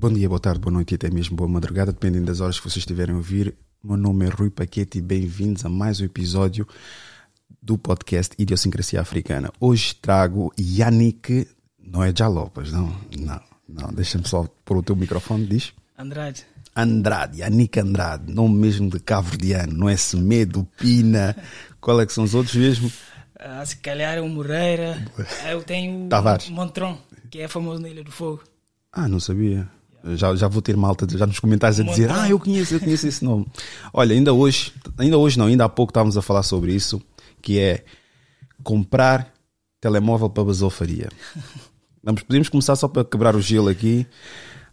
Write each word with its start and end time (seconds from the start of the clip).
Bom 0.00 0.12
dia, 0.12 0.28
boa 0.28 0.38
tarde, 0.38 0.60
boa 0.60 0.72
noite 0.72 0.92
e 0.92 0.94
até 0.94 1.10
mesmo 1.10 1.36
boa 1.36 1.48
madrugada, 1.48 1.90
dependendo 1.92 2.26
das 2.26 2.38
horas 2.40 2.56
que 2.56 2.62
vocês 2.62 2.76
estiverem 2.76 3.16
a 3.16 3.18
ouvir. 3.18 3.56
Meu 3.82 3.96
nome 3.96 4.26
é 4.26 4.28
Rui 4.28 4.48
Paquete 4.48 4.98
e 4.98 5.02
bem-vindos 5.02 5.64
a 5.64 5.68
mais 5.68 6.00
um 6.00 6.04
episódio 6.04 6.68
do 7.60 7.76
podcast 7.76 8.32
Idiosincrasia 8.38 9.00
Africana. 9.00 9.50
Hoje 9.58 9.96
trago 9.96 10.54
Yannick, 10.56 11.48
não 11.82 12.04
é 12.04 12.14
Jalopas, 12.16 12.70
não, 12.70 12.96
não, 13.18 13.40
não, 13.68 13.92
deixa-me 13.92 14.24
só 14.28 14.46
pôr 14.64 14.76
o 14.76 14.82
teu 14.84 14.94
microfone, 14.94 15.44
diz. 15.46 15.72
Andrade. 15.98 16.46
Andrade, 16.76 17.40
Yannick 17.40 17.80
Andrade, 17.80 18.32
nome 18.32 18.54
mesmo 18.54 18.88
de 18.88 19.00
cabo-verdiano, 19.00 19.72
não 19.72 19.88
é 19.88 19.96
Semedo, 19.96 20.64
Pina, 20.78 21.34
qual 21.80 22.00
é 22.00 22.06
que 22.06 22.12
são 22.12 22.22
os 22.22 22.36
outros 22.36 22.54
mesmo? 22.54 22.88
Ah, 23.36 23.66
se 23.66 23.76
calhar 23.78 24.16
é 24.16 24.20
o 24.20 24.28
Moreira. 24.28 25.04
Eu 25.50 25.60
tenho 25.64 26.08
Tavares. 26.08 26.46
o 26.46 26.52
Montron, 26.52 26.96
que 27.28 27.40
é 27.40 27.48
famoso 27.48 27.82
na 27.82 27.88
Ilha 27.88 28.04
do 28.04 28.12
Fogo. 28.12 28.44
Ah, 28.92 29.08
não 29.08 29.18
sabia. 29.18 29.68
Já, 30.04 30.34
já 30.34 30.48
vou 30.48 30.62
ter 30.62 30.76
malta 30.76 31.06
já 31.10 31.26
nos 31.26 31.40
comentários 31.40 31.80
a 31.80 31.82
dizer, 31.82 32.10
ah, 32.10 32.28
eu 32.28 32.38
conheço, 32.38 32.74
eu 32.74 32.80
conheço 32.80 33.06
esse 33.06 33.24
nome. 33.24 33.46
Olha, 33.92 34.14
ainda 34.14 34.32
hoje, 34.32 34.72
ainda 34.96 35.18
hoje 35.18 35.38
não, 35.38 35.46
ainda 35.46 35.64
há 35.64 35.68
pouco 35.68 35.90
estávamos 35.90 36.16
a 36.16 36.22
falar 36.22 36.42
sobre 36.42 36.72
isso, 36.72 37.02
que 37.42 37.58
é 37.58 37.84
comprar 38.62 39.32
telemóvel 39.80 40.30
para 40.30 40.44
basofaria. 40.44 41.08
Vamos, 42.02 42.22
podemos 42.22 42.48
começar 42.48 42.76
só 42.76 42.88
para 42.88 43.04
quebrar 43.04 43.34
o 43.34 43.40
gelo 43.40 43.68
aqui. 43.68 44.06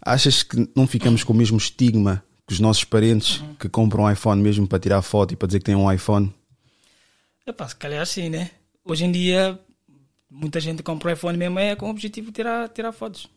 Achas 0.02 0.44
que 0.44 0.70
não 0.76 0.86
ficamos 0.86 1.24
com 1.24 1.34
o 1.34 1.36
mesmo 1.36 1.58
estigma 1.58 2.24
que 2.48 2.54
os 2.54 2.60
nossos 2.60 2.84
parentes 2.84 3.44
que 3.60 3.68
compram 3.68 4.04
um 4.04 4.12
iPhone 4.12 4.42
mesmo 4.42 4.68
para 4.68 4.80
tirar 4.80 5.02
foto 5.02 5.34
e 5.34 5.36
para 5.36 5.48
dizer 5.48 5.60
que 5.60 5.66
têm 5.66 5.76
um 5.76 5.92
iPhone? 5.92 6.34
Epá, 7.46 7.68
se 7.68 7.76
calhar 7.76 8.06
sim, 8.06 8.30
né? 8.30 8.52
Hoje 8.84 9.04
em 9.04 9.12
dia, 9.12 9.60
muita 10.30 10.60
gente 10.60 10.84
compra 10.84 11.10
o 11.10 11.14
iPhone 11.14 11.38
mesmo 11.38 11.58
é 11.58 11.76
com 11.76 11.88
o 11.88 11.90
objetivo 11.90 12.28
de 12.28 12.34
tirar, 12.34 12.70
tirar 12.70 12.92
fotos. 12.92 13.28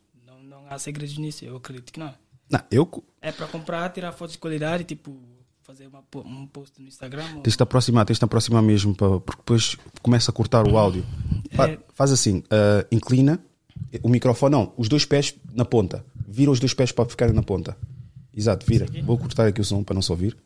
Há 0.68 0.78
segredos 0.78 1.16
nisso, 1.18 1.44
eu 1.44 1.56
acredito 1.56 1.92
que 1.92 1.98
não. 2.00 2.14
Não, 2.50 2.60
eu 2.70 3.04
É 3.20 3.30
para 3.32 3.46
comprar, 3.46 3.88
tirar 3.90 4.12
fotos 4.12 4.32
de 4.34 4.38
qualidade, 4.38 4.84
tipo, 4.84 5.18
fazer 5.62 5.86
uma, 5.86 6.02
um 6.24 6.46
post 6.46 6.80
no 6.80 6.88
Instagram. 6.88 7.24
ou- 7.36 7.42
Tens 7.42 7.52
de 7.52 7.56
te 7.58 7.62
aproximar, 7.62 8.04
tens 8.06 8.14
de 8.16 8.20
te 8.20 8.24
aproximar 8.24 8.62
mesmo, 8.62 8.94
para, 8.94 9.20
porque 9.20 9.40
depois 9.40 9.76
começa 10.02 10.30
a 10.30 10.34
cortar 10.34 10.66
o 10.66 10.76
áudio. 10.78 11.04
É. 11.50 11.78
Faz 11.94 12.10
assim, 12.12 12.42
ah, 12.50 12.86
inclina 12.90 13.38
o 14.02 14.08
microfone, 14.08 14.52
não, 14.52 14.72
os 14.76 14.88
dois 14.88 15.04
pés 15.04 15.34
na 15.52 15.64
ponta. 15.64 16.04
Vira 16.26 16.50
os 16.50 16.60
dois 16.60 16.74
pés 16.74 16.92
para 16.92 17.08
ficarem 17.08 17.34
na 17.34 17.42
ponta. 17.42 17.76
Exato, 18.34 18.64
vira. 18.66 18.86
Vou 19.04 19.18
cortar 19.18 19.46
aqui 19.46 19.60
o 19.60 19.64
som 19.64 19.82
para 19.82 19.94
não 19.94 20.02
se 20.02 20.10
ouvir. 20.12 20.36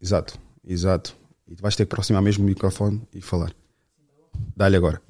Exato, 0.00 0.38
exato. 0.64 1.14
E 1.48 1.54
tu 1.56 1.62
vais 1.62 1.74
ter 1.76 1.84
que 1.86 1.92
aproximar 1.92 2.22
mesmo 2.22 2.44
o 2.44 2.46
microfone 2.46 3.02
e 3.12 3.20
falar. 3.20 3.52
Dá-lhe 4.56 4.76
agora. 4.76 5.02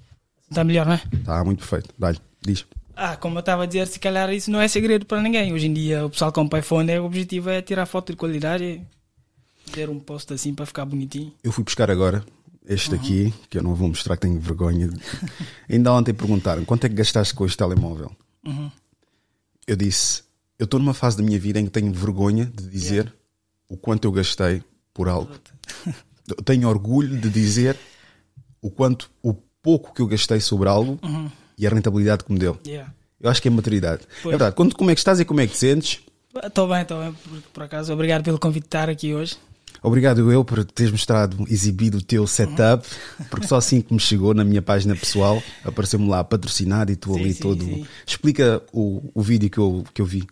Está 0.48 0.64
melhor, 0.64 0.86
não 0.86 0.94
é? 0.94 1.02
Está 1.12 1.44
muito 1.44 1.58
perfeito. 1.58 1.94
Dá-lhe. 1.98 2.18
Diz. 2.40 2.64
Ah, 2.96 3.16
como 3.16 3.36
eu 3.36 3.40
estava 3.40 3.62
a 3.62 3.66
dizer, 3.66 3.86
se 3.86 3.98
calhar 3.98 4.32
isso 4.32 4.50
não 4.50 4.60
é 4.60 4.68
segredo 4.68 5.06
para 5.06 5.22
ninguém. 5.22 5.52
Hoje 5.52 5.66
em 5.66 5.72
dia 5.72 6.04
o 6.04 6.10
pessoal 6.10 6.32
compra 6.32 6.58
iPhone, 6.58 6.90
é, 6.90 7.00
o 7.00 7.04
objetivo 7.04 7.50
é 7.50 7.62
tirar 7.62 7.86
foto 7.86 8.12
de 8.12 8.16
qualidade 8.16 8.64
e 8.64 8.82
fazer 9.66 9.88
um 9.88 9.98
post 9.98 10.32
assim 10.32 10.54
para 10.54 10.66
ficar 10.66 10.84
bonitinho. 10.84 11.32
Eu 11.42 11.52
fui 11.52 11.64
buscar 11.64 11.90
agora 11.90 12.24
este 12.66 12.94
aqui, 12.94 13.32
que 13.48 13.58
eu 13.58 13.62
não 13.62 13.74
vou 13.74 13.88
mostrar, 13.88 14.16
que 14.16 14.22
tenho 14.22 14.38
vergonha. 14.38 14.90
Ainda 15.68 15.92
ontem 15.92 16.12
perguntaram 16.12 16.64
quanto 16.64 16.84
é 16.84 16.88
que 16.88 16.94
gastaste 16.94 17.34
com 17.34 17.46
este 17.46 17.56
telemóvel. 17.56 18.12
Eu 19.66 19.76
disse: 19.76 20.22
eu 20.58 20.64
estou 20.64 20.78
numa 20.78 20.92
fase 20.92 21.16
da 21.16 21.22
minha 21.22 21.38
vida 21.38 21.58
em 21.58 21.64
que 21.64 21.70
tenho 21.70 21.90
vergonha 21.92 22.44
de 22.44 22.68
dizer 22.68 23.12
o 23.66 23.76
quanto 23.78 24.04
eu 24.04 24.12
gastei 24.12 24.62
por 24.92 25.08
algo. 25.08 25.32
Tenho 26.44 26.68
orgulho 26.68 27.18
de 27.18 27.30
dizer 27.30 27.78
o 28.60 28.70
quanto, 28.70 29.10
o 29.22 29.32
pouco 29.32 29.94
que 29.94 30.02
eu 30.02 30.06
gastei 30.06 30.38
sobre 30.38 30.68
algo 30.68 30.98
e 31.60 31.66
a 31.66 31.70
rentabilidade 31.70 32.24
que 32.24 32.32
me 32.32 32.38
deu. 32.38 32.58
Yeah. 32.66 32.90
Eu 33.20 33.30
acho 33.30 33.42
que 33.42 33.48
é 33.48 33.50
maturidade. 33.50 34.02
É 34.02 34.06
Pois. 34.22 34.32
verdade. 34.32 34.56
Quando, 34.56 34.74
como 34.74 34.90
é 34.90 34.94
que 34.94 35.00
estás 35.00 35.20
e 35.20 35.26
como 35.26 35.40
é 35.40 35.46
que 35.46 35.52
te 35.52 35.58
sentes? 35.58 36.00
Estou 36.42 36.66
bem, 36.66 36.80
estou 36.80 37.02
bem, 37.02 37.12
por, 37.12 37.42
por 37.52 37.62
acaso. 37.64 37.92
Obrigado 37.92 38.24
pelo 38.24 38.38
convite 38.38 38.62
de 38.62 38.68
estar 38.68 38.88
aqui 38.88 39.14
hoje. 39.14 39.36
Obrigado 39.82 40.30
eu 40.32 40.44
por 40.44 40.64
teres 40.64 40.90
mostrado, 40.90 41.44
exibido 41.48 41.98
o 41.98 42.02
teu 42.02 42.26
setup, 42.26 42.86
porque 43.30 43.46
só 43.46 43.56
assim 43.56 43.80
que 43.80 43.92
me 43.94 44.00
chegou 44.00 44.34
na 44.34 44.44
minha 44.44 44.60
página 44.60 44.94
pessoal, 44.94 45.42
apareceu-me 45.64 46.08
lá 46.08 46.22
patrocinado 46.24 46.90
e 46.92 46.96
tu 46.96 47.14
ali 47.16 47.32
sim, 47.32 47.42
todo. 47.42 47.64
sim. 47.64 47.86
Explica 48.06 48.62
o, 48.72 49.10
o 49.14 49.22
vídeo 49.22 49.48
que 49.48 49.58
eu, 49.58 49.84
que 49.94 50.02
eu 50.02 50.06
vi. 50.06 50.26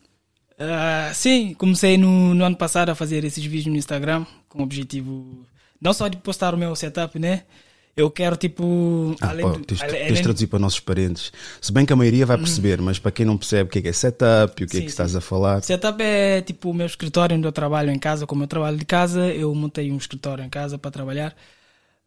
Ah, 0.59 1.13
sim, 1.15 1.55
comecei 1.55 1.97
no, 1.97 2.35
no 2.35 2.45
ano 2.45 2.57
passado 2.57 2.91
a 2.91 2.95
fazer 2.95 3.25
esses 3.25 3.43
vídeos 3.45 3.67
no 3.67 3.77
Instagram 3.77 4.27
com 4.49 4.61
o 4.61 4.63
objetivo 4.65 5.47
não 5.81 5.93
só 5.93 6.09
de 6.09 6.17
postar 6.17 6.55
o 6.55 6.59
meu 6.59 6.75
setup, 6.75 7.19
né? 7.19 7.45
Eu 7.99 8.11
quero 8.11 8.37
tipo. 8.37 9.17
Ah, 9.21 9.31
além 9.31 9.45
do- 9.51 9.59
tens, 9.65 9.83
ale- 9.83 9.91
tens 9.93 10.03
além 10.03 10.15
de 10.15 10.23
traduzir 10.23 10.47
para 10.47 10.59
nossos 10.59 10.81
parentes. 10.81 11.33
Se 11.61 11.73
bem 11.73 11.85
que 11.85 11.93
a 11.93 11.97
maioria 11.97 12.25
vai 12.25 12.39
perceber, 12.39 12.81
mas 12.81 12.99
para 12.99 13.11
quem 13.11 13.27
não 13.27 13.37
percebe 13.37 13.69
o 13.69 13.73
que 13.73 13.81
é 13.81 13.83
que 13.83 13.89
é 13.89 13.93
setup 13.93 14.63
e 14.63 14.65
o 14.65 14.69
que 14.69 14.77
é 14.77 14.81
Sim, 14.81 14.85
que 14.87 14.91
sim. 14.91 14.95
estás 14.95 15.17
a 15.17 15.21
falar. 15.21 15.63
Setup 15.63 16.01
é 16.03 16.41
tipo 16.41 16.71
o 16.71 16.75
meu 16.75 16.87
escritório 16.87 17.37
onde 17.37 17.47
eu 17.47 17.53
trabalho 17.53 17.91
em 17.91 17.99
casa. 17.99 18.27
Como 18.27 18.43
eu 18.45 18.47
trabalho 18.47 18.77
de 18.77 18.85
casa, 18.85 19.27
eu 19.35 19.53
montei 19.55 19.91
um 19.91 19.97
escritório 19.97 20.45
em 20.45 20.49
casa 20.49 20.79
para 20.79 20.91
trabalhar 20.91 21.35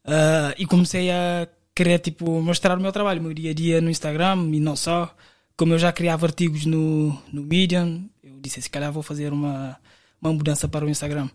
Ah, 0.06 0.54
e 0.58 0.66
comecei 0.66 1.12
a 1.12 1.48
querer 1.76 2.00
tipo 2.00 2.42
mostrar 2.42 2.78
o 2.78 2.82
meu 2.82 2.92
trabalho, 2.92 3.20
o 3.20 3.24
meu 3.24 3.34
dia 3.34 3.52
a 3.52 3.54
dia 3.54 3.82
no 3.82 3.90
Instagram 3.90 4.50
e 4.54 4.60
não 4.60 4.76
só. 4.76 5.14
Como 5.58 5.74
eu 5.74 5.78
já 5.80 5.92
criava 5.92 6.26
artigos 6.26 6.66
no, 6.66 7.16
no 7.32 7.44
Medium, 7.44 8.10
eu 8.24 8.34
disse 8.42 8.62
se 8.62 8.70
calhar 8.70 8.92
vou 8.92 9.04
fazer 9.04 9.32
uma, 9.32 9.78
uma 10.22 10.34
mudança 10.34 10.68
para 10.68 10.86
o 10.86 10.90
Instagram. 10.90 11.30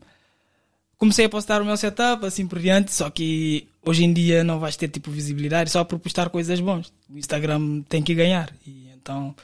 Comecei 0.99 1.27
a 1.27 1.29
postar 1.29 1.61
o 1.61 1.65
meu 1.65 1.77
setup 1.77 2.25
assim 2.25 2.47
por 2.47 2.59
diante, 2.59 2.93
só 2.93 3.11
que 3.11 3.69
hoje 3.87 4.05
em 4.05 4.13
dia 4.13 4.43
não 4.45 4.59
vais 4.59 4.77
ter 4.77 4.89
tipo 4.89 5.11
visibilidade 5.11 5.71
só 5.71 5.85
por 5.85 5.99
postar 5.99 6.29
coisas 6.29 6.61
bons. 6.61 6.93
O 7.09 7.17
Instagram 7.17 7.83
tem 7.89 8.03
que 8.03 8.15
ganhar 8.15 8.53
e 8.67 8.89
então 8.95 9.35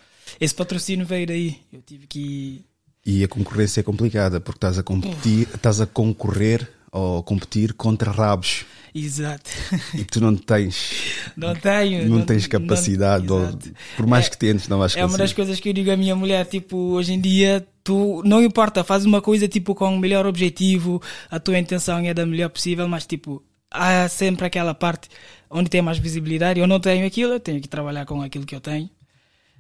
esse 0.41 0.55
patrocínio 0.55 1.07
veio 1.07 1.27
daí. 1.27 1.57
Eu 1.73 1.81
tive 1.83 2.07
que 2.07 2.65
E 3.07 3.23
a 3.25 3.29
concorrência 3.29 3.81
é 3.81 3.83
complicada, 3.83 4.41
porque 4.41 4.59
estás 4.59 4.79
a 4.79 4.83
competir, 4.83 5.49
estás 5.55 5.81
a 5.81 5.87
concorrer 5.87 6.69
ou 6.91 7.23
competir 7.23 7.73
contra 7.73 8.11
rabos 8.11 8.67
Exato. 8.95 9.51
e 9.95 10.05
tu 10.05 10.21
não 10.21 10.37
tens, 10.37 10.93
Não 11.35 11.55
tenho. 11.55 12.07
não 12.09 12.23
tens 12.27 12.47
capacidade, 12.47 13.33
ou, 13.33 13.43
exato. 13.45 13.71
por 13.97 14.07
mais 14.07 14.27
É- 14.27 14.29
que 14.31 14.37
tentes, 14.37 14.69
não 14.69 14.79
vais 14.79 14.95
É 14.95 15.01
uma 15.01 15.09
das 15.17 15.33
conseguir. 15.33 15.35
coisas 15.37 15.61
que 15.61 15.69
eu 15.71 15.73
digo 15.73 15.91
à 15.91 15.97
minha 15.97 16.15
mulher, 16.15 16.45
tipo, 16.45 16.77
hoje 16.77 17.15
em 17.15 17.21
dia, 17.21 17.67
tu, 17.83 18.23
não 18.27 18.43
importa, 18.43 18.85
faz 18.85 19.07
uma 19.07 19.23
coisa, 19.23 19.49
tipo, 19.49 19.75
com 19.75 19.97
o 19.97 19.99
melhor 19.99 20.27
objetivo, 20.27 21.01
a 21.31 21.41
tua 21.41 21.59
intenção 21.59 21.99
é 22.01 22.13
da 22.13 22.27
melhor 22.27 22.51
possível, 22.51 22.87
mas, 22.87 23.07
tipo, 23.07 23.43
há 23.73 24.09
sempre 24.09 24.47
aquela 24.47 24.75
parte 24.75 25.09
onde 25.51 25.69
tem 25.69 25.83
mais 25.83 25.99
visibilidade, 25.99 26.61
eu 26.61 26.67
não 26.67 26.81
tenho 26.81 27.07
aquilo, 27.07 27.35
eu 27.35 27.41
tenho 27.41 27.61
que 27.61 27.69
trabalhar 27.69 28.07
com 28.07 28.23
aquilo 28.23 28.47
que 28.47 28.55
eu 28.55 28.61
tenho, 28.61 28.89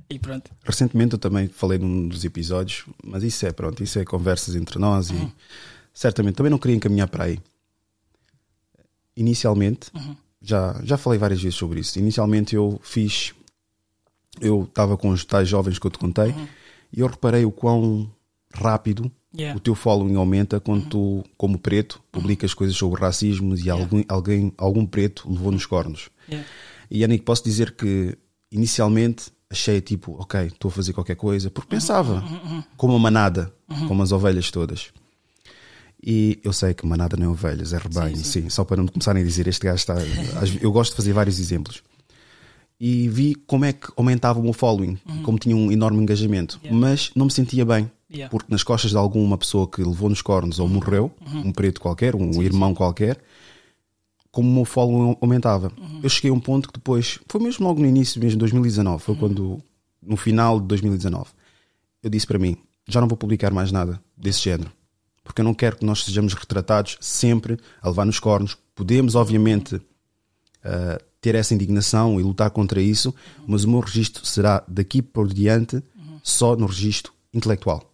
e 0.08 0.18
pronto. 0.18 0.50
Recentemente 0.64 1.14
eu 1.14 1.18
também 1.18 1.48
falei 1.48 1.78
num 1.78 2.08
dos 2.08 2.24
episódios, 2.24 2.84
mas 3.02 3.22
isso 3.22 3.46
é 3.46 3.52
pronto, 3.52 3.82
isso 3.82 3.98
é 3.98 4.04
conversas 4.04 4.54
entre 4.54 4.78
nós 4.78 5.10
e 5.10 5.32
certamente 5.92 6.36
também 6.36 6.50
não 6.50 6.58
queria 6.58 6.76
encaminhar 6.76 7.08
para 7.08 7.24
aí. 7.24 7.38
Inicialmente, 9.16 9.90
já, 10.40 10.80
já 10.82 10.96
falei 10.96 11.18
várias 11.18 11.42
vezes 11.42 11.58
sobre 11.58 11.80
isso. 11.80 11.98
Inicialmente 11.98 12.54
eu 12.54 12.80
fiz, 12.82 13.34
eu 14.40 14.64
estava 14.64 14.96
com 14.96 15.10
os 15.10 15.24
tais 15.24 15.48
jovens 15.48 15.78
que 15.78 15.86
eu 15.86 15.90
te 15.90 15.98
contei 15.98 16.34
e 16.92 17.00
eu 17.00 17.06
reparei 17.06 17.44
o 17.44 17.52
quão 17.52 18.10
rápido 18.52 19.10
Yeah. 19.34 19.56
o 19.56 19.60
teu 19.60 19.74
following 19.74 20.14
aumenta 20.16 20.60
quando 20.60 20.86
tu, 20.86 21.24
como 21.38 21.58
preto, 21.58 22.02
publicas 22.12 22.52
coisas 22.52 22.76
sobre 22.76 23.00
racismo 23.00 23.54
e 23.56 23.70
algum, 23.70 24.02
alguém, 24.06 24.52
algum 24.58 24.84
preto 24.84 25.26
levou 25.30 25.50
nos 25.50 25.64
cornos. 25.64 26.10
Yeah. 26.28 26.46
E 26.90 26.98
Yannick, 27.00 27.24
posso 27.24 27.42
dizer 27.42 27.72
que 27.74 28.16
inicialmente 28.50 29.32
achei 29.48 29.80
tipo, 29.80 30.12
ok, 30.20 30.46
estou 30.46 30.68
a 30.68 30.72
fazer 30.72 30.92
qualquer 30.92 31.16
coisa, 31.16 31.50
porque 31.50 31.68
pensava 31.68 32.22
como 32.76 32.94
a 32.94 32.98
manada, 32.98 33.52
como 33.88 34.02
as 34.02 34.12
ovelhas 34.12 34.50
todas. 34.50 34.92
E 36.04 36.40
eu 36.42 36.52
sei 36.52 36.74
que 36.74 36.84
manada 36.84 37.16
não 37.16 37.26
é 37.26 37.28
ovelhas, 37.28 37.72
é 37.72 37.78
rebanho, 37.78 38.16
sim, 38.16 38.50
só 38.50 38.64
para 38.64 38.78
não 38.78 38.86
começarem 38.88 39.22
a 39.22 39.24
dizer 39.26 39.46
este 39.46 39.64
gajo 39.64 39.76
está. 39.76 39.94
Eu 40.60 40.72
gosto 40.72 40.90
de 40.90 40.96
fazer 40.96 41.12
vários 41.12 41.38
exemplos. 41.38 41.82
E 42.80 43.08
vi 43.08 43.36
como 43.46 43.64
é 43.64 43.72
que 43.72 43.86
aumentava 43.96 44.40
o 44.40 44.42
meu 44.42 44.52
following, 44.52 44.98
como 45.22 45.38
tinha 45.38 45.54
um 45.54 45.70
enorme 45.70 46.02
engajamento, 46.02 46.60
mas 46.70 47.12
não 47.14 47.26
me 47.26 47.32
sentia 47.32 47.64
bem. 47.64 47.88
Yeah. 48.12 48.30
Porque 48.30 48.50
nas 48.50 48.62
costas 48.62 48.90
de 48.90 48.96
alguma 48.96 49.38
pessoa 49.38 49.66
que 49.66 49.82
levou 49.82 50.08
nos 50.08 50.20
cornos 50.20 50.58
ou 50.58 50.68
morreu, 50.68 51.10
um 51.44 51.50
preto 51.50 51.80
qualquer, 51.80 52.14
um 52.14 52.42
irmão 52.42 52.74
qualquer, 52.74 53.18
como 54.30 54.50
o 54.50 54.54
meu 54.54 54.64
follow 54.64 55.16
aumentava. 55.20 55.72
Eu 56.02 56.08
cheguei 56.08 56.30
a 56.30 56.34
um 56.34 56.40
ponto 56.40 56.68
que 56.68 56.74
depois, 56.74 57.18
foi 57.28 57.40
mesmo 57.40 57.66
logo 57.66 57.80
no 57.80 57.86
início, 57.86 58.20
mesmo 58.20 58.32
de 58.32 58.38
2019, 58.38 59.02
foi 59.02 59.16
quando, 59.16 59.62
no 60.02 60.16
final 60.16 60.60
de 60.60 60.66
2019, 60.66 61.30
eu 62.02 62.10
disse 62.10 62.26
para 62.26 62.38
mim: 62.38 62.56
já 62.86 63.00
não 63.00 63.08
vou 63.08 63.16
publicar 63.16 63.52
mais 63.52 63.72
nada 63.72 64.00
desse 64.16 64.40
género, 64.40 64.70
porque 65.24 65.40
eu 65.40 65.44
não 65.44 65.54
quero 65.54 65.76
que 65.76 65.84
nós 65.84 66.04
sejamos 66.04 66.34
retratados 66.34 66.98
sempre 67.00 67.58
a 67.80 67.88
levar 67.88 68.04
nos 68.04 68.18
cornos. 68.18 68.58
Podemos, 68.74 69.14
obviamente, 69.14 69.80
ah, 70.64 70.98
ter 71.20 71.34
essa 71.34 71.54
indignação 71.54 72.18
e 72.18 72.22
lutar 72.22 72.50
contra 72.50 72.82
isso, 72.82 73.14
mas 73.46 73.64
o 73.64 73.70
meu 73.70 73.80
registro 73.80 74.26
será 74.26 74.64
daqui 74.66 75.00
por 75.00 75.32
diante 75.32 75.82
só 76.22 76.56
no 76.56 76.66
registro 76.66 77.12
intelectual. 77.32 77.91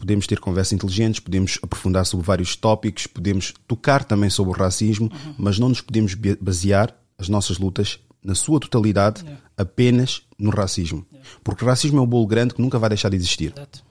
Yeah. 0.00 0.06
Podemos 0.06 0.26
ter 0.26 0.40
conversas 0.40 0.72
inteligentes, 0.72 1.20
podemos 1.20 1.58
aprofundar 1.62 2.04
sobre 2.06 2.26
vários 2.26 2.56
tópicos, 2.56 3.06
podemos 3.06 3.54
tocar 3.68 4.02
também 4.04 4.30
sobre 4.30 4.52
o 4.52 4.56
racismo, 4.56 5.10
mas 5.38 5.58
não 5.58 5.68
nos 5.68 5.80
podemos 5.80 6.14
basear 6.40 6.94
as 7.18 7.28
nossas 7.28 7.58
lutas 7.58 7.98
na 8.24 8.34
sua 8.34 8.58
totalidade, 8.60 9.22
Yeah. 9.22 9.40
apenas 9.56 10.22
no 10.38 10.50
racismo. 10.50 11.06
Porque 11.44 11.64
o 11.64 11.68
racismo 11.68 11.98
é 11.98 12.02
um 12.02 12.06
bolo 12.06 12.26
grande 12.26 12.54
que 12.54 12.62
nunca 12.62 12.78
vai 12.78 12.88
deixar 12.88 13.08
de 13.10 13.16
existir. 13.16 13.52
Exato. 13.54 13.84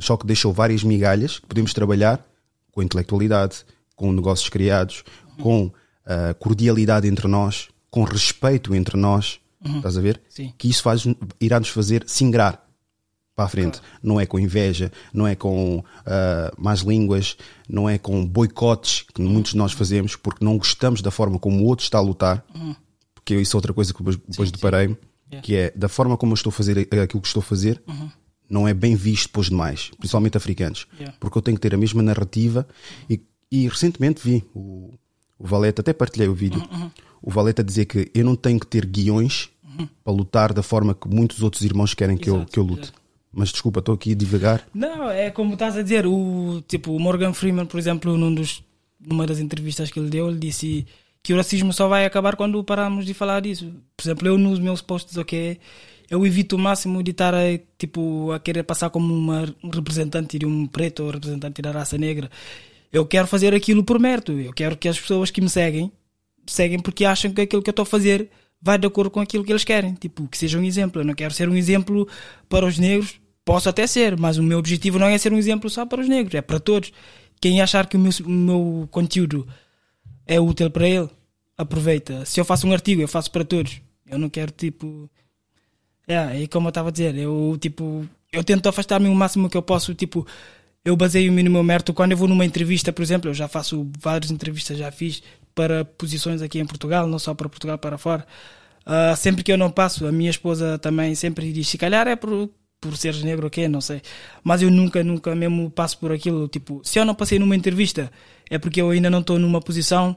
Só 0.00 0.16
que 0.16 0.26
deixou 0.26 0.52
várias 0.52 0.82
migalhas 0.82 1.38
que 1.38 1.46
podemos 1.46 1.72
trabalhar 1.72 2.24
com 2.72 2.82
intelectualidade, 2.82 3.64
com 3.94 4.12
negócios 4.12 4.48
criados, 4.48 5.04
com 5.40 5.70
ah, 6.04 6.34
cordialidade 6.38 7.06
entre 7.08 7.26
nós, 7.28 7.68
com 7.90 8.02
respeito 8.04 8.74
entre 8.74 8.96
nós. 8.96 9.38
Estás 9.64 9.96
a 9.96 10.00
ver? 10.00 10.20
Sim. 10.28 10.52
Que 10.58 10.68
isso 10.68 10.82
faz, 10.82 11.04
irá 11.40 11.58
nos 11.58 11.70
fazer 11.70 12.04
singrar 12.06 12.65
para 13.36 13.44
a 13.44 13.48
frente. 13.48 13.80
Não 14.02 14.18
é 14.18 14.24
com 14.24 14.40
inveja, 14.40 14.90
não 15.12 15.26
é 15.26 15.36
com 15.36 15.84
ah, 16.06 16.50
más 16.56 16.80
línguas, 16.80 17.36
não 17.68 17.88
é 17.88 17.98
com 17.98 18.26
boicotes 18.26 19.04
que 19.14 19.20
muitos 19.20 19.52
de 19.52 19.58
nós 19.58 19.72
fazemos 19.72 20.16
porque 20.16 20.42
não 20.42 20.56
gostamos 20.56 21.02
da 21.02 21.10
forma 21.10 21.38
como 21.38 21.62
o 21.62 21.66
outro 21.66 21.84
está 21.84 21.98
a 21.98 22.00
lutar. 22.00 22.42
Porque 23.14 23.34
isso 23.38 23.54
é 23.54 23.58
outra 23.58 23.74
coisa 23.74 23.92
que 23.92 23.98
depois, 23.98 24.16
depois 24.26 24.50
deparei-me, 24.50 24.96
Yeah. 25.28 25.42
que 25.44 25.56
é 25.56 25.72
da 25.74 25.88
forma 25.88 26.16
como 26.16 26.30
eu 26.30 26.34
estou 26.36 26.50
a 26.50 26.52
fazer 26.52 26.78
aquilo 26.78 27.20
que 27.20 27.26
estou 27.26 27.40
a 27.40 27.44
fazer, 27.44 27.82
não 28.48 28.68
é 28.68 28.72
bem 28.72 28.94
visto 28.94 29.26
depois 29.26 29.48
demais, 29.48 29.90
principalmente 29.98 30.36
africanos. 30.36 30.86
Yeah. 30.96 31.16
Porque 31.18 31.36
eu 31.36 31.42
tenho 31.42 31.56
que 31.56 31.60
ter 31.60 31.74
a 31.74 31.76
mesma 31.76 32.00
narrativa 32.00 32.64
e, 33.10 33.20
e 33.50 33.66
recentemente 33.66 34.20
vi 34.22 34.44
o, 34.54 34.94
o 35.36 35.44
Valete, 35.44 35.80
até 35.80 35.92
partilhei 35.92 36.28
o 36.28 36.32
vídeo, 36.32 36.62
o 37.20 37.28
Valete 37.28 37.60
a 37.60 37.64
dizer 37.64 37.86
que 37.86 38.08
eu 38.14 38.24
não 38.24 38.36
tenho 38.36 38.60
que 38.60 38.68
ter 38.68 38.86
guiões 38.86 39.50
para 40.04 40.12
lutar 40.12 40.52
da 40.52 40.62
forma 40.62 40.94
que 40.94 41.08
muitos 41.08 41.42
outros 41.42 41.62
irmãos 41.62 41.92
querem 41.92 42.16
que, 42.16 42.30
eu, 42.30 42.46
que 42.46 42.58
eu 42.60 42.62
lute. 42.62 42.92
Mas 43.36 43.50
desculpa, 43.50 43.80
estou 43.80 43.94
aqui 43.94 44.12
a 44.12 44.14
divagar. 44.14 44.66
Não, 44.74 45.10
é 45.10 45.30
como 45.30 45.52
estás 45.52 45.76
a 45.76 45.82
dizer, 45.82 46.06
o, 46.06 46.62
tipo, 46.66 46.96
o 46.96 46.98
Morgan 46.98 47.34
Freeman, 47.34 47.66
por 47.66 47.78
exemplo, 47.78 48.16
num 48.16 48.34
dos, 48.34 48.64
numa 48.98 49.26
das 49.26 49.38
entrevistas 49.38 49.90
que 49.90 50.00
ele 50.00 50.08
deu, 50.08 50.28
ele 50.28 50.38
disse 50.38 50.86
que 51.22 51.34
o 51.34 51.36
racismo 51.36 51.72
só 51.72 51.86
vai 51.86 52.06
acabar 52.06 52.34
quando 52.34 52.64
pararmos 52.64 53.04
de 53.04 53.12
falar 53.12 53.40
disso. 53.40 53.72
Por 53.94 54.04
exemplo, 54.04 54.26
eu 54.26 54.38
nos 54.38 54.58
meus 54.58 54.80
posts, 54.80 55.18
ok, 55.18 55.58
eu 56.08 56.24
evito 56.26 56.56
o 56.56 56.58
máximo 56.58 57.02
de 57.02 57.10
estar 57.10 57.34
a, 57.34 57.58
tipo, 57.76 58.32
a 58.32 58.40
querer 58.40 58.62
passar 58.62 58.88
como 58.88 59.12
uma, 59.12 59.54
um 59.62 59.68
representante 59.68 60.38
de 60.38 60.46
um 60.46 60.66
preto 60.66 61.04
ou 61.04 61.10
representante 61.10 61.60
da 61.60 61.72
raça 61.72 61.98
negra. 61.98 62.30
Eu 62.90 63.04
quero 63.04 63.26
fazer 63.26 63.54
aquilo 63.54 63.84
por 63.84 63.98
mérito. 63.98 64.32
Eu 64.32 64.52
quero 64.52 64.76
que 64.76 64.88
as 64.88 64.98
pessoas 64.98 65.30
que 65.30 65.40
me 65.40 65.50
seguem 65.50 65.92
seguem 66.46 66.78
porque 66.78 67.04
acham 67.04 67.32
que 67.32 67.40
aquilo 67.40 67.62
que 67.62 67.68
eu 67.68 67.72
estou 67.72 67.82
a 67.82 67.86
fazer 67.86 68.30
vai 68.62 68.78
de 68.78 68.86
acordo 68.86 69.10
com 69.10 69.20
aquilo 69.20 69.44
que 69.44 69.52
eles 69.52 69.64
querem. 69.64 69.94
Tipo, 69.94 70.26
que 70.28 70.38
seja 70.38 70.58
um 70.58 70.64
exemplo. 70.64 71.02
Eu 71.02 71.04
não 71.04 71.14
quero 71.14 71.34
ser 71.34 71.48
um 71.48 71.56
exemplo 71.56 72.08
para 72.48 72.64
os 72.64 72.78
negros. 72.78 73.20
Posso 73.46 73.68
até 73.68 73.86
ser, 73.86 74.18
mas 74.18 74.38
o 74.38 74.42
meu 74.42 74.58
objetivo 74.58 74.98
não 74.98 75.06
é 75.06 75.16
ser 75.16 75.32
um 75.32 75.38
exemplo 75.38 75.70
só 75.70 75.86
para 75.86 76.00
os 76.00 76.08
negros, 76.08 76.34
é 76.34 76.42
para 76.42 76.58
todos. 76.58 76.92
Quem 77.40 77.62
achar 77.62 77.86
que 77.86 77.96
o 77.96 78.00
meu, 78.00 78.10
o 78.24 78.28
meu 78.28 78.88
conteúdo 78.90 79.46
é 80.26 80.40
útil 80.40 80.68
para 80.68 80.88
ele, 80.88 81.08
aproveita. 81.56 82.24
Se 82.24 82.40
eu 82.40 82.44
faço 82.44 82.66
um 82.66 82.72
artigo, 82.72 83.00
eu 83.00 83.06
faço 83.06 83.30
para 83.30 83.44
todos. 83.44 83.80
Eu 84.04 84.18
não 84.18 84.28
quero, 84.28 84.50
tipo. 84.50 85.08
É, 86.08 86.40
e 86.40 86.48
como 86.48 86.66
eu 86.66 86.70
estava 86.70 86.88
a 86.88 86.92
dizer, 86.92 87.16
eu, 87.16 87.56
tipo, 87.60 88.04
eu 88.32 88.42
tento 88.42 88.68
afastar-me 88.68 89.08
o 89.08 89.14
máximo 89.14 89.48
que 89.48 89.56
eu 89.56 89.62
posso, 89.62 89.94
tipo, 89.94 90.26
eu 90.84 90.96
baseio-me 90.96 91.40
no 91.44 91.50
meu 91.52 91.62
mérito. 91.62 91.94
Quando 91.94 92.12
eu 92.12 92.18
vou 92.18 92.26
numa 92.26 92.44
entrevista, 92.44 92.92
por 92.92 93.02
exemplo, 93.02 93.30
eu 93.30 93.34
já 93.34 93.46
faço 93.46 93.88
várias 94.00 94.32
entrevistas, 94.32 94.76
já 94.76 94.90
fiz 94.90 95.22
para 95.54 95.84
posições 95.84 96.42
aqui 96.42 96.58
em 96.58 96.66
Portugal, 96.66 97.06
não 97.06 97.18
só 97.20 97.32
para 97.32 97.48
Portugal, 97.48 97.78
para 97.78 97.96
fora. 97.96 98.26
Ah, 98.84 99.14
sempre 99.14 99.44
que 99.44 99.52
eu 99.52 99.58
não 99.58 99.70
passo, 99.70 100.04
a 100.04 100.10
minha 100.10 100.30
esposa 100.30 100.78
também 100.80 101.14
sempre 101.14 101.52
diz: 101.52 101.68
se 101.68 101.78
calhar 101.78 102.08
é 102.08 102.16
por, 102.16 102.50
por 102.80 102.96
seres 102.96 103.22
negro, 103.22 103.46
ok, 103.46 103.68
não 103.68 103.80
sei. 103.80 104.02
Mas 104.44 104.62
eu 104.62 104.70
nunca, 104.70 105.02
nunca 105.02 105.34
mesmo 105.34 105.70
passo 105.70 105.98
por 105.98 106.12
aquilo. 106.12 106.48
Tipo, 106.48 106.80
se 106.84 106.98
eu 106.98 107.04
não 107.04 107.14
passei 107.14 107.38
numa 107.38 107.56
entrevista, 107.56 108.10
é 108.50 108.58
porque 108.58 108.80
eu 108.80 108.90
ainda 108.90 109.10
não 109.10 109.20
estou 109.20 109.38
numa 109.38 109.60
posição 109.60 110.16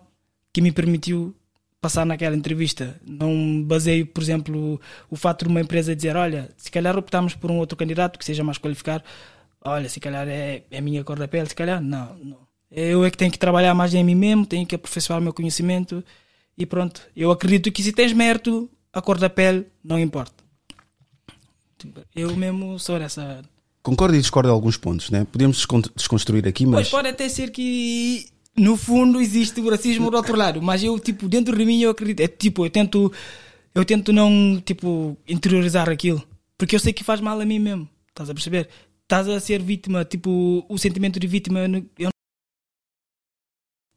que 0.53 0.61
me 0.61 0.71
permitiu 0.71 1.35
passar 1.81 2.05
naquela 2.05 2.35
entrevista. 2.35 2.99
Não 3.05 3.63
baseio, 3.63 4.05
por 4.05 4.21
exemplo, 4.21 4.79
o 5.09 5.15
fato 5.15 5.45
de 5.45 5.49
uma 5.49 5.61
empresa 5.61 5.95
dizer: 5.95 6.15
olha, 6.15 6.49
se 6.57 6.71
calhar 6.71 6.97
optamos 6.97 7.35
por 7.35 7.51
um 7.51 7.57
outro 7.57 7.77
candidato 7.77 8.19
que 8.19 8.25
seja 8.25 8.43
mais 8.43 8.57
qualificado. 8.57 9.03
Olha, 9.61 9.89
se 9.89 9.99
calhar 9.99 10.27
é, 10.27 10.63
é 10.71 10.77
a 10.77 10.81
minha 10.81 11.03
cor 11.03 11.19
da 11.19 11.27
pele, 11.27 11.47
se 11.49 11.55
calhar 11.55 11.81
não, 11.81 12.15
não. 12.17 12.37
Eu 12.71 13.03
é 13.03 13.11
que 13.11 13.17
tenho 13.17 13.31
que 13.31 13.39
trabalhar 13.39 13.73
mais 13.73 13.93
em 13.93 14.03
mim 14.03 14.15
mesmo, 14.15 14.45
tenho 14.45 14.65
que 14.65 14.75
aperfeiçoar 14.75 15.19
o 15.19 15.21
meu 15.21 15.33
conhecimento 15.33 16.03
e 16.57 16.65
pronto. 16.65 17.01
Eu 17.15 17.31
acredito 17.31 17.71
que 17.71 17.83
se 17.83 17.91
tens 17.91 18.13
mérito, 18.13 18.69
a 18.93 19.01
cor 19.01 19.17
da 19.17 19.29
pele 19.29 19.65
não 19.83 19.99
importa. 19.99 20.38
Eu 22.15 22.35
mesmo 22.35 22.77
sou 22.79 22.97
essa. 22.97 23.41
Concordo 23.81 24.15
e 24.15 24.19
discordo 24.19 24.49
em 24.49 24.51
alguns 24.51 24.77
pontos, 24.77 25.09
né? 25.09 25.25
Podemos 25.31 25.57
descon- 25.57 25.81
desconstruir 25.95 26.47
aqui, 26.47 26.63
Pois 26.65 26.75
mas 26.75 26.89
pode 26.89 27.07
até 27.07 27.27
ser 27.29 27.49
que 27.51 28.27
no 28.57 28.75
fundo 28.75 29.21
existe 29.21 29.61
o 29.61 29.69
racismo 29.69 30.11
do 30.11 30.17
outro 30.17 30.35
lado, 30.35 30.61
mas 30.61 30.83
eu 30.83 30.99
tipo 30.99 31.27
dentro 31.29 31.57
de 31.57 31.65
mim 31.65 31.81
eu 31.81 31.91
acredito, 31.91 32.19
é 32.19 32.27
tipo 32.27 32.65
eu 32.65 32.69
tento 32.69 33.11
eu 33.73 33.85
tento 33.85 34.11
não 34.11 34.61
tipo 34.65 35.17
interiorizar 35.27 35.89
aquilo, 35.89 36.21
porque 36.57 36.75
eu 36.75 36.79
sei 36.79 36.91
que 36.91 37.03
faz 37.03 37.21
mal 37.21 37.39
a 37.39 37.45
mim 37.45 37.59
mesmo. 37.59 37.87
Estás 38.09 38.29
a 38.29 38.33
perceber? 38.33 38.67
Estás 39.03 39.27
a 39.29 39.39
ser 39.39 39.61
vítima, 39.61 40.03
tipo 40.03 40.65
o 40.67 40.77
sentimento 40.77 41.19
de 41.19 41.25
vítima, 41.27 41.59
eu 41.97 42.09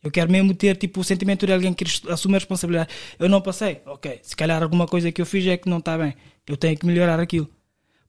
eu 0.04 0.10
quero 0.10 0.30
mesmo 0.32 0.52
ter 0.54 0.76
tipo 0.76 1.00
o 1.00 1.04
sentimento 1.04 1.46
de 1.46 1.52
alguém 1.52 1.72
que 1.72 1.84
assume 2.10 2.34
a 2.34 2.38
responsabilidade. 2.38 2.90
Eu 3.20 3.28
não 3.28 3.40
passei, 3.40 3.80
ok. 3.86 4.18
Se 4.22 4.34
calhar 4.34 4.60
alguma 4.62 4.86
coisa 4.86 5.12
que 5.12 5.22
eu 5.22 5.26
fiz 5.26 5.46
é 5.46 5.56
que 5.56 5.68
não 5.68 5.78
está 5.78 5.96
bem. 5.96 6.14
Eu 6.46 6.56
tenho 6.56 6.76
que 6.76 6.84
melhorar 6.84 7.20
aquilo. 7.20 7.48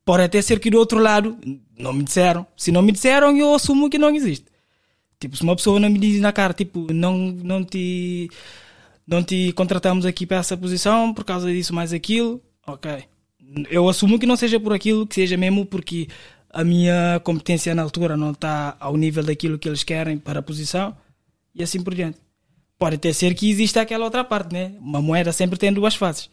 Pode 0.05 0.23
até 0.23 0.41
ser 0.41 0.59
que 0.59 0.69
do 0.69 0.77
outro 0.77 0.99
lado 0.99 1.37
não 1.77 1.93
me 1.93 2.03
disseram. 2.03 2.45
Se 2.57 2.71
não 2.71 2.81
me 2.81 2.91
disseram, 2.91 3.35
eu 3.37 3.53
assumo 3.53 3.89
que 3.89 3.97
não 3.97 4.13
existe. 4.15 4.45
Tipo, 5.19 5.37
se 5.37 5.43
uma 5.43 5.55
pessoa 5.55 5.79
não 5.79 5.89
me 5.89 5.97
diz 5.97 6.19
na 6.19 6.33
cara, 6.33 6.53
tipo, 6.53 6.91
não, 6.93 7.17
não 7.17 7.63
te 7.63 8.29
não 9.07 9.23
te 9.23 9.51
contratamos 9.53 10.05
aqui 10.05 10.25
para 10.25 10.37
essa 10.37 10.55
posição 10.57 11.13
por 11.13 11.23
causa 11.23 11.51
disso 11.51 11.73
mais 11.73 11.93
aquilo, 11.93 12.41
ok. 12.67 13.03
Eu 13.69 13.87
assumo 13.87 14.17
que 14.19 14.25
não 14.25 14.35
seja 14.35 14.59
por 14.59 14.73
aquilo, 14.73 15.05
que 15.05 15.15
seja 15.15 15.37
mesmo 15.37 15.65
porque 15.65 16.07
a 16.49 16.63
minha 16.63 17.19
competência 17.23 17.73
na 17.75 17.81
altura 17.81 18.17
não 18.17 18.31
está 18.31 18.75
ao 18.79 18.97
nível 18.97 19.23
daquilo 19.23 19.57
que 19.59 19.67
eles 19.67 19.83
querem 19.83 20.17
para 20.17 20.39
a 20.39 20.43
posição 20.43 20.95
e 21.55 21.63
assim 21.63 21.81
por 21.81 21.93
diante. 21.93 22.17
Pode 22.77 22.95
até 22.95 23.13
ser 23.13 23.33
que 23.35 23.49
exista 23.49 23.81
aquela 23.81 24.05
outra 24.05 24.23
parte, 24.23 24.53
né? 24.53 24.73
Uma 24.79 25.01
moeda 25.01 25.31
sempre 25.31 25.57
tem 25.57 25.71
duas 25.71 25.95
faces. 25.95 26.29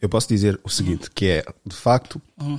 eu 0.00 0.08
posso 0.08 0.28
dizer 0.28 0.60
o 0.64 0.68
seguinte, 0.68 1.10
que 1.10 1.26
é, 1.26 1.44
de 1.64 1.76
facto, 1.76 2.20
Uhum. 2.40 2.58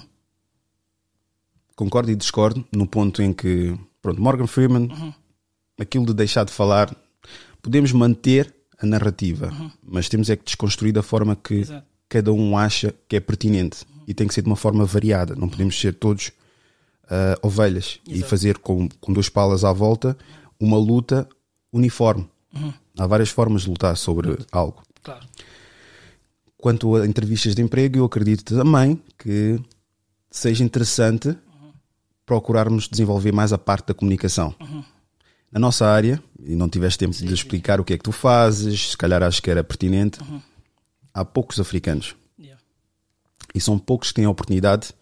Concordo 1.75 2.11
e 2.11 2.15
discordo 2.15 2.65
no 2.71 2.87
ponto 2.87 3.21
em 3.21 3.33
que, 3.33 3.77
pronto, 4.01 4.21
Morgan 4.21 4.47
Freeman, 4.47 4.89
aquilo 5.79 6.05
de 6.05 6.13
deixar 6.13 6.45
de 6.45 6.51
falar, 6.51 6.95
podemos 7.61 7.91
manter 7.91 8.53
a 8.79 8.85
narrativa, 8.85 9.51
mas 9.81 10.09
temos 10.09 10.29
é 10.29 10.35
que 10.35 10.43
desconstruir 10.43 10.93
da 10.93 11.01
forma 11.01 11.35
que 11.35 11.55
Exato. 11.55 11.87
cada 12.09 12.33
um 12.33 12.57
acha 12.57 12.93
que 13.07 13.15
é 13.15 13.19
pertinente 13.19 13.85
e 14.07 14.13
tem 14.13 14.27
que 14.27 14.33
ser 14.33 14.41
de 14.41 14.47
uma 14.47 14.55
forma 14.55 14.85
variada, 14.85 15.35
não 15.35 15.47
podemos 15.47 15.79
ser 15.79 15.93
todos 15.93 16.31
ah, 17.09 17.38
ovelhas 17.41 18.00
e 18.07 18.15
Exato. 18.15 18.29
fazer 18.29 18.57
com, 18.57 18.89
com 19.00 19.13
duas 19.13 19.29
palas 19.29 19.63
à 19.63 19.71
volta 19.71 20.17
uma 20.59 20.77
luta 20.77 21.27
uniforme. 21.71 22.29
Há 22.98 23.07
várias 23.07 23.29
formas 23.29 23.63
de 23.63 23.69
lutar 23.69 23.98
sobre 23.98 24.38
algo. 24.51 24.83
Claro. 25.01 25.25
Quanto 26.57 26.95
a 26.95 27.05
entrevistas 27.05 27.55
de 27.55 27.62
emprego, 27.62 27.98
eu 27.98 28.05
acredito 28.05 28.55
também 28.55 29.01
que 29.17 29.59
seja 30.29 30.63
interessante 30.63 31.36
procurarmos 32.25 32.88
desenvolver 32.88 33.32
mais 33.32 33.51
a 33.53 33.58
parte 33.58 33.88
da 33.88 33.94
comunicação. 33.94 34.56
Na 35.51 35.60
nossa 35.60 35.86
área, 35.86 36.22
e 36.44 36.56
não 36.56 36.68
tiveste 36.68 36.98
tempo 36.98 37.15
de 37.15 37.34
explicar 37.34 37.80
o 37.80 37.84
que 37.84 37.94
é 37.94 37.98
que 37.98 38.03
tu 38.03 38.12
fazes, 38.12 38.92
se 38.92 38.98
calhar 38.98 39.22
acho 39.22 39.42
que 39.42 39.51
era 39.51 39.63
pertinente, 39.63 40.20
há 41.13 41.24
poucos 41.24 41.60
africanos. 41.60 42.15
Yeah. 42.39 42.60
E 43.53 43.62
são 43.62 43.77
poucos 43.77 44.08
que 44.10 44.15
têm 44.15 44.25
a 44.25 44.30
oportunidade 44.30 44.94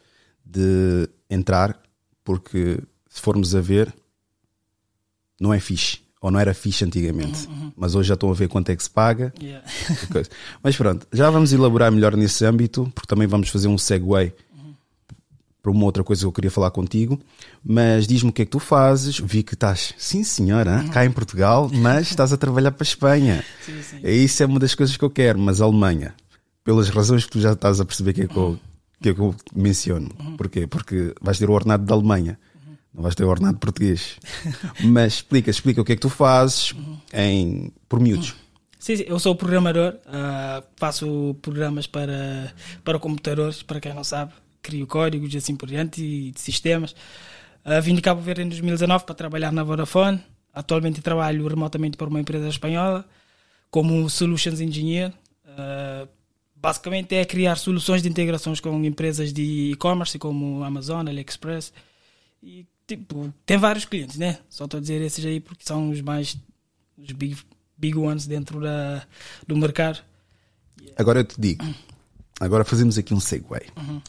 de 0.46 1.08
entrar, 1.30 1.82
porque 2.24 2.80
se 3.08 3.22
formos 3.22 3.56
a 3.56 3.62
ver, 3.62 3.94
não 5.40 5.54
é 5.54 5.60
fixe. 5.60 6.00
Ou 6.20 6.30
não 6.30 6.40
era 6.40 6.54
fixe 6.54 6.84
antigamente. 6.86 7.50
Mas 7.76 7.96
hoje 7.96 8.10
já 8.10 8.14
estão 8.14 8.30
a 8.30 8.34
ver 8.34 8.48
quanto 8.48 8.70
é 8.70 8.76
que 8.76 8.84
se 8.84 8.90
paga. 8.90 9.34
Yeah. 9.42 9.66
Mas 10.62 10.76
pronto, 10.76 11.08
já 11.14 11.30
vamos 11.30 11.54
elaborar 11.54 11.92
melhor 11.92 12.16
nesse 12.16 12.46
âmbito, 12.46 12.92
porque 12.94 13.08
também 13.08 13.26
vamos 13.26 13.50
fazer 13.50 13.68
um 13.68 13.78
segue 13.78 14.06
para 15.62 15.72
uma 15.72 15.86
outra 15.86 16.04
coisa 16.04 16.22
que 16.22 16.26
eu 16.26 16.32
queria 16.32 16.50
falar 16.50 16.72
contigo. 16.72 17.20
Mas 17.64 18.08
diz-me 18.08 18.30
o 18.30 18.34
que 18.34 18.42
é 18.42 18.46
que 18.46 18.52
tu 18.52 18.60
fazes. 18.60 19.20
Vi 19.20 19.44
que 19.44 19.54
estás, 19.54 19.94
sim 19.98 20.24
senhora, 20.24 20.84
cá 20.92 21.06
em 21.06 21.12
Portugal, 21.12 21.70
mas 21.74 22.10
estás 22.12 22.34
a 22.34 22.38
trabalhar 22.38 22.72
para 22.72 22.84
a 22.84 22.88
Espanha. 22.90 23.46
Sim, 23.66 23.82
sim. 23.82 24.00
E 24.04 24.24
isso 24.24 24.42
é 24.42 24.46
uma 24.46 24.60
das 24.60 24.74
coisas 24.74 24.98
que 24.98 25.04
eu 25.04 25.10
quero, 25.10 25.40
mas 25.40 25.62
a 25.62 25.66
Alemanha, 25.66 26.16
pelas 26.64 26.90
razões 26.90 27.26
que 27.26 27.32
tu 27.32 27.40
já 27.40 27.54
estás 27.54 27.80
a 27.80 27.86
perceber 27.86 28.14
que 28.14 28.22
é 28.22 28.28
que 28.28 28.38
eu, 28.38 28.60
que 29.02 29.10
é 29.10 29.14
que 29.14 29.20
eu 29.20 29.36
menciono. 29.56 30.10
Porquê? 30.38 30.66
Porque 30.66 31.14
vais 31.22 31.38
ter 31.38 31.50
o 31.50 31.54
ordenado 31.54 31.86
da 31.86 31.94
Alemanha, 31.94 32.40
não 32.94 33.04
vais 33.04 33.14
ter 33.14 33.24
o 33.24 33.30
ordenado 33.30 33.60
português. 33.60 34.18
mas 34.84 35.14
explica, 35.14 35.52
explica 35.52 35.82
o 35.82 35.86
que 35.86 35.94
é 35.94 35.96
que 35.96 36.02
tu 36.02 36.10
fazes 36.10 36.74
em, 37.14 37.72
por 37.88 38.00
miúdos. 38.00 38.36
Sim, 38.80 38.96
sim, 38.98 39.04
eu 39.06 39.20
sou 39.20 39.36
programador, 39.36 39.94
ah, 40.08 40.64
faço 40.76 41.36
programas 41.40 41.86
para, 41.86 42.52
para 42.84 42.98
computadores, 42.98 43.62
para 43.62 43.80
quem 43.80 43.94
não 43.94 44.04
sabe, 44.04 44.34
crio 44.62 44.88
códigos 44.88 45.34
e 45.34 45.38
assim 45.38 45.56
por 45.56 45.68
diante, 45.68 46.04
e 46.04 46.32
de 46.32 46.40
sistemas. 46.40 46.96
Ah, 47.64 47.80
vim 47.80 47.96
de 47.96 48.02
Cabo 48.02 48.22
Verde 48.22 48.44
em 48.44 48.50
2019 48.50 49.06
para 49.06 49.16
trabalhar 49.16 49.52
na 49.52 49.64
Vodafone. 49.64 50.22
Atualmente 50.54 51.02
trabalho 51.02 51.48
remotamente 51.48 51.96
para 51.96 52.08
uma 52.08 52.20
empresa 52.20 52.48
espanhola 52.48 53.06
como 53.70 54.10
Solutions 54.10 54.60
Engineer. 54.60 55.14
Ah, 55.46 56.08
basicamente 56.56 57.16
é 57.16 57.26
criar 57.26 57.56
soluções 57.56 58.02
de 58.02 58.10
integrações 58.10 58.60
com 58.60 58.84
empresas 58.84 59.34
de 59.34 59.72
e-commerce 59.72 60.20
como 60.20 60.64
Amazon, 60.64 61.08
AliExpress 61.08 61.74
e 62.44 62.66
tipo, 62.86 63.34
tem 63.46 63.58
vários 63.58 63.86
clientes, 63.86 64.18
né? 64.18 64.40
Só 64.50 64.66
estou 64.66 64.78
a 64.78 64.82
dizer 64.82 65.02
esses 65.02 65.26
aí 65.26 65.40
porque 65.40 65.64
são 65.66 65.90
os 65.90 66.02
mais 66.02 66.38
os 66.98 67.12
big, 67.12 67.38
big 67.78 67.98
ones 67.98 68.28
dentro 68.28 68.60
da, 68.60 69.04
do 69.48 69.58
mercado. 69.58 70.00
Agora 70.98 71.22
eu 71.22 71.24
te 71.24 71.40
digo, 71.40 71.64
agora 72.42 72.66
fazemos 72.66 72.98
aqui 72.98 73.14
um 73.14 73.20
segue. 73.20 73.46
Uhum. 73.78 74.02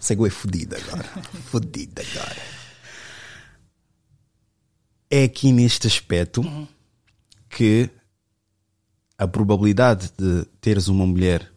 Segue 0.00 0.30
fodido 0.30 0.76
agora. 0.76 1.04
fodido 1.50 2.00
agora. 2.00 2.42
É 5.10 5.24
aqui 5.24 5.50
neste 5.50 5.88
aspecto 5.88 6.40
uhum. 6.40 6.68
que 7.48 7.90
a 9.18 9.26
probabilidade 9.26 10.12
de 10.16 10.44
teres 10.60 10.86
uma 10.86 11.04
mulher 11.04 11.52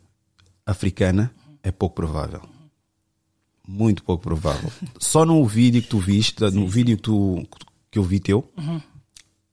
africana 0.65 1.31
é 1.61 1.71
pouco 1.71 1.95
provável. 1.95 2.41
Muito 3.67 4.03
pouco 4.03 4.23
provável. 4.23 4.71
Só 4.99 5.23
no 5.23 5.45
vídeo 5.45 5.83
que 5.83 5.87
tu 5.87 5.99
viste, 5.99 6.43
no 6.49 6.67
vídeo 6.67 6.97
que, 6.97 7.03
tu, 7.03 7.47
que 7.91 7.99
eu 7.99 8.03
vi 8.03 8.19
teu, 8.19 8.51
uhum. 8.57 8.81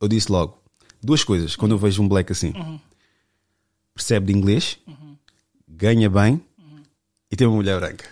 eu 0.00 0.08
disse 0.08 0.32
logo 0.32 0.58
duas 1.02 1.22
coisas 1.22 1.54
quando 1.56 1.72
eu 1.72 1.78
vejo 1.78 2.02
um 2.02 2.08
black 2.08 2.32
assim: 2.32 2.52
uhum. 2.56 2.80
percebe 3.94 4.32
de 4.32 4.38
inglês, 4.38 4.78
uhum. 4.86 5.14
ganha 5.68 6.08
bem 6.08 6.42
e 7.30 7.36
tem 7.36 7.46
uma 7.46 7.56
mulher 7.56 7.78
branca. 7.78 8.04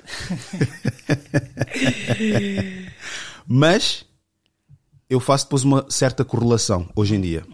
Mas 3.46 4.04
eu 5.08 5.18
faço 5.20 5.46
depois 5.46 5.64
uma 5.64 5.86
certa 5.90 6.24
correlação 6.24 6.88
hoje 6.94 7.14
em 7.14 7.20
dia. 7.20 7.44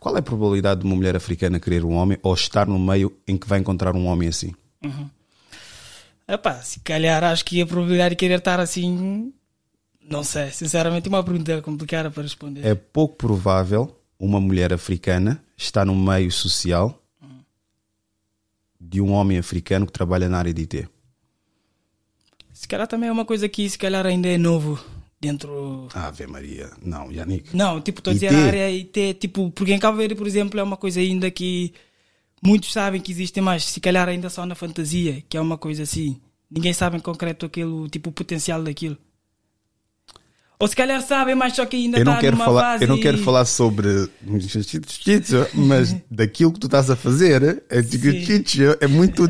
Qual 0.00 0.16
é 0.16 0.18
a 0.18 0.22
probabilidade 0.22 0.80
de 0.80 0.86
uma 0.86 0.96
mulher 0.96 1.14
africana 1.14 1.60
querer 1.60 1.84
um 1.84 1.92
homem 1.92 2.18
ou 2.22 2.34
estar 2.34 2.66
no 2.66 2.78
meio 2.78 3.16
em 3.26 3.36
que 3.36 3.48
vai 3.48 3.58
encontrar 3.58 3.94
um 3.94 4.06
homem 4.06 4.28
assim? 4.28 4.52
Uhum. 4.84 5.08
Epá, 6.26 6.54
se 6.62 6.80
calhar 6.80 7.22
acho 7.24 7.44
que 7.44 7.60
a 7.60 7.66
probabilidade 7.66 8.10
de 8.10 8.16
querer 8.16 8.38
estar 8.38 8.58
assim, 8.58 9.32
não 10.00 10.24
sei. 10.24 10.50
Sinceramente, 10.50 11.06
é 11.06 11.08
uma 11.08 11.22
pergunta 11.22 11.60
complicada 11.62 12.10
para 12.10 12.22
responder. 12.22 12.64
É 12.64 12.74
pouco 12.74 13.16
provável 13.16 13.96
uma 14.18 14.40
mulher 14.40 14.72
africana 14.72 15.42
estar 15.56 15.84
no 15.84 15.94
meio 15.94 16.30
social. 16.30 17.01
De 18.82 19.00
um 19.00 19.12
homem 19.12 19.38
africano 19.38 19.86
que 19.86 19.92
trabalha 19.92 20.28
na 20.28 20.38
área 20.38 20.52
de 20.52 20.62
IT. 20.62 20.88
Se 22.52 22.66
calhar 22.66 22.86
também 22.86 23.08
é 23.08 23.12
uma 23.12 23.24
coisa 23.24 23.48
que 23.48 23.68
se 23.68 23.78
calhar 23.78 24.04
ainda 24.04 24.28
é 24.28 24.36
novo 24.36 24.78
dentro. 25.20 25.88
Ave 25.94 26.26
Maria, 26.26 26.70
não, 26.84 27.10
Yannick. 27.12 27.56
Não, 27.56 27.80
tipo, 27.80 28.00
estou 28.00 28.10
a 28.10 28.14
dizer 28.14 28.34
a 28.34 28.38
área 28.38 28.68
IT, 28.68 29.14
tipo, 29.14 29.50
porque 29.52 29.72
em 29.72 29.78
Cabo 29.78 29.96
Verde, 29.96 30.16
por 30.16 30.26
exemplo, 30.26 30.58
é 30.58 30.62
uma 30.62 30.76
coisa 30.76 31.00
ainda 31.00 31.30
que 31.30 31.72
muitos 32.42 32.72
sabem 32.72 33.00
que 33.00 33.12
existe 33.12 33.40
mais, 33.40 33.64
se 33.64 33.80
calhar 33.80 34.08
ainda 34.08 34.28
só 34.28 34.44
na 34.44 34.56
fantasia, 34.56 35.22
que 35.28 35.36
é 35.36 35.40
uma 35.40 35.56
coisa 35.56 35.84
assim. 35.84 36.20
Ninguém 36.50 36.72
sabe 36.72 36.96
em 36.96 37.00
concreto 37.00 37.46
aquilo, 37.46 37.88
tipo, 37.88 38.10
o 38.10 38.12
potencial 38.12 38.62
daquilo. 38.62 38.98
Ou 40.58 40.68
se 40.68 40.76
calhar 40.76 41.02
sabem, 41.02 41.34
mas 41.34 41.54
só 41.54 41.66
que 41.66 41.76
ainda 41.76 41.98
eu 41.98 42.04
não 42.04 42.12
está 42.12 42.20
quero 42.20 42.36
falar, 42.36 42.60
fase... 42.62 42.84
Eu 42.84 42.88
não 42.88 43.00
quero 43.00 43.18
falar 43.18 43.44
sobre 43.44 44.08
mas 45.52 45.96
daquilo 46.08 46.52
que 46.52 46.60
tu 46.60 46.66
estás 46.66 46.88
a 46.88 46.94
fazer, 46.94 47.64
é, 47.68 47.82
é 48.80 48.86
muito 48.86 49.26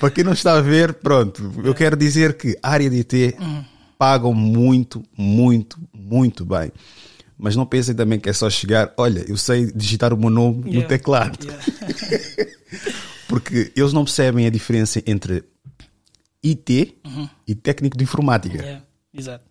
para 0.00 0.10
quem 0.10 0.24
não 0.24 0.32
está 0.32 0.56
a 0.56 0.62
ver, 0.62 0.94
pronto. 0.94 1.52
Eu 1.62 1.74
quero 1.74 1.94
dizer 1.94 2.38
que 2.38 2.58
a 2.62 2.70
área 2.70 2.88
de 2.88 3.00
IT 3.00 3.36
hum 3.38 3.64
pagam 3.98 4.32
muito, 4.32 5.02
muito, 5.16 5.78
muito 5.92 6.44
bem. 6.46 6.70
Mas 7.36 7.56
não 7.56 7.66
pensem 7.66 7.94
também 7.94 8.18
que 8.18 8.28
é 8.28 8.32
só 8.32 8.48
chegar, 8.48 8.94
olha, 8.96 9.24
eu 9.28 9.36
sei 9.36 9.70
digitar 9.72 10.14
o 10.14 10.16
meu 10.16 10.30
nome 10.30 10.64
yeah. 10.64 10.80
no 10.80 10.88
teclado. 10.88 11.38
Yeah. 11.44 12.52
Porque 13.28 13.72
eles 13.76 13.92
não 13.92 14.04
percebem 14.04 14.46
a 14.46 14.50
diferença 14.50 15.02
entre 15.06 15.44
IT 16.42 16.96
uhum. 17.04 17.28
e 17.46 17.54
técnico 17.54 17.96
de 17.96 18.04
informática. 18.04 18.58
Yeah. 18.58 18.84
Exato. 19.12 19.44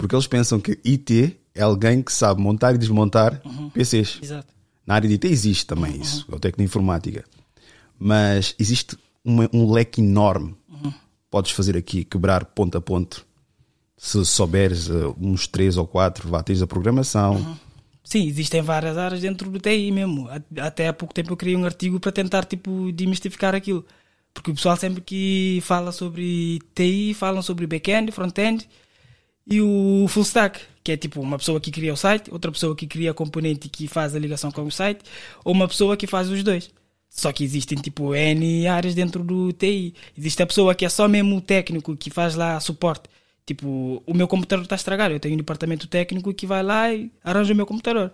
Porque 0.00 0.14
eles 0.14 0.26
pensam 0.26 0.58
que 0.58 0.80
IT 0.82 1.36
é 1.54 1.60
alguém 1.60 2.00
que 2.00 2.10
sabe 2.10 2.40
montar 2.40 2.74
e 2.74 2.78
desmontar 2.78 3.38
uhum. 3.44 3.68
PCs. 3.68 4.18
Exato. 4.22 4.54
Na 4.86 4.94
área 4.94 5.06
de 5.06 5.16
IT 5.16 5.26
existe 5.26 5.66
também 5.66 5.92
uhum. 5.92 6.00
isso, 6.00 6.26
é 6.32 6.34
o 6.34 6.40
técnico 6.40 6.56
de 6.56 6.64
informática. 6.64 7.24
Mas 7.98 8.54
existe 8.58 8.96
uma, 9.22 9.46
um 9.52 9.70
leque 9.70 10.00
enorme. 10.00 10.56
Uhum. 10.70 10.90
Podes 11.30 11.50
fazer 11.50 11.76
aqui, 11.76 12.02
quebrar 12.02 12.46
ponto 12.46 12.78
a 12.78 12.80
ponto 12.80 13.26
se 13.94 14.24
souberes 14.24 14.88
uh, 14.88 15.14
uns 15.20 15.46
três 15.46 15.76
ou 15.76 15.86
quatro, 15.86 16.30
vá, 16.30 16.42
tens 16.42 16.62
a 16.62 16.66
programação. 16.66 17.34
Uhum. 17.34 17.56
Sim, 18.02 18.26
existem 18.26 18.62
várias 18.62 18.96
áreas 18.96 19.20
dentro 19.20 19.50
do 19.50 19.60
TI 19.60 19.92
mesmo. 19.92 20.30
Até 20.58 20.88
há 20.88 20.94
pouco 20.94 21.12
tempo 21.12 21.30
eu 21.30 21.36
criei 21.36 21.56
um 21.56 21.66
artigo 21.66 22.00
para 22.00 22.10
tentar 22.10 22.46
tipo 22.46 22.90
demistificar 22.90 23.54
aquilo. 23.54 23.84
Porque 24.32 24.50
o 24.50 24.54
pessoal 24.54 24.78
sempre 24.78 25.02
que 25.02 25.60
fala 25.62 25.92
sobre 25.92 26.58
TI, 26.74 27.12
falam 27.12 27.42
sobre 27.42 27.66
back-end, 27.66 28.10
front-end 28.12 28.66
e 29.46 29.60
o 29.60 30.06
full 30.08 30.22
stack, 30.22 30.60
que 30.84 30.92
é 30.92 30.96
tipo 30.96 31.20
uma 31.20 31.38
pessoa 31.38 31.60
que 31.60 31.70
cria 31.70 31.92
o 31.92 31.96
site, 31.96 32.30
outra 32.32 32.52
pessoa 32.52 32.74
que 32.76 32.86
cria 32.86 33.10
a 33.10 33.14
componente 33.14 33.68
que 33.68 33.88
faz 33.88 34.14
a 34.14 34.18
ligação 34.18 34.50
com 34.50 34.62
o 34.62 34.70
site, 34.70 35.00
ou 35.44 35.52
uma 35.52 35.68
pessoa 35.68 35.96
que 35.96 36.06
faz 36.06 36.28
os 36.28 36.42
dois. 36.42 36.70
Só 37.08 37.32
que 37.32 37.42
existem 37.42 37.78
tipo 37.78 38.14
N 38.14 38.68
áreas 38.68 38.94
dentro 38.94 39.24
do 39.24 39.52
TI. 39.52 39.94
Existe 40.16 40.42
a 40.42 40.46
pessoa 40.46 40.74
que 40.74 40.84
é 40.84 40.88
só 40.88 41.08
mesmo 41.08 41.36
o 41.36 41.40
técnico 41.40 41.96
que 41.96 42.08
faz 42.08 42.36
lá 42.36 42.58
suporte 42.60 43.08
Tipo, 43.50 44.00
o 44.06 44.14
meu 44.14 44.28
computador 44.28 44.62
está 44.62 44.76
estragado. 44.76 45.12
Eu 45.12 45.18
tenho 45.18 45.34
um 45.34 45.38
departamento 45.38 45.88
técnico 45.88 46.32
que 46.32 46.46
vai 46.46 46.62
lá 46.62 46.92
e 46.92 47.10
arranja 47.24 47.52
o 47.52 47.56
meu 47.56 47.66
computador. 47.66 48.12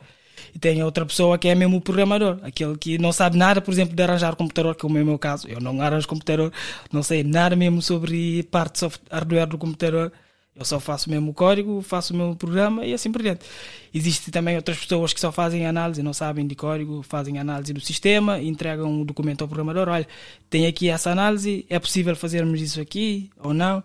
E 0.54 0.58
tem 0.58 0.82
outra 0.82 1.04
pessoa 1.04 1.36
que 1.36 1.46
é 1.46 1.54
mesmo 1.54 1.76
o 1.76 1.80
programador, 1.80 2.38
aquele 2.42 2.76
que 2.78 2.96
não 2.96 3.12
sabe 3.12 3.36
nada, 3.36 3.60
por 3.60 3.70
exemplo, 3.70 3.94
de 3.94 4.02
arranjar 4.02 4.34
computador, 4.34 4.74
que 4.74 4.86
é 4.86 4.88
o 4.88 4.90
meu 4.90 5.18
caso. 5.18 5.46
Eu 5.46 5.60
não 5.60 5.80
arranjo 5.82 6.08
computador, 6.08 6.50
não 6.90 7.02
sei 7.02 7.22
nada 7.22 7.54
mesmo 7.54 7.82
sobre 7.82 8.44
parte 8.44 8.78
software, 8.78 9.06
hardware 9.10 9.46
do 9.46 9.58
computador. 9.58 10.10
Eu 10.58 10.64
só 10.64 10.80
faço 10.80 11.10
mesmo 11.10 11.32
o 11.32 11.34
código, 11.34 11.82
faço 11.82 12.14
o 12.14 12.16
meu 12.16 12.34
programa 12.34 12.84
e 12.86 12.94
assim 12.94 13.12
por 13.12 13.20
diante. 13.20 13.44
Existem 13.92 14.32
também 14.32 14.56
outras 14.56 14.78
pessoas 14.78 15.12
que 15.12 15.20
só 15.20 15.30
fazem 15.30 15.66
análise, 15.66 16.02
não 16.02 16.14
sabem 16.14 16.46
de 16.46 16.54
código, 16.54 17.02
fazem 17.02 17.38
análise 17.38 17.74
do 17.74 17.80
sistema, 17.80 18.40
entregam 18.40 18.90
um 18.90 19.04
documento 19.04 19.42
ao 19.42 19.48
programador. 19.48 19.88
Olha, 19.88 20.08
tem 20.48 20.66
aqui 20.66 20.88
essa 20.88 21.10
análise, 21.10 21.66
é 21.68 21.78
possível 21.78 22.16
fazermos 22.16 22.60
isso 22.62 22.80
aqui 22.80 23.30
ou 23.38 23.52
não? 23.52 23.82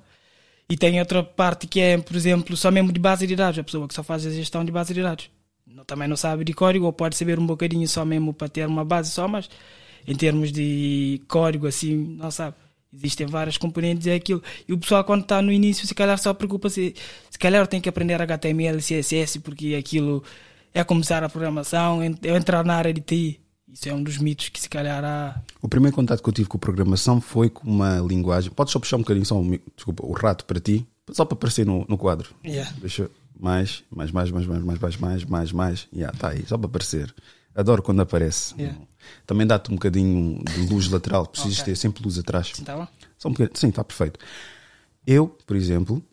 E 0.69 0.77
tem 0.77 0.97
outra 0.99 1.21
parte 1.21 1.67
que 1.67 1.81
é, 1.81 1.97
por 1.97 2.15
exemplo, 2.15 2.55
só 2.55 2.71
mesmo 2.71 2.93
de 2.93 2.99
base 3.01 3.27
de 3.27 3.35
dados, 3.35 3.59
a 3.59 3.63
pessoa 3.63 3.85
que 3.85 3.93
só 3.93 4.01
faz 4.01 4.25
a 4.25 4.29
gestão 4.29 4.63
de 4.63 4.71
base 4.71 4.93
de 4.93 5.01
dados. 5.01 5.29
Também 5.85 6.07
não 6.07 6.15
sabe 6.15 6.45
de 6.45 6.53
código, 6.53 6.85
ou 6.85 6.93
pode 6.93 7.17
saber 7.17 7.37
um 7.37 7.45
bocadinho 7.45 7.87
só 7.87 8.05
mesmo 8.05 8.33
para 8.33 8.47
ter 8.47 8.65
uma 8.65 8.85
base 8.85 9.11
só, 9.11 9.27
mas 9.27 9.49
em 10.07 10.15
termos 10.15 10.51
de 10.51 11.21
código, 11.27 11.67
assim, 11.67 12.15
não 12.17 12.31
sabe. 12.31 12.55
Existem 12.93 13.25
várias 13.25 13.57
componentes 13.57 14.05
e 14.05 14.09
é 14.09 14.15
aquilo. 14.15 14.43
E 14.67 14.73
o 14.73 14.77
pessoal, 14.77 15.03
quando 15.03 15.21
está 15.21 15.41
no 15.41 15.51
início, 15.51 15.87
se 15.87 15.95
calhar 15.95 16.17
só 16.17 16.33
preocupa-se. 16.33 16.93
Se 17.29 17.39
calhar 17.39 17.65
tem 17.67 17.79
que 17.79 17.87
aprender 17.87 18.21
HTML, 18.21 18.77
CSS, 18.79 19.39
porque 19.39 19.75
aquilo 19.75 20.23
é 20.73 20.83
começar 20.83 21.23
a 21.23 21.29
programação, 21.29 22.01
é 22.01 22.07
entrar 22.35 22.65
na 22.65 22.75
área 22.75 22.93
de 22.93 23.01
TI. 23.01 23.39
Isso 23.71 23.87
é 23.87 23.93
um 23.93 24.03
dos 24.03 24.17
mitos 24.17 24.49
que 24.49 24.59
se 24.59 24.67
calhar 24.67 25.03
há. 25.03 25.41
O 25.61 25.67
primeiro 25.69 25.95
contato 25.95 26.21
que 26.21 26.27
eu 26.27 26.33
tive 26.33 26.49
com 26.49 26.57
programação 26.57 27.21
foi 27.21 27.49
com 27.49 27.69
uma 27.69 27.99
linguagem. 27.99 28.51
Podes 28.51 28.73
só 28.73 28.79
puxar 28.79 28.97
um 28.97 28.99
bocadinho 28.99 29.25
só 29.25 29.39
um, 29.39 29.57
desculpa, 29.75 30.05
o 30.05 30.11
rato 30.11 30.43
para 30.43 30.59
ti, 30.59 30.85
só 31.11 31.23
para 31.23 31.35
aparecer 31.35 31.65
no, 31.65 31.85
no 31.87 31.97
quadro. 31.97 32.35
Yeah. 32.45 32.69
Deixa 32.79 33.09
mais, 33.39 33.83
mais, 33.89 34.11
mais, 34.11 34.29
mais, 34.29 34.45
mais, 34.45 34.63
mais, 34.63 34.79
mais, 34.79 34.97
mais, 34.97 35.25
mais, 35.25 35.51
mais. 35.53 35.87
Yeah, 35.95 36.17
tá 36.17 36.29
aí, 36.29 36.43
só 36.45 36.57
para 36.57 36.67
aparecer. 36.67 37.13
Adoro 37.55 37.81
quando 37.81 38.01
aparece. 38.01 38.53
Yeah. 38.57 38.77
Também 39.25 39.45
dá-te 39.45 39.71
um 39.71 39.75
bocadinho 39.75 40.43
de 40.43 40.67
luz 40.67 40.89
lateral, 40.89 41.25
precisas 41.25 41.59
okay. 41.59 41.73
ter 41.73 41.79
sempre 41.79 42.03
luz 42.03 42.17
atrás. 42.17 42.51
Sim, 42.53 42.63
tá 42.63 42.87
Só 43.17 43.29
um 43.29 43.33
Sim, 43.53 43.69
está 43.69 43.83
perfeito. 43.83 44.19
Eu, 45.05 45.27
por 45.45 45.55
exemplo, 45.55 46.03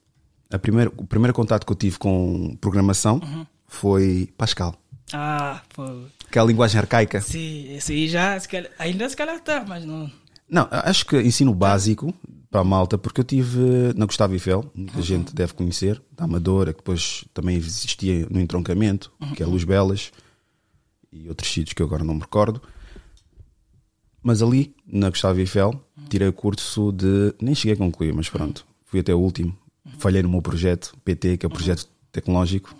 a 0.50 0.58
primeira, 0.58 0.90
o 0.96 1.06
primeiro 1.06 1.34
contato 1.34 1.66
que 1.66 1.72
eu 1.72 1.76
tive 1.76 1.98
com 1.98 2.56
programação 2.60 3.20
uhum. 3.22 3.46
foi 3.66 4.32
Pascal. 4.36 4.74
Ah, 5.12 5.62
pô. 5.74 5.84
Aquela 6.26 6.46
linguagem 6.46 6.78
arcaica. 6.78 7.20
Sim, 7.20 7.72
esse 7.74 7.92
aí 7.92 8.08
já, 8.08 8.38
se 8.38 8.48
calhar, 8.48 8.70
ainda 8.78 9.08
se 9.08 9.16
calhar 9.16 9.36
está, 9.36 9.64
mas 9.66 9.84
não. 9.84 10.10
Não, 10.48 10.66
acho 10.70 11.04
que 11.06 11.20
ensino 11.20 11.54
básico 11.54 12.12
para 12.50 12.60
a 12.62 12.64
malta, 12.64 12.96
porque 12.96 13.20
eu 13.20 13.24
tive 13.24 13.92
na 13.94 14.06
Gustavo 14.06 14.32
Eiffel, 14.32 14.70
muita 14.74 14.96
uhum. 14.96 15.02
gente 15.02 15.34
deve 15.34 15.52
conhecer, 15.52 16.02
da 16.12 16.24
Amadora, 16.24 16.72
que 16.72 16.78
depois 16.78 17.24
também 17.34 17.56
existia 17.56 18.26
no 18.30 18.40
entroncamento, 18.40 19.12
uhum. 19.20 19.34
que 19.34 19.42
é 19.42 19.46
Luz 19.46 19.64
Belas, 19.64 20.10
e 21.12 21.28
outros 21.28 21.52
sítios 21.52 21.74
que 21.74 21.82
eu 21.82 21.86
agora 21.86 22.04
não 22.04 22.14
me 22.14 22.20
recordo. 22.20 22.62
Mas 24.22 24.42
ali, 24.42 24.74
na 24.86 25.10
Gustavo 25.10 25.38
Eiffel, 25.38 25.80
tirei 26.08 26.28
o 26.28 26.32
curso 26.32 26.92
de. 26.92 27.34
Nem 27.40 27.54
cheguei 27.54 27.74
a 27.74 27.76
concluir, 27.76 28.12
mas 28.12 28.28
pronto, 28.28 28.66
fui 28.84 29.00
até 29.00 29.14
o 29.14 29.18
último. 29.18 29.56
Falhei 29.98 30.22
no 30.22 30.28
meu 30.28 30.42
projeto, 30.42 30.94
PT, 31.04 31.38
que 31.38 31.46
é 31.46 31.48
o 31.48 31.50
projeto 31.50 31.88
tecnológico. 32.12 32.74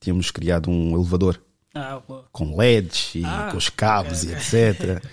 Tínhamos 0.00 0.30
criado 0.30 0.70
um 0.70 0.96
elevador 0.96 1.40
ah, 1.74 2.02
com 2.32 2.56
LEDs 2.56 3.14
e 3.14 3.24
ah, 3.24 3.48
com 3.50 3.56
os 3.56 3.68
cabos 3.68 4.24
okay. 4.24 4.34
e 4.34 4.36
etc. 4.36 5.04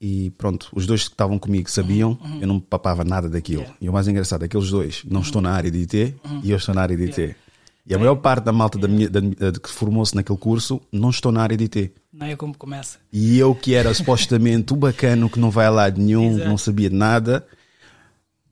E 0.00 0.30
pronto, 0.30 0.68
os 0.74 0.86
dois 0.86 1.04
que 1.04 1.14
estavam 1.14 1.38
comigo 1.38 1.70
sabiam, 1.70 2.18
uhum, 2.20 2.32
uhum. 2.32 2.40
eu 2.40 2.46
não 2.46 2.60
papava 2.60 3.02
nada 3.02 3.28
daquilo. 3.28 3.62
Yeah. 3.62 3.78
E 3.80 3.88
o 3.88 3.92
mais 3.92 4.06
engraçado 4.06 4.44
é 4.44 4.48
que 4.48 4.56
aqueles 4.56 4.70
dois 4.70 5.02
não 5.04 5.22
estão 5.22 5.40
na 5.40 5.52
área 5.52 5.70
de 5.70 5.78
IT 5.78 6.14
e 6.42 6.50
eu 6.50 6.56
estou 6.58 6.74
na 6.74 6.82
área 6.82 6.96
de 6.96 7.04
IT. 7.04 7.20
Yeah. 7.20 7.38
E 7.88 7.94
a 7.94 7.98
maior 7.98 8.16
parte 8.16 8.44
da 8.44 8.52
malta 8.52 8.76
da 8.78 8.88
minha, 8.88 9.08
da, 9.08 9.20
da- 9.20 9.52
que 9.60 9.68
formou-se 9.70 10.14
naquele 10.14 10.38
curso 10.38 10.80
não 10.90 11.10
estou 11.10 11.30
na 11.30 11.42
área 11.42 11.56
de 11.56 11.64
IT. 11.64 11.92
Não 12.12 12.26
é 12.26 12.34
como 12.34 12.56
começa. 12.56 12.98
E 13.12 13.38
eu 13.38 13.54
que 13.54 13.74
era 13.74 13.92
supostamente 13.94 14.72
o 14.72 14.76
bacano 14.76 15.30
que 15.30 15.38
não 15.38 15.50
vai 15.50 15.66
a 15.66 15.70
lado 15.70 16.00
nenhum, 16.00 16.32
Exato. 16.32 16.48
não 16.48 16.58
sabia 16.58 16.90
de 16.90 16.96
nada, 16.96 17.46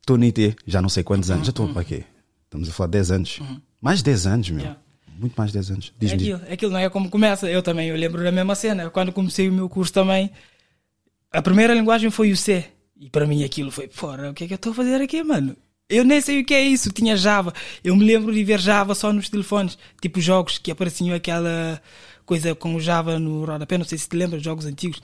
estou 0.00 0.16
na 0.16 0.26
IT, 0.26 0.54
já 0.66 0.80
não 0.80 0.88
sei 0.88 1.02
quantos 1.02 1.30
anos. 1.30 1.46
Já 1.46 1.50
estou 1.50 1.68
para 1.72 1.82
quê? 1.84 2.04
Estamos 2.44 2.68
a 2.68 2.72
falar 2.72 2.86
de 2.88 2.92
10 2.92 3.10
anos. 3.10 3.40
Mais 3.80 3.98
de 3.98 4.04
10 4.04 4.26
anos, 4.28 4.50
meu. 4.50 4.60
Yeah. 4.60 4.80
Muito 5.18 5.34
mais 5.36 5.50
de 5.50 5.58
10 5.58 5.70
anos. 5.72 5.92
É 5.96 5.98
Diz-me. 6.00 6.18
diz. 6.18 6.34
aquilo, 6.34 6.52
aquilo 6.52 6.72
não 6.72 6.78
é 6.78 6.88
como 6.88 7.10
começa. 7.10 7.50
Eu 7.50 7.62
também, 7.62 7.88
eu 7.88 7.96
lembro 7.96 8.22
da 8.22 8.30
mesma 8.30 8.54
cena. 8.54 8.88
Quando 8.90 9.10
comecei 9.12 9.48
o 9.48 9.52
meu 9.52 9.68
curso 9.68 9.92
também, 9.92 10.30
a 11.32 11.42
primeira 11.42 11.74
linguagem 11.74 12.10
foi 12.10 12.30
o 12.30 12.36
C. 12.36 12.64
E 13.00 13.10
para 13.10 13.26
mim 13.26 13.42
aquilo 13.42 13.70
foi, 13.72 13.88
fora, 13.90 14.30
o 14.30 14.34
que 14.34 14.44
é 14.44 14.46
que 14.46 14.52
eu 14.52 14.56
estou 14.56 14.70
a 14.72 14.74
fazer 14.76 15.00
aqui, 15.00 15.22
mano? 15.24 15.56
Eu 15.88 16.04
nem 16.04 16.20
sei 16.20 16.40
o 16.40 16.44
que 16.44 16.54
é 16.54 16.62
isso. 16.62 16.90
Tinha 16.90 17.16
Java. 17.16 17.52
Eu 17.82 17.94
me 17.96 18.04
lembro 18.04 18.32
de 18.32 18.42
ver 18.42 18.60
Java 18.60 18.94
só 18.94 19.12
nos 19.12 19.28
telefones. 19.28 19.78
Tipo 20.00 20.20
jogos 20.20 20.58
que 20.58 20.70
apareciam 20.70 21.14
aquela 21.14 21.80
coisa 22.24 22.54
com 22.54 22.74
o 22.74 22.80
Java 22.80 23.18
no 23.18 23.44
rodapé. 23.44 23.78
Não 23.78 23.84
sei 23.84 23.98
se 23.98 24.08
te 24.08 24.16
lembras, 24.16 24.42
jogos 24.42 24.66
antigos. 24.66 25.02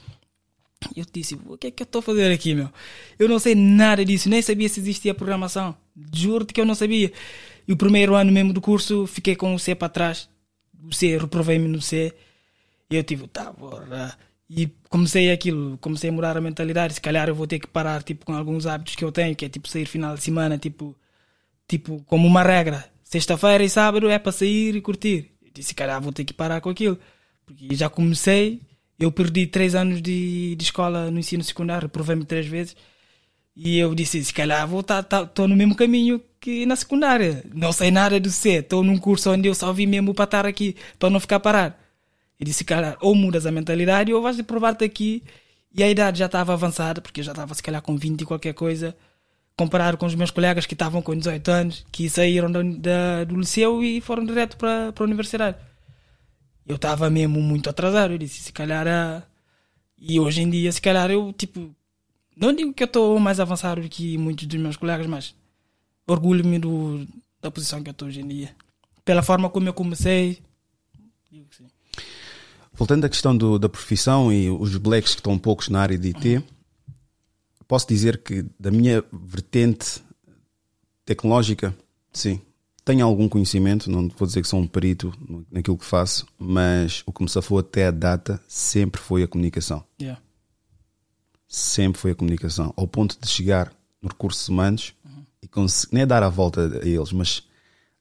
Eu 0.95 1.05
disse, 1.11 1.37
o 1.45 1.57
que 1.57 1.67
é 1.67 1.71
que 1.71 1.83
eu 1.83 1.85
estou 1.85 1.99
a 1.99 2.01
fazer 2.01 2.31
aqui, 2.31 2.55
meu? 2.55 2.69
Eu 3.19 3.29
não 3.29 3.37
sei 3.37 3.53
nada 3.53 4.03
disso, 4.03 4.27
nem 4.27 4.41
sabia 4.41 4.67
se 4.67 4.79
existia 4.79 5.13
programação. 5.13 5.75
Juro-te 6.11 6.53
que 6.53 6.59
eu 6.59 6.65
não 6.65 6.73
sabia. 6.73 7.11
E 7.67 7.71
o 7.71 7.77
primeiro 7.77 8.15
ano 8.15 8.31
mesmo 8.31 8.51
do 8.51 8.59
curso, 8.59 9.05
fiquei 9.05 9.35
com 9.35 9.53
o 9.53 9.59
C 9.59 9.75
para 9.75 9.89
trás. 9.89 10.27
O 10.83 10.93
C, 10.93 11.17
reprovei-me 11.17 11.67
no 11.67 11.81
C. 11.81 12.13
E 12.89 12.95
eu 12.95 13.03
tive, 13.03 13.27
tá, 13.27 13.51
bora. 13.51 14.17
E 14.49 14.69
comecei 14.91 15.31
aquilo, 15.31 15.77
comecei 15.79 16.09
a 16.09 16.13
mudar 16.13 16.37
a 16.37 16.41
mentalidade. 16.41 16.93
Se 16.95 17.01
calhar 17.01 17.29
eu 17.29 17.33
vou 17.33 17.47
ter 17.47 17.59
que 17.59 17.67
parar, 17.67 18.03
tipo, 18.03 18.25
com 18.25 18.33
alguns 18.33 18.67
hábitos 18.67 18.95
que 18.95 19.03
eu 19.03 19.11
tenho, 19.11 19.35
que 19.35 19.45
é 19.45 19.49
tipo 19.49 19.67
sair 19.67 19.85
final 19.87 20.15
de 20.15 20.21
semana, 20.21 20.57
tipo, 20.57 20.95
tipo 21.67 22.03
como 22.05 22.27
uma 22.27 22.43
regra. 22.43 22.85
Sexta-feira 23.03 23.63
e 23.63 23.69
sábado 23.69 24.09
é 24.09 24.19
para 24.19 24.31
sair 24.33 24.75
e 24.75 24.81
curtir. 24.81 25.31
Eu 25.41 25.51
disse, 25.53 25.69
se 25.69 25.75
calhar 25.75 26.01
vou 26.01 26.11
ter 26.11 26.25
que 26.25 26.33
parar 26.33 26.61
com 26.61 26.69
aquilo. 26.69 26.99
Porque 27.45 27.73
já 27.75 27.89
comecei, 27.89 28.61
eu 28.99 29.11
perdi 29.11 29.47
três 29.47 29.75
anos 29.75 30.01
de, 30.01 30.55
de 30.55 30.63
escola 30.63 31.09
no 31.09 31.19
ensino 31.19 31.43
secundário, 31.43 31.87
reprovei-me 31.87 32.25
três 32.25 32.45
vezes. 32.45 32.75
E 33.55 33.77
eu 33.79 33.95
disse, 33.95 34.23
se 34.23 34.33
calhar 34.33 34.67
vou 34.67 34.81
estar 34.81 35.03
tá, 35.03 35.25
tô 35.25 35.47
no 35.47 35.55
mesmo 35.55 35.75
caminho 35.75 36.21
que 36.39 36.65
na 36.65 36.75
secundária. 36.75 37.43
Não 37.53 37.71
sei 37.71 37.91
nada 37.91 38.19
do 38.19 38.29
C. 38.29 38.59
Estou 38.59 38.83
num 38.83 38.97
curso 38.97 39.31
onde 39.31 39.47
eu 39.47 39.55
só 39.55 39.71
vim 39.73 39.85
mesmo 39.85 40.13
para 40.13 40.25
estar 40.25 40.45
aqui, 40.45 40.75
para 40.99 41.09
não 41.09 41.19
ficar 41.19 41.39
parado. 41.39 41.75
E 42.41 42.45
disse, 42.45 42.65
cara, 42.65 42.97
ou 43.01 43.13
mudas 43.15 43.45
a 43.45 43.51
mentalidade 43.51 44.11
ou 44.13 44.21
vais 44.21 44.41
provar-te 44.41 44.83
aqui. 44.83 45.23
E 45.73 45.83
a 45.83 45.89
idade 45.89 46.19
já 46.19 46.25
estava 46.25 46.53
avançada, 46.53 46.99
porque 46.99 47.21
eu 47.21 47.23
já 47.23 47.31
estava 47.33 47.53
se 47.53 47.63
calhar 47.63 47.81
com 47.83 47.95
20 47.95 48.21
e 48.21 48.25
qualquer 48.25 48.53
coisa. 48.55 48.97
Comparado 49.55 49.97
com 49.97 50.07
os 50.07 50.15
meus 50.15 50.31
colegas 50.31 50.65
que 50.65 50.73
estavam 50.73 51.01
com 51.03 51.15
18 51.15 51.47
anos, 51.51 51.85
que 51.91 52.09
saíram 52.09 52.51
da, 52.51 52.61
da- 52.63 53.23
do 53.25 53.37
liceu 53.39 53.83
e 53.83 54.01
foram 54.01 54.25
direto 54.25 54.57
para 54.57 54.91
a 54.97 55.03
universidade. 55.03 55.55
Eu 56.65 56.77
estava 56.77 57.09
mesmo 57.09 57.39
muito 57.41 57.69
atrasado. 57.69 58.13
Eu 58.13 58.17
disse, 58.17 58.41
se 58.41 58.51
calhar. 58.51 58.87
ah, 58.87 59.23
E 59.97 60.19
hoje 60.19 60.41
em 60.41 60.49
dia, 60.49 60.71
se 60.71 60.81
calhar 60.81 61.11
eu, 61.11 61.31
tipo. 61.33 61.75
Não 62.35 62.53
digo 62.53 62.73
que 62.73 62.83
eu 62.83 62.87
estou 62.87 63.19
mais 63.19 63.39
avançado 63.39 63.81
do 63.81 63.89
que 63.89 64.17
muitos 64.17 64.47
dos 64.47 64.59
meus 64.59 64.77
colegas, 64.77 65.05
mas 65.05 65.35
orgulho-me 66.07 66.59
da 67.41 67.51
posição 67.51 67.83
que 67.83 67.89
eu 67.89 67.91
estou 67.91 68.07
hoje 68.07 68.21
em 68.21 68.27
dia. 68.27 68.55
Pela 69.05 69.21
forma 69.21 69.49
como 69.49 69.67
eu 69.69 69.73
comecei. 69.73 70.39
Digo 71.31 71.45
que 71.49 71.55
sim. 71.57 71.67
Voltando 72.81 73.05
à 73.05 73.09
questão 73.09 73.37
do- 73.37 73.59
da 73.59 73.69
profissão 73.69 74.33
e 74.33 74.49
os 74.49 74.75
blacks 74.75 75.13
que 75.13 75.19
estão 75.19 75.37
poucos 75.37 75.69
na 75.69 75.81
área 75.81 75.99
de 75.99 76.07
IT, 76.07 76.43
posso 77.67 77.87
dizer 77.87 78.23
que 78.23 78.43
da 78.59 78.71
minha 78.71 79.03
vertente 79.13 80.01
tecnológica, 81.05 81.77
sim, 82.11 82.41
tenho 82.83 83.05
algum 83.05 83.29
conhecimento, 83.29 83.87
não 83.87 84.09
vou 84.17 84.25
dizer 84.27 84.41
que 84.41 84.47
sou 84.47 84.59
um 84.59 84.65
perito 84.65 85.13
naquilo 85.51 85.77
que 85.77 85.85
faço, 85.85 86.25
mas 86.39 87.03
o 87.05 87.13
que 87.13 87.21
me 87.21 87.29
safou 87.29 87.59
até 87.59 87.85
a 87.85 87.91
data 87.91 88.41
sempre 88.47 88.99
foi 88.99 89.21
a 89.21 89.27
comunicação. 89.27 89.83
Yeah. 90.01 90.19
Sempre 91.47 92.01
foi 92.01 92.11
a 92.13 92.15
comunicação. 92.15 92.73
Ao 92.75 92.87
ponto 92.87 93.15
de 93.21 93.27
chegar 93.29 93.71
nos 94.01 94.11
recursos 94.11 94.49
humanos 94.49 94.95
e 95.39 95.47
conseguir, 95.47 95.93
nem 95.93 96.01
é 96.01 96.05
dar 96.07 96.23
a 96.23 96.29
volta 96.29 96.79
a 96.81 96.87
eles, 96.87 97.11
mas 97.11 97.43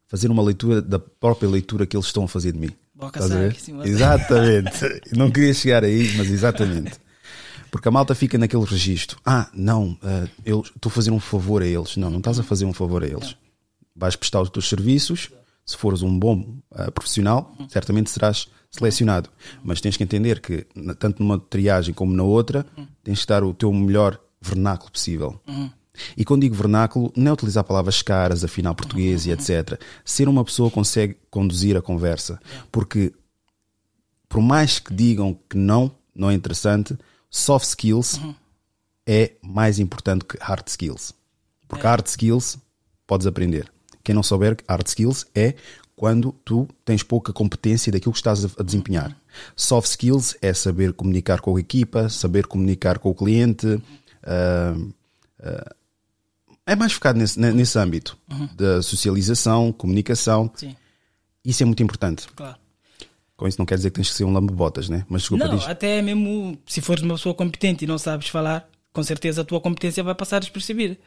fazer 0.07 0.31
uma 0.31 0.43
leitura 0.43 0.81
da 0.81 0.99
própria 0.99 1.51
leitura 1.51 1.87
que 1.87 1.95
eles 1.95 2.07
estão 2.07 2.25
a 2.25 2.29
fazer 2.29 2.53
de 2.53 2.59
mim. 2.59 2.71
Boca 3.01 3.21
mas- 3.21 3.31
Exatamente. 3.89 5.01
não 5.17 5.31
queria 5.31 5.55
chegar 5.55 5.85
aí, 5.85 6.13
mas 6.17 6.31
exatamente. 6.31 6.93
Porque 7.71 7.89
a 7.89 7.91
malta 7.91 8.15
fica 8.15 8.37
naquele 8.37 8.65
registro. 8.65 9.19
Ah, 9.25 9.49
não, 9.55 9.97
ah, 10.03 10.27
eu 10.45 10.61
estou 10.61 10.91
a 10.91 10.93
fazer 10.93 11.11
um 11.11 11.21
favor 11.21 11.63
a 11.63 11.67
eles. 11.67 11.97
Não, 11.97 12.11
não 12.11 12.19
estás 12.19 12.39
a 12.39 12.43
fazer 12.43 12.65
um 12.65 12.73
favor 12.73 13.03
a 13.03 13.07
eles. 13.07 13.37
Vais 13.95 14.17
prestar 14.17 14.41
os 14.41 14.51
teus 14.51 14.69
serviços. 14.69 15.31
Se 15.65 15.77
fores 15.77 16.03
um 16.03 16.19
bom 16.19 16.59
ah, 16.73 16.91
profissional, 16.91 17.55
certamente 17.69 18.11
serás 18.11 18.49
selecionado. 18.71 19.31
Mas 19.63 19.81
tens 19.81 19.97
que 19.97 20.03
entender 20.03 20.41
que, 20.41 20.67
tanto 20.99 21.23
numa 21.23 21.39
triagem 21.39 21.95
como 21.95 22.13
na 22.15 22.23
outra, 22.25 22.67
tens 23.05 23.21
que 23.21 23.27
dar 23.27 23.45
o 23.45 23.55
teu 23.55 23.73
melhor 23.73 24.19
vernáculo 24.41 24.91
possível. 24.91 25.41
E 26.17 26.25
quando 26.25 26.43
digo 26.43 26.55
vernáculo, 26.55 27.13
não 27.17 27.31
é 27.31 27.33
utilizar 27.33 27.65
palavras 27.65 28.03
caras, 28.03 28.45
afinal 28.45 28.75
português 28.75 29.27
e 29.27 29.31
etc. 29.31 29.81
Ser 30.05 30.29
uma 30.29 30.45
pessoa 30.45 30.71
consegue 30.71 31.17
conduzir 31.31 31.77
a 31.77 31.83
conversa. 31.83 32.41
Porque 32.71 33.13
por 34.29 34.41
mais 34.41 34.79
que 34.79 34.95
digam 34.95 35.37
que 35.49 35.57
não, 35.57 35.91
não 36.15 36.31
é 36.31 36.35
interessante, 36.35 36.97
soft 37.29 37.67
skills 37.67 38.21
é 39.07 39.33
mais 39.43 39.81
importante 39.81 40.25
que 40.25 40.39
hard 40.41 40.69
skills. 40.69 41.13
Porque 41.67 41.87
hard 41.87 42.07
skills 42.07 42.57
podes 43.07 43.27
aprender. 43.27 43.71
Quem 44.05 44.15
não 44.15 44.23
souber, 44.23 44.57
hard 44.69 44.87
skills 44.87 45.27
é 45.35 45.55
quando 45.97 46.33
tu 46.45 46.69
tens 46.85 47.03
pouca 47.03 47.33
competência 47.33 47.93
daquilo 47.93 48.13
que 48.13 48.19
estás 48.19 48.45
a 48.59 48.63
desempenhar. 48.63 49.15
Soft 49.55 49.89
skills 49.91 50.37
é 50.41 50.55
saber 50.55 50.93
comunicar 50.93 51.41
com 51.41 51.57
a 51.57 51.61
equipa, 51.61 52.09
saber 52.09 52.47
comunicar 52.47 52.99
com 52.99 53.11
o 53.11 53.15
cliente. 53.15 53.83
ah, 54.23 54.75
ah, 55.43 55.75
é 56.73 56.77
mais 56.77 56.93
focado 56.93 57.19
nesse, 57.19 57.39
nesse 57.39 57.79
âmbito 57.79 58.17
da 58.57 58.81
socialização, 58.83 59.73
comunicação. 59.73 60.51
Sim, 60.55 60.75
Isso 61.45 61.63
é 61.63 61.67
muito 61.67 61.83
importante. 61.83 62.27
claro. 62.35 62.57
Com 63.37 63.49
isso 63.49 63.59
não 63.59 63.65
quer 63.65 63.77
dizer 63.77 63.89
que 63.91 63.97
tens 63.97 64.11
que 64.11 64.15
ser 64.17 64.25
um 64.25 64.33
lambe-botas, 64.33 64.91
né? 64.91 65.07
Mas 65.09 65.23
desculpa, 65.23 65.47
Não, 65.49 65.57
diz. 65.57 65.67
até 65.67 66.03
mesmo 66.03 66.59
se 66.67 66.83
fores 66.83 67.03
uma 67.03 67.15
pessoa 67.15 67.35
competente 67.35 67.85
e 67.85 67.89
não 67.89 67.97
sabes 67.97 68.29
falar, 68.29 68.69
com 68.93 69.03
certeza 69.03 69.41
a 69.41 69.45
tua 69.45 69.59
competência 69.63 70.05
vai 70.05 70.15
passar 70.15 70.41
despercebida. 70.41 70.99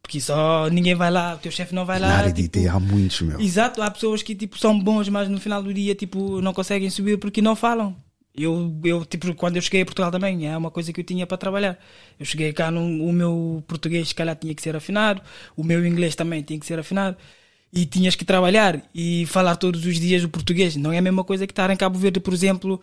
Porque 0.00 0.18
só 0.18 0.68
ninguém 0.70 0.94
vai 0.94 1.10
lá, 1.10 1.34
o 1.34 1.38
teu 1.38 1.52
chefe 1.52 1.74
não 1.74 1.84
vai 1.84 1.98
lá. 2.00 2.08
Na 2.08 2.14
área 2.16 2.32
de 2.32 2.42
tipo, 2.44 2.58
IT 2.58 2.68
há 2.68 2.80
muitos, 2.80 3.20
meu. 3.20 3.38
Exato, 3.38 3.82
há 3.82 3.90
pessoas 3.90 4.22
que 4.22 4.34
tipo, 4.34 4.58
são 4.58 4.76
bons, 4.80 5.08
mas 5.10 5.28
no 5.28 5.38
final 5.38 5.62
do 5.62 5.72
dia 5.72 5.94
tipo, 5.94 6.40
não 6.40 6.54
conseguem 6.54 6.88
subir 6.88 7.18
porque 7.18 7.42
não 7.42 7.54
falam. 7.54 7.94
Eu, 8.34 8.80
eu, 8.84 9.04
tipo, 9.04 9.34
quando 9.34 9.56
eu 9.56 9.62
cheguei 9.62 9.82
a 9.82 9.84
Portugal 9.84 10.10
também, 10.10 10.48
é 10.48 10.56
uma 10.56 10.70
coisa 10.70 10.92
que 10.92 11.00
eu 11.00 11.04
tinha 11.04 11.26
para 11.26 11.36
trabalhar. 11.36 11.78
Eu 12.18 12.24
cheguei 12.24 12.52
cá, 12.52 12.70
no, 12.70 12.80
o 13.04 13.12
meu 13.12 13.62
português, 13.66 14.08
se 14.08 14.14
calhar, 14.14 14.34
tinha 14.36 14.54
que 14.54 14.62
ser 14.62 14.74
afinado, 14.74 15.20
o 15.56 15.62
meu 15.62 15.86
inglês 15.86 16.14
também 16.14 16.42
tinha 16.42 16.58
que 16.58 16.64
ser 16.66 16.78
afinado, 16.78 17.16
e 17.72 17.86
tinhas 17.86 18.14
que 18.14 18.24
trabalhar 18.24 18.82
e 18.94 19.26
falar 19.26 19.56
todos 19.56 19.84
os 19.86 19.98
dias 20.00 20.24
o 20.24 20.28
português. 20.28 20.76
Não 20.76 20.92
é 20.92 20.98
a 20.98 21.02
mesma 21.02 21.24
coisa 21.24 21.46
que 21.46 21.52
estar 21.52 21.70
em 21.70 21.76
Cabo 21.76 21.98
Verde, 21.98 22.20
por 22.20 22.32
exemplo, 22.34 22.80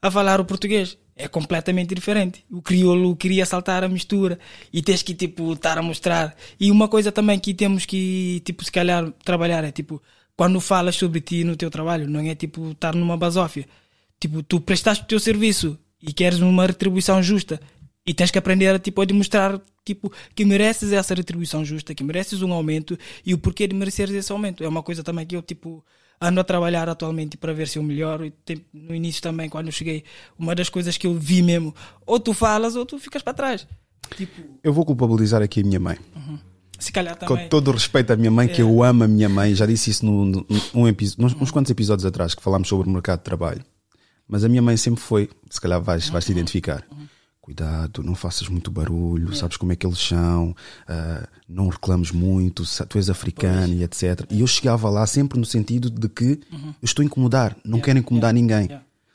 a 0.00 0.10
falar 0.10 0.40
o 0.40 0.44
português. 0.44 0.98
É 1.16 1.28
completamente 1.28 1.94
diferente. 1.94 2.44
O 2.50 2.60
crioulo 2.60 3.16
queria 3.16 3.46
saltar 3.46 3.82
a 3.82 3.88
mistura 3.88 4.38
e 4.72 4.82
tens 4.82 5.02
que, 5.02 5.14
tipo, 5.14 5.52
estar 5.54 5.78
a 5.78 5.82
mostrar. 5.82 6.34
E 6.60 6.70
uma 6.70 6.88
coisa 6.88 7.10
também 7.10 7.38
que 7.38 7.54
temos 7.54 7.86
que, 7.86 8.42
tipo, 8.44 8.62
se 8.64 8.70
calhar, 8.70 9.10
trabalhar 9.24 9.64
é, 9.64 9.72
tipo, 9.72 10.02
quando 10.36 10.60
falas 10.60 10.96
sobre 10.96 11.20
ti 11.22 11.42
no 11.44 11.56
teu 11.56 11.70
trabalho, 11.70 12.08
não 12.08 12.20
é, 12.20 12.34
tipo, 12.34 12.72
estar 12.72 12.94
numa 12.94 13.16
basófia. 13.16 13.66
Tipo, 14.20 14.42
tu 14.42 14.60
prestaste 14.60 15.04
o 15.04 15.06
teu 15.06 15.20
serviço 15.20 15.78
e 16.02 16.12
queres 16.12 16.40
uma 16.40 16.66
retribuição 16.66 17.22
justa 17.22 17.60
e 18.06 18.14
tens 18.14 18.30
que 18.30 18.38
aprender 18.38 18.68
a, 18.68 18.78
tipo, 18.78 19.00
a 19.00 19.04
demonstrar 19.04 19.60
tipo, 19.84 20.12
que 20.34 20.44
mereces 20.44 20.92
essa 20.92 21.14
retribuição 21.14 21.64
justa, 21.64 21.94
que 21.94 22.02
mereces 22.02 22.42
um 22.42 22.52
aumento 22.52 22.98
e 23.24 23.34
o 23.34 23.38
porquê 23.38 23.66
de 23.66 23.74
mereceres 23.74 24.14
esse 24.14 24.32
aumento. 24.32 24.64
É 24.64 24.68
uma 24.68 24.82
coisa 24.82 25.02
também 25.02 25.26
que 25.26 25.36
eu 25.36 25.42
tipo, 25.42 25.84
ando 26.20 26.40
a 26.40 26.44
trabalhar 26.44 26.88
atualmente 26.88 27.36
para 27.36 27.52
ver 27.52 27.68
se 27.68 27.78
eu 27.78 27.82
melhoro. 27.82 28.32
No 28.72 28.94
início 28.94 29.20
também, 29.22 29.48
quando 29.48 29.66
eu 29.66 29.72
cheguei, 29.72 30.02
uma 30.38 30.54
das 30.54 30.68
coisas 30.68 30.96
que 30.96 31.06
eu 31.06 31.14
vi 31.14 31.42
mesmo, 31.42 31.74
ou 32.06 32.18
tu 32.18 32.32
falas 32.32 32.74
ou 32.74 32.86
tu 32.86 32.98
ficas 32.98 33.22
para 33.22 33.34
trás. 33.34 33.66
Tipo, 34.16 34.40
Eu 34.62 34.72
vou 34.72 34.84
culpabilizar 34.84 35.42
aqui 35.42 35.60
a 35.60 35.64
minha 35.64 35.80
mãe. 35.80 35.98
se 36.78 36.90
calhar 36.92 37.16
também. 37.16 37.44
Com 37.44 37.48
todo 37.48 37.68
o 37.68 37.72
respeito 37.72 38.12
à 38.12 38.16
minha 38.16 38.30
mãe, 38.30 38.48
que 38.48 38.62
eu 38.62 38.82
amo 38.82 39.04
a 39.04 39.08
minha 39.08 39.28
mãe, 39.28 39.54
já 39.54 39.66
disse 39.66 39.90
isso 39.90 40.06
no, 40.06 40.24
no- 40.24 40.46
um 40.74 40.86
epi- 40.88 41.12
nos, 41.18 41.34
uns 41.34 41.50
quantos 41.50 41.70
episódios 41.70 42.06
atrás 42.06 42.34
que 42.34 42.42
falámos 42.42 42.68
sobre 42.68 42.88
o 42.88 42.92
mercado 42.92 43.18
de 43.18 43.24
trabalho. 43.24 43.64
Mas 44.28 44.42
a 44.44 44.48
minha 44.48 44.62
mãe 44.62 44.76
sempre 44.76 45.00
foi, 45.00 45.30
se 45.50 45.60
calhar 45.60 45.80
vais, 45.80 46.08
vais 46.08 46.24
te 46.24 46.32
identificar. 46.32 46.84
Cuidado, 47.40 48.02
não 48.02 48.16
faças 48.16 48.48
muito 48.48 48.72
barulho, 48.72 49.32
sabes 49.36 49.56
como 49.56 49.70
é 49.70 49.76
que 49.76 49.86
eles 49.86 50.00
são, 50.00 50.52
ah, 50.88 51.28
não 51.48 51.68
reclames 51.68 52.10
muito, 52.10 52.64
tu 52.88 52.98
és 52.98 53.08
africano 53.08 53.72
e 53.72 53.84
etc. 53.84 54.26
E 54.30 54.40
eu 54.40 54.46
chegava 54.48 54.90
lá 54.90 55.06
sempre 55.06 55.38
no 55.38 55.44
sentido 55.44 55.88
de 55.88 56.08
que 56.08 56.40
eu 56.52 56.74
estou 56.82 57.02
a 57.04 57.06
incomodar, 57.06 57.56
não 57.64 57.78
quero 57.80 58.00
incomodar 58.00 58.34
ninguém. 58.34 58.68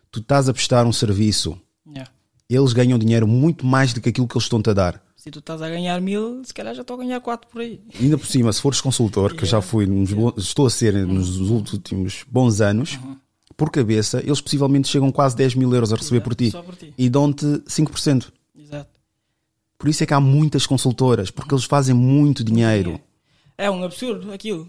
Tu 0.10 0.20
estás 0.20 0.48
a 0.48 0.54
prestar 0.54 0.86
um 0.86 0.94
serviço 0.94 1.60
eles 2.50 2.72
ganham 2.74 2.98
dinheiro 2.98 3.28
muito 3.28 3.66
mais 3.66 3.92
do 3.94 4.00
que 4.02 4.10
aquilo 4.10 4.28
que 4.28 4.36
eles 4.36 4.44
estão-te 4.46 4.70
a 4.70 4.74
dar. 4.74 5.04
Se 5.18 5.30
tu 5.30 5.40
estás 5.40 5.62
a 5.62 5.70
ganhar 5.70 6.00
mil, 6.02 6.42
se 6.44 6.54
calhar 6.54 6.74
já 6.74 6.82
estou 6.82 6.96
a 6.96 7.00
ganhar 7.00 7.20
quatro 7.22 7.50
por 7.50 7.62
aí. 7.62 7.80
Ainda 8.00 8.18
por 8.18 8.26
cima, 8.28 8.52
se 8.52 8.60
fores 8.62 8.82
consultor, 8.82 9.36
que 9.36 9.44
eu 9.44 9.48
já 9.48 9.62
fui, 9.62 9.86
nos 9.86 10.12
bons- 10.14 10.34
estou 10.38 10.66
a 10.66 10.70
ser 10.70 10.94
nos 11.06 11.38
últimos 11.50 12.26
bons 12.30 12.60
anos, 12.62 12.98
por 13.62 13.70
cabeça, 13.70 14.24
eles 14.26 14.42
possivelmente 14.42 14.88
chegam 14.88 15.12
quase 15.12 15.36
10 15.36 15.54
mil 15.54 15.72
euros 15.72 15.94
a 15.94 15.96
receber 15.96 16.18
Exato, 16.18 16.30
por 16.30 16.36
ti. 16.36 16.52
por 16.66 16.76
ti. 16.76 16.94
E 16.98 17.08
dão-te 17.08 17.46
5%. 17.46 18.32
Exato. 18.58 18.90
Por 19.78 19.88
isso 19.88 20.02
é 20.02 20.08
que 20.08 20.16
há 20.16 20.20
muitas 20.20 20.66
consultoras, 20.66 21.30
porque 21.30 21.54
eles 21.54 21.66
fazem 21.66 21.94
muito 21.94 22.44
dinheiro. 22.44 23.00
É 23.56 23.70
um 23.70 23.84
absurdo 23.84 24.34
aquilo. 24.34 24.68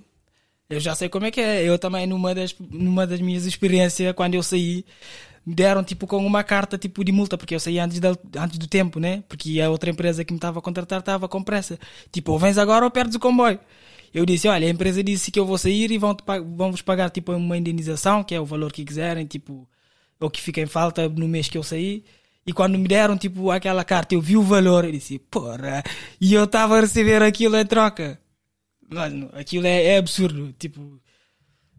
Eu 0.69 0.79
já 0.79 0.95
sei 0.95 1.09
como 1.09 1.25
é 1.25 1.31
que 1.31 1.41
é. 1.41 1.65
Eu 1.67 1.79
também, 1.79 2.07
numa 2.07 2.35
das, 2.35 2.55
numa 2.61 3.07
das 3.07 3.19
minhas 3.23 3.47
experiências, 3.47 4.15
quando 4.15 4.35
eu 4.35 4.43
saí, 4.43 4.85
me 5.47 5.55
deram 5.55 5.83
tipo 5.83 6.07
com 6.07 6.19
uma 6.27 6.45
carta 6.45 6.77
tipo 6.77 7.03
de 7.03 7.13
multa, 7.13 7.39
porque 7.39 7.55
eu 7.55 7.61
saí 7.61 7.79
antes, 7.79 7.99
da, 7.99 8.15
antes 8.37 8.59
do 8.59 8.67
tempo, 8.67 9.01
né? 9.01 9.25
Porque 9.27 9.59
a 9.63 9.71
outra 9.71 9.89
empresa 9.89 10.23
que 10.23 10.35
me 10.35 10.37
estava 10.37 10.59
a 10.59 10.63
contratar 10.63 11.01
estava 11.01 11.27
com 11.27 11.43
pressa. 11.43 11.79
Tipo, 12.13 12.33
ou 12.33 12.39
vens 12.39 12.59
agora 12.59 12.85
ou 12.85 12.91
perdes 12.91 13.15
o 13.15 13.19
comboio. 13.19 13.59
Eu 14.13 14.27
disse, 14.27 14.47
olha, 14.47 14.67
a 14.67 14.71
empresa 14.71 15.03
disse 15.03 15.31
que 15.31 15.41
eu 15.41 15.47
vou 15.47 15.57
sair 15.57 15.91
e 15.91 15.99
vão, 15.99 16.17
vão 16.55 16.71
vos 16.71 16.83
pagar 16.83 17.11
tipo 17.11 17.33
uma 17.33 17.57
indenização, 17.57 18.23
que 18.23 18.35
é 18.35 18.41
o 18.41 18.45
valor 18.45 18.71
que 18.71 18.85
quiserem, 18.85 19.27
tipo, 19.27 19.69
ou 20.21 20.31
que 20.31 20.41
fica 20.41 20.61
em 20.61 20.67
falta 20.67 21.09
no 21.09 21.27
mês 21.27 21.49
que 21.49 21.57
eu 21.57 21.63
saí. 21.63 22.05
E 22.47 22.53
quando 22.53 22.79
me 22.79 22.89
deram 22.89 23.17
tipo 23.17 23.51
aquela 23.51 23.85
carta, 23.85 24.15
eu 24.15 24.21
vi 24.21 24.37
o 24.37 24.43
valor 24.43 24.85
e 24.85 24.93
disse, 24.93 25.19
porra, 25.19 25.83
e 26.21 26.35
eu 26.35 26.45
estava 26.45 26.77
a 26.77 26.81
receber 26.81 27.23
aquilo 27.23 27.57
em 27.57 27.65
troca. 27.65 28.21
Mano, 28.91 29.31
aquilo 29.33 29.67
é, 29.67 29.85
é 29.85 29.99
absurdo, 29.99 30.53
tipo, 30.59 31.01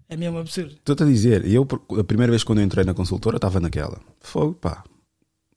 é 0.10 0.18
mesmo 0.18 0.40
absurdo. 0.40 0.72
Estou-te 0.72 1.04
a 1.04 1.06
dizer, 1.06 1.46
eu, 1.46 1.68
a 2.00 2.04
primeira 2.04 2.32
vez 2.32 2.44
quando 2.44 2.60
eu 2.60 2.66
entrei 2.66 2.84
na 2.84 2.94
consultora, 2.94 3.36
estava 3.36 3.60
naquela. 3.60 4.02
Fogo, 4.22 4.54
pá, 4.54 4.84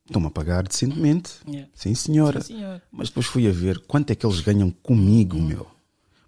estão-me 0.05 0.27
a 0.27 0.31
pagar 0.31 0.65
decentemente. 0.65 1.33
Yeah. 1.47 1.71
Sim, 1.73 1.95
senhora. 1.95 2.41
Sim. 2.43 2.61
Mas 2.91 3.09
depois 3.09 3.27
fui 3.27 3.47
a 3.49 3.53
ver 3.53 3.79
quanto 3.87 4.11
é 4.11 4.15
que 4.15 4.27
eles 4.27 4.41
ganham 4.41 4.71
comigo, 4.71 5.41
meu. 5.41 5.67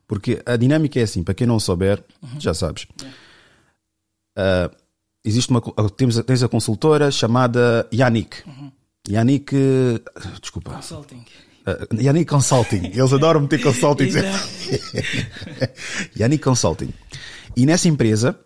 Porque 0.09 0.43
a 0.45 0.57
dinâmica 0.57 0.99
é 0.99 1.05
assim, 1.05 1.23
para 1.23 1.35
quem 1.35 1.47
não 1.47 1.61
souber, 1.61 2.03
já 2.41 2.53
sabes. 2.55 2.87
Ah, 4.37 4.71
existe 5.25 5.51
uma. 5.51 5.61
co- 5.61 5.73
Temos, 5.91 6.17
tens 6.25 6.43
a 6.43 6.49
consultora 6.49 7.11
chamada 7.11 7.87
Yannick. 7.93 8.43
Yannick. 9.09 9.55
eh, 9.55 10.01
Desculpa. 10.41 10.73
Consulting. 10.73 11.25
Ah, 11.67 11.87
Yannick 12.01 12.27
Consulting. 12.31 12.87
Eles 12.87 13.13
adoram 13.13 13.41
meter 13.43 13.63
consulting. 13.63 14.09
Yannick 16.19 16.43
Consulting. 16.43 16.93
E 17.57 17.67
nessa 17.67 17.89
empresa, 17.89 18.39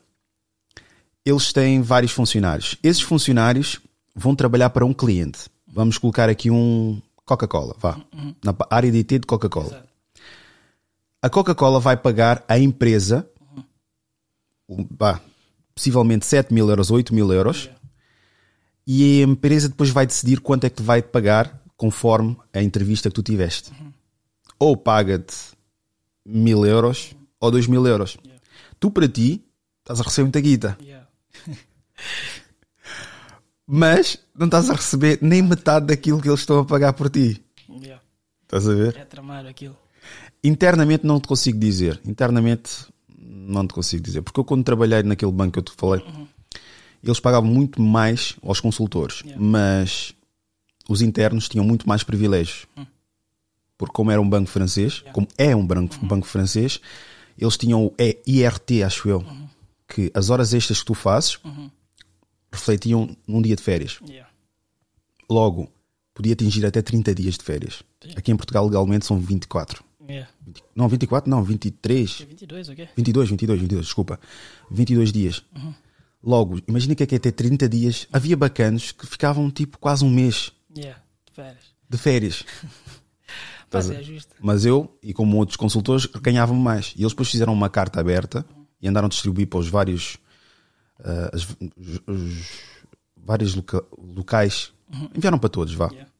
eles 1.24 1.52
têm 1.52 1.82
vários 1.82 2.12
funcionários. 2.12 2.76
Esses 2.82 3.02
funcionários 3.02 3.80
vão 4.14 4.34
trabalhar 4.34 4.70
para 4.70 4.84
um 4.84 4.92
cliente. 4.92 5.40
Vamos 5.66 5.98
colocar 5.98 6.28
aqui 6.28 6.50
um 6.50 7.00
Coca-Cola, 7.24 7.74
vá. 7.78 7.98
Na 8.44 8.52
pa- 8.52 8.66
área 8.70 8.90
de 8.90 8.98
IT 8.98 9.20
de 9.20 9.26
Coca-Cola. 9.26 9.86
A 11.22 11.30
Coca-Cola 11.30 11.78
vai 11.78 11.96
pagar 11.96 12.44
à 12.48 12.58
empresa, 12.58 13.24
um, 14.68 14.84
vá, 14.90 15.20
possivelmente 15.72 16.26
7 16.26 16.52
mil 16.52 16.68
euros, 16.68 16.90
8 16.90 17.14
mil 17.14 17.32
euros, 17.32 17.70
e 18.84 19.22
a 19.22 19.24
empresa 19.24 19.68
depois 19.68 19.90
vai 19.90 20.04
decidir 20.04 20.40
quanto 20.40 20.64
é 20.64 20.70
que 20.70 20.76
te 20.76 20.82
vai 20.82 21.00
pagar 21.00 21.62
conforme 21.76 22.36
a 22.52 22.60
entrevista 22.60 23.08
que 23.08 23.14
tu 23.14 23.22
tiveste. 23.22 23.72
Ou 24.58 24.76
paga-te 24.76 25.36
mil 26.26 26.66
euros 26.66 27.14
ou 27.38 27.52
2 27.52 27.68
mil 27.68 27.86
euros. 27.86 28.16
Tu, 28.80 28.90
para 28.90 29.08
ti, 29.08 29.44
estás 29.80 30.00
a 30.00 30.02
receber 30.02 30.24
muita 30.24 30.40
guita, 30.40 30.76
Yeah. 30.80 31.06
mas 33.64 34.18
não 34.34 34.46
estás 34.46 34.68
a 34.68 34.74
receber 34.74 35.18
nem 35.22 35.40
metade 35.40 35.86
daquilo 35.86 36.20
que 36.20 36.28
eles 36.28 36.40
estão 36.40 36.58
a 36.58 36.64
pagar 36.64 36.92
por 36.94 37.08
ti. 37.08 37.44
Yeah. 37.68 38.02
Estás 38.42 38.68
a 38.68 38.74
ver? 38.74 38.96
É 38.96 39.04
tramar 39.04 39.46
aquilo. 39.46 39.81
Internamente 40.44 41.06
não 41.06 41.20
te 41.20 41.28
consigo 41.28 41.58
dizer. 41.58 42.00
Internamente 42.04 42.86
não 43.18 43.66
te 43.66 43.74
consigo 43.74 44.02
dizer. 44.02 44.22
Porque 44.22 44.40
eu 44.40 44.44
quando 44.44 44.64
trabalhei 44.64 45.02
naquele 45.02 45.32
banco 45.32 45.52
que 45.52 45.58
eu 45.58 45.62
te 45.62 45.72
falei, 45.76 46.04
eles 47.02 47.20
pagavam 47.20 47.50
muito 47.50 47.80
mais 47.80 48.36
aos 48.42 48.60
consultores. 48.60 49.22
Yeah. 49.22 49.42
Mas 49.42 50.14
os 50.88 51.02
internos 51.02 51.48
tinham 51.48 51.64
muito 51.64 51.88
mais 51.88 52.02
privilégios. 52.02 52.66
Porque 53.76 53.92
como 53.92 54.10
era 54.10 54.20
um 54.20 54.28
banco 54.28 54.48
francês, 54.48 55.02
como 55.12 55.26
é 55.36 55.54
um 55.56 55.66
banco, 55.66 55.96
um 56.02 56.06
banco 56.06 56.26
francês, 56.26 56.80
eles 57.36 57.56
tinham 57.56 57.86
o 57.86 57.94
IRT, 57.98 58.84
acho 58.84 59.08
eu, 59.08 59.24
que 59.88 60.10
as 60.14 60.30
horas 60.30 60.52
extras 60.54 60.80
que 60.80 60.86
tu 60.86 60.94
fazes 60.94 61.38
refletiam 62.52 63.16
num 63.26 63.42
dia 63.42 63.56
de 63.56 63.62
férias. 63.62 63.98
Yeah. 64.06 64.30
Logo, 65.28 65.68
podia 66.14 66.34
atingir 66.34 66.64
até 66.66 66.82
30 66.82 67.14
dias 67.14 67.38
de 67.38 67.44
férias. 67.44 67.82
Aqui 68.14 68.30
em 68.30 68.36
Portugal, 68.36 68.64
legalmente, 68.66 69.06
são 69.06 69.18
24. 69.18 69.82
Yeah. 70.08 70.28
Não, 70.74 70.88
24 70.88 71.30
não, 71.30 71.42
23. 71.42 72.20
É 72.22 72.24
22, 72.24 72.68
ok? 72.70 72.88
22, 72.96 73.28
22, 73.30 73.60
22, 73.60 73.84
desculpa. 73.86 74.20
22 74.70 75.12
dias. 75.12 75.44
Logo, 76.22 76.60
imagina 76.68 76.94
que 76.94 77.02
é 77.02 77.06
que 77.06 77.14
é 77.14 77.18
ter 77.18 77.32
30 77.32 77.68
dias. 77.68 78.06
Havia 78.12 78.36
bacanos 78.36 78.92
que 78.92 79.06
ficavam 79.06 79.50
tipo 79.50 79.78
quase 79.78 80.04
um 80.04 80.10
mês 80.10 80.52
Yeah. 80.76 81.00
De 81.26 81.32
férias. 81.34 81.64
de 81.88 81.98
férias. 81.98 82.44
Mas 83.72 83.88
é 83.90 84.02
justo. 84.02 84.34
Mas 84.40 84.64
eu, 84.66 84.98
e 85.02 85.14
como 85.14 85.36
outros 85.38 85.56
consultores, 85.56 86.04
ganhavam 86.06 86.56
mais. 86.56 86.92
E 86.96 87.00
eles 87.02 87.12
depois 87.12 87.30
fizeram 87.30 87.52
uma 87.54 87.70
carta 87.70 88.00
aberta 88.00 88.44
e 88.80 88.86
andaram 88.88 89.06
a 89.06 89.08
distribuir 89.08 89.46
para 89.48 89.58
os 89.60 89.68
vários, 89.68 90.18
ah, 91.02 91.30
as- 91.32 91.48
os, 91.76 92.00
os 92.06 92.48
vários 93.16 93.54
loca- 93.54 93.84
locais. 93.96 94.72
Enviaram 95.16 95.38
para 95.38 95.48
todos, 95.48 95.72
vá. 95.72 95.86
Yeah. 95.88 96.10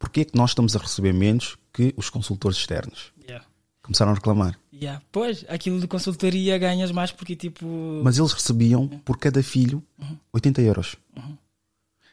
Porquê 0.00 0.22
é 0.22 0.24
que 0.24 0.34
nós 0.34 0.52
estamos 0.52 0.74
a 0.74 0.78
receber 0.78 1.12
menos 1.12 1.58
que 1.74 1.92
os 1.94 2.08
consultores 2.08 2.56
externos? 2.56 3.12
Yeah. 3.22 3.44
Começaram 3.82 4.12
a 4.12 4.14
reclamar. 4.14 4.58
Yeah. 4.72 5.02
Pois, 5.12 5.44
aquilo 5.46 5.78
de 5.78 5.86
consultoria 5.86 6.56
ganhas 6.56 6.90
mais 6.90 7.12
porque 7.12 7.36
tipo. 7.36 7.66
Mas 8.02 8.16
eles 8.16 8.32
recebiam 8.32 8.88
por 8.88 9.18
cada 9.18 9.42
filho 9.42 9.82
80 10.32 10.62
euros. 10.62 10.96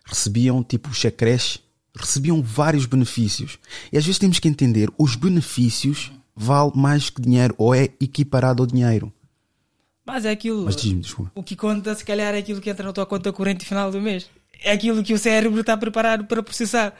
Recebiam 0.05 0.61
tipo 0.61 0.93
cheque 0.93 1.17
creche, 1.17 1.59
recebiam 1.95 2.41
vários 2.41 2.85
benefícios. 2.85 3.57
E 3.91 3.97
às 3.97 4.05
vezes 4.05 4.19
temos 4.19 4.37
que 4.37 4.49
entender, 4.49 4.91
os 4.97 5.15
benefícios 5.15 6.11
valem 6.35 6.73
mais 6.75 7.09
que 7.09 7.21
dinheiro 7.21 7.55
ou 7.57 7.73
é 7.73 7.85
equiparado 8.01 8.61
ao 8.61 8.67
dinheiro. 8.67 9.13
Mas 10.05 10.25
é 10.25 10.31
aquilo. 10.31 10.65
Mas 10.65 10.75
diz-me, 10.75 11.01
desculpa. 11.01 11.31
O 11.33 11.41
que 11.41 11.55
conta, 11.55 11.95
se 11.95 12.03
calhar, 12.03 12.33
é 12.35 12.39
aquilo 12.39 12.59
que 12.59 12.69
entra 12.69 12.85
na 12.85 12.91
tua 12.91 13.05
conta 13.05 13.31
corrente 13.31 13.63
no 13.63 13.67
final 13.67 13.89
do 13.91 14.01
mês. 14.01 14.29
É 14.61 14.71
aquilo 14.71 15.01
que 15.03 15.13
o 15.13 15.17
cérebro 15.17 15.61
está 15.61 15.77
preparado 15.77 16.25
para 16.25 16.43
processar. 16.43 16.93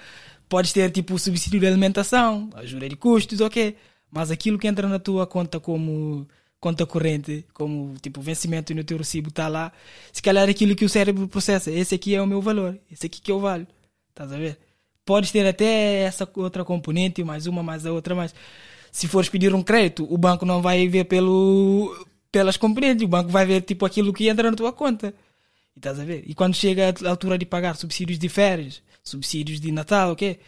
Podes 0.50 0.72
ter 0.72 0.90
tipo 0.92 1.16
o 1.16 1.20
subsídio 1.20 1.60
de 1.60 1.68
alimentação, 1.68 2.50
ajuda 2.56 2.88
de 2.88 2.96
custos, 2.96 3.42
ok. 3.42 3.76
Mas 4.10 4.32
aquilo 4.32 4.58
que 4.58 4.68
entra 4.68 4.88
na 4.88 5.00
tua 5.00 5.28
conta 5.28 5.60
como 5.60 6.28
conta 6.60 6.86
corrente, 6.86 7.46
como 7.54 7.96
tipo 8.02 8.22
vencimento 8.22 8.74
no 8.74 8.84
teu 8.84 8.98
recibo 8.98 9.30
está 9.30 9.48
lá, 9.48 9.72
se 10.12 10.22
calhar 10.22 10.50
aquilo 10.50 10.76
que 10.76 10.86
o 10.86 10.90
cérebro 10.90 11.28
processa. 11.28 11.72
Esse 11.72 11.96
aqui 11.96 12.16
é 12.16 12.22
o 12.22 12.28
meu 12.28 12.42
valor, 12.42 12.78
esse 12.92 13.06
aqui 13.06 13.22
que 13.22 13.32
eu 13.32 13.40
valho. 13.40 13.68
Estás 14.10 14.32
a 14.32 14.38
ver? 14.38 14.58
Podes 15.06 15.32
ter 15.32 15.46
até 15.46 16.02
essa 16.02 16.28
outra 16.36 16.66
componente, 16.66 17.24
mais 17.24 17.46
uma, 17.48 17.62
mais 17.64 17.86
a 17.86 17.92
outra, 17.94 18.16
mas 18.16 18.34
se 18.92 19.08
fores 19.08 19.30
pedir 19.30 19.54
um 19.54 19.62
crédito, 19.64 20.08
o 20.12 20.18
banco 20.18 20.46
não 20.46 20.62
vai 20.62 20.88
ver 20.88 21.06
pelo, 21.06 22.06
pelas 22.32 22.58
componentes, 22.58 23.04
o 23.06 23.08
banco 23.08 23.30
vai 23.30 23.46
ver 23.46 23.62
tipo 23.62 23.86
aquilo 23.86 24.12
que 24.14 24.28
entra 24.28 24.50
na 24.50 24.58
tua 24.58 24.74
conta. 24.74 25.14
Estás 25.76 26.00
a 26.00 26.04
ver? 26.04 26.24
E 26.26 26.34
quando 26.34 26.56
chega 26.56 26.94
a 27.06 27.10
altura 27.10 27.38
de 27.38 27.46
pagar 27.46 27.76
subsídios 27.76 28.18
de 28.18 28.28
férias, 28.28 28.82
subsídios 29.08 29.60
de 29.60 29.72
Natal, 29.72 30.12
ok? 30.12 30.40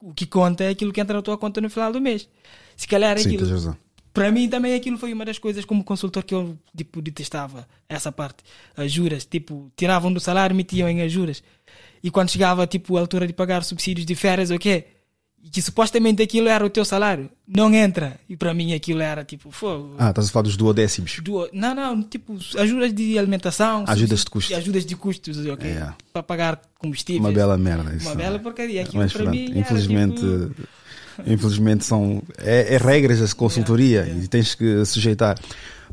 O 0.00 0.12
que 0.12 0.26
conta 0.26 0.64
é 0.64 0.68
aquilo 0.70 0.92
que 0.92 1.00
entra 1.00 1.16
na 1.16 1.22
tua 1.22 1.38
conta 1.38 1.60
no 1.60 1.70
final 1.70 1.92
do 1.92 2.00
mês. 2.00 2.28
Se 2.76 2.86
calhar 2.86 3.16
é 3.16 3.20
Sim, 3.20 3.34
aquilo. 3.34 3.76
Para 4.12 4.30
mim 4.30 4.48
também 4.48 4.74
aquilo 4.74 4.96
foi 4.96 5.12
uma 5.12 5.24
das 5.24 5.38
coisas 5.38 5.64
como 5.64 5.84
consultor 5.84 6.22
que 6.22 6.34
eu 6.34 6.58
tipo, 6.76 7.02
detestava. 7.02 7.68
Essa 7.88 8.10
parte. 8.10 8.42
As 8.76 8.90
juras. 8.90 9.24
Tipo, 9.24 9.70
tiravam 9.76 10.12
do 10.12 10.20
salário 10.20 10.56
metiam 10.56 10.88
em 10.88 11.02
ajuras. 11.02 11.42
E 12.02 12.10
quando 12.10 12.30
chegava 12.30 12.66
tipo, 12.66 12.96
a 12.96 13.00
altura 13.00 13.26
de 13.26 13.32
pagar 13.32 13.64
subsídios 13.64 14.06
de 14.06 14.14
férias, 14.14 14.50
o 14.50 14.58
quê? 14.58 14.86
E 15.46 15.48
que 15.48 15.62
supostamente 15.62 16.20
aquilo 16.20 16.48
era 16.48 16.66
o 16.66 16.68
teu 16.68 16.84
salário. 16.84 17.30
Não 17.46 17.72
entra. 17.72 18.18
E 18.28 18.36
para 18.36 18.52
mim 18.52 18.74
aquilo 18.74 19.00
era 19.00 19.24
tipo, 19.24 19.52
fogo. 19.52 19.94
Ah, 19.96 20.10
estás 20.10 20.26
a 20.26 20.30
falar 20.32 20.42
dos 20.42 20.56
duodécimos. 20.56 21.20
Do- 21.22 21.48
não, 21.52 21.72
não, 21.72 22.02
tipo, 22.02 22.36
ajudas 22.58 22.92
de 22.92 23.16
alimentação. 23.16 23.84
Ajudas 23.86 24.24
de 24.24 24.30
custos. 24.30 24.56
Ajudas 24.56 24.84
de 24.84 24.96
custos, 24.96 25.38
ok? 25.46 25.70
É. 25.70 25.92
Para 26.12 26.24
pagar 26.24 26.60
combustíveis. 26.80 27.24
Uma 27.24 27.30
bela 27.30 27.56
merda 27.56 27.94
isso. 27.94 28.06
Uma 28.06 28.14
não 28.16 28.20
é? 28.20 28.24
bela 28.24 28.38
porcaria. 28.40 28.82
Aquilo 28.82 29.00
Mas 29.04 29.12
pronto, 29.12 29.30
mim 29.30 29.52
infelizmente, 29.56 30.16
tipo, 30.20 30.68
infelizmente 31.26 31.84
são 31.84 32.20
é, 32.38 32.74
é 32.74 32.76
regras 32.78 33.20
da 33.20 33.32
consultoria 33.36 34.04
e 34.20 34.26
tens 34.26 34.56
que 34.56 34.84
sujeitar. 34.84 35.38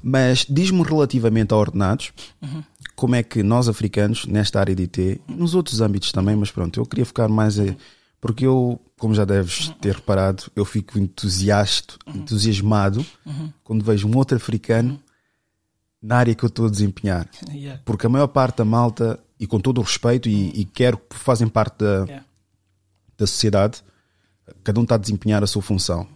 Mas 0.01 0.47
diz-me 0.49 0.81
relativamente 0.81 1.53
a 1.53 1.57
ordenados, 1.57 2.11
Uhum. 2.41 2.63
como 2.95 3.13
é 3.15 3.21
que 3.21 3.43
nós 3.43 3.69
africanos, 3.69 4.25
nesta 4.25 4.59
área 4.59 4.73
de 4.75 4.83
IT, 4.83 5.21
nos 5.27 5.53
outros 5.53 5.79
âmbitos 5.79 6.11
também, 6.11 6.35
mas 6.35 6.49
pronto, 6.49 6.79
eu 6.79 6.85
queria 6.87 7.05
focar 7.05 7.29
mais. 7.29 7.57
Porque 8.23 8.45
eu, 8.45 8.79
como 8.97 9.13
já 9.13 9.25
deves 9.25 9.67
ter 9.81 9.95
reparado, 9.95 10.43
eu 10.55 10.63
fico 10.63 10.97
entusiasta, 10.97 11.95
Uhum. 12.07 12.21
entusiasmado 12.21 13.05
quando 13.65 13.83
vejo 13.83 14.07
um 14.07 14.15
outro 14.15 14.37
africano 14.37 14.97
na 16.01 16.15
área 16.17 16.33
que 16.33 16.41
eu 16.43 16.47
estou 16.47 16.67
a 16.67 16.69
desempenhar. 16.69 17.27
yeah. 17.51 17.81
Porque 17.83 18.05
a 18.05 18.09
maior 18.09 18.27
parte 18.27 18.57
da 18.59 18.65
malta, 18.65 19.19
e 19.37 19.45
com 19.45 19.59
todo 19.59 19.79
o 19.79 19.81
respeito, 19.83 20.29
e, 20.29 20.61
e 20.61 20.63
quero 20.63 20.97
que 20.97 21.17
fazem 21.17 21.49
parte 21.49 21.79
da, 21.79 22.05
Yeah. 22.05 22.25
da 23.17 23.27
sociedade, 23.27 23.83
cada 24.63 24.79
um 24.79 24.83
está 24.83 24.95
a 24.95 24.97
desempenhar 24.97 25.43
a 25.43 25.47
sua 25.47 25.61
função. 25.61 26.07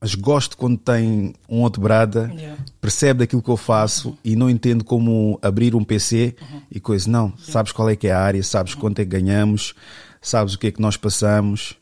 Mas 0.00 0.14
gosto 0.16 0.56
quando 0.56 0.78
tem 0.78 1.34
um 1.48 1.60
outro 1.60 1.80
brada, 1.80 2.28
Yeah. 2.34 2.60
percebe 2.80 3.18
daquilo 3.20 3.42
que 3.42 3.50
eu 3.50 3.56
faço 3.56 4.18
e 4.24 4.34
não 4.34 4.50
entende 4.50 4.82
como 4.82 5.38
abrir 5.42 5.76
um 5.76 5.84
PC 5.84 6.34
e 6.70 6.80
coisa. 6.80 7.08
Não, 7.08 7.32
sabes 7.38 7.70
qual 7.70 7.88
é 7.88 7.94
que 7.94 8.08
é 8.08 8.12
a 8.12 8.20
área, 8.20 8.42
sabes 8.42 8.74
quanto 8.74 8.98
é 8.98 9.04
que 9.04 9.10
ganhamos, 9.10 9.74
sabes 10.20 10.54
o 10.54 10.58
que 10.58 10.68
é 10.68 10.72
que 10.72 10.80
nós 10.80 10.96
passamos. 10.96 11.76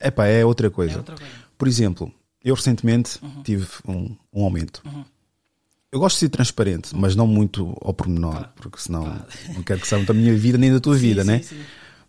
Epá, 0.00 0.26
é 0.26 0.44
outra 0.44 0.70
coisa. 0.70 0.94
É 0.94 0.96
outra 0.98 1.16
coisa. 1.16 1.32
Por 1.56 1.68
exemplo, 1.68 2.12
eu 2.44 2.54
recentemente 2.54 3.20
tive 3.44 3.66
um, 3.86 4.16
um 4.32 4.44
aumento. 4.44 4.82
Eu 5.90 6.00
gosto 6.00 6.16
de 6.16 6.20
ser 6.20 6.28
transparente, 6.30 6.96
mas 6.96 7.14
não 7.14 7.26
muito 7.26 7.76
ao 7.82 7.92
pormenor, 7.92 8.48
porque 8.56 8.78
senão 8.78 9.04
não 9.54 9.62
quero 9.62 9.80
que 9.80 9.86
saibam 9.86 10.06
da 10.06 10.14
minha 10.14 10.34
vida 10.34 10.56
nem 10.56 10.72
da 10.72 10.80
tua 10.80 10.96
vida, 10.98 11.22
sim, 11.22 11.28
né? 11.28 11.42
sim. 11.42 11.60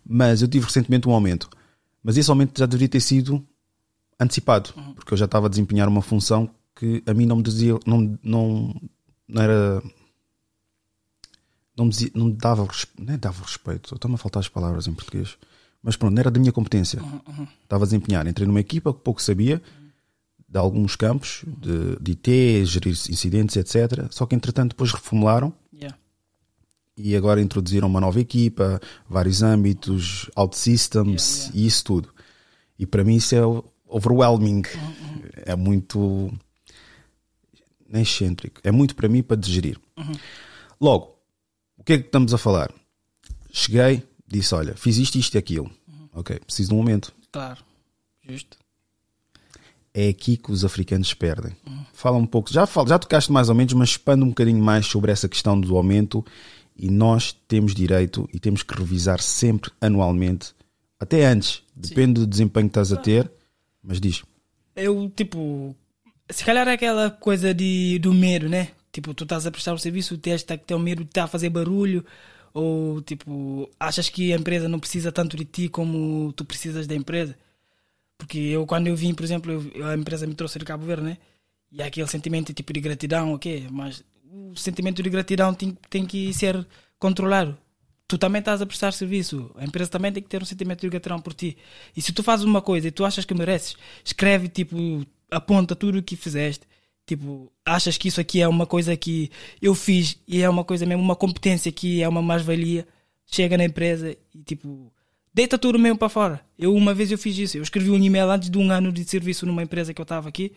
Mas 0.06 0.42
eu 0.42 0.48
tive 0.48 0.64
recentemente 0.66 1.08
um 1.08 1.12
aumento. 1.12 1.48
Mas 2.02 2.16
esse 2.16 2.30
aumento 2.30 2.58
já 2.58 2.66
deveria 2.66 2.88
ter 2.88 3.00
sido 3.00 3.46
antecipado, 4.18 4.72
porque 4.94 5.12
eu 5.12 5.18
já 5.18 5.24
estava 5.24 5.46
a 5.46 5.50
desempenhar 5.50 5.88
uma 5.88 6.02
função 6.02 6.50
que 6.74 7.02
a 7.06 7.14
mim 7.14 7.26
não 7.26 7.36
me 7.36 7.42
dizia, 7.42 7.78
não, 7.86 8.18
não, 8.22 8.74
não 9.28 9.42
era. 9.42 9.82
Não 11.76 11.86
me, 11.86 11.92
não 12.14 12.26
me 12.26 12.32
dava, 12.34 12.68
é 13.08 13.16
dava 13.16 13.42
respeito, 13.42 13.94
estão-me 13.94 14.14
a 14.14 14.18
faltar 14.18 14.40
as 14.40 14.48
palavras 14.48 14.86
em 14.86 14.94
português, 14.94 15.36
mas 15.82 15.96
pronto, 15.96 16.14
não 16.14 16.20
era 16.20 16.30
da 16.30 16.38
minha 16.38 16.52
competência. 16.52 17.00
Estava 17.62 17.84
a 17.84 17.86
desempenhar. 17.86 18.26
Entrei 18.26 18.46
numa 18.46 18.60
equipa 18.60 18.92
que 18.94 19.00
pouco 19.00 19.20
sabia 19.20 19.60
de 20.48 20.58
alguns 20.58 20.94
campos, 20.94 21.44
de, 21.58 21.96
de 22.00 22.12
IT, 22.12 22.64
gerir 22.66 22.92
incidentes, 22.92 23.56
etc. 23.56 24.06
Só 24.10 24.24
que 24.24 24.36
entretanto 24.36 24.70
depois 24.70 24.92
reformularam 24.92 25.52
Yeah. 25.72 25.98
e 26.96 27.16
agora 27.16 27.42
introduziram 27.42 27.88
uma 27.88 28.00
nova 28.00 28.20
equipa, 28.20 28.80
vários 29.10 29.42
âmbitos, 29.42 30.30
OutSystems 30.36 31.46
Yeah, 31.46 31.58
e 31.58 31.66
isso 31.66 31.84
tudo. 31.84 32.14
E 32.78 32.86
para 32.86 33.02
mim 33.02 33.16
isso 33.16 33.34
é 33.34 33.40
overwhelming. 33.88 34.62
É 35.44 35.56
muito. 35.56 36.32
Nem 37.88 38.02
excêntrico. 38.02 38.60
É 38.64 38.70
muito 38.70 38.94
para 38.94 39.08
mim 39.08 39.22
para 39.22 39.36
digerir. 39.36 39.78
Logo, 40.80 41.13
o 41.76 41.84
que 41.84 41.92
é 41.94 41.98
que 41.98 42.06
estamos 42.06 42.32
a 42.34 42.38
falar? 42.38 42.72
Cheguei, 43.52 44.02
disse: 44.26 44.54
Olha, 44.54 44.74
fiz 44.74 44.96
isto, 44.96 45.16
isto 45.18 45.34
e 45.34 45.38
aquilo. 45.38 45.70
Ok, 46.12 46.38
preciso 46.40 46.68
de 46.70 46.74
um 46.74 46.78
momento. 46.78 47.12
Claro. 47.32 47.60
Justo. 48.28 48.56
É 49.92 50.08
aqui 50.08 50.36
que 50.36 50.50
os 50.50 50.64
africanos 50.64 51.14
perdem. 51.14 51.54
Fala 51.92 52.16
um 52.16 52.26
pouco, 52.26 52.52
já, 52.52 52.66
fal- 52.66 52.86
já 52.86 52.98
tocaste 52.98 53.30
mais 53.30 53.48
ou 53.48 53.54
menos, 53.54 53.72
mas 53.74 53.90
expande 53.90 54.24
um 54.24 54.28
bocadinho 54.28 54.62
mais 54.62 54.86
sobre 54.86 55.12
essa 55.12 55.28
questão 55.28 55.60
do 55.60 55.76
aumento. 55.76 56.24
E 56.76 56.90
nós 56.90 57.32
temos 57.46 57.72
direito 57.74 58.28
e 58.32 58.40
temos 58.40 58.64
que 58.64 58.74
revisar 58.74 59.20
sempre 59.20 59.70
anualmente, 59.80 60.52
até 60.98 61.24
antes, 61.26 61.62
depende 61.76 62.14
do 62.20 62.26
desempenho 62.26 62.66
que 62.68 62.70
estás 62.72 62.92
a 62.92 62.96
ter. 62.96 63.30
Mas 63.80 64.00
diz, 64.00 64.24
Eu, 64.74 65.08
tipo, 65.14 65.76
se 66.28 66.44
calhar 66.44 66.66
é 66.66 66.72
aquela 66.72 67.10
coisa 67.12 67.54
de, 67.54 68.00
do 68.00 68.12
medo, 68.12 68.48
né? 68.48 68.70
Tipo, 68.94 69.12
tu 69.14 69.24
estás 69.24 69.44
a 69.46 69.50
prestar 69.50 69.74
o 69.74 69.78
serviço, 69.78 70.14
o 70.14 70.18
teste 70.18 70.56
que 70.56 70.64
tem 70.64 70.76
o 70.76 70.80
medo 70.80 71.02
de 71.04 71.10
estar 71.10 71.24
a 71.24 71.26
fazer 71.26 71.50
barulho, 71.50 72.04
ou 72.54 73.02
tipo, 73.02 73.68
achas 73.78 74.08
que 74.08 74.32
a 74.32 74.36
empresa 74.36 74.68
não 74.68 74.78
precisa 74.78 75.10
tanto 75.12 75.36
de 75.36 75.44
ti 75.44 75.68
como 75.68 76.32
tu 76.34 76.44
precisas 76.44 76.86
da 76.86 76.94
empresa. 76.94 77.36
Porque 78.18 78.38
eu, 78.38 78.66
quando 78.66 78.86
eu 78.86 78.96
vim, 78.96 79.12
por 79.14 79.24
exemplo, 79.24 79.52
eu- 79.74 79.86
a 79.86 79.94
empresa 79.96 80.26
me 80.26 80.34
trouxe 80.34 80.58
de 80.58 80.64
Cabo 80.64 80.86
Verde, 80.86 81.02
né? 81.04 81.18
E 81.72 81.82
há 81.82 81.86
aquele 81.86 82.06
sentimento 82.06 82.52
tipo 82.54 82.72
de 82.72 82.80
gratidão, 82.80 83.34
ok? 83.34 83.66
Mas 83.70 84.04
o 84.30 84.54
sentimento 84.56 85.02
de 85.02 85.10
gratidão 85.10 85.52
tem, 85.54 85.76
tem 85.90 86.06
que 86.06 86.32
ser 86.32 86.66
controlado. 86.98 87.56
Tu 88.06 88.16
também 88.18 88.38
estás 88.40 88.62
a 88.62 88.66
prestar 88.66 88.92
serviço. 88.92 89.50
A 89.56 89.64
empresa 89.64 89.90
também 89.90 90.12
tem 90.12 90.22
que 90.22 90.28
ter 90.28 90.40
um 90.42 90.46
sentimento 90.46 90.80
de 90.82 90.88
gratidão 90.88 91.20
por 91.20 91.34
ti. 91.34 91.56
E 91.96 92.00
se 92.02 92.12
tu 92.12 92.22
fazes 92.22 92.44
uma 92.46 92.62
coisa 92.62 92.86
e 92.88 92.92
tu 92.92 93.04
achas 93.04 93.24
que 93.24 93.34
mereces, 93.34 93.76
escreve, 94.04 94.48
tipo, 94.48 95.04
aponta 95.30 95.74
tudo 95.74 95.98
o 95.98 96.02
que 96.02 96.14
fizeste. 96.16 96.64
Tipo, 97.06 97.52
achas 97.64 97.98
que 97.98 98.08
isso 98.08 98.20
aqui 98.20 98.40
é 98.40 98.48
uma 98.48 98.66
coisa 98.66 98.96
que 98.96 99.30
eu 99.60 99.74
fiz 99.74 100.18
e 100.26 100.42
é 100.42 100.48
uma 100.48 100.64
coisa 100.64 100.86
mesmo, 100.86 101.02
uma 101.02 101.16
competência 101.16 101.70
que 101.70 102.02
é 102.02 102.08
uma 102.08 102.22
mais-valia. 102.22 102.86
Chega 103.26 103.56
na 103.56 103.64
empresa 103.64 104.16
e, 104.34 104.42
tipo, 104.42 104.92
deita 105.32 105.58
tudo 105.58 105.78
mesmo 105.78 105.98
para 105.98 106.08
fora. 106.08 106.40
Eu 106.58 106.74
uma 106.74 106.94
vez 106.94 107.10
eu 107.10 107.18
fiz 107.18 107.36
isso. 107.36 107.58
Eu 107.58 107.62
escrevi 107.62 107.90
um 107.90 107.98
e-mail 107.98 108.30
antes 108.30 108.48
de 108.48 108.56
um 108.56 108.70
ano 108.70 108.92
de 108.92 109.04
serviço 109.04 109.44
numa 109.44 109.62
empresa 109.62 109.92
que 109.92 110.00
eu 110.00 110.04
estava 110.04 110.28
aqui. 110.28 110.52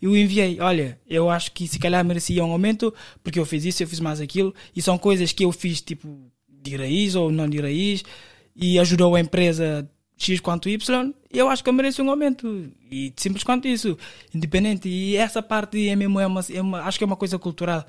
Eu 0.00 0.16
enviei, 0.16 0.60
olha, 0.60 0.98
eu 1.08 1.28
acho 1.28 1.52
que 1.52 1.66
se 1.66 1.78
calhar 1.78 2.04
merecia 2.04 2.44
um 2.44 2.52
aumento 2.52 2.94
porque 3.22 3.38
eu 3.38 3.44
fiz 3.44 3.64
isso, 3.64 3.82
eu 3.82 3.88
fiz 3.88 4.00
mais 4.00 4.20
aquilo. 4.20 4.54
E 4.74 4.80
são 4.80 4.96
coisas 4.96 5.32
que 5.32 5.44
eu 5.44 5.52
fiz 5.52 5.80
tipo 5.80 6.30
de 6.48 6.76
raiz 6.76 7.14
ou 7.14 7.32
não 7.32 7.48
de 7.48 7.58
raiz 7.60 8.04
e 8.54 8.78
ajudou 8.78 9.14
a 9.16 9.20
empresa 9.20 9.88
X 10.20 10.38
quanto 10.40 10.68
Y. 10.68 11.12
Eu 11.32 11.48
acho 11.48 11.64
que 11.64 11.70
eu 11.70 11.72
mereço 11.72 12.02
um 12.02 12.10
aumento. 12.10 12.70
E 12.90 13.12
simples 13.16 13.42
quanto 13.42 13.66
isso. 13.66 13.96
Independente. 14.34 14.88
E 14.88 15.16
essa 15.16 15.42
parte 15.42 15.88
é 15.88 15.96
mesmo, 15.96 16.20
é 16.20 16.26
uma, 16.26 16.40
é 16.52 16.60
uma, 16.60 16.82
acho 16.82 16.98
que 16.98 17.04
é 17.04 17.06
uma 17.06 17.16
coisa 17.16 17.38
cultural 17.38 17.86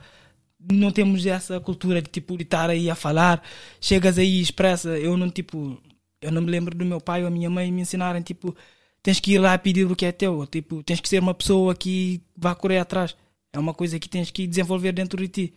não 0.71 0.91
temos 0.91 1.25
essa 1.25 1.59
cultura 1.59 2.01
de 2.03 2.07
tipo 2.07 2.37
de 2.37 2.43
estar 2.43 2.69
aí 2.69 2.87
a 2.87 2.93
falar, 2.93 3.41
chegas 3.79 4.19
aí 4.19 4.37
e 4.37 4.41
expressa, 4.41 4.89
eu 4.89 5.17
não 5.17 5.27
tipo, 5.27 5.75
eu 6.21 6.31
não 6.31 6.39
me 6.39 6.51
lembro 6.51 6.75
do 6.77 6.85
meu 6.85 7.01
pai 7.01 7.21
ou 7.21 7.27
a 7.27 7.31
minha 7.31 7.49
mãe 7.49 7.71
me 7.71 7.81
ensinarem 7.81 8.21
tipo, 8.21 8.55
tens 9.01 9.19
que 9.19 9.33
ir 9.33 9.39
lá 9.39 9.57
pedir 9.57 9.89
o 9.91 9.95
que 9.95 10.05
é 10.05 10.11
teu, 10.11 10.45
tipo, 10.45 10.83
tens 10.83 10.99
que 11.01 11.09
ser 11.09 11.19
uma 11.19 11.33
pessoa 11.33 11.73
que 11.75 12.21
vá 12.37 12.53
correr 12.53 12.77
atrás. 12.77 13.15
É 13.53 13.59
uma 13.59 13.73
coisa 13.73 13.99
que 13.99 14.07
tens 14.07 14.31
que 14.31 14.47
desenvolver 14.47 14.91
dentro 14.91 15.17
de 15.21 15.27
ti. 15.27 15.53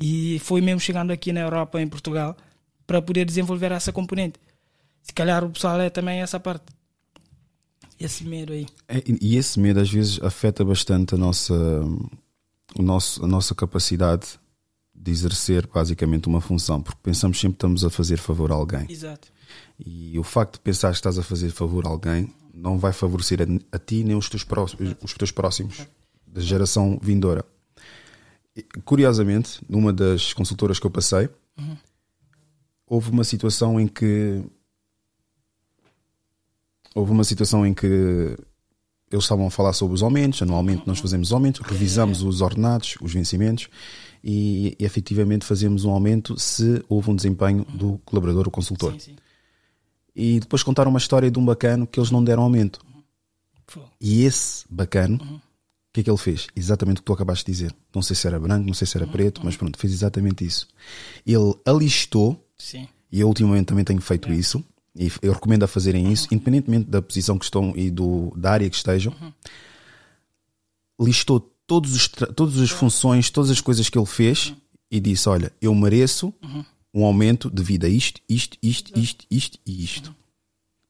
E 0.00 0.38
foi 0.40 0.60
mesmo 0.60 0.80
chegando 0.80 1.10
aqui 1.12 1.32
na 1.32 1.40
Europa, 1.40 1.80
em 1.80 1.88
Portugal, 1.88 2.36
para 2.86 3.02
poder 3.02 3.24
desenvolver 3.24 3.72
essa 3.72 3.92
componente. 3.92 4.40
Se 5.02 5.12
calhar 5.12 5.44
o 5.44 5.50
pessoal 5.50 5.80
é 5.80 5.90
também 5.90 6.20
essa 6.20 6.38
parte. 6.38 6.66
Esse 7.98 8.24
medo 8.24 8.52
aí. 8.52 8.66
É, 8.86 9.02
e- 9.06 9.36
esse 9.36 9.58
medo 9.58 9.80
às 9.80 9.90
vezes 9.90 10.22
afeta 10.22 10.64
bastante 10.64 11.14
a 11.14 11.18
nossa, 11.18 11.54
o 12.76 12.82
nosso, 12.82 13.24
a 13.24 13.28
nossa 13.28 13.54
capacidade 13.54 14.38
de 14.94 15.10
exercer 15.10 15.66
basicamente 15.66 16.26
uma 16.28 16.40
função, 16.40 16.80
porque 16.82 16.98
pensamos 17.02 17.38
sempre 17.38 17.54
que 17.54 17.58
estamos 17.58 17.84
a 17.84 17.90
fazer 17.90 18.18
favor 18.18 18.50
a 18.52 18.54
alguém. 18.54 18.86
Exato. 18.88 19.28
E 19.78 20.18
o 20.18 20.22
facto 20.22 20.54
de 20.54 20.60
pensar 20.60 20.90
que 20.90 20.96
estás 20.96 21.18
a 21.18 21.22
fazer 21.22 21.50
favor 21.50 21.86
a 21.86 21.88
alguém 21.88 22.32
não 22.52 22.78
vai 22.78 22.92
favorecer 22.92 23.40
a, 23.40 23.76
a 23.76 23.78
ti 23.78 24.02
nem 24.04 24.16
os 24.16 24.28
teus, 24.28 24.44
próximos, 24.44 24.94
os 25.02 25.14
teus 25.14 25.30
próximos 25.30 25.86
da 26.26 26.40
geração 26.40 26.98
vindoura. 27.02 27.44
E, 28.54 28.62
Curiosamente, 28.84 29.60
numa 29.68 29.92
das 29.92 30.32
consultoras 30.32 30.78
que 30.78 30.86
eu 30.86 30.90
passei, 30.90 31.28
houve 32.86 33.10
uma 33.10 33.24
situação 33.24 33.80
em 33.80 33.86
que 33.86 34.42
houve 36.94 37.12
uma 37.12 37.24
situação 37.24 37.66
em 37.66 37.74
que 37.74 38.36
eles 39.10 39.24
estavam 39.24 39.46
a 39.46 39.50
falar 39.50 39.72
sobre 39.72 39.94
os 39.94 40.02
aumentos. 40.02 40.42
Anualmente 40.42 40.82
nós 40.86 40.98
fazemos 40.98 41.32
aumentos, 41.32 41.60
revisamos 41.60 42.22
os 42.22 42.40
ordenados, 42.40 42.96
os 43.00 43.12
vencimentos 43.12 43.68
e, 44.22 44.76
efetivamente 44.78 45.44
fazemos 45.44 45.84
um 45.84 45.90
aumento 45.90 46.38
se 46.38 46.84
houve 46.88 47.10
um 47.10 47.16
desempenho 47.16 47.64
do 47.64 47.98
colaborador 48.04 48.46
ou 48.46 48.50
consultor. 48.50 48.92
Sim, 48.92 48.98
sim. 48.98 49.16
E 50.14 50.40
depois 50.40 50.62
contaram 50.62 50.90
uma 50.90 50.98
história 50.98 51.30
de 51.30 51.38
um 51.38 51.44
bacano 51.44 51.86
que 51.86 51.98
eles 51.98 52.10
não 52.10 52.22
deram 52.22 52.42
aumento. 52.42 52.80
E 54.00 54.24
esse 54.24 54.64
bacano, 54.68 55.16
o 55.16 55.40
que 55.92 56.00
é 56.00 56.02
que 56.02 56.10
ele 56.10 56.18
fez? 56.18 56.48
Exatamente 56.56 56.96
o 56.96 57.00
que 57.00 57.06
tu 57.06 57.12
acabaste 57.12 57.44
de 57.44 57.52
dizer. 57.52 57.74
Não 57.94 58.02
sei 58.02 58.16
se 58.16 58.26
era 58.26 58.40
branco, 58.40 58.66
não 58.66 58.74
sei 58.74 58.86
se 58.86 58.96
era 58.96 59.06
preto, 59.06 59.42
mas 59.44 59.56
pronto, 59.56 59.78
fez 59.78 59.92
exatamente 59.92 60.44
isso. 60.44 60.66
Ele 61.24 61.54
alistou, 61.64 62.44
Sim. 62.56 62.88
e 63.12 63.20
eu 63.20 63.28
ultimamente 63.28 63.66
também 63.66 63.84
tenho 63.84 64.00
feito 64.00 64.32
isso, 64.32 64.64
e 64.94 65.10
eu 65.22 65.32
recomendo 65.32 65.62
a 65.62 65.68
fazerem 65.68 66.12
isso, 66.12 66.28
independentemente 66.32 66.90
da 66.90 67.00
posição 67.00 67.38
que 67.38 67.44
estão 67.44 67.72
e 67.76 67.90
do, 67.90 68.32
da 68.36 68.52
área 68.52 68.68
que 68.68 68.76
estejam, 68.76 69.14
listou 71.00 71.40
todos 71.66 71.94
os, 71.94 72.08
todas 72.08 72.58
as 72.58 72.70
funções, 72.70 73.30
todas 73.30 73.50
as 73.50 73.60
coisas 73.60 73.88
que 73.88 73.98
ele 73.98 74.06
fez 74.06 74.54
e 74.90 74.98
disse: 74.98 75.28
Olha, 75.28 75.52
eu 75.60 75.74
mereço 75.74 76.32
um 76.92 77.04
aumento 77.04 77.50
devido 77.50 77.84
a 77.84 77.88
isto, 77.88 78.20
isto, 78.28 78.56
isto, 78.62 78.98
isto, 78.98 79.26
isto 79.30 79.58
e 79.64 79.84
isto. 79.84 80.14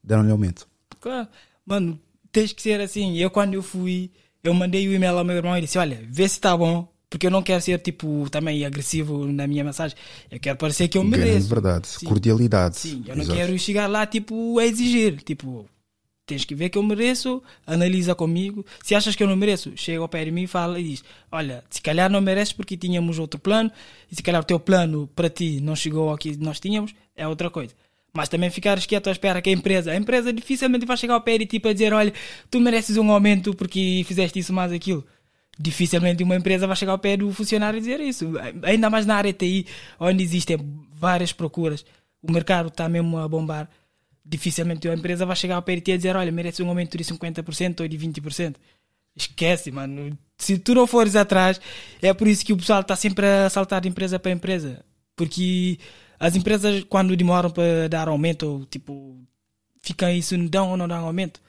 Deram-lhe 0.02 0.30
aumento. 0.30 0.66
Claro. 1.00 1.28
Mano, 1.66 2.00
tens 2.32 2.52
que 2.52 2.62
ser 2.62 2.80
assim. 2.80 3.16
Eu, 3.18 3.30
quando 3.30 3.54
eu 3.54 3.62
fui, 3.62 4.10
eu 4.42 4.54
mandei 4.54 4.88
o 4.88 4.92
e-mail 4.92 5.18
ao 5.18 5.24
meu 5.24 5.36
irmão 5.36 5.56
e 5.56 5.60
disse: 5.60 5.78
Olha, 5.78 6.02
vê 6.08 6.28
se 6.28 6.36
está 6.36 6.56
bom, 6.56 6.90
porque 7.10 7.26
eu 7.26 7.30
não 7.30 7.42
quero 7.42 7.60
ser, 7.62 7.78
tipo, 7.80 8.28
também 8.30 8.64
agressivo 8.64 9.26
na 9.26 9.46
minha 9.46 9.64
mensagem. 9.64 9.96
Eu 10.30 10.38
quero 10.38 10.58
parecer 10.58 10.88
que 10.88 10.98
eu 10.98 11.02
Grande 11.02 11.18
mereço. 11.26 11.48
verdade. 11.48 11.88
Sim. 11.88 12.06
Cordialidade. 12.06 12.76
Sim, 12.76 13.02
eu 13.06 13.16
não 13.16 13.22
Exato. 13.22 13.38
quero 13.38 13.58
chegar 13.58 13.86
lá, 13.86 14.04
tipo, 14.06 14.58
a 14.58 14.66
exigir. 14.66 15.22
Tipo, 15.22 15.64
tens 16.26 16.44
que 16.44 16.54
ver 16.54 16.68
que 16.68 16.76
eu 16.76 16.82
mereço, 16.82 17.42
analisa 17.66 18.14
comigo. 18.14 18.64
Se 18.82 18.94
achas 18.94 19.16
que 19.16 19.22
eu 19.22 19.26
não 19.28 19.36
mereço, 19.36 19.72
chega 19.74 20.00
ao 20.00 20.08
pé 20.08 20.24
de 20.26 20.30
mim 20.30 20.42
e 20.42 20.46
fala 20.46 20.78
e 20.78 20.84
diz: 20.84 21.02
Olha, 21.32 21.64
se 21.70 21.80
calhar 21.80 22.10
não 22.10 22.20
mereces 22.20 22.52
porque 22.52 22.76
tínhamos 22.76 23.18
outro 23.18 23.40
plano, 23.40 23.70
e 24.12 24.14
se 24.14 24.22
calhar 24.22 24.42
o 24.42 24.44
teu 24.44 24.60
plano 24.60 25.08
para 25.16 25.30
ti 25.30 25.60
não 25.62 25.74
chegou 25.74 26.10
ao 26.10 26.18
que 26.18 26.36
nós 26.36 26.60
tínhamos, 26.60 26.94
é 27.16 27.26
outra 27.26 27.48
coisa. 27.48 27.74
Mas 28.12 28.28
também 28.28 28.50
ficares 28.50 28.84
quieto 28.84 29.08
à 29.08 29.12
espera 29.12 29.40
que 29.40 29.48
a 29.48 29.52
empresa, 29.52 29.92
a 29.92 29.96
empresa 29.96 30.32
dificilmente 30.32 30.84
vai 30.86 30.96
chegar 30.96 31.14
ao 31.14 31.20
pé 31.22 31.38
de 31.38 31.46
ti 31.46 31.58
para 31.58 31.72
dizer: 31.72 31.92
Olha, 31.94 32.12
tu 32.50 32.60
mereces 32.60 32.98
um 32.98 33.10
aumento 33.10 33.54
porque 33.54 34.02
fizeste 34.06 34.38
isso 34.38 34.52
mais 34.52 34.72
aquilo. 34.72 35.06
Dificilmente 35.58 36.22
uma 36.22 36.36
empresa 36.36 36.66
vai 36.66 36.76
chegar 36.76 36.92
ao 36.92 36.98
pé 36.98 37.16
do 37.16 37.32
funcionário 37.32 37.78
e 37.78 37.80
dizer 37.80 38.00
isso. 38.00 38.32
Ainda 38.62 38.88
mais 38.88 39.06
na 39.06 39.16
área 39.16 39.32
TI, 39.32 39.66
onde 39.98 40.22
existem 40.22 40.56
várias 40.92 41.32
procuras, 41.32 41.84
o 42.22 42.30
mercado 42.30 42.68
está 42.68 42.88
mesmo 42.88 43.18
a 43.18 43.26
bombar 43.26 43.68
dificilmente 44.28 44.86
a 44.88 44.94
empresa 44.94 45.24
vai 45.24 45.34
chegar 45.34 45.56
ao 45.56 45.62
pé 45.62 45.76
de 45.76 45.80
ti 45.80 45.90
e 45.92 45.96
dizer: 45.96 46.14
Olha, 46.14 46.30
merece 46.30 46.62
um 46.62 46.68
aumento 46.68 46.96
de 46.98 47.04
50% 47.04 47.80
ou 47.80 47.88
de 47.88 47.98
20%. 47.98 48.56
Esquece, 49.16 49.70
mano. 49.70 50.16
Se 50.36 50.58
tu 50.58 50.74
não 50.74 50.86
fores 50.86 51.16
atrás, 51.16 51.60
é 52.00 52.12
por 52.12 52.28
isso 52.28 52.44
que 52.44 52.52
o 52.52 52.56
pessoal 52.56 52.82
está 52.82 52.94
sempre 52.94 53.26
a 53.26 53.50
saltar 53.50 53.80
de 53.80 53.88
empresa 53.88 54.18
para 54.18 54.30
empresa. 54.30 54.84
Porque 55.16 55.78
as 56.20 56.36
empresas, 56.36 56.84
quando 56.84 57.16
demoram 57.16 57.50
para 57.50 57.88
dar 57.88 58.06
aumento, 58.08 58.46
ou 58.46 58.66
tipo, 58.66 59.18
ficam 59.80 60.10
isso, 60.10 60.36
não 60.36 60.46
dão 60.46 60.70
ou 60.70 60.76
não 60.76 60.86
dão 60.86 61.04
aumento. 61.04 61.40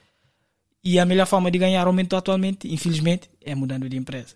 E 0.82 0.98
a 0.98 1.04
melhor 1.04 1.26
forma 1.26 1.50
de 1.50 1.58
ganhar 1.58 1.86
aumento 1.86 2.16
atualmente, 2.16 2.66
infelizmente, 2.72 3.29
é 3.44 3.54
mudando 3.54 3.88
de 3.88 3.96
empresa. 3.96 4.34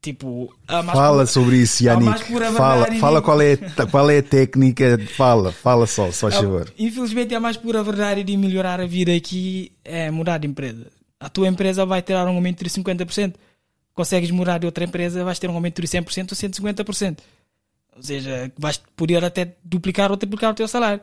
Tipo, 0.00 0.54
fala 0.66 0.92
pura, 0.92 1.26
sobre 1.26 1.56
isso, 1.56 1.82
Yannick. 1.82 2.22
Fala, 2.56 2.86
fala 3.00 3.20
qual, 3.20 3.42
é, 3.42 3.56
qual 3.90 4.08
é 4.08 4.18
a 4.18 4.22
técnica. 4.22 4.96
Fala, 5.16 5.50
fala 5.50 5.86
só, 5.86 6.12
só 6.12 6.30
favor. 6.30 6.72
Infelizmente, 6.78 7.34
a 7.34 7.40
mais 7.40 7.56
pura 7.56 7.82
verdade 7.82 8.22
de 8.22 8.36
melhorar 8.36 8.80
a 8.80 8.86
vida 8.86 9.12
aqui 9.14 9.72
é 9.84 10.08
mudar 10.10 10.38
de 10.38 10.46
empresa. 10.46 10.86
A 11.18 11.28
tua 11.28 11.48
empresa 11.48 11.84
vai 11.84 12.00
ter 12.00 12.14
um 12.14 12.28
aumento 12.28 12.62
de 12.62 12.70
50%. 12.70 13.34
Consegues 13.92 14.30
mudar 14.30 14.58
de 14.58 14.66
outra 14.66 14.84
empresa, 14.84 15.24
vais 15.24 15.38
ter 15.40 15.50
um 15.50 15.54
aumento 15.54 15.82
de 15.82 15.88
100% 15.88 16.30
ou 16.30 16.36
150%. 16.84 17.18
Ou 17.96 18.02
seja, 18.02 18.52
vais 18.56 18.80
poder 18.94 19.24
até 19.24 19.56
duplicar 19.64 20.12
ou 20.12 20.16
triplicar 20.16 20.52
o 20.52 20.54
teu 20.54 20.68
salário. 20.68 21.00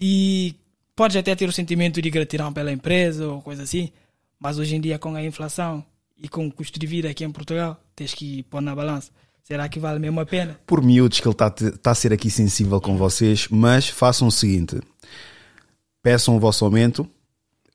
E 0.00 0.54
podes 0.96 1.16
até 1.16 1.34
ter 1.36 1.46
o 1.46 1.52
sentimento 1.52 2.00
de 2.00 2.08
gratidão 2.08 2.52
pela 2.54 2.72
empresa 2.72 3.28
ou 3.28 3.42
coisa 3.42 3.64
assim, 3.64 3.92
mas 4.40 4.58
hoje 4.58 4.74
em 4.74 4.80
dia, 4.80 4.98
com 4.98 5.14
a 5.14 5.22
inflação 5.22 5.84
e 6.20 6.28
com 6.28 6.46
o 6.46 6.52
custo 6.52 6.78
de 6.78 6.86
vida 6.86 7.08
aqui 7.08 7.24
em 7.24 7.30
Portugal, 7.30 7.80
tens 7.94 8.14
que 8.14 8.42
pôr 8.44 8.60
na 8.60 8.74
balança. 8.74 9.10
Será 9.42 9.68
que 9.68 9.80
vale 9.80 9.98
mesmo 9.98 10.20
a 10.20 10.26
pena? 10.26 10.60
Por 10.66 10.82
miúdos 10.82 11.20
que 11.20 11.26
ele 11.26 11.32
está 11.32 11.50
tá 11.50 11.90
a 11.90 11.94
ser 11.94 12.12
aqui 12.12 12.30
sensível 12.30 12.80
com 12.80 12.96
vocês, 12.96 13.48
mas 13.50 13.88
façam 13.88 14.28
o 14.28 14.32
seguinte: 14.32 14.78
peçam 16.02 16.36
o 16.36 16.40
vosso 16.40 16.64
aumento. 16.64 17.08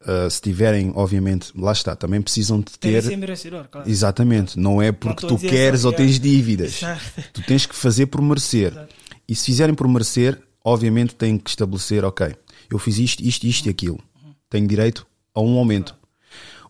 Uh, 0.01 0.29
se 0.29 0.41
tiverem, 0.41 0.91
obviamente, 0.95 1.53
lá 1.55 1.71
está, 1.71 1.95
também 1.95 2.21
precisam 2.21 2.59
de 2.59 2.77
ter. 2.77 3.01
Tem 3.07 3.15
merecedor, 3.15 3.69
claro. 3.69 3.89
Exatamente, 3.89 4.59
não 4.59 4.81
é 4.81 4.91
porque 4.91 5.25
não 5.25 5.37
tu 5.37 5.39
queres 5.39 5.85
ou 5.85 5.93
tens 5.93 6.19
dívidas. 6.19 6.81
tu 7.31 7.41
tens 7.43 7.65
que 7.65 7.73
fazer 7.73 8.07
por 8.07 8.21
merecer. 8.21 8.73
Exato. 8.73 8.95
E 9.27 9.33
se 9.33 9.45
fizerem 9.45 9.73
por 9.73 9.87
merecer, 9.87 10.37
obviamente 10.63 11.15
têm 11.15 11.37
que 11.37 11.49
estabelecer, 11.49 12.03
ok, 12.03 12.35
eu 12.69 12.77
fiz 12.77 12.97
isto, 12.97 13.23
isto, 13.23 13.47
isto 13.47 13.65
e 13.67 13.69
aquilo. 13.69 13.99
Tenho 14.49 14.67
direito 14.67 15.07
a 15.33 15.41
um 15.41 15.57
aumento. 15.57 15.95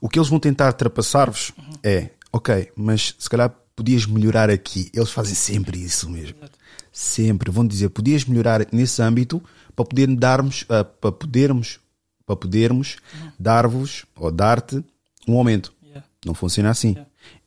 O 0.03 0.09
que 0.09 0.19
eles 0.19 0.27
vão 0.27 0.37
tentar 0.37 0.67
ultrapassar-vos 0.67 1.53
é, 1.81 2.09
ok, 2.29 2.69
mas 2.75 3.15
se 3.17 3.29
calhar 3.29 3.49
podias 3.73 4.05
melhorar 4.05 4.49
aqui. 4.49 4.91
Eles 4.93 5.09
fazem 5.11 5.33
sempre 5.33 5.81
isso 5.81 6.09
mesmo. 6.09 6.35
Sempre. 6.91 7.49
Vão 7.49 7.65
dizer, 7.65 7.87
podias 7.87 8.25
melhorar 8.25 8.67
nesse 8.69 9.01
âmbito 9.01 9.41
para 9.73 9.85
poder 9.85 10.13
darmos, 10.13 10.63
uh, 10.63 10.83
para 10.99 11.09
podermos, 11.09 11.79
para 12.25 12.35
podermos 12.35 12.97
dar-vos 13.39 14.05
ou 14.17 14.29
dar-te 14.29 14.83
um 15.25 15.37
aumento. 15.37 15.73
Não 16.25 16.33
funciona 16.33 16.69
assim. 16.69 16.97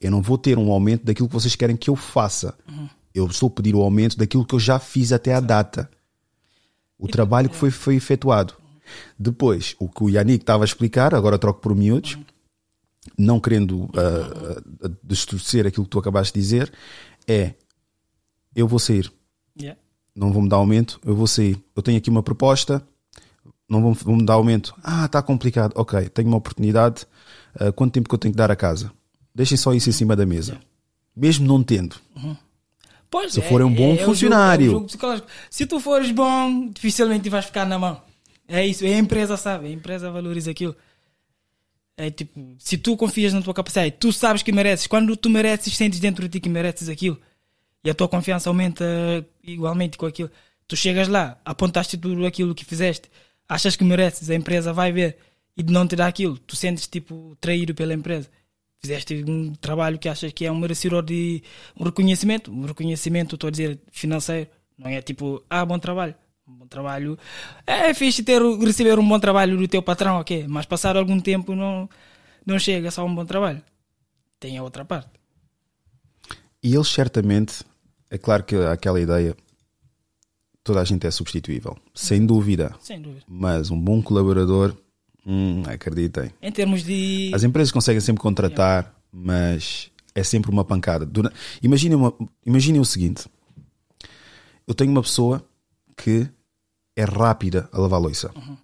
Eu 0.01 0.11
não 0.11 0.23
vou 0.23 0.39
ter 0.39 0.57
um 0.57 0.73
aumento 0.73 1.05
daquilo 1.05 1.29
que 1.29 1.35
vocês 1.35 1.55
querem 1.55 1.77
que 1.77 1.91
eu 1.91 1.95
faça. 1.95 2.57
Eu 3.15 3.27
estou 3.27 3.49
a 3.49 3.51
pedir 3.51 3.75
o 3.75 3.83
aumento 3.83 4.17
daquilo 4.17 4.47
que 4.47 4.55
eu 4.55 4.61
já 4.61 4.79
fiz 4.79 5.13
até 5.13 5.35
a 5.35 5.41
data. 5.41 5.91
O 6.99 7.07
trabalho 7.07 7.51
que 7.51 7.57
foi, 7.57 7.71
foi 7.71 7.97
efetuado. 7.97 8.55
Depois, 9.19 9.77
o 9.79 9.91
que 9.91 10.05
o 10.05 10.09
Yannick 10.09 10.43
estava 10.43 10.65
a 10.65 10.67
explicar, 10.67 11.15
agora 11.15 11.39
troco 11.39 11.61
por 11.61 11.75
miúdos, 11.75 12.17
não 13.17 13.41
querendo 13.41 13.85
uh, 13.85 14.87
uh, 14.87 14.97
distorcer 15.03 15.67
aquilo 15.67 15.85
que 15.85 15.91
tu 15.91 15.99
acabaste 15.99 16.35
de 16.35 16.41
dizer, 16.41 16.73
é 17.27 17.55
eu 18.55 18.67
vou 18.67 18.79
sair. 18.79 19.13
Yeah. 19.59 19.79
Não 20.15 20.33
vou 20.33 20.43
me 20.43 20.49
dar 20.49 20.57
aumento, 20.57 21.01
eu 21.05 21.15
vou 21.15 21.27
sair. 21.27 21.63
Eu 21.75 21.83
tenho 21.83 21.99
aqui 21.99 22.09
uma 22.09 22.23
proposta, 22.23 22.83
não 23.69 23.83
vão, 23.83 23.93
vão 23.93 24.17
me 24.17 24.25
dar 24.25 24.35
aumento. 24.35 24.75
Ah, 24.83 25.07
está 25.07 25.23
complicado. 25.23 25.73
Ok, 25.77 26.09
tenho 26.09 26.29
uma 26.29 26.39
oportunidade. 26.39 27.07
Uh, 27.61 27.73
quanto 27.73 27.93
tempo 27.93 28.09
que 28.09 28.15
eu 28.15 28.19
tenho 28.19 28.33
que 28.33 28.39
dar 28.39 28.51
a 28.51 28.57
casa? 28.57 28.93
Deixem 29.35 29.57
só 29.57 29.75
isso 29.75 29.89
em 29.89 29.93
cima 29.93 30.17
da 30.17 30.25
mesa. 30.25 30.53
Yeah. 30.53 30.67
Mesmo 31.15 31.47
não 31.47 31.63
tendo. 31.63 31.97
Uhum. 32.17 32.37
Pois, 33.11 33.33
se 33.33 33.41
é, 33.41 33.49
for 33.49 33.63
um 33.63 33.73
bom 33.73 33.95
é, 33.95 33.99
funcionário. 33.99 34.67
É 34.67 34.71
jogo, 34.71 34.87
é 35.03 35.07
um 35.07 35.21
se 35.51 35.67
tu 35.67 35.81
fores 35.81 36.11
bom, 36.11 36.69
dificilmente 36.69 37.29
vais 37.29 37.45
ficar 37.45 37.65
na 37.65 37.79
mão. 37.79 38.03
É 38.49 38.65
isso, 38.65 38.85
é 38.85 38.95
a 38.95 38.99
empresa 38.99 39.37
sabe, 39.37 39.67
a 39.69 39.71
empresa 39.71 40.11
valoriza 40.11 40.51
aquilo. 40.51 40.77
É 41.97 42.11
tipo, 42.11 42.55
se 42.59 42.77
tu 42.77 42.97
confias 42.97 43.33
na 43.33 43.41
tua 43.41 43.55
capacidade, 43.55 43.93
tu 43.93 44.13
sabes 44.13 44.43
que 44.43 44.53
mereces, 44.53 44.87
quando 44.87 45.17
tu 45.17 45.31
mereces, 45.31 45.75
sentes 45.75 45.99
dentro 45.99 46.23
de 46.25 46.29
ti 46.29 46.41
que 46.41 46.49
mereces 46.49 46.89
aquilo. 46.91 47.19
E 47.83 47.89
a 47.89 47.95
tua 47.95 48.09
confiança 48.09 48.51
aumenta 48.51 48.85
igualmente 49.43 49.97
com 49.97 50.05
aquilo. 50.07 50.31
Tu 50.69 50.77
chegas 50.77 51.09
lá, 51.09 51.41
apontaste 51.45 51.97
tudo 51.97 52.27
aquilo 52.27 52.55
que 52.55 52.65
fizeste, 52.65 53.09
achas 53.49 53.77
que 53.77 53.85
mereces, 53.85 54.29
a 54.29 54.35
empresa 54.35 54.73
vai 54.73 54.93
ver 54.93 55.17
e 55.57 55.63
não 55.63 55.87
te 55.87 55.97
dá 55.97 56.07
aquilo, 56.07 56.37
tu 56.39 56.55
sentes 56.55 56.87
tipo 56.87 57.37
traído 57.41 57.75
pela 57.75 57.95
empresa. 57.95 58.29
Fizeste 58.79 59.25
um 59.27 59.55
trabalho 59.55 59.99
que 59.99 60.09
achas 60.09 60.33
que 60.33 60.45
é 60.45 60.53
um 60.53 60.59
merecedor 60.59 61.03
de 61.03 61.43
um 61.79 61.85
reconhecimento, 61.85 62.53
um 62.53 62.67
reconhecimento, 62.67 63.37
estou 63.37 63.49
a 63.49 63.51
dizer, 63.51 63.81
financeiro, 63.91 64.51
não 64.77 64.91
é 64.91 65.01
tipo, 65.01 65.43
ah, 65.49 65.65
bom 65.65 65.79
trabalho. 65.79 66.15
Um 66.67 66.69
trabalho. 66.69 67.17
É 67.65 67.95
fixe 67.95 68.25
ter, 68.25 68.43
receber 68.43 68.99
um 68.99 69.09
bom 69.09 69.21
trabalho 69.21 69.57
do 69.57 69.69
teu 69.69 69.81
patrão, 69.81 70.19
ok, 70.19 70.47
mas 70.49 70.67
passar 70.67 70.97
algum 70.97 71.21
tempo 71.21 71.55
não, 71.55 71.89
não 72.45 72.59
chega 72.59 72.91
só 72.91 73.07
um 73.07 73.15
bom 73.15 73.25
trabalho. 73.25 73.63
Tem 74.41 74.59
a 74.59 74.65
outra 74.65 74.85
parte. 74.85 75.11
E 76.61 76.75
eles 76.75 76.89
certamente, 76.89 77.63
é 78.11 78.19
claro 78.19 78.43
que 78.43 78.57
aquela 78.57 79.01
ideia, 79.01 79.37
toda 80.65 80.81
a 80.81 80.85
gente 80.85 81.07
é 81.07 81.11
substituível, 81.13 81.79
sem 81.95 82.27
dúvida. 82.27 82.75
Sem 82.81 83.01
dúvida. 83.01 83.25
Mas 83.29 83.71
um 83.71 83.81
bom 83.81 84.03
colaborador 84.03 84.77
Hum, 85.27 85.65
acreditem. 85.67 86.31
Em 86.41 86.53
termos 86.53 86.85
de. 86.85 87.33
As 87.35 87.43
empresas 87.43 87.73
conseguem 87.73 88.01
sempre 88.01 88.23
contratar, 88.23 88.95
mas 89.11 89.91
é 90.15 90.23
sempre 90.23 90.53
uma 90.53 90.65
pancada. 90.65 91.09
Imaginem, 91.61 91.97
uma... 91.97 92.15
Imaginem 92.45 92.81
o 92.81 92.85
seguinte: 92.85 93.27
eu 94.69 94.73
tenho 94.73 94.93
uma 94.93 95.03
pessoa 95.03 95.45
que 95.97 96.29
é 96.97 97.05
rápida 97.05 97.69
a 97.73 97.79
lavar 97.79 98.01
a 98.01 98.03
louça. 98.03 98.33
Uhum. 98.35 98.57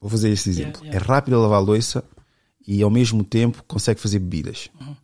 Vou 0.00 0.10
fazer 0.10 0.30
este 0.30 0.50
exemplo. 0.50 0.82
Yeah, 0.82 0.96
yeah. 0.96 1.06
É 1.06 1.14
rápida 1.14 1.36
a 1.36 1.40
lavar 1.40 1.58
a 1.58 1.64
louça 1.64 2.04
e 2.66 2.82
ao 2.82 2.90
mesmo 2.90 3.22
tempo 3.24 3.62
consegue 3.66 4.00
fazer 4.00 4.18
bebidas. 4.18 4.68
Uhum. 4.78 4.96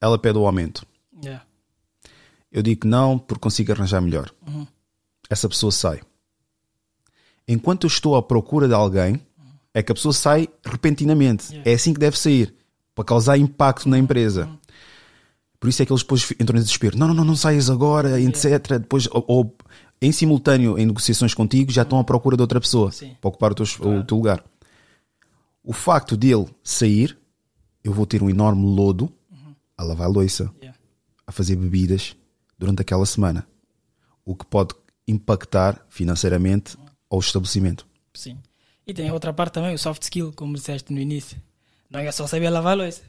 Ela 0.00 0.18
pede 0.18 0.36
o 0.36 0.46
aumento. 0.46 0.84
Yeah. 1.22 1.46
Eu 2.50 2.62
digo 2.62 2.86
não 2.86 3.18
porque 3.18 3.40
consigo 3.40 3.72
arranjar 3.72 4.00
melhor. 4.00 4.30
Uhum. 4.46 4.66
Essa 5.30 5.48
pessoa 5.48 5.70
sai. 5.70 6.02
Enquanto 7.46 7.84
eu 7.84 7.88
estou 7.88 8.16
à 8.16 8.22
procura 8.22 8.66
de 8.68 8.74
alguém 8.74 9.20
é 9.72 9.82
que 9.82 9.92
a 9.92 9.94
pessoa 9.94 10.12
sai 10.12 10.48
repentinamente. 10.64 11.60
É 11.64 11.72
assim 11.72 11.94
que 11.94 12.00
deve 12.00 12.18
sair, 12.18 12.54
para 12.94 13.04
causar 13.04 13.38
impacto 13.38 13.88
na 13.88 13.98
empresa. 13.98 14.46
Uhum. 14.46 14.58
Por 15.58 15.68
isso 15.68 15.82
é 15.82 15.86
que 15.86 15.92
eles 15.92 16.02
depois 16.02 16.30
entram 16.40 16.58
em 16.58 16.62
desespero. 16.62 16.98
Não, 16.98 17.08
não, 17.08 17.14
não, 17.14 17.24
não 17.24 17.36
saias 17.36 17.70
agora, 17.70 18.20
etc. 18.20 18.78
Depois, 18.80 19.06
ou, 19.10 19.24
ou, 19.26 19.56
em 20.02 20.10
simultâneo, 20.10 20.76
em 20.76 20.84
negociações 20.84 21.32
contigo, 21.32 21.70
já 21.70 21.82
estão 21.82 21.98
à 22.00 22.02
procura 22.02 22.36
de 22.36 22.42
outra 22.42 22.60
pessoa 22.60 22.90
Sim. 22.90 23.16
para 23.20 23.28
ocupar 23.28 23.52
o 23.52 23.54
teu, 23.54 23.64
claro. 23.64 24.00
o 24.00 24.04
teu 24.04 24.16
lugar. 24.16 24.44
O 25.62 25.72
facto 25.72 26.16
dele 26.16 26.48
sair, 26.64 27.16
eu 27.84 27.92
vou 27.92 28.04
ter 28.04 28.20
um 28.20 28.28
enorme 28.28 28.66
lodo 28.66 29.12
uhum. 29.30 29.54
a 29.78 29.84
lavar 29.84 30.08
a 30.08 30.10
louça, 30.10 30.52
yeah. 30.60 30.76
a 31.24 31.30
fazer 31.30 31.54
bebidas 31.54 32.16
durante 32.58 32.82
aquela 32.82 33.06
semana. 33.06 33.46
O 34.24 34.34
que 34.34 34.44
pode 34.44 34.74
impactar 35.06 35.86
financeiramente 35.88 36.76
uhum. 36.76 36.86
ao 37.08 37.20
estabelecimento. 37.20 37.86
Sim. 38.12 38.38
E 38.84 38.92
tem 38.92 39.12
outra 39.12 39.32
parte 39.32 39.54
também, 39.54 39.72
o 39.72 39.78
soft 39.78 40.02
skill, 40.02 40.32
como 40.32 40.54
disseste 40.54 40.92
no 40.92 40.98
início. 40.98 41.40
Não 41.88 42.00
é 42.00 42.10
só 42.10 42.26
saber 42.26 42.50
lavar 42.50 42.72
a 42.72 42.82
louça. 42.82 43.02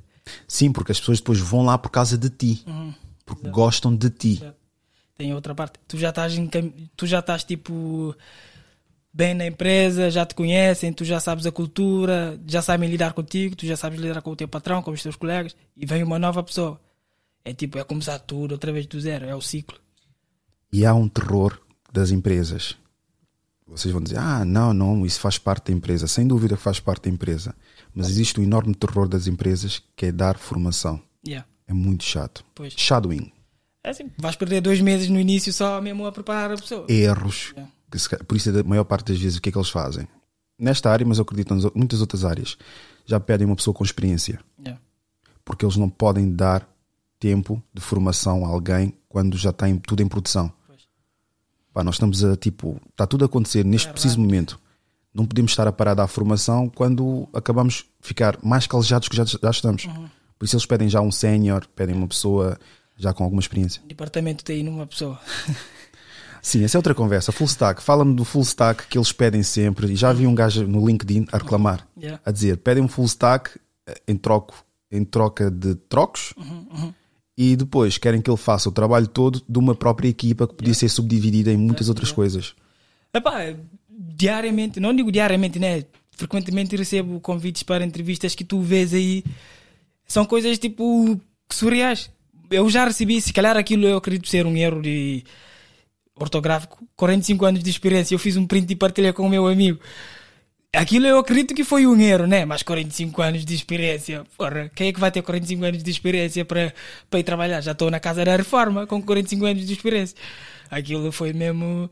Sim, 0.48 0.72
porque 0.72 0.92
as 0.92 1.00
pessoas 1.00 1.20
depois 1.20 1.40
vão 1.40 1.64
lá 1.64 1.76
por 1.76 1.90
causa 1.90 2.20
de 2.20 2.30
ti. 2.30 2.64
Uhum. 2.68 2.94
Porque 3.26 3.48
Exato. 3.48 3.56
gostam 3.56 3.96
de 3.96 4.10
ti. 4.12 4.34
Exato. 4.34 4.63
Tem 5.16 5.34
outra 5.34 5.54
parte. 5.54 5.80
Tu 5.88 5.98
já 5.98 6.10
estás, 6.10 6.36
em, 6.38 6.50
tu 6.96 7.06
já 7.06 7.20
estás 7.20 7.44
tipo 7.44 8.16
bem 9.14 9.34
na 9.34 9.46
empresa, 9.46 10.10
já 10.10 10.26
te 10.26 10.34
conhecem, 10.34 10.92
tu 10.92 11.06
já 11.06 11.20
sabes 11.20 11.46
a 11.46 11.52
cultura, 11.52 12.40
já 12.48 12.62
sabem 12.62 12.90
lidar 12.90 13.14
contigo, 13.14 13.56
tu 13.56 13.66
já 13.66 13.78
sabes 13.78 14.00
lidar 14.00 14.22
com 14.22 14.32
o 14.32 14.36
teu 14.36 14.48
patrão, 14.48 14.82
com 14.82 14.92
os 14.92 15.04
teus 15.04 15.16
colegas, 15.16 15.56
e 15.78 15.86
vem 15.86 16.02
uma 16.02 16.18
nova 16.18 16.42
pessoa. 16.42 16.82
É 17.46 17.54
tipo, 17.54 17.78
é 17.78 17.84
começar 17.84 18.18
tudo 18.20 18.54
outra 18.54 18.72
vez 18.72 18.88
do 18.88 19.00
zero, 19.00 19.26
é 19.26 19.36
o 19.36 19.42
ciclo. 19.42 19.78
E 20.72 20.86
há 20.86 20.94
um 20.96 21.08
terror 21.08 21.60
das 21.92 22.10
empresas 22.10 22.76
vocês 23.74 23.92
vão 23.92 24.02
dizer, 24.02 24.18
ah, 24.20 24.46
não, 24.46 24.74
não, 24.74 25.06
isso 25.06 25.20
faz 25.20 25.38
parte 25.38 25.72
da 25.72 25.78
empresa. 25.78 26.08
Sem 26.08 26.28
dúvida 26.28 26.56
faz 26.56 26.80
parte 26.80 27.10
da 27.10 27.10
empresa. 27.10 27.56
Mas 27.94 28.10
existe 28.10 28.40
um 28.40 28.44
enorme 28.44 28.76
terror 28.76 29.08
das 29.08 29.26
empresas 29.28 29.82
que 29.96 30.08
é 30.08 30.12
dar 30.12 30.38
formação. 30.38 31.02
Yeah. 31.26 31.48
É 31.68 31.74
muito 31.74 32.04
chato. 32.04 32.46
Pois. 32.54 32.74
Shadowing. 32.76 33.32
É 33.84 33.90
assim, 33.90 34.10
vais 34.18 34.36
perder 34.36 34.62
dois 34.62 34.80
meses 34.80 35.10
no 35.10 35.20
início 35.20 35.52
só 35.52 35.82
mesmo 35.82 36.06
a 36.06 36.12
preparar 36.12 36.52
a 36.52 36.58
pessoa. 36.58 36.86
Erros. 36.90 37.54
Yeah. 37.56 37.72
Por 38.26 38.38
isso, 38.38 38.58
a 38.58 38.64
maior 38.64 38.86
parte 38.86 39.12
das 39.12 39.22
vezes, 39.22 39.38
o 39.38 39.42
que 39.42 39.50
é 39.50 39.52
que 39.52 39.58
eles 39.58 39.70
fazem? 39.70 40.08
Nesta 40.58 40.90
área, 40.90 41.06
mas 41.06 41.18
eu 41.18 41.24
acredito 41.24 41.54
em 41.54 41.72
muitas 41.76 42.00
outras 42.00 42.24
áreas, 42.24 42.58
já 43.06 43.20
pedem 43.20 43.46
uma 43.46 43.56
pessoa 43.56 43.74
com 43.74 43.84
experiência. 43.84 44.40
Yeah. 44.60 44.82
Porque 45.44 45.66
eles 45.66 45.76
não 45.76 45.90
podem 45.90 46.34
dar 46.34 46.68
tempo 47.20 47.62
de 47.74 47.82
formação 47.82 48.46
a 48.46 48.50
alguém 48.50 48.94
quando 49.10 49.38
já 49.38 49.52
tem 49.52 49.78
tudo 49.78 50.02
em 50.02 50.08
produção. 50.08 50.52
Pá, 51.74 51.84
nós 51.84 51.96
estamos 51.96 52.24
a 52.24 52.38
tipo, 52.38 52.80
está 52.92 53.06
tudo 53.08 53.24
a 53.24 53.26
acontecer 53.26 53.66
neste 53.66 53.90
é 53.90 53.92
preciso 53.92 54.20
momento. 54.20 54.60
não 55.14 55.26
podemos 55.26 55.52
estar 55.52 55.68
a 55.68 55.72
parar 55.72 55.96
da 55.96 56.08
formação 56.08 56.70
quando 56.70 57.28
acabamos 57.34 57.86
de 58.02 58.08
ficar 58.08 58.38
mais 58.44 58.68
calejados 58.68 59.08
que 59.08 59.16
já, 59.16 59.26
já 59.26 59.50
estamos. 59.50 59.88
Por 60.38 60.46
isso 60.46 60.56
eles 60.56 60.66
pedem 60.66 60.88
já 60.88 61.02
um 61.02 61.12
sénior, 61.12 61.68
pedem 61.76 61.96
uma 61.96 62.08
pessoa 62.08 62.58
já 62.98 63.14
com 63.14 63.24
alguma 63.24 63.40
experiência. 63.42 63.82
Departamento 63.88 64.44
TI 64.44 64.64
numa 64.64 64.86
pessoa. 64.88 65.20
Sim, 66.42 66.64
essa 66.66 66.76
é 66.78 66.80
outra 66.80 66.94
conversa. 66.94 67.32
Full 67.32 67.48
stack. 67.48 67.82
Fala-me 67.82 68.14
do 68.16 68.26
full 68.26 68.42
stack 68.42 68.88
que 68.88 68.98
eles 68.98 69.14
pedem 69.14 69.42
sempre. 69.44 69.94
E 69.94 69.96
já 69.96 70.12
vi 70.12 70.28
um 70.28 70.36
gajo 70.36 70.68
no 70.68 70.86
LinkedIn 70.86 71.26
a 71.32 71.38
reclamar, 71.38 71.88
Yeah. 71.98 72.22
a 72.26 72.32
dizer: 72.32 72.58
pedem 72.58 72.84
um 72.84 72.88
full 72.88 73.06
stack 73.06 73.52
eh, 73.88 74.02
em, 74.10 74.18
troco, 74.18 74.54
em 74.92 75.06
troca 75.06 75.50
de 75.50 75.76
trocos 75.76 76.34
e 77.38 77.56
depois 77.56 77.98
querem 77.98 78.22
que 78.22 78.30
ele 78.30 78.38
faça 78.38 78.70
o 78.70 78.72
trabalho 78.72 79.08
todo 79.08 79.42
de 79.48 79.58
uma 79.58 79.74
própria 79.74 80.08
equipa 80.10 80.48
que 80.48 80.54
podia 80.54 80.74
ser 80.74 80.90
subdividida 80.90 81.52
em 81.52 81.58
muitas 81.58 81.88
outras 81.90 82.12
coisas. 82.12 82.54
Epá, 83.14 83.56
diariamente, 83.90 84.80
não 84.80 84.94
digo 84.96 85.12
diariamente, 85.12 85.58
né? 85.60 85.86
Frequentemente 86.12 86.76
recebo 86.76 87.20
convites 87.20 87.64
para 87.64 87.86
entrevistas 87.86 88.36
que 88.36 88.44
tu 88.44 88.60
vês 88.62 88.94
aí. 88.94 89.24
São 90.06 90.26
coisas 90.26 90.60
tipo 90.60 91.20
surreais. 91.50 92.10
Eu 92.54 92.70
já 92.70 92.86
recebi, 92.86 93.20
se 93.22 93.34
calhar 93.34 93.58
aquilo 93.58 93.86
eu 93.86 93.98
acredito 93.98 94.28
ser 94.28 94.46
um 94.46 94.56
erro 94.56 94.82
de 94.82 95.24
ortográfico. 96.16 96.84
45 96.96 97.46
anos 97.46 97.64
de 97.64 97.70
experiência, 97.70 98.16
eu 98.16 98.20
fiz 98.20 98.38
um 98.38 98.46
print 98.46 98.72
e 98.72 98.76
partilhei 98.76 99.14
com 99.14 99.26
o 99.26 99.30
meu 99.30 99.48
amigo. 99.48 99.80
Aquilo 100.76 101.06
eu 101.06 101.20
acredito 101.20 101.54
que 101.54 101.64
foi 101.64 101.86
um 101.86 102.00
erro, 102.00 102.26
né? 102.26 102.46
Mas 102.46 102.64
45 102.64 103.22
anos 103.22 103.46
de 103.46 103.54
experiência, 103.54 104.24
porra, 104.36 104.72
quem 104.74 104.88
é 104.88 104.94
que 104.94 105.00
vai 105.00 105.12
ter 105.12 105.22
45 105.22 105.64
anos 105.64 105.84
de 105.84 105.92
experiência 105.92 106.44
para, 106.44 106.74
para 107.12 107.20
ir 107.20 107.24
trabalhar? 107.24 107.62
Já 107.62 107.74
estou 107.74 107.92
na 107.92 108.00
casa 108.00 108.26
da 108.26 108.36
reforma 108.36 108.88
com 108.88 109.00
45 109.00 109.46
anos 109.46 109.68
de 109.68 109.74
experiência. 109.74 110.18
Aquilo 110.72 111.12
foi 111.12 111.32
mesmo. 111.32 111.90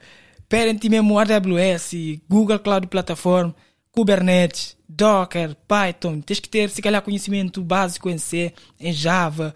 Parent 0.50 0.84
mesmo 0.86 1.18
AWS, 1.18 1.94
Google 2.28 2.60
Cloud 2.60 2.88
Platform, 2.88 3.52
Kubernetes, 3.92 4.76
Docker, 4.90 5.56
Python. 5.68 6.20
Tens 6.20 6.40
que 6.40 6.50
ter, 6.50 6.70
se 6.70 6.82
calhar, 6.82 7.02
conhecimento 7.04 7.62
básico 7.62 8.10
em 8.10 8.18
C, 8.18 8.52
em 8.80 8.92
Java. 8.92 9.54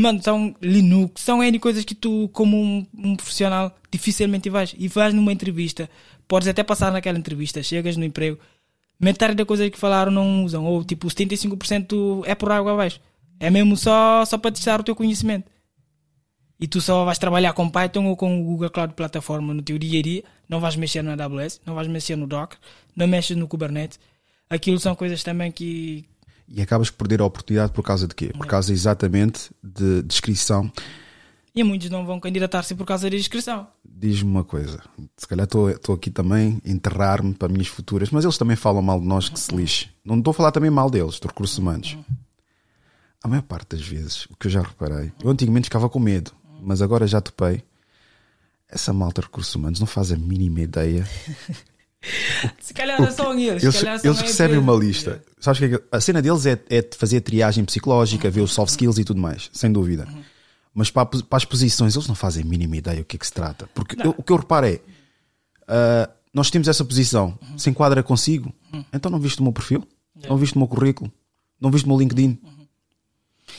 Mano, 0.00 0.22
são 0.22 0.54
Linux, 0.62 1.20
são 1.20 1.42
N 1.42 1.58
coisas 1.58 1.84
que 1.84 1.94
tu, 1.94 2.28
como 2.32 2.56
um, 2.56 2.86
um 2.96 3.14
profissional, 3.14 3.76
dificilmente 3.90 4.48
vais. 4.48 4.74
E 4.78 4.88
vais 4.88 5.12
numa 5.12 5.32
entrevista, 5.32 5.88
podes 6.26 6.48
até 6.48 6.62
passar 6.62 6.90
naquela 6.90 7.18
entrevista, 7.18 7.62
chegas 7.62 7.96
no 7.96 8.04
emprego, 8.04 8.38
metade 8.98 9.34
das 9.34 9.46
coisas 9.46 9.68
que 9.68 9.78
falaram 9.78 10.10
não 10.10 10.44
usam, 10.44 10.64
ou 10.64 10.82
tipo 10.82 11.08
75% 11.08 12.22
é 12.24 12.34
por 12.34 12.50
água 12.50 12.72
abaixo. 12.72 13.00
É 13.38 13.50
mesmo 13.50 13.76
só, 13.76 14.24
só 14.24 14.38
para 14.38 14.52
testar 14.52 14.80
o 14.80 14.84
teu 14.84 14.94
conhecimento. 14.96 15.50
E 16.58 16.68
tu 16.68 16.80
só 16.80 17.04
vais 17.04 17.18
trabalhar 17.18 17.52
com 17.54 17.68
Python 17.68 18.06
ou 18.06 18.16
com 18.16 18.40
o 18.40 18.44
Google 18.44 18.70
Cloud 18.70 18.94
Platform 18.94 19.50
no 19.50 19.62
teu 19.62 19.76
dia 19.78 19.98
a 19.98 20.02
dia, 20.02 20.24
não 20.48 20.60
vais 20.60 20.76
mexer 20.76 21.02
no 21.02 21.10
AWS, 21.10 21.60
não 21.66 21.74
vais 21.74 21.88
mexer 21.88 22.14
no 22.14 22.26
Docker, 22.26 22.56
não 22.94 23.06
mexes 23.06 23.36
no 23.36 23.48
Kubernetes. 23.48 23.98
Aquilo 24.48 24.78
são 24.78 24.94
coisas 24.94 25.24
também 25.24 25.50
que, 25.50 26.04
E 26.54 26.60
acabas 26.60 26.90
por 26.90 26.98
perder 26.98 27.22
a 27.22 27.24
oportunidade 27.24 27.72
por 27.72 27.82
causa 27.82 28.06
de 28.06 28.14
quê? 28.14 28.30
Por 28.36 28.46
causa 28.46 28.72
exatamente 28.74 29.50
de 29.62 30.02
descrição. 30.02 30.70
E 31.54 31.64
muitos 31.64 31.88
não 31.88 32.04
vão 32.04 32.20
candidatar-se 32.20 32.74
por 32.74 32.86
causa 32.86 33.08
da 33.08 33.16
inscrição. 33.16 33.66
Diz-me 33.84 34.30
uma 34.30 34.44
coisa, 34.44 34.82
se 35.16 35.26
calhar 35.26 35.44
estou 35.46 35.94
aqui 35.94 36.10
também 36.10 36.60
a 36.64 36.70
enterrar-me 36.70 37.32
para 37.32 37.48
minhas 37.48 37.68
futuras, 37.68 38.10
mas 38.10 38.24
eles 38.24 38.36
também 38.36 38.56
falam 38.56 38.82
mal 38.82 39.00
de 39.00 39.06
nós 39.06 39.30
que 39.30 39.40
se 39.40 39.54
lixe. 39.54 39.88
Não 40.04 40.18
estou 40.18 40.32
a 40.32 40.34
falar 40.34 40.52
também 40.52 40.70
mal 40.70 40.90
deles, 40.90 41.18
dos 41.18 41.30
recursos 41.30 41.56
humanos. 41.56 41.96
A 43.22 43.28
maior 43.28 43.42
parte 43.42 43.76
das 43.76 43.86
vezes, 43.86 44.26
o 44.26 44.36
que 44.36 44.46
eu 44.46 44.50
já 44.50 44.60
reparei, 44.60 45.12
eu 45.22 45.30
antigamente 45.30 45.66
ficava 45.66 45.88
com 45.88 45.98
medo, 45.98 46.32
mas 46.60 46.82
agora 46.82 47.06
já 47.06 47.20
topei. 47.20 47.62
Essa 48.68 48.92
malta 48.92 49.20
de 49.20 49.26
recursos 49.26 49.54
humanos 49.54 49.80
não 49.80 49.86
faz 49.86 50.12
a 50.12 50.16
mínima 50.16 50.60
ideia. 50.60 51.06
Se 52.60 52.74
calhar 52.74 53.00
não 53.00 53.10
são 53.10 53.32
eles. 53.38 53.62
Eles, 53.62 53.76
calhar 53.80 53.98
são 53.98 54.10
eles 54.10 54.20
recebem 54.22 54.58
uma 54.58 54.74
lista. 54.74 55.22
Sabes 55.40 55.58
que 55.60 55.64
é 55.66 55.68
que- 55.70 55.82
A 55.92 56.00
cena 56.00 56.20
deles 56.20 56.44
é, 56.46 56.58
é 56.68 56.82
de 56.82 56.96
fazer 56.96 57.20
triagem 57.20 57.64
psicológica, 57.64 58.30
ver 58.30 58.40
os 58.40 58.52
soft 58.52 58.70
skills 58.70 58.98
e 58.98 59.04
tudo 59.04 59.20
mais, 59.20 59.48
sem 59.52 59.72
dúvida. 59.72 60.06
Mas 60.74 60.90
para, 60.90 61.06
para 61.06 61.36
as 61.36 61.44
posições, 61.44 61.94
eles 61.94 62.08
não 62.08 62.14
fazem 62.14 62.42
a 62.42 62.46
mínima 62.46 62.76
ideia 62.76 63.02
o 63.02 63.04
que 63.04 63.16
é 63.16 63.18
que 63.18 63.26
se 63.26 63.32
trata. 63.32 63.68
Porque 63.74 63.94
eu- 64.02 64.14
o 64.16 64.22
que 64.22 64.32
eu 64.32 64.36
reparo 64.36 64.66
é: 64.66 64.80
ah, 65.68 66.08
nós 66.32 66.50
temos 66.50 66.66
essa 66.68 66.84
posição, 66.84 67.38
se 67.56 67.68
enquadra 67.70 68.02
consigo, 68.02 68.52
então 68.92 69.10
não 69.10 69.18
viste 69.20 69.40
o 69.40 69.42
meu 69.42 69.52
perfil? 69.52 69.86
Não 70.28 70.36
viste 70.36 70.56
o 70.56 70.58
meu 70.58 70.68
currículo? 70.68 71.12
Não 71.60 71.70
viste 71.70 71.84
o 71.84 71.88
meu 71.88 71.98
LinkedIn? 71.98 72.38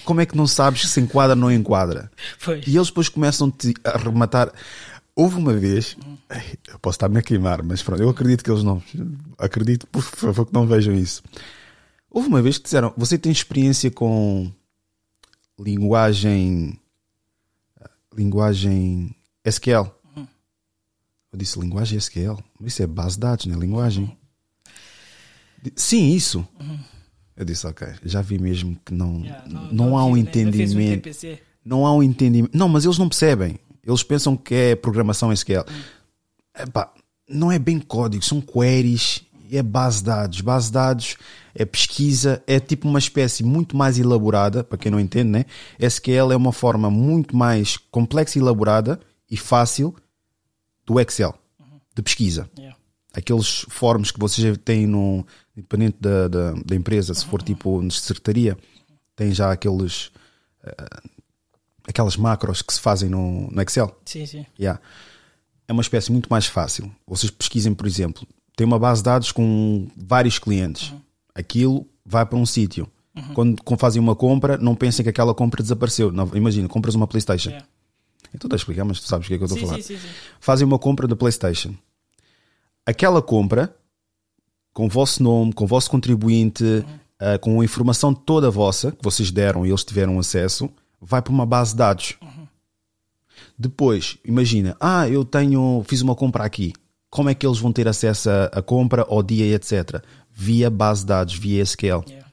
Como 0.06 0.20
é 0.22 0.26
que 0.26 0.36
não 0.36 0.48
sabes 0.48 0.90
se 0.90 1.00
enquadra 1.00 1.36
ou 1.36 1.40
não 1.40 1.52
enquadra? 1.52 2.12
Pois. 2.44 2.66
E 2.68 2.76
eles 2.76 2.88
depois 2.88 3.10
começam-te 3.10 3.74
a 3.84 3.92
arrematar. 3.92 4.52
Houve 5.16 5.36
uma 5.36 5.54
vez, 5.54 5.96
eu 6.68 6.80
posso 6.80 6.96
estar-me 6.96 7.20
a 7.20 7.22
queimar, 7.22 7.62
mas 7.62 7.84
pronto, 7.84 8.02
eu 8.02 8.10
acredito 8.10 8.44
que 8.44 8.50
eles 8.50 8.64
não. 8.64 8.82
Acredito, 9.38 9.86
por 9.88 10.02
favor, 10.02 10.46
que 10.46 10.54
não 10.54 10.66
vejam 10.66 10.96
isso. 10.96 11.22
Houve 12.10 12.28
uma 12.28 12.42
vez 12.42 12.58
que 12.58 12.64
disseram: 12.64 12.94
Você 12.98 13.18
tem 13.18 13.32
experiência 13.32 13.92
com 13.92 14.52
linguagem. 15.60 16.80
Linguagem 18.16 19.16
SQL? 19.44 19.92
Eu 21.32 21.38
disse 21.38 21.60
linguagem 21.60 21.98
SQL? 21.98 22.38
Isso 22.62 22.84
é 22.84 22.88
base 22.88 23.16
de 23.16 23.22
dados, 23.22 23.46
não 23.46 23.56
é 23.56 23.60
linguagem? 23.60 24.16
Sim, 25.76 26.14
isso. 26.14 26.48
Eu 27.36 27.46
disse: 27.46 27.68
Ok, 27.68 27.88
já 28.04 28.22
vi 28.22 28.40
mesmo 28.40 28.80
que 28.86 28.94
não, 28.94 29.22
Yeah, 29.22 29.48
não, 29.72 29.98
há 29.98 30.06
um 30.06 30.16
né? 30.16 30.24
Não 30.24 30.52
fez 30.52 30.74
o 30.74 30.80
entendimento 30.80 31.44
não 31.66 31.86
há 31.86 31.94
um 31.94 32.04
entendimento. 32.04 32.58
Não, 32.58 32.68
mas 32.68 32.84
eles 32.86 32.98
não 32.98 33.08
percebem. 33.08 33.58
Eles 33.86 34.04
pensam 34.04 34.36
que 34.38 34.54
é 34.54 34.76
programação 34.76 35.32
SQL. 35.32 35.66
Epá, 36.58 36.94
não 37.28 37.52
é 37.52 37.60
bem 37.60 37.80
código, 37.80 38.24
são 38.24 38.40
queries, 38.40 39.24
é 39.52 39.62
base 39.62 40.00
de 40.00 40.06
dados. 40.06 40.42
Base 40.42 40.68
de 40.68 40.74
dados 40.74 41.18
é 41.54 41.66
pesquisa, 41.66 42.42
é 42.48 42.60
tipo 42.60 42.88
uma 42.88 43.00
espécie 43.00 43.44
muito 43.44 43.76
mais 43.76 44.00
elaborada, 44.00 44.64
para 44.64 44.78
quem 44.78 44.92
não 44.92 45.00
entende, 45.00 45.30
né? 45.30 45.46
SQL 45.80 46.32
é 46.32 46.36
uma 46.36 46.52
forma 46.52 46.90
muito 46.90 47.36
mais 47.36 47.78
complexa 47.78 48.38
e 48.38 48.42
elaborada 48.42 49.00
e 49.30 49.38
fácil 49.38 49.96
do 50.86 51.00
Excel, 51.00 51.34
de 51.96 52.02
pesquisa 52.02 52.50
Yeah. 52.58 52.78
aqueles 53.14 53.66
forms 53.70 54.12
que 54.12 54.20
vocês 54.20 54.58
têm 54.66 54.88
no 54.88 55.26
independente 55.56 55.98
da, 56.00 56.28
da, 56.28 56.52
da 56.66 56.76
empresa, 56.76 57.14
se 57.14 57.26
for 57.26 57.42
tipo 57.42 57.82
de 57.88 57.94
secretaria, 57.94 58.58
tem 59.16 59.32
já 59.32 59.52
aqueles 59.52 60.12
eh, 60.64 61.02
aquelas 61.88 62.18
macros 62.18 62.62
que 62.62 62.74
se 62.74 62.80
fazem 62.80 63.10
no, 63.10 63.50
no 63.52 63.62
Excel. 63.62 63.96
Sim, 64.06 64.26
sim. 64.26 64.46
Yeah. 64.60 64.80
É 65.68 65.74
uma 65.74 65.82
espécie 65.82 66.12
muito 66.12 66.30
mais 66.30 66.46
fácil. 66.46 66.92
Vocês 67.08 67.32
pesquisem, 67.32 67.74
por 67.74 67.88
exemplo, 67.88 68.28
tem 68.56 68.66
uma 68.66 68.80
base 68.80 69.02
de 69.02 69.06
dados 69.06 69.32
com 69.32 69.88
vários 69.96 70.40
clientes. 70.40 70.94
Aquilo 71.34 71.88
vai 72.06 72.26
para 72.26 72.38
um 72.38 72.46
sítio. 72.46 72.88
Quando, 73.36 73.62
quando 73.64 73.80
fazem 73.80 74.02
uma 74.02 74.16
compra, 74.16 74.58
não 74.58 74.76
pensem 74.76 75.04
que 75.04 75.10
aquela 75.10 75.36
compra 75.36 75.62
desapareceu. 75.62 76.12
Não, 76.12 76.30
imagina, 76.34 76.68
compras 76.68 76.96
uma 76.96 77.06
PlayStation. 77.06 77.50
Yeah. 77.50 77.68
Então, 78.34 78.50
deixa 78.50 78.62
eu 78.62 78.64
explicar, 78.64 78.86
mas 78.86 79.00
tu 79.00 79.08
sabes 79.08 79.28
o 79.28 79.30
que 79.30 79.36
é 79.36 79.38
que 79.38 79.44
eu 79.44 79.46
estou 79.46 79.64
a 79.64 79.68
falar 79.68 79.82
sim, 79.82 79.96
sim, 79.96 79.98
sim. 79.98 80.08
fazem 80.40 80.66
uma 80.66 80.80
compra 80.80 81.08
da 81.08 81.16
PlayStation. 81.16 81.76
Aquela 82.84 83.22
compra, 83.22 83.76
com 84.74 84.88
o 84.88 84.90
vosso 84.90 85.22
nome, 85.22 85.54
com 85.54 85.66
o 85.66 85.68
vosso 85.68 85.92
contribuinte, 85.92 86.84
ah, 87.20 87.38
com 87.38 87.62
a 87.62 87.64
informação 87.64 88.14
toda 88.14 88.52
vossa 88.52 88.92
que 88.92 89.04
vocês 89.04 89.32
deram 89.32 89.66
e 89.66 89.70
eles 89.70 89.84
tiveram 89.86 90.20
acesso, 90.20 90.70
vai 91.04 91.22
para 91.22 91.34
uma 91.34 91.46
base 91.46 91.72
de 91.72 91.78
dados. 91.78 92.16
Depois, 93.58 94.18
imagina, 94.26 94.76
ah, 94.80 95.08
eu 95.08 95.24
tenho, 95.24 95.84
fiz 95.88 96.02
uma 96.02 96.16
compra 96.16 96.44
aqui. 96.44 96.74
Como 97.10 97.30
é 97.30 97.36
que 97.36 97.46
eles 97.46 97.60
vão 97.60 97.72
ter 97.72 97.88
acesso 97.88 98.30
à 98.52 98.62
compra, 98.62 99.06
ao 99.08 99.22
dia 99.22 99.46
etc? 99.56 100.04
Via 100.32 100.70
base 100.70 101.02
de 101.02 101.08
dados, 101.08 101.36
via 101.36 101.62
SQL. 101.62 102.04
Yeah. 102.08 102.28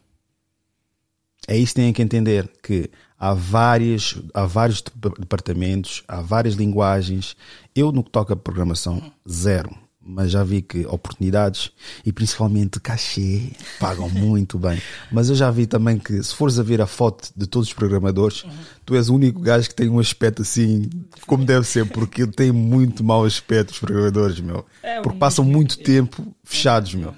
É 1.47 1.57
isso 1.57 1.75
que 1.75 1.81
têm 1.81 1.93
que 1.93 2.03
entender, 2.03 2.51
que 2.63 2.91
há, 3.19 3.35
várias, 3.35 4.17
há 4.33 4.47
vários 4.47 4.81
dep- 4.83 5.19
departamentos, 5.19 6.03
há 6.09 6.21
várias 6.23 6.55
linguagens. 6.55 7.37
Eu, 7.75 7.93
no 7.93 8.03
que 8.03 8.11
toca 8.11 8.33
a 8.35 8.37
programação, 8.37 9.13
zero. 9.29 9.71
Mas 10.03 10.31
já 10.31 10.43
vi 10.43 10.63
que 10.63 10.87
oportunidades 10.87 11.71
e 12.05 12.13
principalmente 12.13 12.81
cachê 12.81 13.51
pagam 13.79 14.09
muito 14.11 14.59
bem. 14.59 14.81
Mas 15.13 15.29
eu 15.29 15.35
já 15.35 15.51
vi 15.51 15.67
também 15.67 15.99
que 15.99 16.23
se 16.23 16.35
fores 16.35 16.59
a 16.59 16.63
ver 16.63 16.81
a 16.81 16.87
foto 16.87 17.31
de 17.37 17.47
todos 17.47 17.69
os 17.69 17.75
programadores, 17.75 18.45
tu 18.85 18.97
és 18.97 19.11
o 19.11 19.15
único 19.15 19.41
gajo 19.41 19.69
que 19.69 19.75
tem 19.75 19.89
um 19.91 19.99
aspecto 19.99 20.43
assim 20.43 20.89
como 21.27 21.45
deve 21.45 21.67
ser, 21.67 21.87
porque 21.87 22.27
tem 22.27 22.51
muito 22.51 23.05
mau 23.05 23.25
aspecto 23.25 23.71
os 23.71 23.79
programadores, 23.79 24.41
meu. 24.41 24.65
É, 24.83 25.01
Porque 25.01 25.19
passam 25.19 25.45
muito 25.45 25.79
tempo 25.79 26.35
fechados, 26.43 26.95
meu. 26.95 27.15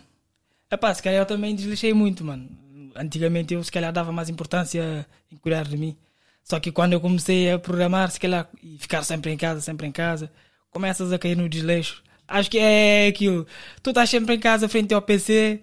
Epá, 0.71 0.93
se 0.93 1.03
calhar 1.03 1.21
eu 1.21 1.27
também 1.27 1.55
desleixei 1.55 1.93
muito, 1.95 2.25
mano. 2.25 2.49
Antigamente 2.97 3.55
eu 3.55 3.63
se 3.63 3.71
calhar 3.71 3.93
dava 3.93 4.11
mais 4.11 4.29
importância 4.29 5.07
em 5.31 5.37
cuidar 5.37 5.65
de 5.65 5.77
mim. 5.77 5.97
Só 6.45 6.59
que 6.59 6.73
quando 6.73 6.95
eu 6.95 7.01
comecei 7.01 7.53
a 7.53 7.59
programar, 7.59 8.11
se 8.11 8.19
calhar, 8.19 8.49
e 8.63 8.77
ficar 8.79 9.03
sempre 9.05 9.31
em 9.31 9.37
casa, 9.37 9.61
sempre 9.61 9.87
em 9.87 9.93
casa, 9.93 10.31
começas 10.71 11.13
a 11.13 11.19
cair 11.19 11.37
no 11.37 11.49
desleixo. 11.49 12.03
Acho 12.33 12.51
que 12.51 12.59
é 12.59 13.09
aquilo. 13.09 13.47
Tu 13.83 13.91
estás 13.91 14.09
sempre 14.09 14.35
em 14.35 14.41
casa, 14.41 14.69
frente 14.69 14.95
ao 14.95 15.03
PC, 15.03 15.61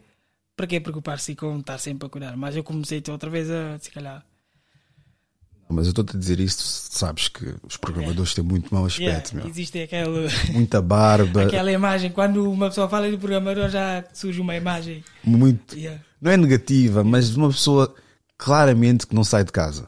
para 0.55 0.67
que 0.67 0.79
preocupar-se 0.79 1.35
com 1.35 1.57
estar 1.59 1.77
sempre 1.79 2.05
a 2.05 2.09
cuidar? 2.09 2.37
Mas 2.37 2.55
eu 2.55 2.63
comecei 2.63 3.01
outra 3.09 3.29
vez 3.29 3.49
a, 3.49 3.77
se 3.79 3.89
calhar. 3.89 4.23
Mas 5.71 5.85
eu 5.85 5.89
estou-te 5.91 6.15
a 6.15 6.19
dizer 6.19 6.39
isto, 6.39 6.61
sabes 6.63 7.27
que 7.27 7.55
os 7.63 7.77
programadores 7.77 8.33
têm 8.33 8.43
muito 8.43 8.73
mau 8.73 8.85
aspecto, 8.85 9.29
Yeah, 9.33 9.33
meu. 9.35 9.47
existe 9.47 9.79
aquele, 9.79 10.27
Muita 10.51 10.81
barba, 10.81 11.43
aquela 11.43 11.71
imagem, 11.71 12.11
quando 12.11 12.51
uma 12.51 12.69
pessoa 12.69 12.89
fala 12.89 13.09
de 13.09 13.17
programador 13.17 13.69
já 13.69 14.03
surge 14.11 14.41
uma 14.41 14.55
imagem. 14.55 15.03
muito. 15.23 15.77
Yeah. 15.77 16.01
Não 16.19 16.31
é 16.31 16.37
negativa, 16.37 17.03
mas 17.03 17.29
de 17.31 17.37
uma 17.37 17.49
pessoa 17.49 17.93
claramente 18.35 19.05
que 19.05 19.13
não 19.15 19.23
sai 19.23 19.43
de 19.43 19.51
casa. 19.51 19.85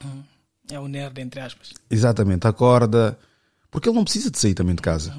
É 0.71 0.79
um 0.79 0.87
nerd, 0.87 1.19
entre 1.19 1.39
aspas. 1.39 1.73
Exatamente, 1.89 2.47
acorda. 2.47 3.17
Porque 3.71 3.89
ele 3.89 3.95
não 3.95 4.03
precisa 4.03 4.29
de 4.29 4.37
sair 4.37 4.53
também 4.53 4.75
de 4.75 4.81
casa. 4.81 5.15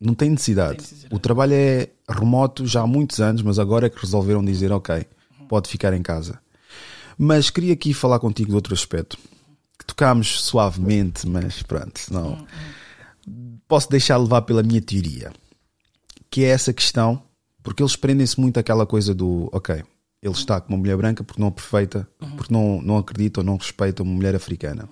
Não 0.00 0.14
tem 0.14 0.30
necessidade. 0.30 0.84
O 1.10 1.18
trabalho 1.18 1.54
é 1.54 1.88
remoto 2.08 2.66
já 2.66 2.82
há 2.82 2.86
muitos 2.86 3.20
anos, 3.20 3.42
mas 3.42 3.58
agora 3.58 3.86
é 3.86 3.90
que 3.90 4.00
resolveram 4.00 4.44
dizer: 4.44 4.70
ok, 4.72 5.06
pode 5.48 5.68
ficar 5.68 5.92
em 5.94 6.02
casa. 6.02 6.38
Mas 7.18 7.48
queria 7.48 7.72
aqui 7.72 7.94
falar 7.94 8.18
contigo 8.18 8.50
de 8.50 8.54
outro 8.54 8.74
aspecto. 8.74 9.16
Que 9.78 9.86
tocámos 9.86 10.42
suavemente, 10.42 11.26
mas 11.26 11.62
pronto, 11.62 12.00
não. 12.10 12.46
Posso 13.66 13.88
deixar 13.90 14.16
levar 14.18 14.42
pela 14.42 14.62
minha 14.62 14.80
teoria. 14.82 15.32
Que 16.30 16.44
é 16.44 16.48
essa 16.48 16.72
questão, 16.72 17.22
porque 17.62 17.82
eles 17.82 17.96
prendem-se 17.96 18.38
muito 18.38 18.58
àquela 18.60 18.84
coisa 18.86 19.14
do: 19.14 19.48
ok, 19.50 19.82
ele 20.22 20.34
está 20.34 20.60
com 20.60 20.72
uma 20.72 20.78
mulher 20.78 20.96
branca 20.96 21.24
porque 21.24 21.40
não 21.40 21.48
é 21.48 21.52
perfeita, 21.52 22.08
porque 22.36 22.52
não, 22.52 22.82
não 22.82 22.98
acredita 22.98 23.40
ou 23.40 23.44
não 23.44 23.56
respeita 23.56 24.02
uma 24.02 24.12
mulher 24.12 24.34
africana. 24.34 24.88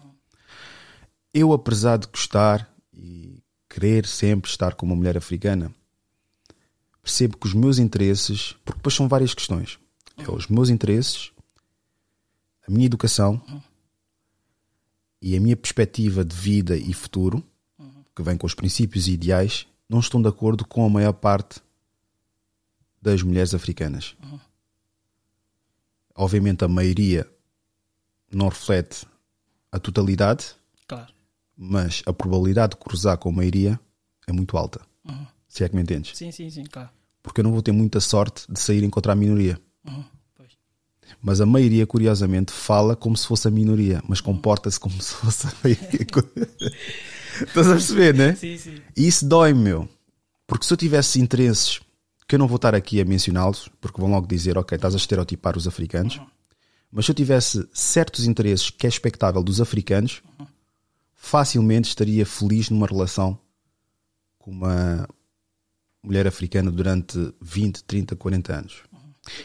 Eu, 1.32 1.52
apesar 1.52 1.98
de 1.98 2.07
gostar 2.07 2.74
querer 3.75 4.07
sempre 4.07 4.49
estar 4.49 4.77
com 4.77 4.87
uma 4.87 4.95
mulher 4.95 5.16
africana, 5.16 5.75
percebo 7.03 7.37
que 7.37 7.47
os 7.47 7.55
meus 7.55 7.79
interesses, 7.79 8.53
porque 8.64 8.79
depois 8.79 8.95
são 8.95 9.09
várias 9.09 9.35
questões, 9.35 9.81
é 10.16 10.31
os 10.31 10.47
meus 10.47 10.68
interesses, 10.68 11.33
a 12.66 12.70
minha 12.70 12.87
educação 12.87 13.43
e 15.20 15.37
a 15.37 15.41
minha 15.41 15.57
perspectiva 15.57 16.25
de 16.25 16.37
vida 16.37 16.77
e 16.77 16.93
futuro, 16.93 17.43
que 18.14 18.22
vem 18.22 18.37
com 18.37 18.47
os 18.47 18.55
princípios 18.55 19.09
e 19.09 19.12
ideais, 19.12 19.66
não 19.89 19.99
estão 19.99 20.22
de 20.22 20.29
acordo 20.29 20.64
com 20.64 20.87
a 20.87 20.89
maior 20.89 21.12
parte 21.12 21.61
das 23.03 23.22
mulheres 23.22 23.55
africanas. 23.55 24.14
Obviamente 26.14 26.64
a 26.64 26.68
maioria 26.68 27.29
não 28.31 28.49
reflete 28.49 29.05
a 29.72 29.81
totalidade. 29.81 30.55
Mas 31.57 32.02
a 32.07 32.12
probabilidade 32.12 32.72
de 32.72 32.76
cruzar 32.76 33.16
com 33.18 33.28
a 33.28 33.32
maioria 33.32 33.78
é 34.26 34.32
muito 34.32 34.57
alta. 34.57 34.80
Se 35.48 35.62
é 35.62 35.68
que 35.68 35.76
me 35.76 35.82
entendes. 35.82 36.16
Sim, 36.16 36.32
sim, 36.32 36.50
sim, 36.50 36.64
claro. 36.64 36.88
Porque 37.22 37.40
eu 37.40 37.44
não 37.44 37.52
vou 37.52 37.62
ter 37.62 37.72
muita 37.72 38.00
sorte 38.00 38.44
de 38.50 38.59
sair 38.59 38.82
encontrar 38.82 39.12
a 39.12 39.16
minoria. 39.16 39.59
Pois. 40.34 40.52
Mas 41.22 41.40
a 41.40 41.46
maioria, 41.46 41.86
curiosamente, 41.86 42.52
fala 42.52 42.96
como 42.96 43.16
se 43.16 43.26
fosse 43.26 43.46
a 43.46 43.50
minoria, 43.50 44.02
mas 44.09 44.20
comporta-se 44.20 44.80
como 44.80 45.00
se 45.00 45.14
fosse 45.14 45.46
a 45.46 45.52
maioria. 45.62 46.07
Estás 47.46 47.68
a 47.68 47.70
perceber, 47.70 48.14
né? 48.14 48.34
Sim, 48.34 48.59
sim. 48.59 48.82
E 48.96 49.07
isso 49.07 49.26
dói-me, 49.26 49.61
meu. 49.61 49.88
Porque 50.46 50.66
se 50.66 50.72
eu 50.72 50.76
tivesse 50.76 51.20
interesses, 51.20 51.80
que 52.26 52.34
eu 52.34 52.38
não 52.38 52.48
vou 52.48 52.57
estar 52.57 52.74
aqui 52.74 53.00
a 53.00 53.05
mencioná-los, 53.05 53.68
porque 53.80 54.00
vão 54.00 54.11
logo 54.11 54.26
dizer, 54.26 54.59
ok, 54.59 54.74
estás 54.76 54.94
a 54.94 54.96
estereotipar 54.96 55.57
os 55.57 55.68
africanos. 55.68 56.20
Mas 56.90 57.07
se 57.07 57.11
eu 57.11 57.14
tivesse 57.14 57.66
certos 57.72 58.26
interesses 58.26 58.70
que 58.70 58.86
é 58.86 58.88
expectável 58.88 59.42
dos 59.42 59.61
africanos, 59.61 60.22
facilmente 61.25 61.89
estaria 61.89 62.27
feliz 62.27 62.68
numa 62.68 62.87
relação 62.87 63.39
com 64.39 64.51
uma 64.51 65.09
mulher 66.03 66.27
africana 66.27 66.70
durante 66.70 67.18
20, 67.41 67.83
30, 67.85 68.14
40 68.14 68.55
anos. 68.55 68.83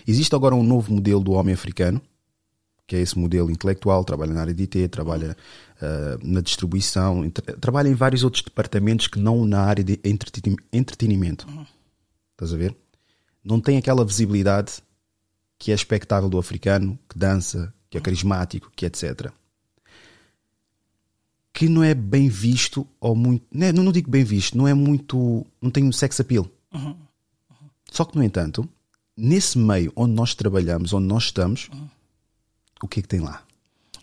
Existe 0.06 0.36
agora 0.36 0.54
um 0.54 0.62
novo 0.62 0.94
modelo 0.94 1.22
do 1.24 1.32
homem 1.32 1.54
africano, 1.54 2.02
que 2.86 2.98
é 2.98 3.00
esse 3.00 3.18
modelo 3.18 3.50
intelectual, 3.50 4.04
trabalha 4.04 4.34
na 4.34 4.42
área 4.42 4.54
de 4.54 4.64
IT, 4.64 4.90
trabalha 4.90 5.38
ah, 5.82 6.18
na 6.22 6.42
distribuição, 6.42 7.24
trabalha 7.62 7.88
em 7.88 7.94
vários 7.94 8.26
outros 8.26 8.44
departamentos 8.44 9.08
que 9.08 9.18
não 9.18 9.46
na 9.46 9.62
área 9.62 9.84
de 9.84 10.02
entreten- 10.04 10.58
entretenimento. 10.74 11.48
Estás 12.34 12.54
a 12.54 12.58
ver? 12.58 12.76
Não 13.42 13.62
tem 13.62 13.78
aquela 13.78 14.04
visibilidade 14.04 14.84
que 15.58 15.72
é 15.72 15.76
expectável 15.76 16.30
do 16.30 16.38
africano, 16.38 17.00
que 17.08 17.18
dança, 17.18 17.74
que 17.90 17.98
é 17.98 18.02
carismático, 18.02 18.70
que 18.76 18.86
etc. 18.86 19.32
Que 21.60 21.68
não 21.68 21.84
é 21.84 21.93
bem 21.93 22.30
visto 22.30 22.88
ou 23.01 23.14
muito. 23.14 23.45
Não, 23.51 23.68
é- 23.68 23.74
não 23.74 23.91
digo 23.91 24.10
bem 24.10 24.24
visto, 24.24 24.57
não 24.57 24.66
é 24.66 24.74
muito. 24.74 25.45
Não 25.62 25.70
tem 25.70 25.84
um 25.84 25.91
sex 25.91 26.18
appeal. 26.22 26.49
Só 27.91 28.05
que, 28.05 28.16
no 28.16 28.24
entanto, 28.24 28.66
nesse 29.18 29.57
meio 29.57 29.91
onde 29.93 30.14
nós 30.14 30.34
trabalhamos, 30.34 30.93
onde 30.93 31.05
nós 31.07 31.24
estamos, 31.26 31.70
o 32.82 32.88
que 32.88 33.01
é 33.01 33.03
que 33.03 33.10
tem 33.10 33.20
lá? 33.20 33.43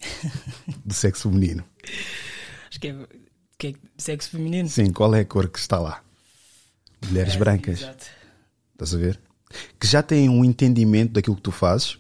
Do 0.85 0.93
sexo 0.93 1.31
feminino. 1.31 1.65
Acho 2.69 2.79
que 2.79 2.89
é, 2.89 3.07
que 3.59 3.67
é 3.69 3.75
sexo 3.97 4.29
feminino. 4.29 4.69
Sim, 4.69 4.93
qual 4.93 5.15
é 5.15 5.21
a 5.21 5.25
cor 5.25 5.49
que 5.49 5.59
está 5.59 5.79
lá? 5.79 6.03
Mulheres 7.09 7.37
brancas. 7.37 7.81
Exato. 7.81 8.05
Estás 8.75 8.93
a 8.95 8.99
ver? 8.99 9.19
Que 9.81 9.87
já 9.87 10.03
têm 10.03 10.29
um 10.29 10.45
entendimento 10.45 11.13
daquilo 11.15 11.37
que 11.37 11.43
tu 11.43 11.53
fazes. 11.53 11.99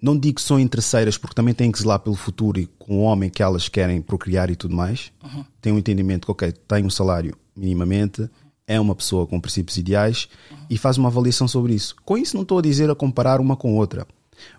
Não 0.00 0.16
digo 0.18 0.36
que 0.36 0.42
são 0.42 0.58
interesseiras 0.58 1.18
porque 1.18 1.34
também 1.34 1.52
têm 1.52 1.70
que 1.70 1.78
zelar 1.78 2.00
pelo 2.00 2.16
futuro 2.16 2.58
e 2.58 2.66
com 2.78 2.98
o 2.98 3.02
homem 3.02 3.28
que 3.28 3.42
elas 3.42 3.68
querem 3.68 4.00
procriar 4.00 4.50
e 4.50 4.56
tudo 4.56 4.74
mais. 4.74 5.12
Têm 5.60 5.72
um 5.72 5.78
entendimento 5.78 6.24
que, 6.24 6.32
ok, 6.32 6.52
tem 6.52 6.84
um 6.84 6.90
salário 6.90 7.36
minimamente, 7.54 8.28
é 8.66 8.80
uma 8.80 8.94
pessoa 8.94 9.26
com 9.26 9.40
princípios 9.40 9.76
ideais 9.76 10.28
e 10.70 10.78
faz 10.78 10.96
uma 10.96 11.08
avaliação 11.08 11.46
sobre 11.46 11.74
isso. 11.74 11.94
Com 12.04 12.16
isso 12.16 12.34
não 12.34 12.42
estou 12.42 12.58
a 12.58 12.62
dizer 12.62 12.88
a 12.88 12.94
comparar 12.94 13.40
uma 13.40 13.56
com 13.56 13.76
outra, 13.76 14.06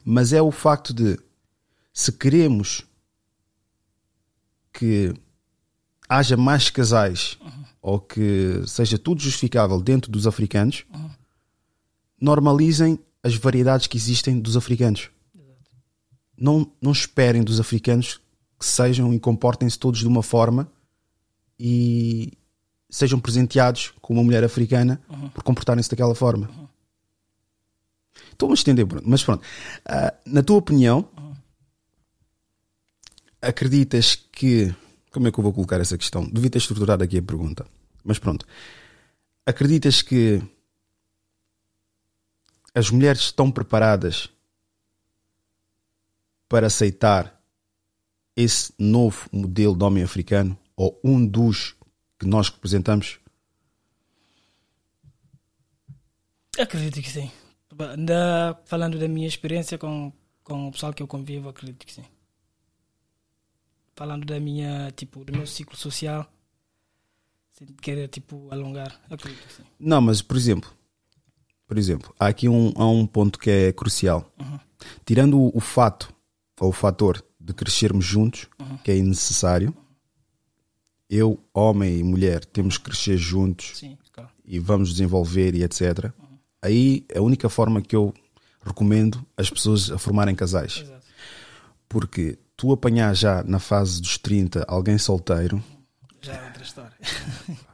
mas 0.05 0.33
é 0.33 0.41
o 0.41 0.51
facto 0.51 0.93
de 0.93 1.17
se 1.93 2.11
queremos 2.11 2.85
que 4.71 5.13
haja 6.07 6.37
mais 6.37 6.69
casais 6.69 7.37
ou 7.81 7.99
que 7.99 8.61
seja 8.67 8.97
tudo 8.97 9.21
justificável 9.21 9.81
dentro 9.81 10.11
dos 10.11 10.27
africanos, 10.27 10.85
normalizem 12.19 12.99
as 13.23 13.35
variedades 13.35 13.87
que 13.87 13.97
existem 13.97 14.39
dos 14.39 14.55
africanos. 14.55 15.09
Não, 16.41 16.71
não 16.81 16.91
esperem 16.91 17.43
dos 17.43 17.59
africanos 17.59 18.19
que 18.59 18.65
sejam 18.65 19.13
e 19.13 19.19
comportem-se 19.19 19.77
todos 19.77 19.99
de 19.99 20.07
uma 20.07 20.23
forma 20.23 20.67
e 21.59 22.33
sejam 22.89 23.19
presenteados 23.19 23.93
com 24.01 24.13
uma 24.13 24.23
mulher 24.23 24.43
africana 24.43 24.99
por 25.35 25.43
comportarem-se 25.43 25.91
daquela 25.91 26.15
forma. 26.15 26.49
Estou-me 28.31 28.53
a 28.53 28.55
estender, 28.55 28.85
Bruno, 28.87 29.07
mas 29.07 29.23
pronto. 29.23 29.45
Ah, 29.85 30.15
na 30.25 30.41
tua 30.41 30.57
opinião, 30.57 31.07
acreditas 33.39 34.15
que. 34.15 34.73
Como 35.11 35.27
é 35.27 35.31
que 35.31 35.37
eu 35.37 35.43
vou 35.43 35.53
colocar 35.53 35.79
essa 35.79 35.97
questão? 35.97 36.27
Devia 36.27 36.49
ter 36.49 36.57
estruturado 36.57 37.03
aqui 37.03 37.19
a 37.19 37.21
pergunta. 37.21 37.67
Mas 38.03 38.17
pronto. 38.17 38.47
Acreditas 39.45 40.01
que 40.01 40.41
as 42.73 42.89
mulheres 42.89 43.21
estão 43.21 43.51
preparadas 43.51 44.29
para 46.51 46.67
aceitar 46.67 47.41
esse 48.35 48.73
novo 48.77 49.29
modelo 49.31 49.73
de 49.73 49.85
homem 49.85 50.03
africano? 50.03 50.57
Ou 50.75 50.99
um 51.01 51.25
dos 51.25 51.77
que 52.19 52.25
nós 52.27 52.49
representamos? 52.49 53.21
Acredito 56.59 57.01
que 57.01 57.09
sim. 57.09 57.31
Da, 58.05 58.59
falando 58.65 58.99
da 58.99 59.07
minha 59.07 59.29
experiência 59.29 59.77
com, 59.77 60.11
com 60.43 60.67
o 60.67 60.71
pessoal 60.73 60.93
que 60.93 61.01
eu 61.01 61.07
convivo, 61.07 61.47
acredito 61.47 61.85
que 61.85 61.93
sim. 61.93 62.03
Falando 63.95 64.25
da 64.25 64.37
minha, 64.37 64.91
tipo, 64.91 65.23
do 65.23 65.31
meu 65.31 65.47
ciclo 65.47 65.77
social, 65.77 66.29
sem 67.53 67.67
querer, 67.81 68.09
tipo, 68.09 68.49
alongar, 68.51 68.99
acredito 69.09 69.47
que 69.47 69.53
sim. 69.53 69.63
Não, 69.79 70.01
mas 70.01 70.21
por 70.21 70.35
exemplo, 70.35 70.69
por 71.65 71.77
exemplo, 71.77 72.13
há 72.19 72.27
aqui 72.27 72.49
um, 72.49 72.73
há 72.75 72.85
um 72.85 73.07
ponto 73.07 73.39
que 73.39 73.49
é 73.49 73.71
crucial. 73.71 74.29
Tirando 75.05 75.39
o, 75.39 75.55
o 75.55 75.61
fato 75.61 76.13
o 76.67 76.71
fator 76.71 77.23
de 77.39 77.53
crescermos 77.53 78.05
juntos, 78.05 78.47
que 78.83 78.91
é 78.91 79.01
necessário, 79.01 79.75
eu, 81.09 81.43
homem 81.53 81.99
e 81.99 82.03
mulher, 82.03 82.45
temos 82.45 82.77
que 82.77 82.85
crescer 82.85 83.17
juntos 83.17 83.71
Sim, 83.75 83.97
claro. 84.13 84.29
e 84.45 84.59
vamos 84.59 84.91
desenvolver 84.91 85.55
e 85.55 85.63
etc. 85.63 86.11
Aí 86.61 87.05
é 87.09 87.19
a 87.19 87.21
única 87.21 87.49
forma 87.49 87.81
que 87.81 87.95
eu 87.95 88.13
recomendo 88.63 89.25
as 89.35 89.49
pessoas 89.49 89.91
a 89.91 89.97
formarem 89.97 90.35
casais. 90.35 90.83
Exato. 90.83 91.05
Porque 91.89 92.39
tu 92.55 92.71
apanhar 92.71 93.13
já 93.13 93.43
na 93.43 93.59
fase 93.59 93.99
dos 94.01 94.17
30 94.17 94.63
alguém 94.67 94.97
solteiro, 94.97 95.61
Já 96.21 96.33
é 96.33 96.45
outra 96.45 96.63
história. 96.63 96.93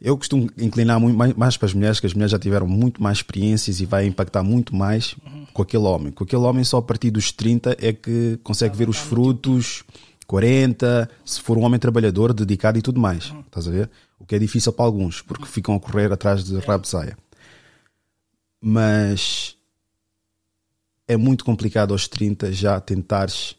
Eu 0.00 0.16
costumo 0.16 0.48
inclinar 0.56 1.00
muito 1.00 1.16
mais, 1.16 1.34
mais 1.34 1.56
para 1.56 1.66
as 1.66 1.74
mulheres, 1.74 1.98
que 1.98 2.06
as 2.06 2.14
mulheres 2.14 2.30
já 2.30 2.38
tiveram 2.38 2.68
muito 2.68 3.02
mais 3.02 3.18
experiências 3.18 3.80
e 3.80 3.86
vai 3.86 4.06
impactar 4.06 4.44
muito 4.44 4.74
mais 4.74 5.16
com 5.52 5.62
aquele 5.62 5.84
homem. 5.84 6.12
Com 6.12 6.22
aquele 6.22 6.42
homem, 6.42 6.62
só 6.62 6.78
a 6.78 6.82
partir 6.82 7.10
dos 7.10 7.32
30 7.32 7.76
é 7.80 7.92
que 7.92 8.38
consegue 8.44 8.76
ver 8.76 8.88
os 8.88 8.96
frutos, 8.96 9.82
40, 10.26 11.10
se 11.24 11.40
for 11.40 11.58
um 11.58 11.62
homem 11.62 11.80
trabalhador, 11.80 12.32
dedicado 12.32 12.78
e 12.78 12.82
tudo 12.82 13.00
mais. 13.00 13.32
Estás 13.46 13.66
a 13.66 13.70
ver? 13.70 13.90
O 14.20 14.24
que 14.24 14.36
é 14.36 14.38
difícil 14.38 14.72
para 14.72 14.84
alguns, 14.84 15.20
porque 15.20 15.46
ficam 15.46 15.74
a 15.74 15.80
correr 15.80 16.12
atrás 16.12 16.44
de 16.44 16.56
rabo 16.58 16.82
de 16.82 16.88
saia. 16.88 17.16
Mas 18.60 19.56
é 21.08 21.16
muito 21.16 21.44
complicado 21.44 21.92
aos 21.92 22.06
30 22.06 22.52
já 22.52 22.78
tentares 22.80 23.56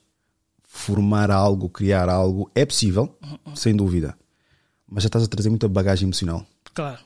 formar 0.64 1.32
algo, 1.32 1.68
criar 1.68 2.08
algo, 2.08 2.50
é 2.54 2.66
possível, 2.66 3.18
Uhum, 3.24 3.56
sem 3.56 3.76
dúvida. 3.76 4.16
Mas 4.90 5.04
já 5.04 5.08
estás 5.08 5.24
a 5.24 5.28
trazer 5.28 5.50
muita 5.50 5.68
bagagem 5.68 6.06
emocional. 6.06 6.46
Claro, 6.74 7.00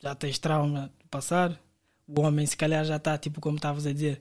já 0.00 0.14
tens 0.14 0.38
trauma 0.38 0.90
do 0.98 1.08
passado. 1.08 1.58
O 2.06 2.20
homem, 2.20 2.46
se 2.46 2.56
calhar, 2.56 2.84
já 2.84 2.96
está, 2.96 3.18
tipo, 3.18 3.40
como 3.40 3.56
estavas 3.56 3.86
a 3.86 3.92
dizer, 3.92 4.20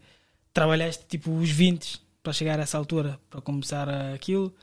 trabalhaste 0.51 1.06
tipo 1.06 1.32
os 1.32 1.49
20 1.49 2.01
para 2.24 2.34
chegar 2.34 2.60
a 2.60 2.64
essa 2.64 2.78
altura, 2.78 3.20
para 3.30 3.41
começar 3.41 3.88
aquilo. 4.14 4.53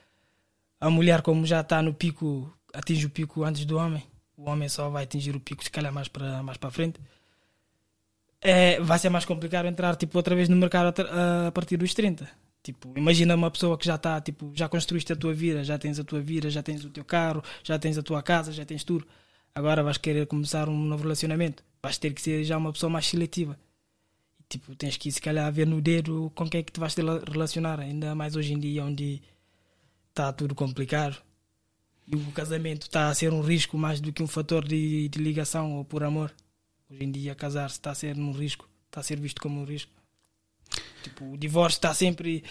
A 0.80 0.90
mulher, 0.90 1.22
como 1.22 1.47
já 1.47 1.61
está 1.61 1.80
no 1.80 1.95
pico, 1.95 2.53
atinge 2.72 3.07
o 3.07 3.11
pico 3.11 3.45
antes 3.45 3.64
do 3.64 3.78
homem. 3.78 4.03
O 4.36 4.51
homem 4.51 4.68
só 4.68 4.88
vai 4.90 5.05
atingir 5.05 5.36
o 5.36 5.40
pico, 5.40 5.62
se 5.62 5.70
calhar, 5.70 5.93
mais 5.93 6.09
para, 6.09 6.43
mais 6.43 6.59
para 6.59 6.70
frente. 6.72 7.01
É, 8.40 8.80
vai 8.80 8.99
ser 8.99 9.09
mais 9.09 9.24
complicado 9.24 9.66
entrar 9.66 9.95
tipo, 9.95 10.18
outra 10.18 10.34
vez 10.34 10.49
no 10.49 10.57
mercado 10.57 10.93
a, 11.03 11.47
a 11.47 11.53
partir 11.53 11.76
dos 11.76 11.95
30. 11.95 12.28
Tipo, 12.62 12.96
imagina 12.96 13.34
uma 13.34 13.50
pessoa 13.50 13.76
que 13.76 13.84
já 13.84 13.96
está, 13.96 14.20
tipo, 14.20 14.52
já 14.54 14.68
construíste 14.68 15.12
a 15.12 15.16
tua 15.16 15.34
vida, 15.34 15.64
já 15.64 15.76
tens 15.78 15.98
a 15.98 16.04
tua 16.04 16.20
vida, 16.20 16.48
já 16.48 16.62
tens 16.62 16.84
o 16.84 16.90
teu 16.90 17.04
carro, 17.04 17.42
já 17.64 17.76
tens 17.78 17.98
a 17.98 18.02
tua 18.02 18.22
casa, 18.22 18.52
já 18.52 18.64
tens 18.64 18.84
tudo. 18.84 19.06
Agora 19.54 19.82
vais 19.82 19.98
querer 19.98 20.26
começar 20.26 20.68
um 20.68 20.78
novo 20.78 21.02
relacionamento. 21.02 21.64
Vais 21.82 21.98
ter 21.98 22.12
que 22.14 22.22
ser 22.22 22.44
já 22.44 22.56
uma 22.56 22.72
pessoa 22.72 22.88
mais 22.88 23.06
seletiva. 23.06 23.58
Tipo, 24.48 24.76
tens 24.76 24.96
que 24.96 25.10
se 25.10 25.20
calhar 25.20 25.52
ver 25.52 25.66
no 25.66 25.80
dedo 25.80 26.30
com 26.34 26.48
quem 26.48 26.60
é 26.60 26.62
que 26.62 26.72
te 26.72 26.78
vais 26.78 26.94
te 26.94 27.02
relacionar. 27.30 27.80
Ainda 27.80 28.14
mais 28.14 28.36
hoje 28.36 28.52
em 28.52 28.58
dia, 28.58 28.84
onde 28.84 29.22
está 30.10 30.32
tudo 30.32 30.54
complicado. 30.54 31.20
E 32.06 32.14
o 32.16 32.32
casamento 32.32 32.82
está 32.82 33.08
a 33.08 33.14
ser 33.14 33.32
um 33.32 33.40
risco 33.40 33.76
mais 33.76 34.00
do 34.00 34.12
que 34.12 34.22
um 34.22 34.26
fator 34.26 34.66
de, 34.66 35.08
de 35.08 35.18
ligação 35.18 35.78
ou 35.78 35.84
por 35.84 36.04
amor. 36.04 36.32
Hoje 36.90 37.04
em 37.04 37.10
dia, 37.10 37.34
casar-se 37.34 37.76
está 37.76 37.90
a 37.90 37.94
ser 37.94 38.16
um 38.16 38.32
risco. 38.32 38.68
Está 38.86 39.00
a 39.00 39.02
ser 39.04 39.18
visto 39.18 39.40
como 39.40 39.60
um 39.60 39.64
risco. 39.64 40.01
Tipo, 41.03 41.32
o 41.32 41.36
divórcio 41.36 41.78
está 41.78 41.92
sempre. 41.92 42.44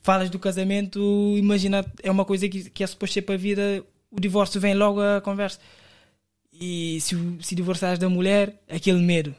Falas 0.00 0.30
do 0.30 0.38
casamento, 0.38 1.34
imagina, 1.36 1.84
é 2.00 2.10
uma 2.10 2.24
coisa 2.24 2.48
que, 2.48 2.70
que 2.70 2.84
é 2.84 2.86
suposto 2.86 3.14
ser 3.14 3.22
para 3.22 3.34
a 3.34 3.38
vida. 3.38 3.84
O 4.10 4.20
divórcio 4.20 4.60
vem 4.60 4.74
logo 4.74 5.00
a 5.00 5.20
conversa. 5.20 5.58
E 6.52 6.98
se, 7.00 7.16
se 7.42 7.54
divorçares 7.54 7.98
da 7.98 8.08
mulher, 8.08 8.62
aquele 8.68 9.00
medo. 9.00 9.34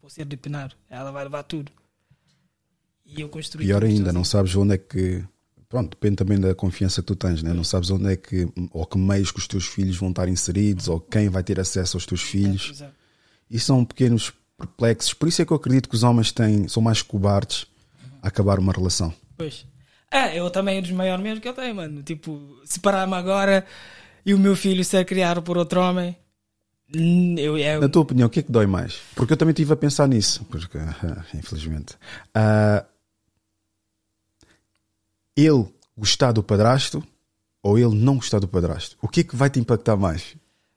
Vou 0.00 0.10
ser 0.10 0.24
depenado. 0.24 0.74
Ela 0.90 1.10
vai 1.10 1.24
levar 1.24 1.44
tudo. 1.44 1.70
E 3.06 3.20
eu 3.20 3.28
construí. 3.28 3.66
Pior 3.66 3.84
ainda, 3.84 4.12
não 4.12 4.24
sabes 4.24 4.54
onde 4.56 4.74
é 4.74 4.78
que. 4.78 5.22
Pronto, 5.68 5.90
depende 5.90 6.16
também 6.16 6.38
da 6.38 6.54
confiança 6.54 7.00
que 7.00 7.06
tu 7.06 7.16
tens, 7.16 7.42
né? 7.42 7.52
Não 7.52 7.64
sabes 7.64 7.90
onde 7.90 8.12
é 8.12 8.16
que. 8.16 8.48
Ou 8.72 8.84
que 8.84 8.98
meios 8.98 9.30
que 9.30 9.38
os 9.38 9.46
teus 9.48 9.66
filhos 9.66 9.96
vão 9.96 10.10
estar 10.10 10.28
inseridos, 10.28 10.88
ou 10.88 11.00
quem 11.00 11.28
vai 11.28 11.42
ter 11.42 11.58
acesso 11.58 11.96
aos 11.96 12.04
teus 12.04 12.22
filhos. 12.22 12.70
Exato. 12.70 12.94
E 13.50 13.58
são 13.58 13.84
pequenos 13.84 14.32
perplexos. 14.58 15.14
Por 15.14 15.28
isso 15.28 15.40
é 15.40 15.44
que 15.44 15.52
eu 15.52 15.56
acredito 15.56 15.88
que 15.88 15.94
os 15.94 16.02
homens 16.02 16.32
têm, 16.32 16.68
são 16.68 16.82
mais 16.82 17.00
cobardes 17.00 17.66
acabar 18.28 18.58
uma 18.58 18.72
relação. 18.72 19.12
Pois. 19.36 19.66
É, 20.10 20.38
eu 20.38 20.48
também 20.50 20.78
é 20.78 20.80
dos 20.82 20.90
maiores 20.92 21.22
medos 21.22 21.40
que 21.40 21.48
eu 21.48 21.54
tenho, 21.54 21.74
mano. 21.74 22.02
Tipo, 22.02 22.60
separar-me 22.64 23.14
agora 23.14 23.66
e 24.24 24.32
o 24.32 24.38
meu 24.38 24.54
filho 24.56 24.84
ser 24.84 25.04
criado 25.04 25.42
por 25.42 25.58
outro 25.58 25.80
homem. 25.80 26.16
hum, 26.94 27.34
Eu, 27.38 27.58
eu, 27.58 27.80
Na 27.80 27.88
tua 27.88 28.02
opinião, 28.02 28.26
o 28.26 28.30
que 28.30 28.40
é 28.40 28.42
que 28.42 28.52
dói 28.52 28.66
mais? 28.66 29.00
Porque 29.14 29.32
eu 29.32 29.36
também 29.36 29.52
estive 29.52 29.72
a 29.72 29.76
pensar 29.76 30.06
nisso, 30.06 30.44
porque, 30.44 30.78
infelizmente. 31.34 31.96
Ah, 32.34 32.84
ele 35.36 35.66
gostar 35.96 36.32
do 36.32 36.42
padrasto 36.42 37.02
ou 37.62 37.78
ele 37.78 37.94
não 37.94 38.16
gostar 38.16 38.38
do 38.38 38.48
padrasto? 38.48 38.96
O 39.02 39.08
que 39.08 39.20
é 39.20 39.24
que 39.24 39.34
vai 39.36 39.50
te 39.50 39.58
impactar 39.58 39.96
mais? 39.96 40.36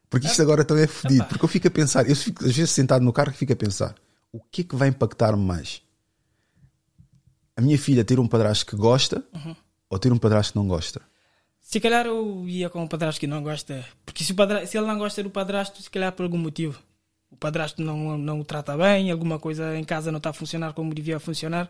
Porque 0.10 0.26
isto 0.28 0.41
agora 0.41 0.64
também 0.64 0.86
é 0.86 0.88
fodido. 0.88 1.26
Porque 1.26 1.43
eu 1.43 1.50
fico 1.50 1.68
a 1.68 1.72
pensar, 1.72 2.10
eu 2.10 2.16
fico 2.16 2.45
às 2.45 2.56
vezes 2.56 2.72
sentado 2.72 3.04
no 3.04 3.12
carro 3.14 3.30
e 3.32 3.34
fico 3.34 3.52
a 3.54 3.56
pensar: 3.58 3.93
o 4.32 4.39
que 4.39 4.62
é 4.62 4.64
que 4.64 4.76
vai 4.76 4.88
impactar-me 4.88 5.43
mais? 5.43 5.82
A 7.58 7.62
minha 7.62 7.78
filha 7.78 8.05
ter 8.05 8.20
um 8.20 8.28
padrasto 8.28 8.66
que 8.66 8.76
gosta 8.76 9.26
ou 9.89 9.97
ter 9.99 10.14
um 10.14 10.18
padrasto 10.18 10.53
que 10.53 10.60
não 10.60 10.68
gosta? 10.68 11.01
Se 11.60 11.80
calhar 11.82 12.05
eu 12.05 12.47
ia 12.47 12.70
com 12.70 12.84
o 12.84 12.88
padrasto 12.88 13.20
que 13.20 13.28
não 13.28 13.43
gosta. 13.43 13.84
Porque 14.05 14.24
se, 14.24 14.32
o 14.32 14.36
padra- 14.36 14.66
se 14.66 14.78
ele 14.78 14.88
não 14.88 14.97
gosta 14.97 15.22
do 15.24 15.30
padrasto, 15.30 15.82
se 15.82 15.89
calhar 15.89 16.12
por 16.14 16.24
algum 16.24 16.38
motivo. 16.38 16.80
O 17.30 17.36
padrasto 17.36 17.82
não, 17.82 18.18
não 18.18 18.39
o 18.39 18.45
trata 18.45 18.78
bem, 18.78 19.12
alguma 19.12 19.38
coisa 19.38 19.76
em 19.78 19.84
casa 19.84 20.12
não 20.12 20.18
está 20.18 20.30
a 20.30 20.34
funcionar 20.34 20.72
como 20.74 20.93
devia 20.93 21.20
funcionar. 21.20 21.70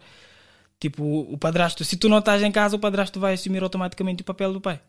Tipo, 0.79 1.03
o 1.03 1.35
padrasto, 1.37 1.83
se 1.83 1.97
tu 1.97 2.07
não 2.07 2.19
estás 2.19 2.43
em 2.43 2.51
casa, 2.51 2.75
o 2.75 2.79
padrasto 2.79 3.19
vai 3.19 3.33
assumir 3.33 3.63
automaticamente 3.63 4.21
o 4.21 4.25
papel 4.25 4.53
do 4.53 4.61
pai. 4.61 4.79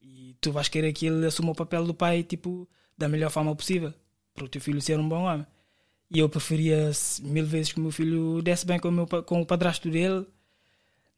E 0.00 0.34
tu 0.40 0.50
vais 0.52 0.68
querer 0.68 0.92
que 0.94 1.06
ele 1.06 1.26
assuma 1.26 1.52
o 1.52 1.54
papel 1.54 1.84
do 1.84 1.92
pai, 1.92 2.22
tipo, 2.22 2.66
da 2.96 3.08
melhor 3.08 3.30
forma 3.30 3.54
possível. 3.54 3.92
Para 4.34 4.46
o 4.46 4.48
teu 4.48 4.60
filho 4.62 4.80
ser 4.80 4.98
um 4.98 5.06
bom 5.06 5.24
homem. 5.24 5.46
E 6.10 6.18
eu 6.20 6.28
preferia 6.30 6.90
mil 7.20 7.44
vezes 7.44 7.72
que 7.72 7.78
o 7.78 7.82
meu 7.82 7.90
filho 7.90 8.40
desse 8.40 8.64
bem 8.64 8.78
com 8.78 8.88
o, 8.88 8.92
meu, 8.92 9.06
com 9.06 9.42
o 9.42 9.46
padrasto 9.46 9.90
dele. 9.90 10.24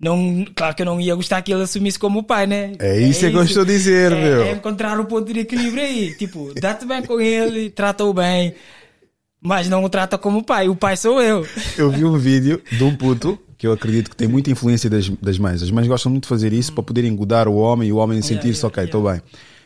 Não, 0.00 0.44
claro 0.54 0.74
que 0.76 0.82
eu 0.82 0.86
não 0.86 1.00
ia 1.00 1.14
gostar 1.14 1.42
que 1.42 1.52
ele 1.52 1.62
assumisse 1.62 1.98
como 1.98 2.22
pai, 2.22 2.46
né? 2.46 2.72
É 2.78 3.00
isso 3.00 3.28
que 3.28 3.34
eu 3.36 3.42
estou 3.42 3.62
a 3.62 3.66
dizer, 3.66 4.12
é, 4.12 4.14
meu. 4.22 4.42
É 4.42 4.52
encontrar 4.52 4.98
o 5.00 5.04
ponto 5.06 5.32
de 5.32 5.40
equilíbrio 5.40 5.82
aí. 5.82 6.14
Tipo, 6.18 6.52
dá-te 6.60 6.86
bem 6.86 7.02
com 7.02 7.20
ele, 7.20 7.68
trata-o 7.68 8.12
bem, 8.14 8.54
mas 9.40 9.68
não 9.68 9.82
o 9.82 9.88
trata 9.88 10.16
como 10.16 10.44
pai. 10.44 10.68
O 10.68 10.76
pai 10.76 10.96
sou 10.96 11.20
eu. 11.20 11.44
Eu 11.76 11.90
vi 11.90 12.04
um 12.04 12.16
vídeo 12.16 12.62
de 12.70 12.84
um 12.84 12.94
puto 12.94 13.38
que 13.56 13.66
eu 13.66 13.72
acredito 13.72 14.08
que 14.10 14.14
tem 14.16 14.28
muita 14.28 14.52
influência 14.52 14.88
das, 14.88 15.08
das 15.08 15.36
mães. 15.36 15.60
As 15.64 15.70
mães 15.72 15.88
gostam 15.88 16.12
muito 16.12 16.22
de 16.24 16.28
fazer 16.28 16.52
isso 16.52 16.72
para 16.72 16.84
poderem 16.84 17.10
engodar 17.10 17.48
o 17.48 17.56
homem 17.56 17.88
e 17.88 17.92
o 17.92 17.96
homem 17.96 18.22
sentir-se, 18.22 18.60
yeah, 18.60 18.68
ok, 18.68 18.84
estou 18.84 19.02
bem. 19.10 19.20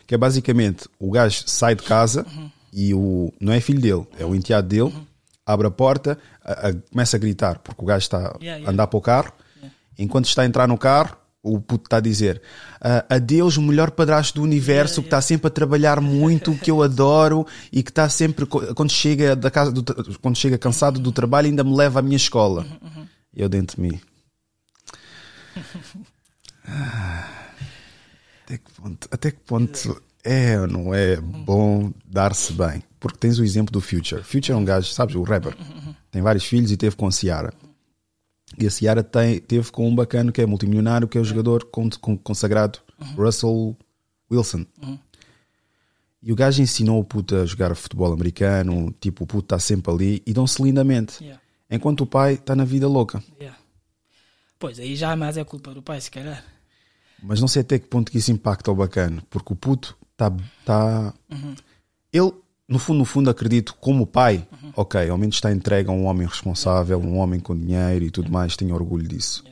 Que 0.07 0.15
é 0.15 0.17
basicamente 0.17 0.87
o 0.99 1.11
gajo 1.11 1.43
sai 1.45 1.75
de 1.75 1.83
casa 1.83 2.25
e 2.73 2.91
o 2.91 3.31
não 3.39 3.53
é 3.53 3.59
filho 3.61 3.79
dele, 3.79 4.03
é 4.19 4.25
o 4.25 4.33
enteado 4.33 4.67
dele, 4.67 4.91
abre 5.45 5.67
a 5.67 5.69
porta, 5.69 6.17
a- 6.43 6.69
a- 6.69 6.73
começa 6.91 7.17
a 7.17 7.19
gritar 7.19 7.59
porque 7.59 7.83
o 7.83 7.85
gajo 7.85 7.99
está 8.01 8.17
Yeah, 8.17 8.37
a 8.41 8.41
yeah. 8.55 8.71
andar 8.71 8.87
para 8.87 8.97
o 8.97 9.01
carro. 9.01 9.31
Enquanto 9.97 10.25
está 10.25 10.41
a 10.41 10.45
entrar 10.45 10.67
no 10.67 10.77
carro, 10.77 11.15
o 11.41 11.59
puto 11.59 11.85
está 11.87 11.97
a 11.97 11.99
dizer 11.99 12.41
"Ah, 12.79 13.05
adeus, 13.09 13.57
o 13.57 13.61
melhor 13.61 13.91
padrasto 13.91 14.35
do 14.39 14.43
universo 14.43 15.01
que 15.01 15.07
está 15.07 15.21
sempre 15.21 15.47
a 15.47 15.49
trabalhar 15.49 15.99
muito, 15.99 16.55
que 16.55 16.71
eu 16.71 16.81
adoro 16.81 17.45
e 17.71 17.83
que 17.83 17.91
está 17.91 18.07
sempre 18.07 18.45
quando 18.45 18.91
chega 18.91 19.35
da 19.35 19.51
casa 19.51 19.71
do 19.71 19.83
quando 20.21 20.37
chega 20.37 20.57
cansado 20.57 20.99
do 20.99 21.11
trabalho 21.11 21.47
ainda 21.47 21.63
me 21.63 21.75
leva 21.75 21.99
à 21.99 22.01
minha 22.01 22.15
escola. 22.17 22.65
Eu 23.35 23.49
dentro 23.49 23.75
de 23.75 23.81
mim. 23.89 23.99
Ah, 26.65 27.27
Até 28.45 28.57
que 28.57 28.71
ponto, 28.71 29.07
até 29.11 29.31
que 29.31 29.39
ponto 29.41 30.01
é 30.23 30.59
ou 30.59 30.67
não 30.67 30.93
é 30.93 31.17
bom 31.17 31.91
dar-se 32.05 32.53
bem? 32.53 32.81
Porque 32.99 33.17
tens 33.17 33.37
o 33.39 33.43
exemplo 33.43 33.71
do 33.71 33.81
Future. 33.81 34.23
Future 34.23 34.53
é 34.53 34.55
um 34.55 34.63
gajo, 34.65 34.91
sabes, 34.93 35.15
o 35.15 35.23
rapper. 35.23 35.55
Tem 36.11 36.21
vários 36.21 36.45
filhos 36.45 36.71
e 36.71 36.77
teve 36.77 36.95
com 36.95 37.11
Ciara. 37.11 37.53
E 38.57 38.67
a 38.67 38.69
Ciara 38.69 39.03
tem, 39.03 39.39
teve 39.39 39.71
com 39.71 39.87
um 39.87 39.95
bacano 39.95 40.31
que 40.31 40.41
é 40.41 40.45
multimilionário, 40.45 41.07
que 41.07 41.17
é 41.17 41.21
o 41.21 41.25
jogador 41.25 41.65
con- 41.65 41.89
con- 41.99 42.17
consagrado, 42.17 42.79
Russell 43.17 43.75
Wilson. 44.31 44.65
E 46.21 46.31
o 46.31 46.35
gajo 46.35 46.61
ensinou 46.61 46.99
o 46.99 47.03
puto 47.03 47.35
a 47.35 47.45
jogar 47.45 47.75
futebol 47.75 48.13
americano, 48.13 48.93
tipo, 48.99 49.23
o 49.25 49.27
puto 49.27 49.45
está 49.45 49.59
sempre 49.59 49.91
ali 49.91 50.23
e 50.25 50.33
dão-se 50.33 50.61
lindamente. 50.63 51.21
Yeah, 51.23 51.41
Enquanto 51.69 52.01
o 52.01 52.05
pai 52.07 52.35
está 52.35 52.55
na 52.55 52.63
vida 52.63 52.87
louca. 52.87 53.21
yeah. 53.39 53.57
Pois 54.57 54.79
aí 54.79 54.95
já 54.95 55.15
mais 55.15 55.35
é 55.35 55.43
culpa 55.43 55.73
do 55.73 55.81
pai, 55.81 55.99
se 55.99 56.09
calhar. 56.09 56.41
Mas 57.21 57.41
não 57.41 57.47
sei 57.47 57.61
até 57.61 57.77
que 57.79 57.87
ponto 57.87 58.09
que 58.11 58.17
isso 58.17 58.31
impacta 58.31 58.71
o 58.71 58.75
bacano, 58.75 59.21
porque 59.29 59.51
o 59.51 59.55
puto 59.55 59.97
está. 60.11 60.31
Tá... 60.63 61.13
Ele, 62.11 62.31
no 62.73 62.79
fundo, 62.79 62.97
no 62.97 63.05
fundo, 63.05 63.29
acredito, 63.29 63.75
como 63.79 64.07
pai, 64.07 64.45
ok, 64.75 65.07
ao 65.07 65.17
menos 65.17 65.35
está 65.35 65.51
entregue 65.51 65.89
a 65.89 65.93
um 65.93 66.05
homem 66.05 66.27
responsável, 66.27 66.99
um 66.99 67.17
homem 67.19 67.39
com 67.39 67.55
dinheiro 67.55 68.03
e 68.03 68.09
tudo 68.09 68.31
mais, 68.31 68.57
tenho 68.57 68.73
orgulho 68.73 69.07
disso. 69.07 69.43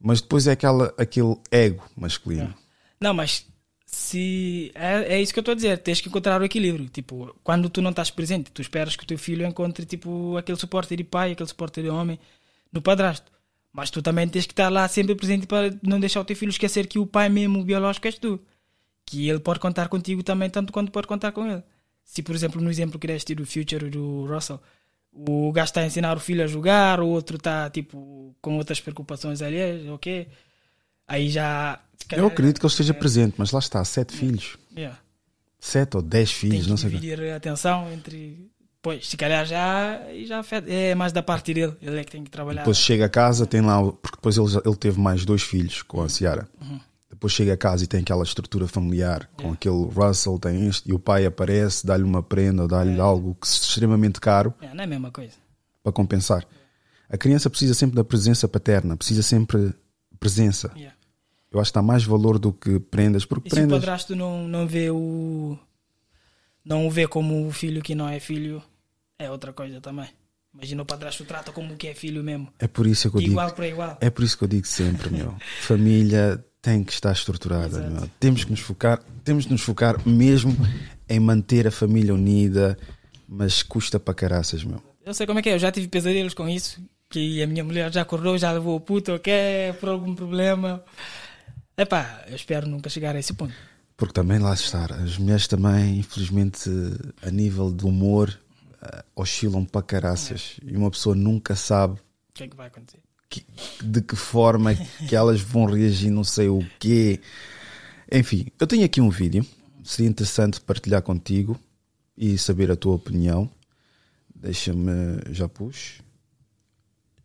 Mas 0.00 0.20
depois 0.20 0.46
é 0.46 0.52
aquela, 0.52 0.94
aquele 0.96 1.36
ego 1.50 1.82
masculino. 1.96 2.54
Não, 3.00 3.12
mas 3.12 3.44
se 3.84 4.70
é, 4.74 5.14
é 5.14 5.20
isso 5.20 5.32
que 5.32 5.38
eu 5.38 5.42
estou 5.42 5.52
a 5.52 5.56
dizer, 5.56 5.78
tens 5.78 6.00
que 6.00 6.08
encontrar 6.08 6.40
o 6.40 6.44
equilíbrio. 6.44 6.88
Tipo, 6.88 7.34
quando 7.42 7.68
tu 7.68 7.82
não 7.82 7.90
estás 7.90 8.10
presente, 8.10 8.52
tu 8.52 8.62
esperas 8.62 8.94
que 8.94 9.02
o 9.02 9.06
teu 9.06 9.18
filho 9.18 9.44
encontre 9.44 9.84
tipo 9.84 10.36
aquele 10.36 10.58
suporte 10.58 10.94
de 10.94 11.02
pai, 11.02 11.32
aquele 11.32 11.48
suporte 11.48 11.82
de 11.82 11.88
homem 11.88 12.18
no 12.72 12.80
padrasto. 12.80 13.32
Mas 13.72 13.90
tu 13.90 14.00
também 14.00 14.28
tens 14.28 14.46
que 14.46 14.52
estar 14.52 14.68
lá 14.68 14.86
sempre 14.86 15.16
presente 15.16 15.46
para 15.46 15.74
não 15.82 15.98
deixar 15.98 16.20
o 16.20 16.24
teu 16.24 16.36
filho 16.36 16.50
esquecer 16.50 16.86
que 16.86 16.98
o 16.98 17.06
pai 17.06 17.28
mesmo 17.28 17.64
biológico 17.64 18.06
és 18.06 18.16
tu. 18.16 18.38
Que 19.04 19.28
ele 19.28 19.40
pode 19.40 19.58
contar 19.58 19.88
contigo 19.88 20.22
também, 20.22 20.48
tanto 20.48 20.72
quanto 20.72 20.92
pode 20.92 21.08
contar 21.08 21.32
com 21.32 21.46
ele. 21.50 21.62
Se, 22.04 22.22
por 22.22 22.34
exemplo, 22.34 22.60
no 22.60 22.70
exemplo 22.70 22.98
que 22.98 23.06
deste 23.06 23.34
do 23.34 23.44
Future 23.46 23.88
do 23.90 24.26
Russell, 24.26 24.60
o 25.12 25.50
gajo 25.52 25.66
está 25.70 25.80
a 25.80 25.86
ensinar 25.86 26.16
o 26.16 26.20
filho 26.20 26.44
a 26.44 26.46
jogar, 26.46 27.00
o 27.00 27.08
outro 27.08 27.36
está 27.36 27.68
tipo 27.70 28.34
com 28.40 28.56
outras 28.56 28.80
preocupações 28.80 29.40
alheias, 29.42 29.86
ok? 29.88 30.28
Aí 31.08 31.28
já. 31.30 31.80
se 31.96 32.04
Eu 32.04 32.08
calhar- 32.08 32.26
acredito 32.26 32.60
que 32.60 32.66
ele 32.66 32.70
esteja 32.72 32.94
presente, 32.94 33.34
mas 33.38 33.50
lá 33.50 33.58
está, 33.58 33.84
sete 33.84 34.12
filhos. 34.16 34.56
Yeah. 34.76 34.98
Sete 35.58 35.96
ou 35.96 36.02
dez 36.02 36.30
Tem 36.30 36.50
filhos, 36.50 36.64
que 36.64 36.70
não 36.70 36.76
sei 36.76 36.90
dividir 36.90 37.20
a 37.32 37.36
atenção 37.36 37.90
entre. 37.92 38.50
Pois, 38.82 39.08
se 39.08 39.16
calhar 39.16 39.46
já, 39.46 39.98
já 40.26 40.42
é 40.66 40.94
mais 40.94 41.10
da 41.10 41.22
parte 41.22 41.54
dele. 41.54 41.74
Ele 41.80 41.98
é 41.98 42.04
que 42.04 42.10
tem 42.12 42.22
que 42.22 42.30
trabalhar. 42.30 42.60
Depois 42.60 42.76
chega 42.76 43.06
a 43.06 43.08
casa, 43.08 43.46
tem 43.46 43.62
lá, 43.62 43.80
porque 43.82 44.16
depois 44.16 44.36
ele, 44.36 44.60
ele 44.62 44.76
teve 44.76 45.00
mais 45.00 45.24
dois 45.24 45.42
filhos 45.42 45.80
com 45.82 46.02
a 46.02 46.08
Ciara. 46.08 46.46
Depois 47.14 47.32
chega 47.32 47.54
a 47.54 47.56
casa 47.56 47.84
e 47.84 47.86
tem 47.86 48.00
aquela 48.00 48.22
estrutura 48.24 48.66
familiar 48.66 49.30
com 49.36 49.52
aquele 49.52 49.84
Russell, 49.86 50.38
tem 50.38 50.66
este, 50.66 50.90
e 50.90 50.92
o 50.92 50.98
pai 50.98 51.24
aparece, 51.24 51.86
dá-lhe 51.86 52.02
uma 52.02 52.22
prenda, 52.22 52.66
dá-lhe 52.66 52.98
algo 53.00 53.34
que, 53.40 53.46
extremamente 53.46 54.20
caro 54.20 54.52
É, 54.60 54.74
não 54.74 54.80
é 54.80 54.84
a 54.84 54.86
mesma 54.86 55.10
coisa. 55.10 55.32
para 55.82 55.92
compensar. 55.92 56.44
A 57.08 57.16
criança 57.16 57.48
precisa 57.48 57.72
sempre 57.74 57.94
da 57.96 58.04
presença 58.04 58.48
paterna, 58.48 58.96
precisa 58.96 59.22
sempre 59.22 59.68
de 59.68 59.74
presença. 60.18 60.72
Yeah. 60.74 60.94
Eu 61.52 61.60
acho 61.60 61.70
que 61.70 61.74
dá 61.78 61.82
mais 61.82 62.02
valor 62.04 62.38
do 62.38 62.52
que 62.52 62.80
prendas, 62.80 63.24
porque 63.24 63.46
E 63.46 63.50
se 63.50 63.54
o 63.54 63.58
prendas. 63.58 63.78
padrasto 63.80 64.16
não, 64.16 64.48
não 64.48 64.66
vê 64.66 64.90
o. 64.90 65.56
Não 66.64 66.86
o 66.86 66.90
vê 66.90 67.06
como 67.06 67.46
o 67.46 67.52
filho 67.52 67.80
que 67.82 67.94
não 67.94 68.08
é 68.08 68.18
filho, 68.18 68.60
é 69.18 69.30
outra 69.30 69.52
coisa 69.52 69.80
também. 69.80 70.08
Imagina 70.52 70.82
o 70.82 70.86
padrasto 70.86 71.24
trata 71.24 71.52
como 71.52 71.76
que 71.76 71.86
é 71.86 71.94
filho 71.94 72.24
mesmo. 72.24 72.48
É 72.58 72.66
por 72.66 72.86
isso 72.86 73.08
que 73.10 73.16
eu 73.16 73.20
De 73.20 73.26
digo. 73.26 73.34
igual 73.40 73.52
para 73.54 73.68
igual. 73.68 73.98
É 74.00 74.10
por 74.10 74.24
isso 74.24 74.36
que 74.36 74.44
eu 74.44 74.48
digo 74.48 74.66
sempre, 74.66 75.10
meu. 75.10 75.34
Família 75.60 76.44
tem 76.64 76.82
que 76.82 76.94
estar 76.94 77.12
estruturada, 77.12 77.78
meu. 77.90 78.08
Temos 78.18 78.42
que 78.42 78.50
nos 78.50 78.60
focar, 78.60 78.98
temos 79.22 79.44
de 79.44 79.52
nos 79.52 79.60
focar 79.60 80.00
mesmo 80.08 80.56
em 81.06 81.20
manter 81.20 81.66
a 81.66 81.70
família 81.70 82.14
unida, 82.14 82.78
mas 83.28 83.62
custa 83.62 84.00
para 84.00 84.14
caraças, 84.14 84.64
meu. 84.64 84.82
Eu 85.04 85.12
sei 85.12 85.26
como 85.26 85.38
é 85.38 85.42
que 85.42 85.50
é, 85.50 85.54
eu 85.54 85.58
já 85.58 85.70
tive 85.70 85.88
pesadelos 85.88 86.32
com 86.32 86.48
isso. 86.48 86.82
Que 87.10 87.42
a 87.42 87.46
minha 87.46 87.62
mulher 87.62 87.92
já 87.92 88.00
acordou, 88.00 88.38
já 88.38 88.50
levou 88.50 88.76
o 88.76 88.80
puto, 88.80 89.12
ok, 89.12 89.32
por 89.78 89.90
algum 89.90 90.14
problema. 90.14 90.82
Epá, 91.76 92.24
eu 92.28 92.34
espero 92.34 92.66
nunca 92.66 92.88
chegar 92.88 93.14
a 93.14 93.18
esse 93.18 93.34
ponto. 93.34 93.52
Porque 93.94 94.14
também 94.14 94.38
lá 94.38 94.54
está, 94.54 94.86
as 94.86 95.18
mulheres 95.18 95.46
também, 95.46 95.98
infelizmente, 95.98 96.70
a 97.20 97.30
nível 97.30 97.70
de 97.70 97.84
humor, 97.84 98.36
eh, 98.80 99.04
oscilam 99.14 99.66
para 99.66 99.82
caraças. 99.82 100.56
E 100.64 100.74
uma 100.74 100.90
pessoa 100.90 101.14
nunca 101.14 101.54
sabe 101.54 102.00
O 102.00 102.32
que 102.32 102.44
é 102.44 102.48
que 102.48 102.56
vai 102.56 102.68
acontecer? 102.68 103.03
Que- 103.28 103.44
de 103.82 104.00
que 104.02 104.16
forma 104.16 104.74
que 105.08 105.14
elas 105.16 105.40
vão 105.40 105.64
reagir, 105.66 106.10
não 106.10 106.24
sei 106.24 106.48
o 106.48 106.60
quê. 106.78 107.20
Enfim, 108.12 108.46
eu 108.60 108.66
tenho 108.66 108.84
aqui 108.84 109.00
um 109.00 109.10
vídeo, 109.10 109.44
seria 109.82 110.08
interessante 110.10 110.60
partilhar 110.60 111.02
contigo 111.02 111.58
e 112.16 112.36
saber 112.38 112.70
a 112.70 112.76
tua 112.76 112.94
opinião. 112.94 113.50
Deixa-me, 114.34 114.92
já 115.30 115.48
pus. 115.48 116.00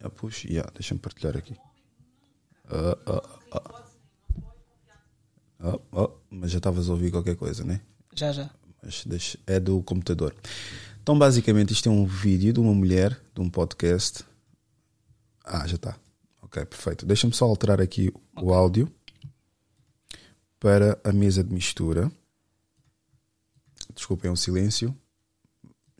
Já 0.02 0.10
pus, 0.10 0.44
yeah, 0.46 0.72
deixa-me 0.74 1.00
partilhar 1.00 1.36
aqui. 1.38 1.54
Ah, 2.70 2.98
ah. 3.52 3.84
Ah, 5.62 5.78
ah, 5.92 6.10
mas 6.32 6.52
já 6.52 6.58
estavas 6.58 6.88
a 6.90 6.94
ouvir 6.94 7.12
qualquer 7.12 7.36
coisa, 7.36 7.64
né? 7.66 7.82
Já, 8.16 8.32
já. 8.32 8.50
mas 8.82 9.04
deixa- 9.06 9.38
é 9.46 9.60
do 9.60 9.82
computador. 9.84 10.34
Então, 11.04 11.18
basicamente, 11.20 11.74
isto 11.74 11.90
é 11.90 11.92
um 11.92 12.06
vídeo 12.06 12.54
de 12.54 12.60
uma 12.62 12.74
mulher, 12.74 13.20
de 13.36 13.42
um 13.42 13.50
podcast. 13.50 14.24
Ah, 15.52 15.66
já 15.66 15.78
está. 15.78 15.98
Ok, 16.44 16.64
perfeito. 16.64 17.08
Deixa-me 17.08 17.34
só 17.34 17.46
alterar 17.46 17.82
aqui 17.82 18.14
o 18.40 18.54
áudio 18.54 18.88
para 20.60 21.00
a 21.04 21.12
mesa 21.12 21.44
de 21.44 21.52
mistura. 21.52 22.12
Desculpem 23.96 24.30
o 24.30 24.38
silêncio. 24.38 24.96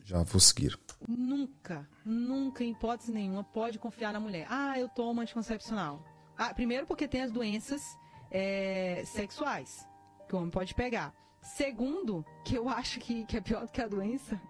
Já 0.04 0.22
vou 0.22 0.40
seguir. 0.40 0.78
Nunca, 1.08 1.88
nunca, 2.04 2.62
em 2.62 2.70
hipótese 2.70 3.10
nenhuma, 3.10 3.42
pode 3.42 3.78
confiar 3.78 4.12
na 4.12 4.20
mulher. 4.20 4.46
Ah, 4.48 4.78
eu 4.78 4.88
tomo 4.88 5.20
anticoncepcional. 5.20 6.04
Ah, 6.38 6.54
primeiro 6.54 6.86
porque 6.86 7.08
tem 7.08 7.22
as 7.22 7.32
doenças 7.32 7.82
é, 8.30 9.02
sexuais 9.04 9.84
que 10.28 10.34
o 10.36 10.38
homem 10.38 10.50
pode 10.50 10.74
pegar. 10.74 11.12
Segundo, 11.42 12.24
que 12.44 12.54
eu 12.54 12.68
acho 12.68 13.00
que, 13.00 13.24
que 13.26 13.36
é 13.36 13.40
pior 13.40 13.66
do 13.66 13.72
que 13.72 13.80
a 13.80 13.88
doença, 13.88 14.40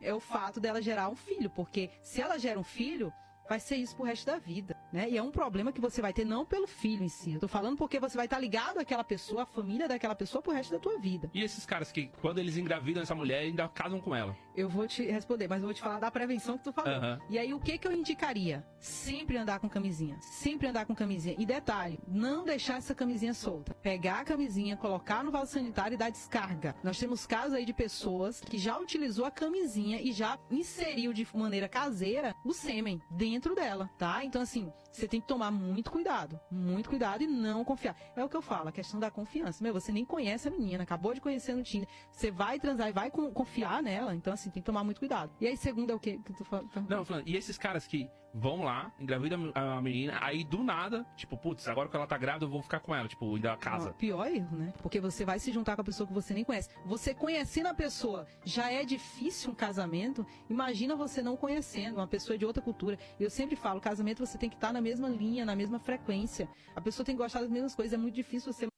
é 0.00 0.14
o 0.14 0.20
fato 0.20 0.58
dela 0.58 0.80
gerar 0.80 1.10
um 1.10 1.16
filho. 1.16 1.50
Porque 1.50 1.90
se 2.02 2.22
ela 2.22 2.38
gera 2.38 2.58
um 2.58 2.64
filho, 2.64 3.12
vai 3.48 3.58
ser 3.58 3.76
isso 3.76 3.96
pro 3.96 4.04
resto 4.04 4.26
da 4.26 4.38
vida, 4.38 4.76
né? 4.92 5.08
E 5.08 5.16
é 5.16 5.22
um 5.22 5.30
problema 5.30 5.72
que 5.72 5.80
você 5.80 6.00
vai 6.00 6.12
ter 6.12 6.24
não 6.24 6.44
pelo 6.44 6.66
filho 6.66 7.04
em 7.04 7.08
si. 7.08 7.34
Eu 7.34 7.40
tô 7.40 7.48
falando 7.48 7.76
porque 7.76 7.98
você 8.00 8.16
vai 8.16 8.26
estar 8.26 8.38
ligado 8.38 8.78
àquela 8.78 9.04
pessoa, 9.04 9.42
à 9.42 9.46
família 9.46 9.88
daquela 9.88 10.14
pessoa 10.14 10.42
pro 10.42 10.52
resto 10.52 10.72
da 10.72 10.78
tua 10.78 10.98
vida. 10.98 11.30
E 11.34 11.42
esses 11.42 11.64
caras 11.66 11.92
que, 11.92 12.10
quando 12.20 12.38
eles 12.38 12.56
engravidam 12.56 13.02
essa 13.02 13.14
mulher, 13.14 13.40
ainda 13.40 13.68
casam 13.68 14.00
com 14.00 14.14
ela. 14.14 14.36
Eu 14.56 14.68
vou 14.68 14.86
te 14.86 15.04
responder, 15.04 15.46
mas 15.48 15.60
eu 15.60 15.66
vou 15.66 15.74
te 15.74 15.80
falar 15.80 16.00
da 16.00 16.10
prevenção 16.10 16.58
que 16.58 16.64
tu 16.64 16.72
falou. 16.72 16.92
Aham. 16.92 17.20
E 17.30 17.38
aí, 17.38 17.54
o 17.54 17.60
que 17.60 17.78
que 17.78 17.86
eu 17.86 17.92
indicaria? 17.92 18.66
Sempre 18.80 19.36
andar 19.36 19.60
com 19.60 19.68
camisinha. 19.68 20.16
Sempre 20.20 20.66
andar 20.66 20.84
com 20.84 20.94
camisinha. 20.94 21.36
E 21.38 21.46
detalhe, 21.46 21.98
não 22.08 22.44
deixar 22.44 22.78
essa 22.78 22.94
camisinha 22.94 23.34
solta. 23.34 23.74
Pegar 23.74 24.20
a 24.20 24.24
camisinha, 24.24 24.76
colocar 24.76 25.22
no 25.22 25.30
vaso 25.30 25.52
sanitário 25.52 25.94
e 25.94 25.98
dar 25.98 26.10
descarga. 26.10 26.74
Nós 26.82 26.98
temos 26.98 27.26
casos 27.26 27.54
aí 27.54 27.64
de 27.64 27.72
pessoas 27.72 28.40
que 28.40 28.58
já 28.58 28.78
utilizou 28.78 29.24
a 29.24 29.30
camisinha 29.30 30.00
e 30.00 30.12
já 30.12 30.38
inseriu 30.50 31.12
de 31.12 31.26
maneira 31.34 31.68
caseira 31.68 32.34
o 32.44 32.52
sêmen 32.52 33.00
dentro 33.10 33.54
dela, 33.54 33.88
tá? 33.98 34.24
Então, 34.24 34.42
assim, 34.42 34.72
você 34.90 35.06
tem 35.06 35.20
que 35.20 35.26
tomar 35.26 35.50
muito 35.50 35.90
cuidado. 35.90 36.38
Muito 36.50 36.88
cuidado 36.88 37.22
e 37.22 37.26
não 37.26 37.64
confiar. 37.64 37.96
É 38.16 38.24
o 38.24 38.28
que 38.28 38.36
eu 38.36 38.42
falo, 38.42 38.68
a 38.68 38.72
questão 38.72 38.98
da 38.98 39.10
confiança. 39.10 39.62
Meu, 39.62 39.72
você 39.72 39.92
nem 39.92 40.04
conhece 40.04 40.48
a 40.48 40.50
menina, 40.50 40.82
acabou 40.82 41.14
de 41.14 41.20
conhecer 41.20 41.54
no 41.54 41.62
Tinder. 41.62 41.88
Você 42.10 42.30
vai 42.30 42.58
transar 42.58 42.88
e 42.88 42.92
vai 42.92 43.10
con- 43.10 43.30
confiar 43.32 43.82
nela. 43.82 44.14
Então, 44.14 44.32
assim, 44.32 44.50
tem 44.50 44.62
que 44.62 44.66
tomar 44.66 44.82
muito 44.84 44.98
cuidado. 44.98 45.30
E 45.40 45.46
aí, 45.46 45.56
segundo 45.56 45.90
é 45.90 45.94
o 45.94 46.00
que 46.00 46.18
que 46.18 46.32
tu 46.32 46.44
fala? 46.44 46.64
Não, 46.88 47.04
falando, 47.04 47.28
e 47.28 47.36
esses 47.36 47.56
caras 47.58 47.86
que 47.86 48.08
vão 48.34 48.62
lá, 48.62 48.92
engravidam 49.00 49.52
a 49.54 49.80
menina, 49.80 50.18
aí 50.20 50.44
do 50.44 50.62
nada, 50.62 51.04
tipo, 51.16 51.36
putz, 51.36 51.66
agora 51.66 51.88
que 51.88 51.96
ela 51.96 52.06
tá 52.06 52.16
grávida, 52.16 52.44
eu 52.44 52.50
vou 52.50 52.62
ficar 52.62 52.80
com 52.80 52.94
ela, 52.94 53.08
tipo, 53.08 53.34
ainda 53.34 53.56
casa. 53.56 53.92
Pior 53.94 54.26
erro, 54.26 54.56
né? 54.56 54.72
Porque 54.82 55.00
você 55.00 55.24
vai 55.24 55.38
se 55.38 55.50
juntar 55.52 55.74
com 55.74 55.82
a 55.82 55.84
pessoa 55.84 56.06
que 56.06 56.12
você 56.12 56.34
nem 56.34 56.44
conhece. 56.44 56.68
Você 56.84 57.14
conhecendo 57.14 57.66
a 57.66 57.74
pessoa 57.74 58.26
já 58.44 58.70
é 58.70 58.84
difícil 58.84 59.50
um 59.50 59.54
casamento. 59.54 60.26
Imagina 60.48 60.94
você 60.94 61.22
não 61.22 61.36
conhecendo 61.36 61.96
uma 61.96 62.06
pessoa 62.06 62.38
de 62.38 62.44
outra 62.44 62.62
cultura. 62.62 62.98
Eu 63.18 63.30
sempre 63.30 63.56
falo, 63.56 63.80
casamento 63.80 64.24
você 64.24 64.38
tem 64.38 64.48
que 64.48 64.56
estar 64.56 64.72
na 64.72 64.80
mesma 64.80 65.08
linha, 65.08 65.44
na 65.44 65.56
mesma 65.56 65.78
frequência. 65.78 66.48
A 66.76 66.80
pessoa 66.80 67.04
tem 67.04 67.16
que 67.16 67.22
gostar 67.22 67.40
das 67.40 67.50
mesmas 67.50 67.74
coisas. 67.74 67.92
É 67.92 67.96
muito 67.96 68.14
difícil 68.14 68.52
você 68.52 68.68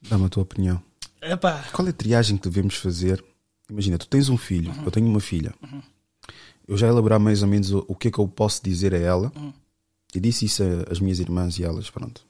Dá-me 0.00 0.26
a 0.26 0.28
tua 0.28 0.44
opinião. 0.44 0.82
Epá, 1.20 1.64
Qual 1.72 1.86
é 1.86 1.90
a 1.90 1.92
triagem 1.94 2.36
que 2.36 2.48
devemos 2.48 2.76
fazer? 2.76 3.24
Imagina, 3.68 3.98
tu 3.98 4.08
tens 4.08 4.28
um 4.28 4.38
filho, 4.38 4.72
eu 4.84 4.90
tenho 4.90 5.06
uma 5.06 5.20
filha. 5.20 5.52
Eu 6.68 6.76
já 6.76 6.86
elaborar 6.86 7.18
mais 7.18 7.42
ou 7.42 7.48
menos 7.48 7.72
o, 7.72 7.84
o 7.88 7.94
que 7.94 8.08
é 8.08 8.10
que 8.10 8.18
eu 8.18 8.28
posso 8.28 8.62
dizer 8.62 8.94
a 8.94 8.98
ela. 8.98 9.32
E 10.14 10.20
disse 10.20 10.44
isso 10.44 10.62
a- 10.62 10.92
às 10.92 11.00
minhas 11.00 11.18
irmãs 11.18 11.58
e 11.58 11.64
elas, 11.64 11.88
pronto. 11.90 12.26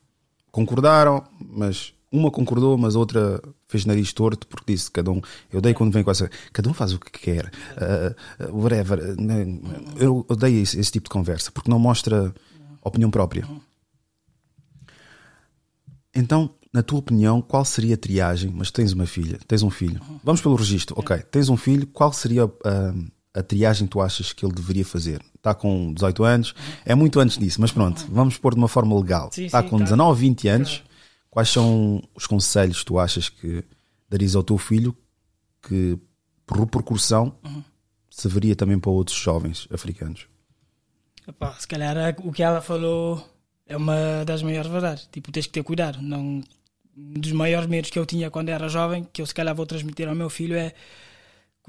Concordaram, 0.50 1.24
mas 1.40 1.92
uma 2.10 2.30
concordou, 2.30 2.78
mas 2.78 2.96
a 2.96 2.98
outra 2.98 3.42
fez 3.68 3.84
nariz 3.84 4.12
torto 4.12 4.46
porque 4.46 4.72
disse 4.72 4.90
cada 4.90 5.10
um. 5.10 5.20
Eu 5.52 5.58
odeio 5.58 5.74
quando 5.74 5.92
vem 5.92 6.02
com 6.02 6.10
essa. 6.10 6.30
Cada 6.52 6.70
um 6.70 6.72
faz 6.74 6.92
o 6.92 6.98
que 6.98 7.10
quer. 7.10 7.50
ah, 7.76 8.14
whatever. 8.50 9.00
Eu 9.98 10.24
odeio 10.28 10.62
esse, 10.62 10.78
esse 10.80 10.90
tipo 10.92 11.04
de 11.04 11.10
conversa 11.10 11.50
porque 11.50 11.70
não 11.70 11.78
mostra 11.78 12.32
opinião 12.82 13.10
própria. 13.10 13.46
Então, 16.14 16.50
na 16.72 16.82
tua 16.82 16.98
opinião, 16.98 17.40
qual 17.40 17.64
seria 17.64 17.94
a 17.94 17.98
triagem? 17.98 18.50
Mas 18.54 18.70
tens 18.70 18.92
uma 18.92 19.06
filha, 19.06 19.38
tens 19.46 19.62
um 19.62 19.70
filho. 19.70 20.00
Vamos 20.24 20.40
pelo 20.40 20.56
registro, 20.56 20.94
ok. 20.98 21.18
Tens 21.30 21.48
um 21.48 21.56
filho, 21.56 21.86
qual 21.86 22.12
seria 22.12 22.44
ah, 22.64 22.94
a 23.38 23.42
triagem 23.42 23.86
que 23.86 23.92
tu 23.92 24.00
achas 24.00 24.32
que 24.32 24.44
ele 24.44 24.54
deveria 24.54 24.84
fazer? 24.84 25.22
Está 25.34 25.54
com 25.54 25.92
18 25.92 26.24
anos, 26.24 26.54
é 26.84 26.94
muito 26.94 27.20
antes 27.20 27.38
disso, 27.38 27.60
mas 27.60 27.70
pronto, 27.70 28.06
vamos 28.10 28.36
pôr 28.36 28.54
de 28.54 28.58
uma 28.58 28.68
forma 28.68 28.98
legal. 28.98 29.30
Sim, 29.32 29.46
Está 29.46 29.62
sim, 29.62 29.68
com 29.68 29.76
claro. 29.76 29.84
19, 29.84 30.20
20 30.20 30.48
anos, 30.48 30.82
quais 31.30 31.48
são 31.48 32.02
os 32.14 32.26
conselhos 32.26 32.80
que 32.80 32.84
tu 32.86 32.98
achas 32.98 33.28
que 33.28 33.64
darias 34.08 34.34
ao 34.34 34.42
teu 34.42 34.58
filho 34.58 34.96
que, 35.62 35.98
por 36.46 36.58
repercussão, 36.58 37.34
serviria 38.10 38.56
também 38.56 38.78
para 38.78 38.90
outros 38.90 39.16
jovens 39.16 39.68
africanos? 39.72 40.26
epá, 41.28 41.54
se 41.58 41.68
calhar 41.68 42.16
o 42.24 42.32
que 42.32 42.42
ela 42.42 42.60
falou 42.60 43.22
é 43.66 43.76
uma 43.76 44.24
das 44.24 44.42
maiores 44.42 44.70
verdades. 44.70 45.08
Tipo, 45.12 45.30
tens 45.30 45.46
que 45.46 45.52
ter 45.52 45.62
cuidado. 45.62 46.00
Não, 46.00 46.42
um 46.96 47.20
dos 47.20 47.32
maiores 47.32 47.68
medos 47.68 47.90
que 47.90 47.98
eu 47.98 48.06
tinha 48.06 48.30
quando 48.30 48.48
era 48.48 48.68
jovem, 48.68 49.06
que 49.12 49.20
eu 49.20 49.26
se 49.26 49.34
calhar 49.34 49.54
vou 49.54 49.66
transmitir 49.66 50.08
ao 50.08 50.14
meu 50.14 50.30
filho, 50.30 50.56
é 50.56 50.72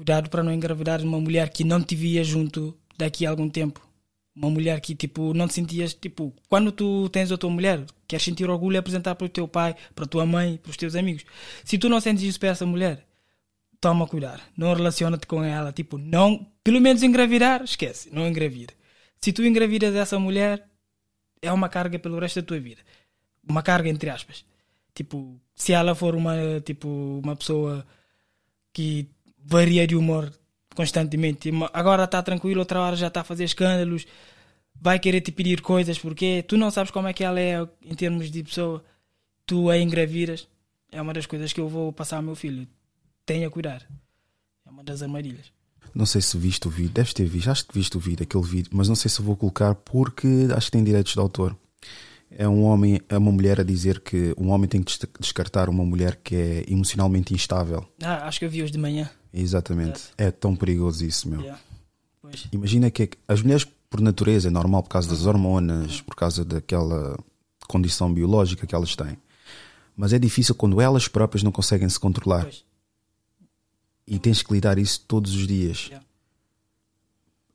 cuidado 0.00 0.30
para 0.30 0.42
não 0.42 0.50
engravidar 0.50 1.02
uma 1.02 1.20
mulher 1.20 1.50
que 1.50 1.62
não 1.62 1.82
te 1.82 1.94
via 1.94 2.24
junto 2.24 2.74
daqui 2.96 3.26
a 3.26 3.30
algum 3.30 3.50
tempo. 3.50 3.86
Uma 4.34 4.48
mulher 4.48 4.80
que, 4.80 4.94
tipo, 4.94 5.34
não 5.34 5.46
te 5.46 5.52
sentias, 5.52 5.92
tipo, 5.92 6.34
quando 6.48 6.72
tu 6.72 7.10
tens 7.10 7.30
a 7.30 7.36
tua 7.36 7.50
mulher, 7.50 7.84
queres 8.08 8.24
sentir 8.24 8.48
orgulho 8.48 8.76
e 8.76 8.78
apresentar 8.78 9.14
para 9.14 9.26
o 9.26 9.28
teu 9.28 9.46
pai, 9.46 9.76
para 9.94 10.06
a 10.06 10.08
tua 10.08 10.24
mãe, 10.24 10.56
para 10.56 10.70
os 10.70 10.76
teus 10.78 10.94
amigos. 10.94 11.26
Se 11.64 11.76
tu 11.76 11.90
não 11.90 12.00
sentes 12.00 12.22
isso 12.24 12.40
para 12.40 12.48
essa 12.48 12.64
mulher, 12.64 13.04
toma 13.78 14.06
cuidado. 14.06 14.40
Não 14.56 14.72
relaciona-te 14.72 15.26
com 15.26 15.44
ela. 15.44 15.70
Tipo, 15.70 15.98
não, 15.98 16.46
pelo 16.64 16.80
menos 16.80 17.02
engravidar, 17.02 17.62
esquece, 17.62 18.08
não 18.10 18.26
engravida. 18.26 18.72
Se 19.20 19.34
tu 19.34 19.44
engravidas 19.44 19.94
essa 19.94 20.18
mulher, 20.18 20.66
é 21.42 21.52
uma 21.52 21.68
carga 21.68 21.98
pelo 21.98 22.18
resto 22.18 22.40
da 22.40 22.46
tua 22.46 22.58
vida. 22.58 22.80
Uma 23.46 23.62
carga 23.62 23.90
entre 23.90 24.08
aspas. 24.08 24.46
Tipo, 24.94 25.38
se 25.54 25.74
ela 25.74 25.94
for 25.94 26.14
uma, 26.14 26.58
tipo, 26.64 26.88
uma 27.22 27.36
pessoa 27.36 27.86
que 28.72 29.06
varia 29.44 29.86
de 29.86 29.96
humor 29.96 30.32
constantemente, 30.74 31.50
agora 31.72 32.04
está 32.04 32.22
tranquilo, 32.22 32.60
outra 32.60 32.80
hora 32.80 32.96
já 32.96 33.08
está 33.08 33.20
a 33.20 33.24
fazer 33.24 33.44
escândalos, 33.44 34.06
vai 34.80 34.98
querer 34.98 35.20
te 35.20 35.32
pedir 35.32 35.60
coisas 35.60 35.98
porque 35.98 36.42
tu 36.46 36.56
não 36.56 36.70
sabes 36.70 36.90
como 36.90 37.08
é 37.08 37.12
que 37.12 37.24
ela 37.24 37.38
é 37.40 37.66
em 37.84 37.94
termos 37.94 38.30
de 38.30 38.42
pessoa, 38.42 38.82
tu 39.44 39.68
a 39.68 39.76
engravidas. 39.76 40.46
É 40.92 41.00
uma 41.00 41.12
das 41.12 41.26
coisas 41.26 41.52
que 41.52 41.60
eu 41.60 41.68
vou 41.68 41.92
passar 41.92 42.16
ao 42.16 42.22
meu 42.22 42.34
filho. 42.34 42.66
Tenha 43.26 43.48
cuidado. 43.50 43.84
É 44.66 44.70
uma 44.70 44.82
das 44.82 45.02
armadilhas. 45.02 45.52
Não 45.94 46.06
sei 46.06 46.20
se 46.20 46.36
viste 46.38 46.66
o 46.66 46.70
vídeo, 46.70 46.90
deves 46.92 47.12
ter 47.12 47.26
visto, 47.26 47.50
acho 47.50 47.66
que 47.66 47.74
viste 47.74 47.96
o 47.96 48.00
vídeo, 48.00 48.22
aquele 48.22 48.44
vídeo, 48.44 48.70
mas 48.72 48.88
não 48.88 48.94
sei 48.94 49.10
se 49.10 49.20
vou 49.22 49.36
colocar 49.36 49.74
porque 49.74 50.26
acho 50.56 50.66
que 50.66 50.72
tem 50.72 50.84
direitos 50.84 51.12
de 51.12 51.18
autor. 51.20 51.56
É 52.30 52.48
um 52.48 52.62
homem, 52.62 53.00
é 53.08 53.18
uma 53.18 53.32
mulher 53.32 53.60
a 53.60 53.64
dizer 53.64 54.00
que 54.00 54.32
um 54.38 54.50
homem 54.50 54.68
tem 54.68 54.82
que 54.82 54.92
des- 54.92 55.10
descartar 55.18 55.68
uma 55.68 55.84
mulher 55.84 56.16
que 56.22 56.36
é 56.36 56.64
emocionalmente 56.68 57.34
instável. 57.34 57.84
Ah, 58.02 58.26
acho 58.28 58.38
que 58.38 58.44
eu 58.44 58.50
vi 58.50 58.62
hoje 58.62 58.72
de 58.72 58.78
manhã. 58.78 59.10
Exatamente. 59.32 60.10
É 60.18 60.30
tão 60.30 60.56
perigoso 60.56 61.04
isso, 61.04 61.28
meu. 61.28 61.40
Yeah. 61.40 61.60
Imagina 62.52 62.90
que 62.90 63.02
é 63.02 63.06
que 63.06 63.18
as 63.26 63.42
mulheres, 63.42 63.66
por 63.88 64.00
natureza, 64.00 64.48
é 64.48 64.50
normal 64.50 64.82
por 64.82 64.90
causa 64.90 65.08
das 65.08 65.26
hormonas, 65.26 66.00
por 66.00 66.14
causa 66.14 66.44
daquela 66.44 67.18
condição 67.66 68.12
biológica 68.12 68.66
que 68.66 68.74
elas 68.74 68.94
têm. 68.94 69.16
Mas 69.96 70.12
é 70.12 70.18
difícil 70.18 70.54
quando 70.54 70.80
elas 70.80 71.08
próprias 71.08 71.42
não 71.42 71.52
conseguem 71.52 71.88
se 71.88 71.98
controlar. 71.98 72.42
Pois. 72.42 72.64
E 74.06 74.18
tens 74.18 74.42
que 74.42 74.52
lidar 74.52 74.78
isso 74.78 75.04
todos 75.06 75.34
os 75.34 75.46
dias. 75.46 75.86
Yeah. 75.86 76.06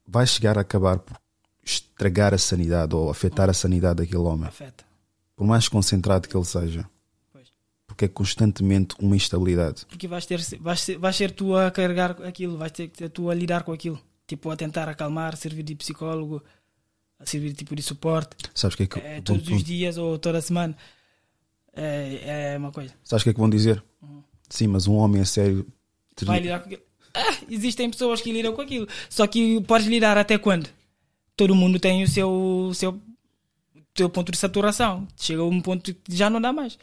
Vai 0.07 0.25
chegar 0.25 0.57
a 0.57 0.61
acabar 0.61 0.99
por 0.99 1.17
estragar 1.63 2.33
a 2.33 2.37
sanidade 2.37 2.95
ou 2.95 3.09
afetar 3.09 3.49
a 3.49 3.53
sanidade 3.53 3.97
daquele 3.97 4.21
homem. 4.23 4.47
Afeta. 4.47 4.85
Por 5.35 5.45
mais 5.45 5.67
concentrado 5.67 6.27
que 6.27 6.37
ele 6.37 6.45
seja. 6.45 6.89
Porque 7.95 8.05
é 8.05 8.07
constantemente 8.09 8.93
uma 8.99 9.15
instabilidade. 9.15 9.85
Porque 9.85 10.05
vais, 10.05 10.25
ter, 10.25 10.41
vais, 10.59 10.81
ser, 10.81 10.97
vais 10.97 11.15
ser 11.15 11.31
tu 11.31 11.55
a 11.55 11.71
carregar 11.71 12.21
aquilo, 12.23 12.57
vais 12.57 12.71
ter 12.71 12.89
tu 12.89 13.29
a 13.29 13.33
lidar 13.33 13.63
com 13.63 13.71
aquilo. 13.71 13.97
Tipo, 14.27 14.51
a 14.51 14.57
tentar 14.57 14.89
acalmar, 14.89 15.37
servir 15.37 15.63
de 15.63 15.75
psicólogo, 15.75 16.43
a 17.17 17.25
servir 17.25 17.53
tipo 17.53 17.73
de 17.73 17.81
suporte. 17.81 18.35
Sabes 18.53 18.73
o 18.73 18.77
que 18.77 18.83
é 18.83 18.87
que, 18.87 18.99
É, 18.99 19.21
todos 19.21 19.47
os 19.47 19.63
dias 19.63 19.97
ou 19.97 20.19
toda 20.19 20.41
semana. 20.41 20.75
É, 21.73 22.53
é 22.53 22.57
uma 22.57 22.71
coisa. 22.71 22.93
sabes 23.01 23.21
o 23.21 23.23
que, 23.23 23.29
é 23.29 23.33
que 23.33 23.39
vão 23.39 23.49
dizer? 23.49 23.81
Sim, 24.49 24.67
mas 24.67 24.87
um 24.87 24.95
homem 24.95 25.21
a 25.21 25.25
sério. 25.25 25.65
Vai 26.23 26.41
lidar 26.41 26.59
com 26.59 26.65
aquilo. 26.65 26.81
Ah, 27.13 27.37
existem 27.49 27.89
pessoas 27.89 28.19
que 28.19 28.29
lidam 28.29 28.53
com 28.53 28.61
aquilo. 28.61 28.89
Só 29.09 29.25
que 29.25 29.61
podes 29.61 29.87
lidar 29.87 30.17
até 30.17 30.37
quando? 30.37 30.69
Todo 31.37 31.55
mundo 31.55 31.79
tem 31.79 32.03
o 32.03 32.07
seu, 32.09 32.71
seu, 32.73 32.91
o 32.91 33.81
seu 33.95 34.09
ponto 34.09 34.33
de 34.33 34.37
saturação. 34.37 35.07
Chega 35.15 35.41
a 35.41 35.45
um 35.45 35.61
ponto 35.61 35.93
que 35.93 36.13
já 36.13 36.29
não 36.29 36.41
dá 36.41 36.51
mais. 36.51 36.77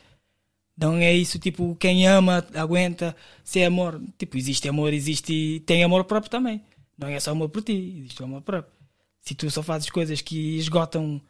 Não 0.77 0.97
é 0.97 1.12
isso, 1.12 1.39
tipo, 1.39 1.77
quem 1.77 2.07
ama, 2.07 2.45
aguenta, 2.55 3.14
se 3.45 3.61
é 3.61 3.66
amor. 3.66 4.01
Tipo, 4.18 4.37
existe 4.37 4.68
amor, 4.68 4.93
existe. 4.93 5.62
Tem 5.66 5.85
amor 5.85 6.05
próprio 6.05 6.31
também. 6.31 6.62
Não 6.97 7.09
é 7.09 7.20
só 7.20 7.33
amor 7.33 7.49
por 7.49 7.62
ti, 7.62 7.99
existe 7.99 8.23
o 8.23 8.25
amor 8.25 8.43
próprio. 8.43 8.73
Se 9.20 9.35
tu 9.35 9.51
só 9.51 9.62
fazes 9.62 9.91
coisas 9.91 10.20
que 10.20 10.57
esgotam 10.57 11.20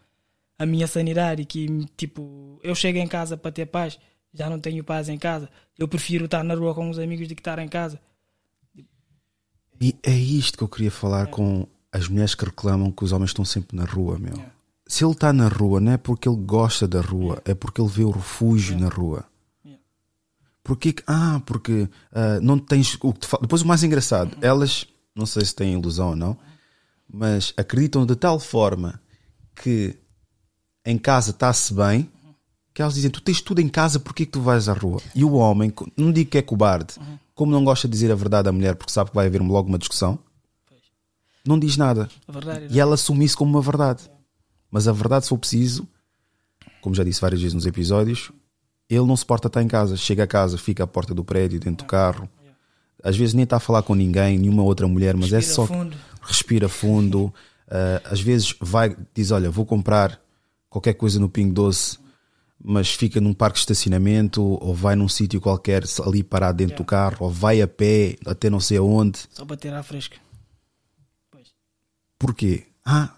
a 0.59 0.64
minha 0.64 0.86
sanidade 0.86 1.43
e 1.43 1.45
que, 1.45 1.86
tipo, 1.97 2.59
eu 2.62 2.74
chego 2.74 2.99
em 2.99 3.07
casa 3.07 3.36
para 3.36 3.51
ter 3.51 3.66
paz, 3.66 3.99
já 4.32 4.49
não 4.49 4.59
tenho 4.61 4.84
paz 4.84 5.09
em 5.09 5.18
casa. 5.18 5.51
Eu 5.78 5.88
prefiro 5.88 6.26
estar 6.26 6.43
na 6.43 6.55
rua 6.55 6.74
com 6.74 6.88
os 6.88 6.99
amigos 6.99 7.28
do 7.28 7.34
que 7.34 7.40
estar 7.40 7.59
em 7.59 7.68
casa. 7.68 8.01
E 9.80 9.97
é 10.03 10.12
isto 10.12 10.57
que 10.57 10.64
eu 10.64 10.68
queria 10.68 10.90
falar 10.90 11.26
com 11.26 11.66
as 11.90 12.09
mulheres 12.09 12.34
que 12.34 12.45
reclamam 12.45 12.93
que 12.93 13.05
os 13.05 13.12
homens 13.12 13.30
estão 13.30 13.45
sempre 13.45 13.76
na 13.76 13.84
rua, 13.84 14.18
meu. 14.18 14.40
Se 14.86 15.05
ele 15.05 15.12
está 15.12 15.32
na 15.32 15.49
rua, 15.49 15.80
não 15.80 15.93
é 15.93 15.97
porque 15.97 16.28
ele 16.28 16.36
gosta 16.36 16.86
da 16.86 17.01
rua, 17.01 17.43
é 17.45 17.55
porque 17.55 17.80
ele 17.80 17.90
vê 17.90 18.05
o 18.05 18.11
refúgio 18.11 18.78
na 18.78 18.88
rua. 18.88 19.24
Yeah. 20.62 20.64
Porquê 20.64 20.92
que. 20.92 21.02
Ah, 21.06 21.40
porque 21.44 21.88
ah, 22.12 22.38
não 22.40 22.58
tens. 22.58 22.96
O 23.00 23.12
que 23.12 23.20
te 23.20 23.28
Depois 23.40 23.62
o 23.62 23.66
mais 23.66 23.82
engraçado, 23.82 24.36
elas, 24.40 24.86
não 25.14 25.26
sei 25.26 25.44
se 25.44 25.54
têm 25.54 25.74
ilusão 25.74 26.10
ou 26.10 26.16
não, 26.16 26.36
mas 27.12 27.52
acreditam 27.56 28.06
de 28.06 28.16
tal 28.16 28.38
forma 28.38 29.00
que 29.54 29.96
em 30.84 30.98
casa 30.98 31.30
está-se 31.30 31.74
bem 31.74 32.10
que 32.74 32.80
elas 32.82 32.94
dizem: 32.94 33.10
Tu 33.10 33.20
tens 33.20 33.40
tudo 33.40 33.60
em 33.60 33.68
casa, 33.68 34.00
porquê 34.00 34.24
que 34.24 34.32
tu 34.32 34.40
vais 34.40 34.68
à 34.68 34.72
rua? 34.72 35.00
E 35.14 35.24
o 35.24 35.32
homem, 35.34 35.72
não 35.96 36.12
digo 36.12 36.30
que 36.30 36.38
é 36.38 36.42
cobarde, 36.42 36.94
como 37.34 37.52
não 37.52 37.64
gosta 37.64 37.86
de 37.86 37.92
dizer 37.92 38.10
a 38.10 38.14
verdade 38.14 38.48
à 38.48 38.52
mulher 38.52 38.74
porque 38.76 38.92
sabe 38.92 39.10
que 39.10 39.16
vai 39.16 39.26
haver 39.26 39.42
logo 39.42 39.68
uma 39.68 39.78
discussão, 39.78 40.18
não 41.44 41.58
diz 41.58 41.76
nada. 41.76 42.08
Verdade 42.28 42.66
é 42.66 42.68
E 42.70 42.80
ela 42.80 42.94
assume 42.94 43.24
isso 43.24 43.36
como 43.36 43.50
uma 43.50 43.62
verdade. 43.62 44.10
Mas 44.70 44.88
a 44.88 44.92
verdade, 44.92 45.24
se 45.24 45.28
for 45.28 45.38
preciso, 45.38 45.86
como 46.80 46.94
já 46.94 47.04
disse 47.04 47.20
várias 47.20 47.40
vezes 47.40 47.54
nos 47.54 47.66
episódios, 47.66 48.32
ele 48.95 49.07
não 49.07 49.16
se 49.16 49.24
porta 49.24 49.49
estar 49.49 49.62
em 49.62 49.68
casa. 49.68 49.97
Chega 49.97 50.24
a 50.24 50.26
casa, 50.26 50.59
fica 50.59 50.84
à 50.84 50.86
porta 50.86 51.14
do 51.14 51.24
prédio, 51.24 51.59
dentro 51.59 51.84
do 51.84 51.88
carro. 51.88 52.28
Às 53.03 53.16
vezes 53.16 53.34
nem 53.34 53.45
está 53.45 53.57
a 53.57 53.61
falar 53.61 53.82
com 53.82 53.95
ninguém, 53.95 54.38
nenhuma 54.38 54.62
outra 54.62 54.86
mulher, 54.86 55.16
mas 55.16 55.32
é 55.32 55.36
Respira 55.36 55.55
só 55.55 55.66
fundo. 55.66 55.97
respira 56.22 56.68
fundo. 56.68 57.34
Ah, 57.68 58.01
às 58.05 58.20
vezes 58.20 58.55
vai, 58.61 58.97
diz: 59.14 59.30
Olha, 59.30 59.51
vou 59.51 59.66
comprar 59.66 60.20
qualquer 60.68 60.95
coisa 60.95 61.18
no 61.18 61.28
Pingo 61.28 61.53
Doce, 61.53 61.99
mas 62.62 62.90
fica 62.93 63.20
num 63.20 63.32
parque 63.34 63.55
de 63.55 63.61
estacionamento, 63.61 64.43
ou 64.43 64.74
vai 64.74 64.95
num 64.95 65.09
sítio 65.09 65.40
qualquer 65.40 65.82
ali 66.07 66.22
parado 66.22 66.59
dentro 66.59 66.76
do 66.76 66.84
carro, 66.84 67.16
ou 67.20 67.30
vai 67.30 67.61
a 67.61 67.66
pé 67.66 68.16
até 68.24 68.49
não 68.49 68.61
sei 68.61 68.78
aonde. 68.78 69.20
Só 69.30 69.45
para 69.45 69.57
ter 69.57 69.72
à 69.74 69.82
fresca. 69.82 70.16
Pois. 71.30 71.49
Porquê? 72.18 72.66
Ah, 72.84 73.14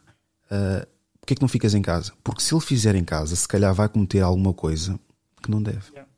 ah, 0.51 0.87
porquê 1.21 1.35
que 1.35 1.43
não 1.43 1.49
ficas 1.49 1.75
em 1.75 1.83
casa? 1.83 2.13
Porque 2.23 2.41
se 2.41 2.55
ele 2.55 2.63
fizer 2.63 2.95
em 2.95 3.05
casa, 3.05 3.37
se 3.37 3.47
calhar 3.47 3.75
vai 3.75 3.89
cometer 3.89 4.21
alguma 4.21 4.55
coisa 4.55 4.99
que 5.45 5.51
não 5.51 5.63
deve. 5.63 5.81
Yeah. 5.91 6.11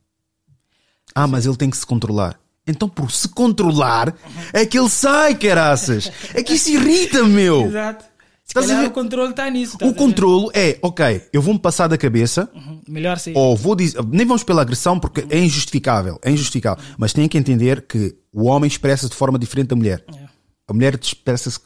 Ah, 1.14 1.26
mas 1.26 1.46
ele 1.46 1.56
tem 1.56 1.70
que 1.70 1.76
se 1.76 1.86
controlar. 1.86 2.38
Então, 2.66 2.88
por 2.88 3.10
se 3.12 3.28
controlar, 3.28 4.14
é 4.52 4.66
que 4.66 4.78
ele 4.78 4.88
sai, 4.88 5.34
caraças. 5.36 6.10
É 6.34 6.42
que 6.42 6.54
isso 6.54 6.70
irrita, 6.70 7.22
meu. 7.24 7.66
Exato. 7.66 8.04
Se 8.04 8.50
Estás 8.50 8.66
calhar 8.66 8.86
o 8.86 8.90
controle 8.92 9.30
está 9.30 9.50
nisso. 9.50 9.76
O 9.80 9.84
a 9.84 9.88
ver? 9.88 9.94
controlo 9.96 10.50
é, 10.54 10.78
ok, 10.80 11.22
eu 11.32 11.42
vou-me 11.42 11.58
passar 11.58 11.88
da 11.88 11.98
cabeça, 11.98 12.48
Uhum. 12.54 12.80
Melhor 12.86 13.18
sair. 13.18 13.36
ou 13.36 13.56
vou 13.56 13.74
dizer, 13.74 14.00
nem 14.06 14.24
vamos 14.24 14.44
pela 14.44 14.62
agressão 14.62 15.00
porque 15.00 15.26
é 15.30 15.38
injustificável, 15.40 16.18
é 16.22 16.30
injustificável. 16.30 16.82
Mas 16.96 17.12
têm 17.12 17.28
que 17.28 17.36
entender 17.36 17.82
que 17.88 18.14
o 18.32 18.44
homem 18.44 18.68
expressa 18.68 19.08
de 19.08 19.16
forma 19.16 19.36
diferente 19.36 19.68
da 19.68 19.76
mulher. 19.76 20.04
Yeah. 20.08 20.30
A 20.68 20.72
mulher 20.72 20.96
expressa-se 21.00 21.58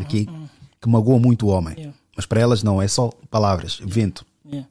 aqui 0.00 0.28
que 0.80 0.88
magoa 0.88 1.18
muito 1.18 1.46
o 1.46 1.48
homem. 1.50 1.74
Yeah. 1.74 1.96
Mas 2.16 2.24
para 2.26 2.40
elas 2.40 2.62
não, 2.62 2.80
é 2.80 2.86
só 2.86 3.10
palavras, 3.30 3.80
vento. 3.84 4.24
Yeah. 4.46 4.68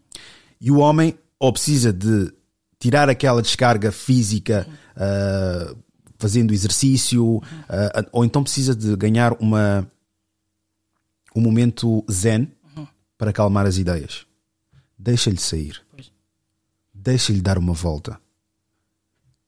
E 0.62 0.72
o 0.72 0.78
homem 0.80 1.16
ou 1.38 1.52
precisa 1.52 1.92
de 1.92 2.32
tirar 2.80 3.10
aquela 3.10 3.42
descarga 3.42 3.92
física 3.92 4.68
ah, 4.96 5.76
fazendo 6.18 6.54
exercício, 6.54 7.42
ah, 7.70 8.06
ou 8.12 8.26
então 8.26 8.44
precisa 8.44 8.76
de 8.76 8.96
ganhar 8.96 9.34
uma 9.40 9.90
um 11.36 11.42
momento 11.42 12.04
zen 12.12 12.52
para 13.18 13.30
acalmar 13.30 13.66
as 13.66 13.78
ideias. 13.78 14.26
Deixa-lhe 14.98 15.38
sair. 15.38 15.80
Deixa-lhe 16.94 17.42
dar 17.42 17.58
uma 17.60 17.74
volta. 17.74 18.20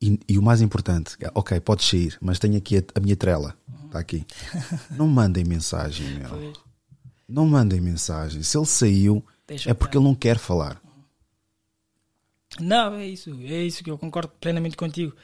E, 0.02 0.20
e 0.30 0.38
o 0.38 0.42
mais 0.42 0.62
importante, 0.62 1.18
ok, 1.34 1.60
podes 1.60 1.90
sair, 1.90 2.18
mas 2.22 2.40
tenho 2.40 2.58
aqui 2.58 2.78
a, 2.78 2.84
a 2.96 3.00
minha 3.00 3.16
trela. 3.16 3.56
Está 3.86 4.00
aqui. 4.00 4.26
Não 4.92 5.08
mandem 5.08 5.44
mensagem, 5.44 6.08
meu. 6.20 6.54
Não 7.28 7.48
mandem 7.48 7.82
mensagem. 7.82 8.44
Se 8.44 8.56
ele 8.56 8.66
saiu, 8.68 9.26
é 9.66 9.74
porque 9.74 9.98
ele 9.98 10.06
não 10.06 10.14
quer 10.14 10.38
falar. 10.38 10.80
Não, 12.60 12.96
é 12.96 13.08
isso. 13.08 13.32
É 13.44 13.64
isso 13.64 13.84
que 13.84 13.92
eu 13.92 13.98
concordo 13.98 14.32
plenamente 14.40 14.78
contigo. 14.78 15.16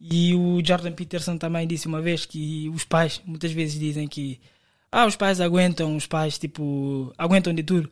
E 0.00 0.34
o 0.34 0.60
Jordan 0.64 0.92
Peterson 0.92 1.38
também 1.38 1.66
disse 1.66 1.86
uma 1.86 2.00
vez 2.02 2.26
que 2.26 2.68
os 2.70 2.84
pais 2.84 3.22
muitas 3.24 3.52
vezes 3.52 3.78
dizem 3.78 4.08
que 4.08 4.40
ah, 4.90 5.06
os 5.06 5.16
pais 5.16 5.40
aguentam, 5.40 5.96
os 5.96 6.06
pais 6.06 6.38
tipo 6.38 7.12
aguentam 7.16 7.54
de 7.54 7.62
tudo. 7.62 7.90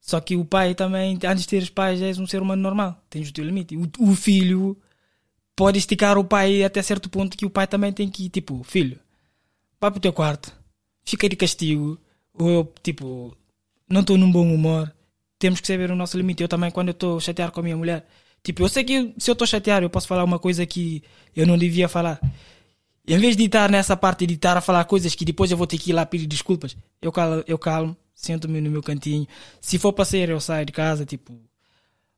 Só 0.00 0.20
que 0.20 0.36
o 0.36 0.44
pai 0.44 0.74
também, 0.74 1.18
antes 1.24 1.42
de 1.42 1.48
ter 1.48 1.62
os 1.62 1.70
pais, 1.70 2.00
és 2.02 2.18
um 2.18 2.26
ser 2.26 2.42
humano 2.42 2.62
normal. 2.62 3.02
Tens 3.10 3.28
o 3.28 3.32
teu 3.32 3.44
limite. 3.44 3.76
O, 3.76 3.90
o 3.98 4.14
filho 4.14 4.76
pode 5.56 5.78
esticar 5.78 6.18
o 6.18 6.24
pai 6.24 6.62
até 6.62 6.82
certo 6.82 7.08
ponto 7.08 7.36
que 7.36 7.46
o 7.46 7.50
pai 7.50 7.66
também 7.66 7.92
tem 7.92 8.08
que 8.08 8.28
tipo, 8.28 8.62
filho, 8.62 9.00
vai 9.80 9.90
pro 9.90 10.00
teu 10.00 10.12
quarto, 10.12 10.52
fica 11.02 11.28
de 11.28 11.36
castigo, 11.36 11.98
ou 12.34 12.50
eu, 12.50 12.74
tipo, 12.82 13.36
não 13.88 14.02
estou 14.02 14.18
num 14.18 14.30
bom 14.30 14.52
humor, 14.54 14.94
temos 15.38 15.60
que 15.60 15.66
saber 15.66 15.90
o 15.90 15.96
nosso 15.96 16.16
limite. 16.16 16.42
Eu 16.42 16.48
também, 16.48 16.70
quando 16.70 16.88
eu 16.88 16.92
estou 16.92 17.20
chateado 17.20 17.52
com 17.52 17.60
a 17.60 17.62
minha 17.62 17.76
mulher, 17.76 18.06
tipo, 18.42 18.62
eu 18.62 18.68
sei 18.68 18.84
que 18.84 19.14
se 19.18 19.30
eu 19.30 19.34
estou 19.34 19.46
chateado, 19.46 19.84
eu 19.84 19.90
posso 19.90 20.08
falar 20.08 20.24
uma 20.24 20.38
coisa 20.38 20.64
que 20.66 21.02
eu 21.34 21.46
não 21.46 21.56
devia 21.58 21.88
falar. 21.88 22.20
Em 23.06 23.18
vez 23.18 23.36
de 23.36 23.44
estar 23.44 23.70
nessa 23.70 23.96
parte 23.96 24.26
de 24.26 24.34
estar 24.34 24.56
a 24.56 24.60
falar 24.60 24.84
coisas 24.84 25.14
que 25.14 25.24
depois 25.24 25.50
eu 25.50 25.56
vou 25.56 25.66
ter 25.66 25.78
que 25.78 25.90
ir 25.90 25.92
lá 25.92 26.04
pedir 26.04 26.26
desculpas, 26.26 26.76
eu 27.00 27.12
calmo, 27.12 27.44
eu 27.46 27.58
calmo 27.58 27.96
sento-me 28.16 28.60
no 28.60 28.70
meu 28.70 28.82
cantinho. 28.82 29.28
Se 29.60 29.78
for 29.78 29.92
para 29.92 30.06
sair, 30.06 30.30
eu 30.30 30.40
saio 30.40 30.64
de 30.64 30.72
casa, 30.72 31.04
tipo, 31.04 31.38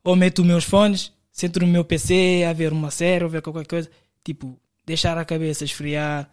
ou 0.03 0.15
meto 0.15 0.39
os 0.41 0.47
meus 0.47 0.65
fones, 0.65 1.13
sento 1.31 1.61
no 1.61 1.67
meu 1.67 1.85
PC 1.85 2.45
a 2.49 2.53
ver 2.53 2.73
uma 2.73 2.91
série 2.91 3.25
ou 3.25 3.29
ver 3.29 3.43
qualquer 3.43 3.67
coisa, 3.67 3.91
tipo, 4.25 4.59
deixar 4.87 5.19
a 5.19 5.25
cabeça 5.25 5.65
esfriar. 5.65 6.31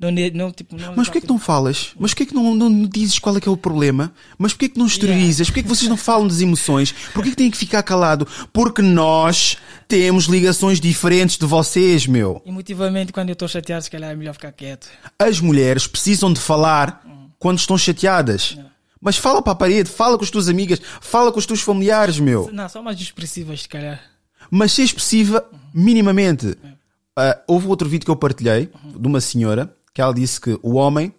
Não, 0.00 0.12
não, 0.32 0.52
tipo, 0.52 0.76
não 0.76 0.94
Mas 0.94 1.08
porquê 1.08 1.20
que 1.20 1.28
não 1.28 1.40
falas? 1.40 1.90
Mas 1.98 2.12
porquê 2.12 2.26
que 2.26 2.34
não, 2.34 2.54
não 2.54 2.84
dizes 2.84 3.18
qual 3.18 3.36
é 3.36 3.40
que 3.40 3.48
é 3.48 3.52
o 3.52 3.56
problema? 3.56 4.12
Mas 4.38 4.52
porquê 4.52 4.68
que 4.68 4.78
não 4.78 4.86
exteriorizas? 4.86 5.48
Porquê 5.48 5.62
que 5.62 5.68
vocês 5.68 5.88
não 5.90 5.96
falam 5.96 6.28
das 6.28 6.40
emoções? 6.40 6.92
Porquê 7.12 7.30
que 7.30 7.36
têm 7.36 7.50
que 7.50 7.56
ficar 7.56 7.82
calado? 7.82 8.26
Porque 8.52 8.80
nós 8.80 9.56
temos 9.88 10.26
ligações 10.26 10.80
diferentes 10.80 11.36
de 11.36 11.44
vocês, 11.44 12.06
meu. 12.06 12.40
Emotivamente, 12.46 13.12
quando 13.12 13.30
eu 13.30 13.32
estou 13.32 13.48
chateado, 13.48 13.82
se 13.82 13.90
calhar 13.90 14.12
é 14.12 14.14
melhor 14.14 14.34
ficar 14.34 14.52
quieto. 14.52 14.88
As 15.18 15.40
mulheres 15.40 15.88
precisam 15.88 16.32
de 16.32 16.38
falar 16.38 17.04
quando 17.36 17.58
estão 17.58 17.76
chateadas. 17.76 18.56
Mas 19.00 19.16
fala 19.16 19.42
para 19.42 19.52
a 19.52 19.56
parede, 19.56 19.90
fala 19.90 20.16
com 20.16 20.22
as 20.22 20.30
tuas 20.30 20.48
amigas, 20.48 20.80
fala 21.00 21.32
com 21.32 21.40
os 21.40 21.46
teus 21.46 21.60
familiares, 21.60 22.20
meu. 22.20 22.50
Não, 22.52 22.68
são 22.68 22.84
mais 22.84 23.00
expressivas, 23.00 23.62
se 23.62 23.68
calhar. 23.68 24.00
Mas 24.48 24.72
ser 24.72 24.82
expressiva 24.82 25.44
minimamente. 25.74 26.56
Ah, 27.16 27.40
houve 27.48 27.66
outro 27.66 27.88
vídeo 27.88 28.04
que 28.04 28.10
eu 28.10 28.16
partilhei 28.16 28.70
de 28.84 29.06
uma 29.08 29.20
senhora 29.20 29.76
que 29.98 30.02
ela 30.02 30.14
disse 30.14 30.40
que 30.40 30.56
o 30.62 30.74
homem 30.74 31.12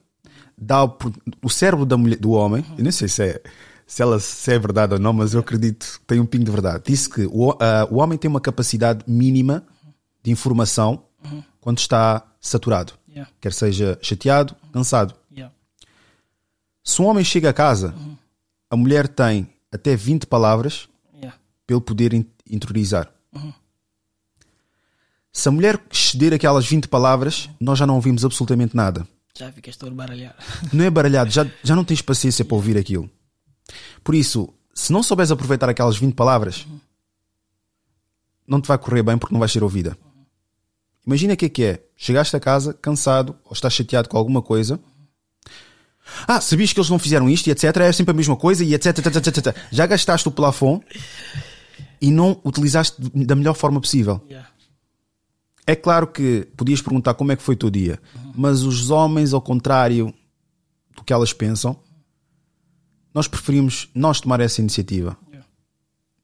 dá 0.57 0.86
o, 0.86 0.97
o 1.43 1.49
cérebro 1.49 1.86
da 1.86 1.97
mulher, 1.97 2.17
do 2.17 2.32
homem, 2.32 2.63
eu 2.77 2.82
nem 2.84 2.93
sei 2.93 3.09
se 3.09 3.21
é, 3.23 3.41
se, 3.86 4.01
ela, 4.01 4.21
se 4.21 4.53
é 4.53 4.57
verdade 4.57 4.93
ou 4.93 4.99
não, 5.01 5.11
mas 5.11 5.34
eu 5.34 5.41
acredito 5.41 5.99
que 5.99 6.05
tem 6.05 6.17
um 6.21 6.25
pingo 6.25 6.45
de 6.45 6.51
verdade. 6.51 6.84
Disse 6.86 7.09
que 7.09 7.25
o, 7.30 7.51
ah, 7.59 7.86
o 7.91 7.97
homem 7.97 8.17
tem 8.17 8.30
uma 8.32 8.39
capacidade 8.39 9.03
mínima 9.05 9.65
de 10.23 10.32
informação 10.32 11.03
quando 11.59 11.80
está 11.80 12.25
saturado, 12.39 12.93
Yeah. 13.09 13.30
quer 13.41 13.51
seja 13.51 13.99
chateado, 14.01 14.55
cansado. 14.71 15.13
Yeah. 15.30 15.53
Se 16.82 17.01
um 17.01 17.05
homem 17.07 17.25
chega 17.25 17.49
a 17.49 17.53
casa, 17.53 17.93
a 18.69 18.77
mulher 18.77 19.09
tem 19.09 19.49
até 19.73 19.93
20 19.93 20.25
palavras 20.25 20.88
Yeah. 21.15 21.38
para 21.67 21.75
ele 21.75 21.84
poder 21.84 22.13
in- 22.13 22.25
interiorizar. 22.49 23.11
Se 25.32 25.47
a 25.47 25.51
mulher 25.51 25.80
exceder 25.91 26.34
aquelas 26.34 26.67
20 26.67 26.88
palavras, 26.88 27.49
nós 27.59 27.77
já 27.77 27.86
não 27.86 27.95
ouvimos 27.95 28.25
absolutamente 28.25 28.75
nada. 28.75 29.07
Já 29.38 29.51
ficas 29.51 29.77
todo 29.77 29.95
baralhado. 29.95 30.36
Não 30.73 30.84
é 30.84 30.89
baralhado, 30.89 31.30
já, 31.30 31.45
já 31.63 31.75
não 31.75 31.86
tens 31.86 32.01
paciência 32.01 32.43
para 32.43 32.55
ouvir 32.55 32.77
aquilo. 32.77 33.09
Por 34.03 34.13
isso, 34.15 34.53
se 34.73 34.91
não 34.91 35.01
souberes 35.01 35.32
aproveitar 35.32 35.69
aquelas 35.69 35.95
20 35.97 36.13
palavras, 36.13 36.65
não 38.45 38.59
te 38.59 38.67
vai 38.67 38.77
correr 38.77 39.03
bem 39.03 39.17
porque 39.17 39.34
não 39.34 39.39
vais 39.39 39.51
ser 39.51 39.63
ouvida. 39.63 39.97
Imagina 41.05 41.36
o 41.36 41.38
que 41.38 41.45
é 41.45 41.49
que 41.49 41.63
é. 41.63 41.84
Chegaste 41.95 42.36
a 42.36 42.39
casa 42.39 42.73
cansado 42.73 43.36
ou 43.45 43.53
estás 43.53 43.73
chateado 43.73 44.09
com 44.09 44.17
alguma 44.17 44.41
coisa. 44.41 44.80
Ah, 46.27 46.41
sabias 46.41 46.73
que 46.73 46.80
eles 46.80 46.89
não 46.89 46.99
fizeram 46.99 47.30
isto 47.30 47.47
e 47.47 47.51
etc. 47.51 47.63
É 47.77 47.91
sempre 47.91 48.11
a 48.11 48.15
mesma 48.15 48.36
coisa 48.36 48.63
e 48.63 48.73
etc. 48.73 48.97
etc, 48.97 49.15
etc, 49.15 49.38
etc. 49.38 49.57
Já 49.71 49.86
gastaste 49.86 50.27
o 50.27 50.32
plafond 50.32 50.84
e 52.01 52.11
não 52.11 52.41
utilizaste 52.43 52.95
da 52.99 53.36
melhor 53.36 53.53
forma 53.53 53.80
possível. 53.80 54.21
Yeah. 54.30 54.49
É 55.66 55.76
claro 55.76 56.07
que 56.07 56.47
podias 56.57 56.82
perguntar 56.82 57.14
como 57.14 57.32
é 57.32 57.36
que 57.36 57.43
foi 57.43 57.55
o 57.55 57.57
teu 57.57 57.70
dia, 57.70 57.99
mas 58.36 58.64
os 58.64 58.89
homens, 58.89 59.34
ao 59.34 59.41
contrário 59.41 60.14
do 60.95 61.03
que 61.03 61.14
elas 61.14 61.32
pensam, 61.32 61.80
nós 63.14 63.28
preferimos 63.28 63.89
nós 63.93 64.20
tomar 64.20 64.39
essa 64.39 64.62
iniciativa. 64.62 65.18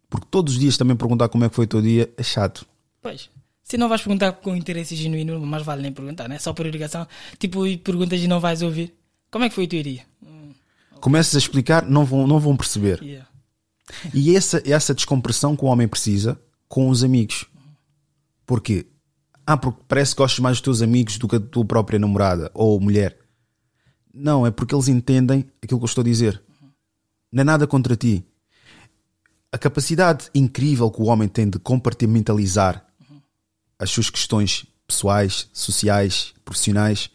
Porque 0.09 0.27
todos 0.31 0.53
os 0.53 0.59
dias 0.59 0.77
também 0.77 0.95
perguntar 0.95 1.29
como 1.29 1.43
é 1.43 1.49
que 1.49 1.55
foi 1.55 1.65
o 1.65 1.67
teu 1.67 1.81
dia 1.81 2.11
é 2.17 2.23
chato. 2.23 2.65
Pois. 3.01 3.29
Se 3.63 3.77
não 3.77 3.89
vais 3.89 4.01
perguntar 4.01 4.31
com 4.33 4.55
interesse 4.55 4.95
genuíno, 4.95 5.43
mais 5.45 5.63
vale 5.63 5.81
nem 5.81 5.91
perguntar, 5.91 6.27
né? 6.29 6.37
Só 6.37 6.53
por 6.53 6.65
obrigação. 6.67 7.07
Tipo, 7.39 7.65
e 7.65 7.77
perguntas 7.77 8.21
e 8.21 8.27
não 8.27 8.39
vais 8.39 8.61
ouvir. 8.61 8.93
Como 9.31 9.43
é 9.43 9.49
que 9.49 9.55
foi 9.55 9.65
o 9.65 9.67
teu 9.67 9.81
dia? 9.81 10.03
Hum, 10.23 10.53
Começas 11.01 11.35
a 11.35 11.39
explicar, 11.39 11.83
não 11.89 12.05
vão, 12.05 12.27
não 12.27 12.39
vão 12.39 12.55
perceber. 12.55 13.01
yeah. 13.01 13.27
E 14.13 14.35
essa, 14.35 14.61
essa 14.65 14.93
descompressão 14.93 15.55
que 15.55 15.65
o 15.65 15.67
homem 15.67 15.87
precisa 15.87 16.39
com 16.67 16.89
os 16.89 17.03
amigos. 17.03 17.45
Porque, 18.45 18.85
ah, 19.45 19.57
porque 19.57 19.81
parece 19.87 20.15
que 20.15 20.17
gostas 20.17 20.39
mais 20.39 20.57
dos 20.57 20.61
teus 20.61 20.81
amigos 20.81 21.17
do 21.17 21.27
que 21.27 21.37
da 21.37 21.45
tua 21.45 21.65
própria 21.65 21.99
namorada 21.99 22.49
ou 22.53 22.79
mulher. 22.79 23.17
Não, 24.13 24.45
é 24.45 24.51
porque 24.51 24.73
eles 24.73 24.87
entendem 24.87 25.45
aquilo 25.61 25.79
que 25.79 25.83
eu 25.83 25.87
estou 25.87 26.01
a 26.01 26.05
dizer. 26.05 26.41
Não 27.31 27.41
é 27.41 27.43
nada 27.43 27.67
contra 27.67 27.95
ti. 27.95 28.25
A 29.51 29.57
capacidade 29.57 30.29
incrível 30.33 30.89
que 30.89 31.01
o 31.01 31.05
homem 31.05 31.27
tem 31.27 31.49
de 31.49 31.59
compartimentalizar 31.59 32.85
as 33.77 33.89
suas 33.91 34.09
questões 34.09 34.65
pessoais, 34.87 35.49
sociais, 35.53 36.33
profissionais 36.43 37.09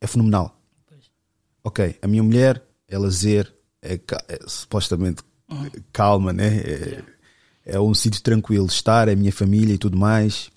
é 0.00 0.06
fenomenal. 0.06 0.58
Ok, 1.62 1.96
a 2.00 2.06
minha 2.06 2.22
mulher 2.22 2.62
é 2.88 2.98
lazer, 2.98 3.52
é, 3.82 3.94
é 4.28 4.38
supostamente 4.46 5.22
calma, 5.92 6.32
né? 6.32 6.58
É, 6.58 7.04
é 7.64 7.80
um 7.80 7.92
sítio 7.94 8.22
tranquilo 8.22 8.66
de 8.66 8.72
estar, 8.72 9.08
é 9.08 9.12
a 9.12 9.16
minha 9.16 9.32
família 9.32 9.74
e 9.74 9.78
tudo 9.78 9.96
mais. 9.96 10.50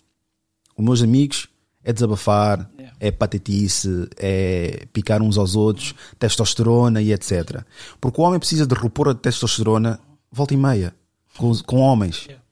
Os 0.82 0.86
meus 0.86 1.03
amigos 1.03 1.47
é 1.84 1.93
desabafar, 1.93 2.67
Yeah. 2.75 2.97
é 2.99 3.11
patetice, 3.11 4.09
é 4.17 4.88
picar 4.91 5.21
uns 5.21 5.38
aos 5.38 5.55
outros, 5.55 5.93
testosterona 6.17 7.01
e 7.03 7.13
etc. 7.13 7.63
Porque 7.99 8.19
o 8.19 8.23
homem 8.23 8.39
precisa 8.39 8.65
de 8.65 8.73
repor 8.73 9.07
a 9.09 9.13
testosterona 9.13 9.99
volta 10.32 10.55
e 10.55 10.57
meia 10.57 10.95
com, 11.38 11.55
com 11.59 11.77
homens. 11.77 12.25
Yeah. 12.25 12.43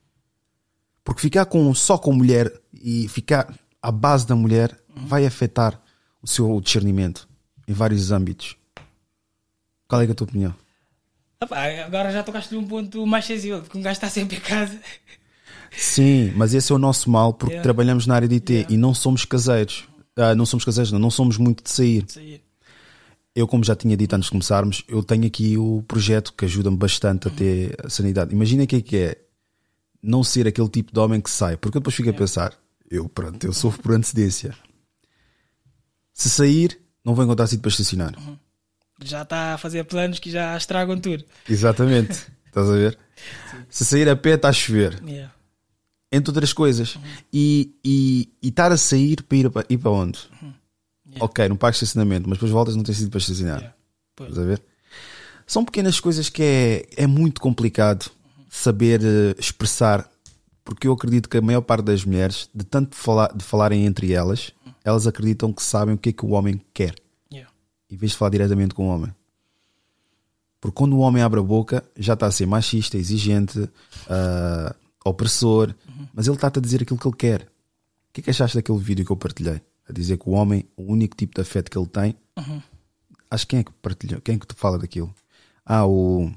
Porque 1.02 1.20
ficar 1.20 1.46
com, 1.46 1.74
só 1.74 1.98
com 1.98 2.12
mulher 2.12 2.52
e 2.72 3.08
ficar 3.08 3.52
à 3.82 3.90
base 3.90 4.26
da 4.28 4.36
mulher 4.36 4.78
vai 4.94 5.26
afetar 5.26 5.80
o 6.22 6.28
seu 6.28 6.60
discernimento 6.60 7.28
em 7.66 7.72
vários 7.72 8.12
âmbitos. 8.12 8.56
Qual 9.88 10.00
é, 10.00 10.06
é 10.06 10.10
a 10.10 10.14
tua 10.14 10.26
opinião? 10.26 10.54
Opa, 11.42 11.56
agora 11.84 12.12
já 12.12 12.22
tocaste 12.22 12.54
num 12.54 12.64
ponto 12.64 13.04
mais 13.06 13.24
sensível, 13.24 13.60
porque 13.60 13.76
um 13.76 13.82
gajo 13.82 13.94
está 13.94 14.08
sempre 14.08 14.36
em 14.36 14.40
casa. 14.40 14.78
Sim, 15.76 16.32
mas 16.36 16.52
esse 16.54 16.70
é 16.72 16.74
o 16.74 16.78
nosso 16.78 17.10
mal 17.10 17.32
porque 17.32 17.54
Yeah. 17.54 17.62
trabalhamos 17.62 18.06
na 18.06 18.14
área 18.14 18.28
de 18.28 18.34
IT 18.36 18.52
Yeah. 18.52 18.74
e 18.74 18.76
não 18.76 18.92
somos 18.94 19.24
caseiros. 19.24 19.84
Ah, 20.16 20.34
não 20.34 20.44
somos 20.44 20.64
caseiros, 20.64 20.90
não, 20.92 20.98
não 20.98 21.10
somos 21.10 21.36
muito 21.38 21.62
de 21.64 21.70
sair. 21.70 22.04
Sair. 22.08 22.42
Eu, 23.34 23.46
como 23.46 23.62
já 23.62 23.76
tinha 23.76 23.96
dito 23.96 24.12
antes 24.14 24.26
de 24.26 24.32
começarmos, 24.32 24.82
eu 24.88 25.02
tenho 25.04 25.24
aqui 25.26 25.56
o 25.56 25.84
projeto 25.86 26.32
que 26.32 26.44
ajuda-me 26.44 26.76
bastante 26.76 27.28
a 27.28 27.30
ter 27.30 27.76
a 27.84 27.88
sanidade. 27.88 28.34
Imagina 28.34 28.64
o 28.64 28.66
que 28.66 28.76
é 28.76 28.80
que 28.82 28.96
é 28.96 29.18
não 30.02 30.24
ser 30.24 30.46
aquele 30.48 30.68
tipo 30.68 30.92
de 30.92 30.98
homem 30.98 31.20
que 31.20 31.30
sai, 31.30 31.56
porque 31.56 31.78
eu 31.78 31.80
depois 31.80 31.94
fico 31.94 32.10
a 32.10 32.12
pensar, 32.12 32.52
eu 32.90 33.08
pronto, 33.08 33.44
eu 33.46 33.52
sofro 33.52 33.80
por 33.82 33.92
antecedência. 33.94 34.54
Se 36.12 36.28
sair, 36.28 36.78
não 37.04 37.14
vou 37.14 37.24
encontrar 37.24 37.46
sítio 37.46 37.62
para 37.62 37.70
estacionar. 37.70 38.14
Já 39.02 39.22
está 39.22 39.54
a 39.54 39.58
fazer 39.58 39.84
planos 39.84 40.18
que 40.18 40.30
já 40.30 40.54
estragam 40.56 40.98
tudo. 41.00 41.24
Exatamente. 41.48 42.12
Estás 42.46 42.68
a 42.68 42.72
ver? 42.72 42.98
Se 43.70 43.84
sair 43.84 44.08
a 44.08 44.16
pé, 44.16 44.30
está 44.34 44.48
a 44.48 44.52
chover. 44.52 45.00
Yeah. 45.06 45.32
Entre 46.10 46.30
outras 46.30 46.52
coisas. 46.52 46.98
E, 47.32 47.74
e, 47.84 48.28
e 48.42 48.48
estar 48.48 48.72
a 48.72 48.76
sair 48.76 49.22
para 49.22 49.38
ir 49.38 49.50
para, 49.50 49.66
ir 49.68 49.78
para 49.78 49.90
onde? 49.90 50.18
Yeah. 51.06 51.24
Ok, 51.24 51.48
não 51.48 51.56
pagas 51.56 51.76
estacionamento, 51.76 52.28
mas 52.28 52.38
depois 52.38 52.52
voltas 52.52 52.76
não 52.76 52.82
tens 52.82 52.98
sido 52.98 53.10
para 53.10 53.18
estacionar. 53.18 53.58
Yeah. 53.58 53.76
Pois. 54.16 54.30
Estás 54.30 54.46
a 54.46 54.48
ver? 54.48 54.62
São 55.46 55.64
pequenas 55.64 55.98
coisas 55.98 56.28
que 56.28 56.42
é, 56.42 56.86
é 56.96 57.06
muito 57.06 57.40
complicado 57.40 58.10
saber 58.48 59.00
eh, 59.02 59.34
expressar, 59.38 60.08
porque 60.64 60.86
eu 60.86 60.92
acredito 60.92 61.28
que 61.28 61.38
a 61.38 61.42
maior 61.42 61.62
parte 61.62 61.84
das 61.84 62.04
mulheres, 62.04 62.48
de 62.54 62.64
tanto 62.64 62.94
falar, 62.94 63.32
de 63.34 63.42
falarem 63.42 63.84
entre 63.84 64.12
elas, 64.12 64.52
elas 64.84 65.06
acreditam 65.06 65.52
que 65.52 65.62
sabem 65.62 65.94
o 65.94 65.98
que 65.98 66.10
é 66.10 66.12
que 66.12 66.24
o 66.24 66.30
homem 66.30 66.60
quer, 66.72 66.94
Yeah. 67.32 67.50
em 67.90 67.96
vez 67.96 68.12
de 68.12 68.18
falar 68.18 68.30
diretamente 68.30 68.74
com 68.74 68.88
o 68.88 68.90
homem. 68.90 69.12
Porque 70.60 70.74
quando 70.76 70.92
o 70.92 70.98
homem 70.98 71.22
abre 71.22 71.40
a 71.40 71.42
boca, 71.42 71.82
já 71.96 72.12
está 72.14 72.26
a 72.26 72.30
ser 72.30 72.46
machista, 72.46 72.96
exigente, 72.98 73.68
ah, 74.08 74.74
opressor, 75.04 75.74
mas 76.12 76.26
ele 76.26 76.36
está-te 76.36 76.58
a 76.58 76.62
dizer 76.62 76.82
aquilo 76.82 76.98
que 76.98 77.06
ele 77.06 77.16
quer. 77.16 77.42
O 77.42 78.12
que 78.12 78.20
é 78.20 78.24
que 78.24 78.30
achaste 78.30 78.56
daquele 78.56 78.78
vídeo 78.78 79.04
que 79.04 79.12
eu 79.12 79.16
partilhei? 79.16 79.60
A 79.88 79.92
dizer 79.92 80.18
que 80.18 80.28
o 80.28 80.32
homem, 80.32 80.68
o 80.76 80.82
único 80.82 81.16
tipo 81.16 81.34
de 81.34 81.40
afeto 81.40 81.70
que 81.70 81.78
ele 81.78 81.86
tem. 81.86 82.16
Acho 83.30 83.46
que 83.46 83.50
quem 83.50 83.60
é 83.60 83.64
que 83.64 83.72
partilhou? 83.72 84.20
Quem 84.20 84.34
é 84.34 84.38
que 84.38 84.46
te 84.46 84.54
fala 84.54 84.78
daquilo? 84.78 85.14
Ah, 85.64 85.86
o 85.86 86.30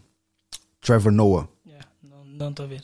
Trevor 0.79 1.11
Noah. 1.11 1.47
Yeah. 1.65 1.87
Não 2.37 2.49
estou 2.49 2.65
a 2.65 2.69
ver. 2.69 2.83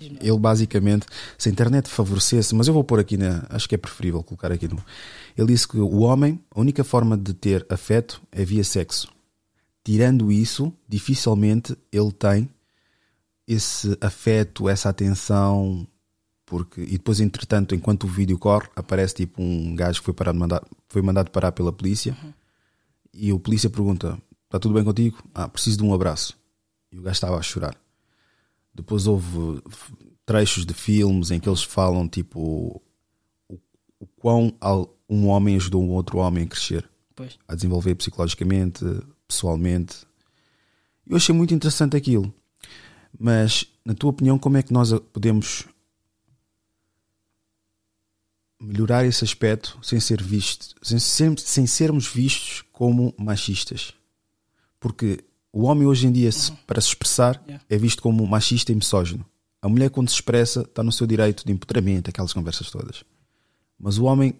Ele 0.00 0.38
basicamente, 0.38 1.06
se 1.38 1.48
a 1.48 1.52
internet 1.52 1.88
favorecesse, 1.88 2.54
mas 2.54 2.66
eu 2.66 2.74
vou 2.74 2.82
pôr 2.82 2.98
aqui 2.98 3.16
na. 3.16 3.46
Acho 3.48 3.68
que 3.68 3.74
é 3.74 3.78
preferível 3.78 4.22
colocar 4.22 4.50
aqui 4.50 4.66
no. 4.66 4.84
Ele 5.36 5.48
disse 5.48 5.68
que 5.68 5.78
o 5.78 6.00
homem, 6.00 6.40
a 6.50 6.60
única 6.60 6.82
forma 6.82 7.16
de 7.16 7.32
ter 7.32 7.64
afeto 7.68 8.20
é 8.32 8.44
via 8.44 8.64
sexo. 8.64 9.08
Tirando 9.84 10.32
isso, 10.32 10.72
dificilmente 10.88 11.76
ele 11.92 12.10
tem 12.10 12.50
esse 13.46 13.96
afeto, 14.00 14.68
essa 14.68 14.88
atenção, 14.88 15.86
porque 16.46 16.80
e 16.82 16.92
depois, 16.92 17.20
entretanto, 17.20 17.74
enquanto 17.74 18.04
o 18.04 18.08
vídeo 18.08 18.38
corre, 18.38 18.68
aparece 18.76 19.14
tipo 19.14 19.42
um 19.42 19.74
gajo 19.74 20.00
que 20.00 20.04
foi, 20.04 20.14
parado, 20.14 20.38
mandar, 20.38 20.62
foi 20.88 21.02
mandado 21.02 21.30
parar 21.30 21.52
pela 21.52 21.72
polícia 21.72 22.16
e 23.12 23.32
o 23.32 23.38
polícia 23.40 23.70
pergunta: 23.70 24.18
Está 24.44 24.58
tudo 24.58 24.74
bem 24.74 24.84
contigo? 24.84 25.22
Ah, 25.34 25.48
preciso 25.48 25.78
de 25.78 25.84
um 25.84 25.94
abraço. 25.94 26.38
E 26.92 26.98
o 26.98 27.02
gajo 27.02 27.14
estava 27.14 27.36
a 27.36 27.42
chorar. 27.42 27.76
Depois 28.74 29.06
houve 29.06 29.62
trechos 30.26 30.64
de 30.64 30.74
filmes 30.74 31.30
em 31.30 31.38
que 31.38 31.48
eles 31.48 31.62
falam 31.62 32.08
tipo 32.08 32.82
o, 33.48 33.58
o 34.00 34.06
quão 34.16 34.54
um 35.08 35.28
homem 35.28 35.56
ajudou 35.56 35.82
um 35.82 35.90
outro 35.90 36.18
homem 36.18 36.44
a 36.44 36.46
crescer, 36.46 36.88
Pois. 37.14 37.38
a 37.46 37.54
desenvolver 37.54 37.94
psicologicamente, 37.94 38.84
pessoalmente. 39.28 40.06
Eu 41.06 41.16
achei 41.16 41.34
muito 41.34 41.54
interessante 41.54 41.96
aquilo. 41.96 42.32
Mas, 43.18 43.66
na 43.84 43.94
tua 43.94 44.10
opinião, 44.10 44.38
como 44.38 44.56
é 44.56 44.62
que 44.62 44.72
nós 44.72 44.92
podemos 45.12 45.64
melhorar 48.60 49.04
esse 49.04 49.24
aspecto 49.24 49.78
sem 49.82 50.00
ser 50.00 50.22
visto, 50.22 50.74
sem, 50.82 50.98
sem 51.36 51.66
sermos 51.66 52.06
vistos 52.06 52.62
como 52.72 53.14
machistas? 53.18 53.92
Porque 54.80 55.24
o 55.52 55.62
homem 55.64 55.86
hoje 55.86 56.06
em 56.06 56.12
dia, 56.12 56.30
se- 56.32 56.52
para 56.66 56.80
se 56.80 56.88
expressar, 56.88 57.40
Yeah. 57.46 57.64
é 57.68 57.78
visto 57.78 58.02
como 58.02 58.26
machista 58.26 58.72
e 58.72 58.74
misógino. 58.74 59.24
A 59.62 59.68
mulher, 59.68 59.88
quando 59.90 60.08
se 60.08 60.14
expressa, 60.16 60.62
está 60.62 60.82
no 60.82 60.92
seu 60.92 61.06
direito 61.06 61.44
de 61.46 61.52
empoderamento, 61.52 62.10
aquelas 62.10 62.32
conversas 62.32 62.70
todas. 62.70 63.04
Mas 63.78 63.96
o 63.98 64.04
homem, 64.04 64.38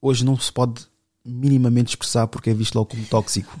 hoje, 0.00 0.24
não 0.24 0.38
se 0.38 0.52
pode 0.52 0.86
minimamente 1.24 1.90
expressar 1.90 2.26
porque 2.26 2.50
é 2.50 2.54
visto 2.54 2.74
logo 2.74 2.90
como 2.90 3.04
tóxico. 3.06 3.56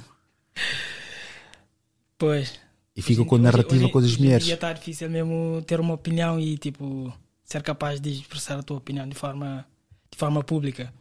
Pois. 2.18 2.58
E 2.94 3.00
fica 3.02 3.20
Hoje- 3.22 3.28
com 3.28 3.34
a 3.34 3.38
hoje- 3.38 3.44
narrativa 3.44 3.82
hoje- 3.84 3.92
com 3.92 3.98
as 3.98 4.04
hoje 4.04 4.18
mulheres. 4.18 4.44
dia 4.44 4.54
está 4.54 4.72
difícil 4.72 5.08
mesmo 5.08 5.62
ter 5.66 5.80
uma 5.80 5.94
opinião 5.94 6.38
e 6.38 6.58
tipo 6.58 7.12
ser 7.44 7.62
capaz 7.62 8.00
de 8.00 8.10
expressar 8.10 8.58
a 8.58 8.62
tua 8.62 8.76
opinião 8.78 9.08
de 9.08 9.14
forma, 9.14 9.66
de 10.10 10.18
forma 10.18 10.42
pública. 10.44 10.92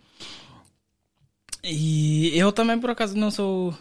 E 1.63 2.31
eu 2.37 2.51
também 2.51 2.79
por 2.79 2.89
acaso 2.89 3.15
não 3.15 3.29
sou 3.29 3.75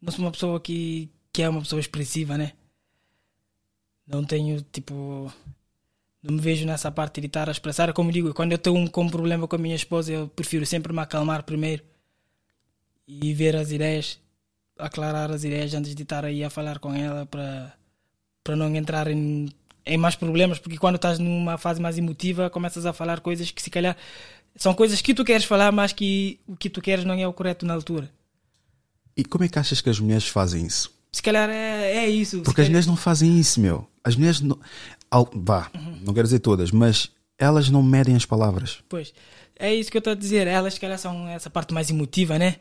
não 0.00 0.12
sou 0.12 0.24
uma 0.24 0.30
pessoa 0.30 0.60
que, 0.60 1.08
que 1.32 1.42
é 1.42 1.48
uma 1.48 1.62
pessoa 1.62 1.80
expressiva, 1.80 2.36
né? 2.36 2.52
Não 4.06 4.22
tenho 4.24 4.60
tipo 4.72 5.32
não 6.22 6.34
me 6.34 6.40
vejo 6.40 6.64
nessa 6.66 6.90
parte 6.90 7.20
de 7.20 7.26
estar 7.26 7.48
a 7.48 7.52
expressar, 7.52 7.92
como 7.92 8.10
digo, 8.12 8.32
quando 8.32 8.52
eu 8.52 8.58
tenho 8.58 8.76
um, 8.76 8.86
com 8.86 9.02
um 9.04 9.10
problema 9.10 9.46
com 9.46 9.56
a 9.56 9.58
minha 9.58 9.74
esposa, 9.74 10.10
eu 10.12 10.28
prefiro 10.28 10.64
sempre 10.64 10.90
me 10.92 11.00
acalmar 11.00 11.42
primeiro 11.42 11.82
e 13.06 13.34
ver 13.34 13.54
as 13.56 13.70
ideias 13.70 14.18
aclarar 14.78 15.30
as 15.30 15.44
ideias 15.44 15.74
antes 15.74 15.94
de 15.94 16.02
estar 16.02 16.24
aí 16.24 16.42
a 16.42 16.50
falar 16.50 16.78
com 16.78 16.94
ela 16.94 17.26
para 17.26 17.72
para 18.42 18.56
não 18.56 18.74
entrar 18.74 19.08
em 19.08 19.48
em 19.86 19.98
mais 19.98 20.16
problemas, 20.16 20.58
porque 20.58 20.78
quando 20.78 20.96
estás 20.96 21.18
numa 21.18 21.58
fase 21.58 21.80
mais 21.80 21.98
emotiva, 21.98 22.48
começas 22.48 22.86
a 22.86 22.92
falar 22.92 23.20
coisas 23.20 23.50
que 23.50 23.60
se 23.60 23.70
calhar 23.70 23.96
são 24.56 24.72
coisas 24.72 25.02
que 25.02 25.12
tu 25.12 25.24
queres 25.24 25.44
falar, 25.44 25.72
mas 25.72 25.92
que 25.92 26.38
o 26.46 26.56
que 26.56 26.70
tu 26.70 26.80
queres 26.80 27.04
não 27.04 27.14
é 27.14 27.26
o 27.26 27.32
correto 27.32 27.66
na 27.66 27.74
altura. 27.74 28.10
E 29.16 29.24
como 29.24 29.44
é 29.44 29.48
que 29.48 29.58
achas 29.58 29.80
que 29.80 29.90
as 29.90 29.98
mulheres 29.98 30.26
fazem 30.26 30.64
isso? 30.66 30.92
Se 31.12 31.22
calhar 31.22 31.48
é, 31.48 31.96
é 31.96 32.08
isso. 32.08 32.40
Porque 32.42 32.60
as 32.60 32.68
mulheres 32.68 32.86
não 32.86 32.96
fazem 32.96 33.38
isso, 33.38 33.60
meu. 33.60 33.86
As 34.02 34.16
mulheres 34.16 34.40
não. 34.40 34.58
Al, 35.10 35.30
vá, 35.32 35.70
uhum. 35.74 36.00
não 36.02 36.14
quero 36.14 36.26
dizer 36.26 36.40
todas, 36.40 36.70
mas 36.70 37.10
elas 37.38 37.68
não 37.68 37.82
medem 37.82 38.16
as 38.16 38.24
palavras. 38.24 38.78
Pois, 38.88 39.14
é 39.56 39.72
isso 39.72 39.90
que 39.90 39.96
eu 39.96 40.00
estou 40.00 40.12
a 40.12 40.16
dizer. 40.16 40.46
Elas, 40.46 40.74
se 40.74 40.80
calhar, 40.80 40.98
são 40.98 41.28
essa 41.28 41.48
parte 41.48 41.72
mais 41.72 41.90
emotiva, 41.90 42.38
né? 42.38 42.56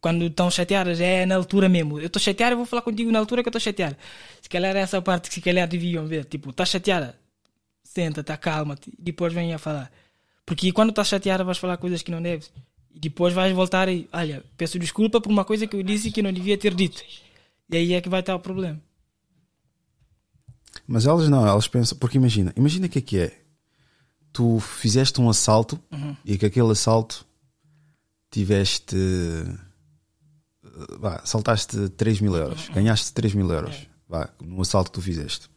Quando 0.00 0.26
estão 0.26 0.50
chateadas, 0.50 1.00
é 1.00 1.26
na 1.26 1.36
altura 1.36 1.68
mesmo. 1.68 1.98
Eu 2.00 2.06
estou 2.06 2.20
chateada, 2.20 2.52
eu 2.52 2.56
vou 2.56 2.66
falar 2.66 2.82
contigo 2.82 3.10
na 3.10 3.18
altura 3.18 3.42
que 3.42 3.48
eu 3.48 3.50
estou 3.50 3.60
chateada. 3.60 3.98
Se 4.40 4.48
calhar 4.48 4.74
é 4.74 4.80
essa 4.80 5.00
parte 5.02 5.28
que 5.28 5.34
se 5.34 5.40
calhar 5.40 5.68
deviam 5.68 6.06
ver. 6.06 6.24
Tipo, 6.24 6.50
estás 6.50 6.70
chateada? 6.70 7.18
Senta, 7.84 8.24
tá 8.24 8.36
calma, 8.36 8.78
depois 8.98 9.32
vem 9.32 9.52
a 9.52 9.58
falar. 9.58 9.90
Porque 10.46 10.72
quando 10.72 10.90
estás 10.90 11.08
chateada 11.08 11.44
vais 11.44 11.58
falar 11.58 11.76
coisas 11.76 12.02
que 12.02 12.10
não 12.10 12.22
deves. 12.22 12.50
E 12.94 12.98
depois 12.98 13.34
vais 13.34 13.54
voltar 13.54 13.88
e, 13.88 14.08
olha, 14.12 14.42
peço 14.56 14.78
desculpa 14.78 15.20
por 15.20 15.30
uma 15.30 15.44
coisa 15.44 15.66
que 15.66 15.76
eu 15.76 15.82
disse 15.82 16.10
que 16.10 16.22
não 16.22 16.32
devia 16.32 16.56
ter 16.56 16.74
dito. 16.74 17.02
E 17.70 17.76
aí 17.76 17.92
é 17.92 18.00
que 18.00 18.08
vai 18.08 18.20
estar 18.20 18.34
o 18.34 18.40
problema. 18.40 18.80
Mas 20.86 21.06
elas 21.06 21.28
não, 21.28 21.46
elas 21.46 21.68
pensam, 21.68 21.96
porque 21.98 22.16
imagina, 22.16 22.52
imagina 22.56 22.86
o 22.86 22.88
que 22.88 22.98
é 22.98 23.02
que 23.02 23.18
é. 23.18 23.38
Tu 24.32 24.58
fizeste 24.60 25.20
um 25.20 25.28
assalto 25.28 25.78
uhum. 25.90 26.16
e 26.24 26.38
que 26.38 26.46
aquele 26.46 26.70
assalto 26.70 27.26
tiveste 28.30 28.96
vá, 30.98 31.22
saltaste 31.24 31.88
3 31.90 32.20
mil 32.20 32.36
euros, 32.36 32.68
ganhaste 32.68 33.12
3 33.12 33.34
mil 33.34 33.50
euros 33.50 33.90
vá, 34.10 34.28
no 34.42 34.60
assalto 34.60 34.90
que 34.90 34.98
tu 34.98 35.00
fizeste. 35.00 35.48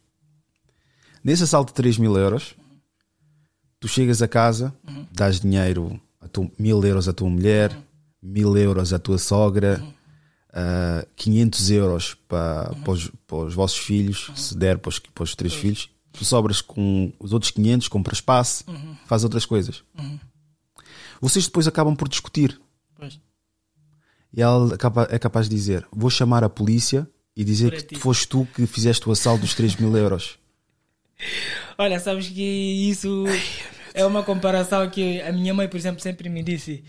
Nesse 1.22 1.42
assalto 1.42 1.72
de 1.72 1.74
3 1.74 1.98
mil 1.98 2.16
euros, 2.16 2.54
tu 3.80 3.88
chegas 3.88 4.22
a 4.22 4.28
casa, 4.28 4.72
uhum. 4.88 5.06
dás 5.10 5.40
dinheiro, 5.40 6.00
a 6.20 6.28
tu, 6.28 6.50
mil 6.56 6.82
euros 6.84 7.08
à 7.08 7.12
tua 7.12 7.28
mulher, 7.28 7.72
uhum. 7.72 7.82
mil 8.22 8.56
euros 8.56 8.92
à 8.92 8.98
tua 8.98 9.18
sogra, 9.18 9.80
uhum. 9.80 9.88
uh, 9.88 11.02
ah, 11.02 11.06
500 11.16 11.70
euros 11.70 12.14
para, 12.28 12.70
uhum. 12.72 12.82
para, 12.82 12.92
os, 12.92 13.10
para, 13.26 13.36
os, 13.38 13.54
vossos 13.54 13.78
filhos, 13.78 14.28
uhum. 14.28 14.36
se 14.36 14.56
der 14.56 14.78
para 14.78 14.90
os, 14.90 14.98
para 15.00 15.24
os 15.24 15.34
três 15.34 15.54
filhos. 15.54 15.90
Tu 16.12 16.24
sobras 16.24 16.60
com 16.60 17.12
os 17.18 17.32
outros 17.32 17.50
500, 17.50 17.88
compras 17.88 18.20
passe, 18.20 18.62
uhum. 18.68 18.96
faz 19.04 19.24
outras 19.24 19.44
coisas. 19.44 19.82
Vocês 21.20 21.46
depois 21.46 21.66
acabam 21.66 21.96
por 21.96 22.08
discutir. 22.08 22.60
Pois. 22.94 23.18
E 24.36 24.42
ela 24.42 24.76
é 25.10 25.18
capaz 25.18 25.48
de 25.48 25.54
dizer: 25.54 25.86
Vou 25.92 26.10
chamar 26.10 26.42
a 26.42 26.48
polícia 26.48 27.08
e 27.36 27.44
dizer 27.44 27.70
Para 27.70 27.80
que 27.80 27.94
ti. 27.94 27.96
foste 27.96 28.28
tu 28.28 28.46
que 28.54 28.66
fizeste 28.66 29.08
o 29.08 29.12
assalto 29.12 29.42
dos 29.42 29.54
3 29.54 29.76
mil 29.76 29.96
euros. 29.96 30.38
Olha, 31.78 31.98
sabes 32.00 32.28
que 32.28 32.42
isso 32.42 33.24
Ai, 33.26 33.40
é 33.94 34.04
uma 34.04 34.22
comparação 34.22 34.88
que 34.90 35.20
a 35.20 35.32
minha 35.32 35.54
mãe, 35.54 35.68
por 35.68 35.76
exemplo, 35.76 36.00
sempre 36.00 36.28
me 36.28 36.42
disse: 36.42 36.84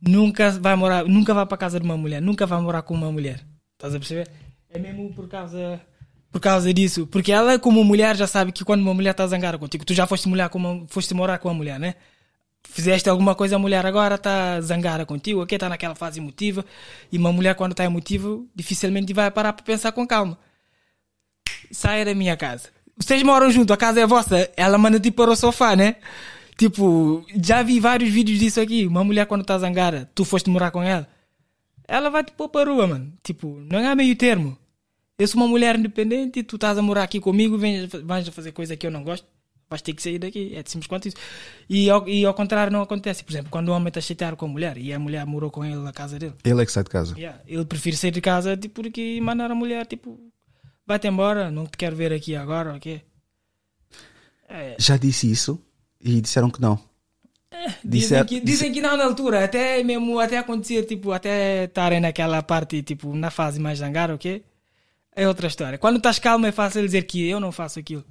Nunca 0.00 0.50
vai 0.52 0.74
morar, 0.76 1.04
nunca 1.04 1.32
vai 1.32 1.46
para 1.46 1.56
casa 1.56 1.78
de 1.78 1.84
uma 1.84 1.96
mulher, 1.96 2.20
nunca 2.20 2.46
vai 2.46 2.60
morar 2.60 2.82
com 2.82 2.94
uma 2.94 3.10
mulher. 3.10 3.44
Estás 3.74 3.94
a 3.94 3.98
perceber? 3.98 4.28
É 4.70 4.78
mesmo 4.78 5.12
por 5.14 5.28
causa 5.28 5.80
por 6.30 6.40
causa 6.40 6.74
disso, 6.74 7.06
porque 7.06 7.32
ela 7.32 7.58
como 7.58 7.82
mulher 7.82 8.14
já 8.14 8.26
sabe 8.26 8.52
que 8.52 8.64
quando 8.64 8.82
uma 8.82 8.92
mulher 8.92 9.12
está 9.12 9.26
zangada 9.26 9.56
contigo, 9.56 9.84
tu 9.84 9.94
já 9.94 10.06
foste 10.06 10.28
mulher 10.28 10.48
com 10.50 10.58
uma, 10.58 10.86
foste 10.88 11.14
morar 11.14 11.38
com 11.38 11.48
uma 11.48 11.54
mulher, 11.54 11.80
né? 11.80 11.94
Fizeste 12.70 13.08
alguma 13.08 13.34
coisa, 13.34 13.56
a 13.56 13.58
mulher 13.58 13.84
agora 13.84 14.14
está 14.14 14.60
zangada 14.60 15.04
contigo, 15.06 15.40
aqui 15.40 15.54
está 15.54 15.68
naquela 15.68 15.94
fase 15.94 16.20
emotiva, 16.20 16.64
e 17.10 17.18
uma 17.18 17.32
mulher 17.32 17.54
quando 17.54 17.72
está 17.72 17.84
emotiva 17.84 18.40
dificilmente 18.54 19.12
vai 19.12 19.30
parar 19.30 19.52
para 19.52 19.64
pensar 19.64 19.92
com 19.92 20.06
calma. 20.06 20.38
Saia 21.70 22.04
da 22.04 22.14
minha 22.14 22.36
casa. 22.36 22.68
Vocês 22.96 23.22
moram 23.22 23.50
junto, 23.50 23.72
a 23.72 23.76
casa 23.76 24.00
é 24.00 24.06
vossa, 24.06 24.50
ela 24.56 24.78
manda 24.78 25.00
tipo 25.00 25.22
para 25.22 25.30
o 25.30 25.36
sofá, 25.36 25.74
né? 25.74 25.96
Tipo, 26.56 27.24
já 27.42 27.62
vi 27.62 27.80
vários 27.80 28.10
vídeos 28.10 28.38
disso 28.38 28.60
aqui. 28.60 28.86
Uma 28.86 29.04
mulher 29.04 29.26
quando 29.26 29.42
está 29.42 29.56
zangada, 29.58 30.10
tu 30.14 30.24
foste 30.24 30.50
morar 30.50 30.70
com 30.70 30.82
ela, 30.82 31.08
ela 31.86 32.10
vai 32.10 32.24
te 32.24 32.32
pôr 32.32 32.48
para 32.48 32.70
a 32.70 32.74
rua, 32.74 32.86
mano. 32.86 33.12
Tipo, 33.22 33.60
não 33.70 33.86
há 33.86 33.94
meio 33.94 34.14
termo. 34.16 34.58
Eu 35.18 35.26
sou 35.26 35.40
uma 35.40 35.48
mulher 35.48 35.76
independente, 35.76 36.42
tu 36.42 36.56
estás 36.56 36.76
a 36.78 36.82
morar 36.82 37.04
aqui 37.04 37.20
comigo, 37.20 37.56
vens, 37.58 37.90
vais 38.04 38.28
fazer 38.28 38.52
coisa 38.52 38.76
que 38.76 38.86
eu 38.86 38.90
não 38.90 39.02
gosto 39.02 39.26
vais 39.68 39.82
ter 39.82 39.92
que 39.92 40.02
sair 40.02 40.18
daqui. 40.18 40.54
É 40.54 40.62
de 40.62 40.70
simples 40.70 40.86
quanto 40.86 41.08
isso. 41.08 41.16
E 41.68 41.90
ao, 41.90 42.08
e 42.08 42.24
ao 42.24 42.34
contrário, 42.34 42.72
não 42.72 42.82
acontece. 42.82 43.22
Por 43.22 43.32
exemplo, 43.32 43.50
quando 43.50 43.68
o 43.68 43.72
homem 43.72 43.88
está 43.88 44.00
chateado 44.00 44.36
com 44.36 44.46
a 44.46 44.48
mulher 44.48 44.78
e 44.78 44.92
a 44.92 44.98
mulher 44.98 45.24
morou 45.26 45.50
com 45.50 45.64
ele 45.64 45.76
na 45.76 45.92
casa 45.92 46.18
dele. 46.18 46.34
Ele 46.44 46.62
é 46.62 46.66
que 46.66 46.72
sai 46.72 46.84
de 46.84 46.90
casa. 46.90 47.14
Yeah, 47.16 47.40
ele 47.46 47.64
prefere 47.64 47.96
sair 47.96 48.10
de 48.10 48.20
casa 48.20 48.56
tipo, 48.56 48.82
porque 48.82 49.20
mandar 49.20 49.50
a 49.50 49.54
mulher, 49.54 49.86
tipo, 49.86 50.18
vai-te 50.86 51.06
embora, 51.08 51.50
não 51.50 51.66
te 51.66 51.76
quero 51.76 51.96
ver 51.96 52.12
aqui 52.12 52.34
agora, 52.34 52.74
ok? 52.74 53.02
É. 54.48 54.76
Já 54.78 54.96
disse 54.96 55.30
isso 55.30 55.62
e 56.00 56.20
disseram 56.20 56.50
que 56.50 56.60
não. 56.60 56.78
É, 57.50 57.74
dizem, 57.84 58.24
que, 58.24 58.40
dizem 58.40 58.72
que 58.72 58.80
não 58.80 58.96
na 58.96 59.04
altura, 59.04 59.44
até 59.44 59.82
mesmo 59.82 60.18
até 60.18 60.38
acontecer, 60.38 60.84
tipo, 60.84 61.12
até 61.12 61.64
estarem 61.64 62.00
naquela 62.00 62.42
parte, 62.42 62.82
tipo, 62.82 63.14
na 63.14 63.30
fase 63.30 63.58
mais 63.58 63.78
zangar, 63.78 64.10
ok? 64.10 64.44
É 65.16 65.26
outra 65.26 65.48
história. 65.48 65.78
Quando 65.78 65.96
estás 65.96 66.18
calmo 66.18 66.46
é 66.46 66.52
fácil 66.52 66.82
dizer 66.82 67.02
que 67.02 67.26
eu 67.26 67.40
não 67.40 67.50
faço 67.50 67.78
aquilo. 67.78 68.04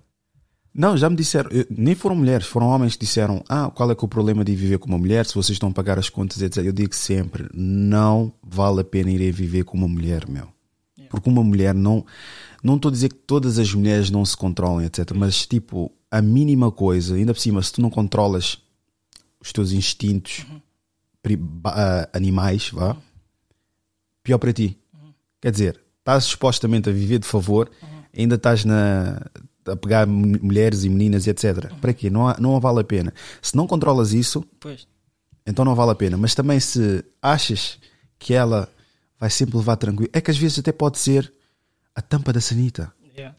Não, 0.78 0.95
já 0.95 1.09
me 1.09 1.15
disseram, 1.15 1.49
nem 1.71 1.95
foram 1.95 2.15
mulheres, 2.15 2.45
foram 2.45 2.67
homens 2.67 2.93
que 2.93 3.03
disseram: 3.03 3.43
Ah, 3.49 3.71
qual 3.73 3.89
é 3.89 3.95
que 3.95 4.03
é 4.03 4.05
o 4.05 4.07
problema 4.07 4.45
de 4.45 4.55
viver 4.55 4.78
com 4.78 4.88
uma 4.88 4.99
mulher 4.99 5.25
se 5.25 5.34
vocês 5.34 5.55
estão 5.55 5.69
a 5.69 5.73
pagar 5.73 5.97
as 5.97 6.07
contas, 6.07 6.39
etc. 6.39 6.63
Eu 6.63 6.71
digo 6.71 6.93
sempre: 6.93 7.49
não 7.51 8.32
vale 8.43 8.82
a 8.82 8.84
pena 8.84 9.09
ir 9.09 9.32
viver 9.32 9.63
com 9.63 9.75
uma 9.75 9.88
mulher, 9.88 10.30
meu. 10.30 10.47
Porque 11.09 11.28
uma 11.28 11.43
mulher 11.43 11.73
não. 11.73 12.05
Não 12.63 12.75
estou 12.75 12.89
a 12.89 12.91
dizer 12.91 13.09
que 13.09 13.15
todas 13.15 13.57
as 13.57 13.73
mulheres 13.73 14.11
não 14.11 14.23
se 14.23 14.38
controlam, 14.38 14.84
etc. 14.84 15.13
Mas, 15.15 15.47
tipo, 15.47 15.91
a 16.11 16.21
mínima 16.21 16.71
coisa, 16.71 17.15
ainda 17.15 17.34
por 17.34 17.39
cima, 17.39 17.61
se 17.63 17.73
tu 17.73 17.82
não 17.82 17.89
controlas 17.89 18.59
os 19.39 19.51
teus 19.51 19.71
instintos 19.71 20.45
uhum. 20.49 20.61
animais, 22.13 22.69
vá, 22.69 22.95
pior 24.21 24.38
para 24.38 24.53
ti. 24.53 24.78
Uhum. 24.93 25.13
Quer 25.41 25.51
dizer, 25.51 25.82
estás 25.99 26.25
supostamente 26.25 26.89
a 26.89 26.91
viver 26.93 27.19
de 27.19 27.28
favor, 27.28 27.69
uhum. 27.82 27.89
ainda 28.15 28.36
estás 28.36 28.65
na 28.65 29.21
a 29.68 29.76
pegar 29.76 30.07
mulheres 30.07 30.84
e 30.84 30.89
meninas 30.89 31.28
e 31.28 31.30
etc. 31.30 31.72
Para 31.82 31.93
quê? 31.93 32.09
Não, 32.09 32.34
não 32.39 32.59
vale 32.59 32.82
a 32.82 32.84
pena. 32.84 33.13
Se 33.41 33.55
não 33.55 33.68
controlas 33.68 34.13
isso, 34.13 34.43
pois. 34.59 34.88
então 35.45 35.65
não 35.65 35.76
vale 35.76 35.91
a 35.91 35.95
pena. 35.95 36.18
Mas 36.18 36.36
também 36.36 36.59
se 36.59 37.03
achas 37.22 37.80
que 38.20 38.34
ela 38.34 38.70
vai 39.20 39.30
sempre 39.30 39.57
levar 39.57 39.76
tranquilo, 39.76 40.09
é 40.13 40.22
que 40.22 40.32
às 40.32 40.38
vezes 40.38 40.59
até 40.59 40.72
pode 40.72 40.97
ser 40.97 41.32
a 41.95 42.01
tampa 42.01 42.32
da 42.32 42.41
sanita. 42.41 42.91
Yeah. 43.18 43.36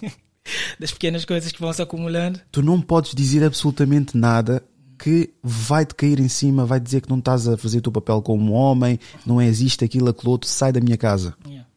das 0.78 0.92
pequenas 0.92 1.24
coisas 1.24 1.50
que 1.52 1.60
vão 1.60 1.72
se 1.72 1.82
acumulando. 1.82 2.40
Tu 2.50 2.62
não 2.62 2.80
podes 2.80 3.14
dizer 3.14 3.44
absolutamente 3.44 4.16
nada 4.16 4.62
que 4.98 5.32
vai 5.42 5.86
te 5.86 5.94
cair 5.94 6.20
em 6.20 6.28
cima, 6.28 6.66
vai 6.66 6.78
dizer 6.78 7.00
que 7.00 7.08
não 7.08 7.18
estás 7.18 7.48
a 7.48 7.56
fazer 7.56 7.78
o 7.78 7.82
teu 7.82 7.92
papel 7.92 8.20
como 8.20 8.52
homem, 8.52 9.00
não 9.24 9.40
existe 9.40 9.82
aquilo, 9.82 10.10
aquilo 10.10 10.30
outro, 10.30 10.48
sai 10.48 10.72
da 10.72 10.80
minha 10.80 10.96
casa. 10.96 11.34
Yeah 11.46 11.69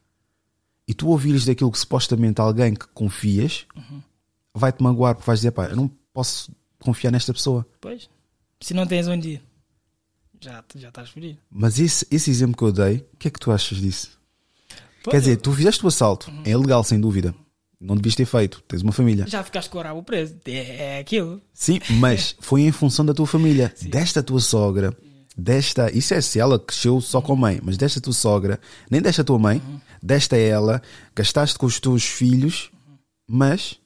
e 0.86 0.92
tu 0.94 1.08
ouvires 1.08 1.44
daquilo 1.44 1.70
que 1.70 1.78
supostamente 1.78 2.40
alguém 2.40 2.74
que 2.74 2.86
confias 2.88 3.66
uhum. 3.74 4.02
vai-te 4.54 4.82
magoar 4.82 5.14
porque 5.14 5.26
vais 5.26 5.40
dizer, 5.40 5.52
pá, 5.52 5.66
eu 5.66 5.76
não 5.76 5.90
posso 6.12 6.52
confiar 6.78 7.10
nesta 7.10 7.32
pessoa. 7.32 7.66
Pois, 7.80 8.08
se 8.60 8.74
não 8.74 8.86
tens 8.86 9.08
onde 9.08 9.30
ir, 9.30 9.42
já, 10.40 10.62
já 10.76 10.88
estás 10.88 11.10
ferido. 11.10 11.38
Mas 11.50 11.78
esse, 11.78 12.06
esse 12.10 12.30
exemplo 12.30 12.56
que 12.56 12.64
eu 12.64 12.72
dei, 12.72 13.06
o 13.12 13.16
que 13.18 13.28
é 13.28 13.30
que 13.30 13.40
tu 13.40 13.50
achas 13.50 13.78
disso? 13.78 14.18
Pois 15.02 15.12
Quer 15.12 15.20
dizer, 15.20 15.36
tu 15.38 15.52
fizeste 15.52 15.84
o 15.84 15.88
assalto, 15.88 16.30
uhum. 16.30 16.42
é 16.44 16.56
legal 16.56 16.84
sem 16.84 17.00
dúvida. 17.00 17.34
Não 17.80 17.96
devias 17.96 18.14
ter 18.14 18.24
feito, 18.24 18.62
tens 18.66 18.82
uma 18.82 18.92
família. 18.92 19.26
Já 19.26 19.42
ficaste 19.42 19.68
com 19.68 19.78
o 19.78 19.82
rabo 19.82 20.02
preso, 20.02 20.36
é, 20.46 20.96
é 20.96 20.98
aquilo. 20.98 21.42
Sim, 21.52 21.80
mas 21.98 22.36
foi 22.40 22.62
em 22.62 22.72
função 22.72 23.04
da 23.04 23.12
tua 23.12 23.26
família, 23.26 23.72
Sim. 23.74 23.90
desta 23.90 24.22
tua 24.22 24.40
sogra, 24.40 24.96
desta. 25.36 25.90
Isso 25.90 26.14
é 26.14 26.20
se 26.20 26.40
ela 26.40 26.58
cresceu 26.58 27.00
só 27.02 27.20
com 27.20 27.34
a 27.34 27.36
mãe, 27.36 27.60
mas 27.62 27.76
desta 27.76 28.00
tua 28.00 28.14
sogra, 28.14 28.58
nem 28.90 29.02
desta 29.02 29.22
tua 29.22 29.38
mãe, 29.38 29.58
uhum 29.58 29.80
desta 30.04 30.36
ela, 30.36 30.82
gastaste 31.16 31.58
com 31.58 31.64
os 31.64 31.80
teus 31.80 32.04
filhos, 32.04 32.70
mas 33.26 33.80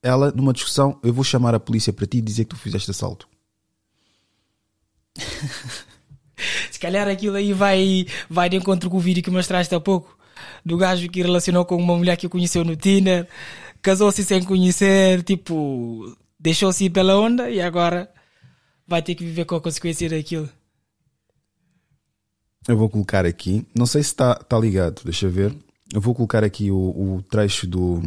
ela, 0.00 0.30
numa 0.30 0.52
discussão, 0.52 1.00
eu 1.02 1.12
vou 1.12 1.24
chamar 1.24 1.56
a 1.56 1.60
polícia 1.60 1.92
para 1.92 2.06
ti 2.06 2.18
e 2.18 2.22
dizer 2.22 2.44
que 2.44 2.50
tu 2.50 2.56
fizeste 2.56 2.92
assalto. 2.92 3.28
Se 6.70 6.78
calhar 6.78 7.08
aquilo 7.08 7.34
aí 7.34 7.52
vai, 7.52 8.06
vai 8.30 8.48
de 8.48 8.56
encontro 8.56 8.88
com 8.88 8.98
o 8.98 9.00
vídeo 9.00 9.24
que 9.24 9.30
mostraste 9.30 9.74
há 9.74 9.80
pouco, 9.80 10.16
do 10.64 10.76
gajo 10.76 11.08
que 11.08 11.22
relacionou 11.22 11.64
com 11.64 11.76
uma 11.76 11.96
mulher 11.96 12.16
que 12.16 12.28
conheceu 12.28 12.64
no 12.64 12.76
Tinder, 12.76 13.26
casou-se 13.82 14.22
sem 14.22 14.44
conhecer, 14.44 15.24
tipo, 15.24 16.16
deixou-se 16.38 16.84
ir 16.84 16.90
pela 16.90 17.18
onda 17.18 17.50
e 17.50 17.60
agora 17.60 18.08
vai 18.86 19.02
ter 19.02 19.16
que 19.16 19.24
viver 19.24 19.46
com 19.46 19.56
a 19.56 19.60
consequência 19.60 20.08
daquilo. 20.08 20.48
Eu 22.68 22.76
vou 22.76 22.90
colocar 22.90 23.24
aqui, 23.24 23.64
não 23.72 23.86
sei 23.86 24.02
se 24.02 24.08
está 24.10 24.34
tá 24.34 24.58
ligado, 24.58 25.02
deixa 25.04 25.26
eu 25.26 25.30
ver. 25.30 25.56
Eu 25.92 26.00
vou 26.00 26.14
colocar 26.14 26.42
aqui 26.42 26.70
o, 26.70 26.76
o, 26.76 27.22
trecho 27.22 27.66
do. 27.66 28.02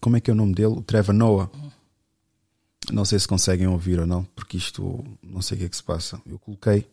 Como 0.00 0.16
é 0.16 0.20
que 0.20 0.30
é 0.30 0.32
o 0.32 0.36
nome 0.36 0.54
dele? 0.54 0.68
O 0.68 0.82
Trevor 0.82 1.14
Noah. 1.14 1.50
Não 2.90 3.04
sei 3.04 3.18
se 3.18 3.28
conseguem 3.28 3.66
ouvir 3.66 4.00
ou 4.00 4.06
não, 4.06 4.24
porque 4.24 4.56
isto 4.56 5.04
não 5.22 5.42
sei 5.42 5.56
o 5.56 5.58
que 5.60 5.66
é 5.66 5.68
que 5.68 5.76
se 5.76 5.82
passa. 5.82 6.20
Eu 6.24 6.38
coloquei 6.38 6.86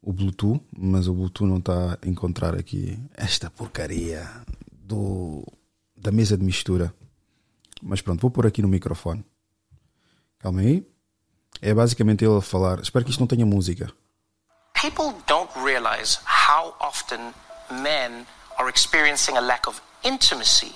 o 0.00 0.12
Bluetooth, 0.12 0.62
mas 0.76 1.08
o 1.08 1.14
Bluetooth 1.14 1.48
não 1.48 1.58
está 1.58 1.98
a 2.00 2.08
encontrar 2.08 2.54
aqui 2.54 2.98
esta 3.14 3.50
porcaria 3.50 4.28
do, 4.72 5.44
da 5.96 6.10
mesa 6.10 6.38
de 6.38 6.44
mistura. 6.44 6.94
Mas 7.82 8.00
pronto, 8.00 8.20
vou 8.20 8.30
pôr 8.30 8.46
aqui 8.46 8.62
no 8.62 8.68
microfone. 8.68 9.24
Calma 10.38 10.60
aí. 10.60 10.86
É 11.60 11.74
basicamente 11.74 12.24
ele 12.24 12.36
a 12.36 12.40
falar. 12.40 12.80
Espero 12.80 13.04
que 13.04 13.10
isto 13.10 13.20
não 13.20 13.26
tenha 13.26 13.44
música. 13.44 13.92
People 14.82 15.14
don't 15.28 15.50
realize 15.56 16.18
how 16.24 16.74
often 16.80 17.34
men 17.70 18.26
are 18.58 18.68
experiencing 18.68 19.36
a 19.36 19.40
lack 19.40 19.68
of 19.68 19.80
intimacy. 20.02 20.72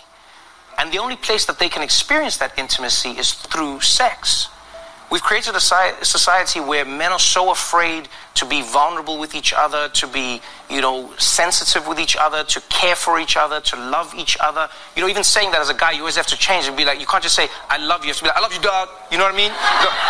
And 0.78 0.93
the 0.93 0.99
only 0.99 1.16
place 1.16 1.45
that 1.47 1.59
they 1.59 1.69
can 1.69 1.83
experience 1.83 2.37
that 2.37 2.57
intimacy 2.57 3.19
is 3.19 3.33
through 3.33 3.81
sex. 3.81 4.47
We've 5.09 5.23
created 5.23 5.55
a 5.55 5.61
society 5.61 6.59
where 6.59 6.85
men 6.85 7.12
are 7.12 7.19
so 7.19 7.53
afraid 7.53 8.09
to 8.35 8.45
be 8.45 8.61
vulnerable 8.62 9.19
with 9.19 9.37
each 9.37 9.53
other, 9.53 9.89
to 9.91 10.07
be, 10.09 10.41
you 10.69 10.81
know, 10.81 11.12
sensitive 11.16 11.87
with 11.87 12.01
each 12.01 12.16
other, 12.16 12.43
to 12.43 12.61
care 12.69 12.97
for 12.97 13.20
each 13.20 13.37
other, 13.37 13.61
to 13.61 13.77
love 13.77 14.12
each 14.16 14.37
other. 14.41 14.69
You 14.97 15.03
know, 15.03 15.09
even 15.09 15.23
saying 15.23 15.53
that 15.53 15.61
as 15.61 15.70
a 15.70 15.74
guy, 15.74 15.93
you 15.93 16.01
always 16.01 16.16
have 16.16 16.27
to 16.27 16.37
change 16.37 16.66
and 16.66 16.77
be 16.77 16.85
like, 16.85 16.99
you 16.99 17.07
can't 17.07 17.23
just 17.23 17.37
say, 17.37 17.49
I 17.70 17.77
love 17.78 18.03
you. 18.03 18.09
You 18.09 18.15
have 18.15 18.16
to 18.19 18.23
be 18.24 18.28
like, 18.28 18.37
I 18.37 18.41
love 18.41 18.53
you, 18.53 18.61
dog. 18.61 18.89
You 19.12 19.19
know 19.19 19.24
what 19.24 19.35
I 19.35 19.37
mean? 19.37 19.53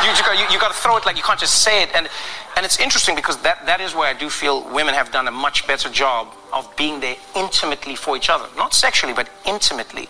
You, 0.02 0.10
you, 0.16 0.24
got, 0.24 0.38
you, 0.38 0.54
you 0.54 0.58
got 0.58 0.72
to 0.72 0.80
throw 0.80 0.96
it 0.96 1.04
like 1.04 1.18
you 1.18 1.22
can't 1.22 1.38
just 1.38 1.62
say 1.62 1.82
it. 1.82 1.90
And, 1.94 2.08
and 2.56 2.64
it's 2.64 2.80
interesting 2.80 3.14
because 3.14 3.36
that, 3.42 3.66
that 3.66 3.82
is 3.82 3.94
where 3.94 4.08
I 4.08 4.18
do 4.18 4.30
feel 4.30 4.66
women 4.72 4.94
have 4.94 5.12
done 5.12 5.28
a 5.28 5.30
much 5.30 5.66
better 5.66 5.90
job 5.90 6.32
of 6.54 6.74
being 6.74 7.00
there 7.00 7.16
intimately 7.36 7.96
for 7.96 8.16
each 8.16 8.30
other. 8.30 8.46
Not 8.56 8.72
sexually, 8.72 9.12
but 9.12 9.28
intimately. 9.44 10.08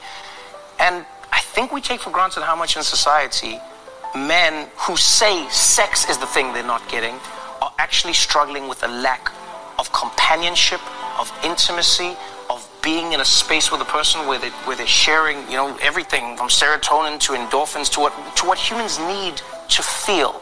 And 0.79 1.05
I 1.33 1.41
think 1.41 1.73
we 1.73 1.81
take 1.81 2.01
for 2.01 2.11
granted 2.11 2.45
how 2.45 2.55
much 2.55 2.77
in 2.77 2.85
society 2.85 3.59
men 4.17 4.69
who 4.77 4.97
say 4.97 5.47
sex 5.51 6.09
is 6.09 6.19
the 6.19 6.27
thing 6.27 6.53
they're 6.53 6.63
not 6.63 6.89
getting 6.89 7.15
are 7.63 7.73
actually 7.79 8.15
struggling 8.15 8.69
with 8.69 8.83
a 8.83 8.89
lack 8.89 9.33
of 9.79 9.93
companionship, 9.93 10.81
of 11.21 11.33
intimacy, 11.45 12.17
of 12.51 12.67
being 12.83 13.13
in 13.13 13.21
a 13.21 13.25
space 13.25 13.71
with 13.71 13.81
a 13.81 13.85
person 13.85 14.27
where, 14.27 14.39
they, 14.39 14.51
where 14.67 14.77
they're 14.77 14.87
sharing, 14.87 15.39
you 15.51 15.57
know, 15.57 15.77
everything 15.83 16.37
from 16.37 16.49
serotonin 16.49 17.19
to 17.21 17.33
endorphins 17.33 17.91
to 17.93 18.01
what, 18.01 18.13
to 18.37 18.47
what 18.47 18.59
humans 18.59 18.99
need 19.01 19.41
to 19.69 19.83
feel. 19.83 20.41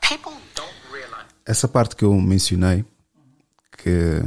People 0.00 0.32
don't 0.54 0.72
realize. 0.92 1.24
Essa 1.46 1.68
parte 1.68 1.94
que 1.94 2.04
eu 2.04 2.14
mencionei, 2.14 2.84
que 3.76 4.22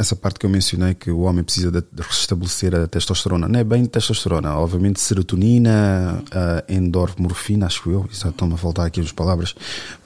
essa 0.00 0.16
parte 0.16 0.38
que 0.38 0.46
eu 0.46 0.50
mencionei 0.50 0.94
que 0.94 1.10
o 1.10 1.20
homem 1.20 1.44
precisa 1.44 1.70
de 1.70 1.84
restabelecer 1.98 2.74
a 2.74 2.86
testosterona, 2.88 3.46
não 3.46 3.60
é 3.60 3.64
bem 3.64 3.84
testosterona, 3.84 4.56
obviamente 4.56 4.98
serotonina, 4.98 6.24
a 6.32 6.64
endorfimorfina, 6.72 7.66
acho 7.66 7.90
eu, 7.90 8.08
isso 8.10 8.26
estão-me 8.26 8.54
a 8.54 8.56
faltar 8.56 8.86
aqui 8.86 9.00
as 9.00 9.12
palavras, 9.12 9.54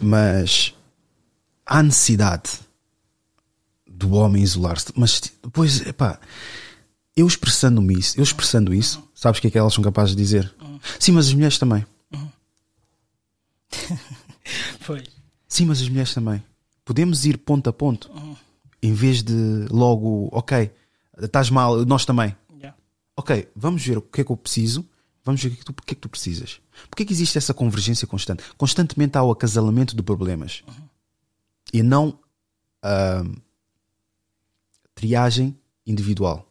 mas 0.01 0.75
há 1.65 1.81
necessidade 1.83 2.51
do 3.87 4.13
homem 4.15 4.43
isolar-se, 4.43 4.93
mas 4.97 5.21
depois, 5.43 5.87
epá, 5.87 6.19
eu 7.17 7.27
expressando-me 7.27 7.95
isso, 7.95 8.19
eu 8.19 8.25
expressando 8.25 8.75
isso, 8.75 9.03
sabes 9.15 9.39
o 9.39 9.43
que 9.43 9.47
é 9.47 9.51
que 9.53 9.59
elas 9.59 9.73
são 9.73 9.85
capazes 9.85 10.17
de 10.17 10.23
dizer? 10.23 10.53
Sim, 10.99 11.13
mas 11.13 11.29
as 11.29 11.35
mulheres 11.35 11.57
também. 11.57 11.87
Sim, 15.49 15.67
mas 15.67 15.81
as 15.81 15.89
mulheres 15.89 16.13
também. 16.13 16.43
Podemos 16.85 17.25
ir 17.25 17.39
ponto 17.39 17.71
a 17.71 17.73
ponto. 17.73 18.11
Em 18.85 18.93
vez 18.93 19.23
de 19.23 19.67
logo, 19.71 20.29
ok, 20.31 20.71
estás 21.19 21.49
mal, 21.49 21.87
nós 21.87 22.05
também. 22.05 22.37
Yeah. 22.53 22.77
Ok, 23.17 23.49
vamos 23.57 23.83
ver 23.83 23.97
o 23.97 24.03
que 24.03 24.21
é 24.21 24.25
que 24.25 24.31
eu 24.31 24.37
preciso, 24.37 24.87
vamos 25.25 25.43
ver 25.43 25.49
o 25.49 25.53
que 25.53 25.57
é 25.57 25.59
que 25.61 25.65
tu, 25.65 25.73
que 25.73 25.93
é 25.93 25.95
que 25.95 26.01
tu 26.03 26.09
precisas. 26.11 26.61
Porquê 26.91 27.03
é 27.03 27.07
que 27.07 27.13
existe 27.15 27.39
essa 27.39 27.55
convergência 27.55 28.07
constante? 28.07 28.45
Constantemente 28.59 29.17
há 29.17 29.23
o 29.23 29.31
acasalamento 29.31 29.97
de 29.97 30.03
problemas 30.03 30.63
e 31.73 31.83
não 31.83 32.19
a 32.83 33.25
triagem 34.95 35.59
individual. 35.87 36.47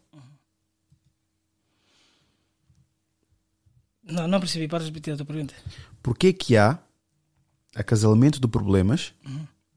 Não, 4.03 4.27
não 4.27 4.39
percebi. 4.39 4.67
Para 4.67 4.83
repetir 4.83 5.13
a 5.13 5.17
tua 5.17 5.25
pergunta. 5.27 5.53
Porquê 6.01 6.29
é 6.29 6.33
que 6.33 6.57
há 6.57 6.79
acasalamento 7.75 8.39
de 8.39 8.47
problemas 8.47 9.13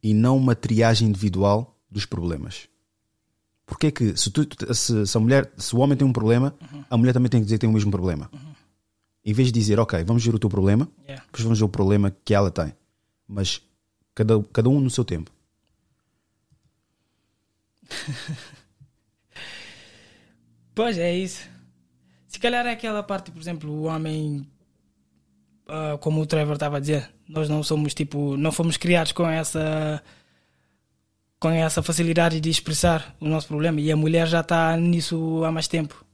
e 0.03 0.15
não 0.15 0.39
uma 0.39 0.55
triagem 0.55 1.09
individual 1.09 1.76
dos 1.97 2.05
problemas? 2.07 2.69
Porquê 3.65 3.89
é 3.89 3.91
que 3.91 4.17
se, 4.17 4.31
tu, 4.31 4.47
se, 4.75 5.07
se 5.07 5.17
a 5.17 5.21
mulher, 5.21 5.51
se 5.57 5.75
o 5.75 5.81
homem 5.81 5.97
tem 5.97 6.07
um 6.07 6.13
problema, 6.13 6.55
a 6.89 6.97
mulher 6.97 7.13
também 7.13 7.29
tem 7.29 7.41
que 7.41 7.47
dizer 7.47 7.57
que 7.57 7.63
tem 7.63 7.71
o 7.71 7.73
mesmo 7.73 7.91
problema? 7.91 8.31
Em 9.25 9.33
vez 9.33 9.49
de 9.49 9.59
dizer, 9.59 9.81
ok, 9.81 10.05
vamos 10.05 10.25
ver 10.25 10.35
o 10.35 10.39
teu 10.39 10.49
problema, 10.49 10.89
Yeah. 11.03 11.25
depois 11.25 11.43
vamos 11.43 11.59
ver 11.59 11.65
o 11.65 11.69
problema 11.69 12.15
que 12.25 12.33
ela 12.33 12.51
tem. 12.51 12.73
Mas 13.27 13.61
cada, 14.15 14.41
cada 14.53 14.69
um 14.69 14.81
no 14.81 14.91
seu 14.91 15.05
tempo. 15.05 15.33
Pois 20.75 20.99
é 20.99 21.17
isso. 21.17 21.49
Se 22.29 22.39
calhar 22.39 22.67
é 22.67 22.73
aquela 22.73 23.03
parte, 23.03 23.31
por 23.31 23.41
exemplo, 23.41 23.71
o 23.73 23.85
homem, 23.85 24.47
ah, 25.67 25.97
como 25.99 26.21
o 26.21 26.27
Trevor 26.27 26.53
estava 26.53 26.77
a 26.77 26.81
dizer, 26.81 27.11
nós 27.27 27.49
não 27.49 27.63
somos 27.63 27.95
tipo, 27.95 28.37
não 28.37 28.53
fomos 28.53 28.77
criados 28.77 29.13
com 29.13 29.27
essa 29.27 30.03
com 31.39 31.51
essa 31.51 31.83
facilidade 31.83 32.41
de 32.41 32.49
expressar 32.51 33.15
o 33.21 33.29
nosso 33.29 33.49
problema 33.49 33.81
e 33.81 33.93
a 33.93 33.97
mulher 33.97 34.27
já 34.27 34.41
está 34.41 34.77
nisso 34.77 35.45
há 35.45 35.53
mais 35.53 35.69
tempo. 35.69 36.05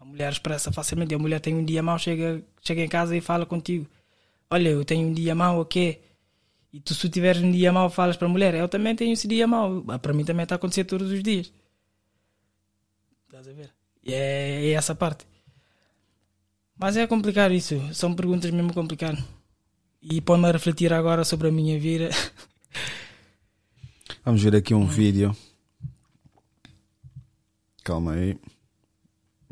A 0.00 0.04
mulher 0.04 0.32
expressa 0.32 0.72
facilmente. 0.72 1.14
A 1.14 1.18
mulher 1.18 1.40
tem 1.40 1.54
um 1.54 1.64
dia 1.64 1.82
mau, 1.82 1.98
chega, 1.98 2.42
chega 2.62 2.82
em 2.82 2.88
casa 2.88 3.16
e 3.16 3.20
fala 3.20 3.44
contigo: 3.44 3.86
Olha, 4.50 4.70
eu 4.70 4.84
tenho 4.84 5.08
um 5.08 5.12
dia 5.12 5.34
mau, 5.34 5.60
o 5.60 5.64
quê? 5.64 6.00
E 6.72 6.80
tu, 6.80 6.94
se 6.94 7.08
tiveres 7.08 7.42
um 7.42 7.50
dia 7.50 7.72
mau, 7.72 7.90
falas 7.90 8.16
para 8.16 8.26
a 8.26 8.30
mulher: 8.30 8.54
Eu 8.54 8.68
também 8.68 8.96
tenho 8.96 9.12
esse 9.12 9.28
dia 9.28 9.46
mau. 9.46 9.84
Ah, 9.88 9.98
Para 9.98 10.12
mim 10.12 10.24
também 10.24 10.44
está 10.44 10.54
a 10.54 10.56
acontecer 10.56 10.84
todos 10.84 11.10
os 11.10 11.22
dias. 11.22 11.52
Estás 13.26 13.46
a 13.48 13.52
ver? 13.52 13.70
E 14.02 14.14
é, 14.14 14.66
é 14.66 14.70
essa 14.72 14.94
parte. 14.94 15.26
Mas 16.78 16.96
é 16.96 17.06
complicado 17.06 17.52
isso. 17.52 17.78
São 17.92 18.14
perguntas 18.14 18.50
mesmo 18.50 18.72
complicadas. 18.72 19.22
E 20.02 20.20
põe-me 20.20 20.48
a 20.48 20.52
refletir 20.52 20.92
agora 20.92 21.24
sobre 21.24 21.48
a 21.48 21.52
minha 21.52 21.78
vida. 21.78 22.08
Vamos 24.22 24.42
ver 24.42 24.54
aqui 24.54 24.74
um 24.74 24.86
vídeo. 24.86 25.34
Calma 27.82 28.12
aí. 28.12 28.38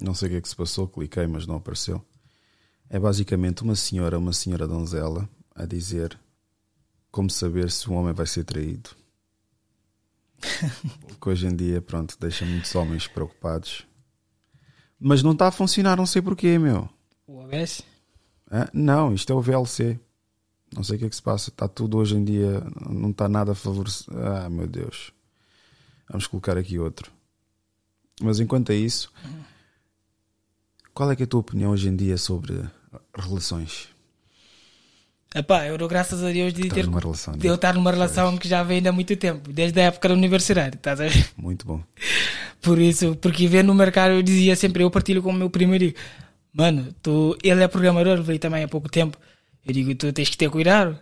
Não 0.01 0.13
sei 0.15 0.29
o 0.29 0.31
que 0.33 0.37
é 0.37 0.41
que 0.43 0.49
se 0.49 0.55
passou, 0.55 0.87
cliquei, 0.87 1.27
mas 1.27 1.47
não 1.47 1.57
apareceu. 1.57 2.05
É 2.91 2.99
basicamente 2.99 3.63
uma 3.63 3.75
senhora, 3.75 4.19
uma 4.19 4.33
senhora 4.33 4.69
donzela, 4.69 5.29
a 5.55 5.65
dizer 5.65 6.19
como 7.11 7.31
saber 7.31 7.71
se 7.71 7.89
um 7.91 7.95
homem 7.95 8.13
vai 8.13 8.27
ser 8.27 8.45
traído. 8.45 8.91
que 11.19 11.29
hoje 11.29 11.47
em 11.47 11.57
dia, 11.57 11.81
pronto, 11.81 12.17
deixa 12.21 12.45
muitos 12.45 12.75
homens 12.75 13.09
preocupados. 13.09 13.87
Mas 15.01 15.23
não 15.23 15.33
está 15.33 15.49
a 15.49 15.53
funcionar, 15.53 15.97
não 15.97 16.07
sei 16.07 16.21
porquê, 16.21 16.59
meu. 16.59 16.89
O 17.27 17.39
OBS? 17.39 17.83
Ah, 18.51 18.69
não, 18.73 19.15
isto 19.15 19.33
é 19.33 19.35
o 19.35 19.41
VLC. 19.41 19.99
Não 20.75 20.83
sei 20.83 20.97
o 20.97 20.99
que 20.99 21.05
é 21.07 21.09
que 21.09 21.17
se 21.17 21.23
passa. 21.23 21.51
Está 21.51 21.67
tudo 21.67 21.99
hoje 21.99 22.15
em 22.15 22.25
dia, 22.25 22.63
não 22.89 23.11
está 23.11 23.29
nada 23.29 23.53
a 23.53 23.55
favorecer. 23.55 24.07
Ah, 24.17 24.49
meu 24.49 24.67
Deus. 24.67 25.13
Vamos 26.09 26.27
colocar 26.27 26.57
aqui 26.57 26.79
outro. 26.79 27.11
Mas 28.21 28.41
enquanto 28.41 28.71
é 28.71 28.75
isso, 28.75 29.13
qual 30.93 31.11
é, 31.11 31.17
é 31.19 31.23
a 31.23 31.27
tua 31.27 31.41
opinião 31.41 31.71
hoje 31.71 31.89
em 31.89 31.95
dia 31.95 32.17
sobre 32.17 32.61
relações? 33.15 33.89
Epá, 35.35 35.67
eu 35.67 35.77
dou 35.77 35.87
graças 35.87 36.25
a 36.25 36.33
Deus 36.33 36.55
de, 36.55 36.63
Estás 36.63 36.75
ter, 36.75 36.87
numa 36.87 37.01
relação, 37.01 37.37
de 37.37 37.47
eu 37.47 37.55
estar 37.55 37.75
numa 37.75 37.91
relação 37.91 38.37
que 38.39 38.49
já 38.49 38.63
vem 38.63 38.87
há 38.87 38.91
muito 38.91 39.15
tempo, 39.15 39.53
desde 39.53 39.79
a 39.79 39.85
época 39.85 40.09
da 40.09 40.15
universidade, 40.15 40.77
estás 40.77 41.01
a 41.01 41.07
ver? 41.07 41.31
Muito 41.37 41.67
bom. 41.67 41.83
Por 42.63 42.79
isso, 42.79 43.15
porque 43.17 43.47
vendo 43.47 43.67
no 43.67 43.75
mercado 43.75 44.13
eu 44.13 44.23
dizia 44.23 44.57
sempre, 44.57 44.83
eu 44.83 44.91
partilho 44.91 45.23
com 45.23 45.31
o 45.31 45.35
meu 45.35 45.51
primo 45.51 45.75
e 45.75 45.79
digo, 45.79 45.99
mano, 46.53 46.95
tu, 47.03 47.37
ele 47.43 47.63
é 47.63 47.69
programador, 47.69 48.23
veio 48.23 48.39
também 48.39 48.65
há 48.65 48.69
pouco 48.69 48.89
tempo. 48.89 49.19
Eu 49.67 49.73
digo, 49.73 49.95
tu 49.95 50.13
tens 50.13 50.31
que 50.31 50.37
ter 50.37 50.51
cuidado. 50.51 50.99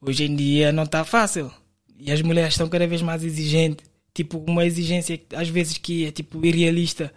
Hoje 0.00 0.24
em 0.24 0.34
dia 0.34 0.72
não 0.72 0.84
está 0.84 1.04
fácil. 1.04 1.52
E 1.98 2.10
as 2.10 2.22
mulheres 2.22 2.54
estão 2.54 2.68
cada 2.68 2.86
vez 2.86 3.02
mais 3.02 3.22
exigentes. 3.22 3.84
Tipo, 4.14 4.38
uma 4.48 4.64
exigência 4.64 5.18
que, 5.18 5.34
às 5.36 5.48
vezes 5.48 5.76
que 5.78 6.06
é 6.06 6.10
tipo 6.10 6.44
irrealista. 6.44 7.12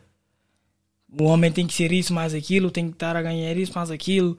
O 1.20 1.26
homem 1.26 1.52
tem 1.52 1.68
que 1.68 1.74
ser 1.74 1.92
isso, 1.92 2.14
mais 2.14 2.34
aquilo, 2.34 2.72
tem 2.72 2.88
que 2.88 2.96
estar 2.96 3.16
a 3.16 3.22
ganhar 3.22 3.56
isso, 3.56 3.74
mais 3.76 3.92
aquilo. 3.92 4.38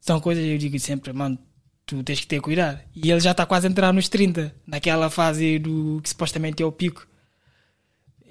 São 0.00 0.20
coisas, 0.20 0.44
eu 0.44 0.58
digo 0.58 0.78
sempre, 0.78 1.12
mano, 1.12 1.38
tu 1.86 2.02
tens 2.02 2.20
que 2.20 2.26
ter 2.26 2.40
cuidado. 2.40 2.80
E 2.94 3.10
ele 3.10 3.20
já 3.20 3.30
está 3.30 3.46
quase 3.46 3.66
a 3.66 3.70
entrar 3.70 3.92
nos 3.92 4.08
30, 4.08 4.54
naquela 4.66 5.08
fase 5.10 5.58
do 5.58 6.00
que 6.02 6.08
supostamente 6.08 6.62
é 6.62 6.66
o 6.66 6.72
pico. 6.72 7.06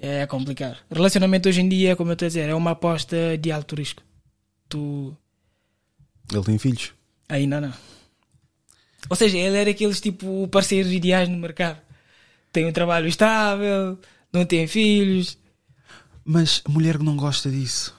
É 0.00 0.26
complicado. 0.26 0.78
Relacionamento 0.90 1.48
hoje 1.48 1.60
em 1.60 1.68
dia, 1.68 1.94
como 1.94 2.10
eu 2.10 2.14
estou 2.14 2.26
a 2.26 2.28
dizer, 2.28 2.48
é 2.48 2.54
uma 2.54 2.72
aposta 2.72 3.38
de 3.38 3.52
alto 3.52 3.76
risco. 3.76 4.02
Tu. 4.68 5.16
Ele 6.32 6.42
tem 6.42 6.58
filhos? 6.58 6.92
Ainda 7.32 7.62
não. 7.62 7.72
Ou 9.08 9.16
seja, 9.16 9.38
ele 9.38 9.56
era 9.56 9.70
aqueles 9.70 10.02
tipo 10.02 10.46
parceiros 10.48 10.92
ideais 10.92 11.30
no 11.30 11.38
mercado. 11.38 11.78
Tem 12.52 12.66
um 12.66 12.72
trabalho 12.72 13.08
estável, 13.08 13.98
não 14.30 14.44
tem 14.44 14.66
filhos, 14.66 15.38
Mas 16.24 16.60
a 16.66 16.70
mulher 16.70 16.98
não 16.98 17.16
gosta 17.16 17.50
disso. 17.50 17.96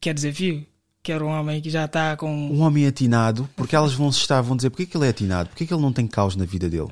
quer 0.00 0.14
desafio. 0.14 0.64
Quer 1.02 1.20
um 1.20 1.28
homem 1.28 1.60
que 1.60 1.68
já 1.68 1.86
está 1.86 2.16
com. 2.16 2.30
Um 2.30 2.60
homem 2.60 2.86
atinado, 2.86 3.48
porque 3.56 3.74
elas 3.74 3.92
vão 3.92 4.12
se 4.12 4.20
estar, 4.20 4.40
vão 4.40 4.54
dizer 4.54 4.70
porque 4.70 4.84
é 4.84 4.86
que 4.86 4.96
ele 4.96 5.06
é 5.06 5.08
atinado, 5.08 5.48
porque 5.48 5.64
é 5.64 5.66
que 5.66 5.74
ele 5.74 5.82
não 5.82 5.92
tem 5.92 6.06
caos 6.06 6.36
na 6.36 6.44
vida 6.44 6.70
dele. 6.70 6.90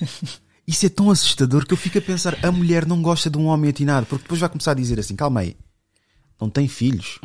Isso 0.66 0.84
é 0.84 0.88
tão 0.88 1.10
assustador 1.10 1.64
que 1.64 1.72
eu 1.72 1.76
fico 1.78 1.98
a 1.98 2.02
pensar, 2.02 2.44
a 2.44 2.50
mulher 2.50 2.84
não 2.84 3.00
gosta 3.00 3.30
de 3.30 3.38
um 3.38 3.46
homem 3.46 3.70
atinado, 3.70 4.06
porque 4.06 4.24
depois 4.24 4.40
vai 4.40 4.48
começar 4.48 4.72
a 4.72 4.74
dizer 4.74 4.98
assim, 4.98 5.14
calma 5.14 5.40
aí, 5.40 5.56
não 6.40 6.50
tem 6.50 6.66
filhos, 6.68 7.18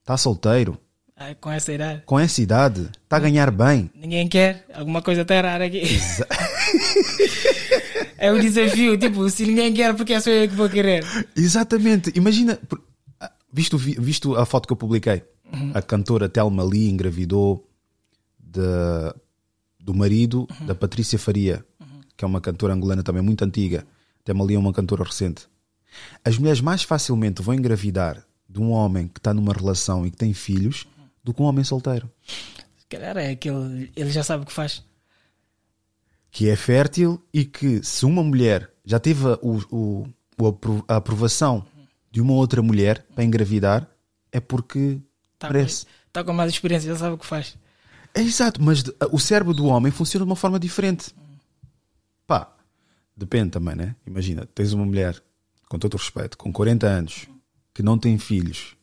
está 0.00 0.16
solteiro, 0.16 0.76
Ah, 1.18 1.34
com 1.40 1.50
essa 1.50 1.72
idade. 1.72 2.02
Com 2.04 2.18
essa 2.20 2.42
idade, 2.42 2.90
está 3.02 3.16
a 3.16 3.20
ganhar 3.20 3.50
bem. 3.50 3.90
Ninguém 3.94 4.28
quer. 4.28 4.66
Alguma 4.74 5.00
coisa 5.00 5.22
está 5.22 5.34
errada 5.34 5.64
aqui. 5.64 5.80
é 8.18 8.32
o 8.32 8.40
desafio. 8.40 8.98
Tipo, 8.98 9.28
se 9.30 9.46
ninguém 9.46 9.72
quer, 9.72 9.94
porque 9.94 10.12
é 10.12 10.20
só 10.20 10.30
eu 10.30 10.48
que 10.48 10.54
vou 10.54 10.68
querer. 10.68 11.04
Exatamente. 11.34 12.12
Imagina, 12.14 12.58
ah, 13.20 13.30
visto, 13.52 13.78
vi- 13.78 13.96
visto 13.98 14.36
a 14.36 14.44
foto 14.44 14.66
que 14.66 14.72
eu 14.72 14.76
publiquei, 14.76 15.22
a 15.74 15.80
cantora 15.80 16.28
Thelma 16.28 16.62
Lee 16.64 16.90
engravidou 16.90 17.68
de- 18.38 19.14
do 19.80 19.94
marido 19.94 20.46
da 20.66 20.74
Patrícia 20.74 21.18
Faria, 21.18 21.64
que 22.16 22.24
é 22.24 22.28
uma 22.28 22.40
cantora 22.40 22.74
angolana 22.74 23.02
também 23.02 23.22
muito 23.22 23.44
antiga. 23.44 23.86
Thelma 24.24 24.44
Lee 24.44 24.56
é 24.56 24.58
uma 24.58 24.72
cantora 24.72 25.04
recente. 25.04 25.46
As 26.24 26.36
mulheres 26.36 26.60
mais 26.60 26.82
facilmente 26.82 27.40
vão 27.40 27.54
engravidar 27.54 28.22
de 28.48 28.60
um 28.60 28.70
homem 28.70 29.08
que 29.08 29.18
está 29.18 29.32
numa 29.32 29.52
relação 29.54 30.06
e 30.06 30.10
que 30.10 30.16
tem 30.16 30.34
filhos 30.34 30.86
do 31.26 31.34
que 31.34 31.42
um 31.42 31.44
homem 31.46 31.64
solteiro, 31.64 32.08
Se 32.78 32.86
calhar 32.88 33.16
é 33.16 33.30
aquele. 33.32 33.90
Ele 33.96 34.10
já 34.10 34.22
sabe 34.22 34.44
o 34.44 34.46
que 34.46 34.52
faz. 34.52 34.82
que 36.30 36.48
é 36.48 36.54
fértil 36.56 37.20
e 37.34 37.44
que 37.44 37.82
se 37.82 38.04
uma 38.06 38.22
mulher 38.22 38.70
já 38.84 39.00
teve 39.00 39.24
o- 39.42 39.58
o- 39.70 40.08
o 40.38 40.84
a 40.86 40.96
aprovação 40.96 41.66
de 42.12 42.20
uma 42.20 42.34
outra 42.34 42.62
mulher 42.62 43.04
para 43.14 43.24
engravidar, 43.24 43.88
é 44.30 44.38
porque 44.38 45.00
Está 45.34 45.48
Parece. 45.48 45.84
com, 45.86 45.90
tá 46.12 46.24
com 46.24 46.32
mais 46.32 46.50
experiência, 46.52 46.92
já 46.92 46.96
sabe 46.98 47.14
o 47.14 47.18
que 47.18 47.26
faz. 47.26 47.56
É 48.14 48.20
exato, 48.22 48.62
mas 48.62 48.84
o 49.10 49.18
cérebro 49.18 49.52
do 49.52 49.66
homem 49.66 49.90
funciona 49.92 50.24
de 50.24 50.30
uma 50.30 50.36
forma 50.36 50.58
diferente. 50.58 51.14
Pá, 52.26 52.54
depende 53.16 53.50
também, 53.50 53.74
né? 53.74 53.96
Imagina, 54.06 54.46
tens 54.54 54.72
uma 54.72 54.84
mulher, 54.86 55.20
com 55.68 55.78
todo 55.78 55.94
o 55.94 55.96
respeito, 55.98 56.38
com 56.38 56.52
40 56.52 56.86
anos, 56.86 57.26
que 57.74 57.82
não 57.82 57.98
tem 57.98 58.16
filhos. 58.18 58.75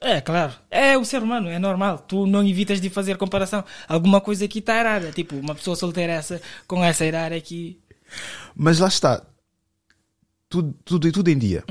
É, 0.00 0.20
claro. 0.20 0.52
É 0.70 0.96
o 0.96 1.04
ser 1.04 1.22
humano, 1.22 1.48
é 1.48 1.58
normal. 1.58 1.98
Tu 1.98 2.26
não 2.26 2.46
evitas 2.46 2.80
de 2.80 2.90
fazer 2.90 3.16
comparação. 3.16 3.64
Alguma 3.88 4.20
coisa 4.20 4.44
aqui 4.44 4.58
está 4.58 4.78
errada. 4.78 5.10
Tipo, 5.10 5.36
uma 5.36 5.54
pessoa 5.54 5.74
solteira 5.74 6.12
essa, 6.12 6.40
com 6.66 6.84
essa 6.84 7.04
idade 7.04 7.34
aqui. 7.34 7.78
Mas 8.54 8.78
lá 8.78 8.88
está. 8.88 9.22
Tudo, 10.48 10.74
tudo, 10.84 11.10
tudo 11.10 11.28
em 11.28 11.38
dia. 11.38 11.64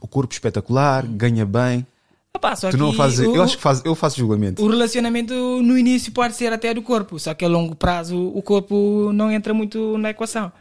O 0.00 0.08
corpo 0.08 0.32
espetacular, 0.32 1.06
ganha 1.06 1.44
bem. 1.44 1.86
Opa, 2.34 2.54
Tu 2.54 2.76
não 2.76 2.90
que 2.90 2.96
fazes. 2.96 3.20
o, 3.26 3.34
Eu 3.34 3.42
acho 3.42 3.56
que 3.56 3.62
faz, 3.62 3.82
eu 3.84 3.94
faço 3.94 4.18
julgamento. 4.18 4.62
o 4.62 4.68
relacionamento 4.68 5.32
no 5.62 5.78
início 5.78 6.12
pode 6.12 6.34
ser 6.34 6.52
até 6.52 6.74
do 6.74 6.82
corpo, 6.82 7.18
só 7.18 7.32
que 7.32 7.44
a 7.44 7.48
longo 7.48 7.74
prazo 7.74 8.28
o 8.34 8.42
corpo 8.42 9.10
não 9.14 9.30
entra 9.30 9.54
muito 9.54 9.96
na 9.96 10.10
equação. 10.10 10.52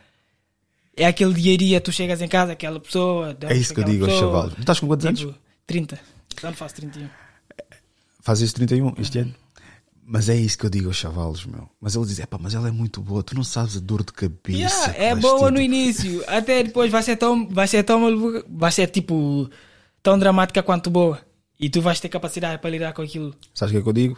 É 0.96 1.06
aquele 1.06 1.34
dia 1.34 1.54
a 1.54 1.58
dia, 1.58 1.82
tu 1.82 1.92
chegas 1.92 2.22
em 2.22 2.28
casa, 2.30 2.54
aquela 2.54 2.80
pessoa. 2.80 3.36
É 3.42 3.54
isso 3.58 3.74
que 3.74 3.82
eu 3.82 3.84
digo 3.84 4.06
aos 4.06 4.14
chavalos. 4.14 4.54
Tu 4.54 4.62
estás 4.62 4.80
com 4.80 4.88
quantos 4.88 5.06
anos? 5.06 5.20
Tipo, 5.20 5.36
30. 5.68 6.00
Só 6.40 6.48
não 6.48 6.54
faço 6.56 6.76
31. 6.76 7.08
Fazes 8.22 8.54
31 8.54 8.94
este 8.98 9.20
ano? 9.20 9.34
Mas 10.08 10.30
é 10.30 10.36
isso 10.36 10.58
que 10.58 10.66
eu 10.66 10.70
digo 10.70 10.88
aos 10.88 10.98
chavalos, 10.98 11.46
meu. 11.46 11.68
Mas 11.82 11.96
ele 11.96 12.06
diz: 12.06 12.20
epá, 12.20 12.38
mas 12.40 12.54
ela 12.54 12.68
é 12.68 12.72
muito 12.72 13.02
boa, 13.02 13.24
tu 13.24 13.36
não 13.36 13.44
sabes 13.44 13.76
a 13.76 13.80
dor 13.80 14.04
de 14.04 14.14
cabeça. 14.14 14.92
Yeah, 14.92 14.98
é 14.98 15.16
boa 15.16 15.50
no 15.50 15.60
início, 15.60 16.24
até 16.28 16.64
depois 16.64 16.92
vai 16.92 17.02
ser 17.02 17.16
tão, 17.16 17.48
vai 17.48 17.68
ser 17.68 17.84
tão 17.84 18.44
vai 18.48 18.72
ser 18.72 18.88
tipo 18.88 19.50
tão 20.04 20.18
dramática 20.20 20.62
quanto 20.62 20.92
boa. 20.92 21.20
E 21.60 21.70
tu 21.70 21.82
vais 21.82 22.00
ter 22.00 22.10
capacidade 22.10 22.62
para 22.62 22.70
lidar 22.70 22.94
com 22.94 23.02
aquilo. 23.02 23.34
Sabes 23.54 23.72
o 23.72 23.74
que 23.76 23.80
é 23.80 23.82
que 23.82 23.90
eu 23.90 23.94
digo? 23.94 24.18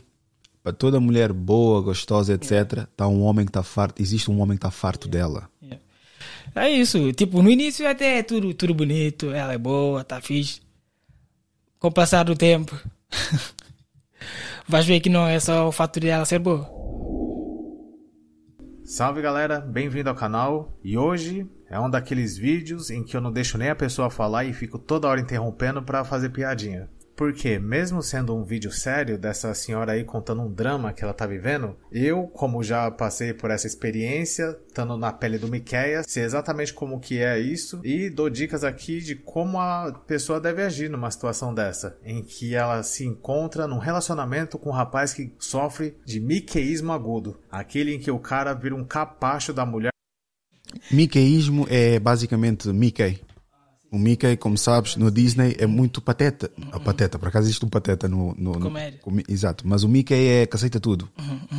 Para 0.62 0.74
toda 0.74 1.00
mulher 1.00 1.32
boa, 1.32 1.82
gostosa, 1.82 2.34
etc., 2.34 2.86
está 2.92 3.08
um 3.08 3.22
homem 3.22 3.46
que 3.46 3.52
está 3.52 3.64
farto. 3.64 4.02
Existe 4.02 4.30
um 4.30 4.42
homem 4.42 4.58
que 4.58 4.66
está 4.66 4.72
farto 4.72 5.08
dela. 5.08 5.50
Yeah. 5.62 5.82
É 6.56 6.70
isso, 6.70 7.14
tipo, 7.14 7.42
no 7.42 7.50
início 7.50 7.88
até 7.88 8.18
é 8.20 8.24
tudo, 8.24 8.54
tudo 8.54 8.74
bonito, 8.74 9.32
ela 9.32 9.54
é 9.54 9.58
boa, 9.58 10.04
tá 10.04 10.20
fixe. 10.20 10.67
Com 11.80 11.90
o 11.90 11.92
passar 11.92 12.24
do 12.24 12.36
tempo, 12.36 12.76
vais 14.68 14.84
ver 14.84 15.00
que 15.00 15.10
não 15.10 15.28
é 15.28 15.40
só 15.40 15.68
o 15.68 15.72
fato 15.72 16.00
de 16.00 16.08
ela 16.08 16.26
ser 16.26 16.40
boa. 16.40 16.68
Salve 18.84 19.22
galera, 19.22 19.60
bem-vindo 19.60 20.10
ao 20.10 20.16
canal. 20.16 20.76
E 20.84 20.98
hoje 20.98 21.48
é 21.70 21.80
um 21.80 21.88
daqueles 21.88 22.36
vídeos 22.36 22.90
em 22.90 23.04
que 23.04 23.16
eu 23.16 23.22
não 23.22 23.32
deixo 23.32 23.60
nem 23.60 23.70
a 23.70 23.76
pessoa 23.76 24.10
falar 24.10 24.46
e 24.46 24.54
fico 24.54 24.80
toda 24.80 25.08
hora 25.08 25.22
interrompendo 25.22 25.84
pra 25.84 26.04
fazer 26.04 26.30
piadinha. 26.30 26.90
Porque, 27.18 27.58
mesmo 27.58 28.04
sendo 28.04 28.36
um 28.36 28.44
vídeo 28.44 28.72
sério 28.72 29.18
dessa 29.18 29.52
senhora 29.56 29.94
aí 29.94 30.04
contando 30.04 30.44
um 30.44 30.54
drama 30.54 30.94
que 30.94 31.04
ela 31.04 31.16
tá 31.16 31.26
vivendo, 31.26 31.76
eu, 31.92 32.28
como 32.28 32.64
já 32.64 32.92
passei 32.92 33.34
por 33.34 33.50
essa 33.50 33.66
experiência, 33.66 34.56
estando 34.68 34.96
na 34.96 35.12
pele 35.12 35.40
do 35.40 35.48
Miqueias, 35.48 36.06
sei 36.08 36.24
exatamente 36.24 36.72
como 36.72 37.00
que 37.00 37.18
é 37.18 37.40
isso 37.40 37.82
e 37.84 38.08
dou 38.08 38.30
dicas 38.30 38.64
aqui 38.64 39.00
de 39.00 39.16
como 39.16 39.60
a 39.60 39.92
pessoa 40.06 40.40
deve 40.40 40.62
agir 40.62 40.92
numa 40.92 41.10
situação 41.10 41.52
dessa, 41.52 41.98
em 42.06 42.24
que 42.24 42.54
ela 42.54 42.84
se 42.84 43.04
encontra 43.04 43.66
num 43.66 43.80
relacionamento 43.80 44.60
com 44.60 44.70
um 44.70 44.74
rapaz 44.74 45.12
que 45.12 45.34
sofre 45.40 45.98
de 46.06 46.20
miqueísmo 46.20 46.94
agudo, 46.94 47.40
aquele 47.50 47.96
em 47.96 48.00
que 48.00 48.12
o 48.12 48.20
cara 48.20 48.54
vira 48.54 48.76
um 48.76 48.86
capacho 48.86 49.52
da 49.52 49.66
mulher 49.66 49.90
Mickeyismo 50.92 51.66
é 51.70 52.00
basicamente 52.00 52.68
Mickey. 52.70 53.20
O 53.90 53.98
Mickey, 53.98 54.36
como 54.36 54.58
sabes, 54.58 54.98
no 54.98 55.10
Disney 55.10 55.56
é 55.58 55.66
muito 55.66 56.02
pateta. 56.02 56.52
A 56.74 56.80
pateta, 56.80 57.18
por 57.18 57.30
acaso 57.30 57.46
existe 57.48 57.66
um 57.66 57.70
pateta 57.70 58.06
no. 58.08 58.36
no, 58.38 58.52
no 58.52 58.60
Comédia. 58.60 59.00
exato, 59.30 59.66
mas 59.66 59.84
o 59.84 59.88
Mickey 59.88 60.14
é 60.28 60.46
que 60.46 60.56
aceita 60.58 60.78
tudo. 60.78 61.08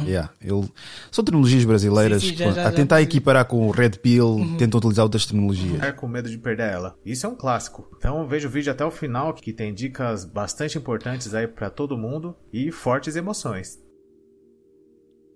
Yeah, 0.04 0.30
ele, 0.42 0.68
são 1.10 1.24
terminologias 1.24 1.64
brasileiras. 1.64 2.22
Sim, 2.22 2.28
sim, 2.30 2.36
já- 2.36 2.48
que, 2.48 2.54
já- 2.54 2.60
a 2.60 2.64
já 2.64 2.70
tentar 2.72 2.96
percebi. 2.96 3.10
equiparar 3.16 3.44
com 3.46 3.66
o 3.66 3.70
Red 3.70 3.92
Pill, 4.02 4.56
tentam 4.58 4.76
utilizar 4.78 5.04
outras 5.06 5.24
terminologias. 5.24 5.94
com 5.96 6.06
medo 6.06 6.28
de 6.28 6.36
perder 6.36 6.70
ela. 6.70 6.94
Isso 7.02 7.24
é 7.24 7.28
um 7.30 7.34
clássico. 7.34 7.88
Então 7.96 8.28
veja 8.28 8.46
o 8.46 8.50
vídeo 8.50 8.70
até 8.72 8.84
o 8.84 8.90
final 8.90 9.32
que 9.32 9.50
tem 9.52 9.72
dicas 9.72 10.26
bastante 10.26 10.76
importantes 10.76 11.32
aí 11.32 11.48
pra 11.48 11.70
todo 11.70 11.96
mundo 11.96 12.36
e 12.52 12.70
fortes 12.70 13.16
emoções. 13.16 13.78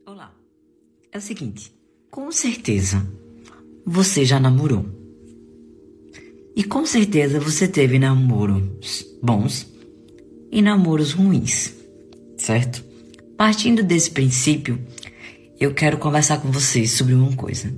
Olá. 0.07 0.35
É 1.11 1.17
o 1.17 1.21
seguinte, 1.23 1.75
com 2.11 2.31
certeza 2.31 3.03
você 3.87 4.25
já 4.27 4.39
namorou. 4.39 4.85
E 6.55 6.65
com 6.65 6.85
certeza 6.85 7.41
você 7.41 7.67
teve 7.67 7.99
namoros 7.99 9.07
bons 9.23 9.67
e 10.51 10.61
namoros 10.61 11.13
ruins, 11.13 11.75
certo? 12.37 12.85
Partindo 13.37 13.83
desse 13.83 14.11
princípio, 14.11 14.79
eu 15.59 15.73
quero 15.73 15.99
conversar 15.99 16.41
com 16.41 16.51
vocês 16.51 16.93
sobre 16.93 17.15
uma 17.15 17.35
coisa. 17.35 17.73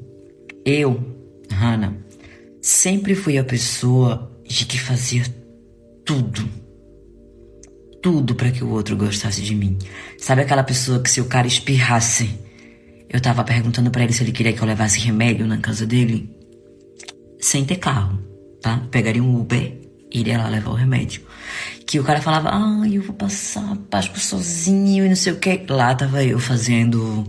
Eu, 0.65 1.01
Hannah, 1.51 1.97
sempre 2.61 3.15
fui 3.15 3.39
a 3.39 3.45
pessoa 3.45 4.31
de 4.47 4.67
que 4.67 4.79
fazia 4.79 5.25
tudo 6.05 6.65
tudo 8.05 8.35
para 8.35 8.51
que 8.51 8.63
o 8.63 8.69
outro 8.69 8.95
gostasse 8.99 9.41
de 9.41 9.55
mim. 9.55 9.79
Sabe 10.19 10.43
aquela 10.43 10.63
pessoa 10.63 11.03
que 11.03 11.09
se 11.09 11.23
o 11.23 11.25
cara 11.25 11.47
espirrasse, 11.47 12.39
eu 13.09 13.19
tava 13.19 13.43
perguntando 13.43 13.91
pra 13.91 14.05
ele 14.05 14.13
se 14.13 14.23
ele 14.23 14.31
queria 14.31 14.53
que 14.53 14.61
eu 14.61 14.67
levasse 14.67 15.01
remédio 15.01 15.47
na 15.47 15.57
casa 15.57 15.87
dele? 15.87 16.29
Sem 17.41 17.65
ter 17.65 17.77
carro, 17.77 18.19
tá? 18.65 18.81
Pegaria 18.91 19.23
um 19.23 19.39
Uber 19.39 19.77
iria 20.11 20.39
lá 20.39 20.49
levar 20.49 20.71
o 20.71 20.75
remédio. 20.75 21.21
Que 21.87 22.01
o 22.01 22.05
cara 22.05 22.23
falava, 22.23 22.49
ah, 22.51 22.89
eu 22.91 23.03
vou 23.03 23.15
passar 23.15 23.77
Páscoa 23.91 24.19
sozinho 24.19 25.05
e 25.05 25.09
não 25.09 25.17
sei 25.17 25.35
o 25.35 25.37
que. 25.37 25.67
Lá 25.69 25.95
tava 25.95 26.25
eu 26.25 26.39
fazendo 26.39 27.25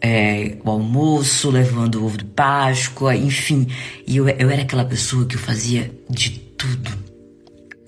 é, 0.00 0.56
o 0.64 0.70
almoço, 0.70 1.50
levando 1.50 1.96
o 1.96 2.04
ovo 2.04 2.16
de 2.16 2.26
Páscoa, 2.26 3.16
enfim. 3.16 3.66
E 4.06 4.18
eu, 4.18 4.28
eu 4.28 4.50
era 4.50 4.62
aquela 4.62 4.84
pessoa 4.84 5.26
que 5.26 5.34
eu 5.34 5.40
fazia 5.40 5.90
de 6.08 6.30
tudo. 6.56 6.90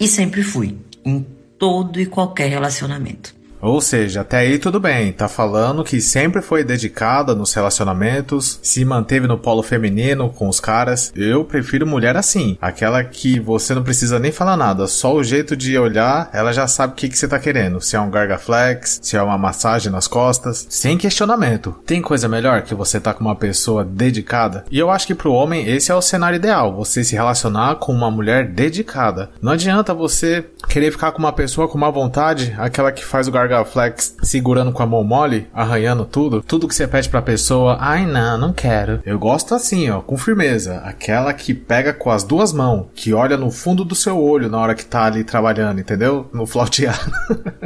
E 0.01 0.09
sempre 0.09 0.43
fui, 0.43 0.77
em 1.05 1.25
todo 1.59 2.01
e 2.01 2.07
qualquer 2.07 2.49
relacionamento. 2.49 3.35
Ou 3.61 3.81
seja, 3.81 4.23
até 4.23 4.39
aí 4.39 4.59
tudo 4.59 4.81
bem, 4.81 5.13
tá 5.13 5.29
falando 5.29 5.85
que 5.85 6.01
sempre 6.01 6.41
foi 6.41 6.65
dedicada 6.65 7.35
nos 7.35 7.53
relacionamentos, 7.53 8.59
se 8.63 8.85
manteve 8.85 9.27
no 9.27 9.39
polo 9.39 9.63
feminino 9.63 10.31
com 10.31 10.49
os 10.49 10.61
caras. 10.61 11.13
Eu 11.15 11.45
prefiro 11.45 11.87
mulher 11.87 12.17
assim, 12.17 12.57
aquela 12.61 13.05
que 13.05 13.39
você 13.39 13.75
não 13.75 13.83
precisa 13.83 14.19
nem 14.19 14.33
falar 14.33 14.57
nada, 14.57 14.87
só 14.87 15.15
o 15.15 15.23
jeito 15.23 15.57
de 15.57 15.77
olhar, 15.77 16.31
ela 16.33 16.53
já 16.53 16.67
sabe 16.67 16.95
o 16.95 16.97
que, 16.97 17.09
que 17.09 17.19
você 17.19 17.29
tá 17.29 17.39
querendo. 17.39 17.81
Se 17.81 17.97
é 17.97 18.01
um 18.01 18.11
gargaflex, 18.11 19.01
se 19.03 19.17
é 19.17 19.23
uma 19.23 19.37
massagem 19.37 19.93
nas 19.93 20.09
costas, 20.09 20.67
sem 20.71 20.97
questionamento. 20.97 21.75
Tem 21.85 22.01
coisa 22.01 22.29
melhor 22.29 22.63
que 22.63 22.75
você 22.75 22.99
tá 22.99 23.13
com 23.13 23.25
uma 23.25 23.37
pessoa 23.37 23.85
dedicada? 23.85 24.65
E 24.71 24.79
eu 24.79 24.91
acho 24.91 25.07
que 25.07 25.15
pro 25.15 25.33
homem 25.33 25.69
esse 25.69 25.93
é 25.93 25.95
o 25.95 26.03
cenário 26.03 26.37
ideal, 26.37 26.75
você 26.75 27.05
se 27.05 27.15
relacionar 27.15 27.77
com 27.77 27.93
uma 27.93 28.11
mulher 28.11 28.49
dedicada. 28.49 29.31
Não 29.43 29.53
adianta 29.53 29.93
você 29.93 30.47
querer 30.69 30.91
ficar 30.91 31.13
com 31.13 31.19
uma 31.19 31.33
pessoa 31.33 31.69
com 31.69 31.77
má 31.77 31.91
vontade, 31.91 32.55
aquela 32.59 32.91
que 32.91 33.05
faz 33.05 33.29
o 33.29 33.31
gargaflex 33.31 33.50
larga 33.51 33.65
flex 33.65 34.17
segurando 34.23 34.73
com 34.73 34.83
a 34.83 34.87
mão 34.87 35.03
mole, 35.03 35.49
arranhando 35.53 36.05
tudo. 36.05 36.43
Tudo 36.43 36.69
que 36.69 36.75
você 36.75 36.87
pede 36.87 37.09
pra 37.09 37.21
pessoa, 37.21 37.77
ai 37.81 38.07
não, 38.07 38.39
não 38.39 38.53
quero. 38.53 39.01
Eu 39.05 39.19
gosto 39.19 39.55
assim, 39.55 39.91
ó, 39.91 40.01
com 40.01 40.17
firmeza. 40.17 40.79
Aquela 40.85 41.33
que 41.33 41.53
pega 41.53 41.93
com 41.93 42.11
as 42.11 42.23
duas 42.23 42.53
mãos, 42.53 42.87
que 42.95 43.13
olha 43.13 43.37
no 43.37 43.51
fundo 43.51 43.85
do 43.85 43.95
seu 43.95 44.19
olho 44.21 44.49
na 44.49 44.59
hora 44.59 44.75
que 44.75 44.85
tá 44.85 45.05
ali 45.05 45.25
trabalhando, 45.25 45.81
entendeu? 45.81 46.29
No 46.33 46.47
flauteado. 46.47 47.11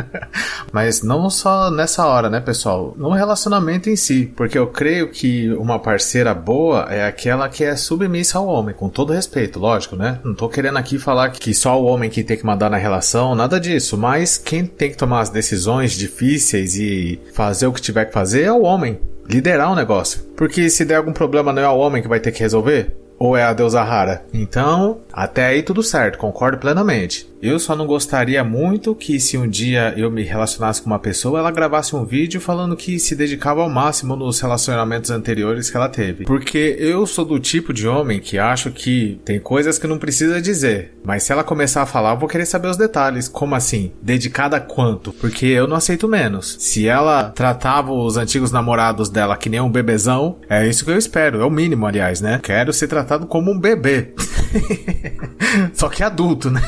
Mas 0.73 1.03
não 1.03 1.29
só 1.29 1.71
nessa 1.71 2.07
hora, 2.07 2.31
né, 2.31 2.41
pessoal? 2.41 2.95
No 2.97 3.11
relacionamento 3.11 3.91
em 3.91 3.97
si. 3.97 4.33
Porque 4.37 4.59
eu 4.59 4.67
creio 4.69 5.11
que 5.11 5.53
uma 5.55 5.79
parceira 5.79 6.35
boa 6.35 6.87
é 6.91 7.07
aquela 7.07 7.49
que 7.49 7.63
é 7.63 7.77
submissa 7.77 8.39
ao 8.39 8.47
homem, 8.47 8.75
com 8.75 8.89
todo 8.89 9.13
respeito, 9.13 9.59
lógico, 9.59 9.97
né? 9.97 10.19
Não 10.25 10.35
tô 10.35 10.49
querendo 10.49 10.79
aqui 10.79 10.99
falar 10.99 11.31
que 11.31 11.55
só 11.55 11.81
o 11.81 11.85
homem 11.85 12.11
que 12.11 12.25
tem 12.25 12.37
que 12.37 12.47
mandar 12.47 12.71
na 12.71 12.77
relação, 12.77 13.35
nada 13.35 13.61
disso. 13.61 13.97
Mas 13.99 14.39
quem 14.39 14.65
tem 14.65 14.91
que 14.91 14.97
tomar 14.97 15.21
as 15.21 15.31
decisões 15.31 15.74
difíceis 15.93 16.77
e 16.77 17.21
fazer 17.33 17.67
o 17.67 17.73
que 17.73 17.81
tiver 17.81 18.07
que 18.07 18.13
fazer 18.13 18.43
é 18.43 18.53
o 18.53 18.63
homem. 18.63 18.99
Liderar 19.29 19.73
o 19.73 19.75
negócio. 19.75 20.23
Porque 20.37 20.69
se 20.69 20.85
der 20.85 20.97
algum 20.97 21.13
problema, 21.13 21.53
não 21.53 21.63
é 21.63 21.69
o 21.69 21.79
homem 21.79 22.03
que 22.03 22.09
vai 22.09 22.21
ter 22.21 22.33
que 22.33 22.41
resolver? 22.41 22.95
Ou 23.19 23.37
é 23.37 23.43
a 23.43 23.53
deusa 23.53 23.83
rara? 23.83 24.25
Então, 24.33 25.01
até 25.15 25.47
aí 25.47 25.63
tudo 25.63 25.83
certo, 25.83 26.19
concordo 26.19 26.59
plenamente. 26.59 27.29
Eu 27.41 27.59
só 27.59 27.77
não 27.77 27.87
gostaria 27.87 28.43
muito 28.43 28.95
que 28.95 29.21
se 29.21 29.37
um 29.37 29.47
dia 29.47 29.95
eu 29.97 30.11
me 30.11 30.23
relacionasse 30.23 30.83
com 30.83 30.87
uma 30.89 30.99
pessoa, 30.99 31.39
ela 31.39 31.51
gravasse 31.51 31.95
um 31.95 32.05
vídeo 32.05 32.41
falando 32.41 32.75
que 32.75 32.99
se 32.99 33.15
dedicava 33.15 33.61
ao 33.61 33.69
máximo 33.69 34.17
nos 34.17 34.41
relacionamentos 34.41 35.11
anteriores 35.11 35.71
que 35.71 35.77
ela 35.77 35.89
teve. 35.89 36.25
Porque 36.25 36.77
eu 36.79 37.07
sou 37.07 37.25
do 37.25 37.39
tipo 37.39 37.73
de 37.73 37.87
homem 37.87 38.19
que 38.19 38.39
acho 38.39 38.71
que 38.71 39.21
tem 39.25 39.39
coisas 39.39 39.79
que 39.79 39.87
não 39.87 39.99
precisa 39.99 40.41
dizer. 40.41 40.95
Mas 41.05 41.23
se 41.23 41.33
ela 41.33 41.45
começar 41.45 41.83
a 41.83 41.87
falar, 41.87 42.15
eu 42.15 42.19
vou 42.19 42.29
querer 42.29 42.47
saber 42.47 42.69
os 42.69 42.77
detalhes. 42.77 43.29
Como 43.29 43.55
assim? 43.55 43.93
Dedicada 44.01 44.57
a 44.57 44.61
quanto? 44.61 45.13
Porque 45.13 45.47
eu 45.47 45.69
não 45.69 45.77
aceito 45.77 46.09
menos. 46.09 46.57
Se 46.59 46.89
ela 46.89 47.25
tratava 47.25 47.93
os 47.93 48.17
antigos 48.17 48.51
namorados 48.51 49.11
dela 49.11 49.37
que 49.37 49.51
nem 49.51 49.61
um 49.61 49.71
bebezão, 49.71 50.39
é 50.49 50.67
isso 50.67 50.85
que 50.85 50.91
eu 50.91 50.99
espero. 50.99 51.43
É 51.43 51.45
o 51.45 51.51
mínimo, 51.51 51.87
aliás, 51.87 52.21
né? 52.21 52.41
Quero 52.43 52.73
ser 52.73 52.89
tratado 52.89 53.27
como 53.27 53.53
um 53.53 53.59
bebê. 53.59 54.15
Só 55.75 55.89
que 55.89 56.03
adulto, 56.03 56.51
né? 56.51 56.61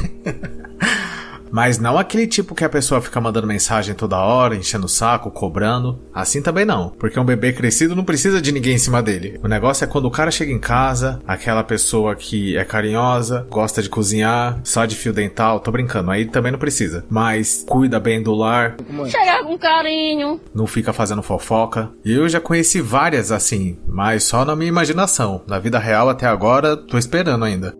Mas 1.57 1.79
não 1.79 1.97
aquele 1.97 2.27
tipo 2.27 2.55
que 2.55 2.67
a 2.67 2.69
pessoa 2.69 3.01
fica 3.01 3.19
mandando 3.19 3.47
mensagem 3.47 3.95
toda 3.95 4.19
hora, 4.19 4.55
enchendo 4.55 4.85
o 4.85 4.91
saco, 4.91 5.31
cobrando. 5.31 5.99
Assim 6.13 6.43
também 6.43 6.67
não. 6.67 6.91
Porque 6.91 7.19
um 7.19 7.25
bebê 7.25 7.51
crescido 7.51 7.97
não 7.97 8.05
precisa 8.05 8.43
de 8.43 8.53
ninguém 8.53 8.75
em 8.75 8.79
cima 8.79 9.03
dele. 9.03 9.41
O 9.43 9.49
negócio 9.49 9.83
é 9.83 9.87
quando 9.87 10.05
o 10.05 10.11
cara 10.11 10.31
chega 10.31 10.53
em 10.53 10.59
casa, 10.59 11.19
aquela 11.27 11.65
pessoa 11.65 12.15
que 12.15 12.59
é 12.59 12.63
carinhosa, 12.63 13.47
gosta 13.49 13.83
de 13.83 13.89
cozinhar, 13.89 14.61
só 14.65 14.85
de 14.85 14.97
fio 14.97 15.15
dental, 15.15 15.59
tô 15.59 15.73
brincando, 15.73 16.11
aí 16.11 16.27
também 16.27 16.53
não 16.53 16.59
precisa. 16.59 17.07
Mas 17.09 17.65
cuida 17.67 17.99
bem 17.99 18.23
do 18.23 18.35
lar. 18.35 18.77
Chega 19.07 19.43
com 19.43 19.57
carinho. 19.57 20.39
Não 20.55 20.67
fica 20.67 20.93
fazendo 20.93 21.23
fofoca. 21.23 21.91
E 22.05 22.13
eu 22.13 22.29
já 22.29 22.39
conheci 22.39 22.83
várias 22.83 23.33
assim, 23.33 23.79
mas 23.89 24.25
só 24.25 24.45
na 24.45 24.55
minha 24.55 24.69
imaginação. 24.69 25.41
Na 25.47 25.59
vida 25.59 25.79
real 25.79 26.11
até 26.11 26.27
agora, 26.27 26.77
tô 26.77 26.99
esperando 26.99 27.47
ainda. 27.47 27.75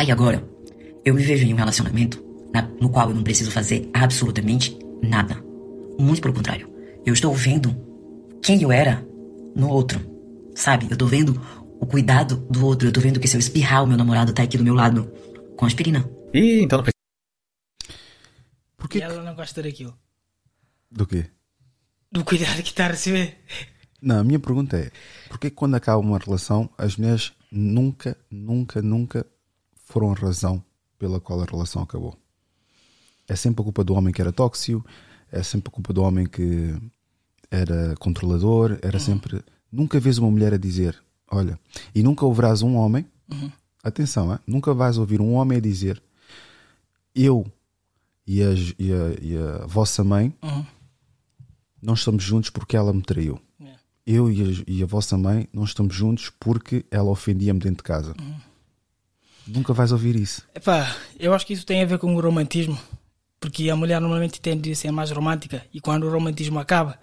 Aí 0.00 0.12
agora, 0.12 0.44
eu 1.04 1.14
me 1.14 1.24
vejo 1.24 1.44
em 1.44 1.52
um 1.52 1.56
relacionamento 1.56 2.25
na, 2.52 2.62
no 2.80 2.88
qual 2.88 3.08
eu 3.08 3.14
não 3.14 3.22
preciso 3.22 3.50
fazer 3.50 3.88
absolutamente 3.92 4.78
nada. 5.02 5.42
Muito 5.98 6.20
pelo 6.20 6.34
contrário. 6.34 6.70
Eu 7.04 7.14
estou 7.14 7.32
vendo 7.34 7.74
quem 8.42 8.62
eu 8.62 8.72
era 8.72 9.06
no 9.54 9.68
outro. 9.68 10.00
Sabe? 10.54 10.86
Eu 10.90 10.96
tô 10.96 11.06
vendo 11.06 11.40
o 11.80 11.86
cuidado 11.86 12.36
do 12.50 12.64
outro. 12.64 12.88
Eu 12.88 12.92
tô 12.92 13.00
vendo 13.00 13.20
que 13.20 13.28
se 13.28 13.36
eu 13.36 13.40
espirrar, 13.40 13.84
o 13.84 13.86
meu 13.86 13.96
namorado 13.96 14.32
tá 14.32 14.42
aqui 14.42 14.58
do 14.58 14.64
meu 14.64 14.74
lado 14.74 15.10
com 15.56 15.66
aspirina. 15.66 16.08
Ih, 16.32 16.62
então 16.62 16.78
não 16.78 16.84
precisa. 16.84 16.96
Por 18.76 18.88
que 18.88 18.98
E 18.98 19.02
ela 19.02 19.22
não 19.22 19.34
gosta 19.34 19.62
daquilo. 19.62 19.96
Do 20.90 21.06
quê? 21.06 21.26
Do 22.10 22.24
cuidado 22.24 22.62
que 22.62 22.70
está 22.70 22.86
a 22.86 22.88
receber. 22.88 23.38
Não, 24.00 24.20
a 24.20 24.24
minha 24.24 24.38
pergunta 24.38 24.76
é: 24.76 24.90
porquê 25.28 25.50
que 25.50 25.56
quando 25.56 25.74
acaba 25.74 25.98
uma 25.98 26.18
relação 26.18 26.70
as 26.78 26.96
mulheres 26.96 27.32
nunca, 27.50 28.16
nunca, 28.30 28.80
nunca 28.80 29.26
foram 29.84 30.12
a 30.12 30.14
razão 30.14 30.62
pela 30.98 31.20
qual 31.20 31.40
a 31.40 31.44
relação 31.44 31.82
acabou? 31.82 32.16
É 33.28 33.34
sempre 33.36 33.60
a 33.62 33.64
culpa 33.64 33.82
do 33.84 33.94
homem 33.94 34.12
que 34.12 34.20
era 34.20 34.32
tóxico, 34.32 34.84
é 35.32 35.42
sempre 35.42 35.68
a 35.68 35.72
culpa 35.72 35.92
do 35.92 36.02
homem 36.02 36.26
que 36.26 36.74
era 37.50 37.94
controlador, 37.98 38.78
era 38.82 38.98
sempre. 38.98 39.42
Nunca 39.70 39.98
vês 40.00 40.18
uma 40.18 40.30
mulher 40.30 40.54
a 40.54 40.56
dizer: 40.58 40.96
Olha, 41.30 41.58
e 41.94 42.02
nunca 42.02 42.24
ouvirás 42.24 42.62
um 42.62 42.76
homem, 42.76 43.04
atenção, 43.82 44.32
é? 44.32 44.38
nunca 44.46 44.72
vais 44.72 44.96
ouvir 44.98 45.20
um 45.20 45.32
homem 45.34 45.58
a 45.58 45.60
dizer: 45.60 46.00
Eu 47.14 47.44
e 48.26 48.42
a, 48.42 48.52
e 48.78 48.92
a- 48.92 49.16
e 49.22 49.36
a 49.36 49.66
vossa 49.66 50.02
mãe 50.04 50.32
não 51.82 51.94
estamos 51.94 52.22
juntos 52.24 52.50
porque 52.50 52.76
ela 52.76 52.92
me 52.92 53.02
traiu. 53.02 53.40
Yeah. 53.60 53.80
Eu 54.06 54.30
e 54.30 54.42
a, 54.42 54.64
e 54.66 54.82
a 54.82 54.86
vossa 54.86 55.16
mãe 55.18 55.48
não 55.52 55.64
estamos 55.64 55.94
juntos 55.94 56.30
porque 56.38 56.84
ela 56.90 57.10
ofendia-me 57.10 57.58
dentro 57.60 57.78
de 57.78 57.82
casa. 57.84 58.14
Nunca 59.46 59.72
vais 59.72 59.92
ouvir 59.92 60.16
isso. 60.16 60.42
Epá, 60.54 60.96
eu 61.20 61.32
acho 61.32 61.46
que 61.46 61.52
isso 61.52 61.64
tem 61.66 61.80
a 61.82 61.86
ver 61.86 61.98
com 61.98 62.14
o 62.14 62.20
romantismo. 62.20 62.76
Porque 63.40 63.68
a 63.70 63.76
mulher 63.76 64.00
normalmente 64.00 64.40
tende 64.40 64.72
a 64.72 64.76
ser 64.76 64.90
mais 64.90 65.10
romântica. 65.10 65.64
E 65.72 65.80
quando 65.80 66.04
o 66.06 66.10
romantismo 66.10 66.58
acaba, 66.58 66.98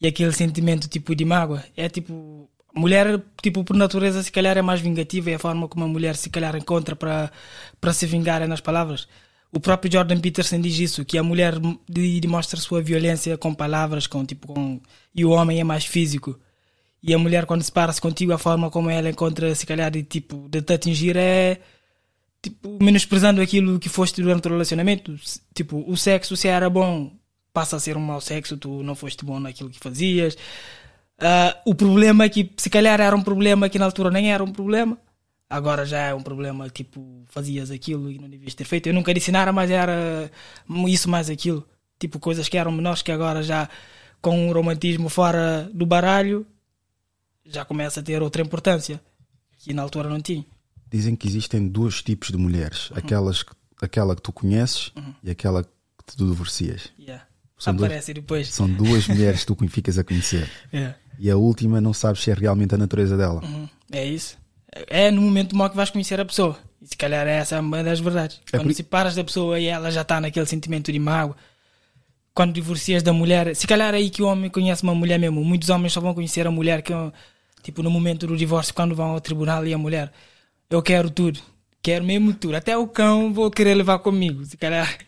e 0.00 0.06
aquele 0.06 0.32
sentimento 0.32 0.88
tipo 0.88 1.14
de 1.14 1.24
mágoa, 1.24 1.62
é 1.76 1.88
tipo. 1.88 2.48
Mulher, 2.74 3.22
tipo, 3.40 3.64
por 3.64 3.74
natureza, 3.74 4.22
se 4.22 4.30
calhar 4.30 4.58
é 4.58 4.62
mais 4.62 4.80
vingativa. 4.80 5.30
É 5.30 5.34
a 5.34 5.38
forma 5.38 5.66
como 5.66 5.84
a 5.86 5.88
mulher 5.88 6.14
se 6.16 6.28
calhar 6.28 6.54
encontra 6.56 6.94
para 6.94 7.92
se 7.94 8.04
vingar 8.06 8.42
é 8.42 8.46
nas 8.46 8.60
palavras. 8.60 9.08
O 9.50 9.58
próprio 9.60 9.90
Jordan 9.90 10.20
Peterson 10.20 10.60
diz 10.60 10.78
isso, 10.78 11.04
que 11.04 11.16
a 11.16 11.22
mulher 11.22 11.54
de- 11.88 12.20
demonstra 12.20 12.60
sua 12.60 12.82
violência 12.82 13.38
com 13.38 13.54
palavras, 13.54 14.06
com 14.06 14.24
tipo 14.26 14.48
com 14.48 14.80
e 15.14 15.24
o 15.24 15.30
homem 15.30 15.58
é 15.60 15.64
mais 15.64 15.86
físico. 15.86 16.38
E 17.02 17.14
a 17.14 17.18
mulher 17.18 17.46
quando 17.46 17.62
se 17.62 17.72
para-se 17.72 18.00
contigo, 18.00 18.32
a 18.32 18.38
forma 18.38 18.70
como 18.70 18.90
ela 18.90 19.08
encontra 19.08 19.54
se 19.54 19.64
calhar 19.64 19.90
de 19.90 20.02
tipo 20.02 20.46
de 20.50 20.60
te 20.60 20.74
atingir 20.74 21.16
é 21.16 21.60
tipo, 22.46 22.78
menosprezando 22.80 23.40
aquilo 23.40 23.78
que 23.78 23.88
foste 23.88 24.22
durante 24.22 24.46
o 24.46 24.50
relacionamento. 24.50 25.16
Tipo, 25.52 25.84
o 25.86 25.96
sexo, 25.96 26.36
se 26.36 26.46
era 26.46 26.70
bom, 26.70 27.12
passa 27.52 27.76
a 27.76 27.80
ser 27.80 27.96
um 27.96 28.00
mau 28.00 28.20
sexo, 28.20 28.56
tu 28.56 28.82
não 28.82 28.94
foste 28.94 29.24
bom 29.24 29.40
naquilo 29.40 29.70
que 29.70 29.78
fazias. 29.80 30.36
Ah, 31.18 31.60
o 31.64 31.74
problema 31.74 32.24
é 32.24 32.28
que, 32.28 32.50
se 32.56 32.70
calhar, 32.70 33.00
era 33.00 33.16
um 33.16 33.22
problema 33.22 33.68
que 33.68 33.78
na 33.78 33.84
altura 33.84 34.10
nem 34.10 34.32
era 34.32 34.44
um 34.44 34.52
problema. 34.52 34.96
Agora 35.50 35.84
já 35.84 35.98
é 35.98 36.14
um 36.14 36.22
problema, 36.22 36.68
tipo, 36.70 37.24
fazias 37.26 37.70
aquilo 37.70 38.10
e 38.10 38.18
não 38.18 38.28
devias 38.28 38.54
ter 38.54 38.64
feito. 38.64 38.88
Eu 38.88 38.94
nunca 38.94 39.12
disse 39.12 39.32
nada, 39.32 39.52
mas 39.52 39.70
era 39.70 40.30
isso 40.88 41.08
mais 41.10 41.28
aquilo. 41.28 41.66
Tipo, 41.98 42.18
coisas 42.20 42.48
que 42.48 42.58
eram 42.58 42.72
menores 42.72 43.02
que 43.02 43.10
agora 43.10 43.42
já, 43.42 43.68
com 44.20 44.48
o 44.48 44.52
romantismo 44.52 45.08
fora 45.08 45.68
do 45.72 45.86
baralho, 45.86 46.46
já 47.44 47.64
começa 47.64 48.00
a 48.00 48.02
ter 48.02 48.22
outra 48.22 48.42
importância. 48.42 49.00
Que 49.58 49.72
na 49.72 49.82
altura 49.82 50.08
não 50.08 50.20
tinha. 50.20 50.44
Dizem 50.96 51.14
que 51.16 51.28
existem 51.28 51.68
dois 51.68 52.02
tipos 52.02 52.30
de 52.30 52.36
mulheres: 52.36 52.90
aquelas 52.94 53.42
que, 53.42 53.52
aquela 53.82 54.16
que 54.16 54.22
tu 54.22 54.32
conheces 54.32 54.92
e 55.22 55.30
aquela 55.30 55.62
que 55.62 56.16
tu 56.16 56.26
divorcias. 56.26 56.88
Yeah. 56.98 57.24
São 57.58 57.74
dois- 57.74 57.90
Aparece 57.90 58.14
depois. 58.14 58.48
São 58.48 58.68
duas 58.70 59.06
mulheres 59.08 59.40
que 59.44 59.54
tu 59.54 59.56
ficas 59.68 59.98
a 59.98 60.04
conhecer. 60.04 60.48
Yeah. 60.72 60.96
E 61.18 61.30
a 61.30 61.36
última 61.36 61.80
não 61.80 61.92
sabes 61.92 62.22
se 62.22 62.30
é 62.30 62.34
realmente 62.34 62.74
a 62.74 62.78
natureza 62.78 63.16
dela. 63.16 63.42
Uhum. 63.44 63.68
É 63.92 64.04
isso. 64.04 64.36
É 64.88 65.10
no 65.10 65.22
momento 65.22 65.56
mau 65.56 65.68
que 65.70 65.76
vais 65.76 65.88
conhecer 65.90 66.20
a 66.20 66.24
pessoa. 66.24 66.58
E 66.82 66.86
se 66.88 66.96
calhar 66.96 67.26
é 67.26 67.36
essa 67.36 67.58
uma 67.60 67.82
das 67.82 67.98
verdades. 68.00 68.40
É 68.52 68.58
Quando 68.58 68.64
por- 68.68 68.74
se 68.74 68.82
paras 68.82 69.14
da 69.14 69.24
pessoa 69.24 69.58
e 69.58 69.66
ela 69.66 69.90
já 69.90 70.02
está 70.02 70.20
naquele 70.20 70.46
sentimento 70.46 70.92
de 70.92 70.98
mágoa. 70.98 71.36
Quando 72.34 72.52
divorcias 72.52 73.02
da 73.02 73.12
mulher, 73.14 73.56
se 73.56 73.66
calhar 73.66 73.94
é 73.94 73.96
aí 73.96 74.10
que 74.10 74.22
o 74.22 74.26
homem 74.26 74.50
conhece 74.50 74.82
uma 74.82 74.94
mulher 74.94 75.18
mesmo. 75.18 75.42
Muitos 75.42 75.70
homens 75.70 75.92
só 75.94 76.00
vão 76.02 76.12
conhecer 76.12 76.46
a 76.46 76.50
mulher 76.50 76.82
que, 76.82 76.92
tipo, 77.62 77.82
no 77.82 77.90
momento 77.90 78.26
do 78.26 78.36
divórcio, 78.36 78.74
quando 78.74 78.94
vão 78.94 79.12
ao 79.12 79.20
tribunal 79.22 79.66
e 79.66 79.72
a 79.72 79.78
mulher, 79.78 80.12
eu 80.70 80.82
quero 80.82 81.10
tudo. 81.10 81.40
Quero 81.82 82.04
mesmo 82.04 82.34
tudo. 82.34 82.56
Até 82.56 82.76
o 82.76 82.86
cão 82.86 83.32
vou 83.32 83.50
querer 83.50 83.74
levar 83.74 83.98
comigo. 84.00 84.44
Se 84.44 84.56
calhar. 84.56 84.98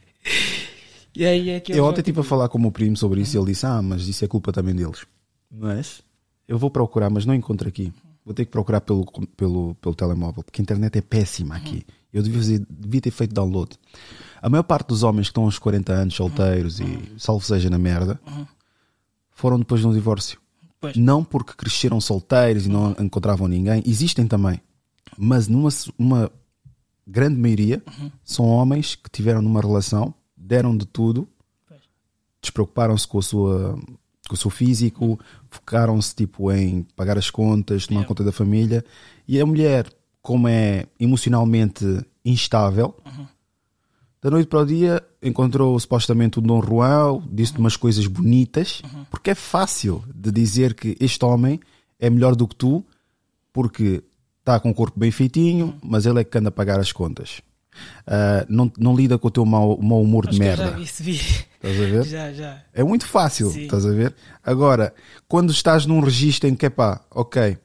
E 1.14 1.24
aí 1.24 1.50
é 1.50 1.58
que 1.58 1.72
Eu 1.72 1.76
eles 1.76 1.84
ontem 1.88 2.00
estive 2.00 2.20
a 2.20 2.22
falar 2.22 2.48
com 2.48 2.58
o 2.58 2.60
meu 2.60 2.70
primo 2.70 2.96
sobre 2.96 3.20
isso 3.20 3.36
e 3.36 3.38
ele 3.38 3.46
disse: 3.46 3.66
Ah, 3.66 3.82
mas 3.82 4.06
isso 4.06 4.24
é 4.24 4.28
culpa 4.28 4.52
também 4.52 4.74
deles. 4.74 5.04
Mas 5.50 6.00
eu 6.46 6.58
vou 6.58 6.70
procurar, 6.70 7.10
mas 7.10 7.26
não 7.26 7.34
encontro 7.34 7.68
aqui. 7.68 7.92
Vou 8.24 8.34
ter 8.34 8.44
que 8.44 8.50
procurar 8.50 8.82
pelo, 8.82 9.04
pelo, 9.36 9.74
pelo 9.76 9.94
telemóvel, 9.94 10.44
porque 10.44 10.60
a 10.60 10.62
internet 10.62 10.96
é 10.96 11.00
péssima 11.00 11.56
aqui. 11.56 11.84
Eu 12.12 12.22
devia, 12.22 12.64
devia 12.68 13.00
ter 13.00 13.10
feito 13.10 13.34
download. 13.34 13.76
A 14.40 14.48
maior 14.48 14.62
parte 14.62 14.88
dos 14.88 15.02
homens 15.02 15.26
que 15.26 15.30
estão 15.30 15.44
aos 15.44 15.58
40 15.58 15.92
anos 15.92 16.14
solteiros 16.14 16.78
e 16.78 17.14
salvo 17.16 17.44
seja 17.44 17.68
na 17.68 17.78
merda 17.78 18.20
foram 19.30 19.58
depois 19.58 19.80
de 19.80 19.86
um 19.86 19.92
divórcio. 19.92 20.38
Pois. 20.80 20.96
Não 20.96 21.24
porque 21.24 21.54
cresceram 21.54 22.00
solteiros 22.00 22.66
e 22.66 22.68
não 22.68 22.94
encontravam 23.00 23.48
ninguém, 23.48 23.82
existem 23.86 24.26
também. 24.26 24.60
Mas 25.20 25.48
numa 25.48 25.68
uma 25.98 26.30
grande 27.06 27.40
maioria 27.40 27.82
são 28.22 28.46
homens 28.46 28.94
que 28.94 29.10
tiveram 29.10 29.42
numa 29.42 29.60
relação, 29.60 30.14
deram 30.36 30.76
de 30.76 30.86
tudo, 30.86 31.28
despreocuparam-se 32.40 33.06
com 33.08 33.18
a 33.18 33.22
sua 33.22 33.78
com 34.28 34.34
o 34.34 34.36
seu 34.36 34.50
físico, 34.50 35.18
focaram-se 35.50 36.14
tipo 36.14 36.52
em 36.52 36.82
pagar 36.94 37.16
as 37.16 37.30
contas, 37.30 37.86
tomar 37.86 38.04
conta 38.04 38.22
da 38.22 38.30
família. 38.30 38.84
E 39.26 39.40
a 39.40 39.46
mulher, 39.46 39.90
como 40.20 40.46
é 40.46 40.86
emocionalmente 41.00 41.84
instável, 42.22 42.94
Da 44.20 44.30
noite 44.30 44.48
para 44.48 44.60
o 44.60 44.66
dia 44.66 45.02
encontrou 45.22 45.78
supostamente 45.78 46.38
o 46.38 46.42
Dom 46.42 46.60
Juan, 46.60 47.22
disse-te 47.30 47.60
umas 47.60 47.76
coisas 47.76 48.06
bonitas, 48.06 48.82
porque 49.10 49.30
é 49.30 49.34
fácil 49.34 50.02
de 50.12 50.32
dizer 50.32 50.74
que 50.74 50.96
este 50.98 51.24
homem 51.24 51.60
é 52.00 52.10
melhor 52.10 52.34
do 52.34 52.48
que 52.48 52.56
tu, 52.56 52.84
porque 53.52 54.02
está 54.48 54.58
com 54.58 54.70
o 54.70 54.74
corpo 54.74 54.98
bem 54.98 55.10
feitinho, 55.10 55.78
mas 55.82 56.06
ele 56.06 56.20
é 56.20 56.24
que 56.24 56.38
anda 56.38 56.48
a 56.48 56.52
pagar 56.52 56.80
as 56.80 56.90
contas. 56.90 57.42
Ah, 58.06 58.46
não, 58.48 58.72
não 58.78 58.96
lida 58.96 59.18
com 59.18 59.28
o 59.28 59.30
teu 59.30 59.44
mau, 59.44 59.78
mau 59.80 60.02
humor 60.02 60.24
Acho 60.26 60.34
de 60.34 60.40
merda. 60.40 60.64
já 60.64 60.70
vi 60.70 60.82
esse 60.82 61.02
vídeo. 61.02 61.44
Estás 61.62 61.76
a 61.76 61.86
ver? 61.86 62.04
Já, 62.04 62.32
já. 62.32 62.62
É 62.72 62.82
muito 62.82 63.06
fácil, 63.06 63.50
Sim. 63.50 63.62
estás 63.62 63.84
a 63.84 63.90
ver? 63.90 64.14
Agora, 64.44 64.94
quando 65.28 65.50
estás 65.52 65.86
num 65.86 66.00
registro 66.00 66.48
em 66.48 66.54
que 66.54 66.66
é 66.66 66.70
pá, 66.70 67.00
ok, 67.10 67.58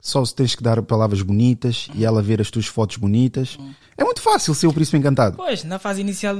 só 0.00 0.24
se 0.24 0.34
tens 0.34 0.54
que 0.54 0.62
dar 0.62 0.80
palavras 0.82 1.22
bonitas 1.22 1.88
e 1.94 2.04
ela 2.04 2.22
ver 2.22 2.40
as 2.40 2.50
tuas 2.50 2.66
fotos 2.66 2.96
bonitas, 2.96 3.58
é 3.96 4.02
muito 4.02 4.20
fácil 4.20 4.54
ser 4.54 4.66
o 4.66 4.72
príncipe 4.72 4.96
encantado. 4.96 5.36
Pois, 5.36 5.62
na 5.64 5.78
fase 5.78 6.00
inicial 6.00 6.36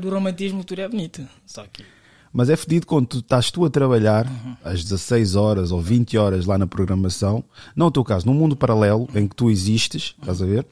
do 0.00 0.08
romantismo 0.08 0.62
tudo 0.64 0.80
é 0.80 0.88
bonito. 0.88 1.26
Só 1.44 1.64
que. 1.70 1.84
Mas 2.32 2.48
é 2.48 2.56
fedido 2.56 2.86
quando 2.86 3.06
tu 3.06 3.18
estás 3.18 3.50
tu 3.50 3.64
a 3.64 3.70
trabalhar 3.70 4.26
às 4.64 4.82
16 4.82 5.34
horas 5.34 5.70
ou 5.70 5.80
20 5.80 6.16
horas 6.16 6.46
lá 6.46 6.56
na 6.56 6.66
programação, 6.66 7.44
não 7.76 7.86
é 7.86 7.88
o 7.88 7.92
teu 7.92 8.02
caso, 8.02 8.26
num 8.26 8.34
mundo 8.34 8.56
paralelo 8.56 9.06
em 9.14 9.28
que 9.28 9.36
tu 9.36 9.50
existes, 9.50 10.14
estás 10.18 10.40
a 10.40 10.46
ver? 10.46 10.66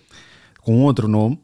Com 0.63 0.83
outro 0.85 1.07
nome, 1.07 1.39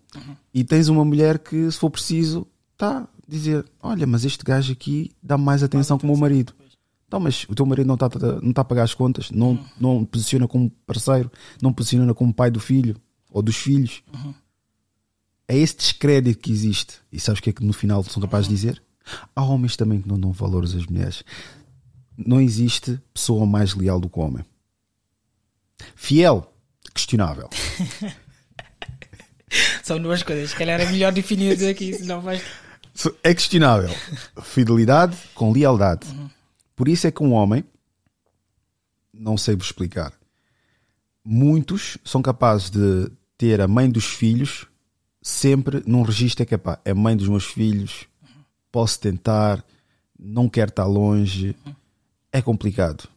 e 0.55 0.65
tens 0.65 0.89
uma 0.89 1.05
mulher 1.05 1.39
que, 1.39 1.71
se 1.71 1.79
for 1.79 1.91
preciso, 1.91 2.47
está 2.73 3.01
a 3.01 3.07
dizer: 3.29 3.65
Olha, 3.83 4.07
mas 4.07 4.25
este 4.25 4.43
gajo 4.45 4.73
aqui 4.73 5.11
dá 5.23 5.37
mais 5.37 5.63
atenção 5.63 5.99
que 5.99 6.05
o 6.05 6.07
meu 6.07 6.17
marido. 6.17 6.55
Então, 7.07 7.21
mas 7.21 7.47
o 7.49 7.55
teu 7.55 7.65
marido 7.65 7.87
não 7.87 7.95
está 7.95 8.09
não 8.43 8.53
tá 8.53 8.63
a 8.63 8.65
pagar 8.65 8.83
as 8.83 8.95
contas, 8.95 9.31
não, 9.31 9.59
não 9.81 10.05
posiciona 10.05 10.49
como 10.49 10.71
parceiro, 10.87 11.31
não 11.63 11.73
posiciona 11.73 12.13
como 12.13 12.35
pai 12.35 12.51
do 12.51 12.59
filho 12.59 12.97
ou 13.31 13.43
dos 13.43 13.57
filhos. 13.57 14.03
É 15.47 15.57
esse 15.57 15.77
descrédito 15.77 16.41
que 16.41 16.51
existe. 16.51 16.95
E 17.13 17.21
sabes 17.21 17.39
o 17.39 17.43
que 17.43 17.51
é 17.51 17.53
que 17.53 17.65
no 17.65 17.73
final 17.73 18.03
são 18.03 18.21
capazes 18.21 18.49
de 18.49 18.55
dizer? 18.55 18.83
Há 19.35 19.43
homens 19.43 19.77
também 19.77 20.01
que 20.01 20.09
não 20.09 20.19
dão 20.19 20.33
valores 20.33 20.75
às 20.75 20.87
mulheres. 20.87 21.23
Não 22.17 22.41
existe 22.41 23.01
pessoa 23.13 23.47
mais 23.47 23.75
leal 23.75 24.01
do 24.01 24.09
que 24.09 24.19
o 24.19 24.23
homem. 24.23 24.45
Fiel, 25.95 26.53
questionável. 26.95 27.49
São 29.83 30.01
duas 30.01 30.23
coisas. 30.23 30.51
Se 30.51 30.57
calhar 30.57 30.81
é 30.81 30.91
melhor 30.91 31.13
definir 31.13 31.63
aqui, 31.69 31.93
senão 31.95 32.21
vais. 32.21 32.43
É 33.23 33.35
questionável. 33.35 33.95
Fidelidade 34.43 35.17
com 35.35 35.53
lealdade. 35.53 36.07
Por 36.75 36.89
isso 36.89 37.07
é 37.07 37.11
que 37.11 37.23
um 37.23 37.33
homem, 37.33 37.65
não 39.13 39.37
sei 39.37 39.55
vos 39.55 39.67
explicar, 39.67 40.13
muitos 41.25 41.99
são 42.05 42.23
capazes 42.23 42.71
de 42.71 43.11
ter 43.37 43.61
a 43.61 43.69
mãe 43.69 43.91
dos 43.91 44.07
filhos 44.07 44.67
sempre 45.27 45.83
num 45.85 46.03
registro 46.03 46.45
é 46.45 46.47
que 46.47 46.55
é 46.55 46.59
pá, 46.59 46.79
é 46.85 46.95
mãe 46.95 47.17
dos 47.17 47.29
meus 47.29 47.47
filhos, 47.47 48.07
posso 48.77 49.01
tentar, 49.01 49.65
não 50.19 50.51
quero 50.51 50.69
estar 50.69 50.85
longe. 50.85 51.57
É 52.31 52.43
complicado. 52.43 53.09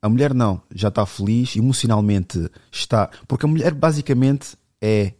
A 0.00 0.08
mulher 0.08 0.32
não, 0.32 0.62
já 0.72 0.86
está 0.86 1.04
feliz, 1.04 1.56
emocionalmente 1.56 2.48
está. 2.70 3.10
Porque 3.26 3.44
a 3.44 3.48
mulher 3.48 3.74
basicamente 3.74 4.56
é 4.80 5.14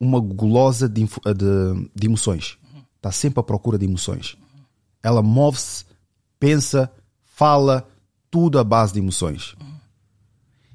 uma 0.00 0.18
gulosa 0.18 0.88
de, 0.88 1.04
de- 1.04 1.90
de 1.94 2.06
emoções. 2.08 2.58
Está 2.96 3.12
sempre 3.12 3.38
à 3.38 3.42
procura 3.44 3.78
de 3.78 3.84
emoções. 3.84 4.36
Ela 5.00 5.22
move-se, 5.22 5.84
pensa, 6.40 6.90
fala, 7.22 7.88
tudo 8.32 8.58
à 8.58 8.64
base 8.64 8.94
de 8.94 8.98
emoções. 8.98 9.54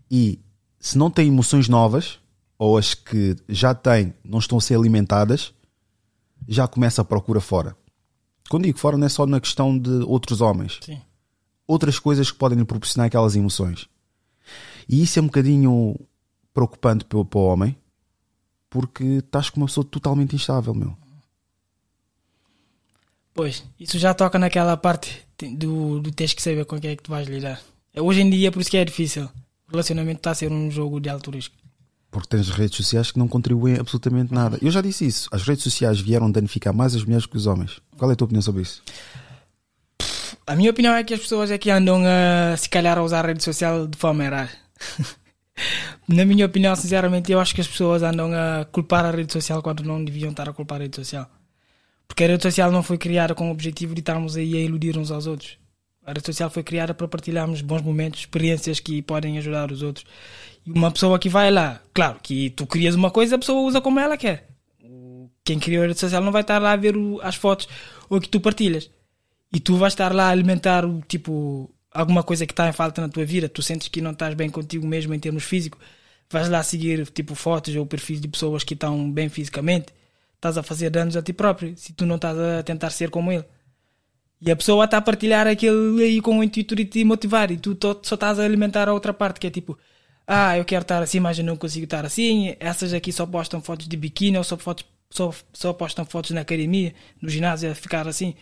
E 0.10 0.40
se 0.80 0.98
não 0.98 1.12
tem 1.12 1.28
emoções 1.28 1.68
novas, 1.68 2.20
ou 2.58 2.78
as 2.78 2.94
que 2.94 3.36
já 3.50 3.76
tem 3.76 4.14
não 4.24 4.40
estão 4.40 4.58
a 4.58 4.62
ser 4.62 4.76
alimentadas, 4.76 5.54
já 6.48 6.70
começa 6.70 7.02
a 7.02 7.06
procura 7.06 7.42
fora. 7.42 7.76
Quando 8.50 8.66
digo 8.66 8.78
fora, 8.78 8.98
não 8.98 9.06
é 9.06 9.10
só 9.10 9.26
na 9.26 9.40
questão 9.40 9.78
de 9.78 9.90
outros 10.04 10.42
homens 10.42 10.80
Sim. 10.82 11.02
outras 11.68 11.98
coisas 11.98 12.30
que 12.32 12.38
podem 12.38 12.58
lhe 12.58 12.66
proporcionar 12.66 13.08
aquelas 13.08 13.36
emoções. 13.36 13.88
E 14.88 15.02
isso 15.02 15.18
é 15.18 15.22
um 15.22 15.26
bocadinho 15.26 15.96
preocupante 16.54 17.06
para 17.06 17.18
o 17.18 17.44
homem, 17.44 17.76
porque 18.70 19.04
estás 19.04 19.50
com 19.50 19.60
uma 19.60 19.66
pessoa 19.68 19.84
totalmente 19.84 20.36
instável, 20.36 20.74
meu. 20.74 20.96
Pois, 23.34 23.66
isso 23.78 24.00
já 24.00 24.14
toca 24.14 24.40
naquela 24.40 24.78
parte 24.78 25.26
do, 25.38 26.00
do 26.00 26.12
tens 26.12 26.34
que 26.34 26.42
saber 26.42 26.66
com 26.66 26.80
quem 26.80 26.92
é 26.92 26.96
que 26.96 27.04
tu 27.04 27.12
vais 27.12 27.28
lidar. 27.28 27.62
É, 27.94 28.02
Hoje 28.02 28.22
em 28.22 28.30
dia, 28.30 28.52
por 28.52 28.62
isso 28.62 28.72
que 28.72 28.78
é 28.78 28.86
difícil. 28.86 29.26
O 29.68 29.72
relacionamento 29.72 30.20
está 30.20 30.32
a 30.32 30.36
ser 30.36 30.52
um 30.52 30.72
jogo 30.72 31.02
de 31.02 31.10
alto 31.10 31.32
risco. 31.32 31.56
Porque 32.16 32.30
tens 32.30 32.48
redes 32.48 32.78
sociais 32.78 33.12
que 33.12 33.20
não 33.20 33.28
contribuem 33.28 33.76
absolutamente 33.78 34.34
nada. 34.34 34.58
Eu 34.62 34.72
já 34.72 34.80
disse 34.80 35.06
isso. 35.06 35.28
As 35.34 35.44
redes 35.44 35.66
sociais 35.66 36.00
vieram 36.00 36.32
danificar 36.32 36.74
mais 36.74 36.96
as 36.96 37.04
mulheres 37.04 37.26
que 37.26 37.36
os 37.36 37.46
homens. 37.46 37.82
Qual 37.98 38.10
é 38.10 38.14
a 38.14 38.16
tua 38.16 38.24
opinião 38.24 38.42
sobre 38.42 38.62
isso? 38.62 38.82
A 40.48 40.56
minha 40.56 40.72
opinião 40.72 40.96
é 40.96 41.04
que 41.04 41.14
as 41.14 41.20
pessoas 41.20 41.52
é 41.52 41.58
que 41.58 41.70
andam 41.70 42.02
a, 42.06 42.56
se 42.56 42.70
calhar, 42.70 42.98
a 42.98 43.04
usar 43.04 43.26
a 43.26 43.28
rede 43.28 43.44
social 43.44 43.86
de 43.86 43.98
forma 43.98 44.24
errada. 44.24 44.50
Na 46.08 46.24
minha 46.24 46.46
opinião, 46.46 46.74
sinceramente, 46.74 47.34
eu 47.34 47.40
acho 47.40 47.54
que 47.54 47.60
as 47.60 47.68
pessoas 47.68 48.02
andam 48.02 48.32
a 48.32 48.64
culpar 48.64 49.04
a 49.04 49.12
rede 49.12 49.34
social 49.34 49.62
quando 49.62 49.84
não 49.84 50.02
deviam 50.02 50.32
estar 50.32 50.48
a 50.48 50.54
culpar 50.54 50.80
a 50.80 50.84
rede 50.84 50.96
social. 50.96 51.30
Porque 52.08 52.24
a 52.24 52.28
rede 52.28 52.44
social 52.44 52.72
não 52.72 52.82
foi 52.82 52.98
criada 52.98 53.36
com 53.36 53.50
o 53.50 53.52
objetivo 53.52 53.94
de 53.94 54.00
estarmos 54.00 54.38
aí 54.38 54.56
a 54.56 54.62
iludir 54.62 54.98
uns 54.98 55.12
aos 55.12 55.28
outros. 55.28 55.58
A 56.06 56.14
rede 56.14 56.26
social 56.26 56.50
foi 56.50 56.64
criada 56.64 56.94
para 56.94 57.10
partilharmos 57.10 57.60
bons 57.60 57.82
momentos, 57.82 58.22
experiências 58.22 58.80
que 58.80 59.02
podem 59.02 59.38
ajudar 59.38 59.70
os 59.70 59.82
outros. 59.82 60.06
E 60.66 60.72
uma 60.72 60.92
pessoa 60.92 61.20
que 61.20 61.30
vai 61.30 61.52
lá, 61.52 61.80
claro, 61.94 62.20
que 62.22 62.50
tu 62.52 62.66
crias 62.66 62.96
uma 62.96 63.12
coisa, 63.12 63.36
a 63.36 63.40
pessoa 63.40 63.62
usa 63.68 63.82
como 63.82 64.00
ela 64.00 64.18
quer. 64.18 64.50
Quem 65.44 65.60
criou 65.60 65.84
a 65.84 65.88
rede 65.88 66.00
social 66.00 66.24
não 66.24 66.32
vai 66.32 66.42
estar 66.42 66.60
lá 66.60 66.72
a 66.72 66.76
ver 66.76 66.98
o- 66.98 67.20
as 67.22 67.36
fotos 67.36 67.68
ou 68.10 68.20
que 68.20 68.28
tu 68.28 68.40
partilhas. 68.40 68.90
E 69.54 69.60
tu 69.60 69.76
vais 69.78 69.94
estar 69.94 70.14
lá 70.14 70.26
a 70.26 70.30
alimentar 70.30 70.86
o 70.86 71.02
tipo 71.08 71.70
alguma 71.92 72.24
coisa 72.24 72.46
que 72.46 72.52
está 72.52 72.68
em 72.68 72.74
falta 72.74 73.00
na 73.02 73.08
tua 73.10 73.24
vida, 73.26 73.48
tu 73.48 73.62
sentes 73.62 73.88
que 73.88 74.02
não 74.02 74.12
estás 74.12 74.34
bem 74.34 74.50
contigo 74.50 74.86
mesmo 74.86 75.14
em 75.14 75.20
termos 75.20 75.44
físicos, 75.44 75.80
vais 76.30 76.50
lá 76.50 76.62
seguir 76.62 77.08
tipo 77.12 77.36
fotos 77.36 77.74
ou 77.76 77.86
perfis 77.86 78.20
de 78.20 78.28
pessoas 78.28 78.64
que 78.66 78.74
estão 78.74 79.10
bem 79.10 79.30
fisicamente, 79.30 79.94
estás 80.36 80.58
a 80.58 80.64
fazer 80.64 80.90
danos 80.90 81.16
a 81.16 81.22
ti 81.22 81.32
próprio, 81.32 81.74
se 81.78 81.94
tu 81.94 82.06
não 82.06 82.16
estás 82.18 82.38
a 82.38 82.64
tentar 82.64 82.90
ser 82.90 83.10
como 83.10 83.32
ele. 83.32 83.46
E 84.42 84.52
a 84.52 84.56
pessoa 84.56 84.84
está 84.84 84.98
a 84.98 85.02
partilhar 85.02 85.48
aquilo 85.48 86.00
aí 86.00 86.20
com 86.22 86.40
o 86.40 86.44
intuito 86.44 86.76
de 86.76 86.84
te 86.86 87.04
motivar 87.06 87.50
e 87.52 87.58
tu 87.58 87.78
só 88.04 88.16
estás 88.16 88.40
a 88.40 88.44
alimentar 88.44 88.90
a 88.90 88.94
outra 88.94 89.14
parte 89.14 89.40
que 89.40 89.48
é 89.48 89.50
tipo, 89.50 89.78
ah, 90.28 90.58
eu 90.58 90.66
quero 90.66 90.82
estar 90.82 91.02
assim, 91.04 91.20
mas 91.20 91.38
eu 91.38 91.46
não 91.46 91.56
consigo 91.56 91.86
estar 91.86 92.06
assim. 92.06 92.56
Essas 92.60 92.94
aqui 92.94 93.12
só 93.12 93.26
postam 93.26 93.62
fotos 93.62 93.88
de 93.88 93.96
biquíni 93.96 94.38
ou 94.38 94.44
só, 94.44 94.58
fotos, 94.58 94.86
só, 95.10 95.32
só 95.54 95.74
postam 95.74 96.06
fotos 96.06 96.32
na 96.32 96.42
academia, 96.42 96.94
no 97.22 97.30
ginásio, 97.30 97.72
a 97.72 97.76
ficar 97.76 98.08
assim. 98.08 98.34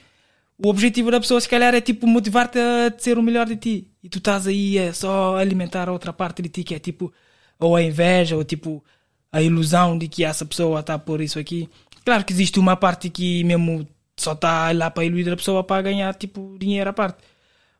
O 0.57 0.69
objetivo 0.69 1.11
da 1.11 1.19
pessoa, 1.19 1.41
se 1.41 1.49
calhar, 1.49 1.73
é 1.75 1.81
tipo 1.81 2.07
motivar-te 2.07 2.59
a 2.59 2.93
ser 2.97 3.17
o 3.17 3.23
melhor 3.23 3.45
de 3.47 3.57
ti. 3.57 3.87
E 4.01 4.09
tu 4.09 4.19
estás 4.19 4.47
aí 4.47 4.79
a 4.79 4.93
só 4.93 5.35
alimentar 5.37 5.89
a 5.89 5.91
outra 5.91 6.13
parte 6.13 6.41
de 6.41 6.49
ti, 6.49 6.63
que 6.63 6.75
é 6.75 6.79
tipo, 6.79 7.11
ou 7.59 7.75
a 7.75 7.83
inveja, 7.83 8.37
ou 8.37 8.43
tipo, 8.43 8.83
a 9.31 9.41
ilusão 9.41 9.97
de 9.97 10.07
que 10.07 10.23
essa 10.23 10.45
pessoa 10.45 10.79
está 10.79 10.97
por 10.97 11.21
isso 11.21 11.39
aqui. 11.39 11.69
Claro 12.05 12.23
que 12.23 12.33
existe 12.33 12.59
uma 12.59 12.75
parte 12.77 13.09
que 13.09 13.43
mesmo 13.43 13.87
só 14.17 14.33
está 14.33 14.71
lá 14.71 14.91
para 14.91 15.05
iludir 15.05 15.31
a 15.31 15.37
pessoa 15.37 15.63
para 15.63 15.81
ganhar 15.81 16.13
tipo 16.15 16.55
dinheiro 16.59 16.89
à 16.89 16.93
parte. 16.93 17.17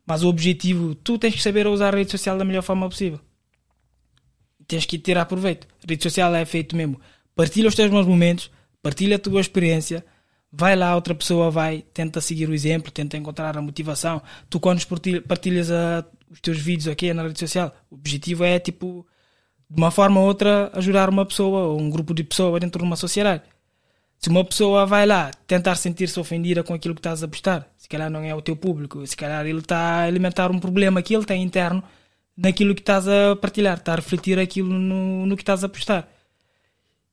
Mas 0.06 0.24
o 0.24 0.30
objetivo, 0.30 0.96
tu 0.96 1.18
tens 1.18 1.36
que 1.36 1.42
saber 1.42 1.68
usar 1.68 1.94
a 1.94 1.98
rede 1.98 2.12
social 2.12 2.38
da 2.38 2.46
melhor 2.46 2.64
forma 2.64 2.90
possível. 2.90 3.20
Tens 4.68 4.86
que 4.86 4.98
tirar 4.98 5.26
proveito. 5.26 5.68
A 5.86 5.90
rede 5.90 6.04
social 6.04 6.34
é 6.36 6.46
feito 6.46 6.76
mesmo. 6.76 7.00
Partilha 7.36 7.68
os 7.68 7.76
teus 7.76 7.90
bons 7.90 8.06
momentos, 8.06 8.50
partilha 8.82 9.16
a 9.16 9.20
tua 9.20 9.42
experiência, 9.42 10.06
vai 10.52 10.76
lá, 10.76 10.94
outra 10.96 11.16
pessoa 11.16 11.50
vai, 11.50 11.84
tenta 11.94 12.22
seguir 12.22 12.48
o 12.48 12.54
exemplo, 12.54 12.92
tenta 12.92 13.18
encontrar 13.18 13.58
a 13.58 13.62
motivação. 13.62 14.22
Tu, 14.50 14.60
quando 14.60 14.86
partilha- 14.86 15.22
partilhas 15.22 15.72
a- 15.72 16.06
os 16.30 16.40
teus 16.40 16.58
vídeos 16.60 16.88
aqui 16.88 17.14
na 17.14 17.24
rede 17.24 17.40
social, 17.40 17.76
o 17.90 17.96
objetivo 17.96 18.44
é, 18.44 18.60
tipo, 18.60 19.06
de 19.70 19.82
uma 19.82 19.90
forma 19.92 20.20
ou 20.20 20.28
outra, 20.28 20.72
ajudar 20.74 21.10
uma 21.10 21.26
pessoa 21.26 21.68
ou 21.70 21.82
um 21.82 21.90
grupo 21.90 22.14
de 22.14 22.24
pessoas 22.24 22.60
dentro 22.62 22.80
de 22.80 22.86
uma 22.86 22.96
sociedade. 22.96 23.44
Se 24.20 24.30
uma 24.30 24.46
pessoa 24.46 24.86
vai 24.86 25.06
lá 25.06 25.32
tentar 25.46 25.76
sentir-se 25.76 26.18
ofendida 26.20 26.64
com 26.64 26.74
aquilo 26.74 26.94
que 26.96 27.00
estás 27.00 27.24
a 27.24 27.28
postar, 27.28 27.68
se 27.78 27.90
calhar 27.90 28.10
não 28.10 28.22
é 28.22 28.34
o 28.34 28.42
teu 28.42 28.56
público, 28.56 29.06
se 29.06 29.18
calhar 29.18 29.46
ele 29.46 29.60
está 29.60 29.78
a 29.78 30.04
alimentar 30.04 30.50
um 30.52 30.60
problema 30.60 31.02
que 31.02 31.14
ele 31.16 31.26
tem 31.26 31.44
interno 31.44 31.84
naquilo 32.36 32.76
que 32.76 32.82
estás 32.82 33.08
a 33.08 33.36
partilhar, 33.36 33.78
está 33.78 33.94
a 33.94 33.98
refletir 33.98 34.40
aquilo 34.40 34.74
no, 34.74 35.26
no 35.26 35.36
que 35.36 35.44
estás 35.44 35.64
a 35.64 35.70
postar. 35.70 36.10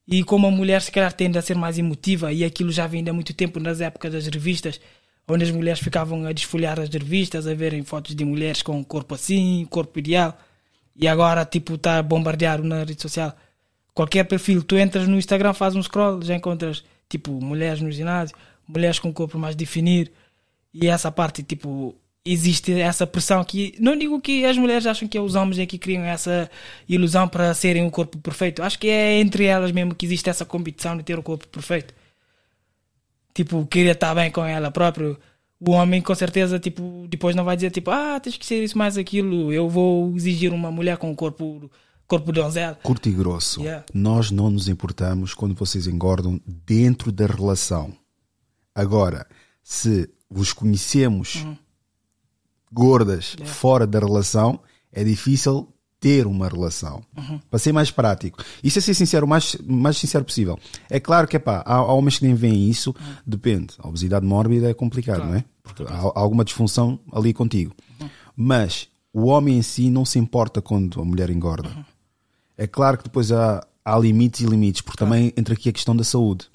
E 0.06 0.24
como 0.24 0.46
a 0.46 0.50
mulher 0.50 0.82
se 0.82 0.90
calhar 0.90 1.12
tende 1.12 1.38
a 1.38 1.42
ser 1.42 1.54
mais 1.54 1.78
emotiva, 1.78 2.32
e 2.32 2.44
aquilo 2.44 2.72
já 2.72 2.86
vem 2.86 3.08
há 3.08 3.12
muito 3.12 3.32
tempo 3.32 3.60
nas 3.60 3.80
épocas 3.80 4.12
das 4.12 4.26
revistas, 4.26 4.80
onde 5.28 5.44
as 5.44 5.50
mulheres 5.50 5.80
ficavam 5.80 6.26
a 6.26 6.32
desfolhar 6.32 6.80
as 6.80 6.88
revistas, 6.88 7.46
a 7.46 7.54
verem 7.54 7.84
fotos 7.84 8.14
de 8.14 8.24
mulheres 8.24 8.62
com 8.62 8.82
corpo 8.84 9.14
assim, 9.14 9.66
corpo 9.70 9.98
ideal, 9.98 10.36
e 10.96 11.06
agora 11.06 11.44
tipo 11.44 11.74
está 11.74 11.98
a 11.98 12.02
bombardear 12.02 12.62
na 12.62 12.80
rede 12.80 13.00
social. 13.00 13.36
Qualquer 13.94 14.24
perfil, 14.24 14.62
tu 14.62 14.76
entras 14.76 15.06
no 15.06 15.16
Instagram, 15.16 15.52
faz 15.52 15.76
um 15.76 15.82
scroll, 15.82 16.22
já 16.22 16.34
encontras 16.34 16.84
tipo 17.08 17.32
mulheres 17.32 17.80
no 17.80 17.92
ginásio, 17.92 18.36
mulheres 18.66 18.98
com 18.98 19.12
corpo 19.12 19.38
mais 19.38 19.54
definido, 19.54 20.10
e 20.74 20.88
essa 20.88 21.12
parte 21.12 21.42
tipo 21.42 21.94
existe 22.24 22.72
essa 22.78 23.06
pressão 23.06 23.42
que 23.42 23.74
não 23.80 23.96
digo 23.96 24.20
que 24.20 24.44
as 24.44 24.56
mulheres 24.58 24.86
acham 24.86 25.08
que 25.08 25.16
é 25.16 25.20
os 25.20 25.34
homens 25.34 25.58
é 25.58 25.66
que 25.66 25.78
criam 25.78 26.04
essa 26.04 26.50
ilusão 26.88 27.26
para 27.26 27.54
serem 27.54 27.86
o 27.86 27.90
corpo 27.90 28.18
perfeito. 28.18 28.62
Acho 28.62 28.78
que 28.78 28.88
é 28.88 29.18
entre 29.20 29.44
elas 29.44 29.72
mesmo 29.72 29.94
que 29.94 30.04
existe 30.06 30.28
essa 30.28 30.44
competição 30.44 30.96
de 30.96 31.02
ter 31.02 31.18
o 31.18 31.22
corpo 31.22 31.48
perfeito. 31.48 31.94
tipo, 33.34 33.64
querer 33.66 33.92
estar 33.92 34.14
bem 34.14 34.30
com 34.30 34.44
ela 34.44 34.70
próprio, 34.70 35.18
o 35.60 35.70
homem 35.72 36.00
com 36.02 36.14
certeza, 36.14 36.58
tipo, 36.58 37.06
depois 37.08 37.36
não 37.36 37.44
vai 37.44 37.56
dizer, 37.56 37.70
tipo, 37.70 37.90
ah, 37.90 38.18
tens 38.20 38.36
que 38.36 38.46
ser 38.46 38.62
isso 38.62 38.76
mais 38.76 38.96
aquilo, 38.98 39.52
eu 39.52 39.68
vou 39.68 40.14
exigir 40.16 40.52
uma 40.52 40.70
mulher 40.70 40.96
com 40.98 41.10
um 41.10 41.14
corpo, 41.14 41.70
corpo 42.06 42.32
donzela. 42.32 42.74
Curto 42.82 43.08
e 43.08 43.12
grosso. 43.12 43.60
Yeah. 43.60 43.84
Nós 43.94 44.30
não 44.30 44.50
nos 44.50 44.68
importamos 44.68 45.34
quando 45.34 45.54
vocês 45.54 45.86
engordam 45.86 46.40
dentro 46.46 47.12
da 47.12 47.26
relação. 47.26 47.94
Agora, 48.74 49.26
se 49.62 50.08
vos 50.28 50.52
conhecemos 50.52 51.36
Uhum. 51.36 51.56
Gordas 52.72 53.36
fora 53.44 53.86
da 53.86 53.98
relação, 53.98 54.60
é 54.92 55.02
difícil 55.04 55.68
ter 55.98 56.26
uma 56.26 56.48
relação. 56.48 57.02
Uhum. 57.16 57.38
Para 57.50 57.58
ser 57.58 57.72
mais 57.72 57.90
prático. 57.90 58.42
Isso 58.64 58.78
é 58.78 58.82
ser 58.82 58.94
sincero, 58.94 59.26
o 59.26 59.28
mais, 59.28 59.56
mais 59.66 59.98
sincero 59.98 60.24
possível. 60.24 60.58
É 60.88 60.98
claro 60.98 61.28
que 61.28 61.36
epá, 61.36 61.62
há, 61.66 61.74
há 61.74 61.92
homens 61.92 62.18
que 62.18 62.24
nem 62.26 62.34
veem 62.34 62.70
isso, 62.70 62.90
Uhum. 62.98 63.14
depende. 63.26 63.74
A 63.78 63.86
obesidade 63.88 64.24
mórbida 64.24 64.70
é 64.70 64.74
complicado, 64.74 65.24
não 65.24 65.34
é? 65.34 65.44
Porque 65.62 65.82
há, 65.82 65.94
há 65.94 66.18
alguma 66.20 66.42
disfunção 66.44 66.98
ali 67.12 67.34
contigo. 67.34 67.74
Uhum. 68.00 68.08
Mas 68.34 68.88
o 69.12 69.26
homem 69.26 69.58
em 69.58 69.62
si 69.62 69.90
não 69.90 70.04
se 70.06 70.18
importa 70.18 70.62
quando 70.62 71.00
a 71.02 71.04
mulher 71.04 71.28
engorda. 71.28 71.68
Uhum. 71.68 71.84
É 72.56 72.66
claro 72.66 72.96
que 72.96 73.04
depois 73.04 73.30
há, 73.30 73.62
há 73.84 73.98
limites 73.98 74.40
e 74.40 74.46
limites, 74.46 74.80
porque 74.80 74.98
também 75.04 75.32
entra 75.36 75.52
aqui 75.54 75.68
a 75.68 75.72
questão 75.72 75.94
da 75.94 76.04
saúde. 76.04 76.46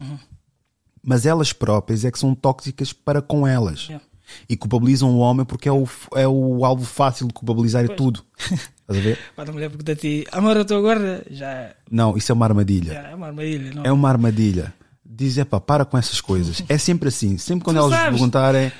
Mas 1.03 1.25
elas 1.25 1.53
próprias 1.53 2.03
é 2.03 2.11
que 2.11 2.17
são 2.17 2.33
tóxicas 2.33 2.91
para 2.93 3.21
com 3.21 3.45
elas. 3.45 3.83
Yeah. 3.87 4.03
E 4.49 4.57
culpabilizam 4.57 5.09
o 5.11 5.17
homem 5.19 5.45
porque 5.45 5.69
é 5.69 5.71
o, 5.71 5.87
é 6.15 6.27
o 6.27 6.65
alvo 6.65 6.83
fácil 6.85 7.27
de 7.27 7.33
culpabilizar 7.33 7.85
Pois. 7.85 7.97
tudo. 7.97 8.25
Estás 8.87 8.99
a 8.99 9.01
ver? 9.01 9.19
Quando 9.35 9.49
a 9.49 9.51
mulher 9.51 9.69
pergunta 9.69 9.91
a 9.91 9.95
ti, 9.95 10.25
amor, 10.31 10.55
eu 10.55 10.61
estou 10.61 10.81
gorda, 10.81 11.25
já, 11.31 11.71
Não, 11.89 12.15
isso 12.17 12.31
é 12.31 12.35
uma 12.35 12.45
armadilha. 12.45 12.93
já 12.93 13.07
é 13.09 13.15
uma 13.15 13.27
armadilha, 13.27 13.73
não? 13.73 13.83
É 13.83 13.91
uma 13.91 14.09
armadilha. 14.09 14.73
Diz, 15.03 15.37
epá, 15.37 15.59
para 15.59 15.85
com 15.85 15.97
essas 15.97 16.19
coisas. 16.21 16.61
É 16.69 16.77
sempre 16.77 17.09
assim. 17.09 17.37
Sempre 17.37 17.63
quando 17.65 17.77
elas 17.77 17.99
perguntarem, 17.99 18.71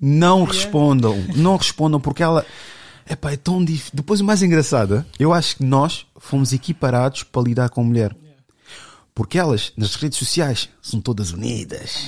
não 0.00 0.44
respondam. 0.44 1.16
Não 1.36 1.56
respondam 1.56 2.00
porque 2.00 2.22
ela. 2.22 2.44
Epá, 3.08 3.32
é 3.32 3.36
tão 3.36 3.64
difícil. 3.64 3.92
Depois 3.94 4.20
o 4.20 4.24
mais 4.24 4.42
engraçado, 4.42 5.04
eu 5.18 5.32
acho 5.32 5.56
que 5.56 5.64
nós 5.64 6.04
fomos 6.18 6.52
equiparados 6.52 7.22
para 7.22 7.42
lidar 7.42 7.70
com 7.70 7.80
a 7.80 7.84
mulher. 7.84 8.14
Porque 9.14 9.38
elas, 9.38 9.72
nas 9.76 9.94
redes 9.96 10.18
sociais, 10.18 10.68
são 10.82 11.00
todas 11.00 11.32
unidas. 11.32 12.06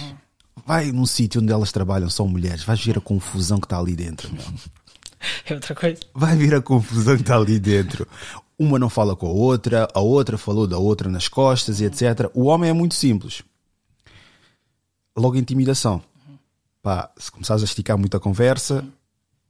Vai 0.70 0.92
num 0.92 1.04
sítio 1.04 1.42
onde 1.42 1.52
elas 1.52 1.72
trabalham, 1.72 2.08
são 2.08 2.28
mulheres, 2.28 2.62
vais 2.62 2.80
ver 2.80 2.96
a 2.96 3.00
confusão 3.00 3.58
que 3.58 3.66
está 3.66 3.76
ali 3.76 3.96
dentro, 3.96 4.32
meu. 4.32 4.44
É 5.44 5.52
outra 5.52 5.74
coisa. 5.74 5.98
Vai 6.14 6.36
vir 6.36 6.54
a 6.54 6.62
confusão 6.62 7.16
que 7.16 7.22
está 7.22 7.36
ali 7.36 7.58
dentro. 7.58 8.06
Uma 8.56 8.78
não 8.78 8.88
fala 8.88 9.16
com 9.16 9.26
a 9.26 9.30
outra, 9.30 9.88
a 9.92 9.98
outra 9.98 10.38
falou 10.38 10.68
da 10.68 10.78
outra 10.78 11.10
nas 11.10 11.26
costas 11.26 11.80
e 11.80 11.86
etc. 11.86 12.30
O 12.32 12.44
homem 12.44 12.70
é 12.70 12.72
muito 12.72 12.94
simples. 12.94 13.42
Logo 15.16 15.36
intimidação. 15.36 16.00
Pá, 16.80 17.10
se 17.18 17.32
começares 17.32 17.64
a 17.64 17.66
esticar 17.66 17.98
muita 17.98 18.20
conversa, 18.20 18.86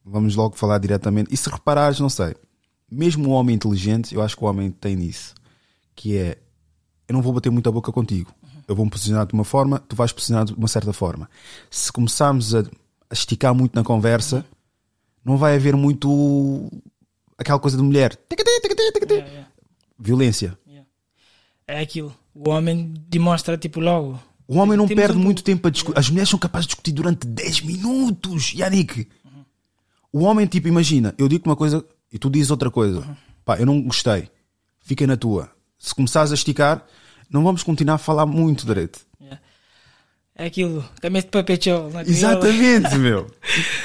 vamos 0.03 0.35
logo 0.35 0.55
falar 0.55 0.79
diretamente. 0.79 1.31
E 1.31 1.37
se 1.37 1.51
reparares, 1.51 1.99
não 1.99 2.09
sei. 2.09 2.35
Mesmo 2.89 3.29
o 3.29 3.33
homem 3.33 3.55
inteligente, 3.55 4.15
eu 4.15 4.23
acho 4.23 4.35
que 4.35 4.43
o 4.43 4.47
homem 4.47 4.71
tem 4.71 4.95
nisso. 4.95 5.35
Que 5.95 6.17
é, 6.17 6.37
eu 7.07 7.13
não 7.13 7.21
vou 7.21 7.31
bater 7.31 7.51
muita 7.51 7.71
boca 7.71 7.91
contigo. 7.91 8.33
Eu 8.67 8.75
vou 8.75 8.85
me 8.85 8.91
posicionar 8.91 9.25
de 9.25 9.33
uma 9.33 9.43
forma, 9.43 9.79
tu 9.79 9.95
vais 9.95 10.11
posicionar 10.11 10.45
de 10.45 10.53
uma 10.53 10.67
certa 10.67 10.93
forma. 10.93 11.29
Se 11.69 11.91
começarmos 11.91 12.53
a, 12.55 12.59
a 12.59 13.13
esticar 13.13 13.53
muito 13.53 13.75
na 13.75 13.83
conversa, 13.83 14.45
não 15.25 15.37
vai 15.37 15.55
haver 15.55 15.75
muito 15.75 16.69
aquela 17.37 17.59
coisa 17.59 17.77
de 17.77 17.83
mulher. 17.83 18.17
Yeah, 18.29 19.29
yeah, 19.29 19.47
Violência. 19.99 20.57
yeah. 20.67 20.87
É 21.67 21.81
aquilo. 21.81 22.15
O 22.33 22.49
homem 22.49 22.93
demonstra, 23.07 23.57
tipo, 23.57 23.79
logo. 23.79 24.19
O 24.47 24.57
homem 24.57 24.77
não 24.77 24.87
Temos 24.87 25.01
perde 25.03 25.17
um- 25.17 25.21
muito 25.21 25.43
tempo 25.43 25.67
a 25.67 25.71
discutir. 25.71 25.97
As 25.99 26.09
mulheres 26.09 26.29
são 26.29 26.39
capazes 26.39 26.65
de 26.67 26.69
discutir 26.69 26.91
durante 26.91 27.25
10 27.27 27.61
minutos, 27.61 28.53
Yannick. 28.53 29.07
O 30.11 30.23
homem, 30.23 30.45
tipo, 30.45 30.67
imagina, 30.67 31.13
eu 31.17 31.27
digo 31.29 31.47
uma 31.49 31.55
coisa 31.55 31.85
e 32.11 32.19
tu 32.19 32.29
dizes 32.29 32.51
outra 32.51 32.69
coisa. 32.69 33.17
Pá, 33.45 33.57
eu 33.59 33.65
não 33.65 33.81
gostei. 33.81 34.29
Fica 34.81 35.05
na 35.07 35.15
tua. 35.15 35.49
Se 35.79 35.95
começares 35.95 36.31
a 36.31 36.35
esticar, 36.35 36.85
não 37.31 37.43
vamos 37.43 37.63
continuar 37.63 37.95
a 37.95 37.97
falar 37.97 38.25
muito 38.25 38.65
direito. 38.65 38.99
Yeah. 39.21 39.41
É 40.35 40.45
aquilo. 40.45 40.83
Também 40.99 41.21
de 41.21 41.27
na 41.91 42.03
crioula. 42.03 42.09
Exatamente, 42.09 42.95
meu. 42.97 43.25
Também 43.25 43.35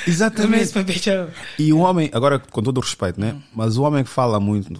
Exatamente. 0.06 0.60
de. 0.62 1.28
E 1.58 1.72
o 1.72 1.78
homem, 1.78 2.08
agora 2.12 2.38
com 2.38 2.62
todo 2.62 2.78
o 2.78 2.80
respeito, 2.80 3.20
né? 3.20 3.36
Mas 3.54 3.76
o 3.76 3.82
homem 3.82 4.02
que 4.04 4.10
fala 4.10 4.38
muito, 4.40 4.72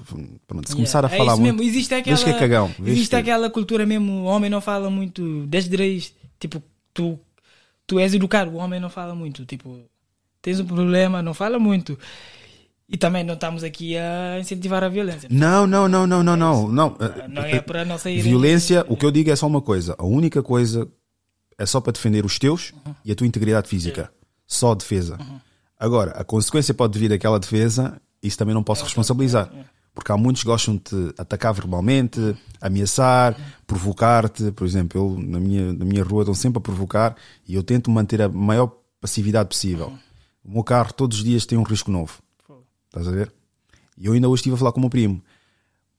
pronto, 0.47 0.68
se 0.68 0.74
começar 0.74 1.05
a 1.05 1.09
É 1.09 1.16
falar 1.16 1.32
isso 1.32 1.40
muito. 1.43 1.56
mesmo. 1.56 1.68
Existe 1.70 1.94
aquela, 1.94 2.16
que 2.16 2.30
é 2.30 2.38
cagão. 2.38 2.74
existe 2.84 3.10
que- 3.10 3.16
aquela 3.16 3.51
cultura 3.51 3.84
mesmo. 3.84 4.12
O 4.22 4.24
homem 4.24 4.48
não 4.51 4.60
fala 4.60 4.88
muito. 4.90 5.44
Desde 5.47 5.76
raiz. 5.76 6.14
Tipo, 6.38 6.62
tu, 6.94 7.18
tu 7.86 7.98
és 7.98 8.14
educado. 8.14 8.51
O 8.52 8.56
homem 8.56 8.80
não 8.80 8.88
fala 8.90 9.14
muito. 9.14 9.44
Tipo, 9.44 9.80
tens 10.40 10.60
um 10.60 10.64
problema, 10.66 11.20
não 11.22 11.34
fala 11.34 11.59
muito. 11.59 11.98
E 12.89 12.97
também 12.97 13.25
não 13.25 13.35
estamos 13.35 13.65
aqui 13.65 13.97
a 13.97 14.39
incentivar 14.39 14.85
a 14.85 14.89
violência. 14.89 15.29
Não, 15.31 15.67
não, 15.67 15.89
não, 15.89 16.07
não, 16.07 16.23
não, 16.23 16.37
não. 16.37 16.69
Não, 16.69 16.97
Não 17.29 17.43
é 17.43 17.61
para 17.61 17.85
não 17.85 17.99
sair. 17.99 18.21
Violência, 18.21 18.85
o 18.89 18.97
que 18.97 19.05
eu 19.05 19.11
digo 19.11 19.31
é 19.31 19.37
só 19.37 19.47
uma 19.47 19.61
coisa. 19.61 19.97
A 19.99 20.05
única 20.05 20.43
coisa 20.43 20.89
é 21.59 21.67
só 21.67 21.81
para 21.81 21.93
defender 21.93 22.25
os 22.25 22.39
teus 22.39 22.73
e 23.05 23.11
a 23.11 23.15
tua 23.15 23.27
integridade 23.27 23.69
física. 23.69 24.11
Só 24.47 24.75
defesa. 24.75 25.19
Agora, 25.79 26.13
a 26.13 26.23
consequência 26.23 26.73
pode 26.73 26.97
vir 26.99 27.09
daquela 27.09 27.41
defesa, 27.41 28.01
isso 28.23 28.39
também 28.39 28.55
não 28.55 28.63
posso 28.63 28.85
responsabilizar. 28.85 29.51
Porque 29.93 30.13
há 30.13 30.17
muitos 30.17 30.43
que 30.43 30.49
gostam 30.49 30.77
de 30.77 30.83
te 30.83 31.15
atacar 31.19 31.55
verbalmente, 31.55 32.37
ameaçar, 32.61 33.35
provocar-te. 33.67 34.53
Por 34.53 34.67
exemplo, 34.67 35.01
eu 35.01 35.19
na 35.19 35.41
minha, 35.41 35.73
na 35.73 35.85
minha 35.85 36.05
rua 36.05 36.23
estão 36.23 36.35
sempre 36.35 36.59
a 36.59 36.61
provocar 36.61 37.17
e 37.49 37.55
eu 37.55 37.63
tento 37.63 37.91
manter 37.91 38.23
a 38.23 38.29
maior 38.29 38.71
passividade 39.01 39.49
possível. 39.49 39.93
O 40.45 40.53
meu 40.53 40.63
carro 40.63 40.93
todos 40.93 41.19
os 41.19 41.25
dias 41.25 41.47
tem 41.47 41.59
um 41.59 41.63
risco 41.63 41.91
novo. 41.91 42.19
Estás 42.97 43.09
a 43.09 43.10
ver? 43.10 43.32
E 43.98 44.06
eu 44.06 44.12
ainda 44.12 44.28
hoje 44.28 44.40
estive 44.40 44.55
a 44.55 44.59
falar 44.59 44.73
com 44.73 44.78
o 44.78 44.81
meu 44.82 44.90
primo. 44.90 45.23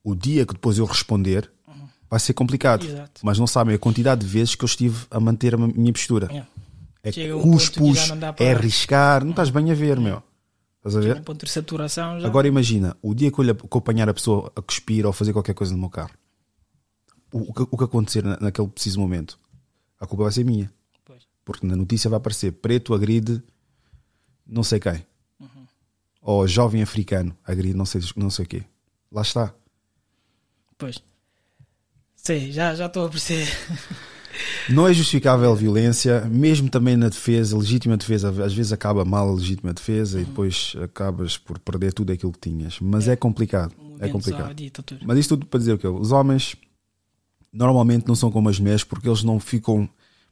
O 0.02 0.14
dia 0.14 0.44
que 0.46 0.52
depois 0.54 0.78
eu 0.78 0.84
responder 0.84 1.50
vai 2.10 2.18
ser 2.18 2.32
complicado. 2.34 2.84
Exato. 2.86 3.20
Mas 3.22 3.38
não 3.38 3.46
sabem 3.46 3.74
a 3.74 3.78
quantidade 3.78 4.22
de 4.22 4.26
vezes 4.26 4.54
que 4.54 4.64
eu 4.64 4.66
estive 4.66 5.06
a 5.10 5.20
manter 5.20 5.54
a 5.54 5.58
minha 5.58 5.92
postura. 5.92 6.26
Yeah. 6.26 6.48
É 7.02 7.12
Chega 7.12 7.36
um 7.36 7.42
cuspos, 7.42 8.10
para- 8.10 8.34
é 8.44 8.52
arriscar, 8.54 9.22
não 9.24 9.30
estás 9.30 9.50
bem 9.50 9.70
a 9.70 9.74
ver, 9.74 10.00
meu. 10.00 10.22
Estás 10.78 10.96
a 10.96 10.98
Um 10.98 11.02
ver? 11.02 11.22
ponto 11.22 11.44
de 11.44 11.50
saturação 11.52 12.18
já. 12.20 12.26
Agora 12.26 12.48
imagina, 12.48 12.96
o 13.02 13.14
dia 13.14 13.30
que 13.30 13.38
eu 13.38 13.44
lhe 13.44 13.54
que 13.54 13.64
eu 13.70 13.78
apanhar 13.78 14.08
a 14.08 14.14
pessoa 14.14 14.50
a 14.56 14.62
cuspir 14.62 15.04
ou 15.04 15.10
a 15.10 15.12
fazer 15.12 15.32
qualquer 15.32 15.54
coisa 15.54 15.72
no 15.72 15.78
meu 15.78 15.90
carro, 15.90 16.10
o, 17.32 17.52
que, 17.52 17.62
o 17.70 17.76
que 17.78 17.84
acontecer 17.84 18.24
na- 18.24 18.38
naquele 18.40 18.68
preciso 18.68 18.98
momento, 19.00 19.38
a 20.00 20.06
culpa 20.06 20.24
vai 20.24 20.32
ser 20.32 20.44
minha. 20.44 20.72
Pois. 21.04 21.22
Porque 21.44 21.66
na 21.66 21.76
notícia 21.76 22.08
vai 22.10 22.16
aparecer 22.16 22.52
preto 22.52 22.94
agride 22.94 23.42
não 24.46 24.62
sei 24.62 24.80
quem. 24.80 25.04
Uhum. 26.28 26.34
Ou 26.34 26.46
jovem 26.46 26.82
africano 26.82 27.36
agride 27.44 27.76
não 27.76 27.86
sei, 27.86 28.02
não 28.16 28.30
sei 28.30 28.44
o 28.44 28.48
quê. 28.48 28.62
Lá 29.10 29.22
está. 29.22 29.54
Pois. 30.76 31.02
Sei, 32.14 32.52
já 32.52 32.74
já 32.74 32.86
estou 32.86 33.06
a 33.06 33.08
perceber. 33.08 33.48
Não 34.68 34.86
é 34.86 34.92
justificável 34.92 35.50
a 35.50 35.54
violência, 35.54 36.20
mesmo 36.26 36.68
também 36.68 36.96
na 36.96 37.08
defesa, 37.08 37.56
legítima 37.56 37.96
defesa, 37.96 38.28
às 38.44 38.54
vezes 38.54 38.72
acaba 38.72 39.04
mal 39.04 39.28
a 39.28 39.34
legítima 39.34 39.72
defesa 39.72 40.20
e 40.20 40.24
depois 40.24 40.76
acabas 40.82 41.36
por 41.36 41.58
perder 41.58 41.92
tudo 41.92 42.12
aquilo 42.12 42.32
que 42.32 42.38
tinhas. 42.38 42.78
Mas 42.80 43.08
é, 43.08 43.16
complicado. 43.16 43.74
É 43.98 44.08
complicado. 44.08 44.44
saudita, 44.44 44.82
tudo. 44.82 45.00
Mas 45.04 45.18
isto 45.18 45.36
tudo 45.36 45.46
para 45.46 45.58
dizer 45.58 45.72
o 45.72 45.78
quê? 45.78 45.88
Os 45.88 46.12
homens 46.12 46.54
normalmente 47.52 48.06
não 48.06 48.14
são 48.14 48.30
como 48.30 48.48
as 48.48 48.60
mulheres 48.60 48.84
porque 48.84 49.08
eles 49.08 49.22
não 49.22 49.40
ficam. 49.40 49.88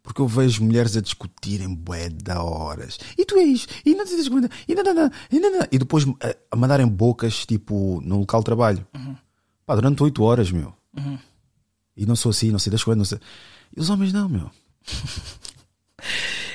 Porque 0.06 0.20
eu 0.20 0.28
vejo 0.28 0.62
mulheres 0.62 0.96
a 0.96 1.00
discutirem 1.00 1.74
bué 1.74 2.08
da 2.08 2.40
horas. 2.40 2.96
E 3.18 3.24
tu 3.24 3.36
és, 3.38 3.66
e 3.84 3.92
não 3.92 4.04
te 4.06 4.16
das 4.16 4.28
conta, 4.28 4.48
e 4.68 4.72
não, 4.72 4.84
não, 4.84 5.10
e. 5.32 5.68
E 5.72 5.78
depois 5.78 6.06
a, 6.22 6.36
a 6.52 6.56
mandarem 6.56 6.86
bocas, 6.86 7.44
tipo, 7.44 8.00
no 8.04 8.20
local 8.20 8.40
de 8.40 8.44
trabalho. 8.44 8.86
Pá, 9.66 9.74
durante 9.74 10.00
oito 10.04 10.22
horas, 10.22 10.52
meu. 10.52 10.72
E 11.96 12.06
não 12.06 12.14
sou 12.14 12.30
assim, 12.30 12.52
não 12.52 12.58
sei 12.60 12.70
das 12.70 12.84
coisas, 12.84 12.96
não 12.96 13.04
sei. 13.04 13.18
E 13.76 13.80
os 13.80 13.90
homens 13.90 14.12
não, 14.12 14.28
meu. 14.28 14.48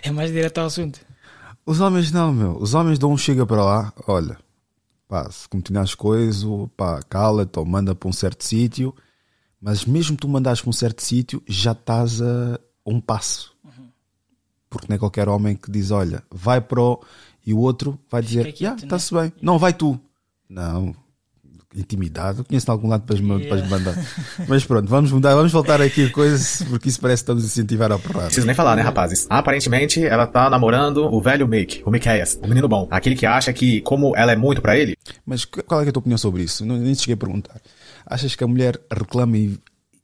É 0.03 0.09
mais 0.09 0.31
direto 0.31 0.57
ao 0.57 0.65
assunto. 0.65 0.99
Os 1.63 1.79
homens 1.79 2.11
não, 2.11 2.33
meu. 2.33 2.57
Os 2.57 2.73
homens 2.73 2.97
dão 2.97 3.11
um 3.11 3.17
chega 3.17 3.45
para 3.45 3.63
lá, 3.63 3.93
olha, 4.07 4.35
pá, 5.07 5.29
se 5.29 5.47
continuares 5.47 5.93
coisa, 5.93 6.47
pá, 6.75 7.03
cala-te 7.03 7.59
ou 7.59 7.65
manda 7.65 7.93
para 7.93 8.09
um 8.09 8.13
certo 8.13 8.43
sítio. 8.43 8.95
Mas 9.61 9.85
mesmo 9.85 10.17
tu 10.17 10.27
mandares 10.27 10.61
para 10.61 10.69
um 10.69 10.73
certo 10.73 11.03
sítio, 11.03 11.43
já 11.47 11.73
estás 11.73 12.19
a 12.19 12.59
um 12.85 12.99
passo. 12.99 13.55
Porque 14.69 14.87
não 14.89 14.95
é 14.95 14.99
qualquer 14.99 15.27
homem 15.27 15.55
que 15.55 15.69
diz, 15.69 15.91
olha, 15.91 16.23
vai 16.31 16.61
para 16.61 16.81
o... 16.81 17.01
E 17.45 17.53
o 17.53 17.57
outro 17.57 17.99
vai 18.09 18.21
dizer, 18.21 18.45
yeah, 18.59 18.77
né? 18.79 18.83
está-se 18.85 19.13
bem. 19.13 19.33
Não, 19.41 19.57
vai 19.57 19.73
tu. 19.73 19.99
Não, 20.47 20.95
intimidade. 21.75 22.37
Eu 22.39 22.45
conheço 22.45 22.65
de 22.67 22.71
algum 22.71 22.87
lado 22.87 23.03
para 23.03 23.15
as 23.15 23.21
Yeah. 23.21 23.47
para 23.47 23.65
mandar. 23.67 23.95
Mas 24.47 24.63
pronto, 24.63 24.87
vamos 24.87 25.11
mudar, 25.11 25.33
vamos 25.33 25.51
voltar 25.51 25.81
aqui 25.81 26.05
a 26.05 26.11
coisas, 26.11 26.61
porque 26.69 26.87
isso 26.89 27.01
parece 27.01 27.21
que 27.21 27.23
estamos 27.23 27.43
a 27.43 27.47
incentivar 27.47 27.91
a 27.91 27.97
porrada. 27.97 28.25
Preciso 28.27 28.45
nem 28.45 28.55
falar, 28.55 28.75
né, 28.75 28.81
rapazes? 28.83 29.25
Aparentemente, 29.29 30.05
ela 30.05 30.27
tá 30.27 30.49
namorando 30.49 30.97
o 31.11 31.19
velho 31.19 31.47
Mick, 31.47 31.81
o 31.85 31.89
Miqueias, 31.89 32.39
o 32.43 32.47
menino 32.47 32.67
bom. 32.67 32.87
Aquele 32.91 33.15
que 33.15 33.25
acha 33.25 33.51
que, 33.51 33.81
como 33.81 34.15
ela 34.15 34.31
é 34.31 34.35
muito 34.35 34.61
pra 34.61 34.77
ele, 34.77 34.95
Mas 35.25 35.43
qu- 35.45 35.63
qual 35.63 35.81
é, 35.81 35.85
é 35.85 35.89
a 35.89 35.91
tua 35.91 35.99
opinião 36.01 36.17
sobre 36.17 36.43
isso? 36.43 36.63
Não, 36.65 36.77
nem 36.77 36.93
te 36.93 36.99
cheguei 37.01 37.15
a 37.15 37.17
perguntar. 37.17 37.59
Achas 38.05 38.35
que 38.35 38.43
a 38.43 38.47
mulher 38.47 38.79
reclama 38.91 39.35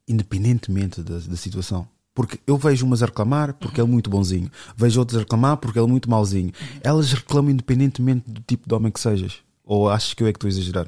independentemente 0.07 1.01
da, 1.03 1.19
da 1.19 1.35
situação? 1.35 1.87
Porque 2.17 2.39
eu 2.47 2.57
vejo 2.57 2.83
umas 2.83 3.03
a 3.03 3.05
reclamar 3.05 3.53
porque 3.53 3.79
ele 3.79 3.87
é 3.87 3.91
muito 3.91 4.09
bonzinho. 4.09 4.49
Vejo 4.75 4.99
outras 4.99 5.17
a 5.17 5.19
reclamar 5.19 5.55
porque 5.57 5.77
ele 5.77 5.85
é 5.85 5.87
muito 5.87 6.09
mauzinho. 6.09 6.51
Elas 6.81 7.13
reclamam 7.13 7.51
independentemente 7.51 8.23
do 8.27 8.41
tipo 8.41 8.67
de 8.67 8.73
homem 8.73 8.91
que 8.91 8.99
sejas. 8.99 9.35
Ou 9.63 9.87
achas 9.87 10.15
que 10.15 10.23
eu 10.23 10.27
é 10.27 10.33
que 10.33 10.37
estou 10.37 10.47
a 10.47 10.49
exagerar? 10.49 10.87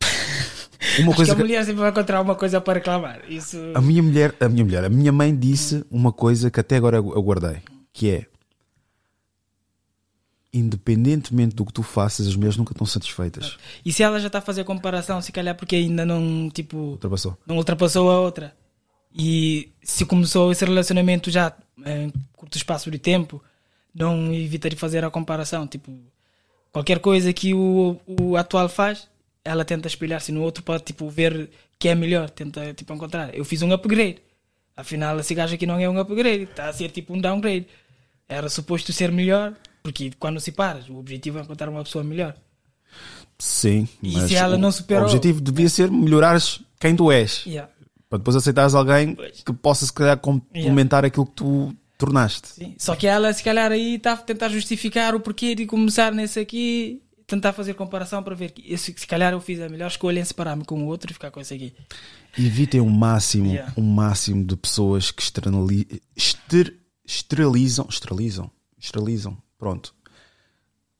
Uma 1.00 1.08
Acho 1.08 1.16
coisa 1.16 1.34
que 1.34 1.40
a 1.40 1.44
mulher 1.44 1.64
sempre 1.64 1.80
vai 1.80 1.90
encontrar 1.90 2.20
uma 2.20 2.36
coisa 2.36 2.60
para 2.60 2.74
reclamar. 2.78 3.22
Isso. 3.28 3.56
a 3.74 3.80
minha 3.80 4.00
mulher, 4.00 4.36
a 4.38 4.48
minha 4.48 4.64
mulher, 4.64 4.84
a 4.84 4.88
minha 4.88 5.10
mãe 5.10 5.36
disse 5.36 5.84
uma 5.90 6.12
coisa 6.12 6.48
que 6.48 6.60
até 6.60 6.76
agora 6.76 6.98
eu 6.98 7.20
guardei, 7.20 7.56
que 7.92 8.08
é 8.08 8.26
independentemente 10.52 11.56
do 11.56 11.64
que 11.64 11.72
tu 11.72 11.82
faças, 11.82 12.28
as 12.28 12.36
mulheres 12.36 12.56
nunca 12.56 12.72
estão 12.72 12.86
satisfeitas. 12.86 13.56
E 13.84 13.92
se 13.92 14.04
ela 14.04 14.20
já 14.20 14.28
está 14.28 14.38
a 14.38 14.42
fazer 14.42 14.62
comparação, 14.62 15.20
se 15.20 15.32
calhar 15.32 15.56
porque 15.56 15.74
ainda 15.74 16.06
não, 16.06 16.48
tipo, 16.50 16.76
Ultrapassou. 16.76 17.36
não 17.44 17.56
ultrapassou 17.56 18.08
a 18.10 18.20
outra. 18.20 18.54
E 19.14 19.70
se 19.82 20.04
começou 20.04 20.52
esse 20.52 20.64
relacionamento 20.64 21.30
já 21.30 21.52
em 21.84 22.12
curto 22.36 22.56
espaço 22.56 22.90
de 22.90 22.98
tempo, 22.98 23.42
não 23.94 24.32
evita 24.32 24.68
de 24.68 24.76
fazer 24.76 25.04
a 25.04 25.10
comparação. 25.10 25.66
Tipo, 25.66 25.92
qualquer 26.72 26.98
coisa 27.00 27.32
que 27.32 27.54
o, 27.54 27.98
o 28.06 28.36
atual 28.36 28.68
faz, 28.68 29.08
ela 29.44 29.64
tenta 29.64 29.88
espelhar-se 29.88 30.30
no 30.32 30.42
outro 30.42 30.62
para 30.62 30.78
tipo, 30.78 31.08
ver 31.08 31.50
que 31.78 31.88
é 31.88 31.94
melhor, 31.94 32.28
tenta 32.30 32.72
tipo, 32.74 32.92
encontrar. 32.92 33.34
Eu 33.34 33.44
fiz 33.44 33.62
um 33.62 33.72
upgrade. 33.72 34.18
Afinal, 34.76 35.18
esse 35.18 35.34
gajo 35.34 35.54
aqui 35.54 35.66
não 35.66 35.78
é 35.80 35.88
um 35.88 35.98
upgrade, 35.98 36.44
está 36.44 36.68
a 36.68 36.72
ser 36.72 36.90
tipo 36.90 37.12
um 37.14 37.20
downgrade. 37.20 37.66
Era 38.28 38.48
suposto 38.48 38.92
ser 38.92 39.10
melhor, 39.10 39.54
porque 39.82 40.12
quando 40.20 40.38
se 40.38 40.52
paras, 40.52 40.88
o 40.88 40.96
objetivo 40.96 41.38
é 41.38 41.42
encontrar 41.42 41.68
uma 41.68 41.82
pessoa 41.82 42.04
melhor. 42.04 42.36
Sim, 43.38 43.88
E 44.02 44.12
mas 44.12 44.28
se 44.28 44.36
ela 44.36 44.56
o- 44.56 44.58
não 44.58 44.70
superou? 44.72 45.04
O 45.04 45.06
objetivo 45.06 45.40
devia 45.40 45.68
ser 45.68 45.90
melhorares 45.90 46.60
quem 46.78 46.94
tu 46.94 47.10
és. 47.10 47.44
Yeah. 47.46 47.70
Para 48.08 48.18
depois 48.18 48.36
aceitares 48.36 48.74
alguém 48.74 49.14
Pois. 49.14 49.42
que 49.42 49.52
possa 49.52 49.84
se 49.84 49.92
calhar 49.92 50.16
complementar 50.18 51.04
aquilo 51.04 51.26
que 51.26 51.32
tu 51.32 51.74
tornaste. 51.98 52.48
Sim. 52.48 52.74
Só 52.78 52.94
que 52.96 53.06
ela, 53.06 53.32
se 53.32 53.42
calhar, 53.42 53.70
aí 53.70 53.96
está 53.96 54.12
a 54.12 54.16
tentar 54.16 54.48
justificar 54.48 55.14
o 55.14 55.20
porquê 55.20 55.54
de 55.54 55.66
começar 55.66 56.10
nesse 56.12 56.38
aqui, 56.40 57.02
tentar 57.26 57.52
fazer 57.52 57.74
comparação 57.74 58.22
para 58.22 58.34
ver 58.34 58.52
que 58.52 58.72
esse, 58.72 58.94
se 58.96 59.06
calhar 59.06 59.32
eu 59.32 59.40
fiz 59.40 59.60
a 59.60 59.68
melhor 59.68 59.88
escolha 59.88 60.20
em 60.20 60.24
separar-me 60.24 60.64
com 60.64 60.82
o 60.82 60.86
outro 60.86 61.10
e 61.10 61.14
ficar 61.14 61.30
com 61.30 61.40
esse 61.40 61.52
aqui. 61.52 61.74
Evitem 62.38 62.80
o 62.80 62.88
máximo, 62.88 63.50
Yeah. 63.52 63.72
um 63.76 63.82
máximo 63.82 64.42
de 64.44 64.56
pessoas 64.56 65.10
que 65.10 65.20
externali- 65.20 66.00
ester- 66.16 66.74
esterilizam, 67.04 67.86
esterilizam, 67.90 68.50
esterilizam, 68.78 69.36
pronto. 69.58 69.94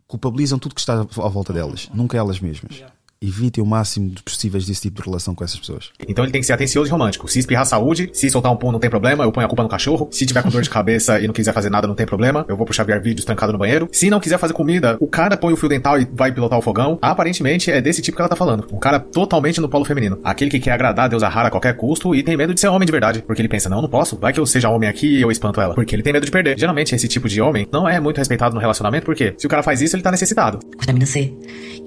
Culpabilizam 0.07 0.59
tudo 0.59 0.75
que 0.75 0.81
está 0.81 1.01
à 1.01 1.29
volta 1.29 1.53
delas, 1.53 1.89
nunca 1.95 2.17
elas 2.19 2.41
mesmas. 2.41 2.75
Yeah. 2.77 2.95
Evitem 3.21 3.63
o 3.65 3.67
máximo 3.67 4.11
de 4.11 4.23
possíveis 4.23 4.65
desse 4.65 4.83
tipo 4.83 5.03
de 5.03 5.09
relação 5.09 5.35
com 5.35 5.43
essas 5.43 5.59
pessoas. 5.59 5.91
Então 6.07 6.25
ele 6.25 6.31
tem 6.31 6.41
que 6.41 6.47
ser 6.47 6.53
atencioso 6.53 6.89
e 6.89 6.93
romântico. 6.93 7.27
Se 7.27 7.41
espirrar 7.41 7.67
saúde, 7.67 8.11
se 8.13 8.31
soltar 8.31 8.53
um 8.53 8.57
pum 8.57 8.71
não 8.71 8.79
tem 8.79 8.89
problema, 8.89 9.25
eu 9.25 9.33
ponho 9.33 9.45
a 9.45 9.49
culpa 9.49 9.65
no 9.65 9.69
cachorro. 9.69 10.09
Se 10.13 10.25
tiver 10.25 10.41
com 10.41 10.51
dor 10.51 10.63
de 10.63 10.71
cabeça 10.71 11.19
e 11.19 11.27
não 11.27 11.35
quiser 11.35 11.53
fazer 11.53 11.69
nada, 11.69 11.89
não 11.89 11.97
tem 11.97 12.07
problema, 12.07 12.47
eu 12.49 12.57
vou 12.57 12.65
pro 12.65 12.73
Xavier 12.73 13.03
Vídeos 13.03 13.25
trancado 13.25 13.53
no 13.53 13.59
banheiro. 13.59 13.89
Se 13.91 14.09
não 14.09 14.21
quiser 14.21 14.39
fazer 14.39 14.55
comida, 14.55 14.97
o 15.01 15.09
cara 15.09 15.37
põe 15.37 15.53
o 15.53 15.57
fio 15.57 15.69
dental 15.69 16.01
e 16.01 16.07
vai 16.13 16.31
pilotar 16.31 16.57
o 16.57 16.63
fogão. 16.63 16.97
Aparentemente 17.03 17.73
é 17.73 17.81
desse 17.81 18.01
tipo 18.01 18.17
que 18.17 18.23
ela 18.23 18.29
tá 18.29 18.37
falando. 18.37 18.69
Um 18.73 18.79
cara 18.79 19.01
totalmente 19.01 19.61
no 19.61 19.69
polo 19.69 19.85
feminino. 19.85 20.21
Aquele 20.23 20.51
que 20.51 20.61
quer 20.61 20.71
agradar 20.71 21.07
a 21.07 21.09
Deus 21.09 21.23
Rara 21.25 21.49
a 21.49 21.51
qualquer 21.51 21.77
custo 21.77 22.15
e 22.15 22.23
tem 22.23 22.37
medo 22.37 22.55
de 22.55 22.61
ser 22.61 22.69
homem 22.69 22.87
de 22.87 22.93
verdade. 22.93 23.23
Porque 23.23 23.43
ele 23.43 23.49
pensa, 23.49 23.69
não, 23.69 23.83
não 23.83 23.89
posso. 23.89 24.17
Vai 24.17 24.33
que 24.33 24.39
eu 24.39 24.47
seja 24.47 24.69
homem 24.69 24.89
aqui 24.89 25.19
e 25.19 25.23
eu 25.23 25.31
espanto 25.31 25.61
ela. 25.61 25.75
Porque 25.75 25.95
ele 25.95 26.05
tem 26.05 26.13
medo 26.13 26.25
de 26.25 26.31
perder. 26.31 26.57
Geralmente 26.57 26.95
esse 26.95 27.09
tipo 27.09 27.29
de 27.29 27.41
homem 27.41 27.67
não 27.73 27.89
é 27.89 27.99
muito 27.99 28.19
respeitado 28.19 28.55
no 28.55 28.61
relacionamento, 28.61 29.05
porque 29.05 29.35
se 29.37 29.47
o 29.47 29.51
cara 29.51 29.65
faz 29.65 29.83
isso, 29.83 29.97
ele 29.97 30.05
tá 30.05 30.13
necessitado. 30.13 30.61
Vitamina 30.79 31.07
C. 31.07 31.33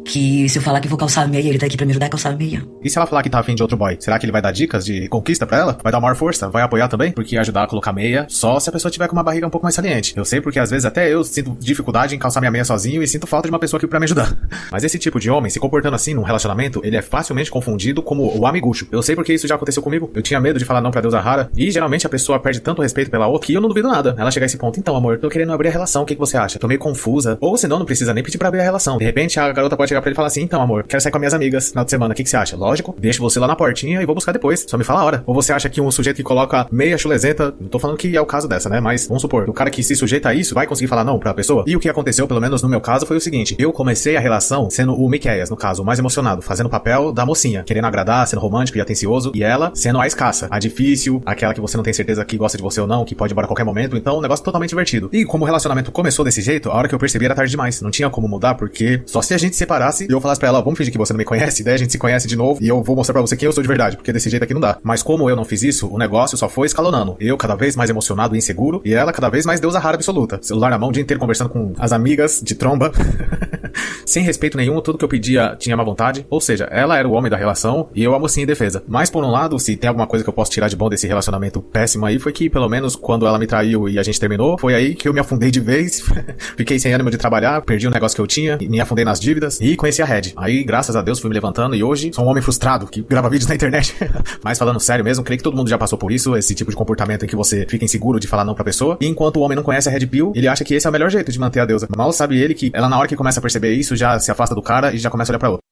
Que 0.05 0.49
se 0.49 0.57
eu 0.57 0.61
falar 0.61 0.81
que 0.81 0.87
vou 0.87 0.97
calçar 0.97 1.20
meia, 1.27 1.47
ele 1.47 1.57
tá 1.57 1.65
aqui 1.65 1.77
pra 1.77 1.85
me 1.85 1.91
ajudar 1.91 2.07
a 2.07 2.09
calçar 2.09 2.35
meia. 2.37 2.63
E 2.83 2.89
se 2.89 2.97
ela 2.97 3.07
falar 3.07 3.23
que 3.23 3.29
tá 3.29 3.39
afim 3.39 3.55
de 3.55 3.61
outro 3.61 3.77
boy, 3.77 3.97
será 3.99 4.17
que 4.17 4.25
ele 4.25 4.31
vai 4.31 4.41
dar 4.41 4.51
dicas 4.51 4.85
de 4.85 5.07
conquista 5.07 5.45
pra 5.45 5.57
ela? 5.57 5.77
Vai 5.81 5.91
dar 5.91 5.99
maior 5.99 6.15
força? 6.15 6.49
Vai 6.49 6.63
apoiar 6.63 6.87
também? 6.87 7.11
Porque 7.11 7.37
ajudar 7.37 7.63
a 7.63 7.67
colocar 7.67 7.93
meia 7.93 8.25
só 8.29 8.59
se 8.59 8.69
a 8.69 8.71
pessoa 8.71 8.91
tiver 8.91 9.07
com 9.07 9.13
uma 9.13 9.23
barriga 9.23 9.45
um 9.45 9.49
pouco 9.49 9.65
mais 9.65 9.75
saliente. 9.75 10.13
Eu 10.15 10.25
sei 10.25 10.41
porque 10.41 10.59
às 10.59 10.69
vezes 10.69 10.85
até 10.85 11.11
eu 11.11 11.23
sinto 11.23 11.55
dificuldade 11.59 12.15
em 12.15 12.19
calçar 12.19 12.39
minha 12.39 12.51
meia 12.51 12.65
sozinho 12.65 13.03
e 13.03 13.07
sinto 13.07 13.27
falta 13.27 13.47
de 13.47 13.53
uma 13.53 13.59
pessoa 13.59 13.77
aqui 13.77 13.87
pra 13.87 13.99
me 13.99 14.05
ajudar. 14.05 14.35
Mas 14.71 14.83
esse 14.83 14.97
tipo 14.97 15.19
de 15.19 15.29
homem, 15.29 15.49
se 15.49 15.59
comportando 15.59 15.95
assim 15.95 16.13
num 16.13 16.23
relacionamento, 16.23 16.81
ele 16.83 16.97
é 16.97 17.01
facilmente 17.01 17.51
confundido 17.51 18.01
como 18.01 18.37
o 18.37 18.45
amigucho. 18.45 18.87
Eu 18.91 19.01
sei 19.01 19.15
porque 19.15 19.33
isso 19.33 19.47
já 19.47 19.55
aconteceu 19.55 19.83
comigo. 19.83 20.11
Eu 20.13 20.21
tinha 20.21 20.39
medo 20.39 20.59
de 20.59 20.65
falar 20.65 20.81
não 20.81 20.91
pra 20.91 21.01
deusa 21.01 21.19
rara 21.19 21.49
e 21.55 21.69
geralmente 21.69 22.05
a 22.05 22.09
pessoa 22.09 22.39
perde 22.39 22.59
tanto 22.59 22.81
respeito 22.81 23.11
pela 23.11 23.27
outra 23.27 23.47
que 23.47 23.53
eu 23.53 23.61
não 23.61 23.69
duvido 23.69 23.87
nada. 23.87 24.15
Ela 24.17 24.31
chega 24.31 24.45
a 24.45 24.47
esse 24.47 24.57
ponto, 24.57 24.79
então 24.79 24.95
amor, 24.95 25.17
tô 25.19 25.29
querendo 25.29 25.51
abrir 25.51 25.69
a 25.69 25.71
relação, 25.71 26.03
o 26.03 26.05
que, 26.05 26.15
que 26.15 26.19
você 26.19 26.37
acha? 26.37 26.59
Tô 26.59 26.67
meio 26.67 26.79
confusa. 26.79 27.37
Ou 27.41 27.57
senão 27.57 27.79
não 27.79 27.85
precisa 27.85 28.13
nem 28.13 28.23
pedir 28.23 28.37
pra 28.37 28.47
abrir 28.47 28.61
a 28.61 28.63
relação. 28.63 28.97
De 28.97 29.05
repente 29.05 29.39
a 29.39 29.51
garota 29.51 29.75
pode 29.75 29.89
chegar 29.89 30.01
pra 30.01 30.09
ele 30.09 30.15
e 30.15 30.15
falar 30.15 30.27
assim, 30.27 30.41
então 30.41 30.61
amor, 30.61 30.83
quero 30.83 31.01
sair 31.01 31.10
com 31.11 31.17
as 31.17 31.21
minhas 31.21 31.33
amigas 31.33 31.69
final 31.69 31.85
de 31.85 31.91
semana, 31.91 32.13
o 32.13 32.15
que, 32.15 32.23
que 32.23 32.29
você 32.29 32.37
acha? 32.37 32.55
Lógico, 32.55 32.95
deixo 32.97 33.21
você 33.21 33.39
lá 33.39 33.47
na 33.47 33.55
portinha 33.55 34.01
e 34.01 34.05
vou 34.05 34.15
buscar 34.15 34.31
depois. 34.31 34.65
Só 34.67 34.77
me 34.77 34.83
fala 34.83 35.01
a 35.01 35.05
hora. 35.05 35.23
Ou 35.25 35.33
você 35.33 35.53
acha 35.53 35.69
que 35.69 35.81
um 35.81 35.91
sujeito 35.91 36.17
que 36.17 36.23
coloca 36.23 36.67
meia 36.71 36.97
chulezenta, 36.97 37.53
não 37.59 37.67
tô 37.67 37.79
falando 37.79 37.97
que 37.97 38.15
é 38.15 38.21
o 38.21 38.25
caso 38.25 38.47
dessa, 38.47 38.69
né? 38.69 38.79
Mas 38.79 39.07
vamos 39.07 39.21
supor, 39.21 39.49
o 39.49 39.53
cara 39.53 39.69
que 39.69 39.83
se 39.83 39.95
sujeita 39.95 40.29
a 40.29 40.33
isso 40.33 40.55
vai 40.55 40.65
conseguir 40.65 40.87
falar 40.87 41.03
não 41.03 41.19
pra 41.19 41.33
pessoa? 41.33 41.63
E 41.67 41.75
o 41.75 41.79
que 41.79 41.89
aconteceu, 41.89 42.27
pelo 42.27 42.41
menos 42.41 42.61
no 42.61 42.69
meu 42.69 42.81
caso, 42.81 43.05
foi 43.05 43.17
o 43.17 43.21
seguinte: 43.21 43.55
eu 43.59 43.71
comecei 43.71 44.15
a 44.15 44.19
relação 44.19 44.69
sendo 44.69 44.95
o 44.95 45.09
Miqueias, 45.09 45.49
no 45.49 45.57
caso, 45.57 45.81
o 45.83 45.85
mais 45.85 45.99
emocionado, 45.99 46.41
fazendo 46.41 46.67
o 46.67 46.69
papel 46.69 47.11
da 47.11 47.25
mocinha, 47.25 47.63
querendo 47.63 47.85
agradar, 47.85 48.27
sendo 48.27 48.39
romântico 48.39 48.77
e 48.77 48.81
atencioso, 48.81 49.31
e 49.35 49.43
ela 49.43 49.71
sendo 49.73 49.99
a 49.99 50.07
escassa, 50.07 50.47
a 50.49 50.59
difícil, 50.59 51.21
aquela 51.25 51.53
que 51.53 51.61
você 51.61 51.77
não 51.77 51.83
tem 51.83 51.93
certeza 51.93 52.23
que 52.25 52.37
gosta 52.37 52.57
de 52.57 52.63
você 52.63 52.79
ou 52.79 52.87
não, 52.87 53.05
que 53.05 53.15
pode 53.15 53.31
ir 53.31 53.33
embora 53.33 53.45
a 53.45 53.47
qualquer 53.47 53.63
momento, 53.63 53.97
então 53.97 54.17
um 54.17 54.21
negócio 54.21 54.43
totalmente 54.43 54.69
divertido. 54.69 55.09
E 55.11 55.25
como 55.25 55.43
o 55.43 55.47
relacionamento 55.47 55.91
começou 55.91 56.23
desse 56.25 56.41
jeito, 56.41 56.69
a 56.69 56.75
hora 56.75 56.87
que 56.87 56.95
eu 56.95 56.99
percebi 56.99 57.25
era 57.25 57.35
tarde 57.35 57.51
demais. 57.51 57.81
Não 57.81 57.91
tinha 57.91 58.09
como 58.09 58.27
mudar, 58.27 58.55
porque 58.55 59.01
só 59.05 59.21
se 59.21 59.33
a 59.33 59.37
gente 59.37 59.53
se 59.53 59.59
separasse 59.59 60.07
e 60.09 60.11
eu 60.11 60.21
falasse 60.21 60.39
pra 60.39 60.49
ela, 60.49 60.61
vamos 60.61 60.77
fingir 60.77 60.91
que 60.91 60.97
você 61.05 61.13
não 61.13 61.17
me 61.17 61.25
conhece, 61.25 61.63
daí 61.63 61.75
a 61.75 61.77
gente 61.77 61.91
se 61.91 61.97
conhece 61.97 62.27
de 62.27 62.35
novo 62.35 62.61
e 62.61 62.67
eu 62.67 62.81
vou 62.81 62.95
mostrar 62.95 63.13
pra 63.13 63.21
você 63.21 63.35
quem 63.35 63.45
eu 63.45 63.51
sou 63.51 63.61
de 63.61 63.67
verdade, 63.67 63.97
porque 63.97 64.13
desse 64.13 64.29
jeito 64.29 64.43
aqui 64.43 64.53
não 64.53 64.61
dá. 64.61 64.77
Mas 64.83 65.03
como 65.03 65.29
eu 65.29 65.35
não 65.35 65.45
fiz 65.45 65.63
isso, 65.63 65.87
o 65.87 65.97
negócio 65.97 66.37
só 66.37 66.47
foi 66.47 66.67
escalonando. 66.67 67.15
Eu 67.19 67.37
cada 67.37 67.55
vez 67.55 67.75
mais 67.75 67.89
emocionado 67.89 68.35
e 68.35 68.37
inseguro, 68.37 68.81
e 68.85 68.93
ela 68.93 69.11
cada 69.11 69.29
vez 69.29 69.45
mais 69.45 69.59
deusa 69.59 69.79
rara 69.79 69.95
absoluta. 69.95 70.39
Celular 70.41 70.69
na 70.69 70.77
mão 70.77 70.89
o 70.89 70.91
dia 70.91 71.01
inteiro 71.01 71.19
conversando 71.19 71.49
com 71.49 71.73
as 71.77 71.91
amigas 71.91 72.41
de 72.43 72.55
tromba. 72.55 72.91
Sem 74.05 74.23
respeito 74.23 74.57
nenhum, 74.57 74.81
tudo 74.81 74.97
que 74.97 75.05
eu 75.05 75.09
pedia 75.09 75.55
tinha 75.57 75.77
má 75.77 75.83
vontade. 75.83 76.25
Ou 76.29 76.41
seja, 76.41 76.65
ela 76.65 76.97
era 76.97 77.07
o 77.07 77.13
homem 77.13 77.29
da 77.29 77.37
relação 77.37 77.89
e 77.93 78.03
eu 78.03 78.13
a 78.13 78.19
mocinha 78.19 78.43
em 78.43 78.47
defesa. 78.47 78.83
Mas 78.87 79.09
por 79.09 79.23
um 79.23 79.29
lado, 79.29 79.57
se 79.59 79.75
tem 79.75 79.87
alguma 79.87 80.07
coisa 80.07 80.23
que 80.23 80.29
eu 80.29 80.33
posso 80.33 80.51
tirar 80.51 80.67
de 80.67 80.75
bom 80.75 80.89
desse 80.89 81.07
relacionamento 81.07 81.61
péssimo 81.61 82.05
aí, 82.05 82.19
foi 82.19 82.31
que 82.31 82.49
pelo 82.49 82.67
menos 82.67 82.95
quando 82.95 83.25
ela 83.25 83.39
me 83.39 83.47
traiu 83.47 83.87
e 83.87 83.97
a 83.97 84.03
gente 84.03 84.19
terminou, 84.19 84.57
foi 84.57 84.75
aí 84.75 84.95
que 84.95 85.07
eu 85.07 85.13
me 85.13 85.19
afundei 85.19 85.51
de 85.51 85.59
vez. 85.59 86.01
Fiquei 86.57 86.79
sem 86.79 86.93
ânimo 86.93 87.09
de 87.09 87.17
trabalhar, 87.17 87.61
perdi 87.61 87.87
o 87.87 87.91
negócio 87.91 88.15
que 88.15 88.21
eu 88.21 88.27
tinha, 88.27 88.57
me 88.61 88.79
afundei 88.79 89.05
nas 89.05 89.19
dívidas 89.19 89.59
e 89.61 89.75
conheci 89.75 90.01
a 90.01 90.05
Red. 90.05 90.33
Aí, 90.35 90.63
graças 90.63 90.90
a 90.95 91.01
Deus, 91.01 91.19
fui 91.19 91.29
me 91.29 91.33
levantando 91.33 91.75
e 91.75 91.83
hoje 91.83 92.11
sou 92.13 92.25
um 92.25 92.27
homem 92.27 92.41
frustrado 92.41 92.87
que 92.87 93.01
grava 93.01 93.29
vídeos 93.29 93.47
na 93.47 93.55
internet. 93.55 93.95
Mas 94.43 94.57
falando 94.57 94.79
sério 94.79 95.03
mesmo, 95.03 95.23
creio 95.23 95.37
que 95.37 95.43
todo 95.43 95.55
mundo 95.55 95.69
já 95.69 95.77
passou 95.77 95.97
por 95.97 96.11
isso, 96.11 96.35
esse 96.35 96.53
tipo 96.55 96.69
de 96.71 96.77
comportamento 96.77 97.25
em 97.25 97.27
que 97.27 97.35
você 97.35 97.65
fica 97.67 97.85
inseguro 97.85 98.19
de 98.19 98.27
falar 98.27 98.45
não 98.45 98.53
pra 98.55 98.63
pessoa. 98.63 98.97
E 99.01 99.07
enquanto 99.07 99.37
o 99.37 99.41
homem 99.41 99.55
não 99.55 99.63
conhece 99.63 99.89
a 99.89 99.91
Red 99.91 100.07
Pill, 100.07 100.31
ele 100.35 100.47
acha 100.47 100.63
que 100.63 100.73
esse 100.73 100.85
é 100.85 100.89
o 100.89 100.93
melhor 100.93 101.09
jeito 101.09 101.31
de 101.31 101.39
manter 101.39 101.59
a 101.59 101.65
deusa. 101.65 101.87
Mal 101.95 102.11
sabe 102.11 102.39
ele 102.39 102.53
que 102.53 102.71
ela, 102.73 102.89
na 102.89 102.97
hora 102.97 103.07
que 103.07 103.15
começa 103.15 103.39
a 103.39 103.41
perceber 103.41 103.73
isso, 103.73 103.95
já 103.95 104.19
se 104.19 104.31
afasta 104.31 104.55
do 104.55 104.61
cara 104.61 104.93
e 104.93 104.97
já 104.97 105.09
começa 105.09 105.31
a 105.31 105.33
olhar 105.33 105.39
pra 105.39 105.49
outra. 105.49 105.63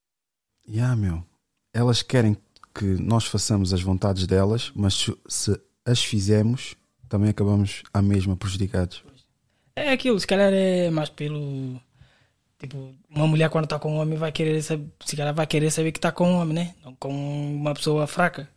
Yeah, 0.67 0.95
meu. 0.95 1.23
Elas 1.73 2.01
querem 2.01 2.37
que 2.73 2.85
nós 2.85 3.25
façamos 3.25 3.73
as 3.73 3.81
vontades 3.81 4.25
delas, 4.27 4.71
mas 4.75 4.93
se, 4.93 5.17
se 5.27 5.59
as 5.85 6.03
fizermos, 6.03 6.75
também 7.07 7.29
acabamos 7.29 7.83
à 7.93 8.01
mesma 8.01 8.35
prejudicados. 8.35 9.03
É 9.75 9.91
aquilo, 9.91 10.19
se 10.19 10.27
calhar 10.27 10.51
é 10.53 10.89
mais 10.89 11.09
pelo. 11.09 11.79
Tipo, 12.59 12.93
uma 13.09 13.25
mulher 13.25 13.49
quando 13.49 13.63
está 13.63 13.79
com 13.79 13.93
um 13.93 13.99
homem 13.99 14.17
vai 14.17 14.31
querer 14.31 14.61
saber, 14.61 14.85
se 15.05 15.15
calhar 15.15 15.33
vai 15.33 15.47
querer 15.47 15.71
saber 15.71 15.93
que 15.93 15.97
está 15.97 16.11
com 16.11 16.29
um 16.29 16.35
homem, 16.35 16.53
né? 16.53 16.75
Não 16.83 16.93
com 16.93 17.09
uma 17.09 17.73
pessoa 17.73 18.05
fraca. 18.05 18.49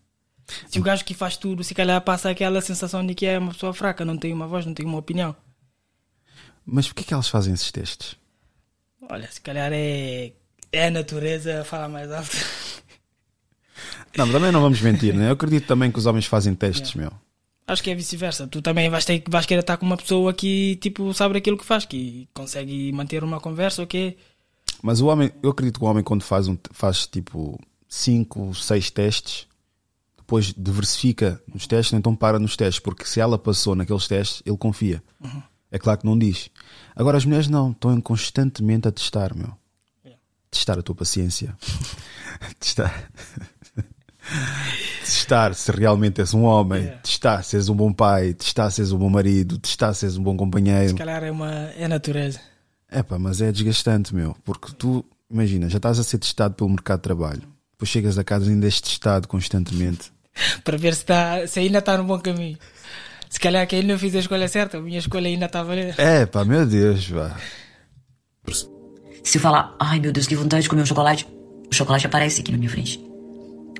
Se 0.69 0.81
o 0.81 0.83
gajo 0.83 1.05
que 1.05 1.15
faz 1.15 1.37
tudo, 1.37 1.63
se 1.63 1.73
calhar 1.75 2.01
passa 2.01 2.29
aquela 2.29 2.61
sensação 2.61 3.07
de 3.07 3.15
que 3.15 3.27
é 3.27 3.39
uma 3.39 3.53
pessoa 3.53 3.73
fraca, 3.73 4.05
não 4.05 4.19
tem 4.19 4.33
uma 4.33 4.49
voz, 4.49 4.67
não 4.67 4.75
tem 4.75 4.85
uma 4.85 4.99
opinião. 4.99 5.35
Mas 6.67 6.89
porquê 6.89 7.05
que 7.05 7.15
elas 7.15 7.29
fazem 7.29 7.55
esses 7.55 7.71
testes? 7.71 8.17
Olha, 9.09 9.31
se 9.31 9.41
calhar 9.41 9.71
é, 9.73 10.33
é 10.73 10.87
a 10.87 10.91
natureza 10.91 11.65
falar 11.65 11.89
mais 11.89 12.11
alto. 12.11 12.37
Não, 14.17 14.27
mas 14.27 14.35
também 14.35 14.53
não 14.53 14.61
vamos 14.61 14.81
mentir, 14.81 15.15
né? 15.15 15.29
Eu 15.29 15.33
acredito 15.33 15.67
também 15.67 15.91
que 15.91 15.99
os 15.99 16.07
homens 16.07 16.27
fazem 16.27 16.55
testes, 16.55 16.95
meu. 16.95 17.11
Acho 17.67 17.83
que 17.83 17.91
é 17.91 17.95
vice-versa. 17.95 18.47
Tu 18.47 18.61
também 18.61 18.91
vais, 18.91 19.05
ter, 19.05 19.23
vais 19.29 19.47
querer 19.47 19.61
estar 19.61 19.77
com 19.77 19.87
uma 19.87 19.97
pessoa 19.97 20.33
que 20.33 20.77
tipo, 20.77 21.13
sabe 21.15 21.39
aquilo 21.39 21.57
que 21.57 21.65
faz, 21.65 21.85
que 21.85 22.29
consegue 22.35 22.93
manter 22.93 23.23
uma 23.23 23.41
conversa, 23.41 23.83
ok? 23.83 24.17
Mas 24.83 25.01
o 25.01 25.07
homem, 25.07 25.31
eu 25.43 25.51
acredito 25.51 25.79
que 25.79 25.85
o 25.85 25.89
homem 25.89 26.03
quando 26.03 26.23
faz, 26.23 26.49
um, 26.49 26.59
faz 26.73 27.07
tipo 27.07 27.59
5, 27.89 28.55
6 28.55 28.91
testes, 28.91 29.47
depois 30.19 30.53
diversifica 30.57 31.41
nos 31.53 31.67
testes, 31.67 31.93
então 31.93 32.17
para 32.17 32.39
nos 32.39 32.57
testes, 32.57 32.81
porque 32.81 33.05
se 33.05 33.21
ela 33.21 33.39
passou 33.39 33.77
naqueles 33.77 34.09
testes, 34.09 34.43
ele 34.45 34.57
confia. 34.57 35.03
É 35.71 35.79
claro 35.79 36.01
que 36.01 36.07
não 36.07 36.19
diz. 36.19 36.51
Agora 36.97 37.17
as 37.17 37.25
mulheres 37.25 37.49
não, 37.49 37.71
estão 37.71 38.01
constantemente 38.01 38.89
a 38.89 38.93
testar, 38.93 39.35
meu. 39.35 39.57
Testar 40.51 40.79
a 40.79 40.83
tua 40.83 40.95
paciência. 40.95 41.57
testar. 42.61 43.11
testar 45.05 45.55
se 45.55 45.71
realmente 45.73 46.21
és 46.21 46.33
um 46.35 46.45
homem, 46.45 46.83
Yeah. 46.83 47.01
testar 47.03 47.43
se 47.43 47.57
és 47.57 47.69
um 47.69 47.75
bom 47.75 47.93
pai, 47.93 48.35
testar 48.35 48.71
se 48.71 48.81
és 48.83 48.93
um 48.93 48.99
bom 48.99 49.11
marido, 49.11 49.59
testar 49.59 49.93
se 49.95 50.07
és 50.07 50.17
um 50.17 50.23
bom 50.23 50.37
companheiro. 50.37 50.91
Se 50.91 50.95
calhar 50.95 51.23
é, 51.23 51.31
uma, 51.31 51.51
é 51.77 51.89
natureza. 51.89 52.41
É 52.91 53.03
pá, 53.03 53.19
mas 53.19 53.41
é 53.41 53.51
desgastante, 53.51 54.15
meu. 54.15 54.37
Porque 54.45 54.73
tu, 54.77 55.05
imagina, 55.31 55.69
já 55.69 55.79
estás 55.79 55.99
a 55.99 56.05
ser 56.05 56.19
testado 56.19 56.55
pelo 56.55 56.71
mercado 56.71 56.99
de 56.99 57.03
trabalho. 57.05 57.43
Depois 57.73 57.89
chegas 57.89 58.19
a 58.19 58.25
casa 58.25 58.47
e 58.47 58.51
ainda 58.51 58.67
és 58.67 58.81
testado 58.81 59.27
constantemente. 59.27 60.13
para 60.65 60.77
ver 60.77 60.95
se, 60.95 61.05
tá, 61.05 61.47
se 61.47 61.59
ainda 61.61 61.79
está 61.79 61.97
no 61.97 62.05
bom 62.05 62.19
caminho. 62.19 62.59
Se 63.29 63.41
calhar 63.41 63.67
que 63.67 63.77
ele 63.77 63.89
não 63.89 63.99
fiz 63.99 64.15
a 64.15 64.19
escolha 64.19 64.47
certa, 64.47 64.77
a 64.77 64.81
minha 64.81 64.99
escolha 64.99 65.27
ainda 65.27 65.47
está 65.47 65.61
a 65.61 65.65
valer. 65.65 65.95
É, 65.99 66.27
pá, 66.27 66.45
meu 66.45 66.67
Deus, 66.67 67.09
pá. 67.09 67.37
Se 69.25 69.39
eu 69.39 69.41
falar, 69.41 69.75
ai 69.81 70.01
meu 70.01 70.13
Deus, 70.13 70.27
que 70.27 70.37
vontade 70.37 70.65
de 70.65 70.69
comer 70.69 70.83
um 70.83 70.87
chocolate, 70.87 71.27
o 71.71 71.75
chocolate 71.75 72.07
aparece 72.07 72.43
aqui 72.43 72.53
na 72.53 72.59
minha 72.59 72.69
frente. 72.69 73.03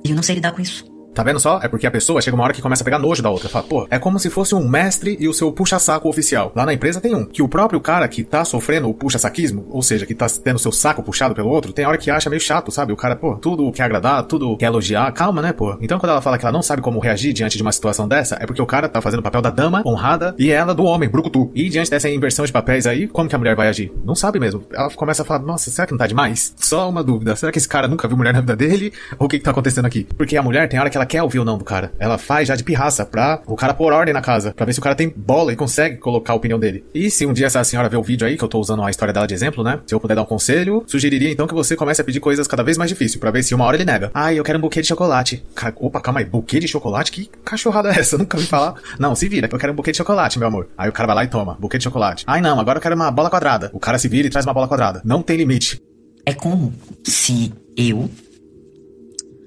E 0.05 0.11
eu 0.11 0.17
não 0.17 0.23
sei 0.23 0.37
lidar 0.37 0.53
com 0.53 0.61
isso. 0.61 0.92
Tá 1.15 1.23
vendo 1.23 1.39
só? 1.39 1.61
É 1.63 1.69
porque 1.69 1.87
a 1.87 1.91
pessoa 1.91 2.23
chega 2.23 2.35
uma 2.35 2.45
hora 2.45 2.55
que 2.55 2.63
começa 2.63 2.83
a 2.83 2.85
pegar 2.85 2.99
nojo 2.99 3.23
da 3.23 3.29
outra. 3.29 3.49
Fala, 3.49 3.65
pô, 3.65 3.87
é 3.91 3.99
como 3.99 4.19
se 4.19 4.31
fosse 4.31 4.55
um 4.55 4.67
mestre 4.67 5.17
e 5.21 5.29
o 5.29 5.35
seu 5.35 5.53
puxa-saco 5.53 6.09
oficial. 6.09 6.53
Lá 6.57 6.65
na 6.65 6.73
empresa 6.73 7.01
tem 7.01 7.15
um. 7.15 7.27
Que 7.27 7.43
o 7.43 7.49
próprio 7.49 7.81
cara 7.81 8.09
que 8.09 8.25
tá 8.25 8.45
sofrendo 8.45 8.89
o 8.89 8.95
puxa-saquismo, 8.95 9.67
ou 9.69 9.83
seja, 9.83 10.07
que 10.07 10.15
tá 10.15 10.27
tendo 10.43 10.59
seu 10.59 10.73
saco 10.73 11.03
puxado 11.03 11.35
pelo 11.35 11.51
outro, 11.51 11.73
tem 11.73 11.85
hora 11.85 11.99
que 11.99 12.11
acha 12.11 12.31
meio 12.31 12.41
chato, 12.41 12.73
sabe? 12.73 12.93
O 12.93 12.97
cara, 12.97 13.15
pô, 13.15 13.37
tudo 13.37 13.71
quer 13.73 13.85
agradar, 13.85 14.23
tudo 14.25 14.57
quer 14.57 14.67
elogiar. 14.67 15.13
Calma, 15.13 15.43
né, 15.43 15.53
pô? 15.53 15.77
Então 15.83 15.99
quando 15.99 16.11
ela 16.11 16.23
fala 16.23 16.39
que 16.39 16.45
ela 16.45 16.53
não 16.53 16.63
sabe 16.63 16.81
como 16.81 16.99
reagir 16.99 17.35
diante 17.35 17.57
de 17.57 17.63
uma 17.63 17.73
situação 17.73 18.09
dessa, 18.09 18.37
é 18.41 18.47
porque 18.47 18.63
o 18.63 18.67
cara 18.67 18.89
tá 18.89 19.03
fazendo 19.03 19.21
o 19.21 19.23
papel 19.23 19.43
da 19.43 19.51
dama 19.51 19.83
honrada 19.85 20.35
e 20.39 20.51
ela 20.51 20.75
do 20.75 20.85
homem, 20.85 21.09
brucutu. 21.09 21.51
E 21.55 21.69
diante 21.69 21.91
dessa 21.91 22.09
inversão 22.09 22.47
de 22.47 22.53
papéis 22.53 22.87
aí, 22.87 23.07
como 23.07 23.29
que 23.29 23.35
a 23.35 23.39
mulher 23.39 23.55
vai 23.55 23.69
agir? 23.69 23.93
Não 24.05 24.15
sabe 24.15 24.41
mesmo. 24.41 24.65
Ela 24.73 24.89
começa 24.91 25.23
a 25.23 25.25
falar, 25.25 25.41
nossa, 25.41 25.71
será 25.71 25.87
que 25.87 25.93
não 25.93 25.99
tá 25.99 26.07
demais? 26.07 26.55
Só 26.57 26.89
uma 26.89 27.05
dúvida. 27.05 27.37
Será 27.37 27.53
que 27.53 27.59
esse 27.59 27.69
cara 27.69 27.87
nunca 27.87 28.09
viu 28.09 28.17
mulher 28.17 28.33
na 28.33 28.41
vida 28.41 28.57
dele? 28.57 28.93
Ou 29.19 29.27
o 29.27 29.29
que 29.29 29.39
que 29.39 29.45
tá 29.45 29.51
acontecendo 29.51 29.85
aqui? 29.85 30.07
Porque 30.17 30.37
a 30.37 30.43
mulher 30.43 30.69
tem 30.69 30.81
hora 30.81 30.89
que 30.89 30.97
ela 30.97 31.02
quer 31.07 31.23
ouvir 31.23 31.39
o 31.39 31.45
não 31.45 31.57
do 31.59 31.65
cara. 31.65 31.93
Ela 31.99 32.19
faz 32.19 32.49
já 32.49 32.57
de 32.57 32.65
pirraça 32.65 33.05
pra 33.05 33.43
o 33.47 33.57
cara 33.57 33.75
pôr 33.75 33.93
ordem 33.93 34.13
na 34.15 34.21
casa, 34.21 34.53
pra 34.53 34.65
ver 34.67 34.73
se 34.73 34.79
o 34.79 34.83
cara 34.83 34.95
tem 34.95 35.09
bola 35.15 35.53
e 35.53 35.57
consegue 35.57 35.97
colocar 35.97 36.33
a 36.33 36.37
opinião 36.37 36.59
dele. 36.59 36.85
E 36.95 37.11
se 37.11 37.25
um 37.27 37.33
dia 37.33 37.47
essa 37.47 37.63
senhora 37.65 37.89
ver 37.89 37.97
o 37.97 38.03
vídeo 38.03 38.27
aí, 38.27 38.37
que 38.37 38.45
eu 38.45 38.49
tô 38.49 38.59
usando 38.59 38.83
a 38.83 38.91
história 38.91 39.13
dela 39.13 39.27
de 39.27 39.35
exemplo, 39.35 39.63
né? 39.65 39.81
Se 39.87 39.95
eu 39.95 40.01
puder 40.01 40.15
dar 40.15 40.23
um 40.23 40.27
conselho, 40.27 40.83
sugeriria 40.87 41.31
então 41.31 41.47
que 41.47 41.55
você 41.55 41.75
comece 41.77 42.01
a 42.01 42.05
pedir 42.05 42.21
coisas 42.21 42.47
cada 42.47 42.63
vez 42.63 42.77
mais 42.79 42.91
difíceis, 42.91 43.17
pra 43.21 43.31
ver 43.31 43.43
se 43.43 43.55
uma 43.55 43.65
hora 43.65 43.77
ele 43.77 43.85
nega. 43.85 44.11
Ai, 44.15 44.39
eu 44.39 44.45
quero 44.45 44.59
um 44.59 44.63
buquê 44.63 44.81
de 44.81 44.89
chocolate. 44.89 45.45
Ca- 45.55 45.73
Opa, 45.77 46.01
calma 46.01 46.21
aí, 46.21 46.25
buquê 46.27 46.59
de 46.61 46.69
chocolate? 46.69 47.11
Que 47.13 47.29
cachorrada 47.45 47.91
é 47.91 47.99
essa? 47.99 48.17
Nunca 48.19 48.37
vi 48.39 48.47
falar. 48.47 48.75
Não, 48.99 49.15
se 49.15 49.29
vira, 49.29 49.49
eu 49.51 49.59
quero 49.59 49.73
um 49.73 49.77
buquê 49.77 49.91
de 49.93 49.97
chocolate, 49.99 50.39
meu 50.39 50.49
amor. 50.49 50.69
Aí 50.77 50.89
o 50.89 50.93
cara 50.93 51.07
vai 51.07 51.17
lá 51.17 51.25
e 51.25 51.29
toma, 51.29 51.57
buquê 51.61 51.79
de 51.79 51.85
chocolate. 51.85 52.25
Ai 52.27 52.41
não, 52.41 52.59
agora 52.61 52.79
eu 52.79 52.83
quero 52.83 52.95
uma 52.95 53.11
bola 53.11 53.31
quadrada. 53.31 53.71
O 53.73 53.79
cara 53.81 53.99
se 53.99 54.09
vira 54.09 54.27
e 54.27 54.31
traz 54.31 54.47
uma 54.47 54.55
bola 54.55 54.69
quadrada. 54.69 55.01
Não 55.05 55.23
tem 55.23 55.37
limite. 55.37 55.81
É 56.25 56.33
como 56.33 56.73
se 57.05 57.53
eu 57.77 58.09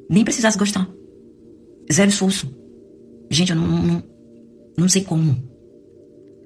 nem 0.10 0.24
precisasse 0.24 0.58
gostar. 0.58 0.88
Zero 1.92 2.10
esforço. 2.10 2.52
Gente, 3.30 3.52
eu 3.52 3.56
não, 3.56 3.68
não, 3.68 4.04
não 4.78 4.90
sei 4.90 5.04
como. 5.04 5.36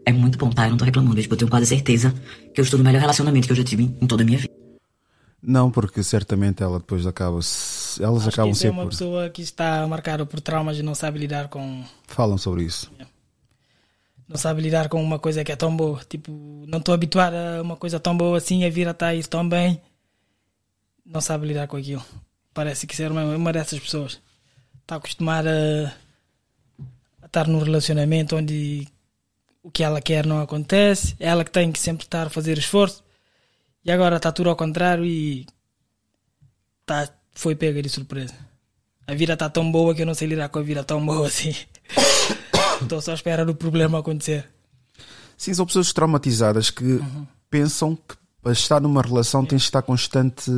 É 0.05 0.11
muito 0.11 0.37
bom, 0.37 0.49
tá? 0.49 0.65
Eu 0.65 0.71
não 0.71 0.77
tô 0.77 0.85
reclamando. 0.85 1.21
Tipo, 1.21 1.33
eu 1.33 1.37
tenho 1.37 1.51
quase 1.51 1.65
certeza 1.67 2.13
que 2.53 2.59
eu 2.59 2.63
estou 2.63 2.77
no 2.77 2.83
melhor 2.83 2.99
relacionamento 3.01 3.47
que 3.47 3.51
eu 3.51 3.57
já 3.57 3.63
tive 3.63 3.83
em 3.83 4.07
toda 4.07 4.23
a 4.23 4.25
minha 4.25 4.37
vida. 4.37 4.53
Não, 5.41 5.71
porque 5.71 6.03
certamente 6.03 6.61
ela 6.61 6.79
depois 6.79 7.05
acaba. 7.07 7.35
Elas 7.37 7.99
Acho 7.99 8.29
acabam 8.29 8.51
isso 8.51 8.61
é 8.61 8.67
sempre 8.67 8.69
uma 8.69 8.83
por. 8.83 8.89
pessoa 8.89 9.29
que 9.29 9.41
está 9.41 9.87
marcada 9.87 10.25
por 10.25 10.41
traumas 10.41 10.77
e 10.77 10.83
não 10.83 10.93
sabe 10.93 11.19
lidar 11.19 11.47
com. 11.47 11.83
Falam 12.07 12.37
sobre 12.37 12.63
isso. 12.63 12.91
Não 14.27 14.37
sabe 14.37 14.61
lidar 14.61 14.89
com 14.89 15.01
uma 15.01 15.17
coisa 15.17 15.43
que 15.43 15.51
é 15.51 15.55
tão 15.55 15.75
boa. 15.75 16.01
Tipo, 16.07 16.31
não 16.67 16.79
estou 16.79 16.93
habituado 16.93 17.33
a 17.33 17.61
uma 17.61 17.75
coisa 17.75 17.99
tão 17.99 18.15
boa 18.15 18.37
assim, 18.37 18.63
a 18.63 18.69
vir 18.69 18.87
a 18.87 18.91
estar 18.91 19.15
isso 19.15 19.29
tão 19.29 19.47
bem. 19.47 19.81
Não 21.05 21.21
sabe 21.21 21.47
lidar 21.47 21.67
com 21.67 21.77
aquilo. 21.77 22.03
Parece 22.53 22.85
que 22.85 22.95
ser 22.95 23.09
uma, 23.11 23.23
uma 23.23 23.53
dessas 23.53 23.79
pessoas. 23.79 24.19
Está 24.89 24.95
acostumada 24.95 25.93
a, 27.21 27.25
estar 27.27 27.47
num 27.47 27.59
relacionamento 27.59 28.35
onde 28.35 28.87
o 29.61 29.69
que 29.69 29.83
ela 29.83 30.01
quer 30.01 30.25
não 30.25 30.41
acontece. 30.41 31.15
É 31.19 31.27
ela 31.27 31.45
que 31.45 31.51
tem 31.51 31.71
que 31.71 31.77
sempre 31.77 32.05
estar 32.05 32.25
a 32.25 32.29
fazer 32.31 32.57
esforço. 32.57 33.03
E 33.85 33.91
agora 33.91 34.15
está 34.15 34.31
tudo 34.31 34.49
ao 34.49 34.55
contrário 34.55 35.05
e 35.05 35.45
tá, 36.87 37.07
foi 37.33 37.55
pega 37.55 37.83
de 37.83 37.89
surpresa. 37.89 38.33
A 39.05 39.13
vida 39.13 39.33
está 39.33 39.47
tão 39.47 39.71
boa 39.71 39.93
que 39.93 40.01
eu 40.01 40.07
não 40.07 40.15
sei 40.15 40.27
lidar 40.27 40.49
com 40.49 40.57
a 40.57 40.63
vida 40.63 40.83
tão 40.83 41.05
boa 41.05 41.27
assim. 41.27 41.53
Estou 42.81 42.99
só 42.99 43.11
à 43.11 43.13
espera 43.13 43.45
do 43.45 43.53
problema 43.53 43.99
acontecer. 43.99 44.49
Sim, 45.37 45.53
são 45.53 45.67
pessoas 45.67 45.93
traumatizadas 45.93 46.71
que 46.71 46.99
pensam 47.47 47.95
que 47.95 48.15
para 48.41 48.53
estar 48.53 48.81
numa 48.81 49.03
relação 49.03 49.45
tens 49.45 49.61
de 49.61 49.67
estar 49.67 49.83
constante 49.83 50.49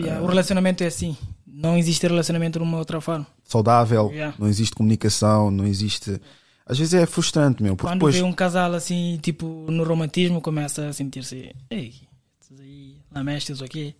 Yeah, 0.00 0.22
o 0.22 0.26
relacionamento 0.26 0.84
é 0.84 0.86
assim. 0.86 1.16
Não 1.60 1.76
existe 1.76 2.06
relacionamento 2.06 2.58
de 2.58 2.64
uma 2.64 2.78
outra 2.78 3.00
forma. 3.00 3.26
saudável, 3.44 4.10
Yeah. 4.12 4.36
não 4.38 4.46
existe 4.46 4.74
comunicação, 4.74 5.50
não 5.50 5.66
existe. 5.66 6.20
Às 6.64 6.78
vezes 6.78 6.94
é 6.94 7.06
frustrante, 7.06 7.62
meu, 7.62 7.74
porque 7.74 7.88
Quando 7.90 7.98
depois. 8.00 8.14
vê 8.14 8.22
um 8.22 8.32
casal 8.32 8.74
assim, 8.74 9.18
tipo, 9.22 9.46
no 9.70 9.82
romantismo, 9.84 10.40
começa 10.40 10.86
a 10.88 10.92
sentir-se. 10.92 11.54
Ei, 11.70 11.94
esses 12.40 12.60
aí, 12.60 12.96
lamestes 13.10 13.60
aqui. 13.62 13.94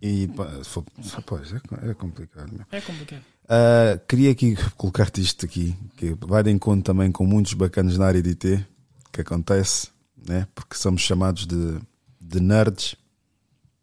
E, 0.00 0.26
pá, 0.28 0.46
for- 0.64 0.84
pois, 1.26 1.52
é, 1.52 1.90
é 1.90 1.94
complicado, 1.94 2.50
meu. 2.52 2.64
É 2.72 2.80
complicado. 2.80 3.22
Ah, 3.48 3.98
queria 4.08 4.30
aqui 4.32 4.56
colocar-te 4.76 5.20
isto 5.20 5.44
aqui, 5.44 5.76
que 5.96 6.16
vai 6.26 6.42
de 6.42 6.50
encontro 6.50 6.82
também 6.82 7.12
com 7.12 7.26
muitos 7.26 7.52
bacanas 7.52 7.96
na 7.98 8.06
área 8.06 8.22
de 8.22 8.30
IT, 8.30 8.66
que 9.12 9.20
acontece, 9.20 9.88
né? 10.26 10.48
porque 10.54 10.74
somos 10.76 11.02
chamados 11.02 11.46
de, 11.46 11.78
de 12.20 12.40
nerds, 12.40 12.96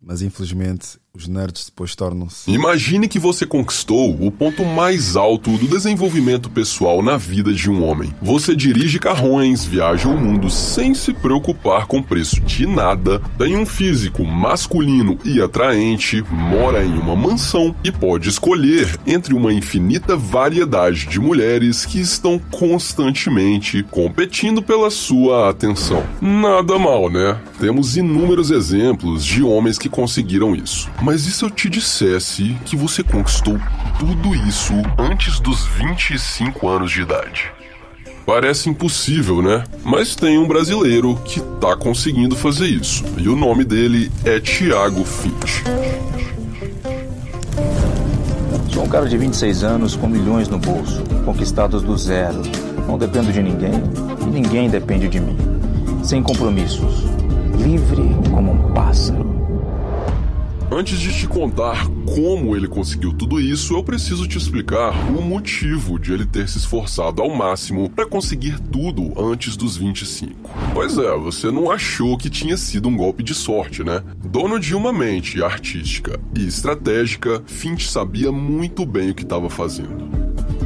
mas 0.02 0.22
infelizmente 0.24 1.00
os 1.14 1.28
nerds 1.28 1.66
depois 1.66 1.94
tornam-se. 1.94 2.50
Imagine 2.50 3.06
que 3.06 3.20
você 3.20 3.46
conquistou 3.46 4.16
o 4.26 4.32
ponto 4.32 4.64
mais 4.64 5.18
alto 5.18 5.58
do 5.58 5.68
desenvolvimento 5.68 6.50
pessoal 6.50 7.02
na 7.02 7.18
vida 7.18 7.52
de 7.54 7.70
um 7.70 7.84
homem. 7.84 8.14
Você 8.22 8.56
dirige 8.56 8.98
carrões, 8.98 9.66
viaja 9.66 10.08
o 10.08 10.18
mundo 10.18 10.50
sem 10.50 10.94
se 10.94 11.14
preocupar 11.14 11.86
com 11.86 12.02
preço 12.02 12.40
de 12.40 12.66
nada, 12.66 13.22
tem 13.38 13.58
um 13.58 13.66
físico 13.66 14.24
masculino 14.24 15.18
e 15.26 15.42
atraente, 15.42 16.24
mora 16.32 16.84
em 16.84 16.98
uma 16.98 17.16
mansão 17.16 17.76
e 17.84 17.92
pode 17.92 18.30
escolher 18.30 18.98
entre 19.06 19.34
uma 19.34 19.52
infinita 19.52 20.16
variedade 20.16 21.08
de 21.08 21.20
mulheres 21.20 21.86
que 21.86 22.00
estão 22.00 22.40
constantemente 22.50 23.84
competindo 23.84 24.62
pela 24.62 24.90
sua 24.90 25.50
atenção. 25.50 26.06
Nada 26.22 26.80
mal, 26.80 27.10
né? 27.10 27.38
Temos 27.60 27.98
inúmeros 27.98 28.50
exemplos 28.50 29.26
de 29.26 29.44
homens 29.44 29.78
que 29.78 29.90
conseguiram 29.90 30.56
isso. 30.56 30.90
Mas 31.02 31.26
e 31.26 31.32
se 31.32 31.44
eu 31.44 31.49
te 31.49 31.68
dissesse 31.68 32.56
que 32.64 32.76
você 32.76 33.03
conquistou 33.03 33.60
tudo 33.98 34.36
isso 34.48 34.73
antes 34.99 35.40
dos 35.40 35.65
25 35.65 36.68
anos 36.68 36.91
de 36.91 37.02
idade? 37.02 37.52
Parece 38.23 38.69
impossível, 38.69 39.41
né? 39.41 39.64
Mas 39.84 40.15
tem 40.15 40.38
um 40.38 40.48
brasileiro 40.48 41.15
que 41.26 41.41
tá 41.60 41.76
conseguindo 41.76 42.36
fazer 42.36 42.68
isso. 42.68 43.03
E 43.18 43.28
o 43.28 43.36
nome 43.36 43.65
dele 43.65 44.11
é 44.23 44.40
Thiago 44.40 45.03
Finch. 45.03 45.64
Sou 48.72 48.84
um 48.84 48.88
cara 48.88 49.10
de 49.10 49.18
26 49.18 49.64
anos 49.64 49.95
com 49.95 50.07
milhões 50.07 50.48
no 50.48 50.60
bolso, 50.60 51.03
conquistados 51.26 51.82
do 51.82 51.98
zero. 51.98 52.44
Não 52.88 52.99
dependo 52.99 53.34
de 53.34 53.41
ninguém 53.41 53.73
e 54.22 54.30
ninguém 54.30 54.69
depende 54.69 55.07
de 55.07 55.19
mim. 55.19 55.36
Sem 56.03 56.22
compromissos. 56.22 57.06
Livre 57.57 58.03
como 58.32 58.52
um 58.52 58.72
pássaro. 58.72 59.41
Antes 60.73 60.99
de 60.99 61.14
te 61.14 61.27
contar 61.27 61.85
como 62.15 62.56
ele 62.56 62.65
conseguiu 62.65 63.11
tudo 63.11 63.41
isso, 63.41 63.76
eu 63.76 63.84
preciso 63.84 64.26
te 64.26 64.38
explicar 64.38 64.93
o 65.10 65.22
motivo 65.22 65.99
de 65.99 66.14
ele 66.14 66.26
ter 66.26 66.48
se 66.48 66.60
esforçado 66.60 67.22
ao 67.22 67.30
máximo 67.30 67.89
para 67.89 68.06
conseguir 68.06 68.57
tudo 68.57 69.11
antes 69.22 69.57
dos 69.57 69.76
25. 69.76 70.49
Pois 70.73 70.98
é, 70.98 71.14
você 71.18 71.52
não 71.52 71.69
achou 71.69 72.18
que 72.18 72.30
tinha 72.30 72.56
sido 72.56 72.88
um 72.88 72.95
golpe 72.95 73.22
de 73.22 73.34
sorte, 73.34 73.84
né? 73.84 74.02
Dono 74.23 74.57
de 74.57 74.73
uma 74.73 74.93
mente 74.93 75.43
artística 75.43 76.18
e 76.34 76.48
estratégica, 76.48 77.43
Finch 77.45 77.89
sabia 77.89 78.31
muito 78.31 78.85
bem 78.85 79.10
o 79.10 79.14
que 79.14 79.23
estava 79.23 79.49
fazendo. 79.49 80.10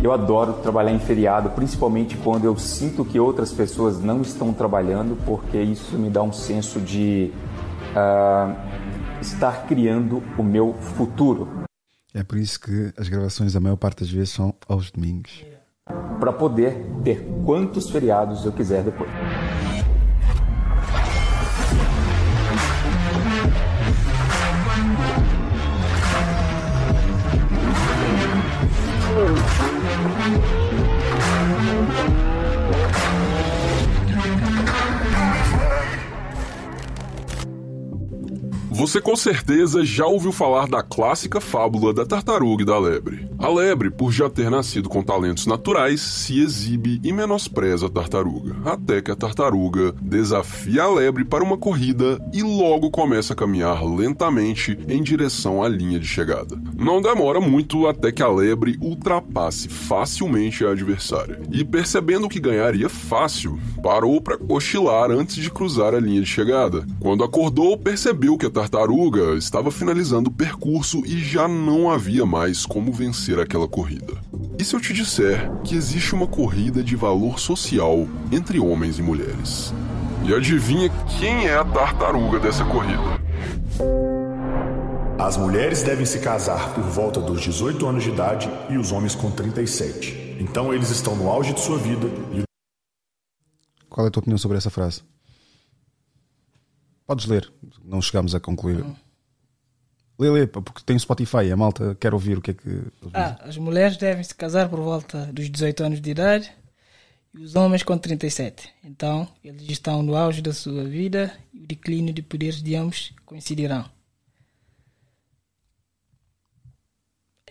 Eu 0.03 0.11
adoro 0.11 0.53
trabalhar 0.53 0.91
em 0.91 0.99
feriado, 0.99 1.49
principalmente 1.49 2.15
quando 2.17 2.45
eu 2.45 2.55
sinto 2.59 3.03
que 3.03 3.19
outras 3.19 3.51
pessoas 3.51 3.99
não 3.99 4.21
estão 4.21 4.53
trabalhando, 4.53 5.17
porque 5.25 5.57
isso 5.57 5.97
me 5.97 6.11
dá 6.11 6.21
um 6.21 6.31
senso 6.31 6.79
de 6.79 7.31
ah, 7.95 8.53
estar 9.25 9.65
criando 9.67 10.21
o 10.37 10.43
meu 10.43 10.73
futuro. 10.73 11.65
É 12.13 12.23
por 12.23 12.37
isso 12.37 12.59
que 12.59 12.93
as 12.97 13.09
gravações, 13.09 13.55
a 13.55 13.59
maior 13.59 13.75
parte 13.75 14.01
das 14.01 14.09
vezes, 14.09 14.29
são 14.29 14.53
aos 14.67 14.91
domingos. 14.91 15.43
Para 16.19 16.31
poder 16.31 16.85
ter 17.03 17.25
quantos 17.43 17.89
feriados 17.89 18.45
eu 18.45 18.51
quiser 18.51 18.83
depois. 18.83 19.09
Você 38.95 39.01
com 39.01 39.15
certeza 39.17 39.83
já 39.83 40.05
ouviu 40.05 40.31
falar 40.31 40.69
da 40.69 40.81
clássica 40.81 41.41
fábula 41.41 41.93
da 41.93 42.05
tartaruga 42.05 42.63
e 42.63 42.65
da 42.65 42.79
lebre. 42.79 43.27
A 43.37 43.49
lebre, 43.49 43.91
por 43.91 44.09
já 44.09 44.29
ter 44.29 44.49
nascido 44.49 44.87
com 44.87 45.03
talentos 45.03 45.45
naturais, 45.45 45.99
se 45.99 46.39
exibe 46.39 47.01
e 47.03 47.11
menospreza 47.11 47.87
a 47.87 47.89
tartaruga, 47.89 48.55
até 48.63 49.01
que 49.01 49.11
a 49.11 49.15
tartaruga 49.15 49.93
desafia 50.01 50.83
a 50.83 50.89
lebre 50.89 51.25
para 51.25 51.43
uma 51.43 51.57
corrida 51.57 52.17
e 52.33 52.41
logo 52.41 52.89
começa 52.89 53.33
a 53.33 53.35
caminhar 53.35 53.83
lentamente 53.83 54.79
em 54.87 55.03
direção 55.03 55.61
à 55.61 55.67
linha 55.67 55.99
de 55.99 56.07
chegada. 56.07 56.57
Não 56.73 57.01
demora 57.01 57.41
muito 57.41 57.87
até 57.87 58.13
que 58.13 58.23
a 58.23 58.29
lebre 58.29 58.77
ultrapasse 58.79 59.67
facilmente 59.67 60.63
a 60.63 60.71
adversária. 60.71 61.41
E 61.51 61.65
percebendo 61.65 62.29
que 62.29 62.39
ganharia 62.39 62.87
fácil, 62.87 63.59
parou 63.83 64.21
para 64.21 64.37
cochilar 64.37 65.11
antes 65.11 65.35
de 65.35 65.51
cruzar 65.51 65.93
a 65.93 65.99
linha 65.99 66.21
de 66.21 66.27
chegada. 66.27 66.87
Quando 67.01 67.25
acordou, 67.25 67.77
percebeu 67.77 68.37
que 68.37 68.45
a 68.45 68.49
tartaruga 68.49 68.84
estava 69.37 69.71
finalizando 69.71 70.29
o 70.29 70.33
percurso 70.33 71.03
e 71.05 71.19
já 71.19 71.47
não 71.47 71.89
havia 71.89 72.25
mais 72.25 72.65
como 72.65 72.91
vencer 72.91 73.39
aquela 73.39 73.67
corrida. 73.67 74.13
E 74.59 74.63
se 74.63 74.75
eu 74.75 74.79
te 74.79 74.93
disser 74.93 75.51
que 75.63 75.75
existe 75.75 76.13
uma 76.13 76.27
corrida 76.27 76.83
de 76.83 76.95
valor 76.95 77.39
social 77.39 78.07
entre 78.31 78.59
homens 78.59 78.99
e 78.99 79.01
mulheres? 79.01 79.73
E 80.23 80.33
adivinha 80.33 80.89
quem 81.19 81.47
é 81.47 81.55
a 81.55 81.63
tartaruga 81.63 82.39
dessa 82.39 82.63
corrida? 82.65 83.19
As 85.19 85.37
mulheres 85.37 85.81
devem 85.81 86.05
se 86.05 86.19
casar 86.19 86.73
por 86.73 86.83
volta 86.83 87.19
dos 87.19 87.41
18 87.41 87.87
anos 87.87 88.03
de 88.03 88.09
idade 88.09 88.49
e 88.69 88.77
os 88.77 88.91
homens 88.91 89.15
com 89.15 89.31
37. 89.31 90.37
Então 90.39 90.73
eles 90.73 90.89
estão 90.89 91.15
no 91.15 91.29
auge 91.29 91.53
de 91.53 91.59
sua 91.59 91.77
vida 91.77 92.07
e 92.33 92.43
Qual 93.89 94.05
é 94.05 94.09
a 94.09 94.11
tua 94.11 94.21
opinião 94.21 94.37
sobre 94.37 94.57
essa 94.57 94.69
frase? 94.69 95.01
Podes 97.05 97.25
ler, 97.25 97.51
não 97.83 98.01
chegamos 98.01 98.33
a 98.33 98.39
concluir. 98.39 98.83
Lê, 100.17 100.29
lê, 100.29 100.47
porque 100.47 100.81
tem 100.85 100.97
Spotify, 100.97 101.51
a 101.51 101.57
malta 101.57 101.95
quer 101.95 102.13
ouvir 102.13 102.37
o 102.37 102.41
que 102.41 102.51
é 102.51 102.53
que. 102.53 102.81
Ah, 103.13 103.37
as 103.41 103.57
mulheres 103.57 103.97
devem 103.97 104.23
se 104.23 104.33
casar 104.33 104.69
por 104.69 104.79
volta 104.79 105.25
dos 105.27 105.49
18 105.49 105.83
anos 105.83 106.01
de 106.01 106.09
idade 106.09 106.51
e 107.33 107.43
os 107.43 107.55
homens 107.55 107.83
com 107.83 107.97
37. 107.97 108.69
Então, 108.83 109.27
eles 109.43 109.69
estão 109.69 110.01
no 110.01 110.15
auge 110.15 110.41
da 110.41 110.53
sua 110.53 110.85
vida 110.85 111.37
e 111.53 111.63
o 111.63 111.67
declínio 111.67 112.13
de 112.13 112.21
poderes 112.21 112.63
de 112.63 112.75
ambos 112.75 113.13
coincidirão. 113.25 113.85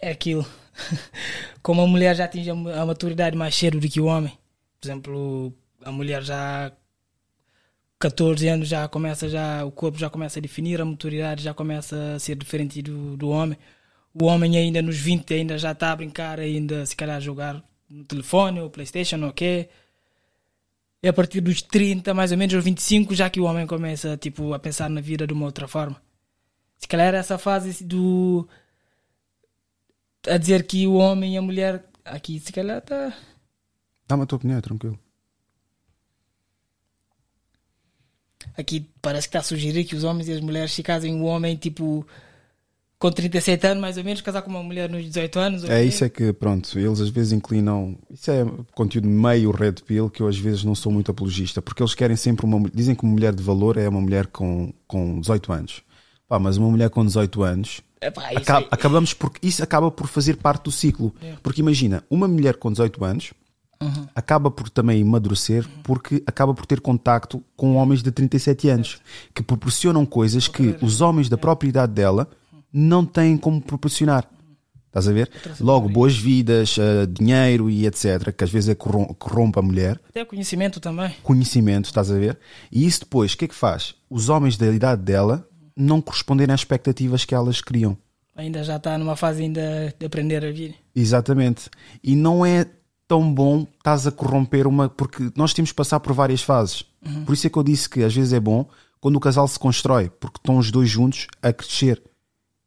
É 0.00 0.10
aquilo. 0.10 0.44
Como 1.62 1.82
a 1.82 1.86
mulher 1.86 2.16
já 2.16 2.24
atinge 2.24 2.50
a 2.50 2.86
maturidade 2.86 3.36
mais 3.36 3.54
cedo 3.54 3.78
do 3.78 3.88
que 3.88 4.00
o 4.00 4.06
homem. 4.06 4.36
Por 4.80 4.86
exemplo, 4.86 5.52
a 5.82 5.92
mulher 5.92 6.22
já 6.22 6.72
14 8.04 8.46
anos 8.48 8.68
já 8.68 8.86
começa 8.86 9.30
já 9.30 9.64
o 9.64 9.72
corpo 9.72 9.96
já 9.96 10.10
começa 10.10 10.38
a 10.38 10.42
definir 10.42 10.78
a 10.78 10.84
maturidade 10.84 11.42
já 11.42 11.54
começa 11.54 12.16
a 12.16 12.18
ser 12.18 12.36
diferente 12.36 12.82
do, 12.82 13.16
do 13.16 13.30
homem. 13.30 13.56
O 14.12 14.26
homem 14.26 14.58
ainda 14.58 14.82
nos 14.82 14.98
20 14.98 15.32
ainda 15.32 15.56
já 15.56 15.72
está 15.72 15.90
a 15.90 15.96
brincar 15.96 16.38
ainda 16.38 16.84
se 16.84 16.94
calhar 16.94 17.16
a 17.16 17.20
jogar 17.20 17.64
no 17.88 18.04
telefone 18.04 18.60
ou 18.60 18.68
playstation 18.68 19.32
quê. 19.32 19.70
E 21.02 21.08
a 21.08 21.14
partir 21.14 21.40
dos 21.40 21.62
30 21.62 22.12
mais 22.12 22.30
ou 22.30 22.36
menos 22.36 22.54
ou 22.54 22.60
25 22.60 23.14
já 23.14 23.30
que 23.30 23.40
o 23.40 23.44
homem 23.44 23.66
começa 23.66 24.18
tipo 24.18 24.52
a 24.52 24.58
pensar 24.58 24.90
na 24.90 25.00
vida 25.00 25.26
de 25.26 25.32
uma 25.32 25.46
outra 25.46 25.66
forma. 25.66 25.96
Se 26.76 26.86
calhar 26.86 27.14
essa 27.14 27.38
fase 27.38 27.82
do 27.82 28.46
a 30.28 30.36
dizer 30.36 30.66
que 30.66 30.86
o 30.86 30.94
homem 30.96 31.34
e 31.34 31.38
a 31.38 31.42
mulher 31.42 31.86
aqui 32.04 32.38
se 32.38 32.52
calhar 32.52 32.78
está 32.78 33.14
Dá-me 34.06 34.24
a 34.24 34.26
tua 34.26 34.36
opinião, 34.36 34.60
tranquilo. 34.60 34.98
Aqui 38.56 38.86
parece 39.02 39.28
que 39.28 39.36
está 39.36 39.40
a 39.40 39.42
sugerir 39.42 39.84
que 39.84 39.96
os 39.96 40.04
homens 40.04 40.28
e 40.28 40.32
as 40.32 40.40
mulheres 40.40 40.72
se 40.72 40.82
casem, 40.82 41.20
o 41.20 41.24
homem 41.24 41.56
tipo 41.56 42.06
com 42.98 43.10
37 43.10 43.66
anos 43.66 43.80
mais 43.82 43.98
ou 43.98 44.04
menos, 44.04 44.20
casar 44.22 44.40
com 44.42 44.48
uma 44.50 44.62
mulher 44.62 44.88
nos 44.88 45.04
18 45.04 45.38
anos. 45.38 45.64
É 45.64 45.84
isso 45.84 46.04
é 46.04 46.08
que, 46.08 46.32
pronto, 46.32 46.78
eles 46.78 47.00
às 47.00 47.10
vezes 47.10 47.32
inclinam. 47.32 47.98
Isso 48.10 48.30
é 48.30 48.46
conteúdo 48.72 49.06
meio 49.08 49.50
red 49.50 49.74
pill 49.86 50.08
que 50.08 50.22
eu 50.22 50.28
às 50.28 50.38
vezes 50.38 50.64
não 50.64 50.74
sou 50.74 50.90
muito 50.90 51.10
apologista, 51.10 51.60
porque 51.60 51.82
eles 51.82 51.94
querem 51.94 52.16
sempre 52.16 52.46
uma. 52.46 52.68
Dizem 52.72 52.94
que 52.94 53.02
uma 53.04 53.12
mulher 53.12 53.34
de 53.34 53.42
valor 53.42 53.76
é 53.76 53.86
uma 53.88 54.00
mulher 54.00 54.26
com, 54.28 54.72
com 54.86 55.20
18 55.20 55.52
anos. 55.52 55.82
Pá, 56.26 56.38
mas 56.38 56.56
uma 56.56 56.70
mulher 56.70 56.88
com 56.88 57.04
18 57.04 57.42
anos. 57.42 57.82
Epá, 58.00 58.30
isso 58.32 58.38
acaba- 58.42 58.66
é- 58.66 58.68
acabamos 58.70 59.12
por, 59.12 59.32
isso 59.42 59.62
acaba 59.62 59.90
por 59.90 60.06
fazer 60.06 60.36
parte 60.36 60.64
do 60.64 60.72
ciclo. 60.72 61.14
É. 61.22 61.34
Porque 61.42 61.60
imagina, 61.60 62.02
uma 62.08 62.26
mulher 62.26 62.56
com 62.56 62.70
18 62.72 63.04
anos 63.04 63.32
Uhum. 63.84 64.06
acaba 64.14 64.50
por 64.50 64.68
também 64.68 65.02
amadurecer 65.02 65.66
porque 65.82 66.22
acaba 66.26 66.52
por 66.54 66.66
ter 66.66 66.80
contacto 66.80 67.42
com 67.56 67.76
homens 67.76 68.02
de 68.02 68.10
37 68.10 68.68
anos 68.68 68.98
que 69.34 69.42
proporcionam 69.42 70.04
coisas 70.06 70.48
que 70.48 70.76
os 70.82 71.00
homens 71.00 71.28
da 71.28 71.36
própria 71.36 71.68
idade 71.68 71.92
dela 71.92 72.28
não 72.72 73.04
têm 73.04 73.36
como 73.36 73.60
proporcionar. 73.60 74.28
Estás 74.86 75.08
a 75.08 75.12
ver? 75.12 75.28
Logo, 75.60 75.88
boas 75.88 76.16
vidas, 76.16 76.76
eh, 76.78 77.06
dinheiro 77.06 77.68
e 77.68 77.84
etc. 77.84 78.30
Que 78.32 78.44
às 78.44 78.50
vezes 78.50 78.68
é 78.68 78.74
corrom- 78.76 79.12
corrompe 79.14 79.58
a 79.58 79.62
mulher. 79.62 80.00
Até 80.08 80.24
conhecimento 80.24 80.78
também. 80.78 81.12
Conhecimento, 81.20 81.86
estás 81.86 82.12
a 82.12 82.14
ver? 82.14 82.38
E 82.70 82.86
isso 82.86 83.00
depois, 83.00 83.32
o 83.32 83.36
que 83.38 83.44
é 83.46 83.48
que 83.48 83.54
faz? 83.56 83.96
Os 84.08 84.28
homens 84.28 84.56
da 84.56 84.68
idade 84.68 85.02
dela 85.02 85.48
não 85.76 86.00
corresponderem 86.00 86.54
às 86.54 86.60
expectativas 86.60 87.24
que 87.24 87.34
elas 87.34 87.60
criam. 87.60 87.96
Ainda 88.36 88.62
já 88.62 88.76
está 88.76 88.96
numa 88.96 89.16
fase 89.16 89.42
ainda 89.42 89.92
de 89.98 90.06
aprender 90.06 90.44
a 90.44 90.52
vir. 90.52 90.76
Exatamente. 90.94 91.68
E 92.02 92.14
não 92.14 92.46
é 92.46 92.64
tão 93.06 93.32
bom 93.32 93.66
estás 93.78 94.06
a 94.06 94.12
corromper 94.12 94.66
uma. 94.66 94.88
Porque 94.88 95.30
nós 95.36 95.52
temos 95.52 95.70
que 95.70 95.76
passar 95.76 96.00
por 96.00 96.12
várias 96.12 96.42
fases. 96.42 96.84
Uhum. 97.04 97.24
Por 97.24 97.32
isso 97.32 97.46
é 97.46 97.50
que 97.50 97.58
eu 97.58 97.62
disse 97.62 97.88
que 97.88 98.02
às 98.02 98.14
vezes 98.14 98.32
é 98.32 98.40
bom 98.40 98.66
quando 99.00 99.16
o 99.16 99.20
casal 99.20 99.46
se 99.46 99.58
constrói, 99.58 100.08
porque 100.08 100.38
estão 100.38 100.56
os 100.56 100.70
dois 100.70 100.88
juntos 100.88 101.26
a 101.42 101.52
crescer 101.52 102.02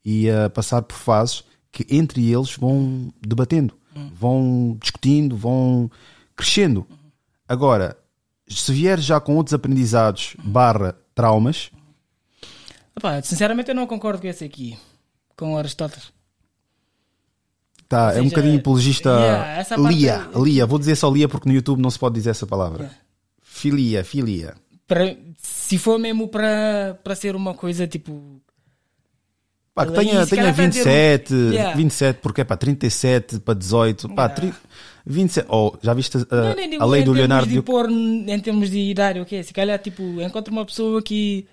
e 0.06 0.30
a 0.30 0.50
passar 0.50 0.84
por 0.84 0.96
fases 0.96 1.44
que 1.72 1.86
entre 1.90 2.32
eles 2.32 2.56
vão 2.56 3.12
debatendo, 3.20 3.76
vão 4.14 4.78
discutindo, 4.80 5.36
vão 5.36 5.90
crescendo. 6.36 6.86
Agora, 7.48 7.98
se 8.48 8.72
vier 8.72 9.00
já 9.00 9.20
com 9.20 9.36
outros 9.36 9.54
aprendizados 9.54 10.36
barra 10.44 10.96
traumas, 11.16 11.72
sinceramente 13.24 13.70
eu 13.70 13.76
não 13.76 13.88
concordo 13.88 14.22
com 14.22 14.28
esse 14.28 14.46
aqui, 14.46 14.78
com 15.36 15.58
Aristóteles. 15.58 16.17
Tá, 17.88 18.08
é 18.14 18.20
um 18.20 18.24
seja, 18.24 18.30
bocadinho 18.30 18.60
apologista. 18.60 19.10
yeah, 19.10 19.48
essa 19.60 19.76
parte- 19.76 19.96
lia, 19.96 20.30
lia, 20.36 20.66
vou 20.66 20.78
dizer 20.80 20.96
só 20.96 21.10
lia 21.12 21.28
porque 21.28 21.48
no 21.50 21.56
YouTube 21.56 21.82
não 21.82 21.90
se 21.90 21.98
pode 22.00 22.16
dizer 22.16 22.32
essa 22.32 22.46
palavra. 22.48 22.92
Filia, 23.42 24.04
filia. 24.04 24.56
Para, 24.88 25.16
se 25.38 25.78
for 25.78 25.98
mesmo 26.00 26.28
para 26.28 26.98
ser 27.16 27.36
uma 27.36 27.54
coisa 27.54 27.88
tipo. 27.88 28.42
Pá, 29.74 29.86
que 29.86 29.92
tenha, 29.92 30.26
tenha 30.26 30.42
calhar 30.42 30.54
vai 30.56 30.68
dizer 30.70 30.84
27, 30.84 31.34
um- 31.34 31.52
Yeah. 31.54 31.76
27, 31.76 32.20
porque 32.22 32.42
é 32.42 32.44
para 32.44 32.58
37, 32.58 33.40
para 33.40 33.54
18, 33.54 34.10
pá, 34.10 34.28
tri- 34.28 34.52
27. 35.06 35.46
Oh, 35.52 35.74
já 35.84 35.94
viste 35.94 36.18
a, 36.18 36.36
Não, 36.36 36.56
nem 36.56 36.82
a 36.82 36.86
lei 36.86 37.04
do 37.04 37.12
Leonardo? 37.12 37.48
de 37.48 37.62
pôr 37.62 37.88
em 37.90 38.40
termos 38.40 38.72
de 38.72 38.80
idade, 38.80 39.20
ok? 39.20 39.44
Se 39.44 39.54
calhar, 39.54 39.78
tipo, 39.78 40.02
encontra 40.22 40.52
uma 40.52 40.66
pessoa 40.66 41.00
que 41.02 41.46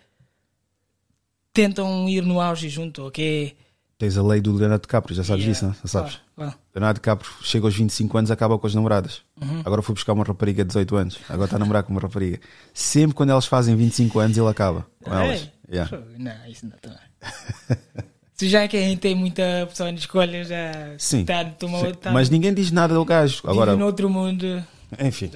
tentam 1.52 2.08
ir 2.08 2.22
no 2.22 2.40
auge 2.40 2.68
junto, 2.68 3.06
ok? 3.06 3.54
Tens 3.96 4.18
a 4.18 4.22
lei 4.22 4.40
do 4.40 4.52
Leonardo 4.52 4.82
DiCaprio, 4.82 5.14
já 5.16 5.22
sabes 5.22 5.44
Yeah. 5.44 5.52
disso, 5.52 5.66
não? 5.66 5.72
Já 5.82 5.88
sabes? 5.88 6.20
Qual? 6.34 6.48
Qual? 6.50 6.58
Leonardo 6.74 6.98
DiCaprio 6.98 7.30
chega 7.42 7.66
aos 7.66 7.74
25 7.76 8.18
anos 8.18 8.30
acaba 8.30 8.58
com 8.58 8.66
as 8.66 8.74
namoradas. 8.74 9.22
Uhum. 9.40 9.62
Agora 9.64 9.82
foi 9.82 9.94
buscar 9.94 10.12
uma 10.14 10.24
rapariga 10.24 10.64
de 10.64 10.68
18 10.68 10.96
anos. 10.96 11.18
Agora 11.28 11.44
está 11.44 11.56
a 11.56 11.58
namorar 11.60 11.84
com 11.84 11.92
uma 11.92 12.00
rapariga. 12.00 12.40
Sempre 12.72 13.14
quando 13.14 13.30
elas 13.30 13.46
fazem 13.46 13.76
25 13.76 14.18
anos, 14.18 14.36
ele 14.36 14.48
acaba 14.48 14.86
com 15.02 15.12
elas. 15.14 15.42
Ei, 15.42 15.54
Yeah. 15.72 15.98
Não, 16.18 16.46
isso 16.46 16.66
não 16.66 16.76
tá. 16.76 16.94
Se 18.34 18.48
já 18.48 18.66
quem 18.68 18.96
tem 18.98 19.14
muita 19.14 19.42
opção 19.64 19.92
de 19.94 20.00
escolha, 20.00 20.44
já 20.44 20.94
Sim. 20.98 21.24
tá, 21.24 21.44
toma, 21.44 21.78
Sim. 21.80 21.94
tá, 21.94 22.10
Mas 22.12 22.28
ninguém 22.28 22.52
diz 22.52 22.70
nada 22.72 22.92
do 22.94 23.04
gajo. 23.04 23.36
vive 23.36 23.48
Agora, 23.50 23.76
no 23.76 23.86
outro 23.86 24.10
mundo. 24.10 24.62
enfim. 25.00 25.30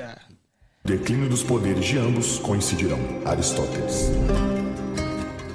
o 0.85 0.89
declínio 0.89 1.29
dos 1.31 1.43
poderes 1.45 1.85
de 1.87 1.97
ambos 1.97 2.39
coincidirão. 2.41 2.99
Aristóteles. 3.25 4.11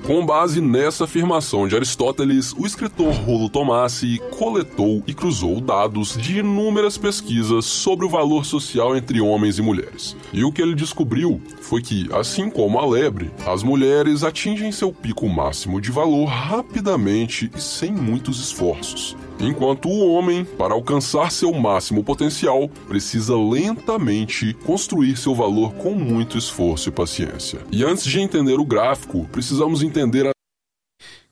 Com 0.05 0.25
base 0.25 0.59
nessa 0.59 1.05
afirmação 1.05 1.65
de 1.65 1.77
Aristóteles, 1.77 2.53
o 2.57 2.65
escritor 2.65 3.13
Rolo 3.13 3.47
Tomassi 3.47 4.21
coletou 4.31 5.01
e 5.07 5.13
cruzou 5.13 5.61
dados 5.61 6.17
de 6.17 6.39
inúmeras 6.39 6.97
pesquisas 6.97 7.63
sobre 7.63 8.05
o 8.05 8.09
valor 8.09 8.45
social 8.45 8.97
entre 8.97 9.21
homens 9.21 9.59
e 9.59 9.61
mulheres. 9.61 10.13
E 10.33 10.43
o 10.43 10.51
que 10.51 10.61
ele 10.61 10.75
descobriu 10.75 11.41
foi 11.61 11.81
que, 11.81 12.09
assim 12.11 12.49
como 12.49 12.79
a 12.79 12.85
lebre, 12.85 13.31
as 13.47 13.63
mulheres 13.63 14.25
atingem 14.25 14.73
seu 14.73 14.91
pico 14.91 15.29
máximo 15.29 15.79
de 15.79 15.89
valor 15.89 16.25
rapidamente 16.25 17.49
e 17.55 17.61
sem 17.61 17.93
muitos 17.93 18.41
esforços. 18.41 19.15
Enquanto 19.43 19.89
o 19.89 20.13
homem, 20.13 20.45
para 20.45 20.73
alcançar 20.73 21.31
seu 21.31 21.53
máximo 21.53 22.03
potencial, 22.03 22.69
precisa 22.87 23.35
lentamente 23.37 24.53
construir 24.65 25.17
seu 25.17 25.35
valor 25.35 25.73
com 25.73 25.93
muito 25.93 26.37
esforço 26.37 26.89
e 26.89 26.91
paciência. 26.91 27.59
E 27.71 27.83
antes 27.83 28.05
de 28.05 28.19
entender 28.19 28.59
o 28.59 28.65
gráfico, 28.65 29.27
precisamos 29.31 29.83
entender 29.83 30.27
a 30.27 30.33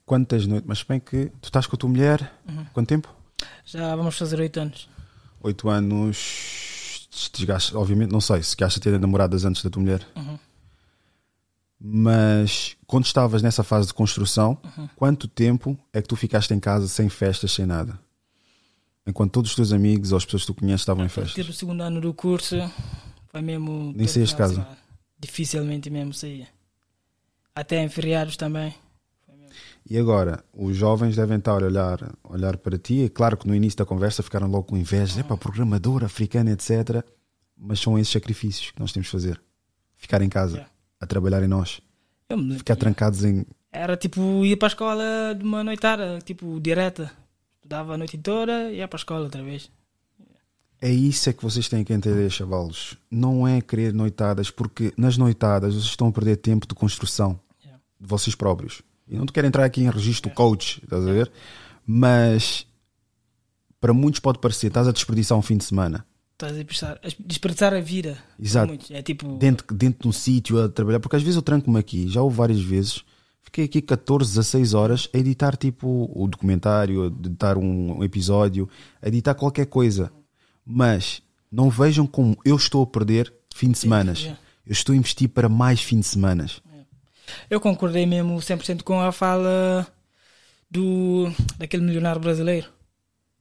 Quantas 0.06 0.46
noites? 0.46 0.68
Mas 0.68 0.84
bem 0.84 1.00
que 1.00 1.32
tu 1.42 1.46
estás 1.46 1.66
com 1.66 1.76
a 1.78 1.80
tua 1.80 1.90
mulher. 1.90 2.34
Uhum. 2.48 2.66
Quanto 2.74 2.88
tempo? 2.90 3.08
Já 3.64 3.96
vamos 3.96 4.18
fazer 4.18 4.42
oito 4.42 4.60
anos. 4.60 4.90
8 5.44 5.70
anos. 5.70 7.08
Chegaste, 7.10 7.76
obviamente, 7.76 8.12
não 8.12 8.22
sei 8.22 8.42
se 8.44 8.56
a 8.62 8.70
ter 8.70 9.00
namoradas 9.00 9.44
antes 9.44 9.64
da 9.64 9.70
tua 9.70 9.82
mulher. 9.82 10.02
Uhum. 10.16 10.38
Mas 11.84 12.78
quando 12.86 13.06
estavas 13.06 13.42
nessa 13.42 13.64
fase 13.64 13.88
de 13.88 13.94
construção, 13.96 14.56
Uhum. 14.78 14.88
quanto 14.96 15.28
tempo 15.28 15.76
é 15.92 16.00
que 16.00 16.08
tu 16.08 16.16
ficaste 16.16 16.54
em 16.54 16.60
casa 16.60 16.88
sem 16.88 17.10
festas, 17.10 17.52
sem 17.54 17.66
nada? 17.66 18.00
Enquanto 19.08 19.32
todos 19.32 19.50
os 19.50 19.56
teus 19.56 19.74
amigos 19.74 20.12
ou 20.12 20.18
as 20.18 20.24
pessoas 20.26 20.44
que 20.44 20.48
tu 20.48 20.54
conheces 20.60 20.82
estavam 20.82 21.04
em 21.04 21.10
festas. 21.10 21.34
Ter 21.34 21.50
o 21.50 21.54
segundo 21.54 21.82
ano 21.82 22.00
do 22.00 22.14
curso 22.14 22.56
foi 23.32 23.42
mesmo. 23.42 23.92
Nem 23.96 24.06
saías 24.08 24.30
de 24.30 24.36
casa? 24.36 24.68
Dificilmente 25.20 25.90
mesmo 25.90 26.14
saía. 26.14 26.48
Até 27.56 27.84
em 27.84 27.90
feriados 27.90 28.38
também. 28.38 28.76
E 29.90 29.98
agora, 29.98 30.44
os 30.54 30.78
jovens 30.78 31.16
devem 31.16 31.40
estar 31.40 31.64
a 31.64 31.66
olhar, 31.66 32.14
olhar 32.24 32.58
para 32.58 32.78
ti. 32.78 33.06
É 33.06 33.10
claro 33.10 33.36
que 33.36 33.48
no 33.48 33.56
início 33.56 33.78
da 33.78 33.86
conversa 33.86 34.22
ficaram 34.22 34.48
logo 34.48 34.66
com 34.66 34.78
inveja. 34.78 35.20
É 35.20 35.24
para 35.24 35.36
programador, 35.36 36.04
africano, 36.04 36.52
etc. 36.52 37.04
Mas 37.58 37.80
são 37.80 37.98
esses 37.98 38.14
sacrifícios 38.14 38.70
que 38.70 38.80
nós 38.80 38.92
temos 38.92 39.08
de 39.08 39.12
fazer. 39.12 39.42
Ficar 39.98 40.22
em 40.22 40.30
casa, 40.30 40.68
a 41.02 41.08
trabalhar 41.08 41.44
em 41.44 41.48
nós. 41.48 41.82
Eu. 42.30 42.38
Ficar 42.58 42.76
trancados 42.76 43.26
em. 43.26 43.46
Era 43.72 43.98
tipo, 43.98 44.46
ia 44.46 44.56
para 44.56 44.68
a 44.68 44.70
escola 44.70 45.36
de 45.38 45.44
uma 45.44 45.64
noitada, 45.64 46.20
tipo, 46.24 46.60
direta. 46.62 47.12
Estudava 47.58 47.96
a 47.96 47.98
noite 47.98 48.18
toda 48.18 48.72
e 48.72 48.78
ia 48.78 48.88
para 48.88 48.98
a 48.98 49.02
escola 49.02 49.24
outra 49.24 49.44
vez. 49.44 49.72
É 50.82 50.90
isso 50.90 51.30
é 51.30 51.34
que 51.34 51.44
vocês 51.44 51.70
têm 51.70 51.84
que 51.84 51.94
entender, 51.94 52.30
chavalos. 52.30 52.98
Não 53.10 53.48
é 53.48 53.62
querer 53.62 53.94
noitadas, 53.94 54.50
porque 54.50 54.94
nas 54.98 55.18
noitadas 55.18 55.76
vocês 55.76 55.86
estão 55.86 56.08
a 56.08 56.12
perder 56.12 56.38
tempo 56.38 56.68
de 56.68 56.74
construção 56.74 57.40
de 58.00 58.08
vocês 58.08 58.36
próprios. 58.36 58.82
E 59.08 59.16
não 59.16 59.26
te 59.26 59.32
quero 59.32 59.46
entrar 59.46 59.64
aqui 59.64 59.82
em 59.82 59.90
registro 59.90 60.32
coach, 60.32 60.82
estás 60.84 61.08
a 61.08 61.12
ver? 61.12 61.32
Mas 61.86 62.66
para 63.80 63.94
muitos 63.94 64.20
pode 64.20 64.40
parecer, 64.40 64.68
estás 64.68 64.88
a 64.88 64.92
desperdiçar 64.92 65.38
um 65.38 65.42
fim 65.42 65.58
de 65.58 65.66
semana. 65.66 66.06
Estás 66.42 66.54
a 66.54 66.56
desperdiçar, 66.56 67.00
a 67.04 67.24
desperdiçar 67.24 67.74
a 67.76 67.80
vida. 67.80 68.18
Exato. 68.40 68.76
É 68.90 69.02
tipo. 69.04 69.38
Dentro, 69.38 69.76
dentro 69.76 70.02
de 70.02 70.08
um 70.08 70.12
sítio 70.12 70.60
a 70.64 70.68
trabalhar, 70.68 71.00
porque 71.00 71.16
às 71.16 71.22
vezes 71.22 71.36
eu 71.36 71.42
tranco-me 71.44 71.78
aqui, 71.78 72.08
já 72.08 72.20
houve 72.20 72.36
várias 72.36 72.60
vezes, 72.60 73.04
fiquei 73.44 73.66
aqui 73.66 73.80
14, 73.80 74.32
16 74.32 74.74
horas 74.74 75.10
a 75.14 75.18
editar 75.20 75.56
tipo 75.56 76.12
o 76.12 76.28
documentário, 76.28 77.04
a 77.04 77.08
editar 77.08 77.60
um, 77.60 78.04
episódio, 78.04 78.68
a 79.00 79.08
editar 79.08 79.36
qualquer 79.36 79.68
coisa. 79.68 80.12
Mas 80.66 81.22
não 81.52 81.70
vejam 81.70 82.08
como 82.08 82.36
eu 82.44 82.56
estou 82.56 82.82
a 82.82 82.88
perder 82.88 83.32
fim 83.54 83.70
de 83.70 83.78
semanas. 83.78 84.28
Eu 84.66 84.72
estou 84.72 84.94
a 84.94 84.96
investir 84.96 85.30
para 85.30 85.48
mais 85.48 85.82
fim 85.82 86.00
de 86.00 86.08
semanas. 86.08 86.60
Eu 87.52 87.62
concordei 87.62 88.08
mesmo 88.08 88.36
100% 88.38 88.82
com 88.82 89.00
a 89.00 89.12
fala 89.12 89.86
do 90.72 91.32
daquele 91.60 91.84
milionário 91.84 92.20
brasileiro, 92.20 92.68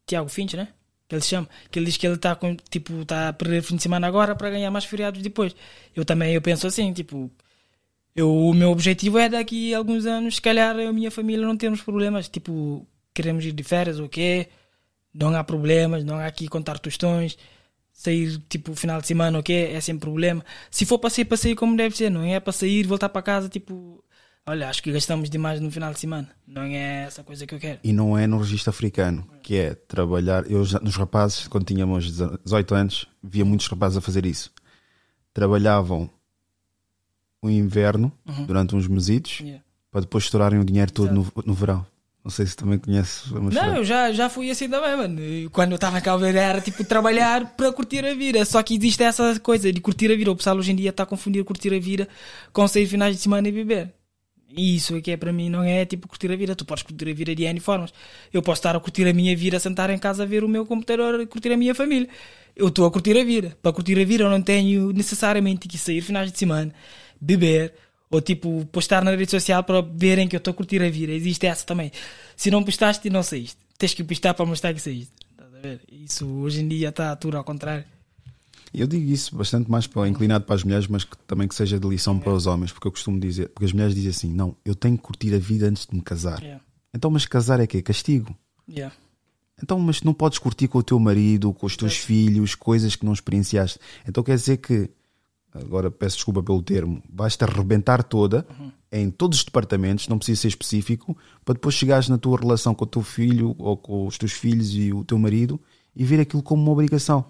Tiago 0.07 0.29
Finch, 0.29 0.55
né? 0.55 0.69
Que 1.11 1.17
ele 1.17 1.23
chama. 1.23 1.49
Que 1.73 1.79
ele 1.81 1.87
diz 1.87 1.97
que 1.97 2.07
ele 2.07 2.15
está 2.15 2.39
tipo, 2.71 3.05
tá 3.05 3.31
a 3.31 3.33
perder 3.33 3.63
fim 3.63 3.75
de 3.75 3.83
semana 3.83 4.07
agora 4.07 4.37
para 4.37 4.49
ganhar 4.49 4.71
mais 4.71 4.85
feriados 4.85 5.21
depois. 5.21 5.57
Eu 5.95 6.05
também 6.05 6.33
eu 6.35 6.41
penso 6.41 6.69
assim, 6.69 6.93
tipo, 6.93 7.29
eu, 8.15 8.33
o 8.33 8.55
meu 8.55 8.71
objetivo 8.71 9.19
é 9.19 9.29
daqui 9.29 9.75
a 9.75 9.79
alguns 9.79 10.07
anos, 10.07 10.37
se 10.37 10.41
calhar 10.41 10.79
a 10.79 10.93
minha 10.93 11.11
família 11.11 11.45
não 11.45 11.57
temos 11.57 11.83
problemas, 11.83 12.29
tipo, 12.29 12.87
queremos 13.13 13.45
ir 13.45 13.51
de 13.51 13.65
férias 13.65 13.99
ou 13.99 14.09
quê, 14.09 14.49
não 15.13 15.35
há 15.35 15.43
problemas, 15.43 16.05
não 16.05 16.17
há 16.17 16.27
aqui 16.27 16.47
contar 16.47 16.79
tostões, 16.79 17.37
sair 17.93 18.39
tipo 18.49 18.77
final 18.77 19.01
de 19.01 19.09
semana 19.09 19.37
ou 19.37 19.43
quê, 19.43 19.71
é 19.73 19.81
sem 19.81 19.99
problema. 19.99 20.45
Se 20.71 20.87
for 20.87 20.99
para 21.01 21.11
sair, 21.11 21.25
para 21.25 21.37
sair 21.37 21.57
como 21.57 21.77
deve 21.77 21.97
ser, 21.97 22.09
não 22.09 22.23
é 22.25 22.39
para 22.39 22.53
sair, 22.53 22.87
voltar 22.87 23.09
para 23.09 23.21
casa, 23.23 23.49
tipo, 23.49 24.05
olha, 24.47 24.69
acho 24.69 24.83
que 24.83 24.91
gastamos 24.93 25.29
demais 25.31 25.61
no 25.61 25.71
final 25.71 25.93
de 25.93 26.01
semana, 26.01 26.29
não 26.47 26.63
é 26.63 27.05
essa 27.05 27.23
coisa 27.23 27.47
que 27.47 27.55
eu 27.55 27.59
quero. 27.59 27.79
E 27.85 27.93
não 27.93 28.17
é 28.19 28.27
no 28.27 28.39
registro 28.39 28.71
africano, 28.71 29.27
que 29.43 29.57
é 29.57 29.75
trabalhar. 29.75 30.51
Eu, 30.51 30.65
já- 30.65 30.81
nos 30.81 30.97
rapazes, 30.97 31.47
quando 31.49 31.65
tínhamos 31.67 32.11
18 32.45 32.75
anos, 32.75 33.07
via 33.23 33.45
muitos 33.45 33.67
rapazes 33.69 33.97
a 33.99 34.01
fazer 34.01 34.27
isso. 34.27 34.51
Trabalhavam 35.33 36.11
o 37.43 37.49
inverno 37.49 38.13
Uhum. 38.27 38.45
durante 38.47 38.75
uns 38.75 38.87
mesitos 38.87 39.41
Yeah. 39.41 39.63
para 39.91 40.03
depois 40.03 40.25
estourarem 40.25 40.59
o 40.61 40.65
dinheiro 40.65 40.93
todo 40.93 41.13
no, 41.13 41.33
no 41.47 41.55
verão. 41.55 41.87
Não 42.23 42.31
sei 42.31 42.45
se 42.45 42.55
também 42.55 42.79
conheces. 42.79 43.31
Não, 43.33 43.77
eu 43.77 43.85
já, 43.85 44.13
já 44.13 44.29
fui 44.29 44.51
assim 44.51 44.69
também, 44.69 44.95
mano. 44.95 45.19
Quando 45.53 45.71
eu 45.71 45.77
estava 45.77 46.03
Cabo 46.03 46.19
Verde 46.19 46.39
era 46.39 46.61
tipo 46.61 46.85
trabalhar 46.85 47.57
para 47.57 47.73
curtir 47.73 48.05
a 48.05 48.13
vida. 48.15 48.45
Só 48.45 48.63
que 48.63 48.75
existe 48.77 49.03
essa 49.03 49.41
coisa 49.41 49.73
de 49.73 49.81
curtir 49.81 50.13
a 50.13 50.17
vida. 50.17 50.31
O 50.31 50.37
pessoal 50.37 50.57
hoje 50.59 50.71
em 50.71 50.77
dia 50.77 50.91
está 50.91 51.05
a 51.05 51.07
confundir 51.07 51.43
curtir 51.45 51.73
a 51.75 51.81
vida 51.81 52.07
com 52.53 52.69
sair 52.69 52.87
finais 52.87 53.17
de 53.17 53.23
semana 53.23 53.49
e 53.49 53.53
beber. 53.53 53.95
E 54.57 54.77
isso 54.77 54.97
é 54.97 55.01
que 55.01 55.11
é 55.13 55.17
para 55.17 55.33
mim, 55.33 55.49
não 55.49 55.63
é 55.63 55.85
tipo 55.85 56.09
curtir 56.09 56.31
a 56.33 56.37
vida. 56.37 56.55
Tu 56.57 56.65
podes 56.65 56.83
curtir 56.83 57.09
a 57.09 57.15
vida 57.15 57.35
de 57.35 57.45
N 57.45 57.61
formas. 57.61 57.93
Eu 58.33 58.43
posso 58.43 58.59
estar 58.59 58.75
a 58.75 58.81
curtir 58.81 59.07
a 59.07 59.13
minha 59.13 59.37
vida, 59.37 59.59
sentar 59.61 59.91
em 59.91 59.99
casa 59.99 60.25
a 60.25 60.27
ver 60.27 60.43
o 60.43 60.49
meu 60.49 60.67
computador, 60.67 61.21
a 61.21 61.27
curtir 61.27 61.53
a 61.53 61.57
minha 61.57 61.75
família. 61.75 62.09
Eu 62.57 62.69
estou 62.69 62.85
a 62.87 62.91
curtir 62.91 63.17
a 63.19 63.25
vida. 63.25 63.57
Para 63.63 63.73
curtir 63.73 63.99
a 64.01 64.05
vida 64.05 64.25
eu 64.25 64.31
não 64.31 64.43
tenho 64.43 64.93
necessariamente 64.93 65.69
que 65.69 65.79
sair 65.79 66.01
finais 66.01 66.33
de 66.33 66.39
semana, 66.39 66.75
beber, 67.21 67.75
ou 68.11 68.21
tipo 68.21 68.67
postar 68.73 69.05
na 69.05 69.13
rede 69.13 69.31
social 69.31 69.63
para 69.63 69.81
verem 69.81 70.27
que 70.27 70.35
eu 70.35 70.39
estou 70.39 70.51
a 70.51 70.55
curtir 70.55 70.83
a 70.83 70.91
vida. 70.91 71.13
Existe 71.13 71.47
essa 71.47 71.65
também. 71.65 71.93
Se 72.37 72.51
não 72.51 72.65
postaste, 72.65 73.09
não 73.09 73.23
saíste. 73.23 73.57
Tens 73.79 73.95
que 73.95 74.03
postar 74.03 74.35
para 74.35 74.45
mostrar 74.45 74.75
que 74.75 74.81
saíste. 74.81 75.13
Isso 75.93 76.27
hoje 76.27 76.61
em 76.61 76.69
dia 76.69 76.89
está 76.89 77.15
tudo 77.15 77.37
ao 77.37 77.45
contrário. 77.45 77.85
Eu 78.73 78.87
digo 78.87 79.11
isso 79.11 79.37
bastante 79.37 79.71
mais 79.71 79.87
para, 79.87 80.09
inclinado 80.09 80.45
para 80.45 80.55
as 80.55 80.63
mulheres, 80.63 80.87
mas 80.87 81.03
que, 81.05 81.17
também 81.27 81.49
que 81.49 81.55
seja 81.55 81.79
de 81.79 81.89
lição 81.89 82.19
para 82.19 82.33
os 82.33 82.47
homens, 82.47 82.73
porque 82.73 82.87
eu 82.87 82.93
costumo 82.93 83.19
dizer, 83.19 83.49
porque 83.49 83.65
as 83.65 83.73
mulheres 83.73 83.95
dizem 83.95 84.11
assim: 84.11 84.33
não, 84.33 84.57
eu 84.65 84.75
tenho 84.75 84.97
que 84.97 85.03
curtir 85.03 85.35
a 85.35 85.39
vida 85.39 85.67
antes 85.67 85.87
de 85.87 85.95
me 85.95 86.03
casar. 86.03 86.41
Então, 86.95 87.11
mas 87.11 87.27
casar 87.27 87.61
é 87.61 87.67
quê? 87.67 87.83
Castigo. 87.83 88.35
Yeah. 88.69 88.95
Então, 89.63 89.79
mas 89.79 90.03
não 90.03 90.15
podes 90.15 90.39
curtir 90.39 90.69
com 90.69 90.79
o 90.79 90.83
teu 90.83 90.99
marido, 90.99 91.53
com 91.53 91.67
os 91.67 91.77
teus 91.77 91.97
filhos, 91.97 92.55
coisas 92.55 92.97
que 92.97 93.05
não 93.05 93.13
experienciaste. 93.13 93.79
Então 94.07 94.23
quer 94.25 94.37
dizer 94.37 94.57
que, 94.57 94.89
agora 95.53 95.91
peço 95.91 96.17
desculpa 96.17 96.43
pelo 96.43 96.63
termo, 96.63 97.03
vais-te 97.13 97.45
arrebentar 97.45 98.03
toda 98.03 98.47
em 98.91 99.11
todos 99.11 99.39
os 99.39 99.45
departamentos, 99.45 100.09
não 100.09 100.19
precisa 100.19 100.41
ser 100.41 100.49
específico, 100.49 101.17
para 101.45 101.55
depois 101.55 101.75
chegares 101.75 102.09
na 102.09 102.19
tua 102.19 102.39
relação 102.39 102.75
com 102.75 102.85
o 102.85 102.89
teu 102.89 103.03
filho 103.03 103.55
ou 103.59 103.77
com 103.77 104.07
os 104.07 104.19
teus 104.19 104.33
filhos 104.33 104.75
e 104.75 104.93
o 104.93 105.05
teu 105.05 105.19
marido 105.19 105.61
e 105.95 106.05
ver 106.05 106.21
aquilo 106.21 106.43
como 106.43 106.63
uma 106.63 106.73
obrigação. 106.73 107.25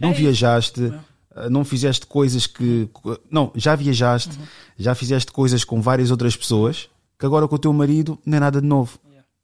Não 0.00 0.12
viajaste, 0.12 0.92
eh, 1.36 1.48
não 1.48 1.64
fizeste 1.64 2.06
coisas 2.06 2.46
que. 2.46 2.88
Não, 3.30 3.52
já 3.54 3.74
viajaste, 3.74 4.38
já 4.78 4.94
fizeste 4.94 5.32
coisas 5.32 5.64
com 5.64 5.80
várias 5.80 6.10
outras 6.10 6.36
pessoas 6.36 6.88
que 7.18 7.26
agora 7.26 7.46
com 7.48 7.54
o 7.54 7.58
teu 7.58 7.72
marido 7.72 8.18
não 8.24 8.36
é 8.36 8.40
nada 8.40 8.60
de 8.60 8.66
novo. 8.66 8.98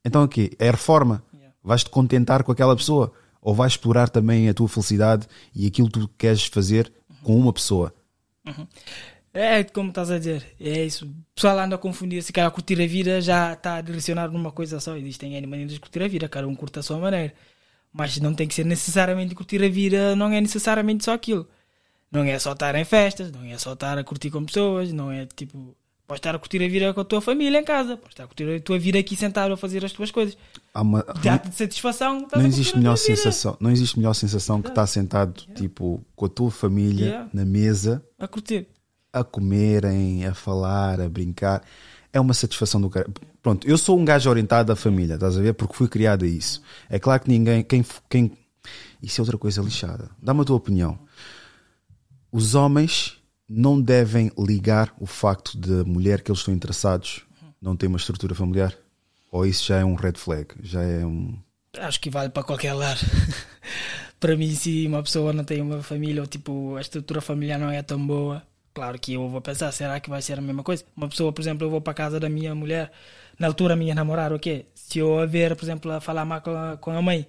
Então 0.05 0.25
o 0.25 0.29
quê? 0.29 0.53
É 0.59 0.71
reforma. 0.71 1.23
Vais-te 1.63 1.91
contentar 1.91 2.43
com 2.43 2.53
aquela 2.53 2.75
pessoa 2.75 3.13
ou 3.41 3.55
vais 3.55 3.73
explorar 3.73 4.09
também 4.09 4.49
a 4.49 4.55
tua 4.55 4.69
felicidade 4.69 5.27
e 5.55 5.67
aquilo 5.67 5.91
que 5.91 6.01
tu 6.01 6.09
queres 6.17 6.45
fazer 6.45 6.93
com 7.23 7.39
uma 7.39 7.53
pessoa. 7.53 7.95
É 9.33 9.63
como 9.63 9.91
estás 9.91 10.11
a 10.11 10.19
dizer, 10.19 10.45
é 10.61 10.85
isso. 10.85 11.07
O 11.07 11.35
pessoal 11.35 11.59
anda 11.59 11.77
a 11.77 11.79
confundir, 11.79 12.23
se 12.23 12.33
calhar 12.33 12.51
curtir 12.51 12.81
a 12.83 12.87
vida 12.87 13.21
já 13.21 13.53
está 13.53 13.81
direcionado 13.81 14.33
numa 14.33 14.51
coisa 14.51 14.81
só. 14.81 14.97
Existem 14.97 15.35
N 15.35 15.47
maneiras 15.47 15.75
de 15.75 15.81
curtir 15.81 16.03
a 16.03 16.09
vida, 16.09 16.29
cada 16.29 16.49
um 16.49 16.55
curta 16.55 16.81
a 16.81 16.83
sua 16.83 16.99
maneira. 16.99 17.33
Mas 17.93 18.17
não 18.19 18.33
tem 18.35 18.47
que 18.47 18.55
ser 18.55 18.65
necessariamente 18.65 19.35
curtir 19.35 19.63
a 19.65 19.69
vida, 19.69 20.15
não 20.15 20.29
é 20.33 20.41
necessariamente 20.41 21.05
só 21.05 21.13
aquilo. 21.13 21.47
Não 22.11 22.23
é 22.25 22.39
só 22.39 22.53
estar 22.53 22.75
em 22.75 22.85
festas, 22.85 23.31
não 23.33 23.45
é 23.45 23.57
só 23.59 23.73
estar 23.73 23.97
a 23.99 24.05
curtir 24.05 24.31
com 24.31 24.45
pessoas, 24.45 24.93
não 24.93 25.11
é 25.11 25.27
tipo. 25.27 25.77
Podes 26.07 26.19
estar 26.19 26.35
a 26.35 26.39
curtir 26.41 26.61
a 26.65 26.69
vida 26.69 26.93
com 26.93 27.01
a 27.01 27.05
tua 27.05 27.21
família 27.21 27.57
em 27.61 27.65
casa, 27.65 27.97
podes 27.97 28.15
estar 28.15 28.25
a 28.25 28.27
curtir 28.27 28.43
a 28.57 28.61
tua 28.61 28.79
vida 28.81 28.99
aqui 28.99 29.15
sentado 29.15 29.53
a 29.53 29.57
fazer 29.57 29.85
as 29.85 29.93
tuas 29.93 30.11
coisas. 30.11 30.37
Há 30.75 30.83
uma- 30.83 31.05
Dá-te 31.23 31.51
de 31.51 31.55
satisfação. 31.55 32.27
não 32.35 32.47
existe 32.47 32.77
melhor 32.77 32.97
sensação, 32.97 33.57
não 33.61 33.71
existe 33.71 33.97
melhor 33.97 34.15
sensação 34.15 34.61
que 34.61 34.69
estar 34.71 34.87
sentado 34.89 35.45
tipo 35.55 36.05
com 36.17 36.27
a 36.27 36.29
tua 36.29 36.51
família 36.51 37.07
Yeah. 37.07 37.31
na 37.33 37.45
mesa 37.45 38.05
A 38.19 38.27
curtir. 38.27 38.67
a 39.13 39.23
comerem, 39.23 40.27
a 40.27 40.35
falar, 40.35 41.01
a 41.01 41.09
brincar. 41.09 41.63
É 42.13 42.21
uma 42.21 42.35
satisfação 42.35 42.81
do 42.81 42.91
cara. 42.91 43.09
Pronto, 43.43 43.67
eu 43.69 43.79
sou 43.79 43.99
um 43.99 44.05
gajo 44.05 44.29
orientado 44.29 44.73
à 44.73 44.77
família, 44.77 45.15
estás 45.15 45.37
a 45.37 45.41
ver? 45.41 45.55
Porque 45.55 45.75
fui 45.75 45.89
criado 45.89 46.25
a 46.25 46.29
isso. 46.29 46.63
É 46.89 46.99
claro 46.99 47.23
que 47.23 47.31
ninguém. 47.31 47.63
Quem, 47.63 47.85
quem... 48.09 48.33
Isso 49.03 49.21
é 49.21 49.23
outra 49.23 49.39
coisa 49.39 49.63
lixada. 49.63 50.11
Dá-me 50.21 50.43
a 50.43 50.45
tua 50.45 50.57
opinião. 50.57 50.99
Os 52.33 52.55
homens 52.55 53.17
não 53.49 53.81
devem 53.81 54.31
ligar 54.39 54.95
o 54.99 55.07
facto 55.07 55.59
de 55.59 55.85
mulher 55.85 56.23
que 56.23 56.31
eles 56.31 56.41
estão 56.41 56.55
interessados 56.55 57.23
não 57.61 57.77
ter 57.77 57.89
uma 57.89 57.99
estrutura 57.99 58.35
familiar? 58.35 58.75
Ou 59.31 59.45
isso 59.47 59.67
já 59.67 59.79
é 59.79 59.85
um 59.85 59.95
red 59.95 60.15
flag? 60.17 60.49
Já 60.63 60.83
é 60.83 61.05
um. 61.05 61.39
Acho 61.79 62.01
que 62.01 62.11
vale 62.11 62.31
para 62.31 62.43
qualquer 62.43 62.73
lar. 62.73 62.97
para 64.19 64.37
mim, 64.37 64.55
se 64.55 64.87
uma 64.87 65.03
pessoa 65.03 65.33
não 65.33 65.45
tem 65.45 65.61
uma 65.61 65.83
família 65.83 66.23
ou 66.23 66.27
tipo 66.27 66.77
a 66.77 66.81
estrutura 66.81 67.21
familiar 67.21 67.59
não 67.59 67.71
é 67.71 67.83
tão 67.83 68.05
boa, 68.05 68.43
claro 68.75 68.99
que 68.99 69.15
eu 69.15 69.29
vou 69.29 69.41
pensar, 69.41 69.73
será 69.73 70.01
que 70.01 70.11
vai 70.11 70.23
ser 70.23 70.39
a 70.39 70.43
mesma 70.43 70.63
coisa? 70.63 70.85
Uma 70.97 71.09
pessoa, 71.09 71.33
por 71.33 71.41
exemplo, 71.41 71.67
eu 71.67 71.71
vou 71.71 71.81
para 71.81 71.95
casa 71.95 72.21
da 72.21 72.29
minha 72.29 72.55
mulher, 72.55 72.91
na 73.39 73.47
altura 73.47 73.77
minha 73.77 73.95
namorada, 73.95 74.35
o 74.35 74.39
quê? 74.39 74.67
Se 74.75 74.99
eu 74.99 75.19
a 75.19 75.27
ver, 75.27 75.57
por 75.57 75.65
exemplo, 75.65 75.91
a 75.93 76.01
falar 76.01 76.25
mal 76.25 76.41
com 76.41 76.51
a, 76.51 76.77
com 76.77 76.91
a 76.91 77.03
mãe, 77.03 77.27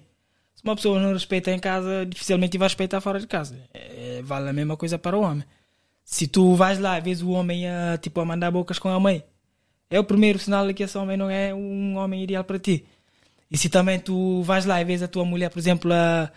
se 0.54 0.62
uma 0.64 0.76
pessoa 0.76 1.00
não 1.00 1.12
respeita 1.12 1.50
em 1.50 1.58
casa, 1.58 2.06
dificilmente 2.06 2.58
vai 2.58 2.68
respeitar 2.68 3.00
fora 3.00 3.18
de 3.18 3.26
casa. 3.26 3.56
É, 3.74 4.20
vale 4.22 4.48
a 4.48 4.52
mesma 4.52 4.76
coisa 4.76 4.98
para 4.98 5.16
o 5.16 5.22
homem. 5.22 5.44
Se 6.04 6.26
tu 6.26 6.54
vais 6.54 6.78
lá 6.78 6.98
e 6.98 7.00
vês 7.00 7.22
o 7.22 7.30
homem 7.30 7.68
a, 7.68 7.98
tipo, 7.98 8.20
a 8.20 8.24
mandar 8.24 8.50
bocas 8.50 8.78
com 8.78 8.88
a 8.88 9.00
mãe, 9.00 9.24
é 9.90 9.98
o 10.00 10.04
primeiro 10.04 10.38
sinal 10.38 10.66
de 10.66 10.74
que 10.74 10.82
esse 10.82 10.96
homem 10.98 11.16
não 11.16 11.30
é 11.30 11.54
um 11.54 11.96
homem 11.96 12.22
ideal 12.22 12.44
para 12.44 12.58
ti. 12.58 12.84
E 13.50 13.58
se 13.58 13.68
também 13.68 13.98
tu 13.98 14.42
vais 14.42 14.64
lá 14.64 14.80
e 14.80 14.84
vês 14.84 15.02
a 15.02 15.08
tua 15.08 15.24
mulher, 15.24 15.50
por 15.50 15.58
exemplo, 15.58 15.92
a 15.92 16.30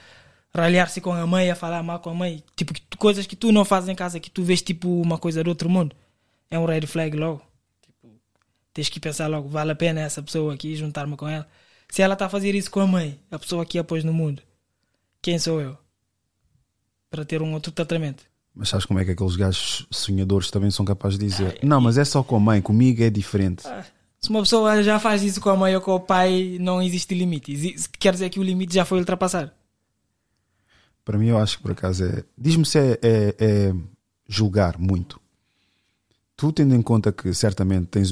ralhar-se 0.56 1.02
com 1.02 1.12
a 1.12 1.28
mãe, 1.28 1.52
a 1.52 1.56
falar 1.56 1.84
mal 1.84 2.00
com 2.00 2.10
a 2.10 2.14
mãe, 2.14 2.42
tipo, 2.56 2.74
coisas 2.98 3.28
que 3.28 3.36
tu 3.36 3.52
não 3.52 3.66
fazes 3.66 3.90
em 3.90 3.96
casa, 3.96 4.20
que 4.20 4.32
tu 4.32 4.42
vês 4.42 4.62
tipo 4.62 4.90
uma 5.02 5.18
coisa 5.18 5.44
do 5.44 5.50
outro 5.50 5.70
mundo, 5.70 5.96
é 6.50 6.58
um 6.58 6.66
red 6.66 6.88
flag 6.88 7.16
logo. 7.16 7.42
Tipo, 7.82 8.16
tens 8.74 8.88
que 8.88 9.00
pensar 9.00 9.28
logo, 9.28 9.50
vale 9.50 9.72
a 9.72 9.76
pena 9.76 10.02
essa 10.02 10.24
pessoa 10.24 10.54
aqui 10.54 10.76
juntar-me 10.76 11.18
com 11.18 11.28
ela. 11.28 11.46
Se 11.90 12.02
ela 12.02 12.14
está 12.14 12.26
a 12.26 12.30
fazer 12.30 12.56
isso 12.56 12.72
com 12.72 12.80
a 12.80 12.88
mãe, 12.88 13.20
a 13.30 13.38
pessoa 13.38 13.66
que 13.66 13.78
a 13.78 13.84
pôs 13.84 14.04
no 14.04 14.14
mundo, 14.14 14.42
quem 15.22 15.38
sou 15.38 15.60
eu? 15.60 15.78
Para 17.10 17.26
ter 17.26 17.42
um 17.42 17.54
outro 17.54 17.72
tratamento. 17.72 18.24
Mas 18.54 18.70
sabes 18.70 18.86
como 18.86 19.00
é 19.00 19.06
que 19.06 19.12
aqueles 19.12 19.36
gajos 19.36 19.86
sonhadores 19.92 20.50
também 20.50 20.72
são 20.72 20.86
capazes 20.86 21.20
de 21.20 21.26
dizer: 21.26 21.60
Não, 21.62 21.82
mas 21.82 21.98
é 21.98 22.06
só 22.06 22.24
com 22.24 22.38
a 22.38 22.40
mãe, 22.40 22.62
comigo 22.62 23.04
é 23.04 23.10
diferente. 23.10 23.68
Ah, 23.68 23.84
se 24.22 24.30
uma 24.30 24.42
pessoa 24.42 24.82
já 24.82 24.98
faz 25.00 25.22
isso 25.22 25.42
com 25.42 25.50
a 25.50 25.58
mãe 25.58 25.76
ou 25.76 25.82
com 25.82 25.92
o 25.92 26.00
pai, 26.00 26.58
não 26.60 26.82
existe 26.82 27.14
limite. 27.14 27.76
Quer 28.00 28.14
dizer 28.14 28.30
que 28.30 28.40
o 28.40 28.44
limite 28.44 28.74
já 28.74 28.86
foi 28.86 29.00
ultrapassado. 29.00 29.52
Para 31.06 31.18
mim, 31.20 31.28
eu 31.28 31.38
acho 31.38 31.58
que 31.58 31.64
por 31.64 31.72
acaso 31.72 32.04
é. 32.04 32.24
Diz-me 32.38 32.66
se 32.66 32.80
é, 32.80 33.00
é- 33.02 33.36
é 33.40 33.74
julgar 34.28 34.78
muito. 34.80 35.22
Tu, 36.36 36.52
tendo 36.52 36.76
em 36.76 36.82
conta 36.82 37.12
que 37.14 37.34
certamente 37.34 37.86
tens. 37.88 38.12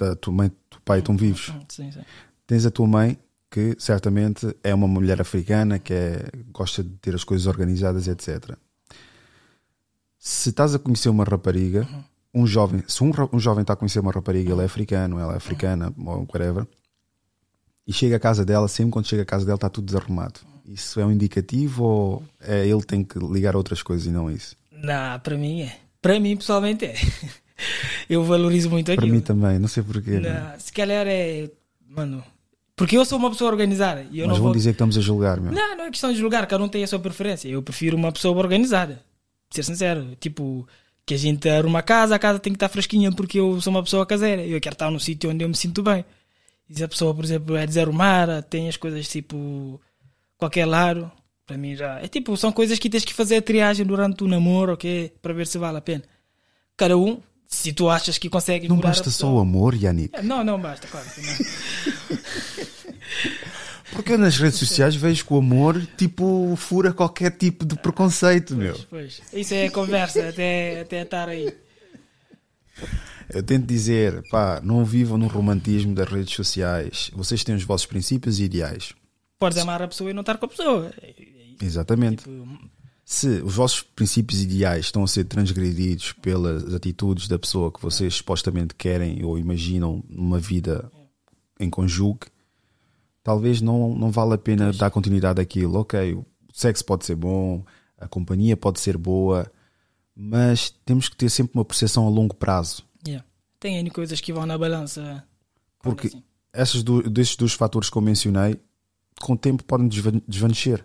A 0.00 0.14
tua 0.14 0.32
mãe, 0.32 0.46
o 0.48 0.52
teu 0.70 0.80
pai 0.84 1.00
estão 1.00 1.16
vivos. 1.16 1.52
Sim, 1.68 1.90
sim. 1.90 2.00
Tens 2.46 2.64
a 2.66 2.70
tua 2.70 2.86
mãe, 2.86 3.18
que 3.50 3.74
certamente 3.78 4.54
é 4.62 4.72
uma 4.74 4.86
mulher 4.86 5.20
africana, 5.20 5.78
que 5.78 5.92
é, 5.92 6.30
gosta 6.52 6.84
de 6.84 6.90
ter 6.98 7.14
as 7.14 7.24
coisas 7.24 7.46
organizadas, 7.48 8.06
etc. 8.06 8.54
Se 10.18 10.50
estás 10.50 10.74
a 10.74 10.78
conhecer 10.78 11.08
uma 11.08 11.24
rapariga, 11.24 11.88
um 12.34 12.46
jovem, 12.46 12.84
se 12.86 13.02
um, 13.02 13.10
um 13.32 13.38
jovem 13.40 13.62
está 13.62 13.72
a 13.72 13.76
conhecer 13.76 14.00
uma 14.00 14.12
rapariga, 14.12 14.52
ele 14.52 14.62
é 14.62 14.64
africano, 14.66 15.18
ela 15.18 15.32
é 15.34 15.36
africana, 15.36 15.92
ou 15.98 16.20
whatever, 16.32 16.66
e 17.86 17.92
chega 17.92 18.16
à 18.16 18.20
casa 18.20 18.44
dela, 18.44 18.68
sempre 18.68 18.92
quando 18.92 19.06
chega 19.06 19.22
à 19.22 19.26
casa 19.26 19.44
dela 19.46 19.56
está 19.56 19.68
tudo 19.68 19.86
desarrumado. 19.86 20.40
Isso 20.68 21.00
é 21.00 21.06
um 21.06 21.10
indicativo 21.10 21.84
ou 21.84 22.22
é 22.40 22.66
ele 22.66 22.82
tem 22.82 23.02
que 23.02 23.18
ligar 23.18 23.54
a 23.54 23.58
outras 23.58 23.82
coisas 23.82 24.06
e 24.06 24.10
não 24.10 24.30
isso? 24.30 24.54
Não, 24.70 25.18
para 25.20 25.36
mim 25.36 25.62
é. 25.62 25.76
Para 26.00 26.20
mim, 26.20 26.36
pessoalmente, 26.36 26.84
é. 26.84 26.94
Eu 28.08 28.22
valorizo 28.24 28.70
muito 28.70 28.86
Para 28.86 28.94
aquilo. 28.94 29.12
mim 29.12 29.20
também, 29.20 29.58
não 29.58 29.68
sei 29.68 29.82
porquê. 29.82 30.12
Não, 30.12 30.20
meu. 30.20 30.60
se 30.60 30.72
calhar 30.72 31.06
é. 31.06 31.50
Mano. 31.88 32.22
Porque 32.76 32.96
eu 32.96 33.04
sou 33.04 33.18
uma 33.18 33.30
pessoa 33.30 33.50
organizada. 33.50 34.06
E 34.12 34.20
eu 34.20 34.26
Mas 34.28 34.36
não 34.36 34.44
vão 34.44 34.44
vou... 34.44 34.52
dizer 34.52 34.70
que 34.70 34.74
estamos 34.74 34.96
a 34.96 35.00
julgar, 35.00 35.40
meu. 35.40 35.52
Não, 35.52 35.76
não 35.76 35.84
é 35.86 35.90
questão 35.90 36.12
de 36.12 36.18
julgar, 36.18 36.46
cada 36.46 36.62
um 36.62 36.68
tem 36.68 36.84
a 36.84 36.86
sua 36.86 37.00
preferência. 37.00 37.48
Eu 37.48 37.60
prefiro 37.60 37.96
uma 37.96 38.12
pessoa 38.12 38.38
organizada. 38.38 39.02
Ser 39.50 39.64
sincero. 39.64 40.16
Tipo, 40.20 40.66
que 41.04 41.14
a 41.14 41.16
gente 41.16 41.48
arruma 41.48 41.80
a 41.80 41.82
casa, 41.82 42.14
a 42.14 42.18
casa 42.18 42.38
tem 42.38 42.52
que 42.52 42.56
estar 42.56 42.68
fresquinha 42.68 43.10
porque 43.10 43.40
eu 43.40 43.60
sou 43.60 43.72
uma 43.72 43.82
pessoa 43.82 44.06
caseira. 44.06 44.46
Eu 44.46 44.60
quero 44.60 44.74
estar 44.74 44.90
num 44.90 44.98
sítio 45.00 45.28
onde 45.30 45.44
eu 45.44 45.48
me 45.48 45.56
sinto 45.56 45.82
bem. 45.82 46.04
E 46.70 46.76
se 46.76 46.84
a 46.84 46.88
pessoa, 46.88 47.12
por 47.12 47.24
exemplo, 47.24 47.56
é 47.56 47.66
desarrumada, 47.66 48.42
tem 48.42 48.68
as 48.68 48.76
coisas 48.76 49.08
tipo. 49.08 49.80
Qualquer 50.38 50.64
lado, 50.64 51.10
para 51.46 51.58
mim 51.58 51.76
já. 51.76 52.00
É 52.00 52.08
tipo, 52.08 52.34
são 52.36 52.52
coisas 52.52 52.78
que 52.78 52.88
tens 52.88 53.04
que 53.04 53.12
fazer 53.12 53.36
a 53.36 53.42
triagem 53.42 53.84
durante 53.84 54.24
o 54.24 54.28
namoro, 54.28 54.72
ok? 54.72 55.12
Para 55.20 55.34
ver 55.34 55.46
se 55.46 55.58
vale 55.58 55.76
a 55.78 55.82
pena. 55.82 56.04
Cada 56.76 56.96
um, 56.96 57.20
se 57.46 57.72
tu 57.72 57.90
achas 57.90 58.16
que 58.16 58.28
consegues 58.28 58.68
Não 58.68 58.78
basta 58.78 59.10
só 59.10 59.34
o 59.34 59.40
amor, 59.40 59.74
Yannick. 59.74 60.22
Não, 60.22 60.44
não 60.44 60.60
basta, 60.60 60.86
claro 60.86 61.06
que 61.10 61.20
não. 61.20 61.34
Porque 63.92 64.16
nas 64.16 64.36
redes 64.36 64.58
sociais 64.58 64.94
vejo 64.94 65.24
que 65.24 65.32
o 65.32 65.38
amor, 65.38 65.80
tipo, 65.96 66.54
fura 66.56 66.92
qualquer 66.92 67.32
tipo 67.32 67.64
de 67.64 67.74
preconceito, 67.74 68.54
meu. 68.54 68.78
Pois, 68.88 69.20
isso 69.32 69.54
é 69.54 69.70
conversa 69.70 70.28
até, 70.28 70.82
até 70.82 71.02
estar 71.02 71.28
aí. 71.28 71.52
Eu 73.32 73.42
tento 73.42 73.66
dizer, 73.66 74.22
pá, 74.30 74.60
não 74.62 74.84
vivam 74.84 75.18
no 75.18 75.26
romantismo 75.26 75.94
das 75.94 76.08
redes 76.08 76.34
sociais. 76.34 77.10
Vocês 77.14 77.42
têm 77.42 77.54
os 77.54 77.64
vossos 77.64 77.86
princípios 77.86 78.38
e 78.38 78.44
ideais. 78.44 78.92
Podes 79.38 79.58
amar 79.58 79.82
a 79.82 79.88
pessoa 79.88 80.10
e 80.10 80.12
não 80.12 80.20
estar 80.20 80.36
com 80.36 80.46
a 80.46 80.48
pessoa. 80.48 80.92
Exatamente. 81.62 82.24
Se 83.04 83.40
os 83.40 83.54
vossos 83.54 83.82
princípios 83.82 84.42
ideais 84.42 84.86
estão 84.86 85.02
a 85.02 85.08
ser 85.08 85.24
transgredidos 85.24 86.12
pelas 86.12 86.74
atitudes 86.74 87.28
da 87.28 87.38
pessoa 87.38 87.72
que 87.72 87.80
vocês 87.80 88.16
supostamente 88.16 88.74
querem 88.74 89.24
ou 89.24 89.38
imaginam 89.38 90.04
numa 90.08 90.38
vida 90.38 90.90
em 91.58 91.70
conjugue, 91.70 92.26
talvez 93.22 93.60
não, 93.60 93.94
não 93.94 94.10
vale 94.10 94.34
a 94.34 94.38
pena 94.38 94.72
dar 94.72 94.90
continuidade 94.90 95.40
àquilo. 95.40 95.78
Ok, 95.78 96.14
o 96.14 96.26
sexo 96.52 96.84
pode 96.84 97.06
ser 97.06 97.14
bom, 97.14 97.64
a 97.98 98.06
companhia 98.06 98.56
pode 98.56 98.80
ser 98.80 98.96
boa, 98.96 99.50
mas 100.14 100.70
temos 100.84 101.08
que 101.08 101.16
ter 101.16 101.30
sempre 101.30 101.52
uma 101.54 101.64
percepção 101.64 102.06
a 102.06 102.10
longo 102.10 102.34
prazo. 102.34 102.84
Yeah. 103.06 103.24
Tem 103.58 103.78
N 103.78 103.90
coisas 103.90 104.20
que 104.20 104.32
vão 104.32 104.44
na 104.44 104.58
balança. 104.58 105.24
Porque 105.80 106.10
esses 106.52 106.82
do, 106.82 107.08
desses 107.08 107.36
dois 107.36 107.52
fatores 107.52 107.88
que 107.88 107.96
eu 107.96 108.02
mencionei, 108.02 108.58
com 109.20 109.32
o 109.34 109.38
tempo 109.38 109.62
podem 109.64 109.88
desva- 109.88 110.22
desvanecer. 110.26 110.84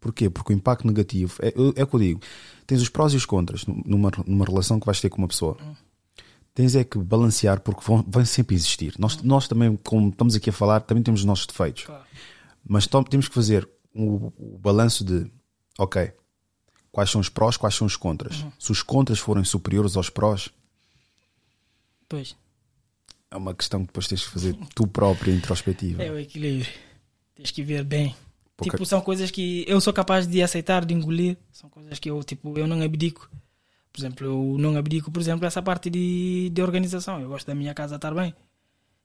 Porquê? 0.00 0.28
Porque 0.28 0.52
o 0.52 0.56
impacto 0.56 0.86
negativo 0.86 1.34
é, 1.40 1.48
é 1.80 1.82
o 1.82 1.86
que 1.86 1.94
eu 1.96 2.00
digo. 2.00 2.20
Tens 2.66 2.82
os 2.82 2.88
prós 2.88 3.12
e 3.14 3.16
os 3.16 3.24
contras 3.24 3.64
numa, 3.66 4.10
numa 4.26 4.44
relação 4.44 4.78
que 4.78 4.86
vais 4.86 5.00
ter 5.00 5.08
com 5.08 5.18
uma 5.18 5.28
pessoa. 5.28 5.56
Tens 6.54 6.76
é 6.76 6.84
que 6.84 6.98
balancear 6.98 7.60
porque 7.60 7.80
vão, 7.84 8.04
vão 8.06 8.24
sempre 8.24 8.54
existir. 8.54 8.94
Nós, 8.98 9.20
nós 9.22 9.48
também, 9.48 9.76
como 9.82 10.10
estamos 10.10 10.34
aqui 10.34 10.50
a 10.50 10.52
falar, 10.52 10.80
também 10.80 11.02
temos 11.02 11.20
os 11.20 11.26
nossos 11.26 11.46
defeitos. 11.46 11.86
Mas 12.66 12.86
tom- 12.86 13.02
temos 13.02 13.28
que 13.28 13.34
fazer 13.34 13.68
o, 13.94 14.32
o 14.38 14.58
balanço 14.58 15.04
de, 15.04 15.26
ok, 15.78 16.12
quais 16.92 17.10
são 17.10 17.20
os 17.20 17.28
prós, 17.28 17.56
quais 17.56 17.74
são 17.74 17.86
os 17.86 17.96
contras. 17.96 18.44
Se 18.58 18.70
os 18.72 18.82
contras 18.82 19.18
forem 19.18 19.42
superiores 19.42 19.96
aos 19.96 20.10
prós, 20.10 20.48
Pois, 22.08 22.36
é 23.30 23.36
uma 23.36 23.54
questão 23.54 23.80
que 23.80 23.86
depois 23.86 24.06
tens 24.06 24.22
que 24.24 24.30
fazer 24.30 24.54
tu 24.74 24.86
própria 24.86 25.32
introspectiva. 25.32 26.02
é 26.02 26.10
o 26.10 26.18
equilíbrio. 26.18 26.70
Tens 27.34 27.50
que 27.50 27.62
ver 27.62 27.84
bem. 27.84 28.14
Tipo, 28.62 28.86
são 28.86 29.00
coisas 29.00 29.30
que 29.30 29.64
eu 29.66 29.80
sou 29.80 29.92
capaz 29.92 30.26
de 30.26 30.40
aceitar, 30.42 30.84
de 30.84 30.94
engolir. 30.94 31.36
São 31.52 31.68
coisas 31.68 31.98
que 31.98 32.08
eu, 32.08 32.22
tipo, 32.22 32.56
eu 32.56 32.66
não 32.66 32.80
abdico. 32.82 33.28
Por 33.92 34.00
exemplo, 34.00 34.26
eu 34.26 34.56
não 34.58 34.76
abdico, 34.76 35.10
por 35.10 35.20
exemplo, 35.20 35.46
essa 35.46 35.60
parte 35.62 35.90
de, 35.90 36.50
de 36.50 36.62
organização. 36.62 37.20
Eu 37.20 37.28
gosto 37.28 37.46
da 37.46 37.54
minha 37.54 37.74
casa 37.74 37.96
estar 37.96 38.14
bem. 38.14 38.34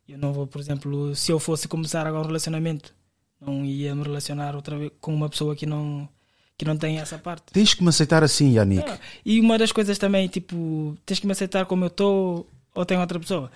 Eu 0.07 0.17
não 0.17 0.33
vou, 0.33 0.47
por 0.47 0.59
exemplo, 0.61 1.15
se 1.15 1.31
eu 1.31 1.39
fosse 1.39 1.67
começar 1.67 2.05
agora 2.05 2.23
um 2.23 2.27
relacionamento, 2.27 2.93
não 3.39 3.63
ia 3.65 3.93
me 3.95 4.03
relacionar 4.03 4.55
outra 4.55 4.77
vez 4.77 4.91
com 4.99 5.13
uma 5.13 5.29
pessoa 5.29 5.55
que 5.55 5.65
não, 5.65 6.09
que 6.57 6.65
não 6.65 6.75
tem 6.75 6.99
essa 6.99 7.17
parte. 7.17 7.51
Tens 7.53 7.73
que 7.73 7.83
me 7.83 7.89
aceitar 7.89 8.23
assim, 8.23 8.53
Yannick. 8.55 8.89
Ah, 8.89 8.99
E 9.23 9.39
uma 9.39 9.57
das 9.57 9.71
coisas 9.71 9.97
também, 9.97 10.27
tipo, 10.27 10.97
tens 11.05 11.19
que 11.19 11.25
me 11.27 11.31
aceitar 11.31 11.65
como 11.65 11.83
eu 11.85 11.89
estou 11.89 12.47
ou 12.73 12.85
tem 12.85 12.97
outra 12.99 13.19
pessoa. 13.19 13.51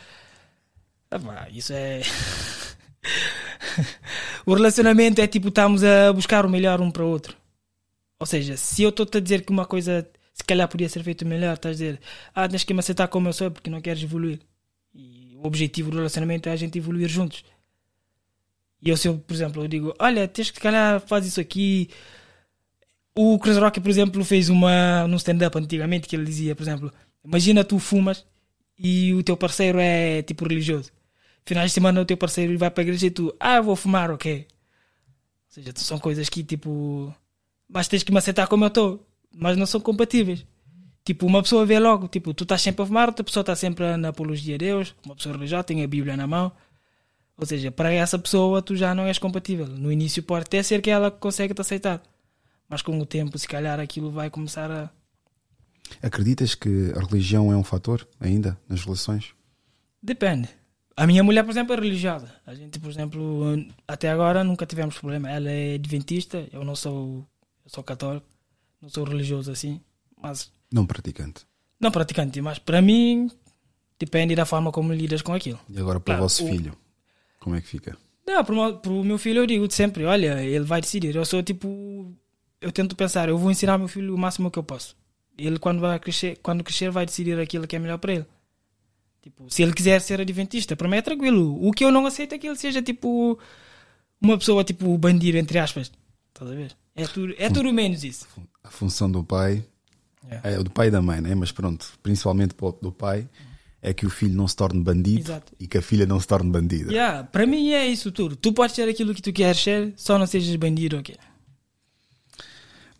Ah, 1.09 1.19
pá, 1.19 1.47
isso 1.51 1.73
é. 1.73 2.01
o 4.45 4.53
relacionamento 4.53 5.21
é 5.21 5.27
tipo, 5.27 5.49
estamos 5.49 5.83
a 5.83 6.11
buscar 6.13 6.45
o 6.45 6.49
melhor 6.49 6.81
um 6.81 6.91
para 6.91 7.03
o 7.03 7.09
outro. 7.09 7.35
Ou 8.19 8.25
seja, 8.25 8.55
se 8.57 8.83
eu 8.83 8.89
estou-te 8.89 9.17
a 9.17 9.21
dizer 9.21 9.43
que 9.43 9.51
uma 9.51 9.65
coisa 9.65 10.07
se 10.33 10.43
calhar 10.43 10.67
podia 10.67 10.89
ser 10.89 11.03
feita 11.03 11.23
melhor, 11.23 11.53
estás 11.53 11.75
a 11.75 11.77
dizer, 11.77 11.99
ah, 12.33 12.47
tens 12.47 12.63
que 12.63 12.73
me 12.73 12.79
aceitar 12.79 13.07
como 13.07 13.27
eu 13.27 13.33
sou 13.33 13.51
porque 13.51 13.69
não 13.69 13.81
queres 13.81 14.01
evoluir. 14.01 14.39
E 14.93 15.35
o 15.37 15.45
objetivo 15.45 15.91
do 15.91 15.97
relacionamento 15.97 16.49
é 16.49 16.51
a 16.51 16.55
gente 16.55 16.77
evoluir 16.77 17.07
juntos. 17.07 17.43
E 18.81 18.89
eu, 18.89 18.97
se 18.97 19.07
eu, 19.07 19.17
por 19.17 19.33
exemplo, 19.33 19.63
eu 19.63 19.67
digo, 19.67 19.93
olha, 19.99 20.27
tens 20.27 20.49
que 20.49 20.57
se 20.57 20.61
calhar 20.61 20.99
faz 21.01 21.25
isso 21.25 21.39
aqui. 21.39 21.89
O 23.15 23.37
Chris 23.39 23.57
Rock, 23.57 23.79
por 23.79 23.89
exemplo, 23.89 24.25
fez 24.25 24.49
uma 24.49 25.07
num 25.07 25.17
stand-up 25.17 25.57
antigamente 25.57 26.07
que 26.07 26.15
ele 26.15 26.25
dizia, 26.25 26.55
por 26.55 26.63
exemplo, 26.63 26.91
imagina 27.23 27.63
tu 27.63 27.77
fumas 27.79 28.25
e 28.77 29.13
o 29.13 29.23
teu 29.23 29.37
parceiro 29.37 29.79
é 29.79 30.21
tipo 30.23 30.47
religioso. 30.47 30.91
Finais 31.45 31.71
de 31.71 31.75
semana 31.75 32.01
o 32.01 32.05
teu 32.05 32.17
parceiro 32.17 32.57
vai 32.57 32.71
para 32.71 32.81
a 32.81 32.85
igreja 32.85 33.07
e 33.07 33.11
tu, 33.11 33.35
ah, 33.39 33.57
eu 33.57 33.63
vou 33.63 33.75
fumar, 33.75 34.11
ok. 34.11 34.47
Ou 34.47 34.47
seja, 35.47 35.73
são 35.75 35.99
coisas 35.99 36.29
que 36.29 36.43
tipo, 36.43 37.13
mas 37.67 37.87
tens 37.87 38.03
que 38.03 38.11
me 38.11 38.17
aceitar 38.17 38.47
como 38.47 38.63
eu 38.63 38.69
estou, 38.69 39.05
mas 39.35 39.57
não 39.57 39.65
são 39.65 39.81
compatíveis. 39.81 40.45
Tipo, 41.03 41.25
uma 41.25 41.43
pessoa 41.43 41.65
vê 41.65 41.79
logo, 41.79 42.07
tipo, 42.07 42.33
tu 42.33 42.43
estás 42.43 42.61
sempre 42.61 42.81
a 42.81 42.85
fumar, 42.85 43.09
outra 43.09 43.25
pessoa 43.25 43.41
está 43.41 43.55
sempre 43.55 43.97
na 43.97 44.09
apologia 44.09 44.55
a 44.55 44.57
Deus, 44.57 44.95
uma 45.05 45.15
pessoa 45.15 45.35
religiosa 45.35 45.65
tem 45.65 45.83
a 45.83 45.87
Bíblia 45.87 46.15
na 46.15 46.25
mão. 46.25 46.51
Ou 47.37 47.45
seja, 47.45 47.71
para 47.71 47.91
essa 47.91 48.17
pessoa 48.17 48.61
tu 48.61 48.75
já 48.75 48.95
não 48.95 49.05
és 49.05 49.17
compatível. 49.17 49.67
No 49.67 49.91
início 49.91 50.23
pode 50.23 50.43
até 50.43 50.63
ser 50.63 50.81
que 50.81 50.89
ela 50.89 51.11
consegue 51.11 51.53
te 51.53 51.59
aceitar. 51.59 52.01
Mas 52.69 52.81
com 52.81 52.97
o 52.97 53.05
tempo, 53.05 53.37
se 53.37 53.47
calhar, 53.47 53.79
aquilo 53.79 54.11
vai 54.11 54.29
começar 54.29 54.71
a. 54.71 54.89
Acreditas 56.01 56.55
que 56.55 56.93
a 56.95 56.99
religião 57.01 57.51
é 57.51 57.57
um 57.57 57.63
fator 57.63 58.07
ainda 58.19 58.57
nas 58.69 58.83
relações? 58.83 59.33
Depende. 60.01 60.47
A 60.95 61.07
minha 61.07 61.23
mulher, 61.23 61.43
por 61.43 61.51
exemplo, 61.51 61.73
é 61.73 61.75
religiosa. 61.79 62.31
A 62.45 62.53
gente, 62.53 62.79
por 62.79 62.89
exemplo, 62.91 63.65
até 63.87 64.09
agora 64.09 64.43
nunca 64.43 64.65
tivemos 64.65 64.97
problema. 64.97 65.29
Ela 65.29 65.49
é 65.49 65.75
adventista, 65.75 66.47
eu 66.51 66.63
não 66.63 66.75
sou, 66.75 67.25
eu 67.65 67.69
sou 67.69 67.83
católico, 67.83 68.25
não 68.81 68.89
sou 68.89 69.03
religioso 69.03 69.51
assim, 69.51 69.81
mas 70.21 70.51
Não 70.71 70.85
praticante. 70.85 71.45
não 71.79 71.89
praticante. 71.91 72.39
Mas 72.41 72.59
para 72.59 72.81
mim, 72.81 73.29
depende 73.97 74.35
da 74.35 74.45
forma 74.45 74.71
como 74.71 74.93
lidas 74.93 75.21
com 75.23 75.33
aquilo. 75.33 75.59
E 75.67 75.79
agora 75.79 75.99
para 75.99 76.13
Claro, 76.13 76.21
o 76.21 76.25
vosso 76.25 76.45
o- 76.45 76.47
filho, 76.47 76.77
como 77.39 77.55
é 77.55 77.61
que 77.61 77.67
fica? 77.67 77.97
Não, 78.25 78.43
meu- 78.43 78.77
pro 78.77 79.03
meu 79.03 79.17
filho 79.17 79.39
eu 79.39 79.47
digo 79.47 79.69
sempre, 79.71 80.05
olha, 80.05 80.41
ele 80.43 80.63
vai 80.63 80.79
decidir. 80.79 81.15
Eu 81.15 81.25
sou 81.25 81.41
tipo, 81.41 82.13
eu 82.61 82.71
tento 82.71 82.95
pensar, 82.95 83.27
eu 83.29 83.37
vou 83.37 83.49
ensinar 83.51 83.77
meu 83.79 83.87
filho 83.87 84.13
o 84.13 84.17
máximo 84.17 84.51
que 84.51 84.59
eu 84.59 84.63
posso. 84.63 84.95
Ele 85.37 85.57
quando 85.57 85.79
vai 85.81 85.99
crescer, 85.99 86.37
quando 86.43 86.63
crescer 86.63 86.91
vai 86.91 87.05
decidir 87.05 87.37
aquilo 87.39 87.67
que 87.67 87.75
é 87.75 87.79
melhor 87.79 87.97
para 87.97 88.13
ele. 88.13 88.25
Tipo, 89.23 89.49
se 89.49 89.63
ele 89.63 89.71
quiser 89.73 90.01
ser 90.01 90.19
adventista, 90.19 90.75
para 90.75 90.87
mim 90.87 90.97
é 90.97 91.01
tranquilo. 91.01 91.57
O 91.65 91.71
que 91.71 91.83
eu 91.85 91.91
não 91.91 92.05
aceito 92.05 92.35
é 92.35 92.37
que 92.37 92.45
ele 92.45 92.57
seja 92.57 92.81
tipo 92.81 93.39
uma 94.21 94.37
pessoa 94.37 94.63
tipo 94.65 94.97
bandido 94.97 95.37
entre 95.37 95.57
aspas. 95.57 95.89
Estás 96.33 96.51
a 96.51 96.53
ver? 96.53 96.75
É 96.95 97.07
tudo, 97.07 97.33
é 97.37 97.49
tudo 97.49 97.71
menos 97.73 98.03
isso. 98.03 98.27
A 98.63 98.69
função 98.69 99.09
do 99.09 99.23
pai 99.23 99.63
É. 100.29 100.55
é, 100.55 100.57
do 100.63 100.69
pai 100.69 100.87
e 100.87 100.91
da 100.91 101.01
mãe, 101.01 101.21
né? 101.21 101.33
Mas 101.35 101.51
pronto, 101.53 101.87
principalmente 102.03 102.53
do 102.81 102.91
pai 102.91 103.27
é 103.81 103.93
que 103.93 104.05
o 104.05 104.09
filho 104.09 104.35
não 104.35 104.47
se 104.47 104.55
torne 104.57 104.81
bandido 104.81 105.21
Exato. 105.31 105.53
e 105.59 105.67
que 105.67 105.77
a 105.77 105.81
filha 105.81 106.05
não 106.05 106.19
se 106.19 106.27
torne 106.27 106.49
bandida. 106.51 106.91
Yeah, 106.91 107.23
para 107.25 107.45
mim 107.45 107.71
é 107.71 107.85
isso 107.87 108.11
tudo. 108.11 108.35
Tu 108.35 108.51
podes 108.53 108.75
ser 108.75 108.87
aquilo 108.89 109.13
que 109.15 109.21
tu 109.21 109.31
queres 109.33 109.59
ser, 109.61 109.93
só 109.95 110.17
não 110.17 110.25
sejas 110.27 110.53
bandido, 110.57 110.97
ok? 110.97 111.15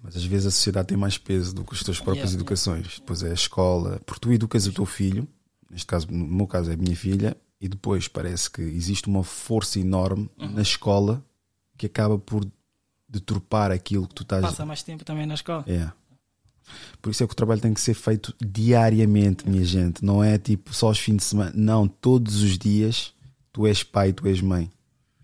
Mas 0.02 0.16
às 0.18 0.24
vezes 0.26 0.48
a 0.48 0.52
sociedade 0.52 0.88
tem 0.90 0.98
mais 0.98 1.18
peso 1.18 1.56
do 1.56 1.64
que 1.64 1.74
as 1.74 1.84
tuas 1.84 1.98
próprias 2.00 2.32
Yeah, 2.32 2.42
educações. 2.42 3.00
Depois 3.00 3.24
é 3.24 3.32
a 3.32 3.34
escola, 3.34 4.02
porque 4.06 4.20
tu 4.20 4.32
educas 4.34 4.68
o 4.68 4.74
teu 4.74 4.86
filho, 4.86 5.28
neste 5.74 5.88
caso, 5.88 6.08
no 6.10 6.26
meu 6.26 6.48
caso 6.48 6.72
é 6.72 6.76
a 6.76 6.78
minha 6.78 6.96
filha, 6.96 7.36
e 7.60 7.68
depois 7.68 8.08
parece 8.08 8.50
que 8.50 8.62
existe 8.62 9.08
uma 9.08 9.24
força 9.24 9.80
enorme 9.80 10.30
Uhum. 10.40 10.52
na 10.52 10.62
escola 10.62 11.24
que 11.78 11.86
acaba 11.88 12.18
por 12.18 12.46
deturpar 13.10 13.72
aquilo 13.72 14.08
que 14.08 14.16
tu 14.16 14.24
estás 14.24 14.42
Passa 14.42 14.66
mais 14.66 14.82
tempo 14.84 15.04
também 15.04 15.26
na 15.26 15.34
escola. 15.34 15.64
É. 15.68 15.90
Por 17.02 17.10
isso 17.10 17.24
é 17.24 17.28
que 17.28 17.34
o 17.34 17.36
trabalho 17.36 17.60
tem 17.62 17.74
que 17.74 17.82
ser 17.82 17.94
feito 17.94 18.34
diariamente, 18.44 19.48
minha 19.48 19.66
gente. 19.66 20.04
Não 20.04 20.24
é 20.24 20.38
tipo 20.38 20.74
só 20.74 20.88
aos 20.88 21.00
fins 21.00 21.18
de 21.18 21.24
semana. 21.24 21.52
Não, 21.54 21.88
todos 21.88 22.42
os 22.42 22.58
dias 22.58 23.14
tu 23.52 23.68
és 23.68 23.84
pai, 23.84 24.14
tu 24.14 24.28
és 24.28 24.42
mãe. 24.42 24.72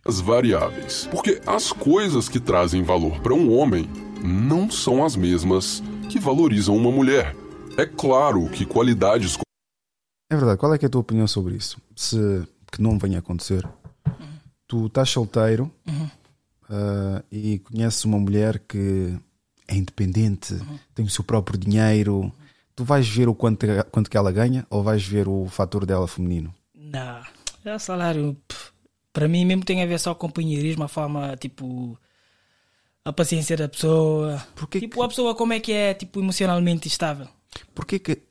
As 0.06 0.20
variáveis. 0.20 1.08
Porque 1.10 1.42
as 1.46 1.72
coisas 1.72 2.28
que 2.30 2.40
trazem 2.40 2.84
valor 2.84 3.20
para 3.22 3.34
um 3.34 3.54
homem 3.58 3.90
não 4.24 4.70
são 4.70 5.04
as 5.04 5.16
mesmas 5.16 5.82
que 6.10 6.20
valorizam 6.20 6.76
uma 6.76 6.92
mulher. 6.92 7.36
É 7.78 7.86
claro 7.86 8.50
que 8.50 8.66
qualidades 8.66 9.38
É 10.30 10.36
verdade. 10.36 10.58
Qual 10.60 10.74
é, 10.74 10.78
que 10.78 10.86
é 10.86 10.88
a 10.88 10.90
tua 10.90 11.02
opinião 11.02 11.28
sobre 11.28 11.56
isso? 11.56 11.82
Se 11.96 12.18
que 12.72 12.82
não 12.82 13.00
venha 13.00 13.18
a 13.18 13.20
acontecer, 13.20 13.68
tu 14.68 14.86
estás 14.86 15.10
solteiro 15.10 15.72
Uhum. 15.88 16.10
ah, 16.70 17.24
e 17.32 17.60
conheces 17.60 18.06
uma 18.06 18.20
mulher 18.20 18.60
que 18.60 19.18
é 19.68 19.76
independente, 19.76 20.56
tem 20.94 21.06
o 21.06 21.10
seu 21.10 21.24
próprio 21.24 21.58
dinheiro. 21.58 22.32
Tu 22.76 22.84
vais 22.84 23.08
ver 23.08 23.28
o 23.28 23.36
quanto, 23.36 23.66
quanto 23.92 24.10
que 24.10 24.18
ela 24.18 24.32
ganha 24.32 24.66
ou 24.70 24.82
vais 24.84 25.04
ver 25.06 25.28
o 25.28 25.48
fator 25.48 25.86
dela 25.86 26.08
feminino? 26.08 26.54
Não, 26.74 27.22
é 27.66 27.76
o 27.76 27.80
salário. 27.80 28.38
Para 29.12 29.28
mim, 29.28 29.44
mesmo 29.46 29.66
tem 29.66 29.82
a 29.84 29.86
ver 29.86 30.00
só 30.00 30.14
com 30.16 30.28
companheirismo, 30.28 30.84
a 30.84 30.88
forma, 30.88 31.36
tipo. 31.38 31.98
A 33.04 33.12
paciência 33.12 33.58
da 33.58 33.68
pessoa. 33.68 34.42
tipo, 34.72 35.02
a 35.02 35.08
pessoa 35.08 35.34
como 35.36 35.54
é 35.54 35.60
que 35.60 35.72
é, 35.72 35.94
tipo, 35.94 36.20
emocionalmente 36.20 36.88
estável. 36.88 37.28
Porquê 37.74 37.98
que 37.98 38.22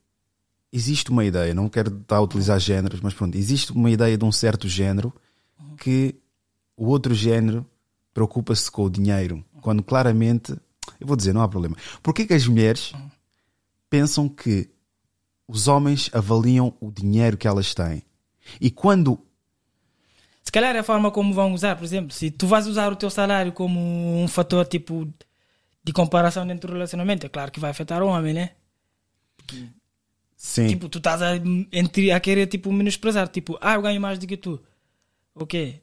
existe 0.73 1.11
uma 1.11 1.25
ideia, 1.25 1.55
não 1.55 1.69
quero 1.69 1.97
estar 1.97 2.17
a 2.17 2.21
utilizar 2.21 2.59
géneros, 2.61 3.01
mas 3.01 3.15
pronto, 3.15 3.37
existe 3.37 3.73
uma 3.73 3.91
ideia 3.91 4.17
de 4.17 4.25
um 4.25 4.33
certo 4.33 4.69
género 4.69 5.13
que 5.79 6.15
o 6.77 6.87
outro 6.87 7.15
género 7.15 7.67
preocupa-se 8.13 8.71
com 8.71 8.85
o 8.85 8.91
dinheiro, 8.91 9.45
quando 9.61 9.83
claramente, 9.83 10.53
eu 11.01 11.07
vou 11.07 11.17
dizer, 11.17 11.33
não 11.33 11.43
há 11.43 11.49
problema. 11.49 11.77
Porquê 12.03 12.27
que 12.27 12.35
as 12.35 12.47
mulheres 12.47 12.93
pensam 13.89 14.29
que 14.29 14.69
os 15.47 15.69
homens 15.69 16.11
avaliam 16.13 16.75
o 16.81 16.91
dinheiro 16.91 17.37
que 17.37 17.49
elas 17.49 17.75
têm? 17.75 18.03
E 18.61 18.71
quando 18.71 19.19
Se 20.43 20.53
calhar 20.53 20.75
é 20.75 20.79
a 20.79 20.85
forma 20.85 21.11
como 21.11 21.35
vão 21.35 21.53
usar, 21.53 21.77
por 21.77 21.85
exemplo, 21.85 22.11
se 22.13 22.31
tu 22.31 22.47
vais 22.47 22.67
usar 22.67 22.91
o 22.93 22.97
teu 22.97 23.11
salário 23.11 23.53
como 23.53 23.79
um 24.23 24.27
fator, 24.27 24.67
tipo, 24.67 25.07
de 25.85 25.93
comparação 25.93 26.47
dentro 26.47 26.69
do 26.69 26.75
relacionamento, 26.75 27.27
é 27.27 27.29
claro 27.29 27.53
que 27.53 27.61
vai 27.61 27.71
afetar 27.71 28.03
o 28.03 28.09
homem, 28.09 28.35
né? 28.35 28.51
Sim. 30.41 30.69
Tipo, 30.69 30.89
tu 30.89 30.99
estás 30.99 31.21
a, 31.21 31.33
a 31.35 32.21
querer, 32.21 32.47
tipo, 32.47 32.73
menosprezar. 32.73 33.27
Tipo, 33.27 33.59
ah, 33.61 33.75
eu 33.75 33.83
ganho 33.83 34.01
mais 34.01 34.21
do 34.21 34.27
que 34.27 34.37
tu. 34.37 34.61
Ok. 35.35 35.83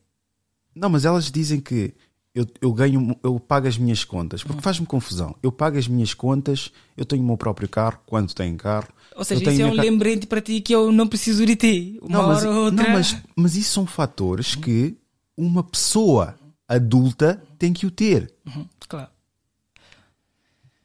Não, 0.74 0.90
mas 0.90 1.04
elas 1.04 1.30
dizem 1.30 1.60
que 1.60 1.94
eu, 2.34 2.48
eu 2.62 2.72
ganho, 2.74 3.18
eu 3.22 3.38
pago 3.38 3.68
as 3.68 3.78
minhas 3.78 4.04
contas, 4.06 4.42
Hum. 4.44 4.48
porque 4.48 4.62
faz-me 4.62 4.86
confusão. 4.86 5.36
Eu 5.44 5.52
pago 5.52 5.78
as 5.78 5.88
minhas 5.90 6.14
contas, 6.14 6.72
eu 6.96 7.06
tenho 7.06 7.22
o 7.22 7.26
meu 7.26 7.36
próprio 7.38 7.68
carro, 7.68 8.00
quando 8.06 8.34
tenho 8.34 8.56
carro. 8.56 8.88
Ou 9.16 9.24
seja, 9.26 9.42
isso 9.52 9.62
é 9.62 9.66
um 9.66 9.76
ca- 9.76 9.82
lembrete 9.82 10.26
para 10.26 10.42
ti 10.42 10.62
que 10.62 10.74
eu 10.74 10.90
não 10.92 11.08
preciso 11.08 11.46
de 11.46 11.56
ti. 11.58 12.00
Uma 12.02 12.18
Não, 12.20 12.28
mas, 12.30 12.40
hora 12.46 12.50
ou 12.52 12.66
outra. 12.66 12.84
não 12.84 12.94
mas, 12.94 13.18
mas 13.36 13.56
isso 13.58 13.72
são 13.72 13.86
fatores 13.86 14.56
que 14.56 14.98
uma 15.38 15.64
pessoa 15.64 16.36
adulta 16.68 17.42
tem 17.60 17.74
que 17.74 17.86
o 17.86 17.92
ter. 17.92 18.34
Uhum, 18.48 18.66
claro. 18.88 19.10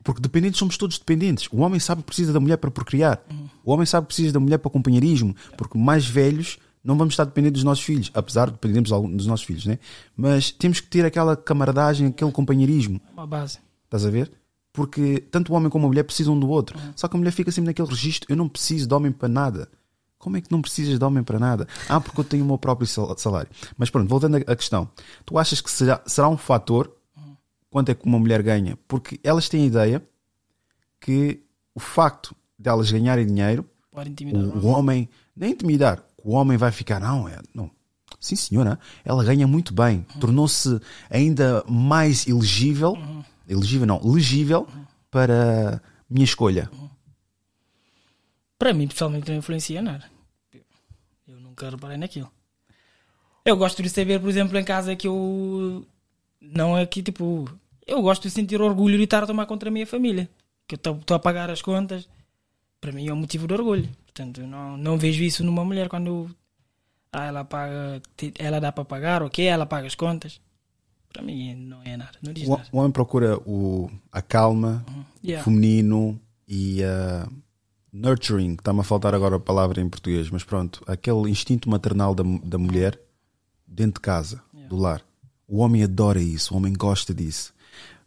Porque 0.03 0.21
dependentes 0.23 0.59
somos 0.59 0.77
todos 0.77 0.99
dependentes. 0.99 1.47
O 1.53 1.59
homem 1.59 1.79
sabe 1.79 2.03
que 2.03 2.07
precisa 2.07 2.33
da 2.33 2.41
mulher 2.41 2.57
para 2.57 2.71
procriar. 2.71 3.23
O 3.65 3.73
homem 3.73 3.87
sabe 3.87 4.07
que 4.07 4.15
precisa 4.15 4.33
da 4.33 4.41
mulher 4.41 4.59
para 4.59 4.71
companheirismo. 4.71 5.35
Porque 5.57 5.77
mais 5.79 6.07
velhos 6.07 6.59
não 6.83 6.97
vamos 6.97 7.13
estar 7.13 7.25
dependentes 7.25 7.59
dos 7.61 7.65
nossos 7.65 7.85
filhos. 7.85 8.11
Apesar 8.15 8.47
de 8.47 8.53
dependemos 8.53 8.89
de 8.89 8.95
algum- 8.95 9.15
dos 9.15 9.27
nossos 9.27 9.45
filhos, 9.47 9.67
né? 9.67 9.79
Mas 10.17 10.51
temos 10.51 10.81
que 10.81 10.89
ter 10.89 11.05
aquela 11.05 11.37
camaradagem, 11.37 12.07
aquele 12.09 12.33
companheirismo. 12.33 13.01
Uma 13.13 13.27
base. 13.27 13.59
Estás 13.85 14.05
a 14.07 14.11
ver? 14.11 14.31
Porque 14.73 15.19
tanto 15.31 15.53
o 15.53 15.57
homem 15.57 15.69
como 15.69 15.85
a 15.87 15.89
mulher 15.89 16.05
precisam 16.05 16.35
um 16.35 16.41
do 16.41 16.49
outro. 16.49 16.79
Só 16.95 17.09
que 17.09 17.17
a 17.17 17.19
mulher 17.19 17.33
fica 17.33 17.51
sempre 17.51 17.67
naquele 17.67 17.89
registro: 17.89 18.33
eu 18.33 18.37
não 18.37 18.49
preciso 18.49 18.87
de 18.87 18.95
homem 18.95 19.11
para 19.13 19.29
nada. 19.29 19.69
Como 20.17 20.37
é 20.37 20.41
que 20.41 20.53
não 20.53 20.61
precisas 20.63 20.99
de 20.99 21.05
homem 21.05 21.23
para 21.25 21.39
nada? 21.39 21.67
Ah, 21.89 22.01
porque 22.01 22.21
eu 22.21 22.25
tenho 22.25 22.45
o 22.45 22.47
meu 22.47 22.59
próprio 22.59 22.87
sal- 22.87 23.17
salário. 23.19 23.51
Mas 23.77 23.89
pronto, 23.91 24.07
voltando 24.09 24.37
à 24.37 24.53
à 24.53 24.55
questão. 24.57 24.89
Tu 25.25 25.37
achas 25.39 25.61
que 25.61 25.71
será, 25.71 26.01
será 26.07 26.29
um 26.29 26.37
fator 26.37 26.95
quanto 27.71 27.89
é 27.91 27.95
que 27.95 28.05
uma 28.07 28.19
mulher 28.19 28.43
ganha? 28.43 28.79
Porque 28.87 29.19
elas 29.25 29.49
têm 29.49 29.63
a 29.63 29.67
ideia 29.67 30.03
que 31.01 31.43
o 31.75 31.81
facto 31.81 32.35
delas 32.61 32.91
ganharem 32.93 33.27
dinheiro, 33.27 33.69
o, 33.93 34.59
o 34.59 34.67
homem, 34.67 35.09
nem 35.35 35.53
intimidar, 35.53 36.05
o 36.23 36.33
homem 36.33 36.59
vai 36.59 36.71
ficar, 36.71 37.01
não, 37.01 37.27
é, 37.29 37.39
não. 37.55 37.71
Sim, 38.21 38.37
senhora, 38.37 38.79
ela 39.03 39.25
ganha 39.25 39.47
muito 39.47 39.73
bem. 39.73 40.05
Tornou-se 40.21 40.79
ainda 41.09 41.65
mais 41.67 42.27
elegível, 42.27 42.99
elegível 43.49 43.87
não, 43.87 44.01
legível 44.05 44.69
para 45.11 45.81
minha 46.09 46.25
escolha. 46.25 46.71
Para 48.59 48.75
mim, 48.75 48.87
pessoalmente, 48.87 49.31
não 49.31 49.39
influencia 49.39 49.81
nada. 49.81 50.05
Eu 51.27 51.41
nunca 51.41 51.71
reparei 51.71 51.97
naquilo. 51.97 52.31
Eu 53.43 53.57
gosto 53.57 53.83
de 53.83 53.89
saber, 53.89 54.21
por 54.21 54.29
exemplo, 54.29 54.59
em 54.59 54.65
casa 54.65 54.95
que 54.95 55.09
eu. 55.09 55.87
Não 56.39 56.77
é 56.77 56.85
que 56.85 57.03
tipo. 57.03 57.49
Eu 57.87 58.03
gosto 58.03 58.23
de 58.23 58.31
sentir 58.31 58.61
orgulho 58.61 58.99
de 58.99 59.05
estar 59.05 59.23
a 59.23 59.27
tomar 59.27 59.47
contra 59.47 59.71
a 59.71 59.73
minha 59.73 59.87
família. 59.87 60.29
Que 60.69 60.75
eu 60.75 60.93
estou 60.93 61.17
a 61.17 61.19
pagar 61.19 61.49
as 61.49 61.63
contas. 61.63 62.07
Para 62.81 62.93
mim 62.93 63.07
é 63.09 63.13
um 63.13 63.17
motivo 63.17 63.47
de 63.47 63.55
orgulho. 63.55 63.89
Portanto, 64.07 64.41
não, 64.47 64.77
não 64.77 64.97
vejo 64.99 65.23
isso 65.23 65.45
numa 65.45 65.65
mulher 65.65 65.89
quando. 65.89 66.31
Ah, 67.13 67.27
ela 67.27 67.45
paga. 67.45 68.01
Ela 68.39 68.61
dá 68.61 68.73
para 68.73 68.85
pagar, 68.85 69.23
ok, 69.23 69.45
ela 69.45 69.67
paga 69.67 69.87
as 69.87 69.95
contas. 69.95 70.41
Para 71.13 71.23
mim 71.23 71.55
não 71.55 71.83
é 71.83 71.97
nada. 71.97 72.13
Não 72.23 72.33
diz 72.33 72.47
O, 72.47 72.51
nada. 72.57 72.69
o 72.73 72.79
homem 72.79 72.93
procura 72.93 73.37
o, 73.39 73.91
a 74.13 74.23
calma, 74.23 74.85
Yeah. 75.23 75.45
feminino 75.45 76.19
e 76.49 76.83
a 76.85 77.29
nurturing, 77.93 78.53
está-me 78.55 78.81
a 78.81 78.85
faltar 78.85 79.15
agora 79.15 79.37
a 79.37 79.41
palavra 79.41 79.81
em 79.81 79.89
português, 79.89 80.31
mas 80.31 80.45
pronto, 80.45 80.83
aquele 80.87 81.29
instinto 81.29 81.69
maternal 81.69 82.15
da, 82.15 82.23
da 82.45 82.57
mulher 82.57 82.99
dentro 83.67 83.95
de 83.95 84.01
casa, 84.01 84.41
do 84.69 84.77
lar. 84.77 85.03
O 85.49 85.59
homem 85.59 85.83
adora 85.83 86.21
isso, 86.23 86.55
o 86.55 86.57
homem 86.57 86.73
gosta 86.73 87.13
disso. 87.13 87.53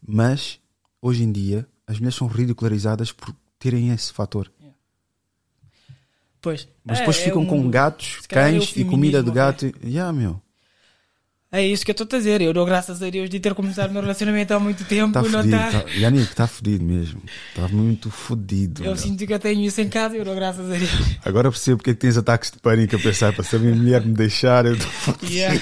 Mas, 0.06 0.60
hoje 1.02 1.24
em 1.24 1.32
dia, 1.32 1.68
as 1.86 1.98
mulheres 1.98 2.16
são 2.16 2.28
ridicularizadas 2.28 3.12
por 3.12 3.36
terem 3.60 3.90
esse 3.90 4.12
fator. 4.14 4.50
Pois. 6.44 6.68
Mas 6.86 6.98
É, 6.98 7.02
depois 7.02 7.18
é 7.18 7.22
ficam 7.24 7.42
um- 7.42 7.46
com 7.48 7.70
gatos, 7.72 8.20
é 8.30 8.34
cães 8.36 8.74
e 8.76 8.84
comida 8.86 9.24
de 9.24 9.32
gato. 9.32 9.66
e- 9.66 9.74
Yeah, 9.94 10.14
meu. 10.14 10.40
É 11.50 11.66
isso 11.66 11.86
que 11.86 11.92
eu 11.92 11.94
estou 11.94 12.06
a 12.12 12.18
dizer. 12.20 12.42
Eu 12.42 12.52
dou 12.52 12.66
graças 12.66 13.02
a 13.04 13.10
Deus 13.12 13.30
de 13.30 13.40
ter 13.40 13.54
começado 13.54 13.92
o 13.92 13.94
meu 13.94 14.02
relacionamento 14.02 14.54
há 14.56 14.60
muito 14.60 14.84
tempo. 14.86 15.10
Está 15.10 15.22
não 15.22 15.30
fodido. 15.30 15.56
tá... 15.58 15.72
Tá, 15.84 15.90
Yannick, 15.92 16.24
está 16.32 16.48
fodido 16.48 16.84
mesmo. 16.84 17.22
Está 17.50 17.68
muito 17.68 18.10
fodido. 18.10 18.82
Eu 18.82 18.88
meu. 18.88 18.98
sinto 18.98 19.26
que 19.26 19.34
eu 19.34 19.40
tenho 19.40 19.62
isso 19.62 19.80
em 19.80 19.88
casa 19.88 20.16
e 20.16 20.20
eu 20.20 20.26
dou 20.26 20.34
graças 20.36 20.66
a 20.70 20.76
Deus. 20.76 20.90
Agora 21.24 21.50
percebo 21.52 21.78
porque 21.78 21.92
é 21.92 21.94
que 21.94 22.00
tens 22.00 22.18
ataques 22.18 22.50
de 22.52 22.58
pânico 22.60 22.96
a 22.96 23.00
pensar 23.00 23.34
para 23.34 23.44
se 23.44 23.56
a 23.56 23.60
minha 23.60 23.76
mulher 23.76 24.04
me 24.06 24.14
deixar, 24.14 24.66
eu 24.66 24.74
estou 24.74 24.90
fodido. 24.92 25.32
Yeah. 25.32 25.62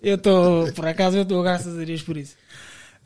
Eu 0.00 0.14
estou, 0.14 0.72
por 0.72 0.86
acaso, 0.86 1.16
eu 1.16 1.24
dou 1.24 1.42
graças 1.42 1.76
a 1.76 1.84
Deus 1.84 2.00
por 2.02 2.16
isso. 2.16 2.36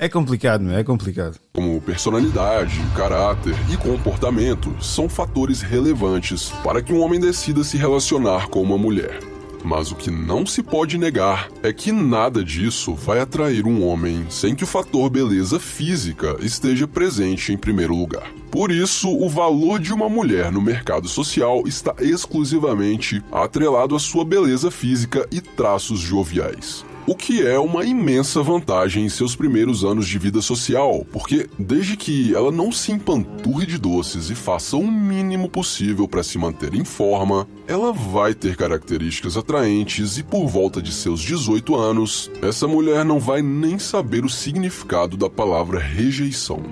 É 0.03 0.09
complicado, 0.09 0.65
meu, 0.65 0.77
é 0.77 0.83
complicado. 0.83 1.39
Como 1.53 1.81
personalidade, 1.81 2.83
caráter 2.97 3.55
e 3.73 3.77
comportamento 3.77 4.74
são 4.83 5.09
fatores 5.09 5.62
relevantes 5.62 6.51
para 6.65 6.83
que 6.83 6.93
um 6.93 7.01
homem 7.01 7.20
decida 7.20 7.62
se 7.62 7.77
relacionar 7.77 8.49
com 8.49 8.61
uma 8.61 8.77
mulher. 8.77 9.20
Mas 9.65 9.93
o 9.93 9.95
que 9.95 10.11
não 10.11 10.45
se 10.45 10.61
pode 10.61 10.99
negar 10.99 11.49
é 11.62 11.73
que 11.73 11.93
nada 11.93 12.43
disso 12.43 12.97
vai 12.97 13.20
atrair 13.20 13.65
um 13.65 13.87
homem 13.87 14.27
sem 14.29 14.57
que 14.57 14.65
o 14.65 14.66
fator 14.66 15.09
beleza 15.09 15.61
física 15.61 16.37
esteja 16.41 16.89
presente 16.89 17.53
em 17.53 17.57
primeiro 17.57 17.95
lugar. 17.95 18.29
Por 18.51 18.73
isso, 18.73 19.09
o 19.09 19.29
valor 19.29 19.79
de 19.79 19.95
uma 19.95 20.09
mulher 20.09 20.51
no 20.51 20.61
mercado 20.61 21.07
social 21.07 21.62
está 21.65 21.95
exclusivamente 22.01 23.23
atrelado 23.31 23.95
à 23.95 24.01
sua 24.01 24.24
beleza 24.24 24.69
física 24.69 25.29
e 25.31 25.41
traços 25.41 26.01
joviais. 26.01 26.85
O 27.05 27.16
que 27.16 27.45
é 27.45 27.59
uma 27.59 27.85
imensa 27.85 28.45
vantagem 28.45 29.05
em 29.05 29.09
seus 29.09 29.35
primeiros 29.35 29.83
anos 29.83 30.07
de 30.07 30.16
vida 30.19 30.41
social, 30.41 31.05
porque 31.11 31.49
desde 31.59 31.97
que 31.97 32.33
ela 32.33 32.53
não 32.53 32.70
se 32.70 32.93
empanturre 32.93 33.66
de 33.66 33.77
doces 33.77 34.31
e 34.31 34.37
faça 34.37 34.77
o 34.77 34.87
mínimo 34.87 35.49
possível 35.49 36.07
para 36.07 36.23
se 36.23 36.39
manter 36.39 36.74
em 36.74 36.85
forma, 36.85 37.49
ela 37.66 37.93
vai 37.93 38.35
ter 38.35 38.57
características 38.57 39.37
atraentes 39.37 40.16
e 40.16 40.23
por 40.23 40.47
volta 40.47 40.81
de 40.81 40.93
seus 40.93 41.20
18 41.20 41.74
anos, 41.74 42.31
essa 42.41 42.69
mulher 42.69 43.05
não 43.05 43.19
vai 43.19 43.43
nem 43.43 43.81
saber 43.81 44.24
o 44.24 44.31
significado 44.31 45.16
da 45.16 45.29
palavra 45.29 45.81
rejeição. 45.81 46.62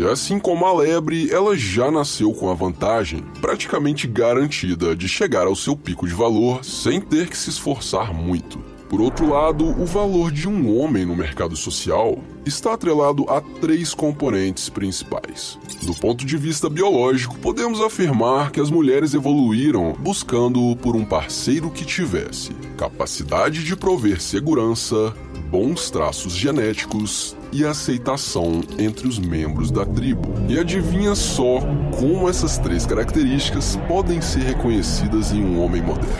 E 0.00 0.04
assim 0.04 0.40
como 0.40 0.66
a 0.66 0.72
lebre, 0.72 1.30
ela 1.30 1.56
já 1.56 1.92
nasceu 1.92 2.32
com 2.32 2.50
a 2.50 2.54
vantagem, 2.54 3.22
praticamente 3.40 4.08
garantida, 4.08 4.96
de 4.96 5.06
chegar 5.06 5.46
ao 5.46 5.54
seu 5.54 5.76
pico 5.76 6.08
de 6.08 6.14
valor 6.14 6.64
sem 6.64 7.00
ter 7.00 7.28
que 7.28 7.38
se 7.38 7.50
esforçar 7.50 8.12
muito. 8.12 8.69
Por 8.90 9.00
outro 9.00 9.30
lado, 9.30 9.64
o 9.80 9.86
valor 9.86 10.32
de 10.32 10.48
um 10.48 10.76
homem 10.76 11.06
no 11.06 11.14
mercado 11.14 11.54
social 11.54 12.18
está 12.44 12.74
atrelado 12.74 13.24
a 13.30 13.40
três 13.40 13.94
componentes 13.94 14.68
principais. 14.68 15.56
Do 15.84 15.94
ponto 15.94 16.26
de 16.26 16.36
vista 16.36 16.68
biológico, 16.68 17.38
podemos 17.38 17.80
afirmar 17.80 18.50
que 18.50 18.60
as 18.60 18.68
mulheres 18.68 19.14
evoluíram 19.14 19.92
buscando 20.00 20.74
por 20.82 20.96
um 20.96 21.04
parceiro 21.04 21.70
que 21.70 21.84
tivesse 21.84 22.52
capacidade 22.76 23.62
de 23.62 23.76
prover 23.76 24.20
segurança, 24.20 25.14
bons 25.48 25.88
traços 25.88 26.32
genéticos 26.32 27.36
e 27.52 27.64
aceitação 27.64 28.60
entre 28.76 29.06
os 29.06 29.20
membros 29.20 29.70
da 29.70 29.86
tribo. 29.86 30.34
E 30.48 30.58
adivinha 30.58 31.14
só 31.14 31.60
como 31.96 32.28
essas 32.28 32.58
três 32.58 32.84
características 32.86 33.76
podem 33.86 34.20
ser 34.20 34.40
reconhecidas 34.40 35.30
em 35.30 35.44
um 35.44 35.62
homem 35.62 35.80
moderno: 35.80 36.10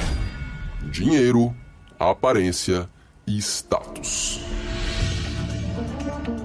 dinheiro, 0.89 1.53
aparência 2.01 2.89
e 3.27 3.37
status. 3.37 4.41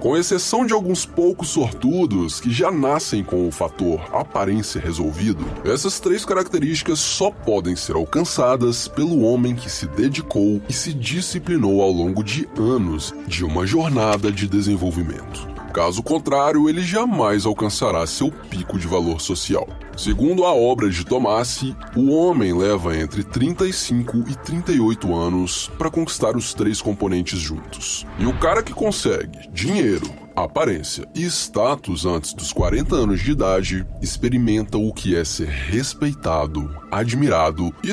Com 0.00 0.16
exceção 0.16 0.66
de 0.66 0.74
alguns 0.74 1.06
poucos 1.06 1.48
sortudos 1.48 2.38
que 2.38 2.52
já 2.52 2.70
nascem 2.70 3.24
com 3.24 3.48
o 3.48 3.50
fator 3.50 3.98
aparência 4.12 4.78
resolvido, 4.78 5.44
essas 5.64 5.98
três 5.98 6.24
características 6.26 6.98
só 6.98 7.30
podem 7.30 7.74
ser 7.74 7.96
alcançadas 7.96 8.86
pelo 8.86 9.22
homem 9.22 9.56
que 9.56 9.70
se 9.70 9.86
dedicou 9.86 10.60
e 10.68 10.72
se 10.74 10.92
disciplinou 10.92 11.80
ao 11.80 11.90
longo 11.90 12.22
de 12.22 12.46
anos 12.58 13.14
de 13.26 13.42
uma 13.42 13.66
jornada 13.66 14.30
de 14.30 14.46
desenvolvimento. 14.46 15.55
Caso 15.76 16.02
contrário, 16.02 16.70
ele 16.70 16.82
jamais 16.82 17.44
alcançará 17.44 18.06
seu 18.06 18.32
pico 18.32 18.78
de 18.78 18.86
valor 18.86 19.20
social. 19.20 19.68
Segundo 19.94 20.46
a 20.46 20.54
obra 20.54 20.88
de 20.88 21.04
Tomassi, 21.04 21.76
o 21.94 22.12
homem 22.12 22.56
leva 22.56 22.96
entre 22.96 23.22
35 23.22 24.24
e 24.26 24.34
38 24.36 25.14
anos 25.14 25.70
para 25.76 25.90
conquistar 25.90 26.34
os 26.34 26.54
três 26.54 26.80
componentes 26.80 27.38
juntos. 27.38 28.06
E 28.18 28.24
o 28.24 28.32
cara 28.38 28.62
que 28.62 28.72
consegue 28.72 29.50
dinheiro, 29.52 30.10
aparência 30.34 31.06
e 31.14 31.24
status 31.24 32.06
antes 32.06 32.32
dos 32.32 32.54
40 32.54 32.96
anos 32.96 33.20
de 33.20 33.32
idade 33.32 33.86
experimenta 34.00 34.78
o 34.78 34.90
que 34.94 35.14
é 35.14 35.26
ser 35.26 35.48
respeitado, 35.48 36.74
admirado 36.90 37.70
e. 37.84 37.90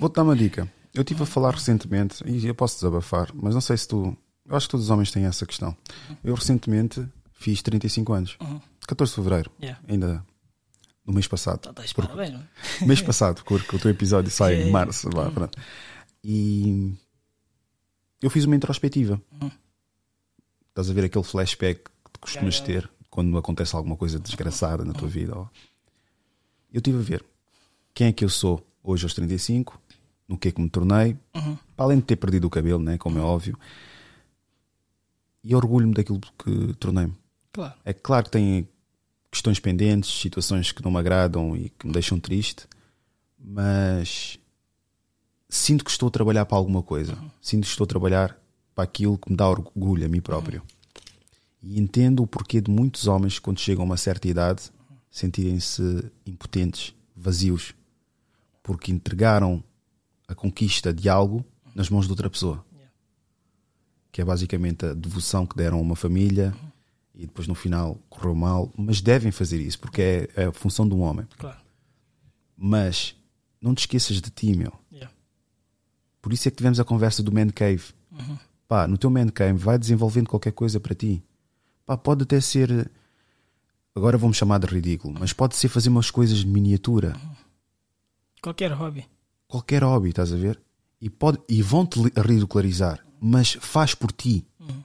Vou 0.00 0.08
dar 0.08 0.22
uma 0.22 0.34
dica. 0.34 0.66
Eu 0.94 1.02
estive 1.02 1.24
a 1.24 1.26
falar 1.26 1.50
recentemente, 1.50 2.24
e 2.24 2.46
eu 2.46 2.54
posso 2.54 2.76
desabafar, 2.76 3.28
mas 3.34 3.52
não 3.52 3.60
sei 3.60 3.76
se 3.76 3.86
tu 3.86 4.16
eu 4.46 4.56
acho 4.56 4.66
que 4.66 4.70
todos 4.72 4.86
os 4.86 4.90
homens 4.90 5.10
têm 5.10 5.24
essa 5.24 5.46
questão. 5.46 5.76
Eu 6.22 6.34
recentemente 6.34 7.06
fiz 7.32 7.62
35 7.62 8.12
anos. 8.12 8.36
Uhum. 8.40 8.60
14 8.86 9.10
de 9.12 9.16
Fevereiro. 9.16 9.50
Yeah. 9.60 9.80
Ainda 9.88 10.24
no 11.06 11.12
mês 11.12 11.26
passado. 11.26 11.58
Então, 11.60 11.74
tens 11.74 11.92
Porque- 11.92 12.08
parabéns, 12.12 12.32
não 12.34 12.40
é? 12.80 12.86
mês 12.86 13.00
passado, 13.02 13.42
porque 13.44 13.76
o 13.76 13.78
teu 13.78 13.90
episódio 13.90 14.30
sai 14.32 14.62
em 14.62 14.70
março. 14.70 15.08
vá, 15.10 15.24
Uhum. 15.28 15.48
E 16.22 16.94
eu 18.22 18.30
fiz 18.30 18.44
uma 18.44 18.56
introspectiva. 18.56 19.20
Uhum. 19.40 19.50
Estás 20.70 20.90
a 20.90 20.92
ver 20.94 21.04
aquele 21.04 21.24
flashback 21.24 21.80
que 21.84 22.20
costumas 22.20 22.54
Yeah, 22.56 22.72
yeah. 22.72 22.88
ter 22.88 22.94
quando 23.10 23.36
acontece 23.38 23.76
alguma 23.76 23.96
coisa 23.96 24.18
desgraçada 24.18 24.84
na 24.84 24.92
tua 24.92 25.08
vida. 25.08 25.36
ó. 25.36 25.46
Eu 26.72 26.78
estive 26.78 26.98
a 26.98 27.02
ver 27.02 27.24
quem 27.94 28.08
é 28.08 28.12
que 28.12 28.24
eu 28.24 28.28
sou 28.28 28.66
hoje 28.82 29.04
aos 29.04 29.14
35, 29.14 29.80
no 30.26 30.36
que 30.36 30.48
é 30.48 30.50
que 30.52 30.60
me 30.60 30.68
tornei, 30.68 31.16
Uhum. 31.34 31.56
para 31.76 31.84
além 31.86 31.98
de 31.98 32.04
ter 32.04 32.16
perdido 32.16 32.46
o 32.46 32.50
cabelo, 32.50 32.82
né, 32.82 32.98
como 32.98 33.18
é 33.18 33.22
óbvio, 33.22 33.56
e 35.44 35.54
orgulho-me 35.54 35.92
daquilo 35.92 36.20
que 36.38 36.74
tornei-me. 36.80 37.14
Claro. 37.52 37.74
É 37.84 37.92
claro 37.92 38.24
que 38.24 38.30
tem 38.30 38.66
questões 39.30 39.60
pendentes, 39.60 40.10
situações 40.10 40.72
que 40.72 40.82
não 40.82 40.90
me 40.90 40.98
agradam 40.98 41.54
e 41.56 41.68
que 41.68 41.86
me 41.86 41.92
deixam 41.92 42.18
triste, 42.18 42.66
mas 43.38 44.38
sinto 45.48 45.84
que 45.84 45.90
estou 45.90 46.08
a 46.08 46.10
trabalhar 46.10 46.46
para 46.46 46.56
alguma 46.56 46.82
coisa. 46.82 47.18
Sinto 47.40 47.64
que 47.64 47.70
estou 47.70 47.84
a 47.84 47.88
trabalhar 47.88 48.36
para 48.74 48.84
aquilo 48.84 49.18
que 49.18 49.30
me 49.30 49.36
dá 49.36 49.48
orgulho 49.48 50.06
a 50.06 50.08
mim 50.08 50.20
próprio. 50.20 50.62
E 51.62 51.78
entendo 51.78 52.22
o 52.22 52.26
porquê 52.26 52.60
de 52.60 52.70
muitos 52.70 53.06
homens, 53.06 53.38
quando 53.38 53.60
chegam 53.60 53.82
a 53.82 53.86
uma 53.86 53.96
certa 53.96 54.28
idade, 54.28 54.70
sentirem-se 55.10 56.10
impotentes, 56.26 56.94
vazios, 57.14 57.74
porque 58.62 58.90
entregaram 58.90 59.62
a 60.26 60.34
conquista 60.34 60.92
de 60.92 61.08
algo 61.08 61.44
nas 61.74 61.88
mãos 61.88 62.06
de 62.06 62.10
outra 62.10 62.30
pessoa. 62.30 62.64
Que 64.14 64.20
é 64.20 64.24
basicamente 64.24 64.86
a 64.86 64.94
devoção 64.94 65.44
que 65.44 65.56
deram 65.56 65.78
a 65.78 65.80
uma 65.80 65.96
família 65.96 66.54
e 67.16 67.26
depois 67.26 67.48
no 67.48 67.54
final 67.56 67.98
correu 68.08 68.32
mal, 68.32 68.72
mas 68.78 69.00
devem 69.00 69.32
fazer 69.32 69.60
isso 69.60 69.76
porque 69.80 70.00
é, 70.00 70.28
é 70.36 70.44
a 70.44 70.52
função 70.52 70.88
de 70.88 70.94
um 70.94 71.00
homem. 71.00 71.26
Claro. 71.36 71.58
Mas 72.56 73.16
não 73.60 73.74
te 73.74 73.80
esqueças 73.80 74.20
de 74.20 74.30
ti, 74.30 74.54
meu. 74.54 74.72
Yeah. 74.92 75.12
Por 76.22 76.32
isso 76.32 76.46
é 76.46 76.50
que 76.52 76.56
tivemos 76.56 76.78
a 76.78 76.84
conversa 76.84 77.24
do 77.24 77.32
Man 77.32 77.48
Cave. 77.50 77.82
Uhum. 78.12 78.38
Pá, 78.68 78.86
no 78.86 78.96
teu 78.96 79.10
Man 79.10 79.30
Cave 79.30 79.58
vai 79.58 79.76
desenvolvendo 79.76 80.28
qualquer 80.28 80.52
coisa 80.52 80.78
para 80.78 80.94
ti. 80.94 81.20
Pá, 81.84 81.96
pode 81.96 82.22
até 82.22 82.40
ser. 82.40 82.88
Agora 83.96 84.16
vamos 84.16 84.36
chamar 84.36 84.58
de 84.58 84.66
ridículo, 84.66 85.12
mas 85.18 85.32
pode 85.32 85.56
ser 85.56 85.66
fazer 85.66 85.88
umas 85.88 86.08
coisas 86.08 86.38
de 86.38 86.46
miniatura. 86.46 87.16
Qualquer 88.40 88.70
hobby. 88.70 89.08
Qualquer 89.48 89.82
hobby, 89.82 90.10
estás 90.10 90.32
a 90.32 90.36
ver? 90.36 90.60
E, 91.00 91.10
pode, 91.10 91.38
e 91.48 91.62
vão-te 91.62 92.00
ridicularizar, 92.16 93.03
mas 93.26 93.54
faz 93.54 93.94
por 93.94 94.12
ti. 94.12 94.46
Uhum. 94.60 94.84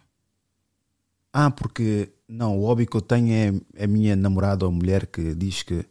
Ah, 1.33 1.51
porque 1.51 2.09
não, 2.25 2.57
o 2.57 2.61
hobby 2.61 2.85
que 2.87 2.95
eu 2.95 3.01
tenho 3.01 3.33
é 3.75 3.83
a 3.83 3.85
minha 3.85 4.15
namorada 4.15 4.65
ou 4.65 4.71
mulher 4.71 5.07
que 5.07 5.35
diz 5.35 5.61
que 5.61 5.85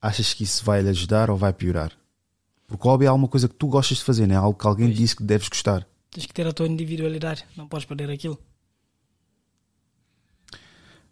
achas 0.00 0.32
que 0.32 0.44
isso 0.44 0.64
vai 0.64 0.82
lhe 0.82 0.88
ajudar 0.88 1.30
ou 1.30 1.36
vai 1.36 1.52
piorar? 1.52 1.92
Porque 2.68 2.86
o 2.86 2.90
hobby 2.90 3.06
é 3.06 3.08
alguma 3.08 3.26
coisa 3.26 3.48
que 3.48 3.56
tu 3.56 3.66
gostas 3.66 3.98
de 3.98 4.04
fazer, 4.04 4.28
não 4.28 4.36
é 4.36 4.38
algo 4.38 4.56
que 4.56 4.66
alguém 4.68 4.88
disse 4.88 5.16
que 5.16 5.24
deves 5.24 5.48
gostar. 5.48 5.84
Tens 6.12 6.26
que 6.26 6.32
ter 6.32 6.46
a 6.46 6.52
tua 6.52 6.68
individualidade. 6.68 7.44
Não 7.56 7.66
podes 7.66 7.84
perder 7.84 8.08
aquilo. 8.08 8.38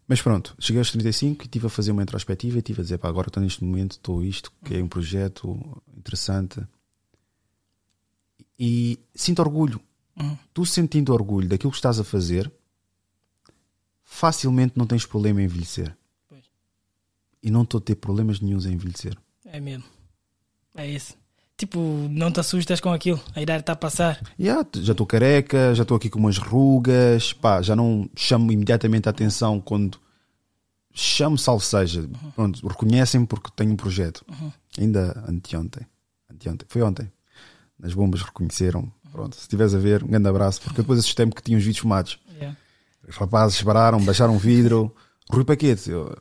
Mas 0.07 0.23
pronto, 0.23 0.55
cheguei 0.61 0.79
aos 0.79 0.93
35 0.93 1.43
e 1.43 1.47
estive 1.47 1.67
a 1.67 1.71
fazer 1.71 1.91
uma 1.91 2.05
introspectiva 2.05 2.57
e 2.57 2.61
estive 2.61 2.83
a 2.83 2.85
dizer, 2.85 2.99
pá, 2.99 3.09
agora 3.09 3.29
estou 3.29 3.43
neste 3.43 3.65
momento, 3.65 3.93
estou 3.93 4.23
isto, 4.23 4.53
que 4.65 4.77
é 4.77 4.83
um 4.83 4.87
projeto 4.87 5.83
interessante. 5.97 6.65
E 8.59 8.99
sinto 9.15 9.41
orgulho. 9.41 9.81
Uhum. 10.21 10.37
Tu 10.53 10.65
sentindo 10.65 11.13
orgulho 11.13 11.49
daquilo 11.49 11.73
que 11.73 11.79
estás 11.79 11.99
a 11.99 12.05
fazer, 12.05 12.51
facilmente 14.05 14.75
não 14.77 14.87
tens 14.87 15.05
problema 15.05 15.43
em 15.43 15.45
envelhecer. 15.45 15.97
Pois. 16.29 16.45
E 17.43 17.51
não 17.51 17.63
estou 17.63 17.79
a 17.79 17.83
ter 17.83 17.97
problemas 17.97 18.41
nenhums 18.41 18.67
em 18.67 18.75
envelhecer. 18.75 19.17
É 19.45 19.59
mesmo. 19.59 19.85
É 20.75 20.89
isso. 20.89 21.17
Tipo, 21.57 21.79
não 22.11 22.33
te 22.33 22.41
assustas 22.41 22.81
com 22.81 22.93
aquilo. 22.93 23.21
A 23.35 23.41
idade 23.41 23.61
está 23.61 23.73
a 23.75 23.77
passar. 23.77 24.21
Yeah, 24.39 24.69
já 24.75 24.93
estou 24.93 25.07
careca, 25.07 25.75
já 25.75 25.83
estou 25.83 25.97
aqui 25.97 26.11
com 26.11 26.19
umas 26.19 26.37
rugas, 26.37 27.33
pá, 27.33 27.63
já 27.63 27.77
não 27.77 28.09
chamo 28.17 28.51
imediatamente 28.51 29.09
a 29.09 29.11
atenção 29.11 29.61
quando 29.61 30.01
chamo 30.93 31.39
salvo 31.39 31.65
seja. 31.65 32.09
Pronto, 32.35 32.67
reconhecem-me 32.67 33.27
porque 33.27 33.51
tenho 33.55 33.73
um 33.73 33.77
projeto. 33.77 34.25
Uhum. 34.29 34.53
Ainda 34.79 35.25
anteontem. 35.29 35.87
anteontem. 36.31 36.67
Foi 36.69 36.83
ontem. 36.83 37.11
Nas 37.79 37.95
bombas 37.95 38.23
reconheceram. 38.23 38.91
Pronto, 39.11 39.37
se 39.37 39.43
estiveres 39.43 39.75
a 39.75 39.79
ver, 39.79 40.03
um 40.03 40.09
grande 40.09 40.29
abraço, 40.29 40.61
porque 40.61 40.83
depois 40.83 40.99
assustei-me 40.99 41.33
que 41.33 41.43
tinha 41.43 41.57
os 41.57 41.65
vídeos 41.65 41.83
fumados. 41.83 42.19
Yeah. 42.35 42.57
Os 43.07 43.17
rapazes 43.17 43.63
pararam, 43.63 44.05
baixaram 44.05 44.35
o 44.35 44.39
vidro. 44.39 44.95
Rui 45.31 45.45
Paquete. 45.45 45.91
Eu, 45.91 46.17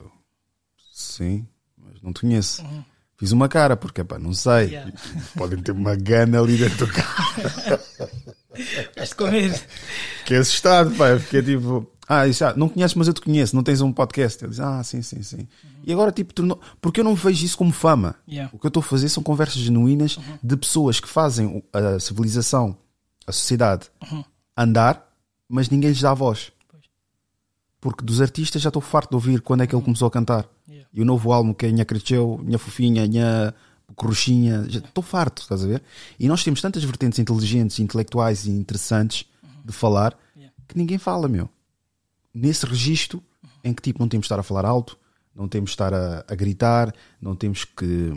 sim, 0.92 1.48
mas 1.78 2.02
não 2.02 2.14
te 2.14 2.22
conheço. 2.22 2.62
Uhum. 2.62 2.84
Fiz 3.18 3.32
uma 3.32 3.48
cara, 3.48 3.76
porque 3.76 4.04
pá, 4.04 4.20
não 4.20 4.34
sei. 4.34 4.70
Yeah. 4.70 4.92
Podem 5.36 5.62
ter 5.62 5.72
uma 5.72 5.96
gana 5.96 6.40
ali 6.40 6.58
dentro 6.58 6.86
do 6.86 6.94
carro. 6.94 7.80
Vais 8.96 9.14
com 9.14 9.28
medo. 9.30 9.60
Fiquei 10.20 10.38
assustado. 10.38 10.94
Eu 11.04 11.20
Fiquei 11.20 11.42
tipo, 11.42 11.90
ah, 12.08 12.28
isso, 12.28 12.44
ah, 12.46 12.54
não 12.56 12.70
conheces, 12.70 12.96
mas 12.96 13.08
eu 13.08 13.14
te 13.14 13.22
conheço, 13.22 13.56
não 13.56 13.64
tens 13.64 13.82
um 13.82 13.92
podcast. 13.92 14.44
Eu 14.44 14.50
disse, 14.50 14.62
ah, 14.62 14.84
sim, 14.84 15.02
sim, 15.02 15.22
sim. 15.24 15.48
E 15.86 15.92
agora, 15.92 16.12
tipo, 16.12 16.34
tornou- 16.34 16.60
porque 16.82 17.00
eu 17.00 17.04
não 17.04 17.16
vejo 17.16 17.46
isso 17.46 17.58
como 17.58 17.72
fama. 17.72 18.16
Yeah. 18.28 18.50
O 18.54 18.60
que 18.60 18.66
eu 18.66 18.70
estou 18.70 18.82
a 18.82 18.84
fazer 18.84 19.10
são 19.10 19.22
conversas 19.24 19.58
genuínas 19.62 20.18
de 20.42 20.56
pessoas 20.58 21.00
que 21.00 21.08
fazem 21.10 21.64
a 21.74 22.00
civilização, 22.00 22.78
a 23.28 23.32
sociedade, 23.32 23.88
Uhum. 24.12 24.24
andar, 24.56 25.06
mas 25.50 25.70
ninguém 25.70 25.90
lhes 25.90 26.02
dá 26.02 26.14
voz. 26.14 26.52
Porque 27.82 28.04
dos 28.04 28.22
artistas 28.22 28.62
já 28.62 28.70
estou 28.70 28.82
farto 28.82 29.10
de 29.10 29.16
ouvir 29.16 29.42
quando 29.42 29.62
é 29.62 29.68
que 29.68 29.76
ele 29.76 29.84
começou 29.84 30.08
a 30.08 30.12
cantar. 30.12 30.46
Yeah. 30.70 30.88
E 30.94 31.02
o 31.02 31.06
novo 31.06 31.34
álbum 31.34 31.54
que 31.54 31.66
é 31.66 31.72
Nha 31.72 31.84
Cresceu, 31.84 32.40
Nha 32.46 32.58
Fofinha, 32.58 33.06
Nha 33.08 33.54
Corruchinha, 33.96 34.66
já 34.70 34.80
estou 34.80 35.04
farto, 35.04 35.42
estás 35.42 35.64
a 35.64 35.68
ver? 35.68 35.84
E 36.20 36.28
nós 36.28 36.44
temos 36.44 36.62
tantas 36.62 36.84
vertentes 36.84 37.20
inteligentes, 37.20 37.80
intelectuais 37.80 38.46
e 38.46 38.52
interessantes 38.52 39.26
de 39.64 39.72
falar 39.72 40.18
que 40.68 40.78
ninguém 40.78 40.98
fala, 40.98 41.28
meu. 41.28 41.50
Nesse 42.34 42.66
registro 42.66 43.24
em 43.64 43.74
que 43.74 43.82
tipo 43.82 44.00
não 44.00 44.08
temos 44.08 44.24
de 44.24 44.28
estar 44.28 44.40
a 44.40 44.44
falar 44.44 44.66
alto, 44.66 44.98
não 45.36 45.48
temos 45.48 45.70
de 45.70 45.74
estar 45.74 45.94
a, 45.94 46.26
a 46.28 46.36
gritar, 46.36 46.94
não 47.22 47.36
temos 47.36 47.64
que 47.64 48.14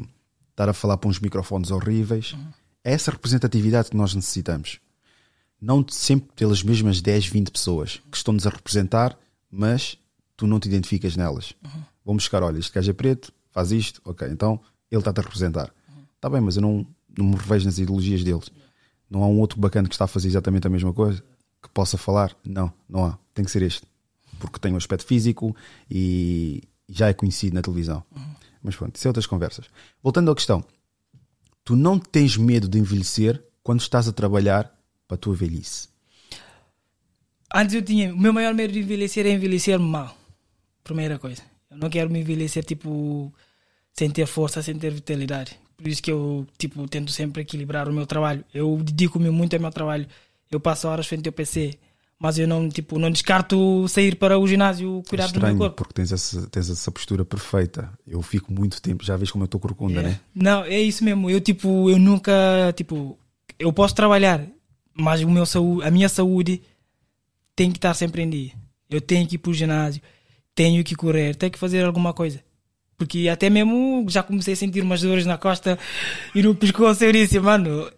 estar 0.50 0.68
a 0.68 0.72
falar 0.72 0.96
para 0.96 1.08
uns 1.08 1.20
microfones 1.20 1.70
horríveis. 1.70 2.34
É 2.82 2.92
essa 2.92 3.10
representatividade 3.10 3.90
que 3.90 3.96
nós 3.96 4.14
necessitamos. 4.14 4.80
Não 5.60 5.84
sempre 5.88 6.30
pelas 6.34 6.62
mesmas 6.62 7.00
10, 7.00 7.26
20 7.26 7.50
pessoas 7.50 8.02
que 8.10 8.16
estão-nos 8.16 8.46
a 8.46 8.50
representar, 8.50 9.18
mas 9.50 9.98
tu 10.36 10.46
não 10.46 10.60
te 10.60 10.68
identificas 10.68 11.16
nelas. 11.16 11.54
Vamos 12.04 12.24
buscar, 12.24 12.42
olha, 12.42 12.58
este 12.58 12.72
gajo 12.72 12.90
é 12.90 12.94
preto, 12.94 13.32
faz 13.50 13.72
isto, 13.72 14.00
ok, 14.04 14.28
então 14.28 14.60
ele 14.90 15.00
está-te 15.00 15.20
a 15.20 15.22
representar. 15.22 15.72
Está 16.14 16.28
bem, 16.28 16.40
mas 16.40 16.56
eu 16.56 16.62
não, 16.62 16.86
não 17.16 17.26
me 17.26 17.36
revejo 17.36 17.66
nas 17.66 17.78
ideologias 17.78 18.22
deles. 18.24 18.50
Não 19.08 19.22
há 19.22 19.26
um 19.28 19.38
outro 19.38 19.60
bacana 19.60 19.88
que 19.88 19.94
está 19.94 20.04
a 20.04 20.08
fazer 20.08 20.28
exatamente 20.28 20.66
a 20.66 20.70
mesma 20.70 20.92
coisa 20.92 21.22
que 21.66 21.68
possa 21.72 21.98
falar? 21.98 22.34
Não, 22.44 22.72
não 22.88 23.04
há. 23.04 23.18
Tem 23.34 23.44
que 23.44 23.50
ser 23.50 23.62
este. 23.62 23.82
Porque 24.38 24.58
tem 24.58 24.72
um 24.72 24.76
aspecto 24.76 25.06
físico 25.06 25.54
e 25.90 26.62
já 26.88 27.08
é 27.08 27.12
conhecido 27.12 27.54
na 27.54 27.62
televisão. 27.62 28.02
Mas 28.62 28.76
pronto, 28.76 28.96
isso 28.96 29.06
é 29.06 29.10
outras 29.10 29.26
conversas. 29.26 29.66
Voltando 30.02 30.30
à 30.30 30.34
questão, 30.34 30.64
tu 31.64 31.76
não 31.76 31.98
tens 31.98 32.36
medo 32.36 32.68
de 32.68 32.78
envelhecer 32.78 33.42
quando 33.62 33.80
estás 33.80 34.08
a 34.08 34.12
trabalhar 34.12 34.72
para 35.06 35.16
a 35.16 35.18
tua 35.18 35.34
velhice. 35.34 35.88
Antes 37.54 37.74
eu 37.74 37.82
tinha. 37.82 38.12
O 38.12 38.18
meu 38.18 38.32
maior 38.32 38.54
medo 38.54 38.72
de 38.72 38.80
envelhecer 38.80 39.26
é 39.26 39.30
envelhecer 39.30 39.78
mal. 39.78 40.16
Primeira 40.82 41.18
coisa. 41.18 41.42
Eu 41.70 41.76
não 41.78 41.88
quero 41.88 42.10
me 42.10 42.20
envelhecer 42.20 42.64
tipo. 42.64 43.32
Sem 43.98 44.10
ter 44.10 44.26
força, 44.26 44.62
sem 44.62 44.78
ter 44.78 44.92
vitalidade. 44.92 45.58
Por 45.76 45.88
isso 45.88 46.02
que 46.02 46.10
eu 46.10 46.46
tipo, 46.58 46.86
tento 46.88 47.10
sempre 47.12 47.42
equilibrar 47.42 47.88
o 47.88 47.92
meu 47.92 48.06
trabalho. 48.06 48.44
Eu 48.52 48.78
dedico-me 48.82 49.30
muito 49.30 49.54
ao 49.54 49.60
meu 49.60 49.70
trabalho. 49.70 50.06
Eu 50.50 50.60
passo 50.60 50.88
horas 50.88 51.06
frente 51.06 51.28
ao 51.28 51.32
PC. 51.32 51.78
Mas 52.18 52.38
eu 52.38 52.48
não, 52.48 52.68
tipo, 52.70 52.98
não 52.98 53.10
descarto 53.10 53.86
sair 53.88 54.16
para 54.16 54.38
o 54.38 54.48
ginásio 54.48 55.02
cuidar 55.06 55.28
é 55.28 55.32
do 55.32 55.40
meu 55.40 55.56
corpo. 55.56 55.76
porque 55.76 55.92
tens 55.92 56.12
essa, 56.12 56.46
tens 56.48 56.70
essa 56.70 56.90
postura 56.90 57.26
perfeita. 57.26 57.92
Eu 58.06 58.22
fico 58.22 58.50
muito 58.50 58.80
tempo, 58.80 59.04
já 59.04 59.16
vês 59.18 59.30
como 59.30 59.44
eu 59.44 59.46
estou 59.46 59.60
corcunda, 59.60 60.00
né? 60.00 60.18
Não, 60.34 60.64
é 60.64 60.80
isso 60.80 61.04
mesmo. 61.04 61.28
Eu 61.28 61.42
tipo, 61.42 61.90
eu 61.90 61.98
nunca, 61.98 62.32
tipo, 62.74 63.18
eu 63.58 63.70
posso 63.70 63.94
trabalhar, 63.94 64.42
mas 64.94 65.22
o 65.22 65.28
meu 65.28 65.44
saúde, 65.44 65.86
a 65.86 65.90
minha 65.90 66.08
saúde 66.08 66.62
tem 67.54 67.70
que 67.70 67.76
estar 67.76 67.92
sempre 67.92 68.22
em 68.22 68.30
dia. 68.30 68.52
Eu 68.88 69.02
tenho 69.02 69.26
que 69.26 69.34
ir 69.34 69.38
para 69.38 69.50
o 69.50 69.54
ginásio, 69.54 70.00
tenho 70.54 70.82
que 70.82 70.94
correr, 70.94 71.34
tenho 71.36 71.52
que 71.52 71.58
fazer 71.58 71.84
alguma 71.84 72.14
coisa. 72.14 72.42
Porque 72.96 73.28
até 73.28 73.50
mesmo 73.50 74.06
já 74.08 74.22
comecei 74.22 74.54
a 74.54 74.56
sentir 74.56 74.82
umas 74.82 75.02
dores 75.02 75.26
na 75.26 75.36
costa 75.36 75.78
e 76.34 76.42
no 76.42 76.54
pescoço. 76.54 77.04
Eu 77.04 77.12
disse, 77.12 77.38
mano, 77.38 77.90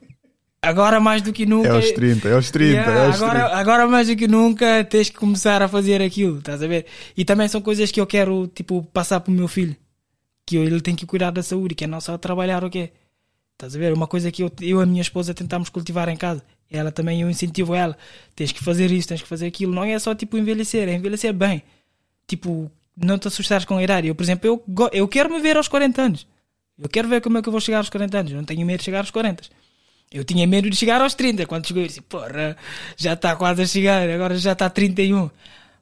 agora 0.60 0.98
mais 1.00 1.22
do 1.22 1.32
que 1.32 1.46
nunca. 1.46 1.68
É 1.68 1.72
aos 1.72 1.92
30, 1.92 2.28
é 2.28 2.32
aos 2.34 2.50
30, 2.50 2.72
Yeah, 2.72 2.92
é 2.92 3.06
aos 3.06 3.22
agora, 3.22 3.40
30. 3.40 3.56
agora 3.56 3.86
mais 3.86 4.08
do 4.08 4.16
que 4.16 4.28
nunca 4.28 4.84
tens 4.84 5.08
que 5.08 5.16
começar 5.16 5.62
a 5.62 5.68
fazer 5.68 6.02
aquilo, 6.02 6.38
estás 6.38 6.62
a 6.62 6.66
ver? 6.66 6.86
E 7.16 7.24
também 7.24 7.48
são 7.48 7.60
coisas 7.60 7.90
que 7.90 8.00
eu 8.00 8.06
quero, 8.06 8.48
tipo, 8.48 8.82
passar 8.92 9.20
para 9.20 9.30
o 9.30 9.34
meu 9.34 9.48
filho. 9.48 9.76
Que 10.44 10.56
ele 10.56 10.80
tem 10.80 10.96
que 10.96 11.06
cuidar 11.06 11.30
da 11.30 11.42
saúde, 11.42 11.74
que 11.74 11.84
é 11.84 11.86
não 11.86 12.00
só 12.00 12.16
trabalhar 12.18 12.64
o 12.64 12.70
quê? 12.70 12.90
Estás 13.52 13.76
a 13.76 13.78
ver? 13.78 13.92
Uma 13.92 14.06
coisa 14.06 14.30
que 14.32 14.42
eu, 14.42 14.50
eu 14.60 14.80
e 14.80 14.82
a 14.82 14.86
minha 14.86 15.02
esposa 15.02 15.34
tentamos 15.34 15.68
cultivar 15.68 16.08
em 16.08 16.16
casa. 16.16 16.42
Ela 16.70 16.90
também, 16.90 17.20
eu 17.20 17.30
incentivo 17.30 17.74
ela. 17.74 17.96
Tens 18.34 18.52
que 18.52 18.62
fazer 18.62 18.90
isso, 18.90 19.08
tens 19.08 19.22
que 19.22 19.28
fazer 19.28 19.46
aquilo. 19.46 19.74
Não 19.74 19.84
é 19.84 19.98
só, 19.98 20.14
tipo, 20.14 20.38
envelhecer, 20.38 20.88
é 20.88 20.94
envelhecer 20.94 21.32
bem. 21.32 21.62
Tipo, 22.26 22.70
não 23.00 23.18
te 23.18 23.28
assustares 23.28 23.64
com 23.64 23.76
a 23.76 23.82
idade. 23.82 24.08
Eu, 24.08 24.14
por 24.14 24.22
exemplo, 24.22 24.48
eu, 24.48 24.90
eu 24.92 25.08
quero 25.08 25.30
me 25.30 25.40
ver 25.40 25.56
aos 25.56 25.68
40 25.68 26.02
anos. 26.02 26.26
Eu 26.78 26.88
quero 26.88 27.08
ver 27.08 27.20
como 27.20 27.38
é 27.38 27.42
que 27.42 27.48
eu 27.48 27.52
vou 27.52 27.60
chegar 27.60 27.78
aos 27.78 27.90
40 27.90 28.18
anos. 28.18 28.32
Eu 28.32 28.38
não 28.38 28.44
tenho 28.44 28.64
medo 28.66 28.78
de 28.78 28.84
chegar 28.84 28.98
aos 28.98 29.10
40. 29.10 29.44
Eu 30.10 30.24
tinha 30.24 30.46
medo 30.46 30.70
de 30.70 30.76
chegar 30.76 31.00
aos 31.00 31.14
30. 31.14 31.46
Quando 31.46 31.66
chegou, 31.66 31.82
eu 31.82 31.86
disse, 31.86 32.00
porra, 32.00 32.56
já 32.96 33.14
está 33.14 33.36
quase 33.36 33.62
a 33.62 33.66
chegar, 33.66 34.08
agora 34.08 34.36
já 34.38 34.52
está 34.52 34.70
31. 34.70 35.30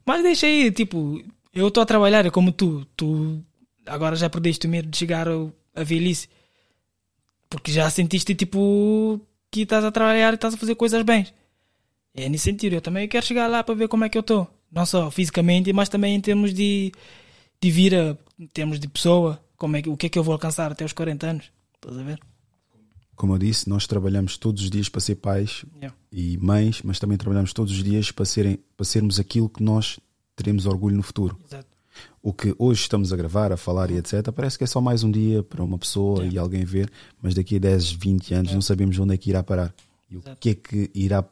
Mas 0.05 0.22
deixa 0.22 0.47
aí, 0.47 0.70
tipo, 0.70 1.22
eu 1.55 1.68
estou 1.68 1.82
a 1.82 1.86
trabalhar, 1.86 2.24
é 2.26 2.30
como 2.30 2.52
tu. 2.52 2.86
Tu 2.97 3.43
agora 3.86 4.16
já 4.16 4.28
perdeste 4.28 4.66
o 4.66 4.70
medo 4.70 4.88
de 4.88 4.97
chegar 4.97 5.26
à 5.28 5.84
velhice. 5.84 6.28
Porque 7.48 7.70
já 7.70 7.88
sentiste, 7.90 8.34
tipo, 8.34 9.20
que 9.51 9.62
estás 9.62 9.84
a 9.84 9.93
trabalhar 9.93 10.32
e 10.32 10.34
estás 10.34 10.55
a 10.55 10.56
fazer 10.56 10.74
coisas 10.74 11.02
bem. 11.02 11.26
É 12.14 12.28
nesse 12.28 12.44
sentido, 12.44 12.74
eu 12.74 12.80
também 12.80 13.06
quero 13.06 13.24
chegar 13.24 13.47
lá 13.47 13.62
para 13.62 13.74
ver 13.74 13.88
como 13.88 14.05
é 14.05 14.09
que 14.09 14.16
eu 14.16 14.20
estou. 14.20 14.51
Não 14.77 14.85
só 14.85 15.11
fisicamente, 15.11 15.73
mas 15.73 15.89
também 15.89 16.15
em 16.15 16.20
termos 16.20 16.53
de, 16.53 16.93
de 17.59 17.70
vida, 17.70 18.19
em 18.39 18.47
termos 18.47 18.78
de 18.78 18.86
pessoa. 18.86 19.40
Como 19.57 19.74
é 19.74 19.81
que, 19.81 19.89
o 19.89 19.97
que 19.97 20.05
é 20.05 20.09
que 20.11 20.19
eu 20.19 20.23
vou 20.23 20.35
alcançar 20.35 20.70
até 20.70 20.85
os 20.85 20.93
40 20.93 21.27
anos. 21.27 21.51
Estás 21.77 21.98
a 21.98 22.03
ver? 22.03 22.20
Como 23.16 23.32
eu 23.32 23.39
disse, 23.39 23.66
nós 23.70 23.86
trabalhamos 23.86 24.36
todos 24.36 24.62
os 24.62 24.69
dias 24.69 24.90
para 24.90 25.01
ser 25.01 25.15
pais 25.15 25.65
Yeah. 25.77 25.97
e 26.12 26.36
mães, 26.36 26.82
mas 26.82 26.98
também 26.98 27.16
trabalhamos 27.16 27.55
todos 27.55 27.73
os 27.73 27.82
dias 27.82 28.11
para, 28.11 28.27
serem, 28.27 28.59
para 28.77 28.85
sermos 28.85 29.19
aquilo 29.19 29.48
que 29.48 29.62
nós 29.62 29.98
teremos 30.36 30.66
orgulho 30.66 30.94
no 30.94 31.03
futuro. 31.03 31.40
Exato. 31.47 31.66
O 32.23 32.35
que 32.35 32.55
hoje 32.59 32.82
estamos 32.82 33.15
a 33.15 33.16
gravar, 33.16 33.53
a 33.53 33.57
falar 33.57 33.90
e 33.90 33.97
etc., 33.97 34.31
parece 34.31 34.59
que 34.59 34.65
é 34.65 34.66
só 34.66 34.82
mais 34.82 35.03
um 35.03 35.11
dia 35.11 35.43
para 35.43 35.65
uma 35.65 35.78
pessoa 35.78 36.27
e 36.27 36.36
alguém 36.36 36.66
ver, 36.66 36.93
mas 37.23 37.35
daqui 37.35 37.57
a 37.57 37.59
10, 37.59 37.93
20 37.93 38.35
anos 38.35 38.53
não 38.53 38.61
sabemos 38.61 38.98
onde 38.98 39.15
é 39.15 39.16
que 39.16 39.31
irá 39.31 39.43
parar 39.43 39.74
e 40.11 40.19
o 40.19 40.23
que 40.39 40.51
é 40.51 40.55
que 40.55 40.90
irá 40.94 41.24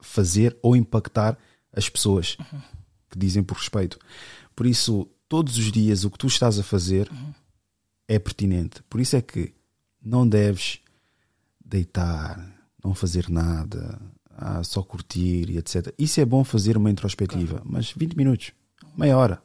fazer 0.00 0.56
ou 0.62 0.74
impactar 0.74 1.36
as 1.72 1.88
pessoas 1.88 2.36
que 3.10 3.18
dizem 3.18 3.42
por 3.42 3.56
respeito. 3.56 3.98
Por 4.54 4.66
isso, 4.66 5.08
todos 5.28 5.56
os 5.58 5.70
dias 5.70 6.04
o 6.04 6.10
que 6.10 6.18
tu 6.18 6.26
estás 6.26 6.58
a 6.58 6.62
fazer 6.62 7.10
é 8.06 8.18
pertinente. 8.18 8.82
Por 8.88 9.00
isso 9.00 9.16
é 9.16 9.22
que 9.22 9.52
não 10.02 10.26
deves 10.28 10.80
deitar, 11.64 12.40
não 12.82 12.94
fazer 12.94 13.28
nada, 13.28 14.00
ah, 14.30 14.62
só 14.64 14.82
curtir 14.82 15.50
e 15.50 15.58
etc. 15.58 15.92
Isso 15.98 16.20
é 16.20 16.24
bom 16.24 16.42
fazer 16.44 16.76
uma 16.76 16.90
introspectiva, 16.90 17.60
mas 17.64 17.92
20 17.92 18.14
minutos, 18.16 18.52
meia 18.96 19.16
hora. 19.16 19.42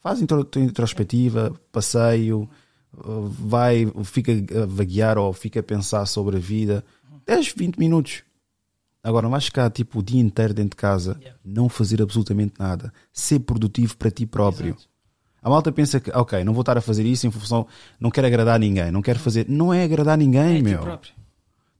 Faz 0.00 0.20
intro- 0.22 0.44
tua 0.44 0.62
introspectiva, 0.62 1.52
passeio, 1.72 2.48
vai, 2.92 3.86
fica 4.04 4.32
a 4.62 4.66
vaguear 4.66 5.18
ou 5.18 5.32
fica 5.32 5.60
a 5.60 5.62
pensar 5.62 6.06
sobre 6.06 6.36
a 6.36 6.40
vida. 6.40 6.84
10, 7.26 7.52
20 7.56 7.76
minutos. 7.76 8.22
Agora, 9.06 9.22
não 9.22 9.30
vais 9.30 9.44
ficar 9.44 9.70
tipo 9.70 10.00
o 10.00 10.02
dia 10.02 10.20
inteiro 10.20 10.52
dentro 10.52 10.70
de 10.70 10.76
casa, 10.76 11.16
não 11.44 11.68
fazer 11.68 12.02
absolutamente 12.02 12.54
nada, 12.58 12.92
ser 13.12 13.38
produtivo 13.38 13.96
para 13.96 14.10
ti 14.10 14.26
próprio. 14.26 14.76
A 15.40 15.48
malta 15.48 15.70
pensa 15.70 16.00
que, 16.00 16.10
ok, 16.10 16.42
não 16.42 16.52
vou 16.52 16.62
estar 16.62 16.76
a 16.76 16.80
fazer 16.80 17.06
isso 17.06 17.24
em 17.24 17.30
função, 17.30 17.68
não 18.00 18.10
quero 18.10 18.26
agradar 18.26 18.58
ninguém, 18.58 18.90
não 18.90 19.00
quero 19.00 19.20
fazer. 19.20 19.48
Não 19.48 19.72
é 19.72 19.84
agradar 19.84 20.18
ninguém, 20.18 20.58
É 20.58 20.62
meu. 20.62 20.98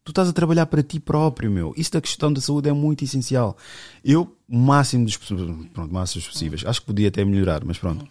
Tu 0.04 0.10
estás 0.10 0.28
a 0.28 0.32
trabalhar 0.32 0.66
para 0.66 0.84
ti 0.84 1.00
próprio, 1.00 1.50
meu. 1.50 1.74
Isso 1.76 1.90
da 1.90 2.00
questão 2.00 2.32
da 2.32 2.40
saúde 2.40 2.68
é 2.68 2.72
muito 2.72 3.02
essencial. 3.02 3.56
Eu, 4.04 4.32
o 4.48 4.56
máximo 4.56 5.04
dos 5.04 5.16
pronto, 5.16 5.92
máximos 5.92 6.28
possíveis, 6.28 6.64
acho 6.64 6.80
que 6.80 6.86
podia 6.86 7.08
até 7.08 7.24
melhorar, 7.24 7.64
mas 7.64 7.76
pronto. 7.76 8.06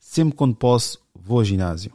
Sempre 0.00 0.34
quando 0.34 0.54
posso, 0.54 0.98
vou 1.14 1.36
ao 1.36 1.44
ginásio. 1.44 1.92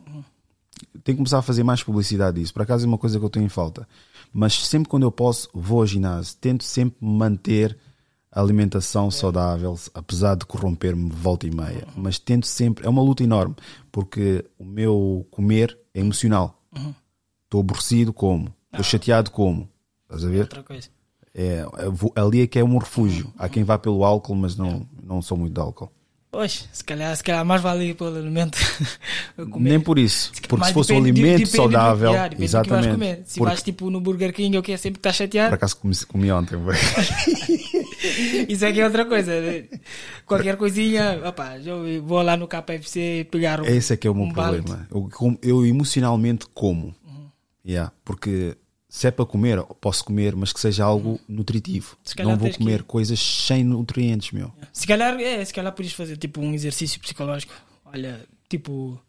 Tenho 1.03 1.15
que 1.15 1.15
começar 1.15 1.39
a 1.39 1.41
fazer 1.41 1.63
mais 1.63 1.81
publicidade 1.81 2.39
disso. 2.39 2.53
Por 2.53 2.61
acaso 2.61 2.85
é 2.85 2.87
uma 2.87 2.99
coisa 2.99 3.17
que 3.17 3.25
eu 3.25 3.29
tenho 3.31 3.47
em 3.47 3.49
falta. 3.49 3.87
Mas 4.31 4.65
sempre 4.65 4.89
quando 4.89 5.03
eu 5.03 5.11
posso, 5.11 5.49
vou 5.53 5.79
ao 5.79 5.87
ginásio. 5.87 6.35
Tento 6.39 6.63
sempre 6.63 6.97
manter 7.01 7.77
a 8.31 8.39
alimentação 8.39 9.09
saudável, 9.09 9.77
apesar 9.93 10.35
de 10.35 10.45
corromper-me 10.45 11.09
volta 11.09 11.47
e 11.47 11.51
meia. 11.51 11.87
Mas 11.95 12.19
tento 12.19 12.45
sempre. 12.45 12.85
É 12.85 12.89
uma 12.89 13.01
luta 13.01 13.23
enorme, 13.23 13.55
porque 13.91 14.45
o 14.57 14.63
meu 14.63 15.25
comer 15.31 15.77
é 15.93 15.99
emocional. 15.99 16.61
Estou 17.45 17.61
aborrecido 17.61 18.13
como. 18.13 18.53
Estou 18.71 18.83
chateado 18.83 19.31
como. 19.31 19.67
Estás 20.03 20.23
a 20.23 20.29
ver? 20.29 20.41
Outra 20.41 20.63
coisa. 20.63 20.89
É, 21.33 21.63
ali 22.15 22.41
é 22.41 22.47
que 22.47 22.59
é 22.59 22.63
um 22.63 22.77
refúgio. 22.77 23.33
Há 23.37 23.49
quem 23.49 23.63
vá 23.63 23.77
pelo 23.77 24.03
álcool, 24.03 24.35
mas 24.35 24.55
não, 24.55 24.87
não 25.01 25.21
sou 25.21 25.37
muito 25.37 25.53
de 25.53 25.59
álcool. 25.59 25.91
Pois, 26.31 26.69
se 26.71 26.83
calhar, 26.83 27.15
se 27.15 27.23
calhar 27.23 27.43
mais 27.43 27.59
vale 27.59 27.85
ir 27.85 27.95
pelo 27.95 28.15
alimento. 28.15 28.55
comer. 29.49 29.69
Nem 29.71 29.79
por 29.79 29.97
isso. 29.97 30.31
Porque 30.47 30.65
se 30.65 30.73
fosse 30.73 30.93
um 30.93 31.01
depende- 31.01 31.21
alimento 31.21 31.37
depende 31.39 31.51
do- 31.51 31.55
saudável, 31.57 32.11
depende 32.11 32.29
que 32.29 32.37
vais 32.37 32.49
exatamente. 32.49 32.91
comer. 32.91 33.23
Se 33.25 33.39
Porque, 33.39 33.49
vais 33.49 33.63
tipo 33.63 33.89
no 33.89 33.99
Burger 33.99 34.31
King, 34.33 34.55
eu 34.55 34.61
quero 34.61 34.77
sempre 34.77 34.99
estar 34.99 35.11
chateado. 35.11 35.49
por 35.49 35.55
acaso 35.55 35.77
comi, 35.77 35.95
comi 36.07 36.31
ontem. 36.31 36.55
Isso 38.47 38.65
aqui 38.65 38.79
é 38.79 38.85
outra 38.85 39.05
coisa. 39.05 39.41
né? 39.41 39.63
Qualquer 40.25 40.55
coisinha, 40.55 41.19
já 41.63 41.75
ouvi, 41.75 41.99
vou 41.99 42.21
lá 42.21 42.37
no 42.37 42.47
KFC 42.47 43.27
pegar 43.31 43.61
um. 43.61 43.65
Esse 43.65 43.93
é 43.93 43.97
que 43.97 44.07
é 44.07 44.11
o 44.11 44.15
meu 44.15 44.25
um 44.25 44.31
problema. 44.31 44.87
Eu, 44.91 45.09
eu 45.41 45.65
emocionalmente 45.65 46.45
como. 46.53 46.95
Uhum. 47.05 47.27
Yeah, 47.65 47.91
porque 48.05 48.55
se 48.89 49.05
é 49.07 49.11
para 49.11 49.23
comer, 49.25 49.61
posso 49.79 50.03
comer, 50.03 50.35
mas 50.35 50.51
que 50.51 50.59
seja 50.59 50.83
algo 50.83 51.19
nutritivo. 51.29 51.95
Se 52.03 52.15
calhar 52.15 52.31
Não 52.31 52.37
vou 52.39 52.47
tens 52.47 52.57
que- 52.57 52.63
comer 52.63 52.83
coisas 52.83 53.19
sem 53.19 53.63
nutrientes, 53.63 54.31
meu. 54.31 54.51
Se 54.73 54.87
calhar, 54.87 55.17
é, 55.19 55.45
se 55.45 55.53
calhar 55.53 55.71
podias 55.71 55.93
fazer 55.93 56.17
tipo 56.17 56.41
um 56.41 56.53
exercício 56.53 56.99
psicológico. 56.99 57.53
Olha, 57.85 58.25
tipo, 58.49 58.99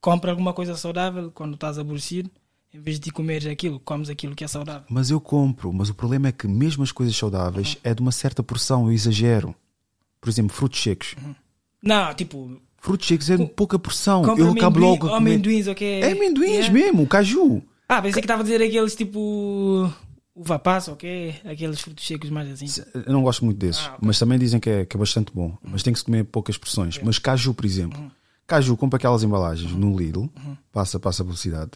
compra 0.00 0.30
alguma 0.30 0.52
coisa 0.52 0.76
saudável 0.76 1.30
quando 1.32 1.54
estás 1.54 1.78
aborrecido. 1.78 2.30
Em 2.72 2.78
vez 2.78 3.00
de 3.00 3.10
comeres 3.10 3.46
aquilo, 3.48 3.80
comes 3.80 4.08
aquilo 4.08 4.36
que 4.36 4.44
é 4.44 4.46
saudável. 4.46 4.84
Mas 4.88 5.10
eu 5.10 5.20
compro, 5.20 5.72
mas 5.72 5.88
o 5.88 5.94
problema 5.94 6.28
é 6.28 6.32
que 6.32 6.46
mesmo 6.46 6.84
as 6.84 6.92
coisas 6.92 7.16
saudáveis 7.16 7.72
Uhum. 7.74 7.80
é 7.82 7.94
de 7.94 8.00
uma 8.00 8.12
certa 8.12 8.42
porção, 8.44 8.86
eu 8.86 8.92
exagero. 8.92 9.54
Por 10.20 10.28
exemplo, 10.30 10.54
frutos 10.54 10.80
secos. 10.80 11.16
Não, 11.82 12.14
tipo, 12.14 12.60
Frutos 12.82 13.08
secos 13.08 13.28
é 13.28 13.36
de 13.36 13.46
pouca 13.46 13.78
porção. 13.78 14.22
Eu 14.38 14.52
acabo 14.52 14.78
logo 14.80 15.06
a 15.08 15.10
comer. 15.18 15.32
amendoins, 15.32 15.66
ok? 15.66 16.00
É 16.02 16.12
amendoins 16.12 16.50
Yeah. 16.66 16.72
mesmo, 16.72 17.06
caju. 17.06 17.62
Ah, 17.92 18.00
pensei 18.00 18.20
que 18.22 18.26
estava 18.26 18.42
a 18.42 18.44
dizer 18.44 18.62
aqueles 18.62 18.94
tipo. 18.94 19.92
Uva 20.32 20.60
passa, 20.60 20.92
ok? 20.92 21.34
Aqueles 21.44 21.80
frutos 21.80 22.06
secos 22.06 22.30
mais 22.30 22.48
assim. 22.50 22.82
Eu 22.94 23.12
não 23.12 23.20
gosto 23.22 23.44
muito 23.44 23.58
desses, 23.58 23.82
Ah, 23.84 23.98
mas 24.00 24.16
também 24.16 24.38
dizem 24.38 24.60
que 24.60 24.70
é, 24.70 24.84
que 24.86 24.96
é 24.96 24.98
bastante 24.98 25.32
bom. 25.34 25.58
Mas 25.60 25.82
tem 25.82 25.92
que 25.92 25.98
se 25.98 26.04
comer 26.04 26.24
poucas 26.24 26.56
porções. 26.56 27.00
Mas 27.02 27.18
caju, 27.18 27.52
por 27.52 27.64
exemplo, 27.64 28.10
caju, 28.46 28.76
compra 28.76 28.96
aquelas 28.96 29.24
embalagens 29.24 29.72
no 29.72 29.98
Lidl, 29.98 30.26
passa, 30.70 31.00
passa 31.00 31.22
a 31.22 31.24
publicidade, 31.24 31.72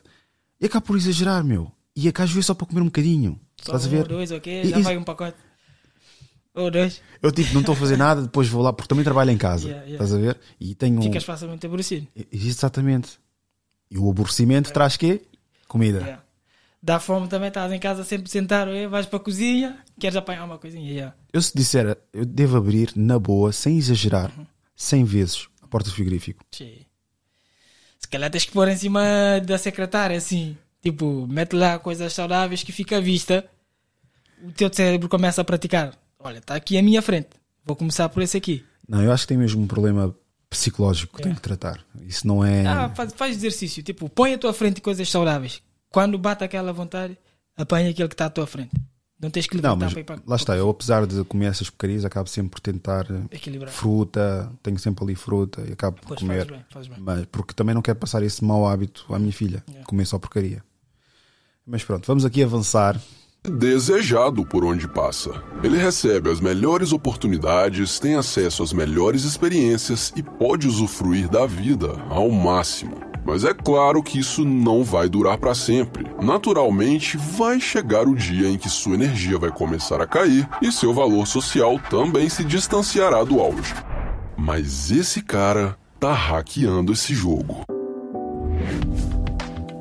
e 0.60 0.66
acaba 0.66 0.86
por 0.86 0.96
exagerar, 0.96 1.42
meu. 1.44 1.70
E 1.96 2.08
a 2.08 2.12
caju 2.12 2.38
é 2.38 2.42
só 2.42 2.54
para 2.54 2.66
comer 2.68 2.80
um 2.80 2.86
bocadinho. 2.86 3.38
Só 3.60 3.74
Estás 3.74 3.84
a 3.84 3.88
um 3.88 3.90
ver? 3.90 4.02
ou 4.02 4.08
dois, 4.08 4.30
ok? 4.30 4.62
E- 4.62 4.68
Já 4.70 4.78
e- 4.78 4.82
vai 4.82 4.96
um 4.96 5.04
pacote. 5.04 5.36
Ou 6.54 6.70
dois. 6.70 7.02
Eu 7.20 7.32
tipo, 7.32 7.52
não 7.54 7.60
estou 7.60 7.72
a 7.74 7.76
fazer 7.76 7.96
nada, 7.96 8.22
depois 8.22 8.48
vou 8.48 8.62
lá, 8.62 8.72
porque 8.72 8.88
também 8.88 9.02
trabalho 9.04 9.30
em 9.32 9.36
casa. 9.36 9.66
Yeah, 9.66 9.84
yeah. 9.84 10.04
Estás 10.04 10.14
a 10.14 10.24
ver? 10.24 10.38
E 10.60 10.74
tenho. 10.76 11.02
Ficas 11.02 11.24
facilmente 11.24 11.66
aborrecido. 11.66 12.06
Exatamente. 12.32 13.18
E 13.90 13.98
o 13.98 14.08
aborrecimento 14.08 14.72
traz 14.72 14.96
quê? 14.96 15.22
Comida. 15.74 15.98
Yeah. 15.98 16.22
Dá 16.80 17.00
fome 17.00 17.26
também, 17.26 17.48
estás 17.48 17.72
em 17.72 17.80
casa 17.80 18.04
sempre 18.04 18.30
sentado, 18.30 18.70
eh, 18.70 18.86
vais 18.86 19.06
para 19.06 19.16
a 19.16 19.20
cozinha, 19.20 19.76
queres 19.98 20.14
apanhar 20.14 20.44
uma 20.44 20.56
coisinha. 20.56 20.88
Yeah. 20.88 21.16
Eu 21.32 21.42
se 21.42 21.52
disser, 21.52 21.98
eu 22.12 22.24
devo 22.24 22.56
abrir 22.56 22.92
na 22.94 23.18
boa, 23.18 23.50
sem 23.52 23.76
exagerar, 23.76 24.30
Uhum. 24.38 24.46
100 24.76 25.04
vezes 25.04 25.48
a 25.60 25.66
porta 25.66 25.88
do 25.90 25.94
frigorífico. 25.96 26.44
Sim. 26.52 26.76
Se 27.98 28.06
calhar 28.06 28.30
tens 28.30 28.44
que 28.44 28.52
pôr 28.52 28.68
em 28.68 28.76
cima 28.76 29.02
da 29.44 29.58
secretária, 29.58 30.16
assim. 30.16 30.56
Tipo, 30.80 31.26
mete 31.26 31.56
lá 31.56 31.76
coisas 31.76 32.12
saudáveis 32.12 32.62
que 32.62 32.70
fica 32.70 32.98
à 32.98 33.00
vista. 33.00 33.44
O 34.44 34.52
teu 34.52 34.72
cérebro 34.72 35.08
começa 35.08 35.40
a 35.40 35.44
praticar. 35.44 35.98
Olha, 36.20 36.38
está 36.38 36.54
aqui 36.54 36.78
à 36.78 36.82
minha 36.82 37.02
frente. 37.02 37.30
Vou 37.64 37.74
começar 37.74 38.08
por 38.10 38.22
esse 38.22 38.36
aqui. 38.36 38.64
Não, 38.88 39.02
eu 39.02 39.10
acho 39.10 39.24
que 39.24 39.28
tem 39.28 39.38
mesmo 39.38 39.60
um 39.60 39.66
problema 39.66 40.14
psicológico 40.56 41.16
que 41.16 41.22
tenho 41.22 41.34
que 41.34 41.40
tratar. 41.42 41.84
Isso 42.02 42.26
não 42.26 42.44
é. 42.44 42.66
Ah, 42.66 42.88
faz, 42.94 43.12
faz 43.12 43.36
exercício. 43.36 43.82
Tipo, 43.82 44.08
põe 44.08 44.34
à 44.34 44.38
tua 44.38 44.52
frente 44.52 44.80
coisas 44.80 45.08
saudáveis. 45.10 45.62
Quando 45.90 46.18
bate 46.18 46.42
aquela 46.44 46.72
vontade, 46.72 47.16
apanha 47.56 47.90
aquele 47.90 48.08
que 48.08 48.14
está 48.14 48.26
à 48.26 48.30
tua 48.30 48.46
frente. 48.46 48.70
Não 49.20 49.30
tens 49.30 49.46
que 49.46 49.54
Não, 49.56 49.62
levantar 49.74 49.94
mas 49.94 50.04
para 50.04 50.18
lá 50.26 50.36
está, 50.36 50.56
eu 50.56 50.68
apesar 50.68 51.06
de 51.06 51.22
comer 51.24 51.46
essas 51.46 51.70
porcarias, 51.70 52.04
acabo 52.04 52.28
sempre 52.28 52.50
por 52.50 52.60
tentar 52.60 53.06
eh, 53.10 53.36
Equilibrar. 53.36 53.72
fruta, 53.72 54.52
tenho 54.62 54.78
sempre 54.78 55.04
ali 55.04 55.14
fruta 55.14 55.62
e 55.66 55.72
acabo 55.72 55.96
por 56.00 56.08
Pois, 56.08 56.20
comer. 56.20 56.38
fazes 56.46 56.50
bem, 56.50 56.64
fazes 56.68 56.88
bem. 56.88 56.98
Mas 57.00 57.24
porque 57.26 57.54
também 57.54 57.74
não 57.74 57.80
quero 57.80 57.98
passar 57.98 58.22
esse 58.22 58.44
mau 58.44 58.66
hábito 58.68 59.06
à 59.14 59.18
minha 59.18 59.32
filha, 59.32 59.64
comer 59.86 60.04
só 60.04 60.18
porcaria. 60.18 60.62
Mas 61.64 61.82
pronto, 61.84 62.06
vamos 62.06 62.24
aqui 62.24 62.42
avançar. 62.42 63.00
Desejado 63.46 64.42
por 64.42 64.64
onde 64.64 64.88
passa. 64.88 65.30
Ele 65.62 65.76
recebe 65.76 66.30
as 66.30 66.40
melhores 66.40 66.92
oportunidades, 66.92 67.98
tem 67.98 68.14
acesso 68.14 68.62
às 68.62 68.72
melhores 68.72 69.24
experiências 69.24 70.10
e 70.16 70.22
pode 70.22 70.66
usufruir 70.66 71.28
da 71.28 71.44
vida 71.44 71.92
ao 72.08 72.30
máximo. 72.30 72.96
Mas 73.22 73.44
é 73.44 73.52
claro 73.52 74.02
que 74.02 74.18
isso 74.18 74.46
não 74.46 74.82
vai 74.82 75.10
durar 75.10 75.36
para 75.36 75.54
sempre. 75.54 76.06
Naturalmente, 76.22 77.18
vai 77.18 77.60
chegar 77.60 78.08
o 78.08 78.14
dia 78.14 78.48
em 78.48 78.56
que 78.56 78.70
sua 78.70 78.94
energia 78.94 79.38
vai 79.38 79.50
começar 79.50 80.00
a 80.00 80.06
cair 80.06 80.48
e 80.62 80.72
seu 80.72 80.94
valor 80.94 81.26
social 81.26 81.78
também 81.90 82.30
se 82.30 82.44
distanciará 82.44 83.22
do 83.24 83.40
auge. 83.40 83.74
Mas 84.38 84.90
esse 84.90 85.20
cara 85.20 85.76
tá 86.00 86.14
hackeando 86.14 86.94
esse 86.94 87.14
jogo. 87.14 87.62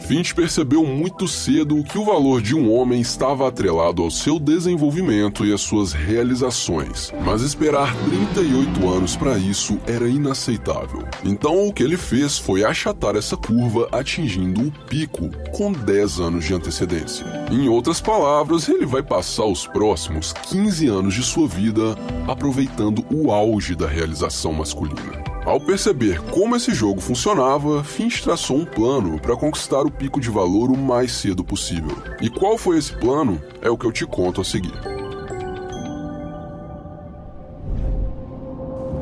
Finch 0.08 0.36
percebeu 0.36 0.86
muito 0.86 1.30
cedo 1.30 1.82
que 1.84 1.98
o 1.98 2.04
valor 2.04 2.42
de 2.42 2.54
um 2.54 2.74
homem 2.74 3.00
estava 3.00 3.48
atrelado 3.48 4.04
ao 4.04 4.12
seu 4.12 4.38
desenvolvimento 4.38 5.46
e 5.46 5.54
às 5.54 5.62
suas 5.62 5.94
realizações, 5.94 7.12
mas 7.24 7.42
esperar 7.42 7.96
38 8.10 8.90
anos 8.90 9.16
para 9.16 9.38
isso 9.38 9.80
era 9.88 10.08
inaceitável. 10.08 11.08
Então 11.24 11.68
o 11.68 11.74
que 11.74 11.82
ele 11.82 11.96
fez 11.96 12.38
foi 12.38 12.66
achatar 12.66 13.16
essa 13.16 13.38
curva 13.38 13.88
atingindo 13.94 14.68
o 14.68 14.72
pico 14.88 15.30
com 15.54 15.72
10 15.72 16.20
anos 16.20 16.46
de 16.46 16.54
antecedência. 16.54 17.26
Em 17.50 17.70
outras 17.70 18.02
palavras, 18.02 18.68
ele 18.68 18.86
vai 18.86 19.02
passar 19.02 19.46
os 19.46 19.66
próximos 19.66 20.34
15 20.34 20.88
anos 20.88 21.14
de 21.14 21.24
sua 21.24 21.48
vida 21.48 21.96
aproveitando 22.28 23.06
o 23.10 23.32
auge 23.32 23.74
da 23.74 23.88
realização 23.88 24.52
masculina. 24.52 25.24
Ao 25.46 25.60
perceber 25.60 26.22
como 26.32 26.56
esse 26.56 26.74
jogo 26.74 27.02
funcionava, 27.02 27.84
Finch 27.84 28.24
traçou 28.24 28.58
um 28.58 28.66
plano 28.66 29.20
para 29.20 29.36
conquistar 29.36 29.82
o 29.82 29.92
pico 29.98 30.20
de 30.20 30.30
valor 30.30 30.72
o 30.72 30.78
mais 30.78 31.12
cedo 31.12 31.44
possível. 31.44 31.96
E 32.22 32.30
qual 32.30 32.58
foi 32.58 32.78
esse 32.78 32.94
plano? 32.94 33.42
É 33.62 33.70
o 33.70 33.78
que 33.78 33.86
eu 33.86 33.92
te 33.92 34.06
conto 34.06 34.42
a 34.42 34.44
seguir. 34.44 34.74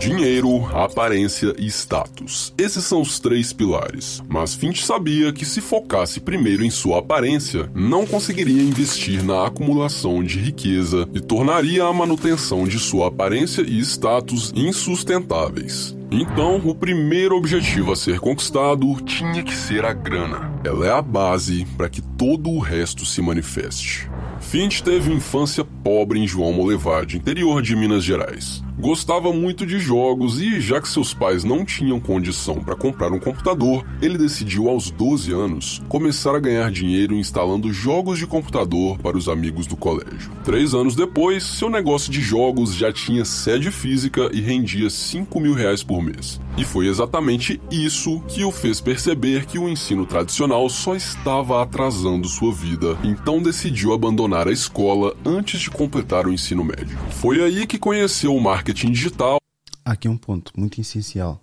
Dinheiro, 0.01 0.65
aparência 0.75 1.53
e 1.59 1.67
status. 1.67 2.51
Esses 2.57 2.83
são 2.85 3.01
os 3.01 3.19
três 3.19 3.53
pilares. 3.53 4.19
Mas 4.27 4.55
Finch 4.55 4.83
sabia 4.83 5.31
que 5.31 5.45
se 5.45 5.61
focasse 5.61 6.19
primeiro 6.19 6.65
em 6.65 6.71
sua 6.71 6.97
aparência, 6.97 7.69
não 7.75 8.03
conseguiria 8.07 8.63
investir 8.63 9.23
na 9.23 9.45
acumulação 9.45 10.23
de 10.23 10.39
riqueza 10.39 11.07
e 11.13 11.19
tornaria 11.19 11.83
a 11.83 11.93
manutenção 11.93 12.67
de 12.67 12.79
sua 12.79 13.09
aparência 13.09 13.61
e 13.61 13.79
status 13.79 14.51
insustentáveis. 14.55 15.95
Então, 16.09 16.57
o 16.65 16.73
primeiro 16.73 17.37
objetivo 17.37 17.91
a 17.91 17.95
ser 17.95 18.19
conquistado 18.19 18.99
tinha 19.03 19.43
que 19.43 19.55
ser 19.55 19.85
a 19.85 19.93
grana. 19.93 20.51
Ela 20.63 20.87
é 20.87 20.91
a 20.91 21.01
base 21.01 21.65
para 21.77 21.87
que 21.87 22.01
todo 22.01 22.49
o 22.49 22.59
resto 22.59 23.05
se 23.05 23.21
manifeste. 23.21 24.09
Finch 24.39 24.81
teve 24.81 25.13
infância 25.13 25.63
pobre 25.63 26.19
em 26.19 26.27
João 26.27 26.51
Molevade, 26.51 27.15
interior 27.15 27.61
de 27.61 27.75
Minas 27.75 28.03
Gerais. 28.03 28.63
Gostava 28.81 29.31
muito 29.31 29.63
de 29.63 29.77
jogos 29.77 30.41
e, 30.41 30.59
já 30.59 30.81
que 30.81 30.89
seus 30.89 31.13
pais 31.13 31.43
não 31.43 31.63
tinham 31.63 31.99
condição 31.99 32.55
para 32.55 32.75
comprar 32.75 33.11
um 33.11 33.19
computador, 33.19 33.85
ele 34.01 34.17
decidiu 34.17 34.67
aos 34.67 34.89
12 34.89 35.31
anos 35.31 35.83
começar 35.87 36.35
a 36.35 36.39
ganhar 36.39 36.71
dinheiro 36.71 37.13
instalando 37.13 37.71
jogos 37.71 38.17
de 38.17 38.25
computador 38.25 38.97
para 38.97 39.15
os 39.15 39.29
amigos 39.29 39.67
do 39.67 39.77
colégio. 39.77 40.31
Três 40.43 40.73
anos 40.73 40.95
depois, 40.95 41.43
seu 41.43 41.69
negócio 41.69 42.11
de 42.11 42.21
jogos 42.21 42.73
já 42.73 42.91
tinha 42.91 43.23
sede 43.23 43.69
física 43.69 44.31
e 44.33 44.41
rendia 44.41 44.89
5 44.89 45.39
mil 45.39 45.53
reais 45.53 45.83
por 45.83 46.01
mês. 46.01 46.41
E 46.57 46.65
foi 46.65 46.87
exatamente 46.87 47.61
isso 47.69 48.19
que 48.27 48.43
o 48.43 48.51
fez 48.51 48.81
perceber 48.81 49.45
que 49.45 49.59
o 49.59 49.69
ensino 49.69 50.07
tradicional 50.07 50.67
só 50.69 50.95
estava 50.95 51.61
atrasando 51.61 52.27
sua 52.27 52.51
vida, 52.51 52.97
então 53.03 53.41
decidiu 53.41 53.93
abandonar 53.93 54.47
a 54.47 54.51
escola 54.51 55.15
antes 55.23 55.61
de 55.61 55.69
completar 55.69 56.25
o 56.25 56.33
ensino 56.33 56.63
médio. 56.63 56.97
Foi 57.11 57.41
aí 57.43 57.67
que 57.67 57.77
conheceu 57.77 58.35
o 58.35 58.41
marketing 58.41 58.70
digital. 58.73 59.39
Há 59.83 59.91
aqui 59.91 60.07
um 60.07 60.17
ponto 60.17 60.51
muito 60.55 60.79
essencial. 60.79 61.41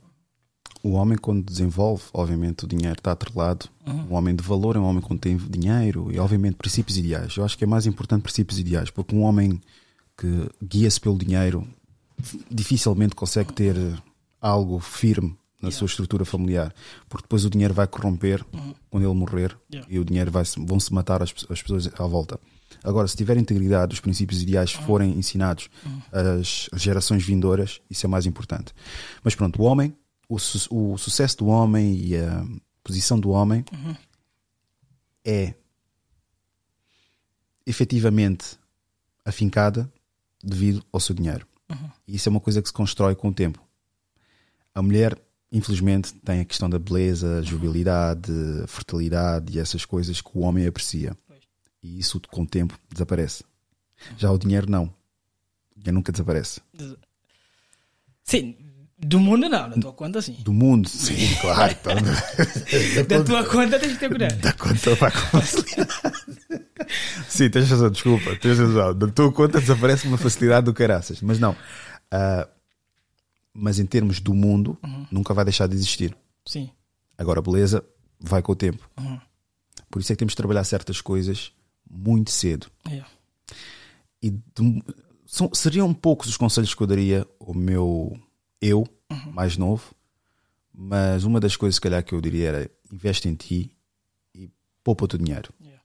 O 0.82 0.90
homem, 0.90 1.18
quando 1.18 1.44
desenvolve, 1.44 2.04
obviamente 2.12 2.64
o 2.64 2.68
dinheiro 2.68 2.98
está 2.98 3.12
atrelado. 3.12 3.68
Um 3.84 4.14
homem 4.14 4.34
de 4.34 4.44
valor 4.44 4.76
é 4.76 4.78
um 4.78 4.84
homem 4.84 5.00
quando 5.02 5.20
tem 5.20 5.36
dinheiro 5.36 6.10
e, 6.12 6.18
obviamente, 6.18 6.54
princípios 6.54 6.96
ideais. 6.96 7.36
Eu 7.36 7.44
acho 7.44 7.58
que 7.58 7.64
é 7.64 7.66
mais 7.66 7.84
importante 7.86 8.22
princípios 8.22 8.58
ideais, 8.58 8.90
porque 8.90 9.14
um 9.14 9.22
homem 9.22 9.60
que 10.16 10.48
guia-se 10.62 11.00
pelo 11.00 11.18
dinheiro 11.18 11.66
dificilmente 12.50 13.14
consegue 13.14 13.52
ter 13.52 13.76
algo 14.40 14.78
firme 14.78 15.36
na 15.60 15.70
sua 15.72 15.86
estrutura 15.86 16.24
familiar, 16.24 16.72
porque 17.08 17.24
depois 17.24 17.44
o 17.44 17.50
dinheiro 17.50 17.74
vai 17.74 17.86
corromper 17.86 18.44
quando 18.88 19.04
ele 19.04 19.14
morrer 19.14 19.56
Yeah. 19.72 19.92
e 19.92 19.98
o 19.98 20.04
dinheiro 20.04 20.30
vai 20.30 20.44
-se, 20.44 20.64
vão 20.64 20.78
se 20.78 20.94
matar 20.94 21.22
as, 21.22 21.34
as 21.50 21.60
pessoas 21.60 21.88
à 21.98 22.06
volta. 22.06 22.38
Agora, 22.84 23.06
se 23.08 23.16
tiver 23.16 23.36
integridade, 23.36 23.94
os 23.94 24.00
princípios 24.00 24.42
ideais 24.42 24.72
forem 24.72 25.10
ensinados 25.18 25.68
às 26.12 26.68
gerações 26.80 27.24
vindouras, 27.24 27.80
isso 27.90 28.06
é 28.06 28.08
mais 28.08 28.26
importante. 28.26 28.72
Mas 29.22 29.34
pronto, 29.34 29.60
o 29.60 29.64
homem, 29.64 29.96
o, 30.28 30.38
su- 30.38 30.68
o 30.74 30.96
sucesso 30.98 31.38
do 31.38 31.46
homem 31.46 31.96
e 31.96 32.16
a 32.16 32.44
posição 32.84 33.18
do 33.18 33.30
homem 33.30 33.64
é 35.24 35.54
efetivamente 37.66 38.58
afincada 39.24 39.90
devido 40.42 40.82
ao 40.92 41.00
seu 41.00 41.14
dinheiro. 41.14 41.46
E 42.06 42.16
isso 42.16 42.28
é 42.28 42.30
uma 42.30 42.40
coisa 42.40 42.62
que 42.62 42.68
se 42.68 42.72
constrói 42.72 43.14
com 43.14 43.28
o 43.28 43.34
tempo. 43.34 43.60
A 44.74 44.80
mulher, 44.80 45.18
infelizmente, 45.52 46.14
tem 46.14 46.40
a 46.40 46.44
questão 46.44 46.70
da 46.70 46.78
beleza, 46.78 47.42
jubilidade, 47.42 48.32
fertilidade 48.66 49.56
e 49.56 49.60
essas 49.60 49.84
coisas 49.84 50.20
que 50.20 50.30
o 50.34 50.40
homem 50.40 50.66
aprecia. 50.66 51.16
E 51.82 51.98
isso 51.98 52.20
com 52.30 52.42
o 52.42 52.46
tempo 52.46 52.78
desaparece. 52.90 53.44
Já 54.16 54.30
o 54.30 54.38
dinheiro 54.38 54.70
não. 54.70 54.84
O 55.76 55.78
dinheiro 55.78 55.94
nunca 55.94 56.12
desaparece. 56.12 56.60
Sim, 58.24 58.56
do 58.98 59.20
mundo 59.20 59.48
não, 59.48 59.70
da 59.70 59.76
tua 59.76 59.92
conta 59.92 60.20
sim. 60.20 60.32
Do 60.40 60.52
mundo, 60.52 60.88
sim, 60.88 61.14
claro. 61.40 61.72
Então, 61.72 61.94
Da 63.08 63.24
tua 63.24 63.44
conta 63.44 63.78
tens 63.78 63.92
que 63.92 63.98
ter 64.00 64.08
cuidado. 64.08 64.36
da 64.40 64.52
conta 64.52 64.94
vai 64.96 65.10
com 65.10 65.18
facilidade. 65.40 65.88
Sim, 67.28 67.50
tens 67.50 67.70
razão, 67.70 67.90
desculpa, 67.90 68.34
tens 68.36 68.58
razão. 68.58 68.94
Da 68.94 69.06
tua 69.08 69.32
conta 69.32 69.60
desaparece 69.60 70.06
uma 70.08 70.18
facilidade 70.18 70.64
do 70.66 70.74
caraças. 70.74 71.20
Mas 71.22 71.38
não. 71.38 71.54
Ah, 72.10 72.48
mas 73.54 73.78
em 73.78 73.86
termos 73.86 74.20
do 74.20 74.34
mundo, 74.34 74.76
nunca 75.10 75.32
vai 75.32 75.44
deixar 75.44 75.66
de 75.68 75.74
existir. 75.74 76.16
Sim. 76.44 76.70
Agora, 77.16 77.40
beleza 77.42 77.84
vai 78.20 78.42
com 78.42 78.52
o 78.52 78.56
tempo. 78.56 78.88
Uhum. 78.98 79.20
Por 79.90 80.00
isso 80.00 80.12
é 80.12 80.14
que 80.14 80.18
temos 80.18 80.32
de 80.32 80.36
trabalhar 80.36 80.64
certas 80.64 81.00
coisas 81.00 81.52
muito 81.90 82.30
cedo. 82.30 82.68
Yeah. 82.86 83.08
E 84.22 84.30
de- 84.30 84.82
são, 85.26 85.50
seriam 85.52 85.92
poucos 85.94 86.28
os 86.28 86.36
conselhos 86.36 86.74
que 86.74 86.82
eu 86.82 86.86
daria 86.86 87.26
ao 87.40 87.54
meu 87.54 88.18
eu, 88.60 88.86
mais 89.32 89.56
novo, 89.56 89.94
mas 90.72 91.24
uma 91.24 91.38
das 91.40 91.56
coisas, 91.56 91.76
se 91.76 91.80
calhar, 91.80 92.02
que 92.04 92.14
eu 92.14 92.20
diria 92.20 92.48
era 92.48 92.70
investe 92.92 93.28
em 93.28 93.34
ti 93.34 93.70
e 94.34 94.50
poupa 94.82 95.04
o 95.04 95.08
teu 95.08 95.18
dinheiro. 95.18 95.52
Yeah. 95.60 95.82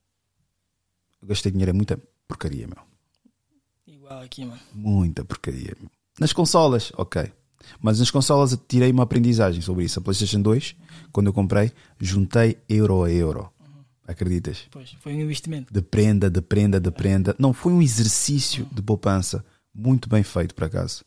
Eu 1.21 1.27
gastei 1.27 1.51
dinheiro 1.51 1.69
é 1.69 1.73
muita 1.73 1.99
porcaria, 2.27 2.67
meu. 2.67 2.77
Igual 3.85 4.21
aqui, 4.21 4.45
mano. 4.45 4.59
Muita 4.73 5.23
porcaria. 5.23 5.75
meu. 5.79 5.89
Nas 6.19 6.33
consolas, 6.33 6.91
ok. 6.97 7.31
Mas 7.81 7.99
nas 7.99 8.11
consolas 8.11 8.57
tirei 8.67 8.91
uma 8.91 9.03
aprendizagem 9.03 9.61
sobre 9.61 9.85
isso. 9.85 9.99
A 9.99 10.01
PlayStation 10.01 10.41
2, 10.41 10.75
quando 11.11 11.27
eu 11.27 11.33
comprei, 11.33 11.71
juntei 11.99 12.57
euro 12.67 13.03
a 13.03 13.11
euro. 13.11 13.51
Acreditas? 14.07 14.67
Pois, 14.69 14.95
foi 14.99 15.13
um 15.13 15.21
investimento. 15.21 15.73
de 15.73 15.81
prenda, 15.81 16.29
de 16.29 16.41
prenda, 16.41 16.79
de 16.79 16.91
prenda. 16.91 17.35
Não, 17.39 17.53
foi 17.53 17.71
um 17.71 17.81
exercício 17.81 18.67
de 18.71 18.81
poupança 18.81 19.43
Muito 19.73 20.07
bem 20.09 20.23
feito, 20.23 20.53
por 20.53 20.65
acaso. 20.65 21.03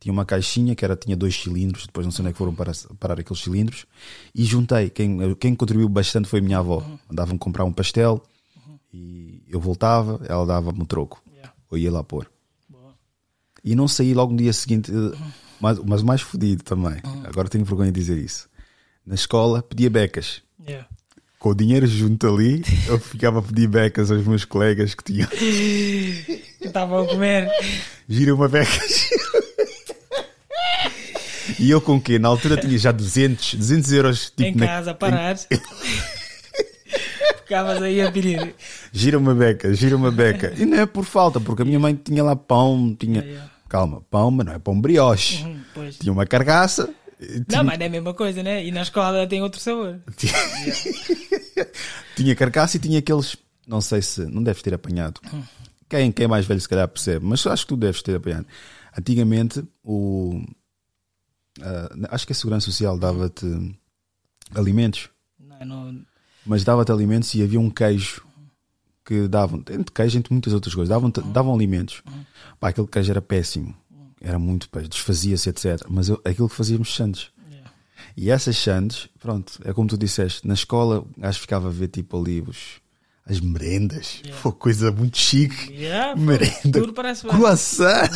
Tinha 0.00 0.12
uma 0.12 0.24
caixinha 0.24 0.76
que 0.76 0.84
era, 0.84 0.94
tinha 0.94 1.16
dois 1.16 1.34
cilindros, 1.34 1.86
depois 1.86 2.06
não 2.06 2.12
sei 2.12 2.22
onde 2.22 2.30
é 2.30 2.32
que 2.32 2.38
foram 2.38 2.54
parar, 2.54 2.72
parar 3.00 3.18
aqueles 3.18 3.42
cilindros, 3.42 3.84
e 4.32 4.44
juntei. 4.44 4.90
Quem, 4.90 5.34
quem 5.34 5.54
contribuiu 5.56 5.88
bastante 5.88 6.28
foi 6.28 6.38
a 6.38 6.42
minha 6.42 6.58
avó. 6.58 6.84
Andava-me 7.10 7.38
comprar 7.38 7.64
um 7.64 7.72
pastel 7.72 8.22
e 8.92 9.42
eu 9.48 9.60
voltava, 9.60 10.20
ela 10.28 10.46
dava-me 10.46 10.80
o 10.80 10.86
troco. 10.86 11.22
Eu 11.70 11.76
ia 11.76 11.90
lá 11.90 12.02
pôr. 12.02 12.30
E 13.62 13.74
não 13.74 13.88
saí 13.88 14.14
logo 14.14 14.32
no 14.32 14.38
dia 14.38 14.52
seguinte, 14.52 14.90
eh, 14.90 15.18
mas, 15.60 15.78
mas 15.80 16.00
o 16.00 16.06
mais 16.06 16.20
fodido 16.20 16.62
também. 16.62 17.02
Agora 17.24 17.48
tenho 17.48 17.64
vergonha 17.64 17.92
de 17.92 18.00
dizer 18.00 18.16
isso. 18.16 18.48
Na 19.04 19.14
escola 19.14 19.62
pedia 19.62 19.90
becas. 19.90 20.42
Yeah. 20.66 20.88
Com 21.38 21.50
o 21.50 21.54
dinheiro 21.54 21.86
junto 21.86 22.26
ali, 22.26 22.64
eu 22.88 22.98
ficava 22.98 23.38
a 23.38 23.42
pedir 23.42 23.68
becas 23.68 24.10
aos 24.10 24.26
meus 24.26 24.44
colegas 24.44 24.94
que 24.94 25.04
tinham. 25.04 25.28
Que 26.58 26.66
estavam 26.66 27.04
a 27.04 27.06
comer. 27.06 27.48
Gira 28.08 28.34
uma 28.34 28.48
becas. 28.48 29.10
E 31.60 31.70
eu 31.70 31.80
com 31.80 31.96
o 31.96 32.00
quê? 32.00 32.18
Na 32.18 32.26
altura 32.28 32.56
tinha 32.56 32.76
já 32.76 32.90
200, 32.90 33.54
200 33.54 33.92
euros 33.92 34.24
tipo, 34.30 34.42
em 34.42 34.54
na- 34.56 34.66
casa, 34.66 34.92
parados. 34.94 35.46
Ficavas 37.38 37.80
aí 37.80 38.00
a 38.02 38.10
pedir. 38.10 38.54
Gira 38.92 39.16
uma 39.18 39.34
beca, 39.34 39.72
gira 39.72 39.96
uma 39.96 40.10
beca. 40.10 40.52
E 40.58 40.66
não 40.66 40.78
é 40.80 40.86
por 40.86 41.04
falta, 41.04 41.38
porque 41.40 41.62
a 41.62 41.64
minha 41.64 41.78
mãe 41.78 41.94
tinha 41.94 42.22
lá 42.24 42.34
pão, 42.36 42.94
tinha. 42.98 43.24
Calma, 43.68 44.02
pão, 44.10 44.30
mas 44.32 44.46
não 44.46 44.52
é 44.54 44.58
pão 44.58 44.78
brioche. 44.80 45.44
Uhum. 45.44 45.90
Tinha 45.98 46.12
uma 46.12 46.26
carcaça. 46.26 46.90
E 47.20 47.38
Não, 47.38 47.44
Tinha, 47.44 47.64
mas 47.64 47.78
não 47.78 47.84
é 47.84 47.88
a 47.88 47.90
mesma 47.90 48.14
coisa, 48.14 48.42
né? 48.42 48.64
E 48.64 48.70
na 48.70 48.82
escola 48.82 49.26
tem 49.26 49.42
outro 49.42 49.60
sabor. 49.60 50.00
tinha 52.16 52.34
carcaça 52.34 52.76
e 52.76 52.80
tinha 52.80 52.98
aqueles. 52.98 53.36
Não 53.66 53.80
sei 53.80 54.02
se. 54.02 54.24
Não 54.26 54.42
deves 54.42 54.62
ter 54.62 54.74
apanhado. 54.74 55.20
Quem, 55.88 56.12
quem 56.12 56.24
é 56.24 56.28
mais 56.28 56.46
velho 56.46 56.60
se 56.60 56.68
calhar 56.68 56.86
percebe, 56.86 57.24
mas 57.24 57.46
acho 57.46 57.64
que 57.64 57.68
tu 57.68 57.76
deves 57.76 58.02
ter 58.02 58.16
apanhado. 58.16 58.46
Antigamente, 58.96 59.64
o. 59.82 60.42
ah, 61.60 61.88
acho 62.10 62.26
que 62.26 62.32
a 62.32 62.36
Segurança 62.36 62.66
Social 62.66 62.98
dava-te 62.98 63.46
alimentos. 64.54 65.08
Não, 65.38 65.66
não, 65.66 66.06
mas 66.44 66.64
dava-te 66.64 66.92
alimentos 66.92 67.34
e 67.34 67.42
havia 67.42 67.60
um 67.60 67.70
queijo 67.70 68.26
que 69.04 69.26
davam, 69.26 69.60
entre 69.70 69.94
queijo, 69.94 70.18
entre 70.18 70.32
muitas 70.32 70.52
outras 70.52 70.74
coisas, 70.74 70.90
davam, 70.90 71.10
davam 71.10 71.54
alimentos. 71.54 72.02
Pá, 72.60 72.68
aquele 72.68 72.86
queijo 72.86 73.10
era 73.10 73.22
péssimo, 73.22 73.74
era 74.20 74.38
muito 74.38 74.68
péssimo, 74.68 74.90
desfazia-se, 74.90 75.48
etc. 75.48 75.84
Mas 75.88 76.08
eu, 76.08 76.20
aquilo 76.24 76.48
que 76.48 76.54
fazíamos 76.54 76.94
sandes. 76.94 77.30
E 78.16 78.30
essas 78.30 78.56
sandes, 78.56 79.08
pronto, 79.20 79.60
é 79.64 79.72
como 79.72 79.88
tu 79.88 79.96
disseste, 79.96 80.46
na 80.46 80.54
escola 80.54 81.04
acho 81.22 81.38
que 81.38 81.42
ficava 81.42 81.68
a 81.68 81.70
ver 81.70 81.86
tipo 81.88 82.20
ali 82.20 82.40
os, 82.40 82.80
as 83.24 83.38
merendas, 83.38 84.22
Foi 84.42 84.50
coisa 84.52 84.90
muito 84.90 85.16
chique. 85.18 85.72
Yeah, 85.72 86.16
Merenda, 86.16 86.80
tudo 86.80 86.92
parece 86.92 87.24
bem. 87.26 87.36
croissant. 87.36 88.10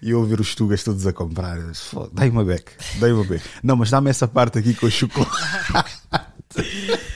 E 0.00 0.10
eu 0.10 0.20
ouvir 0.20 0.40
os 0.40 0.54
tugas 0.54 0.82
todos 0.84 1.06
a 1.06 1.12
comprar. 1.12 1.58
eu 1.58 1.70
disse, 1.70 1.82
"Foda, 1.84 2.10
Dai 2.14 2.30
uma 2.30 2.44
beca, 2.44 2.72
dai 3.00 3.12
uma 3.12 3.24
beca. 3.24 3.44
Não, 3.62 3.76
mas 3.76 3.90
dá-me 3.90 4.08
essa 4.08 4.26
parte 4.28 4.58
aqui 4.58 4.72
com 4.72 4.86
o 4.86 4.90
chocolate. 4.90 5.30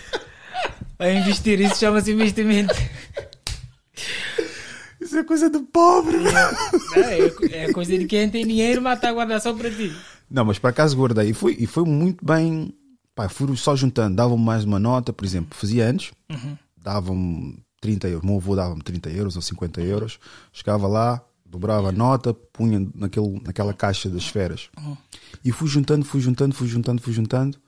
A 0.98 1.08
investir, 1.10 1.60
isso 1.60 1.76
chama-se 1.80 2.12
investimento. 2.12 2.74
Isso 5.12 5.18
é 5.18 5.24
coisa 5.24 5.50
de 5.50 5.58
pobre. 5.58 6.16
É, 6.94 7.64
é 7.64 7.72
coisa 7.74 7.98
de 7.98 8.06
quem 8.06 8.30
tem 8.30 8.46
dinheiro, 8.46 8.80
mas 8.80 8.96
está 8.96 9.10
a 9.10 9.12
guardar 9.12 9.42
só 9.42 9.52
para 9.52 9.70
ti. 9.70 9.92
Não, 10.30 10.42
mas 10.42 10.58
por 10.58 10.68
acaso 10.68 10.96
guardei. 10.96 11.28
E 11.28 11.34
foi, 11.34 11.54
e 11.58 11.66
foi 11.66 11.84
muito 11.84 12.24
bem. 12.24 12.72
Pá, 13.14 13.28
fui 13.28 13.54
só 13.58 13.76
juntando. 13.76 14.16
Davam-me 14.16 14.42
mais 14.42 14.64
uma 14.64 14.78
nota, 14.78 15.12
por 15.12 15.26
exemplo, 15.26 15.54
fazia 15.54 15.84
anos, 15.84 16.12
Uhum. 16.30 16.56
davam-me 16.82 17.62
30 17.78 18.08
euros. 18.08 18.22
O 18.22 18.26
meu 18.26 18.36
avô 18.36 18.56
dava-me 18.56 18.80
30 18.82 19.10
euros 19.10 19.36
ou 19.36 19.42
50 19.42 19.82
euros. 19.82 20.18
Chegava 20.50 20.86
lá, 20.88 21.22
dobrava 21.44 21.90
a 21.90 21.92
nota, 21.92 22.32
punha 22.32 22.88
naquele, 22.94 23.38
naquela 23.44 23.74
caixa 23.74 24.08
das 24.08 24.22
esferas. 24.22 24.70
Uhum. 24.78 24.96
E 25.44 25.52
fui 25.52 25.68
juntando, 25.68 26.06
fui 26.06 26.22
juntando, 26.22 26.54
fui 26.54 26.68
juntando, 26.68 27.02
fui 27.02 27.12
juntando. 27.12 27.58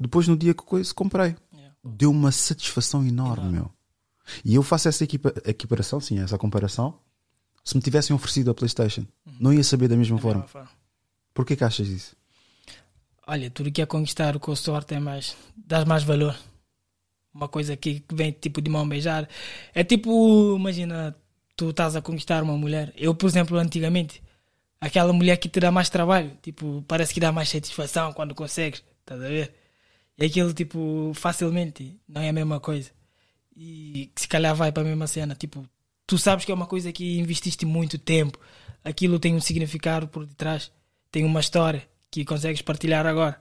Depois, 0.00 0.26
no 0.26 0.38
dia 0.38 0.54
que 0.54 0.62
coisa, 0.64 0.94
comprei. 0.94 1.36
Deu 1.84 2.10
uma 2.10 2.32
satisfação 2.32 3.04
enorme, 3.06 3.52
meu. 3.52 3.70
E 4.44 4.54
eu 4.54 4.62
faço 4.62 4.88
essa 4.88 5.04
equipa, 5.04 5.34
equiparação, 5.44 6.00
sim, 6.00 6.18
essa 6.18 6.38
comparação. 6.38 6.98
Se 7.64 7.76
me 7.76 7.82
tivessem 7.82 8.14
oferecido 8.14 8.50
a 8.50 8.54
PlayStation, 8.54 9.06
não 9.40 9.52
ia 9.52 9.64
saber 9.64 9.88
da 9.88 9.96
mesma 9.96 10.18
forma. 10.18 10.46
forma. 10.46 10.68
Por 11.32 11.44
que 11.44 11.56
que 11.56 11.64
achas 11.64 11.88
isso? 11.88 12.16
Olha, 13.26 13.50
tudo 13.50 13.72
que 13.72 13.80
é 13.80 13.86
conquistar 13.86 14.38
com 14.38 14.54
sorte 14.54 14.94
é 14.94 15.00
mais. 15.00 15.36
dás 15.56 15.84
mais 15.84 16.02
valor. 16.02 16.36
Uma 17.32 17.48
coisa 17.48 17.76
que 17.76 18.00
que 18.00 18.14
vem 18.14 18.32
tipo 18.32 18.60
de 18.60 18.70
mão 18.70 18.88
beijar. 18.88 19.28
É 19.74 19.82
tipo, 19.82 20.56
imagina, 20.56 21.16
tu 21.56 21.70
estás 21.70 21.96
a 21.96 22.02
conquistar 22.02 22.42
uma 22.42 22.56
mulher. 22.56 22.92
Eu, 22.96 23.14
por 23.14 23.26
exemplo, 23.26 23.56
antigamente, 23.58 24.22
aquela 24.80 25.12
mulher 25.12 25.36
que 25.38 25.48
te 25.48 25.58
dá 25.60 25.70
mais 25.70 25.88
trabalho, 25.88 26.36
tipo, 26.42 26.84
parece 26.86 27.14
que 27.14 27.20
dá 27.20 27.32
mais 27.32 27.48
satisfação 27.48 28.12
quando 28.12 28.34
consegues, 28.34 28.84
estás 29.00 29.20
a 29.22 29.28
ver? 29.28 29.54
E 30.18 30.26
aquilo, 30.26 30.52
tipo, 30.52 31.12
facilmente, 31.14 31.98
não 32.06 32.20
é 32.22 32.28
a 32.28 32.32
mesma 32.32 32.60
coisa. 32.60 32.90
E 33.56 34.10
que 34.14 34.22
se 34.22 34.28
calhar 34.28 34.54
vai 34.54 34.72
para 34.72 34.82
a 34.82 34.86
mesma 34.86 35.06
cena, 35.06 35.34
tipo, 35.34 35.64
tu 36.06 36.18
sabes 36.18 36.44
que 36.44 36.52
é 36.52 36.54
uma 36.54 36.66
coisa 36.66 36.92
que 36.92 37.18
investiste 37.18 37.64
muito 37.64 37.98
tempo, 37.98 38.38
aquilo 38.82 39.18
tem 39.18 39.34
um 39.34 39.40
significado 39.40 40.08
por 40.08 40.26
detrás, 40.26 40.72
tem 41.10 41.24
uma 41.24 41.40
história 41.40 41.86
que 42.10 42.24
consegues 42.24 42.62
partilhar 42.62 43.06
agora. 43.06 43.38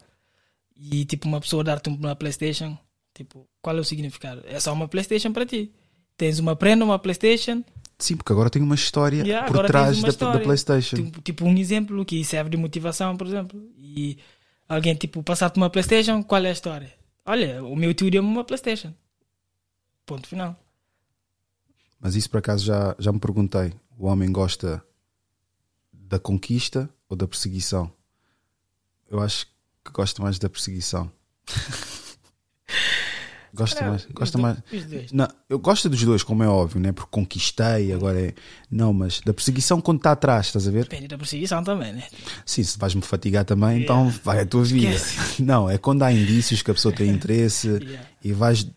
E 0.76 1.06
tipo, 1.06 1.28
uma 1.28 1.40
pessoa 1.40 1.64
dar-te 1.64 1.90
uma 1.90 2.16
PlayStation, 2.16 2.78
tipo, 3.14 3.48
qual 3.62 3.78
é 3.78 3.80
o 3.80 3.84
significado? 3.84 4.44
É 4.46 4.60
só 4.60 4.74
uma 4.74 4.88
PlayStation 4.88 5.32
para 5.32 5.46
ti. 5.46 5.72
Tens 6.18 6.40
uma 6.40 6.56
prenda, 6.56 6.84
uma 6.86 7.00
PlayStation. 7.00 7.64
Sim, 7.98 8.18
porque 8.18 8.32
agora 8.32 8.50
tem 8.50 8.62
uma 8.62 8.76
história 8.76 9.24
Yeah, 9.24 9.48
por 9.48 9.66
trás 9.66 10.02
da, 10.02 10.10
história. 10.10 10.40
da 10.40 10.44
PlayStation. 10.44 10.96
Tipo, 10.96 11.22
tipo 11.22 11.46
um 11.46 11.56
exemplo 11.58 12.04
que 12.04 12.24
serve 12.24 12.50
de 12.50 12.58
motivação, 12.58 13.16
por 13.16 13.28
exemplo. 13.28 13.62
E 13.78 14.18
alguém, 14.68 14.96
tipo, 14.96 15.24
passar-te 15.24 15.58
uma 15.58 15.70
PlayStation, 15.70 16.24
qual 16.24 16.44
é 16.44 16.50
a 16.50 16.54
história? 16.54 16.94
Olha, 17.26 17.64
o 17.64 17.76
meu 17.76 17.94
tio 17.94 18.12
deu-me 18.12 18.28
uma 18.28 18.44
PlayStation. 18.44 18.94
Ponto 20.06 20.28
final. 20.28 20.60
Mas 22.00 22.16
isso 22.16 22.30
por 22.30 22.40
acaso 22.40 22.66
já, 22.66 22.96
já 23.00 23.12
me 23.12 23.20
perguntei. 23.20 23.74
O 23.98 24.08
homem 24.08 24.32
gosta 24.32 24.84
da 25.92 26.20
conquista 26.20 26.90
ou 27.08 27.16
da 27.16 27.28
perseguição? 27.28 27.92
Eu 29.10 29.20
acho 29.22 29.48
que 29.84 29.92
gosta 29.92 30.22
mais 30.22 30.38
da 30.40 30.50
perseguição. 30.50 31.12
Gosta 33.56 33.86
mais. 33.88 34.06
os 34.06 34.12
Gosta 34.12 34.38
mais. 34.40 34.58
Não, 35.12 35.28
eu 35.48 35.60
gosto 35.60 35.88
dos 35.88 36.04
dois, 36.04 36.24
como 36.24 36.42
é 36.44 36.48
óbvio, 36.48 36.82
né? 36.82 36.92
Porque 36.92 37.10
conquistei, 37.12 37.94
agora 37.94 38.20
é. 38.20 38.34
Não, 38.70 38.92
mas 38.92 39.22
da 39.22 39.32
perseguição 39.32 39.80
quando 39.80 39.98
está 39.98 40.14
atrás, 40.14 40.48
estás 40.48 40.68
a 40.68 40.72
ver? 40.72 40.86
Depende 40.86 41.08
da 41.08 41.18
perseguição 41.18 41.64
também, 41.64 41.94
né? 41.94 42.04
Sim, 42.46 42.64
se 42.64 42.80
vais-me 42.80 43.04
fatigar 43.04 43.46
também, 43.46 43.84
então 43.84 44.10
vai 44.24 44.40
a 44.40 44.46
tua 44.46 44.64
vida. 44.64 44.98
Não, 45.38 45.70
é 45.70 45.78
quando 45.78 46.02
há 46.02 46.12
indícios 46.12 46.64
que 46.64 46.72
a 46.72 46.74
pessoa 46.74 46.94
tem 46.94 47.10
interesse 47.10 47.80
e 48.24 48.34
vais. 48.34 48.68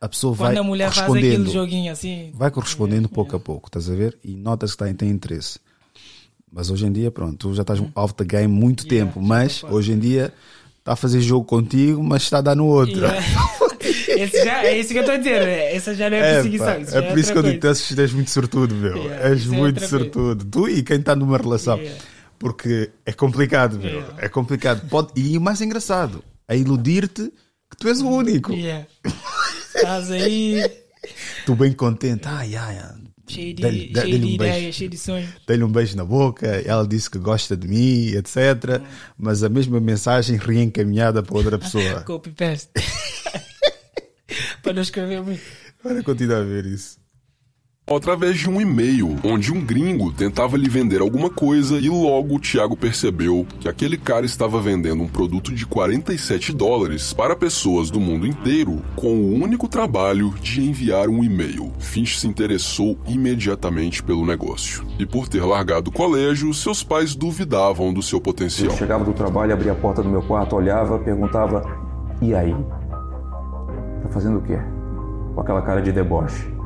A 0.00 0.08
pessoa 0.08 0.34
Quando 0.36 0.46
vai 0.52 0.56
a 0.56 0.62
mulher 0.62 0.92
faz 0.92 1.06
correspondendo. 1.06 1.42
aquele 1.42 1.52
joguinho 1.54 1.92
assim. 1.92 2.30
Vai 2.34 2.50
correspondendo 2.50 3.08
pouco 3.08 3.34
a 3.34 3.40
pouco, 3.40 3.68
estás 3.68 3.90
a 3.90 3.94
ver? 3.94 4.16
E 4.22 4.36
notas 4.36 4.72
que 4.72 4.84
tem, 4.84 4.94
tem 4.94 5.10
interesse. 5.10 5.58
Mas 6.52 6.70
hoje 6.70 6.86
em 6.86 6.92
dia, 6.92 7.10
pronto, 7.10 7.36
tu 7.36 7.54
já 7.54 7.62
estás 7.62 7.80
off 7.94 8.14
the 8.14 8.24
game 8.24 8.46
muito 8.52 8.86
tempo, 8.86 9.20
mas 9.20 9.62
hoje 9.64 9.92
em 9.92 9.98
dia 9.98 10.32
está 10.78 10.92
a 10.92 10.96
fazer 10.96 11.20
jogo 11.20 11.44
contigo, 11.44 12.02
mas 12.02 12.22
está 12.22 12.38
a 12.38 12.40
dar 12.40 12.54
no 12.54 12.66
outro. 12.66 12.96
Yeah. 13.00 13.20
Esse 14.08 14.44
já, 14.44 14.64
é 14.64 14.78
isso 14.78 14.88
que 14.90 14.96
eu 14.98 15.02
estou 15.02 15.14
a 15.14 15.18
dizer. 15.18 15.42
Essa 15.48 15.94
já 15.94 16.08
não 16.10 16.16
é, 16.16 16.34
perseguição. 16.34 16.66
pá, 16.66 16.78
isso 16.78 16.90
já 16.92 16.98
é 16.98 17.02
por 17.02 17.18
isso 17.18 17.32
que 17.32 17.38
eu 17.38 17.42
digo 17.42 17.54
que 17.54 17.60
tu 17.60 18.00
és- 18.00 18.12
muito 18.12 18.30
sortudo, 18.30 18.74
meu. 18.74 18.96
Yeah, 18.96 19.28
és 19.28 19.44
é 19.46 19.48
muito 19.56 19.78
coisa. 19.80 19.98
sortudo. 19.98 20.44
Tu 20.44 20.68
e 20.68 20.82
quem 20.82 20.98
está 20.98 21.14
numa 21.14 21.36
relação. 21.38 21.76
Yeah. 21.78 22.00
Porque 22.38 22.90
é 23.04 23.12
complicado, 23.12 23.78
meu. 23.78 23.90
Yeah. 23.90 24.14
É 24.18 24.28
complicado. 24.28 24.88
Pode... 24.88 25.08
E 25.14 25.36
o 25.36 25.40
mais 25.40 25.60
engraçado 25.60 26.24
é 26.48 26.56
iludir-te 26.56 27.32
que 27.70 27.76
tu 27.78 27.88
és 27.88 28.00
o 28.00 28.08
único. 28.08 28.52
Yeah. 29.82 29.98
Estás 30.00 30.10
aí 30.10 30.70
Tu 31.46 31.54
bem 31.54 31.72
contente. 31.72 32.22
Ai, 32.26 32.54
ai, 32.56 32.78
ai. 32.78 32.94
cheio 33.28 33.54
de, 33.54 33.62
Dei-lhe- 33.62 33.78
cheio 33.78 33.92
dei-lhe 33.94 34.18
de 34.18 34.24
um 34.34 34.36
beijo. 34.36 34.54
ideias, 34.56 34.74
cheio 34.74 34.90
de 34.90 34.98
sonhos. 34.98 35.30
Dei-lhe 35.46 35.64
um 35.64 35.70
beijo 35.70 35.96
na 35.96 36.04
boca, 36.04 36.46
ela 36.46 36.86
disse 36.86 37.10
que 37.10 37.18
gosta 37.18 37.56
de 37.56 37.68
mim, 37.68 38.08
etc. 38.08 38.82
Mas 39.16 39.42
a 39.42 39.48
mesma 39.48 39.80
mensagem 39.80 40.36
reencaminhada 40.36 41.22
para 41.22 41.36
outra 41.36 41.58
pessoa. 41.58 42.00
Copy 42.06 42.30
paste. 42.30 42.70
Para 44.62 44.72
não 44.74 44.82
escrever 44.82 45.22
muito. 45.22 45.40
Olha, 45.84 46.02
continua 46.02 46.38
a 46.38 46.44
ver 46.44 46.66
isso. 46.66 46.97
Através 47.90 48.36
de 48.38 48.50
um 48.50 48.60
e-mail, 48.60 49.16
onde 49.24 49.50
um 49.50 49.64
gringo 49.64 50.12
tentava 50.12 50.58
lhe 50.58 50.68
vender 50.68 51.00
alguma 51.00 51.30
coisa 51.30 51.78
e 51.78 51.88
logo 51.88 52.36
o 52.36 52.38
Thiago 52.38 52.76
percebeu 52.76 53.46
que 53.58 53.66
aquele 53.66 53.96
cara 53.96 54.26
estava 54.26 54.60
vendendo 54.60 55.02
um 55.02 55.08
produto 55.08 55.54
de 55.54 55.64
47 55.64 56.52
dólares 56.52 57.14
para 57.14 57.34
pessoas 57.34 57.90
do 57.90 57.98
mundo 57.98 58.26
inteiro 58.26 58.82
com 58.94 59.14
o 59.14 59.42
único 59.42 59.66
trabalho 59.66 60.34
de 60.42 60.60
enviar 60.60 61.08
um 61.08 61.24
e-mail. 61.24 61.72
Finch 61.78 62.18
se 62.18 62.28
interessou 62.28 62.98
imediatamente 63.06 64.02
pelo 64.02 64.26
negócio. 64.26 64.84
E 64.98 65.06
por 65.06 65.26
ter 65.26 65.42
largado 65.42 65.88
o 65.88 65.92
colégio, 65.92 66.52
seus 66.52 66.82
pais 66.82 67.14
duvidavam 67.14 67.92
do 67.92 68.02
seu 68.02 68.20
potencial. 68.20 68.70
Eu 68.70 68.76
chegava 68.76 69.02
do 69.02 69.14
trabalho, 69.14 69.54
abria 69.54 69.72
a 69.72 69.76
porta 69.76 70.02
do 70.02 70.10
meu 70.10 70.20
quarto, 70.20 70.56
olhava, 70.56 70.98
perguntava: 70.98 71.64
E 72.20 72.34
aí? 72.34 72.54
Tá 74.02 74.08
fazendo 74.10 74.38
o 74.38 74.42
quê? 74.42 74.58
Com 75.34 75.40
aquela 75.40 75.62
cara 75.62 75.80
de 75.80 75.90
deboche. 75.90 76.57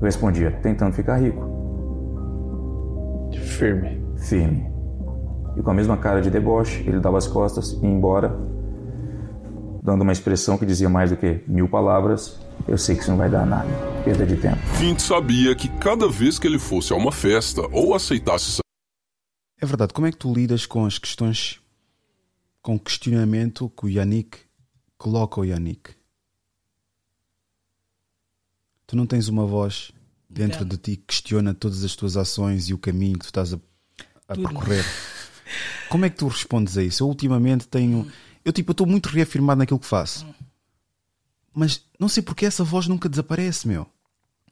Eu 0.00 0.04
respondia: 0.04 0.50
Tentando 0.62 0.92
ficar 0.94 1.16
rico. 1.16 1.42
firme, 3.32 4.02
firme. 4.16 4.72
E 5.56 5.62
com 5.62 5.70
a 5.70 5.74
mesma 5.74 5.96
cara 5.96 6.20
de 6.20 6.30
deboche, 6.30 6.82
ele 6.86 6.98
dava 6.98 7.18
as 7.18 7.26
costas 7.28 7.72
e 7.72 7.76
ia 7.84 7.88
embora, 7.88 8.28
dando 9.82 10.02
uma 10.02 10.12
expressão 10.12 10.58
que 10.58 10.66
dizia 10.66 10.88
mais 10.88 11.10
do 11.10 11.16
que 11.16 11.44
mil 11.46 11.68
palavras. 11.68 12.40
Eu 12.66 12.76
sei 12.78 12.96
que 12.96 13.02
isso 13.02 13.10
não 13.10 13.18
vai 13.18 13.30
dar 13.30 13.46
nada. 13.46 13.68
Perda 14.04 14.26
de 14.26 14.36
tempo. 14.36 14.56
Fint 14.78 14.98
sabia 15.00 15.54
que 15.54 15.68
cada 15.78 16.08
vez 16.08 16.38
que 16.38 16.46
ele 16.46 16.58
fosse 16.58 16.92
a 16.92 16.96
uma 16.96 17.12
festa 17.12 17.62
ou 17.72 17.94
aceitasse 17.94 18.58
É 19.60 19.66
verdade, 19.66 19.92
como 19.92 20.06
é 20.06 20.10
que 20.10 20.16
tu 20.18 20.32
lidas 20.32 20.66
com 20.66 20.84
as 20.84 20.98
questões, 20.98 21.60
com 22.62 22.74
o 22.76 22.80
questionamento 22.80 23.70
que 23.70 23.86
o 23.86 23.88
Yannick 23.88 24.38
coloca 24.98 25.40
ao 25.40 25.44
Yannick? 25.44 25.90
Tu 28.86 28.96
não 28.96 29.06
tens 29.06 29.28
uma 29.28 29.46
voz 29.46 29.92
dentro 30.28 30.64
de 30.64 30.76
ti 30.76 30.96
que 30.96 31.06
questiona 31.06 31.54
todas 31.54 31.84
as 31.84 31.94
tuas 31.94 32.16
ações 32.16 32.68
e 32.68 32.74
o 32.74 32.78
caminho 32.78 33.18
que 33.18 33.24
tu 33.24 33.28
estás 33.28 33.54
a, 33.54 33.58
a 34.28 34.34
percorrer. 34.34 34.84
Como 35.88 36.04
é 36.04 36.10
que 36.10 36.16
tu 36.16 36.26
respondes 36.26 36.76
a 36.76 36.82
isso? 36.82 37.02
Eu 37.02 37.08
ultimamente 37.08 37.68
tenho. 37.68 38.10
Eu 38.44 38.52
tipo, 38.52 38.72
estou 38.72 38.86
muito 38.86 39.08
reafirmado 39.08 39.58
naquilo 39.58 39.78
que 39.78 39.86
faço. 39.86 40.26
Mas 41.54 41.82
não 41.98 42.08
sei 42.08 42.22
porque 42.22 42.46
essa 42.46 42.64
voz 42.64 42.88
nunca 42.88 43.08
desaparece, 43.08 43.68
meu. 43.68 43.86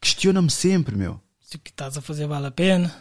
Questiona-me 0.00 0.50
sempre, 0.50 0.96
meu. 0.96 1.20
Se 1.40 1.56
o 1.56 1.58
que 1.58 1.70
estás 1.70 1.96
a 1.96 2.00
fazer 2.00 2.26
vale 2.26 2.46
a 2.46 2.50
pena. 2.50 2.94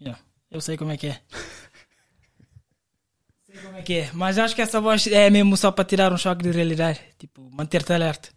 Yeah, 0.00 0.20
Eu 0.50 0.60
sei 0.60 0.76
como 0.76 0.90
é 0.90 0.96
que 0.96 1.06
é. 1.06 1.20
sei 3.46 3.62
como 3.62 3.76
é 3.76 3.82
que 3.82 3.94
é. 3.94 4.10
Mas 4.12 4.36
acho 4.36 4.54
que 4.54 4.62
essa 4.62 4.80
voz 4.80 5.06
é 5.06 5.30
mesmo 5.30 5.56
só 5.56 5.70
para 5.70 5.84
tirar 5.84 6.12
um 6.12 6.18
choque 6.18 6.42
de 6.42 6.50
realidade. 6.50 7.00
Tipo, 7.18 7.48
manter-te 7.52 7.92
alerta. 7.92 8.30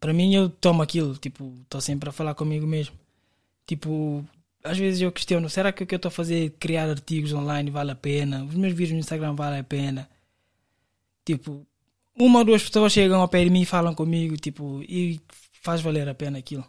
Para 0.00 0.12
mim, 0.12 0.34
eu 0.34 0.48
tomo 0.48 0.82
aquilo. 0.82 1.16
Tipo, 1.16 1.54
estou 1.62 1.80
sempre 1.80 2.08
a 2.08 2.12
falar 2.12 2.34
comigo 2.34 2.66
mesmo. 2.66 2.94
Tipo, 3.66 4.24
às 4.62 4.78
vezes 4.78 5.00
eu 5.00 5.12
questiono: 5.12 5.48
será 5.48 5.72
que 5.72 5.84
o 5.84 5.86
que 5.86 5.94
eu 5.94 5.96
estou 5.96 6.08
a 6.08 6.12
fazer, 6.12 6.50
criar 6.58 6.88
artigos 6.88 7.32
online, 7.32 7.70
vale 7.70 7.92
a 7.92 7.94
pena? 7.94 8.44
Os 8.44 8.54
meus 8.54 8.72
vídeos 8.72 8.92
no 8.92 8.98
Instagram 9.00 9.34
valem 9.34 9.60
a 9.60 9.64
pena? 9.64 10.08
Tipo, 11.24 11.66
uma 12.18 12.40
ou 12.40 12.44
duas 12.44 12.62
pessoas 12.62 12.92
chegam 12.92 13.20
ao 13.20 13.28
pé 13.28 13.44
de 13.44 13.50
mim 13.50 13.62
e 13.62 13.66
falam 13.66 13.94
comigo, 13.94 14.36
tipo, 14.36 14.82
e 14.82 15.20
faz 15.62 15.80
valer 15.80 16.08
a 16.08 16.14
pena 16.14 16.38
aquilo. 16.38 16.64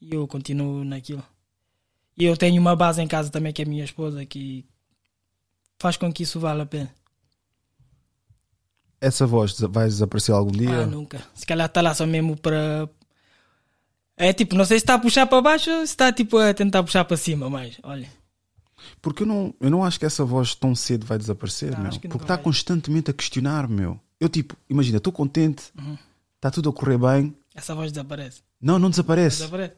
E 0.00 0.14
eu 0.14 0.26
continuo 0.26 0.84
naquilo. 0.84 1.24
E 2.16 2.24
eu 2.24 2.36
tenho 2.36 2.60
uma 2.60 2.76
base 2.76 3.02
em 3.02 3.08
casa 3.08 3.30
também, 3.30 3.52
que 3.52 3.62
é 3.62 3.64
a 3.64 3.68
minha 3.68 3.84
esposa, 3.84 4.24
que 4.26 4.64
faz 5.78 5.96
com 5.96 6.12
que 6.12 6.22
isso 6.22 6.38
valha 6.40 6.62
a 6.62 6.66
pena. 6.66 6.92
Essa 9.02 9.26
voz 9.26 9.58
vai 9.58 9.86
desaparecer 9.88 10.32
algum 10.34 10.52
dia? 10.52 10.70
Ah, 10.82 10.86
nunca. 10.86 11.20
Se 11.34 11.44
calhar 11.44 11.66
está 11.66 11.80
lá 11.80 11.92
só 11.92 12.06
mesmo 12.06 12.36
para. 12.36 12.88
É 14.16 14.32
tipo, 14.32 14.54
não 14.54 14.64
sei 14.64 14.78
se 14.78 14.84
está 14.84 14.94
a 14.94 14.98
puxar 14.98 15.26
para 15.26 15.40
baixo 15.42 15.70
ou 15.70 15.78
se 15.78 15.92
está 15.92 16.12
tipo 16.12 16.38
a 16.38 16.54
tentar 16.54 16.82
puxar 16.82 17.04
para 17.04 17.16
cima, 17.16 17.50
mas 17.50 17.78
olha. 17.82 18.08
Porque 19.00 19.22
eu 19.22 19.26
não, 19.26 19.52
eu 19.60 19.70
não 19.70 19.84
acho 19.84 19.98
que 19.98 20.06
essa 20.06 20.24
voz 20.24 20.54
tão 20.54 20.74
cedo 20.74 21.04
vai 21.06 21.18
desaparecer, 21.18 21.72
Não, 21.72 21.80
meu. 21.82 21.90
Porque 22.00 22.16
está 22.24 22.38
constantemente 22.38 23.10
a 23.10 23.14
questionar, 23.14 23.68
meu. 23.68 23.98
Eu 24.20 24.28
tipo, 24.28 24.56
imagina, 24.70 24.98
estou 24.98 25.12
contente, 25.12 25.64
Uhum. 25.76 25.96
está 26.36 26.50
tudo 26.50 26.68
a 26.68 26.72
correr 26.72 26.98
bem. 26.98 27.34
Essa 27.54 27.74
voz 27.74 27.90
desaparece. 27.90 28.40
Não, 28.60 28.78
não 28.78 28.90
desaparece. 28.90 29.38
Desaparece. 29.38 29.74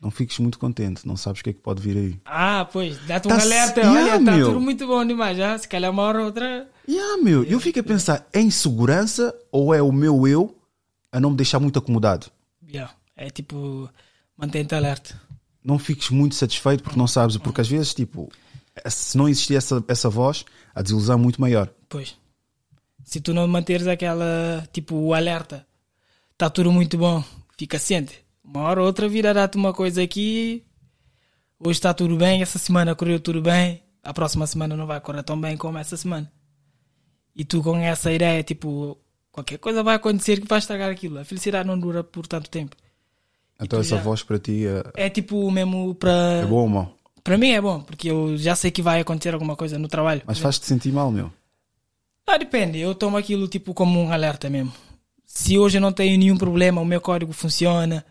Não 0.00 0.10
fiques 0.10 0.38
muito 0.38 0.58
contente, 0.58 1.06
não 1.06 1.16
sabes 1.16 1.40
o 1.40 1.44
que 1.44 1.50
é 1.50 1.52
que 1.52 1.60
pode 1.60 1.82
vir 1.82 1.96
aí. 1.96 2.20
Ah, 2.24 2.66
pois, 2.72 2.98
dá-te 3.06 3.26
um 3.28 3.36
Tá 3.36 3.42
alerta. 3.42 3.82
se- 3.82 3.86
olha, 3.86 3.98
Yeah, 4.00 4.16
está 4.18 4.32
meu. 4.32 4.46
tudo 4.48 4.60
muito 4.60 4.86
bom 4.86 5.04
demais. 5.06 5.36
Já. 5.36 5.58
Se 5.58 5.68
calhar 5.68 5.90
uma 5.90 6.02
hora 6.02 6.20
ou 6.20 6.24
outra. 6.26 6.66
Yeah, 6.90 7.22
meu, 7.22 7.44
eu 7.44 7.60
fico 7.60 7.78
a 7.78 7.84
pensar, 7.84 8.28
é 8.32 8.40
insegurança 8.40 9.32
ou 9.52 9.72
é 9.72 9.80
o 9.80 9.92
meu 9.92 10.26
eu 10.26 10.58
a 11.12 11.20
não 11.20 11.30
me 11.30 11.36
deixar 11.36 11.60
muito 11.60 11.78
acomodado? 11.78 12.26
Yeah. 12.68 12.92
É 13.16 13.30
tipo, 13.30 13.88
mantém-te 14.36 14.74
alerta. 14.74 15.20
Não 15.62 15.78
fiques 15.78 16.10
muito 16.10 16.34
satisfeito 16.34 16.82
porque 16.82 16.98
não 16.98 17.06
sabes, 17.06 17.36
porque 17.36 17.60
às 17.60 17.68
vezes, 17.68 17.94
tipo, 17.94 18.28
se 18.88 19.16
não 19.16 19.28
existir 19.28 19.54
essa, 19.54 19.84
essa 19.86 20.10
voz, 20.10 20.44
a 20.74 20.82
desilusão 20.82 21.14
é 21.14 21.18
muito 21.18 21.40
maior. 21.40 21.72
Pois. 21.88 22.16
Se 23.04 23.20
tu 23.20 23.32
não 23.32 23.46
manteres 23.46 23.86
aquela, 23.86 24.68
tipo, 24.72 24.96
o 24.96 25.14
alerta, 25.14 25.64
está 26.32 26.50
tudo 26.50 26.72
muito 26.72 26.98
bom, 26.98 27.22
fica 27.56 27.78
ciente. 27.78 28.24
Uma 28.42 28.62
hora 28.62 28.80
ou 28.80 28.86
outra 28.86 29.08
virará-te 29.08 29.56
uma 29.56 29.72
coisa 29.72 30.02
aqui. 30.02 30.64
Hoje 31.60 31.78
está 31.78 31.94
tudo 31.94 32.16
bem, 32.16 32.42
essa 32.42 32.58
semana 32.58 32.96
correu 32.96 33.20
tudo 33.20 33.40
bem, 33.40 33.80
a 34.02 34.12
próxima 34.12 34.44
semana 34.44 34.76
não 34.76 34.88
vai 34.88 35.00
correr 35.00 35.22
tão 35.22 35.40
bem 35.40 35.56
como 35.56 35.78
essa 35.78 35.96
semana. 35.96 36.32
E 37.40 37.44
tu 37.46 37.62
com 37.62 37.74
essa 37.78 38.12
ideia, 38.12 38.42
tipo, 38.42 38.98
qualquer 39.32 39.56
coisa 39.58 39.82
vai 39.82 39.94
acontecer 39.96 40.38
que 40.40 40.46
vai 40.46 40.58
estragar 40.58 40.90
aquilo. 40.90 41.18
A 41.18 41.24
felicidade 41.24 41.66
não 41.66 41.78
dura 41.78 42.04
por 42.04 42.26
tanto 42.26 42.50
tempo. 42.50 42.76
Então 43.58 43.80
essa 43.80 43.96
já- 43.96 44.02
voz 44.02 44.22
para 44.22 44.38
ti 44.38 44.66
é, 44.66 45.06
É 45.06 45.08
tipo 45.08 45.50
mesmo 45.50 45.94
para. 45.94 46.10
é 46.42 46.44
bom 46.44 46.56
ou 46.62 46.68
mau? 46.68 46.94
Para 47.24 47.38
mim 47.38 47.50
é 47.52 47.60
bom, 47.60 47.80
porque 47.80 48.10
eu 48.10 48.36
já 48.36 48.54
sei 48.54 48.70
que 48.70 48.82
vai 48.82 49.00
acontecer 49.00 49.32
alguma 49.32 49.56
coisa 49.56 49.78
no 49.78 49.88
trabalho. 49.88 50.20
Mas 50.26 50.38
faz-te 50.38 50.66
sentir 50.66 50.92
mal, 50.92 51.10
meu. 51.10 51.32
Ah, 52.26 52.36
depende. 52.36 52.78
Eu 52.78 52.94
tomo 52.94 53.16
aquilo 53.16 53.48
tipo 53.48 53.72
como 53.72 53.98
um 53.98 54.12
alerta 54.12 54.50
mesmo. 54.50 54.72
Se 55.24 55.56
hoje 55.58 55.78
eu 55.78 55.80
não 55.80 55.92
tenho 55.92 56.18
nenhum 56.18 56.36
problema, 56.36 56.80
o 56.80 56.84
meu 56.84 57.00
código 57.00 57.32
funciona, 57.32 58.04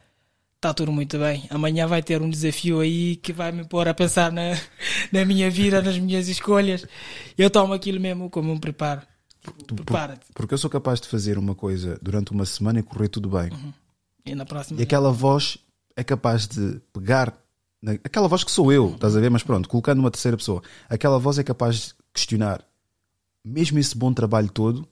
está 0.55 0.73
tudo 0.73 0.91
muito 0.91 1.19
bem. 1.19 1.45
Amanhã 1.51 1.85
vai 1.85 2.01
ter 2.01 2.19
um 2.21 2.29
desafio 2.29 2.79
aí 2.79 3.15
que 3.17 3.31
vai 3.33 3.51
me 3.51 3.63
pôr 3.63 3.87
a 3.87 3.93
pensar 3.93 4.31
na, 4.31 4.57
na 5.13 5.23
minha 5.25 5.49
vida, 5.51 5.81
nas 5.81 5.97
minhas 5.99 6.27
escolhas. 6.27 6.85
Eu 7.37 7.49
tomo 7.51 7.73
aquilo 7.73 7.99
mesmo 7.99 8.29
como 8.29 8.51
um 8.51 8.57
preparo. 8.59 9.01
Tipo, 9.41 9.75
Prepara-te. 9.75 10.25
Porque 10.33 10.53
eu 10.53 10.57
sou 10.57 10.69
capaz 10.69 10.99
de 10.99 11.07
fazer 11.07 11.37
uma 11.37 11.55
coisa 11.55 11.97
durante 12.01 12.31
uma 12.31 12.45
semana 12.45 12.79
e 12.79 12.83
correr 12.83 13.07
tudo 13.07 13.29
bem. 13.29 13.49
E 14.25 14.35
na 14.35 14.45
próxima. 14.45 14.79
E 14.79 14.83
aquela 14.83 15.11
voz 15.11 15.57
é 15.95 16.03
capaz 16.03 16.47
de 16.47 16.79
pegar. 16.93 17.33
na- 17.81 17.93
aquela 17.93 18.27
voz 18.27 18.43
que 18.43 18.51
sou 18.51 18.71
eu, 18.73 18.93
estás 18.95 19.15
a 19.15 19.19
ver? 19.21 19.29
Mas 19.31 19.41
pronto, 19.43 19.69
colocando 19.69 19.99
uma 19.99 20.11
terceira 20.11 20.35
pessoa, 20.35 20.61
aquela 20.89 21.17
voz 21.17 21.39
é 21.39 21.43
capaz 21.43 21.75
de 21.77 21.93
questionar. 22.13 22.61
Mesmo 23.45 23.79
esse 23.79 23.97
bom 23.97 24.13
trabalho 24.13 24.49
todo 24.49 24.85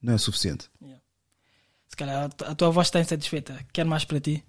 não 0.00 0.14
é 0.14 0.18
suficiente. 0.18 0.70
Se 1.88 1.96
calhar 1.96 2.30
a 2.46 2.54
tua 2.54 2.70
voz 2.70 2.86
está 2.86 3.00
insatisfeita. 3.00 3.58
Quer 3.72 3.84
mais 3.84 4.04
para 4.04 4.20
ti? 4.20 4.42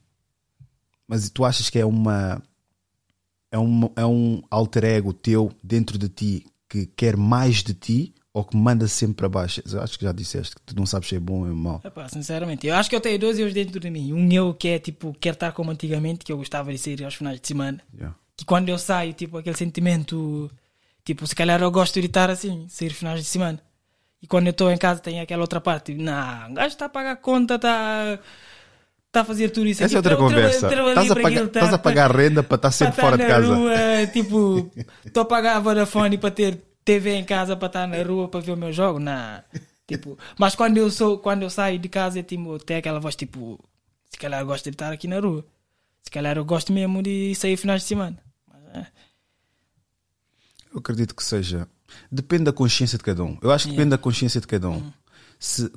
Mas 1.07 1.29
tu 1.31 1.43
achas 1.43 1.69
que 1.69 1.79
é 1.79 1.85
uma. 1.85 2.41
É 3.51 3.57
um, 3.59 3.89
é 3.95 4.05
um 4.05 4.41
alter 4.49 4.83
ego 4.85 5.11
teu 5.13 5.51
dentro 5.63 5.97
de 5.97 6.07
ti 6.09 6.45
que 6.69 6.85
quer 6.85 7.17
mais 7.17 7.57
de 7.63 7.73
ti 7.73 8.15
ou 8.33 8.43
que 8.43 8.57
manda 8.57 8.87
sempre 8.87 9.15
para 9.17 9.29
baixo? 9.29 9.61
Eu 9.71 9.79
acho 9.81 9.97
que 9.97 10.03
já 10.05 10.11
disseste 10.11 10.55
que 10.55 10.61
tu 10.63 10.75
não 10.75 10.85
sabes 10.87 11.07
se 11.07 11.15
é 11.15 11.19
bom 11.19 11.41
ou 11.41 11.47
é 11.47 11.51
mau. 11.51 11.79
Epá, 11.85 12.09
sinceramente, 12.09 12.65
eu 12.65 12.75
acho 12.75 12.89
que 12.89 12.95
eu 12.95 13.01
tenho 13.01 13.19
dois 13.19 13.37
eu 13.37 13.51
dentro 13.53 13.79
de 13.79 13.89
mim. 13.91 14.11
Um 14.11 14.31
eu 14.31 14.53
que 14.53 14.69
é 14.69 14.79
tipo, 14.79 15.15
quer 15.19 15.33
estar 15.33 15.51
como 15.51 15.69
antigamente, 15.69 16.25
que 16.25 16.31
eu 16.31 16.37
gostava 16.37 16.71
de 16.71 16.77
sair 16.79 17.03
aos 17.05 17.13
finais 17.13 17.39
de 17.39 17.47
semana. 17.47 17.79
Yeah. 17.93 18.15
Que 18.35 18.43
quando 18.43 18.69
eu 18.69 18.77
saio, 18.79 19.13
tipo, 19.13 19.37
aquele 19.37 19.55
sentimento, 19.55 20.49
tipo, 21.05 21.27
se 21.27 21.35
calhar 21.35 21.61
eu 21.61 21.69
gosto 21.69 22.01
de 22.01 22.07
estar 22.07 22.31
assim, 22.31 22.65
sair 22.67 22.89
finais 22.89 23.19
de 23.19 23.25
semana. 23.27 23.61
E 24.19 24.25
quando 24.25 24.47
eu 24.47 24.51
estou 24.51 24.71
em 24.71 24.77
casa 24.77 24.99
tem 24.99 25.19
aquela 25.19 25.41
outra 25.43 25.61
parte, 25.61 25.93
não, 25.93 26.51
o 26.51 26.53
gajo 26.55 26.69
está 26.69 26.85
a 26.85 26.89
pagar 26.89 27.17
conta, 27.17 27.55
está 27.55 28.17
está 29.07 29.21
a 29.21 29.25
fazer 29.25 29.49
tudo 29.51 29.67
isso 29.67 29.83
Essa 29.83 29.93
é 29.93 29.97
outra 29.97 30.13
Eu 30.13 30.17
traba- 30.17 30.31
conversa. 30.33 30.69
trabalhei 30.69 30.89
Estás 31.03 31.11
a, 31.11 31.15
pagar, 31.15 31.43
estás 31.45 31.73
a 31.73 31.77
pagar 31.77 32.15
renda 32.15 32.41
para 32.41 32.55
estar 32.55 32.71
sempre 32.71 32.95
para 32.95 33.03
fora 33.03 33.17
de 33.17 33.25
casa. 33.27 33.53
Rua, 33.53 34.07
tipo, 34.11 34.71
estou 35.05 35.21
a 35.21 35.25
pagar 35.25 35.57
a 35.57 35.59
Vodafone 35.59 36.17
para 36.17 36.31
ter 36.31 36.59
TV 36.83 37.15
em 37.15 37.23
casa 37.23 37.55
para 37.55 37.67
estar 37.67 37.87
na 37.87 38.01
rua 38.03 38.27
para 38.27 38.39
ver 38.39 38.51
o 38.51 38.57
meu 38.57 38.71
jogo. 38.71 38.99
Não. 38.99 39.43
Tipo, 39.85 40.17
mas 40.39 40.55
quando 40.55 40.77
eu 40.77 40.89
sou, 40.89 41.19
quando 41.19 41.41
eu 41.41 41.49
saio 41.49 41.77
de 41.77 41.89
casa, 41.89 42.17
é 42.17 42.23
tipo, 42.23 42.57
tem 42.57 42.77
aquela 42.77 43.01
voz 43.01 43.17
tipo, 43.17 43.59
se 44.09 44.17
calhar 44.17 44.39
eu 44.39 44.45
gosto 44.45 44.63
de 44.63 44.69
estar 44.69 44.93
aqui 44.93 45.09
na 45.09 45.19
rua. 45.19 45.45
Se 46.01 46.09
calhar 46.09 46.37
eu 46.37 46.45
gosto 46.45 46.71
mesmo 46.71 47.03
de 47.03 47.35
sair 47.35 47.57
finais 47.57 47.81
de 47.81 47.89
semana. 47.89 48.17
Mas, 48.47 48.63
é. 48.75 48.87
Eu 50.71 50.79
acredito 50.79 51.13
que 51.13 51.23
seja. 51.23 51.67
Depende 52.09 52.45
da 52.45 52.53
consciência 52.53 52.97
de 52.97 53.03
cada 53.03 53.23
um. 53.23 53.37
Eu 53.41 53.51
acho 53.51 53.65
que 53.65 53.71
depende 53.71 53.89
da 53.89 53.97
consciência 53.97 54.39
de 54.39 54.47
cada 54.47 54.69
um. 54.69 54.91
Se 55.37 55.69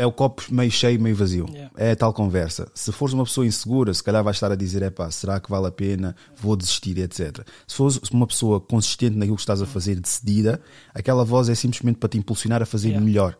é 0.00 0.06
o 0.06 0.12
copo 0.12 0.42
meio 0.50 0.70
cheio, 0.70 0.98
meio 0.98 1.14
vazio. 1.14 1.46
Yeah. 1.50 1.70
É 1.76 1.90
a 1.90 1.96
tal 1.96 2.14
conversa. 2.14 2.72
Se 2.74 2.90
fores 2.90 3.12
uma 3.12 3.24
pessoa 3.24 3.46
insegura, 3.46 3.92
se 3.92 4.02
calhar 4.02 4.24
vais 4.24 4.36
estar 4.36 4.50
a 4.50 4.56
dizer: 4.56 4.82
é 4.82 4.88
pá, 4.88 5.10
será 5.10 5.38
que 5.38 5.50
vale 5.50 5.66
a 5.66 5.70
pena? 5.70 6.16
Vou 6.36 6.56
desistir, 6.56 6.96
etc. 6.98 7.46
Se 7.68 7.76
fores 7.76 7.98
uma 8.10 8.26
pessoa 8.26 8.58
consistente 8.62 9.14
naquilo 9.14 9.36
que 9.36 9.42
estás 9.42 9.60
a 9.60 9.66
fazer, 9.66 10.00
decidida, 10.00 10.62
aquela 10.94 11.22
voz 11.22 11.50
é 11.50 11.54
simplesmente 11.54 11.98
para 11.98 12.08
te 12.08 12.16
impulsionar 12.16 12.62
a 12.62 12.66
fazer 12.66 12.88
Yeah. 12.90 13.04
melhor 13.06 13.38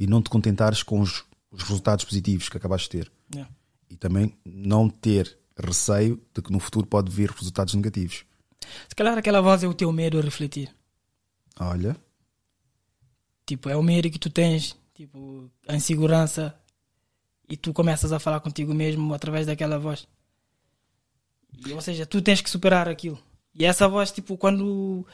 e 0.00 0.06
não 0.08 0.20
te 0.20 0.28
contentares 0.28 0.82
com 0.82 0.98
os, 1.00 1.24
os 1.48 1.62
resultados 1.62 2.04
positivos 2.04 2.48
que 2.48 2.56
acabaste 2.56 2.90
de 2.90 3.04
ter. 3.04 3.12
Yeah. 3.32 3.54
E 3.88 3.96
também 3.96 4.36
não 4.44 4.88
ter 4.90 5.38
receio 5.56 6.20
de 6.34 6.42
que 6.42 6.50
no 6.50 6.58
futuro 6.58 6.88
pode 6.88 7.08
vir 7.12 7.30
resultados 7.30 7.72
negativos. 7.74 8.24
Se 8.88 8.94
calhar 8.96 9.16
aquela 9.16 9.40
voz 9.40 9.62
é 9.62 9.68
o 9.68 9.74
teu 9.74 9.92
medo 9.92 10.18
a 10.18 10.22
refletir. 10.22 10.74
Olha, 11.60 11.96
Tipo, 13.46 13.68
é 13.68 13.76
o 13.76 13.82
medo 13.82 14.10
que 14.10 14.18
tu 14.18 14.30
tens, 14.30 14.76
tipo, 14.94 15.50
a 15.68 15.74
insegurança, 15.74 16.54
e 17.48 17.56
tu 17.56 17.72
começas 17.72 18.12
a 18.12 18.18
falar 18.18 18.40
contigo 18.40 18.72
mesmo 18.72 19.12
através 19.12 19.46
daquela 19.46 19.78
voz. 19.78 20.06
E, 21.66 21.72
ou 21.72 21.80
seja, 21.80 22.06
tu 22.06 22.22
tens 22.22 22.40
que 22.40 22.48
superar 22.50 22.88
aquilo. 22.88 23.18
E 23.54 23.64
essa 23.64 23.86
voz, 23.88 24.10
tipo, 24.10 24.36
quando, 24.36 25.06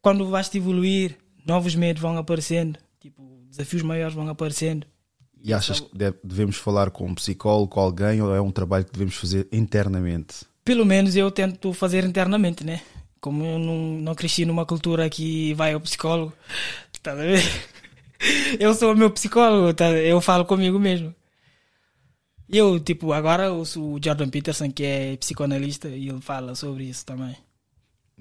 quando 0.00 0.28
vais 0.28 0.48
te 0.48 0.58
evoluir, 0.58 1.16
novos 1.46 1.74
medos 1.74 2.02
vão 2.02 2.16
aparecendo, 2.18 2.78
tipo, 3.00 3.42
desafios 3.48 3.82
maiores 3.82 4.14
vão 4.14 4.28
aparecendo. 4.28 4.86
E 5.44 5.52
achas 5.52 5.80
que 5.80 5.96
deve- 5.96 6.18
devemos 6.22 6.56
falar 6.56 6.90
com 6.90 7.06
um 7.06 7.14
psicólogo, 7.14 7.68
com 7.68 7.80
alguém, 7.80 8.20
ou 8.20 8.34
é 8.34 8.40
um 8.40 8.50
trabalho 8.50 8.84
que 8.84 8.92
devemos 8.92 9.16
fazer 9.16 9.48
internamente? 9.50 10.44
Pelo 10.64 10.84
menos 10.86 11.16
eu 11.16 11.30
tento 11.30 11.72
fazer 11.72 12.04
internamente, 12.04 12.64
né? 12.64 12.82
como 13.20 13.44
eu 13.44 13.56
não, 13.56 13.76
não 14.00 14.14
cresci 14.16 14.44
numa 14.44 14.66
cultura 14.66 15.08
que 15.08 15.54
vai 15.54 15.72
ao 15.74 15.80
psicólogo, 15.80 16.32
tá 17.00 17.12
a 17.12 17.14
ver? 17.14 17.40
Eu 18.58 18.74
sou 18.74 18.92
o 18.92 18.96
meu 18.96 19.10
psicólogo, 19.10 19.74
tá? 19.74 19.90
eu 19.90 20.20
falo 20.20 20.44
comigo 20.44 20.78
mesmo. 20.78 21.14
Eu, 22.48 22.78
tipo, 22.78 23.12
agora 23.12 23.50
ouço 23.52 23.82
o 23.82 24.00
Jordan 24.02 24.28
Peterson, 24.28 24.70
que 24.70 24.84
é 24.84 25.16
psicoanalista, 25.16 25.88
e 25.88 26.08
ele 26.08 26.20
fala 26.20 26.54
sobre 26.54 26.84
isso 26.84 27.04
também. 27.06 27.36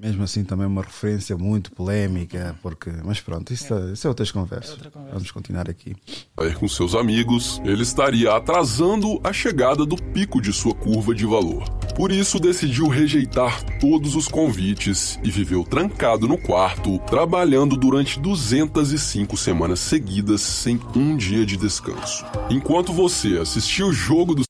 Mesmo 0.01 0.23
assim, 0.23 0.43
também 0.43 0.65
uma 0.65 0.81
referência 0.81 1.37
muito 1.37 1.71
polémica, 1.71 2.57
porque. 2.63 2.89
Mas 3.05 3.21
pronto, 3.21 3.53
isso 3.53 3.71
é, 3.71 3.93
isso 3.93 4.07
é 4.07 4.09
outras 4.09 4.31
conversas. 4.31 4.71
outra 4.71 4.89
conversa. 4.89 5.13
Vamos 5.13 5.29
continuar 5.29 5.69
aqui. 5.69 5.95
sair 6.35 6.55
com 6.55 6.67
seus 6.67 6.95
amigos, 6.95 7.61
ele 7.63 7.83
estaria 7.83 8.35
atrasando 8.35 9.21
a 9.23 9.31
chegada 9.31 9.85
do 9.85 9.95
pico 9.95 10.41
de 10.41 10.51
sua 10.51 10.73
curva 10.73 11.13
de 11.13 11.23
valor. 11.23 11.69
Por 11.95 12.11
isso, 12.11 12.39
decidiu 12.39 12.87
rejeitar 12.87 13.63
todos 13.79 14.15
os 14.15 14.27
convites 14.27 15.19
e 15.23 15.29
viveu 15.29 15.63
trancado 15.63 16.27
no 16.27 16.35
quarto, 16.35 16.97
trabalhando 17.05 17.77
durante 17.77 18.19
205 18.19 19.37
semanas 19.37 19.79
seguidas 19.81 20.41
sem 20.41 20.79
um 20.95 21.15
dia 21.15 21.45
de 21.45 21.55
descanso. 21.55 22.25
Enquanto 22.49 22.91
você 22.91 23.37
assistia 23.37 23.85
o 23.85 23.93
jogo 23.93 24.33
do 24.33 24.41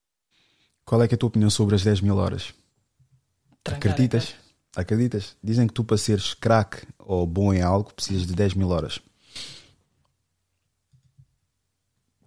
Qual 0.86 1.02
é, 1.02 1.10
que 1.10 1.14
é 1.14 1.18
a 1.18 1.18
tua 1.18 1.28
opinião 1.28 1.50
sobre 1.50 1.76
as 1.76 1.84
10 1.84 2.00
mil 2.00 2.16
horas? 2.16 2.54
Trancar 3.66 3.92
Acreditas? 3.92 4.41
Acreditas? 4.76 5.36
Dizem 5.44 5.68
que 5.68 5.74
tu, 5.74 5.84
para 5.84 5.98
seres 5.98 6.34
craque 6.34 6.88
ou 6.98 7.26
bom 7.28 7.54
em 7.54 7.62
algo, 7.62 7.94
precisas 7.94 8.26
de 8.26 8.34
10 8.34 8.54
mil 8.54 8.70
horas. 8.70 9.00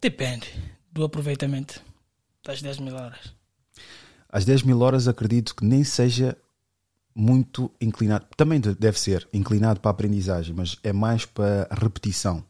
Depende 0.00 0.52
do 0.92 1.02
aproveitamento 1.04 1.80
das 2.44 2.60
10 2.60 2.78
mil 2.80 2.94
horas. 2.94 3.32
As 4.28 4.44
10 4.44 4.62
mil 4.64 4.80
horas 4.80 5.08
acredito 5.08 5.54
que 5.54 5.64
nem 5.64 5.82
seja 5.84 6.36
muito 7.14 7.70
inclinado. 7.80 8.26
Também 8.36 8.60
de- 8.60 8.74
deve 8.74 8.98
ser 8.98 9.26
inclinado 9.32 9.80
para 9.80 9.90
a 9.90 9.92
aprendizagem, 9.92 10.54
mas 10.54 10.76
é 10.82 10.92
mais 10.92 11.24
para 11.24 11.68
repetição. 11.70 12.44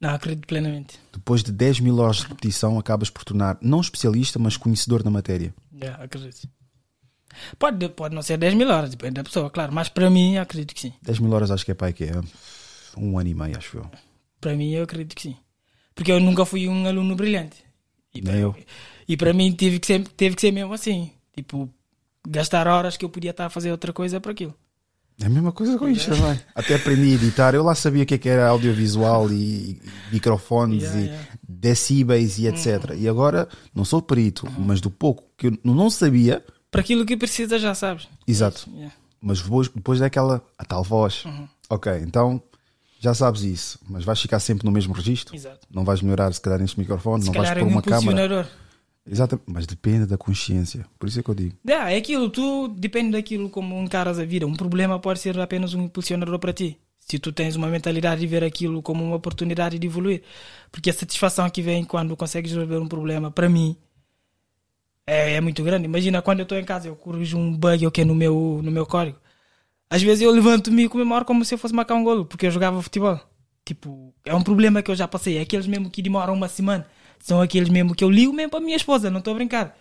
Não, 0.00 0.10
acredito 0.10 0.46
plenamente. 0.46 0.98
Depois 1.12 1.42
de 1.42 1.50
10 1.52 1.80
mil 1.80 1.98
horas 1.98 2.16
de 2.18 2.26
repetição, 2.28 2.78
acabas 2.78 3.10
por 3.10 3.24
tornar 3.24 3.58
não 3.60 3.80
especialista, 3.80 4.38
mas 4.38 4.56
conhecedor 4.56 5.02
da 5.02 5.10
matéria. 5.10 5.54
Yeah, 5.74 6.02
acredito. 6.02 6.48
Pode, 7.58 7.88
pode 7.90 8.14
não 8.14 8.22
ser 8.22 8.36
10 8.38 8.54
mil 8.54 8.68
horas, 8.68 8.90
depende 8.90 9.14
da 9.14 9.24
pessoa, 9.24 9.50
claro. 9.50 9.72
Mas 9.72 9.88
para 9.88 10.10
mim, 10.10 10.36
acredito 10.36 10.74
que 10.74 10.80
sim. 10.80 10.92
10 11.02 11.18
mil 11.18 11.32
horas 11.32 11.50
acho 11.50 11.64
que 11.64 11.72
é 11.72 11.76
aí 11.80 11.92
que 11.92 12.04
é 12.04 12.20
um 12.96 13.18
ano 13.18 13.28
e 13.28 13.34
meio, 13.34 13.56
acho 13.56 13.78
eu. 13.78 13.90
Para 14.40 14.54
mim, 14.54 14.72
eu 14.72 14.84
acredito 14.84 15.14
que 15.14 15.22
sim. 15.22 15.36
Porque 15.94 16.12
eu 16.12 16.20
nunca 16.20 16.44
fui 16.44 16.68
um 16.68 16.86
aluno 16.86 17.14
brilhante. 17.14 17.64
E 18.14 18.20
Nem 18.20 18.36
eu. 18.36 18.54
E 19.08 19.16
para 19.16 19.32
mim, 19.32 19.52
teve 19.52 19.78
que, 19.78 19.86
ser, 19.86 20.06
teve 20.08 20.34
que 20.34 20.40
ser 20.40 20.52
mesmo 20.52 20.72
assim. 20.72 21.10
Tipo, 21.34 21.68
gastar 22.26 22.66
horas 22.66 22.96
que 22.96 23.04
eu 23.04 23.08
podia 23.08 23.30
estar 23.30 23.46
a 23.46 23.50
fazer 23.50 23.70
outra 23.70 23.92
coisa 23.92 24.20
para 24.20 24.32
aquilo. 24.32 24.54
É 25.20 25.26
a 25.26 25.28
mesma 25.28 25.52
coisa 25.52 25.78
com 25.78 25.88
isto 25.88 26.10
também. 26.10 26.40
Até 26.54 26.74
aprendi 26.74 27.12
a 27.12 27.14
editar. 27.14 27.54
Eu 27.54 27.62
lá 27.62 27.74
sabia 27.74 28.02
o 28.02 28.06
que, 28.06 28.14
é 28.14 28.18
que 28.18 28.28
era 28.28 28.48
audiovisual 28.48 29.30
e 29.30 29.80
microfones 30.10 30.82
Yeah, 30.82 31.00
e 31.00 31.04
yeah. 31.04 31.28
decibéis 31.48 32.38
e 32.38 32.48
etc. 32.48 32.94
E 32.96 33.08
agora 33.08 33.48
não 33.72 33.84
sou 33.84 34.02
perito, 34.02 34.50
mas 34.58 34.80
do 34.80 34.90
pouco 34.90 35.24
que 35.36 35.46
eu 35.46 35.58
não 35.62 35.88
sabia, 35.88 36.44
Para 36.74 36.80
aquilo 36.82 37.06
que 37.06 37.16
precisa, 37.16 37.58
já 37.58 37.74
sabes. 37.74 38.08
exato. 38.26 38.68
Yeah. 38.74 38.92
Mas 39.20 39.40
depois, 39.40 39.68
depois 39.68 40.00
daquela 40.00 40.44
a 40.58 40.64
tal 40.64 40.82
voz. 40.82 41.24
Uhum. 41.24 41.48
Ok, 41.70 41.90
então 42.02 42.42
já 43.00 43.14
sabes 43.14 43.42
isso, 43.42 43.78
mas 43.88 44.04
vais 44.04 44.20
ficar 44.20 44.40
sempre 44.40 44.66
no 44.66 44.72
mesmo 44.72 44.92
registro. 44.92 45.34
Exato. 45.34 45.66
Não 45.70 45.84
vais 45.84 46.02
melhorar 46.02 46.32
se 46.34 46.40
calhar 46.40 46.58
neste 46.60 46.78
microfone, 46.78 47.22
Se 47.22 47.28
não 47.28 47.34
vais 47.34 47.50
pôr 47.50 47.58
é 47.58 47.62
um 47.62 47.68
uma 47.68 47.80
câmara. 47.82 48.02
impulsionador. 48.02 48.46
Exatamente, 49.06 49.44
mas 49.46 49.66
depende 49.66 50.06
da 50.06 50.16
consciência. 50.16 50.84
Por 50.98 51.08
isso 51.08 51.20
é 51.20 51.22
que 51.22 51.28
eu 51.30 51.34
digo. 51.34 51.56
Yeah, 51.66 51.90
é 51.92 51.96
aquilo, 51.96 52.28
tu 52.30 52.68
depende 52.68 53.12
daquilo 53.12 53.48
como 53.50 53.74
encaras 53.82 54.18
a 54.18 54.24
vida. 54.24 54.46
Um 54.46 54.54
problema 54.54 54.98
pode 54.98 55.20
ser 55.20 55.38
apenas 55.38 55.74
um 55.74 55.82
impulsionador 55.84 56.38
para 56.38 56.52
ti. 56.52 56.78
Se 56.98 57.18
tu 57.18 57.30
tens 57.30 57.54
uma 57.54 57.66
mentalidade 57.68 58.22
de 58.22 58.26
ver 58.26 58.42
aquilo 58.42 58.80
como 58.82 59.04
uma 59.04 59.16
oportunidade 59.16 59.78
de 59.78 59.86
evoluir. 59.86 60.22
Porque 60.72 60.88
a 60.88 60.92
satisfação 60.94 61.48
que 61.50 61.60
vem 61.60 61.84
quando 61.84 62.16
consegues 62.16 62.50
resolver 62.52 62.78
um 62.78 62.88
problema, 62.88 63.30
para 63.30 63.46
mim, 63.48 63.76
é, 65.06 65.34
é 65.34 65.40
muito 65.40 65.62
grande. 65.62 65.84
Imagina 65.84 66.22
quando 66.22 66.40
eu 66.40 66.44
estou 66.44 66.58
em 66.58 66.64
casa, 66.64 66.88
eu 66.88 66.96
corrijo 66.96 67.36
um 67.38 67.56
bug 67.56 67.90
que 67.90 68.00
é 68.02 68.04
no 68.04 68.14
meu, 68.14 68.60
no 68.62 68.70
meu 68.70 68.86
código. 68.86 69.18
Às 69.90 70.02
vezes 70.02 70.22
eu 70.22 70.30
levanto-me 70.30 70.84
e 70.84 70.88
comemoro 70.88 71.24
como 71.24 71.44
se 71.44 71.54
eu 71.54 71.58
fosse 71.58 71.74
marcar 71.74 71.94
um 71.94 72.04
golo, 72.04 72.24
porque 72.26 72.46
eu 72.46 72.50
jogava 72.50 72.82
futebol. 72.82 73.20
Tipo, 73.64 74.14
é 74.24 74.34
um 74.34 74.42
problema 74.42 74.82
que 74.82 74.90
eu 74.90 74.96
já 74.96 75.06
passei. 75.08 75.38
É 75.38 75.42
aqueles 75.42 75.66
mesmo 75.66 75.90
que 75.90 76.02
demoram 76.02 76.34
uma 76.34 76.48
semana. 76.48 76.86
São 77.20 77.40
aqueles 77.40 77.68
mesmo 77.68 77.94
que 77.94 78.04
eu 78.04 78.10
ligo 78.10 78.32
mesmo 78.32 78.50
para 78.50 78.60
a 78.60 78.62
minha 78.62 78.76
esposa, 78.76 79.10
não 79.10 79.18
estou 79.18 79.32
a 79.32 79.36
brincar. 79.36 79.76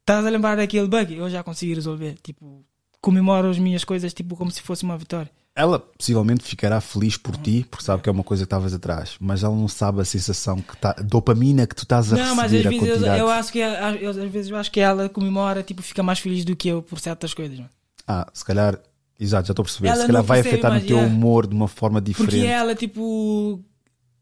Estás 0.00 0.26
a 0.26 0.30
lembrar 0.30 0.56
daquele 0.56 0.88
bug? 0.88 1.14
Eu 1.14 1.30
já 1.30 1.42
consegui 1.42 1.74
resolver. 1.74 2.16
Tipo, 2.22 2.64
comemoro 3.00 3.50
as 3.50 3.58
minhas 3.58 3.84
coisas 3.84 4.14
tipo 4.14 4.36
como 4.36 4.50
se 4.50 4.62
fosse 4.62 4.82
uma 4.84 4.96
vitória. 4.98 5.30
Ela 5.56 5.78
possivelmente 5.78 6.42
ficará 6.42 6.80
feliz 6.80 7.16
por 7.16 7.36
ti, 7.36 7.64
porque 7.70 7.84
sabe 7.84 8.02
que 8.02 8.08
é 8.08 8.12
uma 8.12 8.24
coisa 8.24 8.42
que 8.42 8.46
estavas 8.46 8.74
atrás, 8.74 9.14
mas 9.20 9.44
ela 9.44 9.54
não 9.54 9.68
sabe 9.68 10.00
a 10.00 10.04
sensação 10.04 10.60
que 10.60 10.76
tá, 10.76 10.92
dopamina 10.94 11.64
que 11.66 11.76
tu 11.76 11.84
estás 11.84 12.12
a 12.12 12.16
não, 12.16 12.34
mas 12.34 12.52
às 12.52 12.52
receber, 12.52 12.66
a 12.66 12.70
vezes 12.70 12.88
eu, 12.88 12.94
quantidade. 12.94 13.20
eu 13.20 13.28
acho 13.30 13.52
que 13.52 13.62
a- 13.62 13.94
eu, 13.94 14.10
às 14.10 14.16
vezes 14.16 14.50
eu 14.50 14.56
acho 14.56 14.70
que 14.72 14.80
ela 14.80 15.08
comemora, 15.08 15.62
tipo, 15.62 15.80
fica 15.80 16.02
mais 16.02 16.18
feliz 16.18 16.44
do 16.44 16.56
que 16.56 16.68
eu 16.68 16.82
por 16.82 16.98
certas 16.98 17.32
coisas. 17.32 17.56
mano. 17.58 17.70
Ah, 18.06 18.28
se 18.34 18.44
calhar, 18.44 18.80
exato, 19.18 19.46
já 19.46 19.52
estou 19.52 19.62
a 19.62 19.66
perceber. 19.66 19.88
Ela 19.88 19.96
se 20.00 20.06
calhar 20.08 20.22
não 20.22 20.26
vai 20.26 20.42
percebe, 20.42 20.54
afetar 20.56 20.70
no 20.72 20.76
mas, 20.78 20.86
teu 20.88 20.96
yeah. 20.96 21.14
humor 21.14 21.46
de 21.46 21.54
uma 21.54 21.68
forma 21.68 22.00
Porque 22.00 22.12
diferente. 22.12 22.46
ela, 22.46 22.74
tipo, 22.74 23.60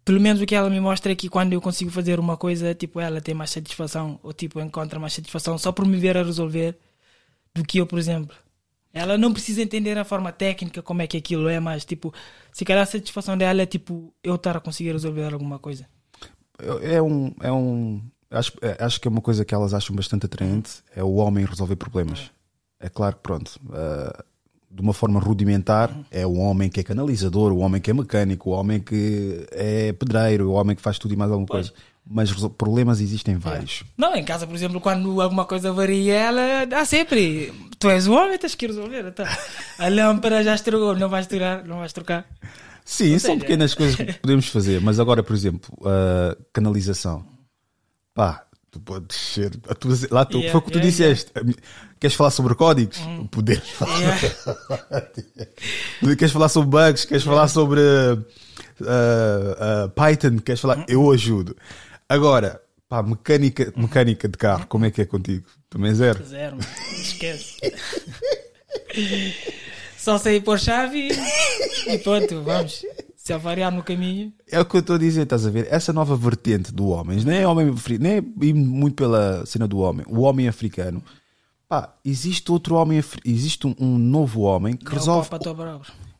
pelo 0.04 0.20
menos 0.20 0.42
o 0.42 0.46
que 0.46 0.54
ela 0.54 0.68
me 0.68 0.80
mostra 0.80 1.12
é 1.12 1.14
que 1.14 1.28
quando 1.30 1.54
eu 1.54 1.60
consigo 1.62 1.90
fazer 1.90 2.20
uma 2.20 2.36
coisa, 2.36 2.74
tipo, 2.74 3.00
ela 3.00 3.20
tem 3.22 3.34
mais 3.34 3.50
satisfação, 3.50 4.20
ou 4.22 4.32
tipo, 4.34 4.60
encontra 4.60 4.98
mais 5.00 5.14
satisfação 5.14 5.56
só 5.56 5.72
por 5.72 5.86
me 5.86 5.96
ver 5.96 6.16
a 6.18 6.22
resolver 6.22 6.76
do 7.54 7.64
que 7.64 7.78
eu, 7.78 7.86
por 7.86 7.98
exemplo. 7.98 8.36
Ela 8.94 9.16
não 9.16 9.32
precisa 9.32 9.62
entender 9.62 9.96
a 9.96 10.04
forma 10.04 10.30
técnica, 10.32 10.82
como 10.82 11.00
é 11.02 11.06
que 11.06 11.16
aquilo 11.16 11.48
é, 11.48 11.58
mas, 11.58 11.84
tipo, 11.84 12.12
se 12.52 12.64
calhar 12.64 12.82
a 12.82 12.86
satisfação 12.86 13.36
dela 13.38 13.62
é, 13.62 13.66
tipo, 13.66 14.12
eu 14.22 14.34
estar 14.34 14.56
a 14.56 14.60
conseguir 14.60 14.92
resolver 14.92 15.32
alguma 15.32 15.58
coisa. 15.58 15.86
É 16.82 17.00
um. 17.00 17.34
É 17.40 17.50
um 17.50 18.02
acho, 18.30 18.52
é- 18.60 18.76
acho 18.84 19.00
que 19.00 19.08
é 19.08 19.10
uma 19.10 19.20
coisa 19.20 19.44
que 19.44 19.54
elas 19.54 19.72
acham 19.74 19.96
bastante 19.96 20.26
atraente: 20.26 20.82
é 20.94 21.02
o 21.02 21.14
homem 21.14 21.44
resolver 21.44 21.76
problemas. 21.76 22.30
É 22.78 22.88
claro 22.88 23.16
que, 23.16 23.22
pronto, 23.22 23.58
ah, 23.72 24.24
de 24.70 24.80
uma 24.80 24.92
forma 24.92 25.20
rudimentar, 25.20 25.94
é 26.10 26.26
o 26.26 26.34
homem 26.34 26.68
que 26.68 26.80
é 26.80 26.82
canalizador, 26.82 27.52
o 27.52 27.58
homem 27.58 27.80
que 27.80 27.90
é 27.90 27.94
mecânico, 27.94 28.50
o 28.50 28.52
homem 28.52 28.80
que 28.80 29.46
é 29.52 29.92
pedreiro, 29.92 30.50
o 30.50 30.52
homem 30.52 30.74
que 30.74 30.82
faz 30.82 30.98
tudo 30.98 31.12
e 31.14 31.16
mais 31.16 31.30
alguma 31.30 31.46
coisa. 31.46 31.72
Mas 32.04 32.32
problemas 32.58 33.00
existem 33.00 33.36
vários. 33.36 33.84
Não, 33.96 34.14
em 34.14 34.24
casa, 34.24 34.46
por 34.46 34.54
exemplo, 34.54 34.80
quando 34.80 35.20
alguma 35.20 35.44
coisa 35.44 35.72
varia, 35.72 36.14
ela 36.14 36.64
dá 36.66 36.84
sempre. 36.84 37.52
Tu 37.78 37.88
és 37.88 38.06
o 38.06 38.12
homem, 38.12 38.36
tens 38.38 38.54
que 38.54 38.66
resolver. 38.66 39.06
Então, 39.06 39.24
a 39.78 39.88
lâmpada 39.88 40.42
já 40.42 40.54
estragou, 40.54 40.94
não 40.96 41.08
vais 41.08 41.26
trocar, 41.26 41.64
não 41.64 41.78
vais 41.78 41.92
trocar. 41.92 42.26
Sim, 42.84 43.14
Ou 43.14 43.20
são 43.20 43.30
seja- 43.34 43.40
pequenas 43.40 43.74
coisas 43.74 43.94
que 43.96 44.12
podemos 44.20 44.48
fazer, 44.48 44.80
mas 44.80 44.98
agora, 44.98 45.22
por 45.22 45.34
exemplo, 45.34 45.72
a 45.86 46.36
canalização. 46.52 47.24
Pá, 48.12 48.44
tu 48.70 48.80
podes 48.80 49.16
ser. 49.16 49.52
a 49.68 49.74
tu- 49.74 49.88
lá 50.10 50.24
tu, 50.24 50.38
Yeah, 50.38 50.50
foi 50.52 50.58
o 50.60 50.62
que 50.64 50.70
tu 50.72 50.78
yeah, 50.78 50.90
disseste. 50.90 51.30
Queres 52.00 52.16
falar 52.16 52.30
sobre 52.30 52.54
códigos? 52.56 52.98
Poderes 53.30 53.68
falar. 53.70 54.18
queres 56.18 56.32
falar 56.32 56.48
sobre 56.48 56.68
bugs? 56.70 57.04
Queres 57.04 57.22
falar 57.22 57.46
sobre 57.48 57.80
uh, 57.80 58.16
uh, 58.80 59.88
Python? 59.94 60.38
Queres 60.38 60.60
falar? 60.60 60.84
Eu 60.88 61.10
ajudo. 61.12 61.56
Agora, 62.12 62.60
pá, 62.88 63.02
mecânica, 63.02 63.72
mecânica 63.74 64.28
de 64.28 64.36
carro, 64.36 64.66
como 64.66 64.84
é 64.84 64.90
que 64.90 65.00
é 65.00 65.06
contigo? 65.06 65.46
Também 65.70 65.94
zero. 65.94 66.22
Zero, 66.26 66.56
mano. 66.56 66.68
esquece. 67.00 67.56
Só 69.96 70.18
sei 70.18 70.40
pôr 70.40 70.58
chave 70.58 71.08
e, 71.86 71.98
pronto, 71.98 72.42
vamos. 72.42 72.84
Se 73.16 73.32
avariar 73.32 73.72
no 73.72 73.82
caminho. 73.84 74.32
É 74.50 74.60
o 74.60 74.64
que 74.66 74.76
eu 74.76 74.80
estou 74.80 74.96
a 74.96 74.98
dizer, 74.98 75.22
estás 75.22 75.46
a 75.46 75.50
ver? 75.50 75.68
Essa 75.70 75.92
nova 75.92 76.16
vertente 76.16 76.72
do 76.72 76.88
homem, 76.88 77.22
nem 77.24 77.38
é, 77.38 77.46
homem, 77.48 77.68
afri- 77.70 77.98
nem 77.98 78.16
é 78.16 78.20
muito 78.52 78.96
pela 78.96 79.46
cena 79.46 79.66
do 79.68 79.78
homem, 79.78 80.04
o 80.08 80.20
homem 80.22 80.48
africano. 80.48 81.02
Pá, 81.68 81.94
existe 82.04 82.50
outro 82.52 82.74
homem, 82.74 83.02
existe 83.24 83.66
um, 83.66 83.74
um 83.78 83.96
novo 83.96 84.40
homem 84.40 84.76
que 84.76 84.86
É 84.86 84.90
o 84.90 84.94
resolve. 84.94 85.28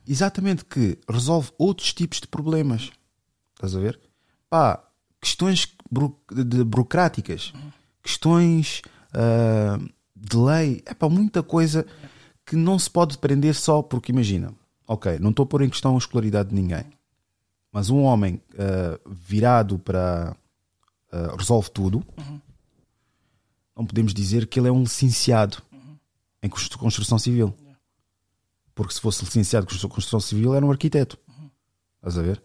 Exatamente, 0.08 0.64
que 0.64 0.96
resolve 1.10 1.50
outros 1.58 1.92
tipos 1.92 2.20
de 2.20 2.28
problemas. 2.28 2.90
Estás 3.56 3.74
a 3.74 3.80
ver? 3.80 3.98
Pá, 4.48 4.82
questões 5.20 5.66
buro- 5.92 6.16
de- 6.30 6.64
burocráticas, 6.64 7.52
questões 8.02 8.80
ah, 9.12 9.78
de 10.16 10.36
lei, 10.36 10.82
é 10.86 10.94
pá, 10.94 11.08
muita 11.08 11.42
coisa 11.42 11.86
que 12.46 12.56
não 12.56 12.78
se 12.78 12.90
pode 12.90 13.18
prender 13.18 13.54
só 13.54 13.82
porque, 13.82 14.10
imagina, 14.12 14.52
ok, 14.88 15.18
não 15.18 15.30
estou 15.30 15.44
a 15.44 15.46
pôr 15.46 15.62
em 15.62 15.68
questão 15.70 15.94
a 15.94 15.98
escolaridade 15.98 16.48
de 16.48 16.54
ninguém, 16.54 16.84
mas 17.70 17.90
um 17.90 18.02
homem 18.02 18.40
ah, 18.58 18.98
virado 19.06 19.78
para 19.78 20.34
ah, 21.12 21.34
resolve 21.38 21.70
tudo, 21.70 22.04
não 23.76 23.84
podemos 23.86 24.12
dizer 24.14 24.46
que 24.46 24.58
ele 24.58 24.68
é 24.68 24.72
um 24.72 24.82
licenciado 24.82 25.58
em 26.42 26.48
constru- 26.48 26.78
construção 26.78 27.18
civil. 27.18 27.54
Porque 28.74 28.94
se 28.94 29.00
fosse 29.00 29.22
licenciado 29.24 29.64
em 29.64 29.68
constru- 29.68 29.88
construção 29.90 30.20
civil, 30.20 30.54
era 30.54 30.64
um 30.64 30.70
arquiteto. 30.70 31.18
Estás 31.98 32.18
a 32.18 32.22
ver? 32.22 32.42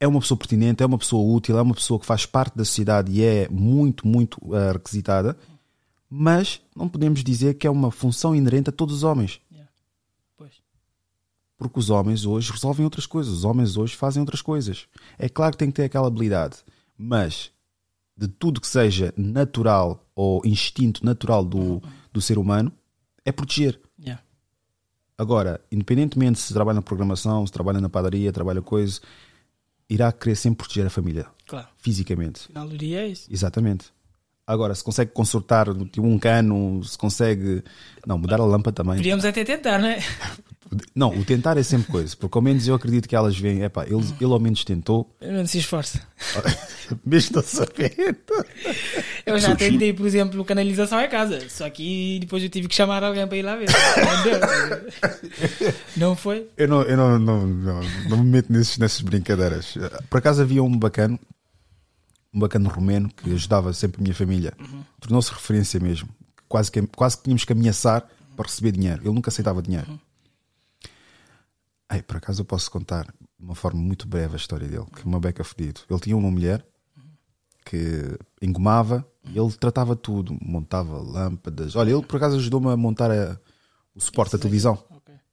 É 0.00 0.08
uma 0.08 0.18
pessoa 0.18 0.38
pertinente, 0.38 0.82
é 0.82 0.86
uma 0.86 0.98
pessoa 0.98 1.22
útil, 1.36 1.58
é 1.58 1.62
uma 1.62 1.74
pessoa 1.74 2.00
que 2.00 2.06
faz 2.06 2.24
parte 2.24 2.56
da 2.56 2.64
sociedade 2.64 3.12
e 3.12 3.22
é 3.22 3.48
muito, 3.50 4.08
muito 4.08 4.40
ah, 4.54 4.72
requisitada, 4.72 5.36
mas 6.08 6.60
não 6.74 6.88
podemos 6.88 7.22
dizer 7.22 7.54
que 7.54 7.66
é 7.66 7.70
uma 7.70 7.90
função 7.90 8.34
inerente 8.34 8.70
a 8.70 8.72
todos 8.72 8.96
os 8.96 9.02
homens. 9.04 9.40
Porque 11.60 11.78
os 11.78 11.90
homens 11.90 12.24
hoje 12.24 12.50
resolvem 12.50 12.84
outras 12.84 13.04
coisas, 13.04 13.30
os 13.30 13.44
homens 13.44 13.76
hoje 13.76 13.94
fazem 13.94 14.22
outras 14.22 14.40
coisas. 14.40 14.86
É 15.18 15.28
claro 15.28 15.52
que 15.52 15.58
tem 15.58 15.68
que 15.68 15.76
ter 15.76 15.84
aquela 15.84 16.08
habilidade, 16.08 16.56
mas 16.96 17.52
de 18.16 18.26
tudo 18.26 18.62
que 18.62 18.66
seja 18.66 19.12
natural 19.14 20.02
ou 20.14 20.40
instinto 20.44 21.04
natural 21.04 21.44
do, 21.44 21.82
do 22.10 22.20
ser 22.20 22.38
humano 22.38 22.72
é 23.24 23.30
proteger. 23.30 23.78
Yeah. 23.98 24.22
Agora, 25.16 25.60
independentemente 25.70 26.38
se 26.38 26.52
trabalha 26.54 26.76
na 26.76 26.82
programação, 26.82 27.46
se 27.46 27.52
trabalha 27.52 27.78
na 27.78 27.90
padaria, 27.90 28.32
trabalha 28.32 28.62
coisa, 28.62 29.00
irá 29.90 30.10
querer 30.12 30.36
sempre 30.36 30.58
proteger 30.58 30.86
a 30.86 30.90
família. 30.90 31.26
Claro. 31.46 31.66
Fisicamente. 31.78 32.46
Final 32.46 32.68
do 32.68 32.78
dia 32.78 33.00
é 33.00 33.08
isso. 33.08 33.28
Exatamente. 33.30 33.86
Agora, 34.46 34.74
se 34.74 34.82
consegue 34.82 35.12
consertar 35.12 35.66
tipo, 35.86 36.02
um 36.06 36.18
cano, 36.18 36.82
se 36.82 36.96
consegue. 36.96 37.62
Não, 38.06 38.18
mudar 38.18 38.40
a 38.40 38.44
lâmpada 38.44 38.74
também. 38.74 38.96
Podíamos 38.96 39.24
até 39.24 39.44
tentar, 39.44 39.78
não 39.78 39.88
é? 39.88 40.00
Não, 40.94 41.10
o 41.10 41.24
tentar 41.24 41.56
é 41.56 41.62
sempre 41.62 41.90
coisa, 41.90 42.16
porque 42.16 42.38
ao 42.38 42.42
menos 42.42 42.68
eu 42.68 42.74
acredito 42.74 43.08
que 43.08 43.16
elas 43.16 43.36
veem, 43.36 43.62
epá, 43.62 43.84
ele, 43.84 44.04
ele 44.20 44.32
ao 44.32 44.38
menos 44.38 44.64
tentou. 44.64 45.04
Pelo 45.18 45.32
menos 45.32 45.50
se 45.50 45.58
esforça. 45.58 46.00
Mesmo 47.04 47.36
não 47.36 47.42
sabendo. 47.42 48.16
Eu 49.26 49.38
já 49.38 49.56
tentei, 49.56 49.92
por 49.92 50.06
exemplo, 50.06 50.44
canalização 50.44 51.00
em 51.00 51.08
casa, 51.08 51.48
só 51.48 51.68
que 51.70 52.18
depois 52.20 52.42
eu 52.42 52.48
tive 52.48 52.68
que 52.68 52.74
chamar 52.74 53.02
alguém 53.02 53.26
para 53.26 53.36
ir 53.36 53.42
lá 53.42 53.56
ver. 53.56 53.68
Não 55.96 56.16
foi? 56.16 56.48
Eu 56.56 56.68
não, 56.68 56.82
eu 56.82 56.96
não, 56.96 57.18
não, 57.18 57.46
não, 57.46 57.80
não 58.08 58.16
me 58.18 58.30
meto 58.30 58.52
nesses, 58.52 58.78
nessas 58.78 59.00
brincadeiras. 59.00 59.74
Por 60.08 60.18
acaso 60.18 60.42
havia 60.42 60.62
um 60.62 60.78
bacana, 60.78 61.18
um 62.32 62.40
bacana 62.40 62.68
romeno 62.68 63.08
que 63.08 63.32
ajudava 63.32 63.72
sempre 63.72 64.00
a 64.00 64.02
minha 64.02 64.14
família. 64.14 64.52
Tornou-se 65.00 65.32
referência 65.32 65.78
mesmo. 65.78 66.08
Quase 66.48 66.70
que, 66.70 66.82
quase 66.82 67.18
que 67.18 67.24
tínhamos 67.24 67.44
que 67.44 67.52
ameaçar 67.52 68.06
para 68.36 68.46
receber 68.46 68.72
dinheiro. 68.72 69.02
Ele 69.02 69.14
nunca 69.14 69.30
aceitava 69.30 69.62
dinheiro. 69.62 69.86
Ai, 71.92 72.02
por 72.02 72.16
acaso 72.18 72.42
eu 72.42 72.44
posso 72.44 72.70
contar 72.70 73.04
de 73.06 73.44
uma 73.44 73.54
forma 73.56 73.80
muito 73.80 74.06
breve 74.06 74.34
a 74.34 74.36
história 74.36 74.68
dele, 74.68 74.86
que 74.94 75.02
é 75.02 75.04
uma 75.04 75.18
beca 75.18 75.42
fedido. 75.42 75.80
Ele 75.90 75.98
tinha 75.98 76.16
uma 76.16 76.30
mulher 76.30 76.64
que 77.64 78.16
engomava 78.40 79.04
e 79.24 79.36
ele 79.36 79.52
tratava 79.52 79.96
tudo, 79.96 80.38
montava 80.40 80.98
lâmpadas. 80.98 81.74
Olha, 81.74 81.90
ele 81.90 82.02
por 82.02 82.16
acaso 82.16 82.36
ajudou-me 82.36 82.68
a 82.70 82.76
montar 82.76 83.10
a- 83.10 83.38
o 83.94 84.00
suporte 84.00 84.32
da 84.32 84.38
televisão. 84.38 84.74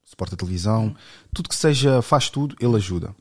O 0.03 0.09
suporte 0.09 0.31
da 0.31 0.37
televisão, 0.37 0.95
tudo 1.33 1.47
que 1.49 1.55
seja, 1.55 2.01
faz 2.01 2.29
tudo, 2.29 2.55
ele 2.59 2.75
ajuda. 2.75 3.15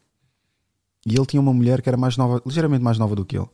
E 1.04 1.14
ele 1.14 1.26
tinha 1.26 1.40
uma 1.40 1.52
mulher 1.52 1.82
que 1.82 1.88
era 1.90 1.96
mais 1.98 2.16
nova, 2.16 2.40
ligeiramente 2.46 2.82
mais 2.82 2.96
nova 2.98 3.14
do 3.14 3.24
que 3.24 3.36
ele. 3.36 3.48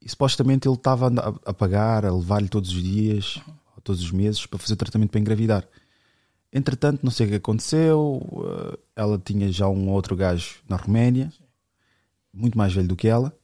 E 0.00 0.08
supostamente 0.08 0.68
ele 0.68 0.76
estava 0.76 1.08
a- 1.08 1.50
a 1.50 1.52
pagar, 1.52 2.06
a 2.06 2.12
levar-lhe 2.14 2.48
todos 2.48 2.70
os 2.70 2.82
dias, 2.82 3.40
todos 3.82 4.02
os 4.02 4.12
meses, 4.12 4.46
para 4.46 4.58
fazer 4.58 4.76
tratamento 4.76 5.10
para 5.10 5.20
engravidar. 5.20 5.66
Entretanto, 6.52 7.00
não 7.04 7.10
sei 7.12 7.26
o 7.26 7.28
que 7.30 7.36
aconteceu. 7.36 8.20
eh, 8.74 8.78
Ela 8.96 9.18
tinha 9.18 9.50
já 9.52 9.68
um 9.68 9.88
outro 9.90 10.16
gajo 10.16 10.56
na 10.68 10.76
Roménia, 10.76 11.32
muito 12.32 12.56
mais 12.58 12.72
velho 12.72 12.88
do 12.88 12.96
que 12.96 13.08
ela, 13.08 13.36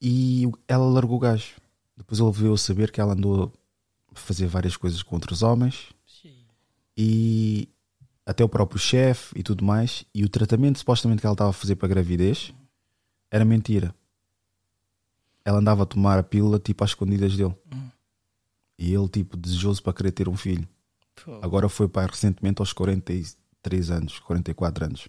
e 0.00 0.44
ela 0.68 0.84
largou 0.84 1.16
o 1.16 1.20
gajo. 1.20 1.54
Depois 1.96 2.20
ele 2.20 2.30
veio 2.32 2.56
saber 2.56 2.90
que 2.90 3.00
ela 3.00 3.12
andou 3.14 3.52
a 4.14 4.18
fazer 4.18 4.46
várias 4.46 4.76
coisas 4.76 5.02
com 5.02 5.14
outros 5.16 5.42
homens 5.42 5.92
e 6.96 7.68
até 8.26 8.42
o 8.44 8.48
próprio 8.48 8.78
chefe 8.78 9.38
e 9.38 9.42
tudo 9.42 9.64
mais. 9.64 10.04
E 10.14 10.24
o 10.24 10.28
tratamento 10.28 10.78
supostamente 10.78 11.20
que 11.20 11.26
ela 11.26 11.34
estava 11.34 11.50
a 11.50 11.54
fazer 11.54 11.76
para 11.76 11.86
a 11.86 11.90
gravidez 11.90 12.52
era 13.30 13.44
mentira. 13.44 13.94
Ela 15.44 15.58
andava 15.58 15.82
a 15.82 15.86
tomar 15.86 16.18
a 16.18 16.22
pílula 16.22 16.58
tipo 16.58 16.82
às 16.84 16.90
escondidas 16.90 17.36
dele. 17.36 17.54
E 18.78 18.92
ele, 18.92 19.08
tipo, 19.08 19.36
desejoso 19.36 19.82
para 19.82 19.92
querer 19.92 20.10
ter 20.12 20.28
um 20.28 20.36
filho. 20.36 20.66
Pô. 21.22 21.38
Agora 21.42 21.68
foi 21.68 21.88
pai 21.88 22.06
recentemente 22.06 22.60
aos 22.60 22.72
43 22.72 23.90
anos, 23.90 24.18
44 24.20 24.84
anos. 24.86 25.08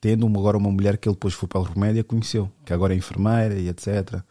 Tendo 0.00 0.26
agora 0.26 0.56
uma 0.56 0.70
mulher 0.70 0.96
que 0.96 1.06
ele 1.08 1.14
depois 1.14 1.34
foi 1.34 1.46
para 1.48 1.60
a 1.60 1.64
Roménia 1.64 2.02
conheceu, 2.02 2.50
que 2.64 2.72
agora 2.72 2.94
é 2.94 2.96
enfermeira 2.96 3.54
e 3.58 3.68
etc. 3.68 4.22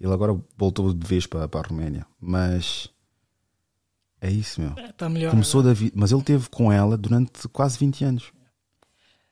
Ele 0.00 0.12
agora 0.12 0.36
voltou 0.56 0.92
de 0.92 1.06
vez 1.06 1.26
para, 1.26 1.46
para 1.48 1.60
a 1.60 1.68
Roménia. 1.68 2.04
Mas 2.20 2.88
é 4.20 4.28
isso, 4.30 4.60
meu. 4.60 4.74
Está 4.84 5.08
melhor. 5.08 5.30
Começou 5.30 5.62
da 5.62 5.72
vi- 5.72 5.92
Mas 5.94 6.10
ele 6.10 6.22
teve 6.24 6.48
com 6.48 6.72
ela 6.72 6.96
durante 6.96 7.46
quase 7.50 7.78
20 7.78 8.04
anos. 8.04 8.32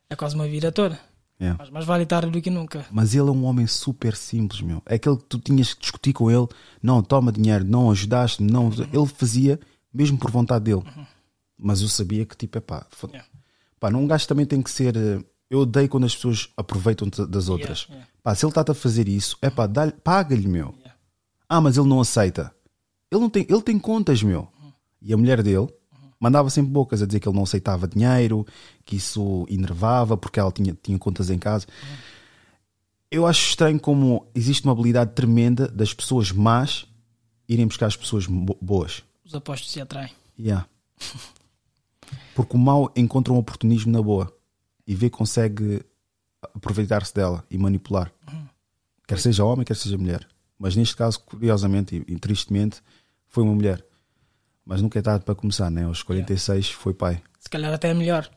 É 0.08 0.14
quase 0.14 0.36
uma 0.36 0.46
vida 0.46 0.70
toda. 0.70 0.98
É. 1.40 1.54
Mas 1.56 1.70
mais 1.70 1.84
vale 1.84 2.04
tarde 2.04 2.30
do 2.30 2.40
que 2.42 2.50
nunca. 2.50 2.84
Mas 2.90 3.14
ele 3.14 3.28
é 3.28 3.32
um 3.32 3.44
homem 3.44 3.66
super 3.66 4.16
simples, 4.16 4.60
meu. 4.60 4.82
É 4.86 4.96
aquele 4.96 5.16
que 5.16 5.24
tu 5.24 5.38
tinhas 5.38 5.72
que 5.72 5.80
discutir 5.82 6.12
com 6.12 6.28
ele. 6.30 6.46
Não, 6.82 7.00
toma 7.02 7.30
dinheiro, 7.30 7.64
não 7.64 7.90
ajudaste, 7.90 8.42
não. 8.42 8.70
Ele 8.92 9.06
fazia 9.06 9.60
mesmo 9.94 10.18
por 10.18 10.30
vontade 10.30 10.64
dele. 10.64 10.82
Mas 11.56 11.80
eu 11.80 11.88
sabia 11.88 12.24
que, 12.26 12.36
tipo, 12.36 12.58
é 12.58 12.60
pá. 12.60 12.86
fo- 12.90 13.10
Pá, 13.78 13.90
não 13.90 14.02
um 14.02 14.06
gajo 14.08 14.26
também 14.26 14.44
tem 14.46 14.60
que 14.60 14.70
ser. 14.70 14.96
eh, 14.96 15.20
Eu 15.50 15.60
odeio 15.60 15.88
quando 15.88 16.04
as 16.04 16.14
pessoas 16.14 16.48
aproveitam 16.56 17.08
das 17.28 17.48
outras. 17.48 17.82
Yeah, 17.82 17.94
yeah. 17.94 18.08
Pá, 18.22 18.34
se 18.34 18.44
ele 18.44 18.50
está 18.50 18.64
a 18.70 18.74
fazer 18.74 19.08
isso, 19.08 19.38
é 19.40 19.48
pá, 19.48 19.66
dá-lhe- 19.66 19.92
paga-lhe, 19.92 20.46
meu. 20.48 20.74
Ah, 21.48 21.60
mas 21.60 21.76
ele 21.78 21.88
não 21.88 22.00
aceita. 22.00 22.52
Ele, 23.10 23.20
não 23.20 23.30
tem, 23.30 23.46
ele 23.48 23.62
tem 23.62 23.78
contas, 23.78 24.22
meu. 24.22 24.48
E 25.00 25.12
a 25.14 25.16
mulher 25.16 25.42
dele 25.42 25.68
mandava 26.20 26.50
sempre 26.50 26.70
bocas 26.72 27.02
a 27.02 27.06
dizer 27.06 27.20
que 27.20 27.28
ele 27.28 27.36
não 27.36 27.44
aceitava 27.44 27.86
dinheiro, 27.88 28.46
que 28.84 28.96
isso 28.96 29.46
enervava 29.48 30.16
porque 30.16 30.38
ela 30.40 30.50
tinha, 30.52 30.76
tinha 30.82 30.98
contas 30.98 31.30
em 31.30 31.38
casa. 31.38 31.66
Eu 33.10 33.26
acho 33.26 33.48
estranho 33.48 33.80
como 33.80 34.26
existe 34.34 34.64
uma 34.64 34.72
habilidade 34.72 35.12
tremenda 35.14 35.66
das 35.68 35.94
pessoas 35.94 36.30
más 36.30 36.86
irem 37.48 37.66
buscar 37.66 37.86
as 37.86 37.96
pessoas 37.96 38.26
bo- 38.26 38.58
boas. 38.60 39.02
Os 39.24 39.34
apostos 39.34 39.70
se 39.70 39.80
atraem. 39.80 40.10
Yeah. 40.38 40.66
Porque 42.34 42.56
o 42.56 42.58
mau 42.60 42.92
encontra 42.94 43.32
um 43.32 43.38
oportunismo 43.38 43.90
na 43.92 44.02
boa 44.02 44.32
e 44.86 44.94
vê 44.94 45.10
que 45.10 45.16
consegue 45.16 45.82
aproveitar-se 46.54 47.14
dela 47.14 47.44
e 47.50 47.58
manipular. 47.58 48.12
Quer 49.06 49.18
seja 49.18 49.44
homem, 49.44 49.64
quer 49.64 49.74
seja 49.76 49.98
mulher. 49.98 50.26
Mas 50.58 50.76
neste 50.76 50.94
caso, 50.96 51.20
curiosamente 51.20 51.96
e, 52.08 52.12
e 52.12 52.18
tristemente, 52.18 52.80
foi 53.26 53.42
uma 53.42 53.54
mulher. 53.54 53.84
Mas 54.68 54.82
nunca 54.82 54.98
é 54.98 55.02
tarde 55.02 55.24
para 55.24 55.34
começar, 55.34 55.70
né? 55.70 55.84
Aos 55.84 56.02
46 56.02 56.72
foi 56.72 56.92
pai. 56.92 57.22
Se 57.40 57.48
calhar 57.48 57.72
até 57.72 57.88
é 57.88 57.94
melhor. 57.94 58.28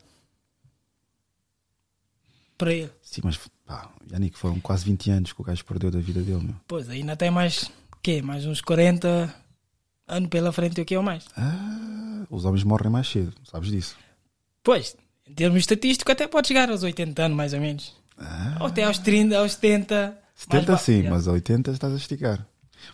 Para 2.56 2.72
ele. 2.72 2.90
Sim, 3.02 3.20
mas 3.22 3.38
pá, 3.66 3.90
Yannick, 4.10 4.38
foram 4.38 4.58
quase 4.58 4.82
20 4.86 5.10
anos 5.10 5.32
que 5.34 5.42
o 5.42 5.44
gajo 5.44 5.62
perdeu 5.66 5.90
da 5.90 5.98
vida 5.98 6.22
dele, 6.22 6.42
meu. 6.42 6.54
Pois, 6.66 6.88
ainda 6.88 7.14
tem 7.16 7.30
mais. 7.30 7.70
quê? 8.02 8.22
Mais 8.22 8.46
uns 8.46 8.62
40 8.62 9.34
anos 10.08 10.28
pela 10.30 10.50
frente 10.52 10.80
o 10.80 10.86
que 10.86 10.96
ou 10.96 11.02
mais. 11.02 11.26
Ah, 11.36 12.24
os 12.30 12.46
homens 12.46 12.64
morrem 12.64 12.90
mais 12.90 13.08
cedo, 13.08 13.34
sabes 13.44 13.70
disso? 13.70 13.98
Pois, 14.62 14.96
em 15.28 15.34
termos 15.34 15.58
estatísticos, 15.58 16.12
até 16.12 16.26
pode 16.26 16.48
chegar 16.48 16.70
aos 16.70 16.82
80 16.82 17.24
anos, 17.24 17.36
mais 17.36 17.52
ou 17.52 17.60
menos. 17.60 17.94
Ou 18.58 18.68
até 18.68 18.84
aos 18.84 18.96
30, 18.96 19.36
aos 19.36 19.52
70. 19.52 20.18
70 20.34 20.72
mais 20.72 20.82
sim, 20.82 21.02
mas 21.02 21.28
a 21.28 21.32
80 21.32 21.72
estás 21.72 21.92
a 21.92 21.96
esticar. 21.96 22.46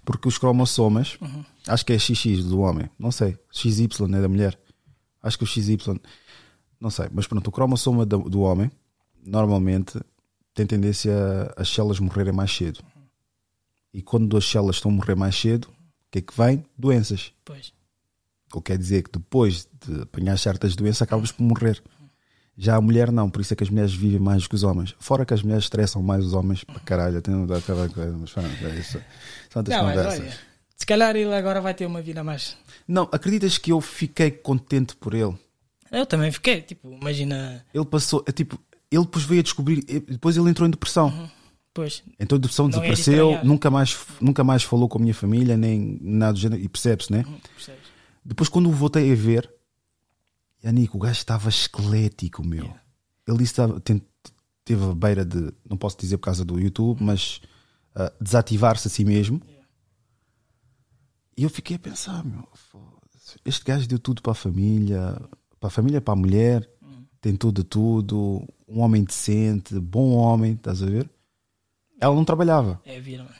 Porque 0.04 0.28
os 0.28 0.38
cromossomas, 0.38 1.16
Uhum. 1.20 1.44
acho 1.66 1.84
que 1.84 1.92
é 1.92 1.98
XX 1.98 2.44
do 2.44 2.60
homem, 2.60 2.88
não 2.98 3.10
sei. 3.10 3.36
XY 3.50 3.88
é 4.14 4.20
da 4.20 4.28
mulher. 4.28 4.58
Acho 5.22 5.38
que 5.38 5.44
o 5.44 5.46
XY, 5.46 5.78
não 6.80 6.90
sei. 6.90 7.08
Mas 7.12 7.26
pronto, 7.26 7.48
o 7.48 7.52
cromossoma 7.52 8.04
do, 8.06 8.18
do 8.28 8.40
homem, 8.40 8.70
normalmente, 9.24 9.98
tem 10.54 10.66
tendência 10.66 11.12
a 11.56 11.62
as 11.62 11.68
células 11.68 12.00
morrerem 12.00 12.32
mais 12.32 12.50
cedo. 12.54 12.80
E 13.92 14.02
quando 14.02 14.36
as 14.36 14.44
células 14.44 14.76
estão 14.76 14.90
a 14.90 14.94
morrer 14.94 15.14
mais 15.14 15.36
cedo, 15.38 15.66
o 15.66 16.10
que 16.10 16.18
é 16.18 16.22
que 16.22 16.36
vem? 16.36 16.64
Doenças. 16.76 17.32
Pois. 17.44 17.72
O 18.52 18.60
que 18.60 18.72
quer 18.72 18.78
dizer 18.78 19.02
que 19.02 19.10
depois 19.12 19.68
de 19.86 20.02
apanhar 20.02 20.38
certas 20.38 20.74
doenças 20.74 21.02
acabas 21.02 21.32
por 21.32 21.42
morrer. 21.42 21.82
Já 22.60 22.74
a 22.74 22.80
mulher 22.80 23.12
não, 23.12 23.30
por 23.30 23.40
isso 23.40 23.52
é 23.52 23.56
que 23.56 23.62
as 23.62 23.70
mulheres 23.70 23.94
vivem 23.94 24.18
mais 24.18 24.48
que 24.48 24.54
os 24.56 24.64
homens. 24.64 24.92
Fora 24.98 25.24
que 25.24 25.32
as 25.32 25.42
mulheres 25.44 25.64
estressam 25.64 26.02
mais 26.02 26.24
os 26.24 26.34
homens 26.34 26.64
para 26.64 26.80
caralho, 26.80 27.22
tem 27.22 27.32
aquela 27.56 27.88
coisa, 27.88 28.16
mas 28.18 28.32
pronto, 28.32 28.48
é 28.66 28.78
isso. 28.80 29.00
São 29.48 29.60
outras 29.60 29.76
Não, 29.76 29.84
mas 29.84 29.94
conversas. 29.96 30.20
olha, 30.20 30.38
se 30.74 30.84
calhar 30.84 31.14
ele 31.14 31.32
agora 31.32 31.60
vai 31.60 31.72
ter 31.72 31.86
uma 31.86 32.02
vida 32.02 32.24
mais. 32.24 32.56
Não, 32.86 33.08
acreditas 33.12 33.58
que 33.58 33.70
eu 33.70 33.80
fiquei 33.80 34.32
contente 34.32 34.96
por 34.96 35.14
ele? 35.14 35.38
Eu 35.92 36.04
também 36.04 36.32
fiquei, 36.32 36.60
tipo, 36.60 36.92
imagina. 37.00 37.64
Ele 37.72 37.84
passou, 37.84 38.24
é 38.26 38.32
tipo, 38.32 38.58
ele 38.90 39.02
depois 39.04 39.24
veio 39.24 39.38
a 39.40 39.44
descobrir, 39.44 39.82
depois 39.84 40.36
ele 40.36 40.50
entrou 40.50 40.66
em 40.66 40.70
depressão. 40.70 41.30
Pois. 41.72 42.02
Entrou 42.18 42.38
em 42.38 42.40
depressão, 42.40 42.66
Não 42.66 42.78
é 42.78 42.80
de 42.80 42.88
desapareceu, 42.90 43.44
nunca 43.44 43.70
mais, 43.70 43.96
nunca 44.20 44.42
mais 44.42 44.64
falou 44.64 44.88
com 44.88 44.98
a 44.98 45.00
minha 45.00 45.14
família, 45.14 45.56
nem 45.56 45.96
nada 46.02 46.32
do 46.32 46.40
género, 46.40 46.60
e 46.60 46.68
percebe-se, 46.68 47.12
né? 47.12 47.24
percebes? 47.54 47.82
Depois, 48.24 48.48
quando 48.48 48.68
o 48.68 48.72
voltei 48.72 49.12
a 49.12 49.14
ver, 49.14 49.48
Yannick, 50.64 50.94
o 50.96 50.98
gajo 50.98 51.18
estava 51.18 51.48
esquelético, 51.48 52.44
meu. 52.44 52.74
Ele 53.26 53.38
disse 53.38 53.54
que 53.54 54.02
teve 54.64 54.84
a 54.84 54.94
beira 54.94 55.24
de, 55.24 55.52
não 55.68 55.76
posso 55.76 55.96
dizer 55.98 56.18
por 56.18 56.24
causa 56.24 56.44
do 56.44 56.58
YouTube, 56.58 57.02
mas 57.02 57.40
ah, 57.94 58.12
desativar-se 58.20 58.88
a 58.88 58.90
si 58.90 59.04
mesmo. 59.04 59.40
E 61.36 61.42
eu 61.42 61.50
fiquei 61.50 61.76
a 61.76 61.78
pensar, 61.78 62.24
meu, 62.24 62.48
este 63.44 63.64
gajo 63.64 63.86
deu 63.86 63.98
tudo 63.98 64.20
para 64.22 64.32
a 64.32 64.34
família, 64.34 65.20
para 65.60 65.68
a 65.68 65.70
família, 65.70 66.00
para 66.00 66.14
a 66.14 66.16
mulher, 66.16 66.68
tem 67.20 67.36
tudo 67.36 67.62
de 67.62 67.68
tudo, 67.68 68.46
um 68.66 68.80
homem 68.80 69.04
decente, 69.04 69.78
bom 69.78 70.12
homem, 70.12 70.52
estás 70.52 70.82
a 70.82 70.86
ver? 70.86 71.08
Ela 72.00 72.14
não 72.14 72.24
trabalhava. 72.24 72.80
É, 72.84 73.00
vira, 73.00 73.24
mano. 73.24 73.34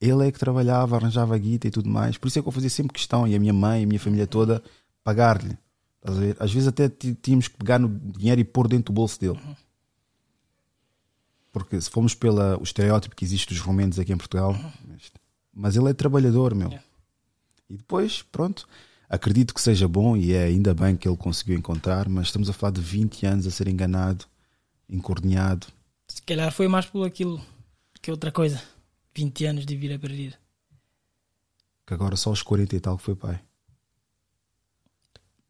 Ele 0.00 0.28
é 0.28 0.32
que 0.32 0.38
trabalhava, 0.38 0.96
arranjava 0.96 1.34
a 1.34 1.38
guita 1.38 1.66
e 1.66 1.70
tudo 1.70 1.88
mais. 1.88 2.18
Por 2.18 2.28
isso 2.28 2.38
é 2.38 2.42
que 2.42 2.48
eu 2.48 2.52
fazia 2.52 2.70
sempre 2.70 2.92
questão, 2.92 3.26
e 3.26 3.34
a 3.34 3.38
minha 3.38 3.52
mãe, 3.52 3.84
a 3.84 3.86
minha 3.86 4.00
família 4.00 4.26
toda, 4.26 4.62
pagar-lhe. 5.02 5.56
Às 6.38 6.52
vezes 6.52 6.68
até 6.68 6.88
tí- 6.88 7.14
tínhamos 7.14 7.48
que 7.48 7.56
pegar 7.56 7.78
no 7.78 7.88
dinheiro 7.88 8.40
e 8.40 8.44
pôr 8.44 8.68
dentro 8.68 8.92
do 8.92 8.96
bolso 8.96 9.18
dele. 9.20 9.38
Porque 11.52 11.80
se 11.80 11.88
formos 11.90 12.14
pelo 12.14 12.62
estereótipo 12.62 13.16
que 13.16 13.24
existe 13.24 13.48
dos 13.48 13.60
romenos 13.60 13.98
aqui 13.98 14.12
em 14.12 14.16
Portugal, 14.16 14.52
mas- 14.86 15.12
mas 15.54 15.76
ele 15.76 15.88
é 15.90 15.94
trabalhador, 15.94 16.54
meu. 16.54 16.70
E 17.68 17.76
depois, 17.76 18.22
pronto, 18.22 18.68
acredito 19.08 19.54
que 19.54 19.60
seja 19.60 19.88
bom 19.88 20.16
e 20.16 20.32
é 20.34 20.44
ainda 20.44 20.74
bem 20.74 20.96
que 20.96 21.08
ele 21.08 21.16
conseguiu 21.16 21.56
encontrar, 21.56 22.08
mas 22.08 22.26
estamos 22.26 22.48
a 22.50 22.52
falar 22.52 22.72
de 22.72 22.80
20 22.80 23.24
anos 23.26 23.46
a 23.46 23.50
ser 23.50 23.66
enganado, 23.68 24.26
encorneado. 24.88 25.66
Se 26.08 26.22
calhar 26.22 26.52
foi 26.52 26.68
mais 26.68 26.86
por 26.86 27.04
aquilo 27.06 27.42
que 28.00 28.10
outra 28.10 28.30
coisa. 28.30 28.62
20 29.14 29.46
anos 29.46 29.64
de 29.66 29.74
vida 29.76 29.98
perdida. 29.98 30.36
que 31.86 31.94
agora 31.94 32.16
só 32.16 32.30
aos 32.30 32.42
40 32.42 32.74
e 32.76 32.80
tal 32.80 32.98
que 32.98 33.04
foi 33.04 33.14
pai. 33.14 33.40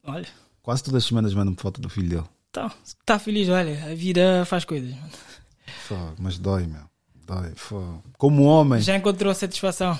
Olha, 0.04 0.28
Quase 0.66 0.82
todas 0.82 1.04
as 1.04 1.08
semanas 1.08 1.32
manda-me 1.32 1.56
foto 1.56 1.80
do 1.80 1.88
filho 1.88 2.08
dele. 2.08 2.24
então, 2.50 2.68
se 2.82 2.96
está 3.00 3.20
feliz, 3.20 3.48
olha, 3.48 3.84
a 3.84 3.94
vida 3.94 4.44
faz 4.46 4.64
coisas. 4.64 4.92
Fogo, 5.86 6.16
mas 6.18 6.38
dói, 6.38 6.66
meu. 6.66 6.82
Dói. 7.24 7.52
fogo. 7.54 8.02
Como 8.18 8.42
homem, 8.42 8.80
Já 8.80 8.96
encontrou 8.96 9.32
satisfação. 9.32 9.96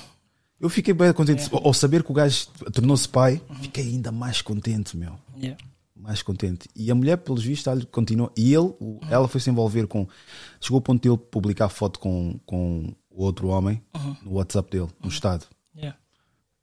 eu 0.61 0.69
fiquei 0.69 0.93
bem 0.93 1.13
contente. 1.13 1.49
Ao 1.53 1.73
saber 1.73 2.03
que 2.03 2.11
o 2.11 2.15
gajo 2.15 2.49
tornou-se 2.73 3.09
pai, 3.09 3.41
fiquei 3.63 3.85
ainda 3.85 4.11
mais 4.11 4.43
contente, 4.43 4.97
meu. 4.97 5.17
Yeah. 5.37 5.57
Mais 5.95 6.21
contente. 6.21 6.69
E 6.75 6.91
a 6.91 6.95
mulher, 6.97 7.17
pelos 7.19 7.43
vistos, 7.45 7.85
continuou. 7.93 8.33
E 8.37 8.53
ele, 8.53 8.75
o- 8.81 8.99
ela 9.09 9.29
foi 9.29 9.41
se 9.41 9.49
envolver 9.51 9.87
com. 9.87 10.07
Chegou 10.61 10.79
ao 10.79 10.83
ponto 10.83 11.01
de 11.03 11.09
ele 11.09 11.17
publicar 11.17 11.69
foto 11.69 11.99
com, 12.01 12.39
com 12.45 12.93
outro 13.11 13.49
homem 13.49 13.81
Uhum. 13.95 14.17
no 14.23 14.33
WhatsApp 14.35 14.69
dele, 14.71 14.89
no 15.01 15.09
estado. 15.09 15.47
Yeah. 15.77 15.97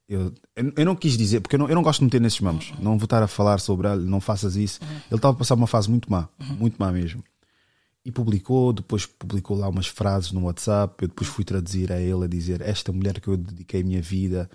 Eu, 0.07 0.33
eu, 0.55 0.73
eu 0.75 0.85
não 0.85 0.95
quis 0.95 1.17
dizer, 1.17 1.39
porque 1.39 1.55
eu 1.55 1.59
não, 1.59 1.69
eu 1.69 1.75
não 1.75 1.81
gosto 1.81 1.99
de 1.99 2.05
meter 2.05 2.19
nesses 2.19 2.39
mamos. 2.39 2.73
Não 2.79 2.97
vou 2.97 3.05
estar 3.05 3.23
a 3.23 3.27
falar 3.27 3.59
sobre 3.59 3.87
ele, 3.87 4.05
não 4.05 4.19
faças 4.19 4.55
isso. 4.55 4.79
Ele 4.83 5.15
estava 5.15 5.33
a 5.33 5.37
passar 5.37 5.55
uma 5.55 5.67
fase 5.67 5.89
muito 5.89 6.11
má, 6.11 6.27
muito 6.57 6.77
má 6.77 6.91
mesmo. 6.91 7.23
E 8.05 8.11
publicou, 8.11 8.73
depois 8.73 9.05
publicou 9.05 9.57
lá 9.57 9.69
umas 9.69 9.87
frases 9.87 10.31
no 10.33 10.43
WhatsApp. 10.43 11.03
Eu 11.03 11.07
depois 11.07 11.29
fui 11.29 11.45
traduzir 11.45 11.91
a 11.91 12.01
ele 12.01 12.25
a 12.25 12.27
dizer: 12.27 12.61
Esta 12.61 12.91
mulher 12.91 13.21
que 13.21 13.29
eu 13.29 13.37
dediquei 13.37 13.81
a 13.81 13.83
minha 13.83 14.01
vida 14.01 14.49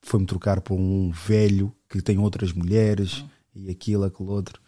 foi-me 0.00 0.24
trocar 0.24 0.60
por 0.62 0.74
um 0.74 1.10
velho 1.10 1.74
que 1.88 2.00
tem 2.00 2.18
outras 2.18 2.52
mulheres 2.52 3.24
e 3.54 3.70
aquilo, 3.70 4.04
aquilo 4.04 4.30
outro. 4.30 4.60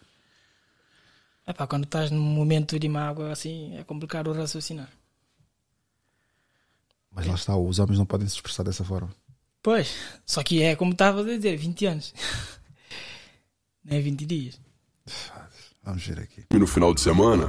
Epá, 1.47 1.65
quando 1.65 1.85
estás 1.85 2.11
num 2.11 2.21
momento 2.21 2.77
de 2.77 2.87
mágoa 2.87 3.31
assim, 3.31 3.75
é 3.75 3.83
complicado 3.83 4.31
raciocinar. 4.31 4.89
Mas 7.11 7.27
lá 7.27 7.33
está, 7.33 7.57
os 7.57 7.79
homens 7.79 7.97
não 7.97 8.05
podem 8.05 8.27
se 8.27 8.35
expressar 8.35 8.63
dessa 8.63 8.85
forma. 8.85 9.13
Pois, 9.63 9.95
só 10.25 10.41
que 10.43 10.63
é 10.63 10.75
como 10.75 10.93
estava 10.93 11.21
a 11.21 11.23
dizer, 11.23 11.55
20 11.55 11.85
anos. 11.85 12.13
Não 13.85 13.97
é 13.97 14.01
20 14.01 14.25
dias. 14.25 14.59
Vamos 15.83 16.05
ver 16.05 16.19
aqui. 16.19 16.43
E 16.53 16.57
no 16.57 16.67
final 16.67 16.93
de 16.93 17.01
semana, 17.01 17.47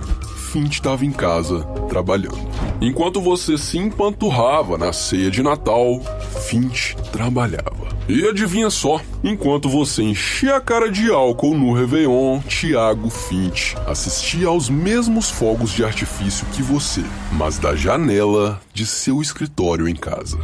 Fint 0.50 0.72
estava 0.72 1.04
em 1.04 1.12
casa 1.12 1.62
trabalhando. 1.88 2.38
Enquanto 2.80 3.20
você 3.20 3.58
se 3.58 3.76
empanturrava 3.76 4.78
na 4.78 4.90
ceia 4.90 5.30
de 5.30 5.42
Natal, 5.42 6.00
Fint 6.48 6.94
trabalhava. 7.12 7.92
E 8.08 8.26
adivinha 8.26 8.70
só, 8.70 9.00
enquanto 9.22 9.68
você 9.68 10.02
enchia 10.02 10.56
a 10.56 10.60
cara 10.60 10.90
de 10.90 11.10
álcool 11.10 11.56
no 11.56 11.74
Réveillon, 11.74 12.40
Thiago 12.40 13.10
Fint 13.10 13.74
assistia 13.86 14.48
aos 14.48 14.68
mesmos 14.68 15.30
fogos 15.30 15.70
de 15.70 15.84
artifício 15.84 16.46
que 16.48 16.62
você, 16.62 17.02
mas 17.32 17.58
da 17.58 17.76
janela 17.76 18.60
de 18.72 18.86
seu 18.86 19.20
escritório 19.20 19.86
em 19.86 19.94
casa. 19.94 20.38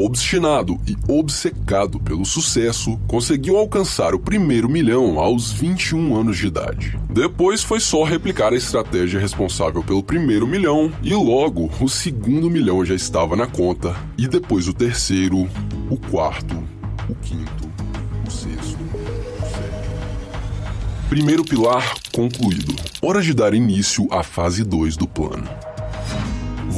Obstinado 0.00 0.78
e 0.86 0.96
obcecado 1.10 1.98
pelo 1.98 2.24
sucesso, 2.24 2.96
conseguiu 3.08 3.56
alcançar 3.56 4.14
o 4.14 4.18
primeiro 4.20 4.68
milhão 4.68 5.18
aos 5.18 5.50
21 5.50 6.16
anos 6.16 6.38
de 6.38 6.46
idade. 6.46 6.96
Depois 7.10 7.64
foi 7.64 7.80
só 7.80 8.04
replicar 8.04 8.52
a 8.52 8.56
estratégia 8.56 9.18
responsável 9.18 9.82
pelo 9.82 10.00
primeiro 10.00 10.46
milhão 10.46 10.92
e 11.02 11.12
logo 11.12 11.68
o 11.80 11.88
segundo 11.88 12.48
milhão 12.48 12.84
já 12.84 12.94
estava 12.94 13.34
na 13.34 13.48
conta, 13.48 13.96
e 14.16 14.28
depois 14.28 14.68
o 14.68 14.72
terceiro, 14.72 15.48
o 15.90 15.96
quarto, 15.96 16.62
o 17.08 17.14
quinto, 17.16 17.68
o 18.24 18.30
sexto, 18.30 18.78
o 18.78 19.40
sétimo. 19.40 19.98
Primeiro 21.08 21.42
pilar 21.42 21.94
concluído. 22.12 22.72
Hora 23.02 23.20
de 23.20 23.34
dar 23.34 23.52
início 23.52 24.06
à 24.12 24.22
fase 24.22 24.62
2 24.62 24.96
do 24.96 25.08
plano. 25.08 25.48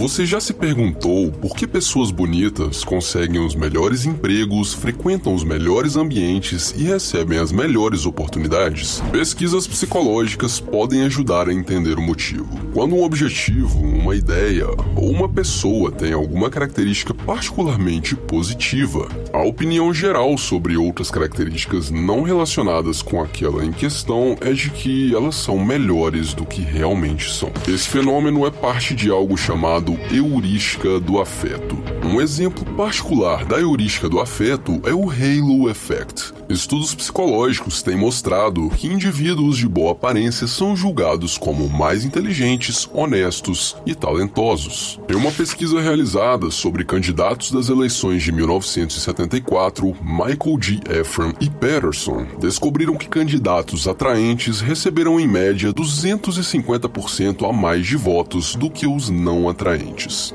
Você 0.00 0.24
já 0.24 0.40
se 0.40 0.54
perguntou 0.54 1.30
por 1.30 1.54
que 1.54 1.66
pessoas 1.66 2.10
bonitas 2.10 2.82
conseguem 2.82 3.38
os 3.38 3.54
melhores 3.54 4.06
empregos, 4.06 4.72
frequentam 4.72 5.34
os 5.34 5.44
melhores 5.44 5.94
ambientes 5.94 6.74
e 6.74 6.84
recebem 6.84 7.38
as 7.38 7.52
melhores 7.52 8.06
oportunidades? 8.06 9.02
Pesquisas 9.12 9.66
psicológicas 9.66 10.58
podem 10.58 11.02
ajudar 11.02 11.50
a 11.50 11.52
entender 11.52 11.98
o 11.98 12.00
motivo. 12.00 12.48
Quando 12.72 12.94
um 12.94 13.04
objetivo, 13.04 13.78
uma 13.78 14.16
ideia 14.16 14.68
ou 14.96 15.10
uma 15.10 15.28
pessoa 15.28 15.92
tem 15.92 16.14
alguma 16.14 16.48
característica 16.48 17.12
particularmente 17.12 18.16
positiva, 18.16 19.06
a 19.34 19.42
opinião 19.42 19.92
geral 19.92 20.38
sobre 20.38 20.78
outras 20.78 21.10
características 21.10 21.90
não 21.90 22.22
relacionadas 22.22 23.02
com 23.02 23.20
aquela 23.20 23.62
em 23.62 23.70
questão 23.70 24.34
é 24.40 24.50
de 24.54 24.70
que 24.70 25.14
elas 25.14 25.34
são 25.34 25.62
melhores 25.62 26.32
do 26.32 26.46
que 26.46 26.62
realmente 26.62 27.30
são. 27.30 27.52
Esse 27.68 27.86
fenômeno 27.86 28.46
é 28.46 28.50
parte 28.50 28.94
de 28.94 29.10
algo 29.10 29.36
chamado 29.36 29.89
heurística 30.10 30.98
do 31.00 31.20
afeto. 31.20 31.78
Um 32.04 32.20
exemplo 32.20 32.64
particular 32.74 33.44
da 33.44 33.58
heurística 33.58 34.08
do 34.08 34.20
afeto 34.20 34.80
é 34.84 34.92
o 34.92 35.10
Halo 35.10 35.70
Effect. 35.70 36.32
Estudos 36.48 36.94
psicológicos 36.94 37.80
têm 37.80 37.96
mostrado 37.96 38.68
que 38.70 38.88
indivíduos 38.88 39.56
de 39.56 39.68
boa 39.68 39.92
aparência 39.92 40.48
são 40.48 40.74
julgados 40.74 41.38
como 41.38 41.68
mais 41.68 42.04
inteligentes, 42.04 42.88
honestos 42.92 43.76
e 43.86 43.94
talentosos. 43.94 44.98
Em 45.08 45.14
uma 45.14 45.30
pesquisa 45.30 45.80
realizada 45.80 46.50
sobre 46.50 46.84
candidatos 46.84 47.52
das 47.52 47.68
eleições 47.68 48.22
de 48.22 48.32
1974, 48.32 49.96
Michael 50.02 50.58
G. 50.60 50.80
Ephraim 50.90 51.34
e 51.40 51.48
Patterson 51.48 52.26
descobriram 52.40 52.96
que 52.96 53.08
candidatos 53.08 53.86
atraentes 53.86 54.60
receberam 54.60 55.20
em 55.20 55.28
média 55.28 55.72
250% 55.72 57.48
a 57.48 57.52
mais 57.52 57.86
de 57.86 57.96
votos 57.96 58.56
do 58.56 58.68
que 58.68 58.86
os 58.86 59.08
não 59.08 59.48
atraentes. 59.48 59.79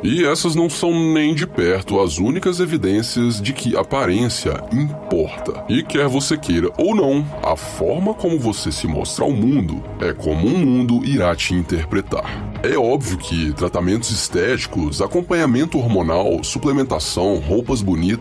E 0.03 0.25
essas 0.25 0.55
não 0.55 0.69
são 0.69 0.91
nem 1.13 1.33
de 1.35 1.45
perto 1.45 1.99
as 1.99 2.17
únicas 2.17 2.59
evidências 2.59 3.41
de 3.41 3.53
que 3.53 3.75
aparência 3.75 4.63
importa. 4.71 5.63
E 5.69 5.83
quer 5.83 6.07
você 6.07 6.37
queira 6.37 6.71
ou 6.77 6.95
não, 6.95 7.25
a 7.43 7.55
forma 7.55 8.13
como 8.13 8.39
você 8.39 8.71
se 8.71 8.87
mostra 8.87 9.23
ao 9.25 9.31
mundo 9.31 9.83
é 9.99 10.13
como 10.13 10.47
um 10.47 10.57
mundo 10.57 11.05
irá 11.05 11.35
te 11.35 11.53
interpretar. 11.53 12.25
É 12.63 12.77
óbvio 12.77 13.17
que 13.17 13.53
tratamentos 13.53 14.09
estéticos, 14.11 15.01
acompanhamento 15.01 15.77
hormonal, 15.77 16.43
suplementação, 16.43 17.37
roupas 17.39 17.81
bonitas 17.81 18.19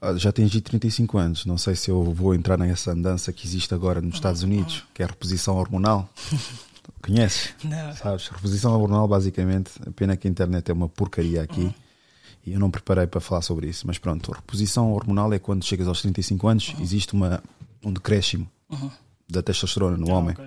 Ah, 0.00 0.14
Já 0.16 0.30
atingi 0.30 0.60
35 0.60 1.18
anos. 1.18 1.46
Não 1.46 1.58
sei 1.58 1.74
se 1.74 1.90
eu 1.90 2.02
vou 2.12 2.34
entrar 2.34 2.56
nessa 2.56 2.92
andança 2.92 3.32
que 3.32 3.46
existe 3.46 3.74
agora 3.74 4.00
nos 4.00 4.14
Estados 4.14 4.42
Unidos, 4.42 4.84
que 4.94 5.02
é 5.02 5.04
a 5.04 5.08
reposição 5.08 5.56
hormonal. 5.56 6.08
Conheces? 7.02 7.54
Não. 7.64 7.94
Sabes? 7.94 8.28
Reposição 8.28 8.72
hormonal, 8.72 9.06
basicamente. 9.08 9.70
A 9.86 9.90
pena 9.90 10.16
que 10.16 10.26
a 10.28 10.30
internet 10.30 10.70
é 10.70 10.74
uma 10.74 10.88
porcaria 10.88 11.42
aqui. 11.42 11.74
E 12.46 12.52
eu 12.52 12.58
não 12.60 12.70
preparei 12.70 13.06
para 13.06 13.20
falar 13.20 13.42
sobre 13.42 13.68
isso. 13.68 13.86
Mas 13.86 13.98
pronto, 13.98 14.32
reposição 14.32 14.92
hormonal 14.92 15.32
é 15.32 15.38
quando 15.38 15.64
chegas 15.64 15.86
aos 15.88 16.00
35 16.02 16.48
anos, 16.48 16.74
existe 16.80 17.12
uma, 17.14 17.42
um 17.84 17.92
decréscimo 17.92 18.48
Uhum. 18.70 18.90
da 19.28 19.42
testosterona 19.42 19.96
no 19.96 20.10
Ah, 20.10 20.14
homem. 20.14 20.34
ok. 20.38 20.46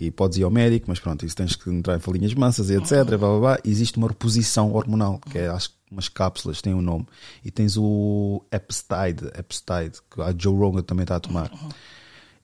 E 0.00 0.10
podes 0.10 0.38
ir 0.38 0.42
ao 0.44 0.50
médico, 0.50 0.86
mas 0.88 0.98
pronto, 1.00 1.24
isso 1.26 1.36
tens 1.36 1.54
que 1.54 1.68
entrar 1.70 1.96
em 1.96 2.00
falinhas 2.00 2.32
mansas 2.34 2.70
e 2.70 2.74
etc. 2.74 3.04
Blá, 3.04 3.18
blá, 3.18 3.38
blá. 3.40 3.58
Existe 3.64 3.98
uma 3.98 4.08
reposição 4.08 4.72
hormonal, 4.72 5.18
que 5.18 5.38
é 5.38 5.48
acho 5.48 5.70
umas 5.90 6.08
cápsulas, 6.08 6.62
tem 6.62 6.72
um 6.72 6.80
nome. 6.80 7.06
E 7.44 7.50
tens 7.50 7.76
o 7.76 8.42
Epstein, 8.50 9.16
Epstein 9.38 9.90
que 10.10 10.22
a 10.22 10.34
Joe 10.36 10.56
Rogan 10.56 10.82
também 10.82 11.02
está 11.04 11.16
a 11.16 11.20
tomar. 11.20 11.50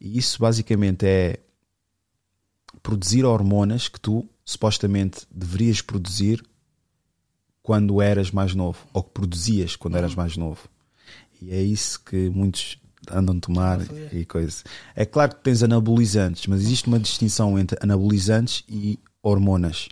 E 0.01 0.18
isso 0.18 0.39
basicamente 0.41 1.07
é 1.07 1.39
produzir 2.82 3.24
hormonas 3.24 3.89
que 3.89 4.00
tu 4.00 4.28
supostamente 4.44 5.26
deverias 5.31 5.81
produzir 5.81 6.44
quando 7.62 8.00
eras 8.00 8.31
mais 8.31 8.55
novo, 8.55 8.78
ou 8.94 9.02
que 9.02 9.10
produzias 9.10 9.76
quando 9.76 9.97
eras 9.97 10.15
mais 10.15 10.36
novo. 10.36 10.68
E 11.40 11.50
é 11.50 11.62
isso 11.62 12.00
que 12.02 12.31
muitos 12.31 12.81
andam 13.10 13.36
a 13.36 13.40
tomar 13.40 13.81
e 14.12 14.24
coisa. 14.24 14.62
É 14.94 15.05
claro 15.05 15.34
que 15.34 15.42
tens 15.42 15.62
anabolizantes, 15.62 16.47
mas 16.47 16.60
existe 16.62 16.89
uma 16.89 16.98
distinção 16.98 17.58
entre 17.58 17.78
anabolizantes 17.82 18.65
e 18.68 18.98
hormonas. 19.23 19.89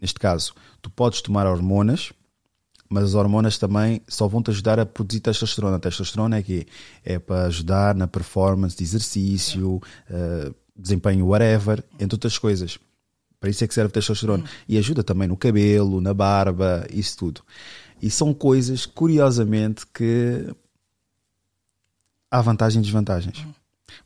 Neste 0.00 0.18
caso, 0.18 0.54
tu 0.80 0.90
podes 0.90 1.20
tomar 1.20 1.46
hormonas, 1.46 2.12
mas 2.88 3.04
as 3.04 3.14
hormonas 3.14 3.58
também 3.58 4.00
só 4.08 4.28
vão 4.28 4.42
te 4.42 4.50
ajudar 4.50 4.78
a 4.78 4.86
produzir 4.86 5.20
testosterona. 5.20 5.76
A 5.76 5.80
testosterona 5.80 6.38
é 6.38 6.42
que 6.42 6.66
é 7.04 7.18
para 7.18 7.46
ajudar 7.46 7.94
na 7.94 8.06
performance 8.06 8.76
de 8.76 8.84
exercício, 8.84 9.80
eh, 10.08 10.52
desempenho, 10.76 11.26
whatever, 11.26 11.82
entre 11.98 12.14
outras 12.14 12.38
coisas. 12.38 12.78
Para 13.40 13.50
isso 13.50 13.62
é 13.64 13.68
que 13.68 13.74
serve 13.74 13.88
a 13.88 13.92
testosterona. 13.92 14.44
E 14.68 14.78
ajuda 14.78 15.02
também 15.04 15.28
no 15.28 15.36
cabelo, 15.36 16.00
na 16.00 16.12
barba, 16.14 16.86
isso 16.90 17.16
tudo. 17.18 17.42
E 18.00 18.10
são 18.10 18.32
coisas, 18.34 18.84
curiosamente, 18.86 19.86
que 19.86 20.46
há 22.30 22.40
vantagens 22.40 22.80
e 22.80 22.84
desvantagens. 22.84 23.44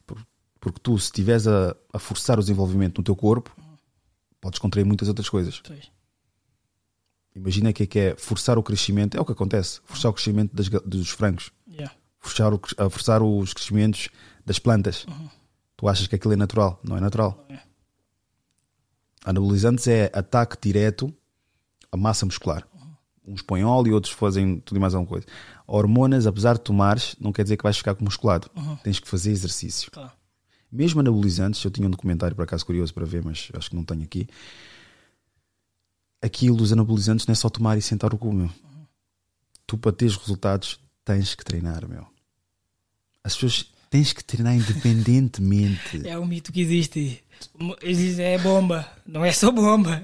Por- 0.06 0.24
Porque 0.60 0.78
tu, 0.82 0.98
se 0.98 1.06
estiveres 1.06 1.46
a, 1.46 1.74
a 1.92 1.98
forçar 1.98 2.38
o 2.38 2.42
desenvolvimento 2.42 2.98
no 2.98 3.04
teu 3.04 3.16
corpo, 3.16 3.54
podes 4.40 4.58
contrair 4.58 4.84
muitas 4.84 5.08
outras 5.08 5.28
coisas. 5.28 5.60
Pois. 5.66 5.90
Imagina 7.34 7.72
que 7.72 7.84
é 7.84 7.86
que 7.86 7.98
é 7.98 8.16
forçar 8.16 8.58
o 8.58 8.62
crescimento, 8.62 9.16
é 9.16 9.20
o 9.20 9.24
que 9.24 9.32
acontece, 9.32 9.80
forçar 9.84 10.10
o 10.10 10.14
crescimento 10.14 10.54
das 10.54 10.68
dos 10.68 11.10
frangos, 11.10 11.50
Yeah. 11.68 11.94
forçar, 12.18 12.52
o, 12.52 12.60
forçar 12.90 13.22
os 13.22 13.54
crescimentos 13.54 14.08
das 14.44 14.58
plantas. 14.58 15.06
Tu 15.80 15.88
achas 15.88 16.06
que 16.06 16.14
aquilo 16.14 16.34
é 16.34 16.36
natural? 16.36 16.78
Não 16.84 16.94
é 16.94 17.00
natural. 17.00 17.42
Anabolizantes 19.24 19.88
é 19.88 20.12
ataque 20.12 20.58
direto 20.60 21.10
à 21.90 21.96
massa 21.96 22.26
muscular. 22.26 22.68
Uns 23.26 23.40
põem 23.40 23.64
óleo, 23.64 23.94
outros 23.94 24.12
fazem 24.12 24.60
tudo 24.60 24.76
e 24.76 24.80
mais 24.80 24.94
alguma 24.94 25.08
coisa. 25.08 25.26
Hormonas, 25.66 26.26
apesar 26.26 26.58
de 26.58 26.60
tomares, 26.60 27.16
não 27.18 27.32
quer 27.32 27.44
dizer 27.44 27.56
que 27.56 27.62
vais 27.62 27.78
ficar 27.78 27.96
musculado. 27.98 28.50
Tens 28.84 29.00
que 29.00 29.08
fazer 29.08 29.30
exercício. 29.30 29.90
Claro. 29.90 30.12
Mesmo 30.70 31.00
anabolizantes, 31.00 31.64
eu 31.64 31.70
tinha 31.70 31.88
um 31.88 31.90
documentário 31.90 32.36
por 32.36 32.42
acaso 32.42 32.66
curioso 32.66 32.92
para 32.92 33.06
ver, 33.06 33.24
mas 33.24 33.48
acho 33.54 33.70
que 33.70 33.76
não 33.76 33.82
tenho 33.82 34.02
aqui. 34.02 34.28
Aquilo 36.20 36.58
dos 36.58 36.74
anabolizantes 36.74 37.26
não 37.26 37.32
é 37.32 37.36
só 37.36 37.48
tomar 37.48 37.78
e 37.78 37.80
sentar 37.80 38.12
o 38.12 38.18
cu, 38.18 38.30
meu. 38.34 38.50
Tu 39.66 39.78
para 39.78 39.92
teres 39.92 40.14
resultados 40.14 40.78
tens 41.06 41.34
que 41.34 41.42
treinar, 41.42 41.88
meu. 41.88 42.06
As 43.24 43.32
pessoas 43.32 43.72
tens 43.90 44.12
que 44.12 44.24
treinar 44.24 44.54
independentemente. 44.54 46.06
É 46.08 46.18
um 46.18 46.24
mito 46.26 46.52
que 46.52 46.60
existe. 46.60 47.22
Eles 47.82 48.18
é 48.18 48.38
bomba, 48.38 48.86
não 49.06 49.24
é 49.24 49.32
só 49.32 49.50
bomba. 49.50 50.02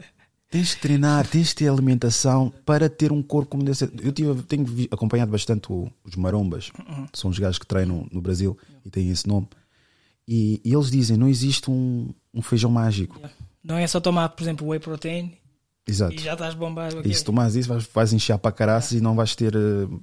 Tens 0.50 0.74
que 0.74 0.80
treinar, 0.80 1.26
tens 1.26 1.50
que 1.50 1.56
ter 1.56 1.68
alimentação 1.68 2.52
para 2.64 2.88
ter 2.88 3.12
um 3.12 3.22
corpo 3.22 3.50
como 3.50 3.64
deve 3.64 3.76
ser. 3.76 3.90
Eu 4.02 4.12
tive- 4.12 4.42
tenho 4.44 4.64
acompanhado 4.90 5.30
bastante 5.30 5.70
o- 5.72 5.90
os 6.04 6.14
marombas, 6.16 6.70
são 7.12 7.30
os 7.30 7.38
gajos 7.38 7.58
que 7.58 7.66
treinam 7.66 8.06
no 8.12 8.20
Brasil 8.20 8.56
e 8.84 8.90
têm 8.90 9.10
esse 9.10 9.26
nome. 9.26 9.48
E, 10.26 10.60
e 10.64 10.72
eles 10.72 10.90
dizem: 10.90 11.16
não 11.16 11.28
existe 11.28 11.70
um, 11.70 12.12
um 12.32 12.40
feijão 12.42 12.70
mágico. 12.70 13.20
Não 13.62 13.76
é 13.76 13.86
só 13.86 14.00
tomar, 14.00 14.28
por 14.30 14.42
exemplo, 14.44 14.68
whey 14.68 14.78
protein 14.78 15.32
Exato. 15.86 16.14
e 16.14 16.18
já 16.18 16.32
estás 16.34 16.54
bombado. 16.54 16.98
ok. 17.00 17.10
E 17.10 17.14
se 17.14 17.24
tomares 17.24 17.54
isso, 17.56 17.68
vais, 17.68 17.84
vais 17.92 18.12
encher 18.12 18.38
para 18.38 18.52
caraças 18.52 18.92
e 18.92 19.00
não 19.00 19.14
vais 19.16 19.34
ter 19.34 19.54
eh, 19.54 19.58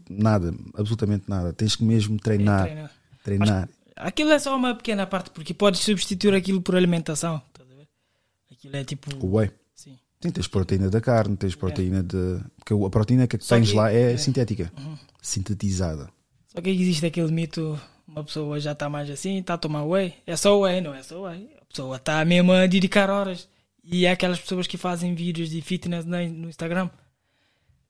nada, 0.09 0.53
absolutamente 0.75 1.23
nada. 1.29 1.53
Tens 1.53 1.75
que 1.75 1.83
mesmo 1.83 2.17
treinar. 2.19 2.91
Treinar. 3.23 3.47
Treinar. 3.47 3.69
Aquilo 3.95 4.31
é 4.31 4.39
só 4.39 4.55
uma 4.55 4.75
pequena 4.75 5.05
parte, 5.07 5.29
porque 5.31 5.53
podes 5.53 5.79
substituir 5.81 6.33
aquilo 6.35 6.61
por 6.61 6.75
alimentação. 6.75 7.41
estás 7.47 7.69
a 7.71 7.73
ver? 7.75 7.87
Aquilo 8.51 8.75
é 8.75 8.83
tipo. 8.83 9.09
O 9.25 9.37
whey. 9.37 9.51
Sim. 9.75 9.97
Sim, 10.21 10.31
tens 10.31 10.47
proteína 10.47 10.89
da 10.89 10.99
carne, 11.01 11.35
tens 11.37 11.55
proteína 11.55 12.01
de. 12.03 12.39
Porque 12.57 12.73
a 12.73 12.89
proteína 12.89 13.27
que 13.27 13.37
Só 13.39 13.55
tens 13.55 13.69
que- 13.71 13.75
lá 13.75 13.91
é, 13.91 14.13
é. 14.13 14.17
sintética, 14.17 14.71
Uhum. 14.77 14.97
sintetizada. 15.21 16.09
Só 16.47 16.61
que 16.61 16.69
existe 16.69 17.05
aquele 17.05 17.31
mito, 17.31 17.79
uma 18.07 18.23
pessoa 18.23 18.59
já 18.59 18.73
está 18.73 18.89
mais 18.89 19.09
assim, 19.09 19.37
está 19.39 19.55
a 19.55 19.57
tomar 19.57 19.83
whey. 19.85 20.13
É 20.27 20.35
só 20.35 20.59
whey, 20.59 20.81
não 20.81 20.93
é 20.93 21.01
só 21.03 21.21
whey. 21.23 21.49
A 21.61 21.65
pessoa 21.65 21.95
está 21.97 22.23
mesmo 22.25 22.51
a 22.51 22.67
dedicar 22.67 23.09
horas. 23.09 23.47
E 23.83 24.05
é 24.05 24.11
aquelas 24.11 24.39
pessoas 24.39 24.65
que 24.65 24.77
fazem 24.77 25.13
vídeos 25.13 25.49
de 25.49 25.61
fitness 25.61 26.05
no 26.05 26.47
Instagram. 26.49 26.89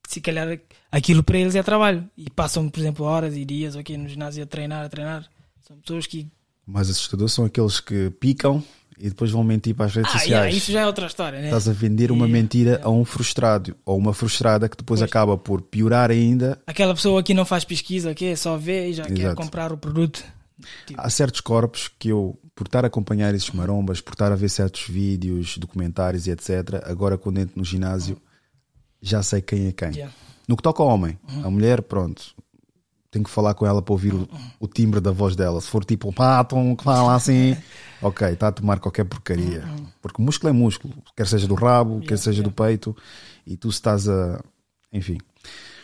Se 0.07 0.19
calhar 0.21 0.59
aquilo 0.91 1.23
para 1.23 1.37
eles 1.37 1.55
é 1.55 1.63
trabalho. 1.63 2.07
E 2.17 2.29
passam, 2.29 2.69
por 2.69 2.79
exemplo, 2.79 3.05
horas 3.05 3.35
e 3.35 3.45
dias 3.45 3.75
aqui 3.75 3.97
no 3.97 4.07
ginásio 4.07 4.43
a 4.43 4.45
treinar, 4.45 4.85
a 4.85 4.89
treinar. 4.89 5.25
São 5.67 5.77
pessoas 5.77 6.05
que. 6.07 6.27
Mais 6.65 6.89
assustador 6.89 7.27
são 7.29 7.45
aqueles 7.45 7.79
que 7.79 8.09
picam 8.19 8.63
e 8.97 9.09
depois 9.09 9.31
vão 9.31 9.43
mentir 9.43 9.75
para 9.75 9.85
as 9.87 9.95
redes 9.95 10.11
Ah, 10.11 10.19
sociais. 10.19 10.29
yeah, 10.43 10.49
isso 10.57 10.71
já 10.71 10.81
é 10.81 10.85
outra 10.85 11.07
história, 11.07 11.39
né? 11.39 11.45
Estás 11.45 11.67
a 11.67 11.73
vender 11.73 12.11
uma 12.11 12.27
E- 12.27 12.31
mentira 12.31 12.79
a 12.83 12.89
um 12.89 13.03
frustrado 13.03 13.75
ou 13.85 13.97
uma 13.97 14.13
frustrada 14.13 14.69
que 14.69 14.77
depois 14.77 15.01
acaba 15.01 15.37
por 15.37 15.61
piorar 15.61 16.09
ainda. 16.11 16.61
Aquela 16.67 16.93
pessoa 16.93 17.21
que 17.23 17.33
não 17.33 17.43
faz 17.43 17.63
pesquisa, 17.65 18.11
ok? 18.11 18.35
Só 18.35 18.55
vê 18.57 18.89
e 18.89 18.93
já 18.93 19.03
quer 19.05 19.17
Exato. 19.19 19.35
comprar 19.35 19.73
o 19.73 19.77
produto. 19.77 20.23
Há 20.95 21.09
certos 21.09 21.41
corpos 21.41 21.89
que 21.99 22.09
eu, 22.09 22.39
por 22.55 22.67
estar 22.67 22.85
a 22.85 22.87
acompanhar 22.87 23.33
esses 23.35 23.49
marombas, 23.51 23.99
por 23.99 24.13
estar 24.13 24.31
a 24.31 24.35
ver 24.35 24.47
certos 24.49 24.87
vídeos, 24.87 25.57
documentários 25.57 26.27
e 26.27 26.31
etc., 26.31 26.81
agora 26.85 27.17
quando 27.17 27.39
entro 27.39 27.57
no 27.57 27.65
ginásio 27.65 28.17
já 29.03 29.21
sei 29.21 29.41
quem 29.41 29.67
é 29.67 29.71
quem. 29.73 29.89
Yeah. 29.89 30.13
No 30.47 30.55
que 30.55 30.63
toca 30.63 30.81
ao 30.81 30.89
homem, 30.89 31.19
a 31.43 31.49
mulher, 31.49 31.81
pronto, 31.81 32.33
tenho 33.11 33.23
que 33.23 33.29
falar 33.29 33.53
com 33.53 33.65
ela 33.65 33.81
para 33.81 33.93
ouvir 33.93 34.13
o, 34.13 34.27
o 34.59 34.67
timbre 34.67 34.99
da 34.99 35.11
voz 35.11 35.35
dela. 35.35 35.61
Se 35.61 35.67
for 35.67 35.85
tipo 35.85 36.09
um 36.09 36.13
pato 36.13 36.55
que 36.77 36.83
fala 36.83 37.13
assim, 37.13 37.55
ok, 38.01 38.29
está 38.29 38.47
a 38.47 38.51
tomar 38.51 38.79
qualquer 38.79 39.03
porcaria. 39.05 39.63
Porque 40.01 40.21
músculo 40.21 40.49
é 40.49 40.53
músculo, 40.53 40.95
quer 41.15 41.27
seja 41.27 41.47
do 41.47 41.53
rabo, 41.53 42.01
quer 42.01 42.17
seja 42.17 42.41
do 42.41 42.51
peito, 42.51 42.95
e 43.45 43.55
tu 43.55 43.69
estás 43.69 44.09
a. 44.09 44.43
Enfim. 44.91 45.17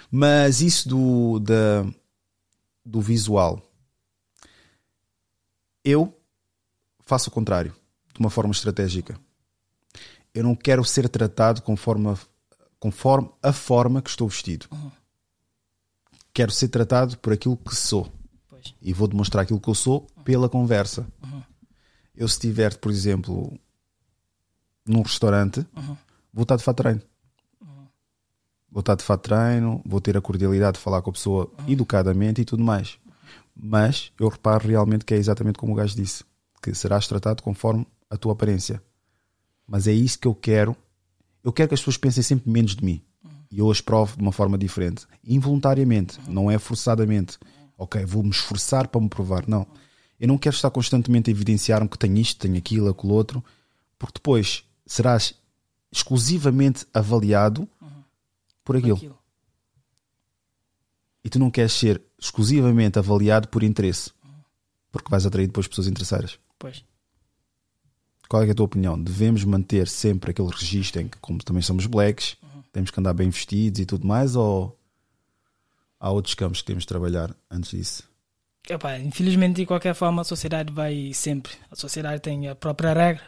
Mas 0.10 0.62
isso 0.62 0.90
do, 0.90 1.40
da, 1.40 1.86
do 2.84 3.00
visual, 3.00 3.62
eu 5.86 6.18
faço 7.06 7.30
o 7.30 7.34
contrário, 7.34 7.74
de 8.14 8.20
uma 8.20 8.30
forma 8.30 8.52
estratégica. 8.52 9.20
Eu 10.34 10.44
não 10.44 10.56
quero 10.56 10.84
ser 10.84 11.08
tratado 11.10 11.62
conforme 11.62 12.10
a, 12.10 12.18
conforme 12.80 13.30
a 13.44 13.52
forma 13.52 14.02
que 14.02 14.10
estou 14.10 14.28
vestido. 14.28 14.68
Quero 16.34 16.52
ser 16.52 16.70
tratado 16.70 17.18
por 17.18 17.34
aquilo 17.34 17.58
que 17.58 17.76
sou. 17.76 18.12
E 18.82 18.94
vou 18.94 19.08
demonstrar 19.08 19.44
aquilo 19.44 19.60
que 19.60 19.70
eu 19.70 19.76
sou 19.76 20.08
pela 20.24 20.48
conversa. 20.48 21.08
Eu, 22.16 22.28
se 22.28 22.36
estiver, 22.36 22.78
por 22.78 22.92
exemplo, 22.92 23.58
num 24.86 25.02
restaurante, 25.02 25.66
vou 26.34 26.44
estar 26.44 26.56
de 26.56 26.64
fato 26.64 26.78
treino. 26.78 27.02
Vou 28.72 28.82
estar 28.82 28.96
de 28.96 29.04
fato 29.04 29.22
treino, 29.24 29.82
vou 29.86 30.00
ter 30.00 30.16
a 30.16 30.22
cordialidade 30.22 30.78
de 30.78 30.84
falar 30.84 31.02
com 31.02 31.10
a 31.10 31.14
pessoa 31.14 31.52
educadamente 31.68 32.42
e 32.42 32.46
tudo 32.46 32.64
mais. 32.64 33.00
Mas 33.56 34.12
eu 34.20 34.30
reparo 34.30 34.68
realmente 34.68 35.04
que 35.04 35.14
é 35.14 35.18
exatamente 35.18 35.58
como 35.58 35.74
o 35.74 35.76
gajo 35.76 35.96
disse: 35.96 36.24
que 36.62 36.74
serás 36.74 37.08
tratado 37.08 37.42
conforme 37.42 37.86
a 38.10 38.18
tua 38.18 38.34
aparência. 38.34 38.82
Mas 39.68 39.88
é 39.88 39.92
isso 39.92 40.20
que 40.20 40.28
eu 40.28 40.36
quero. 40.36 40.76
Eu 41.44 41.54
quero 41.54 41.70
que 41.70 41.74
as 41.74 41.80
pessoas 41.80 41.98
pensem 41.98 42.24
sempre 42.24 42.50
menos 42.50 42.76
de 42.76 42.84
mim. 42.84 43.02
E 43.52 43.60
eu 43.60 43.72
as 43.72 43.82
provo 43.82 44.16
de 44.16 44.22
uma 44.22 44.32
forma 44.32 44.58
diferente. 44.58 45.08
Involuntariamente, 45.24 46.20
não 46.28 46.52
é 46.52 46.60
forçadamente. 46.60 47.38
Ok, 47.78 48.06
vou 48.06 48.24
me 48.24 48.30
esforçar 48.30 48.88
para 48.88 49.02
me 49.02 49.10
provar. 49.10 49.48
Não. 49.48 49.66
Eu 50.20 50.28
não 50.28 50.38
quero 50.38 50.56
estar 50.56 50.70
constantemente 50.70 51.30
a 51.30 51.32
evidenciar-me 51.32 51.90
que 51.90 51.98
tenho 51.98 52.18
isto, 52.18 52.40
tenho 52.40 52.58
aquilo, 52.58 52.90
aquilo 52.90 53.14
outro, 53.14 53.44
porque 53.98 54.16
depois 54.16 54.64
serás 54.86 55.34
exclusivamente 55.92 56.86
avaliado 56.94 57.68
por 58.64 58.78
aquilo. 58.78 58.98
aquilo. 58.98 59.20
E 61.24 61.30
tu 61.30 61.40
não 61.40 61.50
queres 61.50 61.74
ser 61.74 62.02
exclusivamente 62.20 63.00
avaliado 63.00 63.48
por 63.48 63.64
interesse, 63.64 64.12
porque 64.92 65.10
vais 65.10 65.26
atrair 65.26 65.48
depois 65.48 65.68
pessoas 65.68 65.88
interesseiras. 65.88 66.38
Pois. 66.58 66.84
Qual 68.30 68.44
é, 68.44 68.48
é 68.48 68.52
a 68.52 68.56
tua 68.56 68.68
opinião? 68.68 69.02
Devemos 69.02 69.44
manter 69.44 69.88
sempre 69.88 70.30
aquele 70.30 70.50
registro 70.50 71.02
em 71.02 71.08
que, 71.08 71.18
como 71.18 71.44
também 71.44 71.64
somos 71.64 71.88
blacks, 71.88 72.38
temos 72.72 72.92
que 72.92 73.00
andar 73.00 73.14
bem 73.14 73.30
vestidos 73.30 73.80
e 73.80 73.86
tudo 73.88 74.08
mais, 74.08 74.36
ou 74.36 74.78
há 76.00 76.12
outros 76.12 76.36
campos 76.36 76.62
que 76.62 76.68
temos 76.68 76.84
de 76.84 76.88
trabalhar 76.88 77.36
antes 77.50 77.72
disso? 77.72 78.04
Epá, 78.70 79.00
infelizmente, 79.00 79.56
de 79.56 79.66
qualquer 79.66 79.96
forma, 79.96 80.22
a 80.22 80.26
sociedade 80.26 80.72
vai 80.72 81.12
sempre. 81.12 81.54
A 81.72 81.76
sociedade 81.76 82.22
tem 82.22 82.48
a 82.48 82.54
própria 82.54 82.94
regra. 82.94 83.24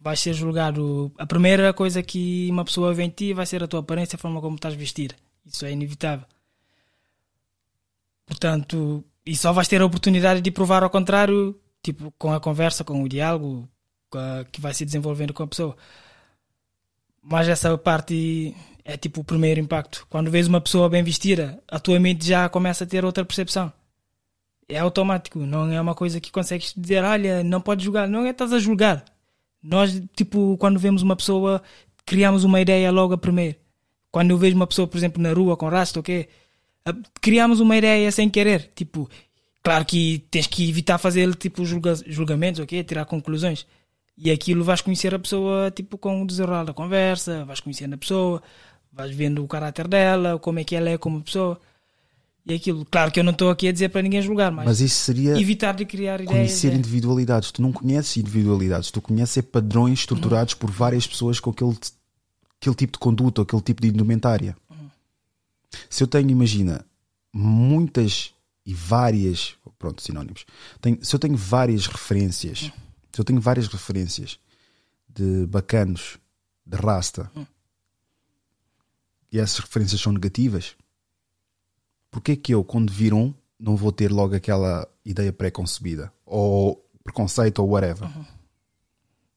Vai 0.00 0.16
ser 0.16 0.34
julgado. 0.34 1.12
A 1.16 1.26
primeira 1.26 1.72
coisa 1.72 2.02
que 2.02 2.48
uma 2.50 2.64
pessoa 2.64 2.92
vê 2.92 3.04
em 3.04 3.10
ti 3.10 3.32
vai 3.32 3.46
ser 3.46 3.62
a 3.62 3.68
tua 3.68 3.80
aparência, 3.80 4.16
a 4.16 4.18
forma 4.18 4.40
como 4.40 4.56
estás 4.56 4.74
vestido. 4.74 5.14
Isso 5.46 5.64
é 5.64 5.70
inevitável. 5.70 6.26
Portanto, 8.26 9.04
e 9.24 9.36
só 9.36 9.52
vais 9.52 9.68
ter 9.68 9.80
a 9.80 9.86
oportunidade 9.86 10.40
de 10.40 10.50
provar 10.50 10.82
ao 10.82 10.90
contrário, 10.90 11.58
tipo, 11.82 12.12
com 12.18 12.32
a 12.32 12.40
conversa, 12.40 12.84
com 12.84 13.02
o 13.02 13.08
diálogo 13.08 13.68
a- 14.14 14.44
que 14.50 14.60
vai 14.60 14.72
se 14.74 14.84
desenvolvendo 14.84 15.32
com 15.34 15.42
a 15.42 15.46
pessoa. 15.46 15.76
Mas 17.22 17.48
essa 17.48 17.76
parte 17.76 18.54
é 18.84 18.96
tipo 18.96 19.20
o 19.20 19.24
primeiro 19.24 19.60
impacto. 19.60 20.06
Quando 20.08 20.30
vês 20.30 20.46
uma 20.46 20.60
pessoa 20.60 20.88
bem 20.88 21.02
vestida, 21.02 21.62
a 21.68 21.78
tua 21.78 21.98
mente 22.00 22.26
já 22.26 22.48
começa 22.48 22.84
a 22.84 22.86
ter 22.86 23.04
outra 23.04 23.24
percepção. 23.24 23.72
É 24.68 24.78
automático, 24.78 25.38
não 25.40 25.70
é 25.72 25.80
uma 25.80 25.94
coisa 25.94 26.20
que 26.20 26.30
consegues 26.30 26.74
dizer, 26.76 27.02
olha, 27.04 27.42
não 27.42 27.60
podes 27.60 27.84
julgar. 27.84 28.06
Não 28.08 28.24
é 28.26 28.30
estás 28.30 28.52
a 28.52 28.58
julgar. 28.58 29.04
Nós, 29.62 30.00
tipo, 30.14 30.56
quando 30.58 30.78
vemos 30.78 31.02
uma 31.02 31.16
pessoa, 31.16 31.62
criamos 32.06 32.44
uma 32.44 32.60
ideia 32.60 32.90
logo 32.90 33.14
a 33.14 33.18
primeiro. 33.18 33.56
Quando 34.10 34.30
eu 34.30 34.38
vejo 34.38 34.56
uma 34.56 34.66
pessoa, 34.66 34.86
por 34.88 34.96
exemplo, 34.96 35.22
na 35.22 35.32
rua 35.32 35.56
com 35.56 35.68
rastro, 35.68 36.00
ok? 36.00 36.28
a- 36.84 36.94
Criamos 37.20 37.60
uma 37.60 37.76
ideia 37.76 38.10
sem 38.12 38.28
querer. 38.30 38.70
Tipo, 38.74 39.08
claro 39.68 39.84
que 39.84 40.24
tens 40.30 40.46
que 40.46 40.66
evitar 40.68 40.96
fazer 40.96 41.34
tipo 41.34 41.62
julga- 41.66 41.94
julgamentos, 42.06 42.58
ok? 42.60 42.82
Tirar 42.84 43.04
conclusões. 43.04 43.66
E 44.16 44.30
aquilo 44.30 44.64
vais 44.64 44.80
conhecer 44.80 45.14
a 45.14 45.18
pessoa 45.18 45.70
tipo 45.70 45.98
com 45.98 46.22
o 46.22 46.26
desenrolar 46.26 46.64
da 46.64 46.72
conversa, 46.72 47.44
vais 47.44 47.60
conhecendo 47.60 47.94
a 47.94 47.98
pessoa, 47.98 48.42
vais 48.90 49.14
vendo 49.14 49.44
o 49.44 49.46
caráter 49.46 49.86
dela, 49.86 50.38
como 50.38 50.58
é 50.58 50.64
que 50.64 50.74
ela 50.74 50.88
é 50.88 50.96
como 50.96 51.20
pessoa. 51.22 51.60
E 52.46 52.54
aquilo, 52.54 52.86
claro 52.90 53.12
que 53.12 53.20
eu 53.20 53.24
não 53.24 53.32
estou 53.32 53.50
aqui 53.50 53.68
a 53.68 53.72
dizer 53.72 53.90
para 53.90 54.00
ninguém 54.00 54.22
julgar, 54.22 54.50
mas, 54.50 54.64
Mas 54.64 54.80
isso 54.80 54.96
seria 55.04 55.38
evitar 55.38 55.74
de 55.74 55.84
criar 55.84 56.14
ideias. 56.14 56.30
conhecer 56.32 56.72
é- 56.72 56.76
individualidades. 56.76 57.52
Tu 57.52 57.60
não 57.60 57.70
conheces 57.70 58.16
individualidades, 58.16 58.90
tu 58.90 59.02
conheces 59.02 59.36
é 59.36 59.42
padrões 59.42 59.98
estruturados 60.00 60.54
por 60.54 60.70
várias 60.70 61.06
pessoas 61.06 61.38
com 61.40 61.50
aquele, 61.50 61.76
aquele 62.58 62.74
tipo 62.74 62.92
de 62.94 62.98
conduta, 62.98 63.42
aquele 63.42 63.60
tipo 63.62 63.82
de 63.82 63.88
indumentária. 63.88 64.56
Se 65.90 66.02
eu 66.02 66.06
tenho, 66.08 66.30
imagina, 66.30 66.82
muitas 67.32 68.32
e 68.64 68.72
várias, 68.74 69.54
pronto, 69.78 70.02
sinónimos. 70.02 70.44
Tenho- 70.80 70.98
se 71.04 71.14
eu 71.14 71.18
tenho 71.20 71.36
várias 71.36 71.86
referências, 71.86 72.70
se 73.12 73.20
eu 73.20 73.24
tenho 73.24 73.40
várias 73.40 73.66
referências 73.68 74.38
de 75.08 75.46
bacanos, 75.46 76.18
de 76.66 76.76
rasta, 76.76 77.30
e 79.30 79.38
essas 79.38 79.58
referências 79.60 80.00
são 80.00 80.12
negativas, 80.12 80.74
porque 82.10 82.32
é 82.32 82.36
que 82.36 82.52
eu, 82.54 82.64
quando 82.64 82.92
vir 82.92 83.12
um, 83.12 83.32
não 83.58 83.76
vou 83.76 83.92
ter 83.92 84.10
logo 84.10 84.34
aquela 84.34 84.88
ideia 85.04 85.32
pré-concebida? 85.32 86.12
Ou 86.24 86.84
preconceito, 87.04 87.58
ou 87.60 87.68
whatever. 87.70 88.08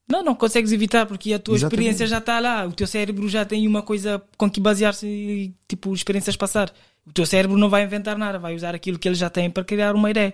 Não, 0.08 0.24
não 0.24 0.36
consegues 0.36 0.72
evitar 0.72 1.06
porque 1.06 1.34
a 1.34 1.40
tua 1.40 1.56
Exatamente. 1.56 1.74
experiência 1.74 2.08
já 2.08 2.18
está 2.18 2.40
lá. 2.40 2.66
O 2.66 2.74
teu 2.74 2.86
cérebro 2.86 3.28
já 3.30 3.46
tem 3.46 3.66
uma 3.68 3.82
coisa 3.82 4.22
com 4.38 4.50
que 4.50 4.60
basear-se 4.60 5.08
e, 5.08 5.56
tipo, 5.68 5.94
experiências 5.94 6.36
passar. 6.36 6.74
O 7.06 7.12
teu 7.12 7.26
cérebro 7.26 7.58
não 7.58 7.70
vai 7.70 7.84
inventar 7.84 8.18
nada, 8.18 8.38
vai 8.40 8.56
usar 8.56 8.76
aquilo 8.76 9.00
que 9.00 9.08
ele 9.08 9.16
já 9.16 9.30
tem 9.30 9.50
para 9.50 9.64
criar 9.64 9.96
uma 9.96 10.10
ideia. 10.12 10.34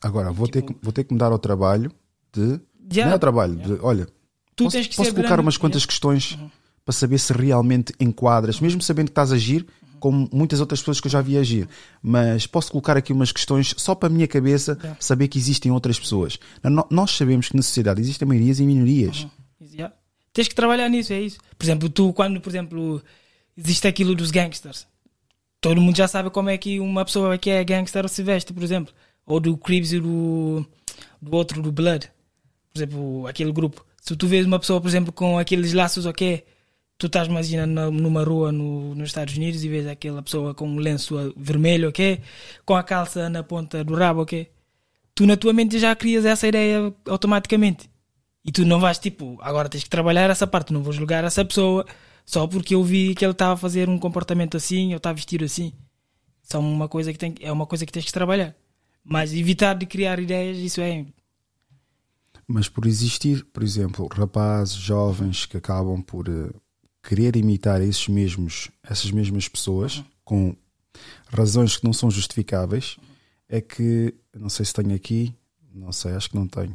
Agora, 0.00 0.30
vou, 0.32 0.48
ter 0.48 0.62
que, 0.62 0.74
vou 0.82 0.92
ter 0.92 1.04
que 1.04 1.12
me 1.12 1.18
dar 1.18 1.32
ao 1.32 1.38
trabalho 1.38 1.90
de. 2.32 2.60
Já. 2.90 3.04
Não 3.04 3.10
é 3.10 3.14
ao 3.14 3.18
trabalho, 3.18 3.56
de, 3.56 3.72
olha, 3.80 4.06
Tu 4.56 4.64
posso, 4.64 4.76
tens 4.76 4.86
que 4.86 4.96
posso 4.96 5.10
colocar 5.10 5.28
grande, 5.30 5.42
umas 5.42 5.56
quantas 5.56 5.82
yeah. 5.82 5.90
questões 5.90 6.38
para 6.84 6.92
saber 6.92 7.18
se 7.18 7.32
realmente 7.32 7.94
enquadras, 7.98 8.60
mesmo 8.60 8.82
sabendo 8.82 9.06
que 9.06 9.12
estás 9.12 9.32
a 9.32 9.36
agir 9.36 9.66
como 9.98 10.28
muitas 10.30 10.60
outras 10.60 10.80
pessoas 10.80 11.00
que 11.00 11.06
eu 11.06 11.10
já 11.10 11.22
vi 11.22 11.38
agir. 11.38 11.66
Mas 12.02 12.46
posso 12.46 12.70
colocar 12.70 12.94
aqui 12.94 13.10
umas 13.10 13.32
questões 13.32 13.74
só 13.78 13.94
para 13.94 14.08
a 14.08 14.12
minha 14.12 14.28
cabeça 14.28 14.78
saber 15.00 15.28
que 15.28 15.38
existem 15.38 15.72
outras 15.72 15.98
pessoas. 15.98 16.38
No- 16.62 16.86
Nós 16.90 17.12
sabemos 17.12 17.48
que 17.48 17.56
na 17.56 17.62
sociedade 17.62 18.02
existem 18.02 18.28
maiorias 18.28 18.60
e 18.60 18.66
minorias. 18.66 19.26
Já. 19.62 19.90
Tens 20.30 20.46
que 20.48 20.54
trabalhar 20.54 20.90
nisso, 20.90 21.12
é 21.14 21.20
isso. 21.22 21.38
Por 21.56 21.64
exemplo, 21.64 21.88
tu, 21.88 22.12
quando, 22.12 22.38
por 22.38 22.50
exemplo, 22.50 23.02
existe 23.56 23.88
aquilo 23.88 24.14
dos 24.14 24.30
gangsters, 24.30 24.86
todo 25.64 25.80
mundo 25.80 25.96
já 25.96 26.06
sabe 26.06 26.28
como 26.28 26.50
é 26.50 26.58
que 26.58 26.78
uma 26.78 27.06
pessoa 27.06 27.38
que 27.38 27.48
é 27.48 27.64
gangster 27.64 28.06
se 28.06 28.22
veste, 28.22 28.52
por 28.52 28.62
exemplo. 28.62 28.92
Ou 29.24 29.40
do 29.40 29.56
Cribs 29.56 29.92
e 29.94 29.98
do, 29.98 30.62
do 31.22 31.34
outro, 31.34 31.62
do 31.62 31.72
Blood. 31.72 32.10
Por 32.70 32.78
exemplo, 32.78 33.26
aquele 33.26 33.50
grupo. 33.50 33.82
Se 33.98 34.14
tu 34.14 34.26
vês 34.26 34.44
uma 34.44 34.58
pessoa, 34.58 34.78
por 34.78 34.88
exemplo, 34.88 35.10
com 35.10 35.38
aqueles 35.38 35.72
laços, 35.72 36.04
ok, 36.04 36.44
tu 36.98 37.06
estás, 37.06 37.28
imagina, 37.28 37.66
na- 37.66 37.90
numa 37.90 38.22
rua 38.22 38.52
no, 38.52 38.94
nos 38.94 39.08
Estados 39.08 39.34
Unidos 39.38 39.64
e 39.64 39.68
vês 39.70 39.86
aquela 39.86 40.22
pessoa 40.22 40.52
com 40.52 40.68
um 40.68 40.76
lenço 40.76 41.32
vermelho, 41.34 41.88
ok, 41.88 42.20
com 42.66 42.74
a 42.76 42.82
calça 42.82 43.30
na 43.30 43.42
ponta 43.42 43.82
do 43.82 43.94
rabo, 43.94 44.20
ok, 44.20 44.46
tu 45.14 45.24
na 45.24 45.34
tua 45.34 45.54
mente 45.54 45.78
já 45.78 45.96
crias 45.96 46.26
essa 46.26 46.46
ideia 46.46 46.92
automaticamente. 47.08 47.88
E 48.44 48.52
tu 48.52 48.66
não 48.66 48.78
vais 48.80 48.98
tipo, 48.98 49.38
agora 49.40 49.70
tens 49.70 49.84
que 49.84 49.88
trabalhar 49.88 50.28
essa 50.28 50.46
parte, 50.46 50.74
não 50.74 50.82
vou 50.82 50.92
julgar 50.92 51.24
essa 51.24 51.42
pessoa 51.42 51.86
só 52.24 52.46
porque 52.46 52.74
eu 52.74 52.82
vi 52.82 53.14
que 53.14 53.24
ele 53.24 53.32
estava 53.32 53.52
a 53.52 53.56
fazer 53.56 53.88
um 53.88 53.98
comportamento 53.98 54.56
assim 54.56 54.90
ou 54.92 54.96
está 54.96 55.10
a 55.10 55.14
vestir 55.14 55.42
assim. 55.42 55.72
São 56.42 56.60
uma 56.60 56.88
coisa 56.88 57.12
que 57.12 57.18
tem, 57.18 57.34
é 57.40 57.52
uma 57.52 57.66
coisa 57.66 57.84
que 57.84 57.92
tens 57.92 58.06
que 58.06 58.12
trabalhar. 58.12 58.54
Mas 59.02 59.34
evitar 59.34 59.74
de 59.74 59.86
criar 59.86 60.18
ideias, 60.18 60.56
isso 60.58 60.80
é. 60.80 61.04
Mas 62.46 62.68
por 62.68 62.86
existir, 62.86 63.44
por 63.46 63.62
exemplo, 63.62 64.08
rapazes, 64.10 64.74
jovens 64.74 65.46
que 65.46 65.56
acabam 65.56 66.02
por 66.02 66.28
eh, 66.28 66.50
querer 67.02 67.36
imitar 67.36 67.80
esses 67.82 68.08
mesmos, 68.08 68.70
essas 68.82 69.10
mesmas 69.10 69.48
pessoas 69.48 70.02
com 70.24 70.56
razões 71.28 71.76
que 71.76 71.84
não 71.84 71.92
são 71.92 72.10
justificáveis, 72.10 72.96
é 73.48 73.60
que 73.60 74.14
não 74.34 74.48
sei 74.48 74.64
se 74.64 74.72
tenho 74.72 74.94
aqui, 74.94 75.34
não 75.74 75.92
sei, 75.92 76.12
acho 76.12 76.30
que 76.30 76.36
não 76.36 76.46
tenho. 76.46 76.74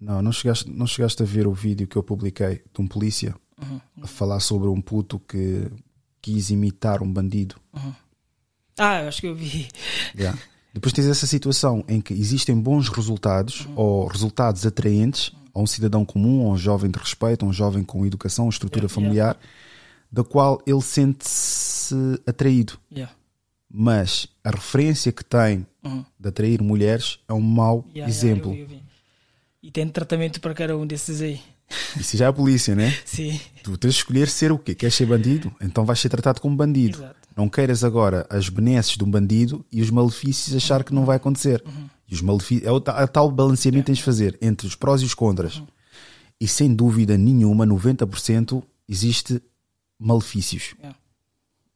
Não, 0.00 0.22
não 0.22 0.32
chegaste, 0.32 0.68
não 0.68 0.86
chegaste 0.86 1.22
a 1.22 1.26
ver 1.26 1.46
o 1.46 1.52
vídeo 1.52 1.86
que 1.86 1.96
eu 1.96 2.02
publiquei 2.02 2.62
de 2.72 2.80
um 2.80 2.86
polícia 2.86 3.34
Uhum. 3.60 3.80
a 4.02 4.06
falar 4.06 4.40
sobre 4.40 4.68
um 4.68 4.80
puto 4.80 5.18
que 5.18 5.66
quis 6.22 6.50
imitar 6.50 7.02
um 7.02 7.12
bandido. 7.12 7.56
Ah, 8.76 9.02
eu 9.02 9.08
acho 9.08 9.20
que 9.20 9.26
eu 9.26 9.34
vi. 9.34 9.68
Yeah. 10.16 10.38
Depois 10.72 10.92
tens 10.92 11.06
essa 11.06 11.26
situação 11.26 11.84
em 11.88 12.00
que 12.00 12.14
existem 12.14 12.58
bons 12.58 12.88
resultados 12.88 13.66
ou 13.74 14.06
resultados 14.06 14.64
atraentes 14.64 15.32
a 15.52 15.58
um 15.60 15.66
cidadão 15.66 16.04
comum, 16.04 16.46
a 16.46 16.52
um 16.52 16.56
jovem 16.56 16.88
de 16.90 16.98
respeito, 16.98 17.44
a 17.44 17.48
um 17.48 17.52
jovem 17.52 17.82
com 17.82 18.06
educação, 18.06 18.48
estrutura 18.48 18.88
familiar, 18.88 19.36
da 20.12 20.22
qual 20.22 20.62
ele 20.66 20.80
sente-se 20.80 21.94
atraído. 22.26 22.78
Yeah. 22.92 23.12
Mas 23.68 24.28
a 24.44 24.50
referência 24.50 25.10
que 25.12 25.24
tem 25.24 25.66
Uhum. 25.84 26.04
de 26.18 26.28
atrair 26.28 26.62
mulheres 26.62 27.18
é 27.28 27.32
um 27.32 27.40
mau 27.40 27.84
Yeah, 27.94 27.94
yeah, 27.94 28.08
exemplo. 28.10 28.50
eu 28.50 28.54
vi, 28.54 28.60
eu 28.62 28.68
vi. 28.68 28.82
E 29.62 29.70
tem 29.70 29.88
tratamento 29.88 30.40
para 30.40 30.54
cada 30.54 30.76
um 30.76 30.86
desses 30.86 31.20
aí. 31.20 31.40
Isso 31.96 32.16
já 32.16 32.26
é 32.26 32.28
a 32.28 32.32
polícia, 32.32 32.74
né? 32.74 32.96
Sim. 33.04 33.40
Tu 33.62 33.76
tens 33.76 33.94
de 33.94 34.00
escolher 34.00 34.28
ser 34.28 34.52
o 34.52 34.58
quê? 34.58 34.74
Queres 34.74 34.94
ser 34.94 35.06
bandido? 35.06 35.54
Então 35.60 35.84
vais 35.84 35.98
ser 36.00 36.08
tratado 36.08 36.40
como 36.40 36.56
bandido. 36.56 36.98
Exato. 36.98 37.16
Não 37.36 37.48
queiras 37.48 37.84
agora 37.84 38.26
as 38.30 38.48
benesses 38.48 38.96
de 38.96 39.04
um 39.04 39.10
bandido 39.10 39.64
e 39.70 39.80
os 39.80 39.90
malefícios 39.90 40.56
achar 40.56 40.82
que 40.82 40.92
não 40.92 41.04
vai 41.04 41.16
acontecer. 41.16 41.62
Uhum. 41.64 41.88
E 42.08 42.14
os 42.14 42.22
malefícios, 42.22 42.66
é 42.66 42.72
o 42.72 42.82
a 42.86 43.06
tal 43.06 43.30
balanceamento 43.30 43.84
que 43.84 43.86
tens 43.86 43.98
de 43.98 44.04
fazer 44.04 44.36
entre 44.40 44.66
os 44.66 44.74
prós 44.74 45.02
e 45.02 45.04
os 45.04 45.14
contras. 45.14 45.58
Uhum. 45.58 45.66
E 46.40 46.48
sem 46.48 46.74
dúvida 46.74 47.16
nenhuma, 47.16 47.66
90% 47.66 48.62
existe 48.88 49.42
malefícios 49.98 50.74
Yeah. 50.78 50.98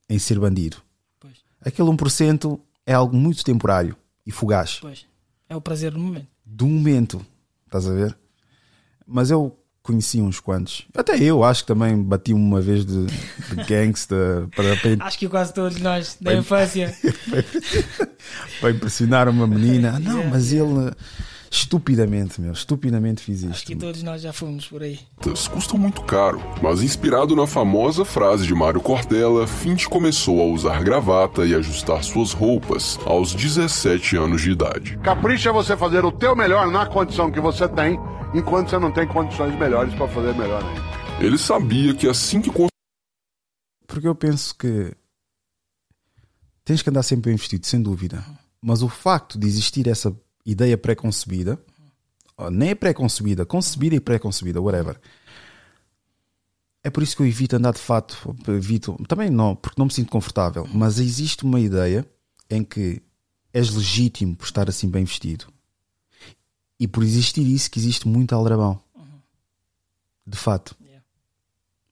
em 0.08 0.18
ser 0.18 0.38
bandido. 0.38 0.78
Pois. 1.20 1.34
Aquele 1.60 1.88
1% 1.90 2.58
é 2.86 2.94
algo 2.94 3.16
muito 3.16 3.44
temporário 3.44 3.96
e 4.26 4.30
fugaz. 4.30 4.78
Pois. 4.80 5.06
É 5.48 5.56
o 5.56 5.60
prazer 5.60 5.92
do 5.92 5.98
momento. 5.98 6.28
Do 6.44 6.66
momento, 6.66 7.24
estás 7.66 7.86
a 7.86 7.92
ver? 7.92 8.16
Mas 9.06 9.30
eu 9.30 9.56
conheci 9.82 10.20
uns 10.20 10.38
quantos. 10.38 10.86
Até 10.94 11.16
eu 11.18 11.42
acho 11.42 11.62
que 11.62 11.66
também 11.66 12.00
bati 12.00 12.32
uma 12.32 12.60
vez 12.60 12.84
de, 12.84 13.06
de 13.06 13.56
gangsta 13.66 14.48
para, 14.54 14.76
para, 14.76 15.04
Acho 15.04 15.18
que 15.18 15.28
quase 15.28 15.52
todos 15.52 15.80
nós, 15.80 16.16
da 16.20 16.34
infância. 16.34 16.94
para 18.60 18.70
impressionar 18.70 19.28
uma 19.28 19.46
menina. 19.46 19.98
Não, 20.00 20.24
mas 20.28 20.52
ele 20.52 20.92
estupidamente, 21.52 22.40
meu, 22.40 22.52
estupidamente 22.52 23.22
fiz 23.22 23.44
Acho 23.44 23.52
isto. 23.52 23.66
que 23.66 23.76
todos 23.76 24.02
nós 24.02 24.22
já 24.22 24.32
fomos 24.32 24.66
por 24.66 24.82
aí. 24.82 24.98
custam 25.52 25.78
muito 25.78 26.00
caro, 26.02 26.40
mas 26.62 26.82
inspirado 26.82 27.36
na 27.36 27.46
famosa 27.46 28.06
frase 28.06 28.46
de 28.46 28.54
Mário 28.54 28.80
Cortella, 28.80 29.46
Fint 29.46 29.84
começou 29.84 30.40
a 30.40 30.46
usar 30.46 30.82
gravata 30.82 31.44
e 31.44 31.54
ajustar 31.54 32.02
suas 32.02 32.32
roupas 32.32 32.98
aos 33.04 33.34
17 33.34 34.16
anos 34.16 34.40
de 34.40 34.50
idade. 34.50 34.96
Capricha 34.98 35.50
é 35.50 35.52
você 35.52 35.76
fazer 35.76 36.02
o 36.06 36.10
teu 36.10 36.34
melhor 36.34 36.70
na 36.70 36.86
condição 36.86 37.30
que 37.30 37.38
você 37.38 37.68
tem, 37.68 38.00
enquanto 38.34 38.70
você 38.70 38.78
não 38.78 38.90
tem 38.90 39.06
condições 39.06 39.54
melhores 39.58 39.92
para 39.94 40.08
fazer 40.08 40.34
melhor 40.34 40.64
ainda. 40.64 40.92
Ele 41.20 41.36
sabia 41.36 41.94
que 41.94 42.08
assim 42.08 42.40
que 42.40 42.50
Porque 43.86 44.08
eu 44.08 44.14
penso 44.14 44.56
que 44.56 44.96
tens 46.64 46.80
que 46.80 46.88
andar 46.88 47.02
sempre 47.02 47.30
bem 47.30 47.36
vestido, 47.36 47.66
sem 47.66 47.82
dúvida. 47.82 48.24
Mas 48.62 48.82
o 48.82 48.88
facto 48.88 49.38
de 49.38 49.46
existir 49.46 49.86
essa 49.86 50.16
ideia 50.44 50.76
pré-concebida, 50.76 51.58
ou 52.36 52.50
nem 52.50 52.70
é 52.70 52.74
pré-concebida, 52.74 53.44
concebida 53.44 53.96
e 53.96 54.00
pré-concebida, 54.00 54.60
whatever. 54.60 55.00
É 56.84 56.90
por 56.90 57.02
isso 57.02 57.16
que 57.16 57.22
eu 57.22 57.26
evito 57.26 57.56
andar 57.56 57.72
de 57.72 57.78
fato, 57.78 58.36
evito, 58.48 58.96
também 59.06 59.30
não, 59.30 59.54
porque 59.54 59.78
não 59.78 59.86
me 59.86 59.92
sinto 59.92 60.10
confortável, 60.10 60.68
mas 60.72 60.98
existe 60.98 61.44
uma 61.44 61.60
ideia 61.60 62.04
em 62.50 62.64
que 62.64 63.00
és 63.52 63.70
legítimo 63.70 64.34
por 64.34 64.44
estar 64.44 64.68
assim 64.68 64.88
bem 64.88 65.04
vestido. 65.04 65.46
E 66.80 66.88
por 66.88 67.04
existir 67.04 67.46
isso 67.46 67.70
que 67.70 67.78
existe 67.78 68.08
muito 68.08 68.34
aldrabão. 68.34 68.80
De 70.26 70.36
fato. 70.36 70.76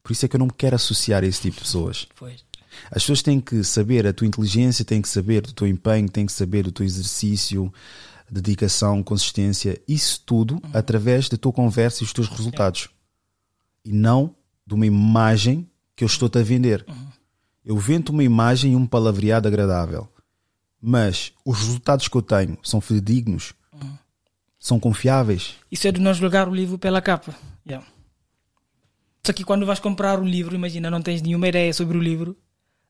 Por 0.02 0.12
isso 0.12 0.24
é 0.24 0.28
que 0.28 0.34
eu 0.34 0.38
não 0.38 0.46
me 0.46 0.52
quero 0.52 0.74
associar 0.74 1.22
a 1.22 1.26
esse 1.26 1.42
tipo 1.42 1.56
de 1.56 1.62
pessoas. 1.62 2.08
Pois. 2.16 2.44
As 2.86 3.02
pessoas 3.02 3.22
têm 3.22 3.40
que 3.40 3.62
saber 3.62 4.06
a 4.06 4.12
tua 4.12 4.26
inteligência, 4.26 4.84
têm 4.84 5.02
que 5.02 5.08
saber 5.08 5.42
do 5.42 5.52
teu 5.52 5.66
empenho, 5.66 6.08
têm 6.08 6.26
que 6.26 6.32
saber 6.32 6.64
do 6.64 6.72
teu 6.72 6.84
exercício, 6.84 7.72
dedicação, 8.30 9.02
consistência, 9.02 9.80
isso 9.88 10.22
tudo 10.24 10.60
através 10.72 11.28
da 11.28 11.36
tua 11.36 11.52
conversa 11.52 12.02
e 12.02 12.06
os 12.06 12.12
teus 12.12 12.28
resultados. 12.28 12.88
E 13.84 13.92
não 13.92 14.34
de 14.66 14.74
uma 14.74 14.86
imagem 14.86 15.68
que 15.96 16.04
eu 16.04 16.06
estou-te 16.06 16.38
a 16.38 16.42
vender. 16.42 16.84
Eu 17.64 17.76
vendo 17.76 18.10
uma 18.10 18.22
imagem 18.22 18.72
e 18.72 18.76
um 18.76 18.86
palavreado 18.86 19.48
agradável. 19.48 20.08
Mas 20.80 21.32
os 21.44 21.58
resultados 21.58 22.08
que 22.08 22.16
eu 22.16 22.22
tenho 22.22 22.56
são 22.62 22.80
fidedignos? 22.80 23.52
São 24.58 24.78
confiáveis? 24.78 25.54
Isso 25.70 25.88
é 25.88 25.92
de 25.92 26.00
não 26.00 26.12
julgar 26.12 26.48
o 26.48 26.54
livro 26.54 26.78
pela 26.78 27.00
capa. 27.00 27.34
Yeah. 27.66 27.86
Só 29.24 29.32
que 29.32 29.44
quando 29.44 29.66
vais 29.66 29.80
comprar 29.80 30.18
um 30.18 30.24
livro, 30.24 30.54
imagina, 30.54 30.90
não 30.90 31.02
tens 31.02 31.22
nenhuma 31.22 31.48
ideia 31.48 31.72
sobre 31.72 31.96
o 31.96 32.00
livro, 32.00 32.36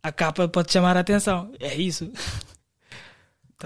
a 0.03 0.11
capa 0.11 0.49
pode 0.49 0.73
chamar 0.73 0.97
a 0.97 1.01
atenção. 1.01 1.53
É 1.59 1.75
isso. 1.77 2.11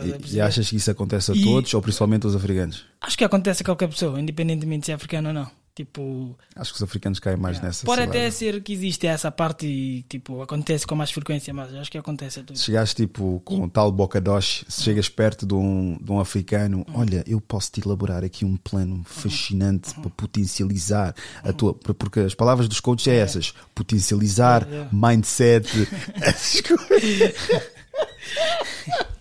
E, 0.03 0.35
e 0.37 0.41
achas 0.41 0.69
que 0.69 0.77
isso 0.77 0.91
acontece 0.91 1.31
a 1.33 1.35
E- 1.35 1.45
todos 1.45 1.73
ou 1.75 1.83
principalmente 1.83 2.25
aos 2.27 2.35
africanos? 2.35 2.85
Acho 3.01 3.17
que 3.19 3.25
acontece 3.25 3.63
a 3.63 3.65
qualquer 3.67 3.89
pessoa, 3.89 4.21
independentemente 4.21 4.87
se 4.87 4.93
é 4.93 4.95
africano 4.95 5.29
ou 5.29 5.35
não. 5.35 5.51
Tipo, 5.77 6.39
Acho 6.55 6.71
que 6.71 6.77
os 6.77 6.83
africanos 6.85 7.19
caem 7.19 7.37
mais 7.37 7.61
nessa. 7.61 7.85
pode 7.85 8.01
até 8.03 8.31
ser 8.31 8.63
que 8.63 8.73
existe 8.73 9.09
essa 9.09 9.29
parte 9.33 9.67
e 9.67 10.03
tipo, 10.05 10.41
acontece 10.41 10.87
com 10.87 10.95
mais 10.95 11.11
frequência, 11.11 11.53
mas 11.53 11.75
acho 11.75 11.91
que 11.91 11.99
acontece 11.99 12.39
a 12.39 12.45
todos. 12.45 12.61
Se 12.61 12.67
chegares 12.67 12.95
tipo 12.95 13.43
com 13.45 13.69
tal 13.69 13.91
bocadoche, 13.91 14.65
se 14.69 14.83
chegas 14.85 15.09
perto 15.09 15.45
de 15.45 15.53
um, 15.53 15.99
de 16.01 16.13
um 16.13 16.21
africano, 16.21 16.87
olha, 16.95 17.25
eu 17.27 17.41
posso 17.41 17.73
te 17.73 17.81
elaborar 17.85 18.23
aqui 18.23 18.45
um 18.45 18.57
plano 18.57 19.03
fascinante 19.05 19.93
para 19.95 20.11
potencializar 20.11 21.13
a 21.43 21.53
tua. 21.53 21.75
Porque 21.75 22.21
as 22.21 22.37
palavras 22.37 22.69
dos 22.69 22.79
coaches 22.79 23.09
é 23.09 23.17
essas: 23.17 23.53
potencializar, 23.75 24.69
É, 24.71 24.77
é. 24.77 24.89
mindset, 24.93 25.69
essas 26.23 26.61
coisas. 26.61 27.35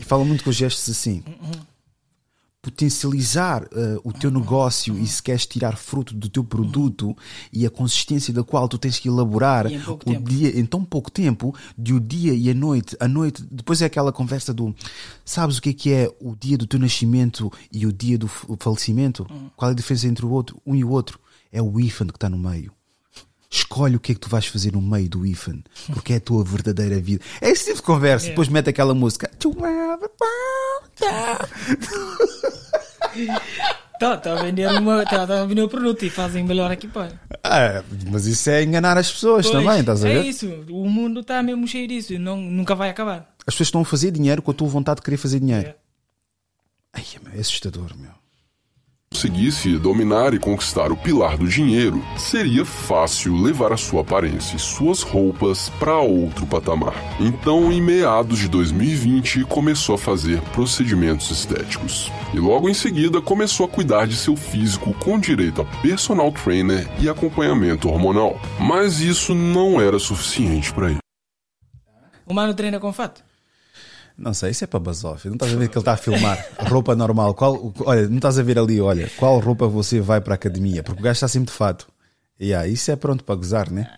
fala 0.00 0.24
muito 0.24 0.44
com 0.44 0.52
gestos 0.52 0.88
assim. 0.88 1.22
Potencializar 2.60 3.62
uh, 3.62 4.00
o 4.02 4.12
teu 4.12 4.28
negócio 4.28 4.98
e 4.98 5.06
se 5.06 5.22
queres 5.22 5.46
tirar 5.46 5.76
fruto 5.76 6.12
do 6.12 6.28
teu 6.28 6.42
produto 6.42 7.16
e 7.52 7.64
a 7.64 7.70
consistência 7.70 8.34
da 8.34 8.42
qual 8.42 8.68
tu 8.68 8.76
tens 8.76 8.98
que 8.98 9.08
elaborar 9.08 9.70
E 9.70 9.74
em 9.74 9.78
o 9.78 9.96
tempo. 9.96 10.28
dia 10.28 10.58
em 10.58 10.66
tão 10.66 10.84
pouco 10.84 11.08
tempo, 11.08 11.54
de 11.78 11.94
o 11.94 12.00
dia 12.00 12.34
e 12.34 12.50
a 12.50 12.54
noite, 12.54 12.96
a 12.98 13.06
noite, 13.06 13.44
depois 13.48 13.80
é 13.82 13.84
aquela 13.84 14.12
conversa 14.12 14.52
do 14.52 14.74
sabes 15.24 15.58
o 15.58 15.62
que 15.62 15.70
é 15.70 15.72
que 15.72 15.92
é 15.92 16.10
o 16.20 16.34
dia 16.34 16.58
do 16.58 16.66
teu 16.66 16.80
nascimento 16.80 17.52
e 17.72 17.86
o 17.86 17.92
dia 17.92 18.18
do 18.18 18.26
falecimento? 18.26 19.24
Qual 19.54 19.70
é 19.70 19.72
a 19.72 19.76
diferença 19.76 20.08
entre 20.08 20.26
o 20.26 20.30
outro, 20.30 20.60
um 20.66 20.74
e 20.74 20.82
o 20.82 20.90
outro? 20.90 21.20
É 21.52 21.62
o 21.62 21.78
IFAN 21.78 22.08
que 22.08 22.16
está 22.16 22.28
no 22.28 22.36
meio. 22.38 22.75
Escolhe 23.56 23.96
o 23.96 24.00
que 24.00 24.12
é 24.12 24.14
que 24.14 24.20
tu 24.20 24.28
vais 24.28 24.44
fazer 24.44 24.74
no 24.74 24.82
meio 24.82 25.08
do 25.08 25.24
IFAN, 25.24 25.62
porque 25.94 26.12
é 26.12 26.16
a 26.16 26.20
tua 26.20 26.44
verdadeira 26.44 27.00
vida. 27.00 27.24
É 27.40 27.48
esse 27.48 27.64
tipo 27.64 27.76
de 27.76 27.82
conversa. 27.82 28.26
É. 28.26 28.28
Depois 28.30 28.48
mete 28.48 28.68
aquela 28.68 28.94
música. 28.94 29.30
Have 29.32 30.04
a 30.04 30.08
Tá, 33.98 34.20
a 34.30 34.42
vender 34.42 34.68
uma, 34.68 35.06
tá, 35.06 35.26
tá 35.26 35.40
a 35.40 35.46
vender 35.46 35.62
o 35.62 35.68
produto 35.70 36.04
e 36.04 36.10
fazem 36.10 36.44
melhor 36.44 36.70
aqui, 36.70 36.86
pá. 36.86 37.08
Ah, 37.42 37.82
mas 38.10 38.26
isso 38.26 38.50
é 38.50 38.62
enganar 38.62 38.98
as 38.98 39.10
pessoas 39.10 39.46
Pois, 39.46 39.64
também, 39.64 39.80
estás 39.80 40.04
a 40.04 40.08
ver? 40.08 40.18
É 40.18 40.28
isso, 40.28 40.46
o 40.68 40.86
mundo 40.86 41.20
está 41.20 41.42
mesmo 41.42 41.66
cheio 41.66 41.88
disso 41.88 42.12
e 42.12 42.18
não, 42.18 42.36
nunca 42.36 42.74
vai 42.74 42.90
acabar. 42.90 43.34
As 43.46 43.54
pessoas 43.54 43.68
estão 43.68 43.80
a 43.80 43.86
fazer 43.86 44.10
dinheiro 44.10 44.42
com 44.42 44.50
a 44.50 44.54
tua 44.54 44.68
vontade 44.68 44.96
de 44.96 45.02
querer 45.02 45.16
fazer 45.16 45.40
dinheiro. 45.40 45.68
É. 45.68 45.76
Ai, 46.92 47.04
é 47.34 47.40
assustador, 47.40 47.96
meu. 47.96 48.10
Conseguisse 49.16 49.78
dominar 49.78 50.34
e 50.34 50.38
conquistar 50.38 50.92
o 50.92 50.96
pilar 50.96 51.38
do 51.38 51.48
dinheiro, 51.48 52.04
seria 52.18 52.66
fácil 52.66 53.34
levar 53.34 53.72
a 53.72 53.76
sua 53.76 54.02
aparência 54.02 54.56
e 54.56 54.58
suas 54.58 55.00
roupas 55.00 55.70
para 55.80 55.98
outro 55.98 56.44
patamar. 56.44 56.92
Então, 57.18 57.72
em 57.72 57.80
meados 57.80 58.38
de 58.38 58.46
2020, 58.46 59.44
começou 59.44 59.94
a 59.94 59.98
fazer 59.98 60.42
procedimentos 60.52 61.30
estéticos. 61.30 62.12
E 62.34 62.38
logo 62.38 62.68
em 62.68 62.74
seguida 62.74 63.22
começou 63.22 63.64
a 63.64 63.68
cuidar 63.70 64.06
de 64.06 64.16
seu 64.16 64.36
físico 64.36 64.92
com 65.02 65.18
direito 65.18 65.62
a 65.62 65.64
personal 65.80 66.30
trainer 66.30 66.86
e 67.00 67.08
acompanhamento 67.08 67.88
hormonal. 67.88 68.38
Mas 68.60 69.00
isso 69.00 69.34
não 69.34 69.80
era 69.80 69.98
suficiente 69.98 70.74
para 70.74 70.90
ele. 70.90 70.98
O 72.26 72.34
mano 72.34 72.52
treina 72.52 72.78
com 72.78 72.92
fato. 72.92 73.25
Não 74.18 74.32
sei, 74.32 74.50
isso 74.50 74.64
é 74.64 74.66
para 74.66 74.80
Basoff. 74.80 75.26
Não 75.28 75.34
estás 75.34 75.52
a 75.52 75.56
ver 75.56 75.68
que 75.68 75.76
ele 75.76 75.82
está 75.82 75.92
a 75.92 75.96
filmar 75.96 76.42
roupa 76.68 76.96
normal. 76.96 77.34
Qual, 77.34 77.72
olha, 77.80 78.08
não 78.08 78.16
estás 78.16 78.38
a 78.38 78.42
ver 78.42 78.58
ali, 78.58 78.80
olha, 78.80 79.10
qual 79.16 79.38
roupa 79.38 79.66
você 79.66 80.00
vai 80.00 80.20
para 80.20 80.34
a 80.34 80.36
academia? 80.36 80.82
Porque 80.82 81.00
o 81.00 81.04
gajo 81.04 81.16
está 81.16 81.28
sempre 81.28 81.50
de 81.50 81.56
fato. 81.56 81.86
E 82.38 82.46
yeah, 82.46 82.66
isso 82.66 82.90
é 82.90 82.96
pronto 82.96 83.24
para 83.24 83.34
gozar, 83.34 83.70
né? 83.70 83.88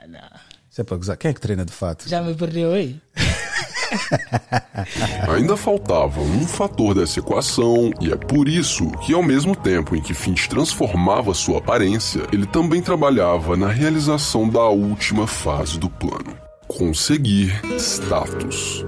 Isso 0.71 0.81
é 0.81 0.85
para 0.85 0.97
gozar. 0.97 1.17
Quem 1.17 1.31
é 1.31 1.35
que 1.35 1.41
treina 1.41 1.65
de 1.65 1.73
fato? 1.73 2.09
Já 2.09 2.23
me 2.23 2.35
perdeu 2.35 2.73
aí. 2.73 3.01
Ainda 5.29 5.57
faltava 5.57 6.21
um 6.21 6.47
fator 6.47 6.95
dessa 6.95 7.19
equação, 7.19 7.91
e 8.01 8.13
é 8.13 8.17
por 8.17 8.49
isso 8.49 8.91
que, 9.03 9.13
ao 9.15 9.23
mesmo 9.23 9.55
tempo 9.55 9.97
em 9.97 10.01
que 10.01 10.15
Finch 10.15 10.49
transformava 10.49 11.35
sua 11.35 11.59
aparência, 11.59 12.23
ele 12.33 12.47
também 12.47 12.83
trabalhava 12.83 13.57
na 13.57 13.69
realização 13.69 14.49
da 14.49 14.65
última 14.69 15.27
fase 15.27 15.79
do 15.79 15.89
plano: 15.89 16.37
conseguir 16.67 17.61
status. 17.79 18.85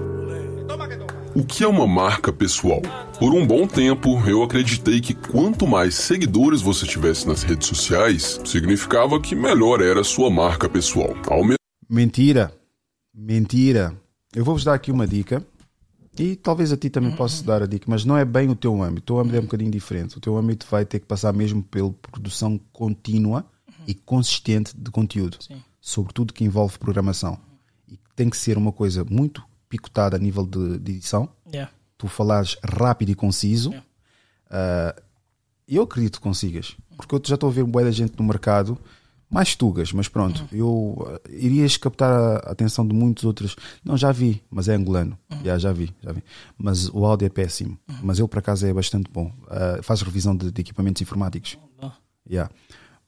O 1.33 1.45
que 1.45 1.63
é 1.63 1.67
uma 1.67 1.87
marca 1.87 2.33
pessoal? 2.33 2.81
Por 3.17 3.33
um 3.33 3.47
bom 3.47 3.65
tempo, 3.65 4.19
eu 4.27 4.43
acreditei 4.43 4.99
que 4.99 5.13
quanto 5.13 5.65
mais 5.65 5.95
seguidores 5.95 6.61
você 6.61 6.85
tivesse 6.85 7.25
nas 7.25 7.41
redes 7.41 7.69
sociais, 7.69 8.41
significava 8.43 9.17
que 9.17 9.33
melhor 9.33 9.81
era 9.81 10.01
a 10.01 10.03
sua 10.03 10.29
marca 10.29 10.67
pessoal. 10.67 11.15
Ao 11.29 11.41
mesmo 11.41 11.55
Mentira. 11.89 12.53
Mentira. 13.13 13.95
Eu 14.35 14.43
vou-vos 14.43 14.65
dar 14.65 14.73
aqui 14.73 14.91
uma 14.91 15.07
dica. 15.07 15.41
E 16.19 16.35
talvez 16.35 16.73
a 16.73 16.77
ti 16.77 16.89
também 16.89 17.15
possa 17.15 17.41
dar 17.45 17.63
a 17.63 17.65
dica, 17.65 17.85
mas 17.87 18.03
não 18.03 18.17
é 18.17 18.25
bem 18.25 18.49
o 18.49 18.55
teu 18.55 18.83
âmbito. 18.83 19.13
O 19.13 19.15
teu 19.15 19.19
âmbito 19.19 19.37
é 19.37 19.39
um 19.39 19.43
bocadinho 19.43 19.71
diferente. 19.71 20.17
O 20.17 20.19
teu 20.19 20.35
âmbito 20.35 20.67
vai 20.69 20.83
ter 20.83 20.99
que 20.99 21.05
passar 21.05 21.31
mesmo 21.31 21.63
pela 21.63 21.93
produção 22.11 22.59
contínua 22.73 23.45
e 23.87 23.93
consistente 23.93 24.75
de 24.75 24.91
conteúdo, 24.91 25.37
sobretudo 25.79 26.33
que 26.33 26.43
envolve 26.43 26.77
programação. 26.77 27.39
E 27.87 27.97
tem 28.17 28.29
que 28.29 28.35
ser 28.35 28.57
uma 28.57 28.73
coisa 28.73 29.05
muito 29.09 29.41
picotada 29.71 30.17
a 30.17 30.19
nível 30.19 30.45
de, 30.45 30.77
de 30.77 30.91
edição. 30.91 31.29
Yeah. 31.47 31.71
Tu 31.97 32.07
falares 32.09 32.57
rápido 32.61 33.09
e 33.09 33.15
conciso. 33.15 33.73
Ah, 34.49 34.93
eu 35.67 35.83
acredito 35.83 36.17
que 36.17 36.23
consigas, 36.23 36.75
porque 36.97 37.15
eu 37.15 37.21
já 37.23 37.35
estou 37.35 37.49
a 37.49 37.53
ver 37.53 37.63
boa 37.63 37.85
da 37.85 37.91
gente 37.91 38.13
no 38.17 38.25
mercado 38.25 38.77
mais 39.29 39.55
tugas, 39.55 39.93
mas 39.93 40.09
pronto, 40.09 40.45
eu 40.51 40.67
uh, 40.67 41.19
irias 41.29 41.77
captar 41.77 42.11
a 42.11 42.51
atenção 42.51 42.85
de 42.85 42.93
muitos 42.93 43.23
outros. 43.23 43.55
Não, 43.81 43.95
já 43.95 44.11
vi, 44.11 44.43
mas 44.51 44.67
é 44.67 44.75
angolano. 44.75 45.17
Já, 45.41 45.57
já 45.57 45.71
vi, 45.71 45.95
já 46.03 46.11
vi. 46.11 46.21
Mas 46.57 46.89
o 46.89 47.05
áudio 47.05 47.27
é 47.27 47.29
péssimo. 47.29 47.79
Mas 48.03 48.19
ele, 48.19 48.27
por 48.27 48.39
acaso, 48.39 48.67
é 48.67 48.73
bastante 48.73 49.09
bom. 49.09 49.31
Uh, 49.43 49.81
faz 49.81 50.01
revisão 50.01 50.35
de, 50.35 50.51
de 50.51 50.59
equipamentos 50.59 51.01
informáticos. 51.01 51.57
Bom. 51.79 51.89
Yeah. 52.29 52.51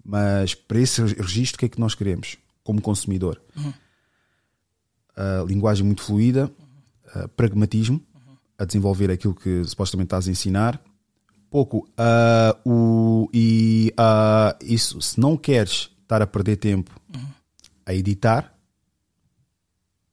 Mas 0.01 0.55
para 0.55 0.79
esse 0.79 1.01
registro, 1.01 1.57
o 1.57 1.59
que 1.59 1.65
é 1.65 1.69
que 1.69 1.79
nós 1.81 1.93
queremos 1.93 2.37
como 2.63 2.81
consumidor? 2.81 3.41
Uh, 5.15 5.45
linguagem 5.45 5.85
muito 5.85 6.01
fluida, 6.01 6.51
uh, 7.15 7.27
pragmatismo, 7.29 8.01
a 8.57 8.65
desenvolver 8.65 9.11
aquilo 9.11 9.35
que 9.35 9.63
supostamente 9.63 10.07
estás 10.07 10.27
a 10.27 10.31
ensinar. 10.31 10.81
Pouco. 11.49 11.87
uh, 11.99 12.69
o, 12.69 13.29
e 13.33 13.93
isso, 14.61 14.99
se 15.01 15.19
não 15.19 15.37
queres 15.37 15.91
estar 16.01 16.21
a 16.21 16.27
perder 16.27 16.57
tempo 16.57 16.91
a 17.85 17.93
editar, 17.93 18.53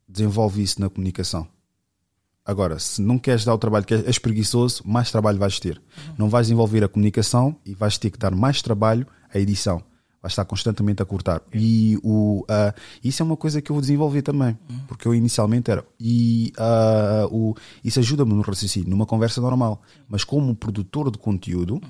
desenvolve 0.07 0.63
isso 0.63 0.81
na 0.81 0.91
comunicação. 0.91 1.47
Agora, 2.45 2.79
se 2.79 3.01
não 3.01 3.19
queres 3.19 3.45
dar 3.45 3.55
o 3.55 3.59
trabalho 3.59 3.85
que 3.85 3.95
és 3.95 4.19
preguiçoso, 4.19 4.83
mais 4.85 5.11
trabalho 5.11 5.39
vais 5.39 5.61
ter. 5.61 5.81
Não 6.19 6.29
vais 6.29 6.47
desenvolver 6.47 6.83
a 6.83 6.89
comunicação 6.89 7.57
e 7.65 7.75
vais 7.75 7.97
ter 7.97 8.11
que 8.11 8.19
dar 8.19 8.35
mais 8.35 8.61
trabalho 8.61 9.07
à 9.33 9.39
edição. 9.39 9.83
Vais 10.23 10.33
estar 10.33 10.45
constantemente 10.45 11.03
a 11.03 11.07
cortar. 11.07 11.41
E 11.53 11.99
o, 12.03 12.45
ah, 12.49 12.75
isso 13.03 13.23
é 13.23 13.25
uma 13.25 13.37
coisa 13.39 13.63
que 13.63 13.71
eu 13.71 13.75
vou 13.75 13.81
desenvolver 13.81 14.21
também. 14.23 14.59
Porque 14.87 15.09
eu 15.09 15.15
inicialmente 15.15 15.71
era. 15.71 15.83
E 15.99 16.53
ah, 16.59 17.27
o, 17.31 17.55
isso 17.83 17.99
ajuda-me 18.01 18.35
no 18.35 18.43
raciocínio, 18.43 18.91
numa 18.91 19.07
conversa 19.07 19.41
normal. 19.41 19.81
Mas 20.07 20.23
como 20.23 20.55
produtor 20.55 21.11
de 21.11 21.17
conteúdo, 21.17 21.81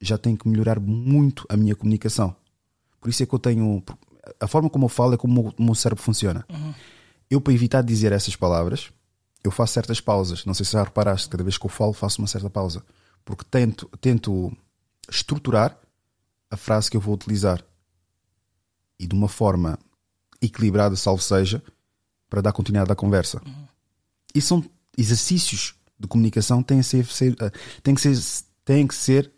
já 0.00 0.16
tenho 0.16 0.36
que 0.36 0.48
melhorar 0.48 0.80
muito 0.80 1.44
a 1.48 1.56
minha 1.58 1.76
comunicação. 1.76 2.34
Por 3.00 3.10
isso 3.10 3.22
é 3.22 3.26
que 3.26 3.34
eu 3.34 3.38
tenho. 3.38 3.82
A 4.40 4.46
forma 4.46 4.70
como 4.70 4.86
eu 4.86 4.88
falo 4.88 5.12
é 5.14 5.16
como 5.18 5.52
o 5.58 5.62
meu- 5.62 5.74
cérebro 5.74 6.02
funciona. 6.02 6.46
Eu, 7.30 7.40
para 7.40 7.52
evitar 7.52 7.82
dizer 7.82 8.12
essas 8.12 8.34
palavras, 8.34 8.90
eu 9.44 9.50
faço 9.50 9.74
certas 9.74 10.00
pausas. 10.00 10.46
Não 10.46 10.54
sei 10.54 10.64
se 10.64 10.72
já 10.72 10.82
reparaste, 10.82 11.28
cada 11.28 11.44
vez 11.44 11.58
que 11.58 11.66
eu 11.66 11.70
falo, 11.70 11.92
faço 11.92 12.20
uma 12.22 12.26
certa 12.28 12.48
pausa. 12.48 12.82
Porque 13.26 13.44
tento, 13.50 13.86
tento 14.00 14.50
estruturar 15.10 15.78
a 16.50 16.56
frase 16.56 16.90
que 16.90 16.96
eu 16.96 17.00
vou 17.00 17.14
utilizar 17.14 17.64
e 18.98 19.06
de 19.06 19.14
uma 19.14 19.28
forma 19.28 19.78
equilibrada, 20.40 20.96
salvo 20.96 21.22
seja, 21.22 21.62
para 22.28 22.40
dar 22.40 22.52
continuidade 22.52 22.92
à 22.92 22.96
conversa. 22.96 23.40
E 24.34 24.40
são 24.40 24.64
exercícios 24.96 25.74
de 25.98 26.06
comunicação 26.06 26.62
que 26.62 26.68
têm, 26.68 26.82
ser, 26.82 27.06
eh, 27.40 27.50
têm, 27.82 27.94
que, 27.94 28.00
ser, 28.00 28.16
têm 28.64 28.86
que 28.86 28.94
ser 28.94 29.32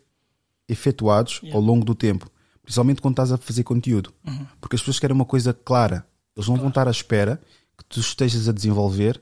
efetuados 0.67 1.41
ao 1.51 1.59
longo 1.59 1.85
do 1.85 1.95
tempo. 1.95 2.29
Principalmente 2.63 3.01
quando 3.01 3.13
estás 3.13 3.31
a 3.31 3.37
fazer 3.37 3.63
conteúdo. 3.63 4.13
Porque 4.59 4.75
as 4.75 4.81
pessoas 4.81 4.99
querem 4.99 5.15
uma 5.15 5.25
coisa 5.25 5.53
clara. 5.53 6.05
Eles 6.35 6.47
não 6.47 6.55
vão 6.55 6.69
estar 6.69 6.87
à 6.87 6.91
espera 6.91 7.41
que 7.77 7.83
tu 7.85 7.99
estejas 7.99 8.47
a 8.47 8.51
desenvolver 8.51 9.21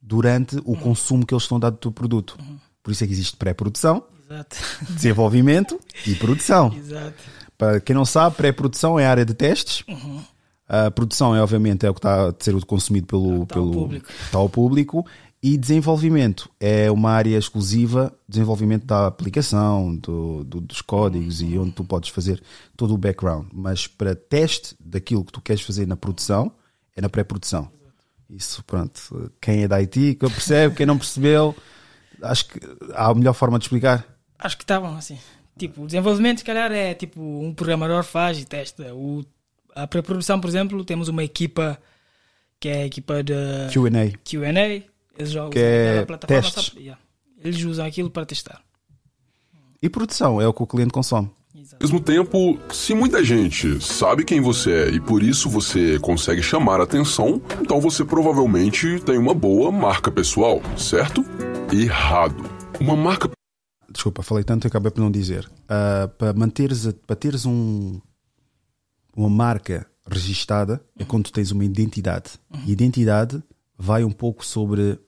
durante 0.00 0.56
o 0.64 0.76
consumo 0.76 1.24
que 1.24 1.34
eles 1.34 1.44
estão 1.44 1.58
a 1.58 1.60
dar 1.60 1.70
do 1.70 1.76
teu 1.76 1.92
produto. 1.92 2.36
Por 2.82 2.90
isso 2.90 3.04
é 3.04 3.06
que 3.06 3.12
existe 3.12 3.36
pré-produção, 3.36 4.04
Exato. 4.28 4.56
desenvolvimento 4.94 5.78
e 6.06 6.14
produção. 6.14 6.72
Exato. 6.76 7.14
Para 7.56 7.80
quem 7.80 7.94
não 7.94 8.04
sabe, 8.04 8.36
pré-produção 8.36 8.98
é 8.98 9.06
a 9.06 9.10
área 9.10 9.24
de 9.24 9.34
testes. 9.34 9.82
Uhum. 9.88 10.20
A 10.68 10.90
produção 10.90 11.34
é, 11.34 11.42
obviamente, 11.42 11.86
é 11.86 11.90
o 11.90 11.94
que 11.94 11.98
está 11.98 12.28
a 12.28 12.34
ser 12.38 12.54
consumido 12.66 13.06
pelo, 13.06 13.46
pelo 13.46 13.72
público. 13.72 14.08
está 14.24 14.38
ao 14.38 14.48
público. 14.48 15.06
E 15.42 15.56
desenvolvimento 15.56 16.50
é 16.58 16.90
uma 16.90 17.12
área 17.12 17.38
exclusiva, 17.38 18.12
desenvolvimento 18.28 18.84
da 18.84 19.06
aplicação, 19.06 19.94
do, 19.96 20.42
do- 20.44 20.60
dos 20.60 20.82
códigos 20.82 21.40
e 21.40 21.56
onde 21.56 21.70
tu 21.70 21.84
podes 21.84 22.10
fazer 22.10 22.42
todo 22.76 22.92
o 22.92 22.98
background. 22.98 23.46
Mas 23.52 23.86
para 23.86 24.14
teste 24.16 24.74
daquilo 24.80 25.24
que 25.24 25.32
tu 25.32 25.40
queres 25.40 25.62
fazer 25.62 25.86
na 25.86 25.96
produção, 25.96 26.50
é 26.96 27.00
na 27.00 27.08
pré-produção. 27.08 27.70
Isso, 28.28 28.62
pronto. 28.64 29.32
Quem 29.40 29.62
é 29.62 29.68
da 29.68 29.76
IT, 29.80 30.16
que 30.16 30.28
percebe, 30.28 30.74
quem 30.74 30.84
não 30.84 30.98
percebeu, 30.98 31.54
acho 32.20 32.46
que 32.48 32.60
há 32.92 33.06
a 33.08 33.14
melhor 33.14 33.32
forma 33.32 33.58
de 33.60 33.64
explicar. 33.64 34.04
Acho 34.38 34.56
que 34.56 34.64
está 34.64 34.80
bom 34.80 34.94
assim. 34.96 35.18
Tipo, 35.58 35.82
o 35.82 35.86
desenvolvimento, 35.86 36.38
se 36.38 36.44
calhar, 36.44 36.70
é 36.70 36.94
tipo 36.94 37.20
um 37.20 37.52
programador 37.52 38.04
faz 38.04 38.38
e 38.38 38.44
testa. 38.44 38.94
O, 38.94 39.24
a 39.74 39.86
pré-produção, 39.86 40.40
por 40.40 40.48
exemplo, 40.48 40.84
temos 40.84 41.08
uma 41.08 41.24
equipa 41.24 41.78
que 42.60 42.68
é 42.68 42.82
a 42.82 42.86
equipa 42.86 43.22
de 43.22 43.34
Q&A. 43.72 44.10
QA. 44.24 44.84
Eles 45.18 45.32
já 45.32 45.48
Que 45.48 45.58
usam 45.58 45.62
é 45.68 45.88
aquela 45.90 46.06
plataforma 46.06 46.42
testes. 46.42 46.64
só- 46.64 46.78
yeah. 46.78 47.00
Eles 47.42 47.62
usam 47.64 47.86
aquilo 47.86 48.10
para 48.10 48.24
testar. 48.26 48.60
E 49.82 49.88
produção 49.88 50.40
é 50.40 50.46
o 50.46 50.52
que 50.52 50.62
o 50.62 50.66
cliente 50.66 50.92
consome. 50.92 51.30
Ao 51.72 51.78
mesmo 51.80 52.00
tempo, 52.00 52.58
se 52.72 52.94
muita 52.94 53.22
gente 53.24 53.80
sabe 53.84 54.24
quem 54.24 54.40
você 54.40 54.70
é 54.70 54.88
e 54.90 55.00
por 55.00 55.22
isso 55.24 55.48
você 55.50 55.98
consegue 55.98 56.40
chamar 56.42 56.80
a 56.80 56.84
atenção, 56.84 57.42
então 57.60 57.80
você 57.80 58.04
provavelmente 58.04 59.00
tem 59.00 59.18
uma 59.18 59.34
boa 59.34 59.70
marca 59.72 60.10
pessoal, 60.10 60.60
certo? 60.76 61.24
errado. 61.72 62.48
Uma 62.80 62.94
marca. 62.96 63.28
Desculpa, 63.90 64.22
falei 64.22 64.44
tanto 64.44 64.66
e 64.66 64.68
acabei 64.68 64.90
por 64.90 65.00
não 65.00 65.10
dizer. 65.10 65.50
Ah, 65.68 66.08
para 66.18 66.32
manteres, 66.32 66.92
para 67.06 67.16
teres 67.16 67.46
um, 67.46 68.00
uma 69.16 69.30
marca 69.30 69.86
registada 70.06 70.82
é 70.98 71.04
quando 71.04 71.30
tens 71.30 71.50
uma 71.50 71.64
identidade. 71.64 72.38
E 72.66 72.72
identidade 72.72 73.42
vai 73.76 74.04
um 74.04 74.10
pouco 74.10 74.44
sobre 74.44 74.98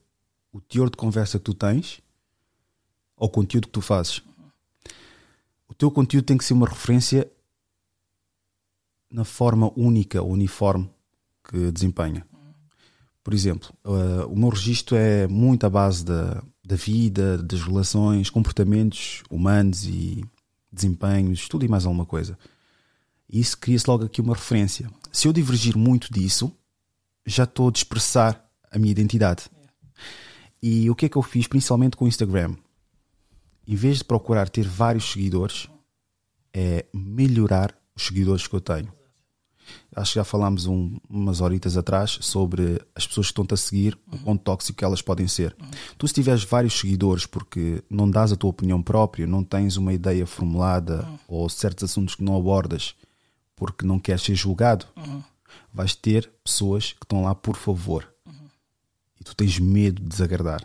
o 0.53 0.61
teor 0.61 0.91
de 0.91 0.97
conversa 0.97 1.39
que 1.39 1.45
tu 1.45 1.55
tens 1.55 2.01
ou 3.17 3.29
o 3.29 3.31
conteúdo 3.31 3.67
que 3.67 3.73
tu 3.73 3.81
fazes. 3.81 4.23
O 5.69 5.75
teu 5.75 5.91
conteúdo 5.91 6.25
tem 6.25 6.39
que 6.39 6.45
ser 6.45 6.55
uma 6.55 6.69
referência 6.69 7.31
na 9.11 9.25
forma 9.25 9.73
única 9.77 10.23
uniforme 10.23 10.91
que 11.45 11.71
desempenha. 11.71 12.27
Por 13.23 13.35
exemplo, 13.35 13.73
eh, 13.85 14.25
o 14.25 14.37
meu 14.37 14.49
registro 14.49 14.97
é 14.97 15.27
muito 15.27 15.65
à 15.65 15.71
base 15.71 16.05
da, 16.05 16.43
da 16.71 16.77
vida, 16.77 17.37
das 17.39 17.63
relações, 17.63 18.31
comportamentos 18.31 19.25
humanos 19.29 19.85
e 19.87 20.25
desempenhos, 20.73 21.49
tudo 21.49 21.65
e 21.65 21.69
mais 21.69 21.85
alguma 21.85 22.07
coisa. 22.07 22.39
E 23.29 23.41
isso 23.41 23.59
cria-se 23.59 23.89
logo 23.89 24.05
aqui 24.05 24.21
uma 24.21 24.35
referência. 24.35 24.89
Se 25.13 25.27
eu 25.27 25.33
divergir 25.33 25.77
muito 25.77 26.13
disso, 26.13 26.53
já 27.27 27.43
estou 27.45 27.69
a 27.69 27.73
dispersar 27.73 28.45
a 28.71 28.79
minha 28.79 28.93
identidade. 28.93 29.51
E 30.63 30.89
o 30.89 30.95
que 30.95 31.07
é 31.07 31.09
que 31.09 31.17
eu 31.17 31.23
fiz, 31.23 31.49
principalmente 31.49 31.97
com 31.97 32.05
o 32.05 32.09
Instagram? 32.09 32.55
Em 33.67 33.75
vez 33.75 33.99
de 33.99 34.05
procurar 34.05 34.49
ter 34.49 34.67
vários 34.67 35.11
seguidores, 35.11 35.69
é 36.55 36.87
melhorar 36.95 37.75
os 37.97 38.07
seguidores 38.07 38.47
que 38.47 38.55
eu 38.55 38.61
tenho. 38.61 38.93
Acho 39.95 40.13
que 40.13 40.19
já 40.21 40.25
falámos 40.25 40.67
um- 40.67 40.97
umas 41.09 41.41
horitas 41.41 41.77
atrás 41.77 42.19
sobre 42.21 42.81
as 42.95 43.07
pessoas 43.07 43.27
que 43.27 43.33
estão-te 43.33 43.55
a 43.55 43.57
seguir, 43.57 43.99
o 44.13 44.19
quão 44.19 44.37
tóxico 44.37 44.79
que 44.79 44.85
elas 44.85 45.03
podem 45.03 45.27
ser. 45.27 45.57
Tu, 45.99 46.07
se 46.07 46.15
tiveres 46.15 46.45
vários 46.45 46.79
seguidores 46.79 47.27
porque 47.27 47.83
não 47.91 48.09
dás 48.11 48.31
a 48.33 48.37
tua 48.37 48.51
opinião 48.51 48.81
própria, 48.83 49.27
não 49.27 49.43
tens 49.43 49.77
uma 49.77 49.93
ideia 49.93 50.27
formulada 50.27 51.09
ou 51.27 51.49
certos 51.49 51.85
assuntos 51.85 52.15
que 52.15 52.23
não 52.23 52.37
abordas 52.37 52.95
porque 53.57 53.85
não 53.85 53.99
queres 53.99 54.23
ser 54.23 54.35
julgado, 54.35 54.87
vais 55.73 55.95
ter 55.95 56.31
pessoas 56.45 56.93
que 56.93 57.05
estão 57.05 57.23
lá 57.25 57.35
por 57.35 57.57
favor. 57.57 58.09
E 59.21 59.25
tu 59.25 59.35
tens 59.37 59.59
medo 59.59 60.01
de 60.01 60.09
desagradar. 60.09 60.65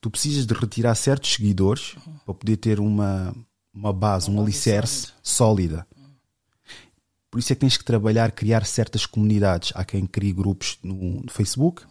Tu 0.00 0.08
precisas 0.10 0.46
de 0.46 0.54
retirar 0.54 0.94
certos 0.94 1.32
seguidores 1.34 1.96
para 2.24 2.34
poder 2.34 2.56
ter 2.58 2.78
uma, 2.78 3.34
uma 3.74 3.92
base, 3.92 4.30
um 4.30 4.40
alicerce 4.40 5.08
sólida. 5.24 5.84
Por 7.38 7.42
isso 7.42 7.52
é 7.52 7.54
que 7.54 7.60
tens 7.60 7.76
que 7.76 7.84
trabalhar, 7.84 8.32
criar 8.32 8.66
certas 8.66 9.06
comunidades. 9.06 9.70
Há 9.76 9.84
quem 9.84 10.04
crie 10.06 10.32
grupos 10.32 10.76
no, 10.82 11.20
no 11.20 11.30
Facebook, 11.30 11.84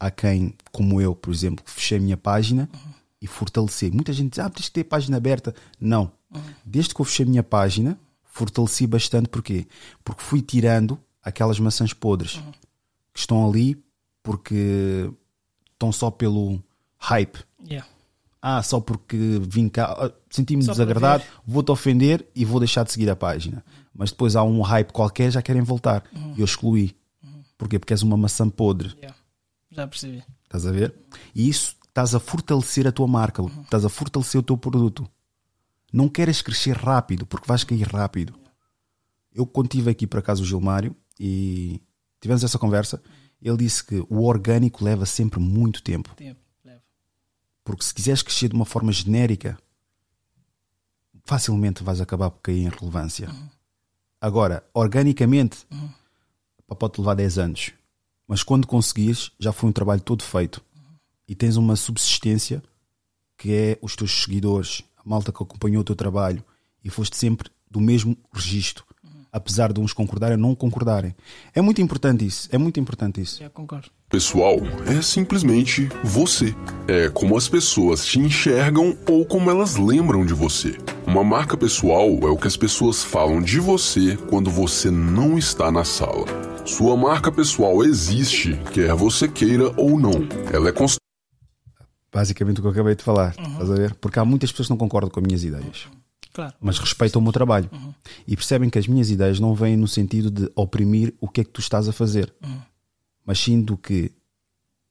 há 0.00 0.10
quem, 0.10 0.54
como 0.72 1.02
eu, 1.02 1.14
por 1.14 1.30
exemplo, 1.34 1.62
fechei 1.66 1.98
a 1.98 2.00
minha 2.00 2.16
página 2.16 2.66
e 3.20 3.26
fortaleci. 3.26 3.90
Muita 3.90 4.10
gente 4.14 4.30
diz, 4.30 4.38
ah, 4.38 4.48
tens 4.48 4.68
que 4.68 4.72
ter 4.72 4.80
a 4.80 4.84
página 4.86 5.18
aberta. 5.18 5.54
Não. 5.78 6.10
Desde 6.64 6.94
que 6.94 7.00
eu 7.02 7.04
fechei 7.04 7.26
a 7.26 7.28
minha 7.28 7.42
página, 7.42 8.00
fortaleci 8.24 8.86
bastante. 8.86 9.28
Porquê? 9.28 9.66
Porque 10.02 10.22
fui 10.22 10.40
tirando 10.40 10.98
aquelas 11.22 11.60
maçãs 11.60 11.92
podres 11.92 12.40
que 13.12 13.20
estão 13.20 13.46
ali 13.46 13.76
porque 14.22 15.12
estão 15.74 15.92
só 15.92 16.10
pelo 16.10 16.58
hype. 16.96 17.38
Yeah. 17.68 17.86
Ah, 18.40 18.62
só 18.62 18.80
porque 18.80 19.42
vim 19.42 19.68
cá, 19.68 19.94
ah, 19.98 20.10
senti-me 20.30 20.64
desagradado, 20.64 21.22
vou-te 21.46 21.70
ofender 21.70 22.26
e 22.34 22.46
vou 22.46 22.60
deixar 22.60 22.82
de 22.84 22.92
seguir 22.92 23.10
a 23.10 23.16
página. 23.16 23.62
Mas 23.96 24.10
depois 24.10 24.36
há 24.36 24.42
um 24.42 24.60
hype 24.60 24.92
qualquer, 24.92 25.30
já 25.30 25.40
querem 25.40 25.62
voltar. 25.62 26.04
E 26.36 26.40
eu 26.40 26.44
excluí. 26.44 26.96
Porquê? 27.56 27.78
Porque 27.78 27.94
és 27.94 28.02
uma 28.02 28.16
maçã 28.16 28.48
podre. 28.48 28.94
Yeah. 28.96 29.16
Já 29.70 29.86
percebi. 29.86 30.22
Estás 30.44 30.66
a 30.66 30.72
ver? 30.72 30.94
E 31.34 31.48
isso 31.48 31.76
estás 31.88 32.14
a 32.14 32.20
fortalecer 32.20 32.86
a 32.86 32.92
tua 32.92 33.06
marca, 33.06 33.42
estás 33.62 33.84
a 33.84 33.88
fortalecer 33.88 34.38
o 34.38 34.44
teu 34.44 34.56
produto. 34.56 35.08
Não 35.92 36.08
queres 36.08 36.42
crescer 36.42 36.76
rápido, 36.76 37.24
porque 37.24 37.46
vais 37.46 37.64
cair 37.64 37.86
rápido. 37.88 38.38
Eu, 39.32 39.46
quando 39.46 39.68
tive 39.68 39.90
aqui 39.90 40.06
por 40.06 40.18
acaso 40.18 40.42
o 40.42 40.46
Gilmário 40.46 40.94
e 41.18 41.80
tivemos 42.20 42.44
essa 42.44 42.58
conversa, 42.58 43.02
ele 43.40 43.56
disse 43.56 43.82
que 43.82 44.04
o 44.10 44.24
orgânico 44.24 44.84
leva 44.84 45.06
sempre 45.06 45.40
muito 45.40 45.82
tempo. 45.82 46.14
Tempo. 46.14 46.40
Porque 47.64 47.82
se 47.82 47.92
quiseres 47.92 48.22
crescer 48.22 48.48
de 48.48 48.54
uma 48.54 48.64
forma 48.64 48.92
genérica, 48.92 49.58
facilmente 51.24 51.82
vais 51.82 52.00
acabar 52.00 52.30
por 52.30 52.40
cair 52.40 52.60
em 52.60 52.68
relevância. 52.68 53.28
Agora, 54.20 54.64
organicamente, 54.72 55.66
pá, 56.66 56.74
pode 56.74 57.00
levar 57.00 57.14
10 57.14 57.38
anos. 57.38 57.72
Mas 58.26 58.42
quando 58.42 58.66
conseguires, 58.66 59.30
já 59.38 59.52
foi 59.52 59.68
um 59.68 59.72
trabalho 59.72 60.00
todo 60.00 60.22
feito. 60.22 60.62
E 61.28 61.34
tens 61.34 61.56
uma 61.56 61.76
subsistência 61.76 62.62
que 63.36 63.52
é 63.52 63.78
os 63.82 63.94
teus 63.94 64.22
seguidores, 64.22 64.82
a 64.96 65.08
malta 65.08 65.30
que 65.30 65.42
acompanhou 65.42 65.82
o 65.82 65.84
teu 65.84 65.94
trabalho 65.94 66.42
e 66.82 66.88
foste 66.88 67.16
sempre 67.16 67.50
do 67.70 67.80
mesmo 67.80 68.16
registro. 68.32 68.84
Apesar 69.30 69.72
de 69.72 69.80
uns 69.80 69.92
concordarem 69.92 70.36
ou 70.36 70.40
não 70.40 70.54
concordarem. 70.54 71.14
É 71.54 71.60
muito 71.60 71.82
importante 71.82 72.24
isso. 72.24 72.48
É 72.50 72.56
muito 72.56 72.80
importante 72.80 73.20
isso. 73.20 73.40
Já 73.40 73.50
concordo. 73.50 73.90
Pessoal, 74.08 74.58
é 74.86 75.02
simplesmente 75.02 75.88
você. 76.04 76.54
É 76.86 77.08
como 77.08 77.36
as 77.36 77.48
pessoas 77.48 78.06
te 78.06 78.20
enxergam 78.20 78.96
ou 79.10 79.26
como 79.26 79.50
elas 79.50 79.74
lembram 79.74 80.24
de 80.24 80.32
você. 80.32 80.78
Uma 81.04 81.24
marca 81.24 81.56
pessoal 81.56 82.08
é 82.22 82.28
o 82.28 82.36
que 82.36 82.46
as 82.46 82.56
pessoas 82.56 83.02
falam 83.02 83.42
de 83.42 83.58
você 83.58 84.16
quando 84.30 84.48
você 84.48 84.92
não 84.92 85.36
está 85.36 85.72
na 85.72 85.82
sala. 85.82 86.24
Sua 86.64 86.96
marca 86.96 87.32
pessoal 87.32 87.82
existe, 87.82 88.54
quer 88.72 88.94
você 88.94 89.26
queira 89.26 89.72
ou 89.76 89.98
não. 89.98 90.12
Ela 90.52 90.68
é 90.68 90.72
const... 90.72 90.98
Basicamente 92.12 92.60
o 92.60 92.62
que 92.62 92.68
eu 92.68 92.72
acabei 92.72 92.94
de 92.94 93.02
falar. 93.02 93.30
Estás 93.30 93.70
a 93.70 93.74
ver? 93.74 93.94
Porque 93.94 94.20
há 94.20 94.24
muitas 94.24 94.52
pessoas 94.52 94.68
que 94.68 94.72
não 94.72 94.78
concordam 94.78 95.10
com 95.10 95.18
as 95.18 95.26
minhas 95.26 95.42
ideias. 95.42 95.88
Claro. 96.32 96.52
mas 96.60 96.78
respeitam 96.78 97.18
o 97.18 97.22
meu 97.22 97.32
trabalho 97.32 97.70
e 98.28 98.36
percebem 98.36 98.68
que 98.68 98.78
as 98.78 98.86
minhas 98.86 99.10
ideias 99.10 99.40
não 99.40 99.54
vêm 99.54 99.74
no 99.74 99.88
sentido 99.88 100.30
de 100.30 100.52
oprimir 100.54 101.14
o 101.18 101.26
que 101.26 101.40
é 101.40 101.44
que 101.44 101.50
tu 101.50 101.62
estás 101.62 101.88
a 101.88 101.92
fazer, 101.92 102.30
mas 103.26 103.38
sim 103.38 103.60
do 103.60 103.76
que 103.76 104.12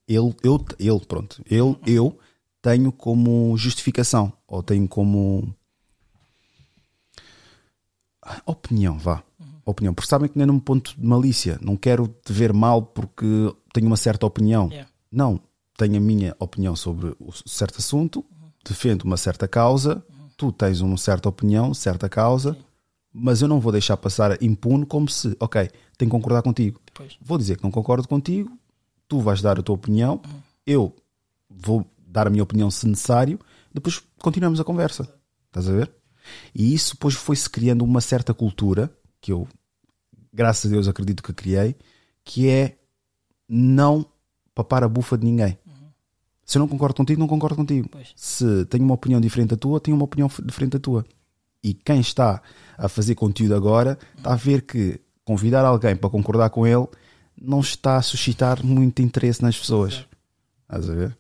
ele, 0.08 0.36
eu, 0.44 0.64
ele, 0.78 1.00
pronto, 1.08 1.42
ele, 1.50 1.78
eu 1.88 2.20
tenho 2.62 2.92
como 2.92 3.58
justificação 3.58 4.32
ou 4.48 4.62
tenho 4.62 4.88
como 4.88 5.56
opinião, 8.46 8.98
vá. 8.98 9.24
Opinião, 9.68 9.96
porque 9.96 10.08
sabem 10.08 10.30
que 10.30 10.38
nem 10.38 10.46
num 10.46 10.60
ponto 10.60 10.96
de 10.96 11.04
malícia, 11.04 11.58
não 11.60 11.76
quero 11.76 12.08
te 12.08 12.32
ver 12.32 12.54
mal 12.54 12.84
porque 12.84 13.26
tenho 13.74 13.88
uma 13.88 13.98
certa 13.98 14.24
opinião. 14.26 14.68
Yeah. 14.70 14.88
Não, 15.12 15.40
tenho 15.76 15.98
a 15.98 16.00
minha 16.00 16.36
opinião 16.40 16.76
sobre 16.76 17.16
o 17.20 17.32
certo 17.48 17.80
assunto, 17.80 18.24
defendo 18.64 19.04
uma 19.04 19.18
certa 19.18 19.48
causa, 19.48 20.06
tu 20.38 20.52
tens 20.52 20.82
uma 20.82 20.98
certa 20.98 21.30
opinião, 21.30 21.74
certa 21.74 22.08
causa, 22.08 22.56
mas 23.18 23.42
eu 23.42 23.48
não 23.48 23.62
vou 23.62 23.72
deixar 23.72 23.96
passar 23.96 24.42
impune 24.44 24.86
como 24.86 25.08
se, 25.08 25.38
ok, 25.40 25.70
tenho 25.98 26.12
que 26.12 26.18
concordar 26.18 26.42
contigo. 26.42 26.82
Pois. 26.94 27.16
Vou 27.22 27.38
dizer 27.38 27.56
que 27.56 27.64
não 27.64 27.72
concordo 27.72 28.06
contigo, 28.10 28.52
tu 29.08 29.22
vais 29.22 29.42
dar 29.42 29.58
a 29.58 29.64
tua 29.64 29.76
opinião, 29.76 30.22
eu 30.68 30.94
vou 31.50 31.86
dar 32.06 32.28
a 32.28 32.30
minha 32.30 32.44
opinião 32.44 32.70
se 32.70 32.86
necessário, 32.86 33.40
depois 33.74 34.04
continuamos 34.22 34.60
a 34.60 34.66
conversa. 34.66 35.08
Estás 35.48 35.70
a 35.70 35.72
ver? 35.72 35.90
E 36.54 36.74
isso 36.74 36.96
depois 36.96 37.14
foi-se 37.14 37.50
criando 37.50 37.86
uma 37.86 38.02
certa 38.02 38.34
cultura, 38.34 38.92
que 39.22 39.32
eu, 39.32 39.48
graças 40.34 40.70
a 40.70 40.74
Deus, 40.74 40.88
acredito 40.88 41.24
que 41.24 41.32
criei, 41.32 41.74
que 42.22 42.50
é 42.50 42.78
não 43.48 44.06
papar 44.54 44.84
a 44.84 44.90
bufa 44.90 45.18
de 45.18 45.26
ninguém. 45.26 45.58
Se 46.44 46.58
eu 46.58 46.60
não 46.60 46.68
concordo 46.68 46.96
contigo, 46.96 47.20
não 47.20 47.28
concordo 47.28 47.56
contigo. 47.56 47.90
Se 48.14 48.66
tenho 48.66 48.84
uma 48.84 48.94
opinião 48.94 49.22
diferente 49.22 49.52
da 49.52 49.58
tua, 49.58 49.80
tenho 49.80 49.96
uma 49.96 50.04
opinião 50.04 50.30
diferente 50.44 50.74
da 50.74 50.80
tua. 50.80 51.06
E 51.66 51.74
quem 51.74 52.00
está 52.00 52.44
a 52.78 52.88
fazer 52.88 53.16
conteúdo 53.16 53.56
agora 53.56 53.98
está 54.16 54.34
a 54.34 54.36
ver 54.36 54.62
que 54.62 55.02
convidar 55.24 55.66
alguém 55.66 55.96
para 55.96 56.12
concordar 56.12 56.52
com 56.52 56.68
ele 56.68 56.86
não 57.36 57.60
está 57.60 57.98
a 57.98 58.04
suscitar 58.04 58.64
muito 58.64 59.02
interesse 59.02 59.42
nas 59.42 59.58
pessoas. 59.58 60.06
Estás 60.62 60.88
a 60.88 60.94
ver? 60.94 61.18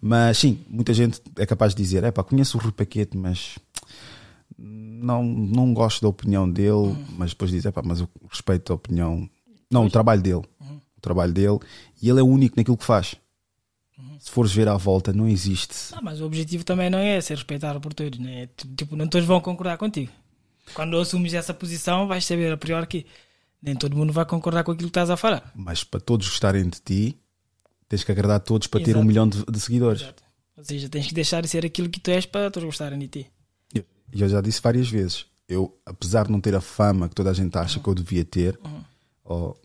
Mas 0.00 0.38
sim, 0.38 0.64
muita 0.70 0.94
gente 0.94 1.20
é 1.36 1.44
capaz 1.44 1.74
de 1.74 1.82
dizer: 1.82 2.02
é 2.02 2.10
pá, 2.10 2.24
conheço 2.24 2.56
o 2.56 2.60
Rui 2.62 2.72
Paquete, 2.72 3.14
mas 3.14 3.58
não, 4.56 5.22
não 5.22 5.74
gosto 5.74 6.00
da 6.00 6.08
opinião 6.08 6.50
dele. 6.50 6.96
Mas 7.18 7.32
depois 7.32 7.50
diz: 7.50 7.66
é 7.66 7.70
pá, 7.70 7.82
mas 7.84 8.00
eu 8.00 8.08
respeito 8.30 8.72
a 8.72 8.76
opinião. 8.76 9.28
Não, 9.70 9.84
o 9.84 9.90
trabalho 9.90 10.22
dele. 10.22 10.44
O 10.96 11.00
trabalho 11.02 11.34
dele. 11.34 11.58
E 12.00 12.08
ele 12.08 12.20
é 12.20 12.22
o 12.22 12.26
único 12.26 12.56
naquilo 12.56 12.78
que 12.78 12.86
faz. 12.86 13.16
Se 14.18 14.30
fores 14.30 14.52
ver 14.52 14.68
à 14.68 14.76
volta, 14.76 15.12
não 15.12 15.28
existe. 15.28 15.74
Ah, 15.92 16.00
mas 16.02 16.20
o 16.20 16.24
objetivo 16.24 16.64
também 16.64 16.90
não 16.90 16.98
é 16.98 17.20
ser 17.20 17.34
respeitado 17.34 17.80
por 17.80 17.94
todos, 17.94 18.18
né? 18.18 18.48
Tipo, 18.76 18.96
não 18.96 19.06
todos 19.06 19.26
vão 19.26 19.40
concordar 19.40 19.78
contigo. 19.78 20.10
Quando 20.72 20.98
assumes 20.98 21.34
essa 21.34 21.54
posição, 21.54 22.06
vais 22.08 22.24
saber 22.24 22.52
a 22.52 22.56
priori 22.56 22.86
que 22.86 23.06
nem 23.62 23.76
todo 23.76 23.96
mundo 23.96 24.12
vai 24.12 24.24
concordar 24.24 24.64
com 24.64 24.72
aquilo 24.72 24.88
que 24.88 24.98
estás 24.98 25.10
a 25.10 25.16
falar. 25.16 25.52
Mas 25.54 25.84
para 25.84 26.00
todos 26.00 26.28
gostarem 26.28 26.68
de 26.68 26.80
ti, 26.80 27.18
tens 27.88 28.02
que 28.02 28.10
agradar 28.10 28.40
todos 28.40 28.66
para 28.66 28.80
ter 28.80 28.90
Exato. 28.90 29.04
um 29.04 29.06
milhão 29.06 29.28
de, 29.28 29.44
de 29.44 29.60
seguidores. 29.60 30.02
Ou 30.56 30.64
seja, 30.64 30.88
tens 30.88 31.06
que 31.06 31.14
deixar 31.14 31.42
de 31.42 31.48
ser 31.48 31.64
aquilo 31.64 31.88
que 31.88 32.00
tu 32.00 32.10
és 32.10 32.26
para 32.26 32.50
todos 32.50 32.66
gostarem 32.66 32.98
de 32.98 33.08
ti. 33.08 33.30
E 34.14 34.22
eu 34.22 34.28
já 34.28 34.40
disse 34.40 34.60
várias 34.60 34.88
vezes, 34.88 35.26
eu, 35.48 35.76
apesar 35.84 36.26
de 36.26 36.32
não 36.32 36.40
ter 36.40 36.54
a 36.54 36.60
fama 36.60 37.08
que 37.08 37.14
toda 37.14 37.30
a 37.30 37.34
gente 37.34 37.56
acha 37.58 37.80
que 37.80 37.88
eu 37.88 37.94
devia 37.94 38.24
ter, 38.24 38.58
ou 39.24 39.50
ah, 39.50 39.60
ah, 39.60 39.63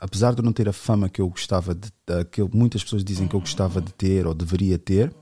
apesar 0.00 0.32
de 0.34 0.40
eu 0.40 0.44
não 0.44 0.52
ter 0.52 0.68
a 0.68 0.72
fama 0.72 1.08
que 1.08 1.20
eu 1.20 1.28
gostava 1.28 1.74
de 1.74 1.88
que 2.30 2.40
eu- 2.40 2.50
muitas 2.52 2.82
pessoas 2.84 3.04
dizem 3.04 3.26
que 3.28 3.34
eu 3.34 3.40
gostava 3.40 3.80
de 3.80 3.92
ter 3.92 4.26
ou 4.26 4.34
deveria 4.34 4.78
ter, 4.78 5.12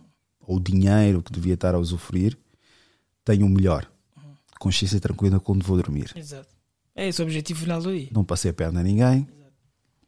ou 0.46 0.56
o 0.56 0.60
dinheiro 0.60 1.22
que 1.22 1.32
devia 1.32 1.54
estar 1.54 1.74
a 1.74 1.78
usufruir, 1.78 2.36
tenho 3.24 3.46
o 3.46 3.48
melhor. 3.48 3.90
Consciência 4.58 5.00
tranquila 5.00 5.40
quando 5.40 5.64
vou 5.64 5.76
dormir. 5.76 6.10
Exato. 6.14 6.48
É 6.94 7.08
esse 7.08 7.20
o 7.20 7.24
objetivo 7.24 7.60
final 7.60 7.82
do 7.82 7.92
dia. 7.96 8.08
Não 8.12 8.24
passei 8.24 8.50
a 8.50 8.54
perna 8.54 8.80
a 8.80 8.82
ninguém, 8.82 9.26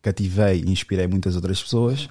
cativei 0.00 0.62
e 0.64 0.70
inspirei 0.70 1.06
muitas 1.06 1.34
outras 1.34 1.62
pessoas 1.62 2.08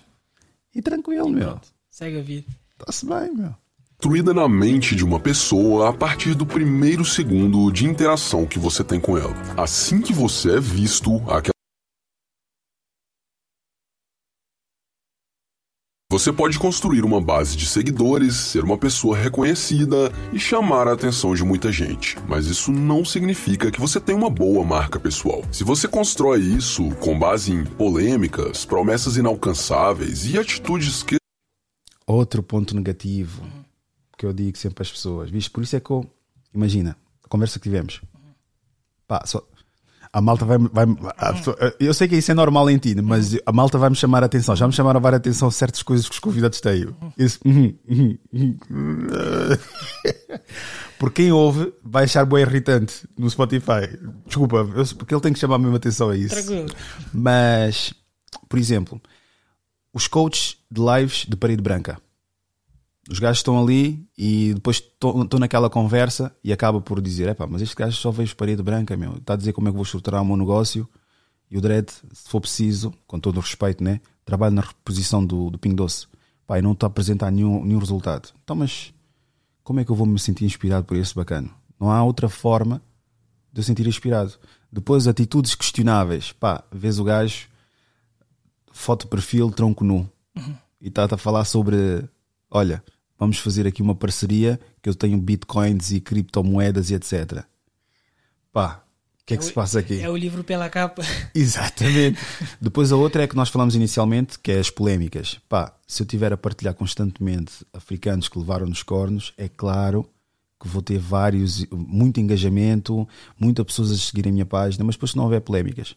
e 0.74 0.82
tranquilo, 0.82 1.30
meu. 1.30 1.59
Segue 1.90 2.19
a 2.19 2.22
vida. 2.22 2.48
Está-se 2.77 3.06
bem, 3.06 3.34
meu. 3.35 3.56
Construída 3.98 4.34
na 4.34 4.48
mente 4.50 4.93
de 4.93 5.06
uma 5.06 5.19
pessoa 5.19 5.90
a 5.90 5.93
partir 5.93 6.35
do 6.35 6.45
primeiro 6.45 7.06
segundo 7.06 7.72
de 7.72 7.85
interação 7.85 8.45
que 8.45 8.59
você 8.59 8.84
tem 8.84 9.00
com 9.00 9.17
ela. 9.17 9.34
Assim 9.58 10.01
que 10.01 10.11
você 10.11 10.58
é 10.58 10.59
visto, 10.59 11.16
aquela 11.32 11.55
Você 16.16 16.32
pode 16.32 16.58
construir 16.58 17.03
uma 17.03 17.19
base 17.19 17.58
de 17.58 17.66
seguidores, 17.66 18.35
ser 18.35 18.64
uma 18.64 18.77
pessoa 18.77 19.18
reconhecida 19.18 20.10
e 20.32 20.40
chamar 20.40 20.88
a 20.88 20.94
atenção 20.94 21.35
de 21.35 21.44
muita 21.44 21.74
gente. 21.74 22.18
Mas 22.26 22.45
isso 22.45 22.72
não 22.72 23.03
significa 23.03 23.69
que 23.69 23.82
você 23.82 24.00
tem 24.00 24.16
uma 24.16 24.30
boa 24.30 24.64
marca 24.64 24.98
pessoal. 24.98 25.44
Se 25.52 25.66
você 25.66 25.90
constrói 25.90 26.40
isso 26.40 26.90
com 27.02 27.19
base 27.19 27.52
em 27.52 27.66
polêmicas, 27.66 28.64
promessas 28.64 29.18
inalcançáveis 29.18 30.26
e 30.26 30.40
atitudes 30.40 31.03
que 31.03 31.18
Outro 32.08 32.42
ponto 32.42 32.74
negativo 32.74 33.44
que 34.18 34.26
eu 34.26 34.32
digo 34.32 34.58
sempre 34.58 34.84
às 34.84 34.92
pessoas, 34.92 35.30
viste? 35.30 35.52
Por 35.52 35.64
isso 35.64 35.76
é 35.76 35.82
que 35.82 35.92
eu, 35.92 36.10
imagina, 36.53 36.95
a 37.26 37.27
conversa 37.27 37.60
que 37.60 37.64
tivemos, 37.64 38.02
pá, 39.06 39.22
só, 39.26 39.45
a 40.18 40.22
malta 40.22 40.45
vai, 40.45 40.58
vai 40.58 40.85
a 41.18 41.34
pessoa- 41.34 41.58
eu 41.77 41.94
sei 41.94 42.08
que 42.08 42.16
isso 42.16 42.32
é 42.32 42.34
normal 42.34 42.69
em 42.69 42.77
ti, 42.77 42.95
mas 43.02 43.38
a 43.45 43.52
malta 43.52 43.77
vai 43.77 43.90
me 43.90 43.98
chamar 43.98 44.24
a 44.24 44.27
atenção, 44.27 44.56
já 44.56 44.66
me 44.66 44.72
chamaram 44.72 44.98
a 44.98 45.02
várias 45.02 45.19
atenção 45.19 45.52
certas 45.52 45.84
coisas 45.84 46.08
que 46.08 46.14
os 46.14 46.19
convidados 46.19 46.61
têm. 46.61 46.88
Isso, 47.18 47.38
uhum, 47.44 47.76
uhum, 47.90 48.18
uhum. 48.34 48.58
Por 50.98 51.11
quem 51.11 51.32
ouve, 51.34 51.74
vai 51.84 52.06
achar 52.06 52.26
bem 52.26 52.40
irritante 52.42 53.08
no 53.18 53.30
Spotify. 53.30 53.90
Desculpa, 54.26 54.58
eu- 54.74 54.95
porque 54.98 55.14
ele 55.14 55.22
tem 55.22 55.34
que 55.34 55.40
chamar 55.40 55.56
a 55.56 55.60
mesma 55.60 55.76
atenção 55.77 56.10
a 56.10 56.16
isso. 56.16 56.34
Tranquilo. 56.35 56.68
Mas, 57.14 57.94
por 58.48 58.58
exemplo, 58.58 59.02
os 59.94 60.08
coaches 60.08 60.56
de 60.72 60.82
lives 60.82 61.26
de 61.27 61.35
parede 61.35 61.61
branca. 61.61 61.98
Os 63.09 63.19
gajos 63.19 63.40
estão 63.40 63.61
ali 63.61 64.08
e 64.17 64.53
depois 64.56 64.77
estão 64.77 65.22
estão 65.22 65.40
naquela 65.40 65.69
conversa 65.69 66.35
e 66.43 66.51
acaba 66.51 66.82
por 66.82 67.00
dizer: 67.01 67.27
Epá, 67.30 67.45
mas 67.45 67.61
este 67.61 67.75
gajo 67.75 67.95
só 67.95 68.09
vejo 68.11 68.35
parede 68.35 68.64
branca, 68.64 68.98
meu. 68.98 69.17
Está 69.17 69.34
a 69.34 69.38
dizer 69.38 69.53
como 69.53 69.67
é 69.67 69.72
que 69.72 69.75
vou 69.75 69.84
estruturar 69.84 70.22
o 70.22 70.25
meu 70.25 70.38
negócio. 70.38 70.90
E 71.50 71.58
o 71.58 71.61
Dredd, 71.61 71.90
se 71.90 72.27
for 72.27 72.42
preciso, 72.42 72.92
com 73.06 73.19
todo 73.19 73.38
o 73.38 73.40
respeito, 73.40 73.84
né? 73.84 74.01
Trabalho 74.25 74.56
na 74.56 74.64
reposição 74.64 75.24
do, 75.24 75.51
do 75.51 75.59
Ping 75.59 75.75
Doce. 75.75 76.08
Pá, 76.48 76.58
e 76.58 76.61
não 76.61 76.72
está 76.72 76.88
a 76.88 76.90
apresentar 76.90 77.32
nenhum, 77.32 77.64
nenhum 77.64 77.80
resultado. 77.80 78.30
Então, 78.43 78.56
mas 78.56 78.92
como 79.64 79.80
é 79.80 79.85
que 79.85 79.92
eu 79.92 79.95
vou 79.95 80.08
me 80.08 80.17
sentir 80.17 80.45
inspirado 80.45 80.85
por 80.85 80.98
esse 80.98 81.14
bacana? 81.14 81.50
Não 81.80 81.92
há 81.92 82.03
outra 82.03 82.27
forma 82.27 82.82
de 83.53 83.59
eu 83.59 83.64
sentir 83.64 83.85
inspirado. 83.85 84.34
Depois, 84.72 85.08
atitudes 85.08 85.53
questionáveis. 85.53 86.32
Pá, 86.32 86.64
vês 86.72 86.98
o 86.98 87.03
gajo, 87.03 87.48
foto 88.72 89.03
de 89.03 89.09
perfil, 89.09 89.51
tronco 89.51 89.84
nu. 89.84 90.09
E 90.82 90.88
está 90.88 91.06
a 91.09 91.17
falar 91.17 91.45
sobre: 91.45 92.03
olha, 92.50 92.84
vamos 93.18 93.40
fazer 93.40 93.68
aqui 93.68 93.82
uma 93.82 93.95
parceria 93.95 94.60
que 94.82 94.90
eu 94.90 94.95
tenho 94.95 95.18
bitcoins 95.18 95.92
e 95.92 96.00
criptomoedas 96.00 96.90
e 96.90 96.95
etc. 96.95 97.44
Pá, 98.52 98.84
o 99.22 99.26
que 99.26 99.34
é 99.34 99.38
que 99.38 99.45
se 99.45 99.53
passa 99.53 99.80
aqui? 99.80 100.00
É 100.00 100.10
o 100.10 100.16
livro 100.16 100.44
pela 100.44 100.69
capa. 100.69 101.02
Exatamente. 101.34 102.19
Depois 102.61 102.92
a 102.92 102.95
outra 102.95 103.24
é 103.24 103.27
que 103.27 103.35
nós 103.35 103.50
falamos 103.50 103.76
inicialmente, 103.76 104.38
que 104.38 104.52
é 104.52 104.60
as 104.60 104.69
polémicas. 104.69 105.40
Pá, 105.50 105.76
se 105.88 106.03
eu 106.03 106.06
tiver 106.06 106.32
a 106.32 106.38
partilhar 106.38 106.76
constantemente 106.76 107.66
africanos 107.74 108.30
que 108.30 108.38
levaram 108.38 108.68
nos 108.68 108.84
cornos, 108.84 109.34
é 109.38 109.50
claro 109.50 110.08
que 110.61 110.68
vou 110.68 110.82
ter 110.82 111.00
vários, 111.00 111.66
muito 111.72 112.19
engajamento, 112.19 113.08
muitas 113.40 113.66
pessoas 113.66 113.92
a 113.92 113.98
seguirem 113.98 114.30
a 114.30 114.34
minha 114.34 114.45
página, 114.45 114.85
mas 114.85 114.95
depois 114.95 115.11
se 115.11 115.18
não 115.18 115.24
houver 115.26 115.42
polémicas. 115.42 115.95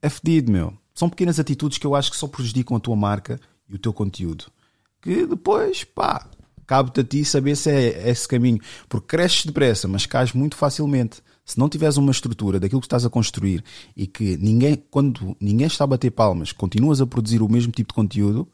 É 0.00 0.08
fedido, 0.08 0.50
meu. 0.50 0.76
São 0.94 1.08
pequenas 1.08 1.38
atitudes 1.38 1.78
que 1.78 1.86
eu 1.86 1.94
acho 1.94 2.10
que 2.10 2.16
só 2.16 2.26
prejudicam 2.26 2.76
a 2.76 2.80
tua 2.80 2.96
marca 2.96 3.40
e 3.68 3.74
o 3.74 3.78
teu 3.78 3.92
conteúdo. 3.92 4.46
Que 5.02 5.26
depois, 5.26 5.84
pá, 5.84 6.30
cabe-te 6.66 7.00
a 7.00 7.04
ti 7.04 7.24
saber 7.24 7.56
se 7.56 7.70
é 7.70 8.08
esse 8.08 8.26
caminho. 8.26 8.58
Porque 8.88 9.08
cresces 9.08 9.44
depressa, 9.44 9.86
mas 9.88 10.06
cais 10.06 10.32
muito 10.32 10.56
facilmente. 10.56 11.20
Se 11.44 11.58
não 11.58 11.68
tiveres 11.68 11.96
uma 11.96 12.12
estrutura 12.12 12.60
daquilo 12.60 12.80
que 12.80 12.86
estás 12.86 13.04
a 13.04 13.10
construir 13.10 13.64
e 13.96 14.06
que 14.06 14.36
ninguém, 14.36 14.76
quando 14.76 15.36
ninguém 15.40 15.66
está 15.66 15.82
a 15.84 15.88
bater 15.88 16.12
palmas, 16.12 16.52
continuas 16.52 17.00
a 17.00 17.06
produzir 17.06 17.42
o 17.42 17.48
mesmo 17.48 17.72
tipo 17.72 17.88
de 17.88 17.94
conteúdo, 17.94 18.48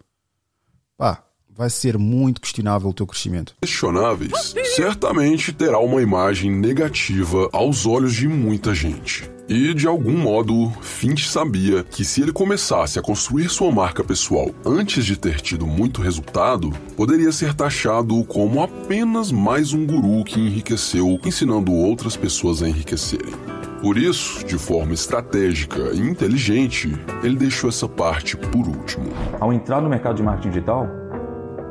pá, 0.97 1.28
vai 1.59 1.69
ser 1.69 1.99
muito 1.99 2.41
questionável 2.41 2.91
o 2.91 2.95
teu 2.95 3.05
crescimento. 3.05 3.57
questionáveis, 3.61 4.55
certamente 4.77 5.53
terá 5.53 5.81
uma 5.81 6.01
imagem 6.01 6.53
negativa 6.53 7.49
aos 7.53 7.85
olhos 7.85 8.15
de 8.15 8.29
muita 8.29 8.73
gente. 8.73 9.29
E 9.49 9.75
de 9.75 9.89
algum 9.89 10.17
modo, 10.17 10.71
Finch 10.81 11.29
sabia 11.29 11.83
que 11.83 12.05
se 12.05 12.23
ele 12.23 12.33
começasse 12.33 12.99
a 12.99 13.03
construir 13.03 13.49
sua 13.49 13.73
marca 13.73 14.05
pessoal 14.05 14.51
antes 14.65 15.05
de 15.05 15.17
ter 15.17 15.41
tido 15.41 15.67
muito 15.67 16.01
resultado, 16.01 16.71
poderia 16.97 17.33
ser 17.33 17.53
taxado 17.55 18.23
como 18.25 18.63
apenas 18.63 19.33
mais 19.33 19.73
um 19.73 19.85
guru 19.85 20.23
que 20.23 20.39
enriqueceu 20.39 21.19
ensinando 21.25 21.73
outras 21.73 22.17
pessoas 22.17 22.63
a 22.63 22.69
enriquecerem. 22.69 23.35
Por 23.81 23.97
isso, 23.97 24.45
de 24.45 24.59
forma 24.59 24.93
estratégica 24.93 25.93
e 25.95 26.01
inteligente, 26.01 26.95
ele 27.23 27.37
deixou 27.37 27.71
essa 27.71 27.89
parte 27.89 28.37
por 28.37 28.69
último. 28.69 29.07
Ao 29.41 29.53
entrar 29.53 29.81
no 29.81 29.89
mercado 29.89 30.17
de 30.17 30.23
marketing 30.23 30.51
digital, 30.51 30.89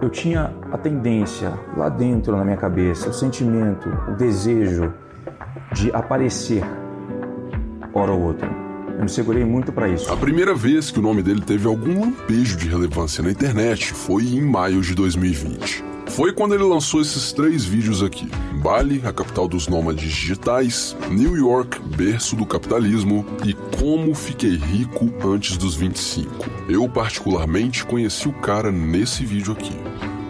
eu 0.02 0.10
tinha 0.10 0.54
a 0.72 0.78
tendência 0.78 1.54
lá 1.76 1.90
dentro 1.90 2.36
na 2.36 2.44
minha 2.44 2.58
cabeça, 2.58 3.10
o 3.10 3.14
sentimento, 3.14 3.90
o 4.10 4.16
desejo 4.16 4.94
de 5.74 5.92
aparecer 5.92 6.64
hora 7.94 8.12
ou 8.12 8.22
outra. 8.22 8.50
Eu 8.98 9.04
me 9.04 9.10
segurei 9.10 9.44
muito 9.44 9.72
para 9.72 9.88
isso. 9.88 10.12
A 10.12 10.18
primeira 10.18 10.56
vez 10.56 10.90
que 10.90 11.00
o 11.00 11.02
nome 11.02 11.22
dele 11.22 11.42
teve 11.42 11.68
algum 11.68 12.02
lampejo 12.02 12.58
de 12.58 12.68
relevância 12.68 13.24
na 13.24 13.32
internet 13.32 13.94
foi 13.94 14.24
em 14.24 14.42
maio 14.42 14.82
de 14.82 14.96
2020. 14.96 15.84
Foi 16.10 16.34
quando 16.34 16.56
ele 16.56 16.64
lançou 16.64 17.02
esses 17.02 17.32
três 17.32 17.64
vídeos 17.64 18.02
aqui: 18.02 18.28
Bali, 18.62 19.02
a 19.06 19.14
capital 19.14 19.48
dos 19.48 19.68
nômades 19.68 20.12
digitais, 20.12 20.96
New 21.10 21.36
York, 21.36 21.80
berço 21.96 22.36
do 22.36 22.46
capitalismo 22.46 23.26
e 23.46 23.54
Como 23.78 24.14
Fiquei 24.16 24.56
Rico 24.56 25.14
Antes 25.24 25.58
dos 25.58 25.76
25. 25.76 26.32
Eu, 26.70 26.88
particularmente, 26.90 27.86
conheci 27.86 28.28
o 28.28 28.34
cara 28.34 28.72
nesse 28.72 29.26
vídeo 29.26 29.54
aqui. 29.54 29.76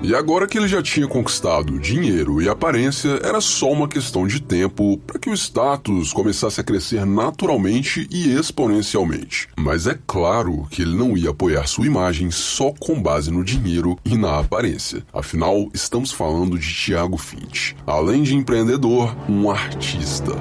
E 0.03 0.13
agora 0.13 0.45
que 0.45 0.59
ele 0.59 0.67
já 0.67 0.81
tinha 0.81 1.07
conquistado 1.07 1.79
dinheiro 1.79 2.39
e 2.39 2.47
aparência, 2.47 3.19
era 3.23 3.41
só 3.41 3.71
uma 3.71 3.87
questão 3.87 4.27
de 4.27 4.39
tempo 4.39 4.99
para 4.99 5.17
que 5.17 5.29
o 5.29 5.33
status 5.33 6.13
começasse 6.13 6.61
a 6.61 6.63
crescer 6.63 7.03
naturalmente 7.03 8.07
e 8.11 8.31
exponencialmente. 8.31 9.49
Mas 9.57 9.87
é 9.87 9.97
claro 10.05 10.67
que 10.69 10.83
ele 10.83 10.95
não 10.95 11.17
ia 11.17 11.31
apoiar 11.31 11.65
sua 11.65 11.87
imagem 11.87 12.29
só 12.29 12.71
com 12.79 13.01
base 13.01 13.31
no 13.31 13.43
dinheiro 13.43 13.97
e 14.05 14.15
na 14.15 14.39
aparência. 14.39 15.03
Afinal, 15.11 15.67
estamos 15.73 16.11
falando 16.11 16.59
de 16.59 16.73
Thiago 16.73 17.17
Finch. 17.17 17.75
Além 17.85 18.21
de 18.21 18.35
empreendedor, 18.35 19.15
um 19.27 19.49
artista. 19.49 20.31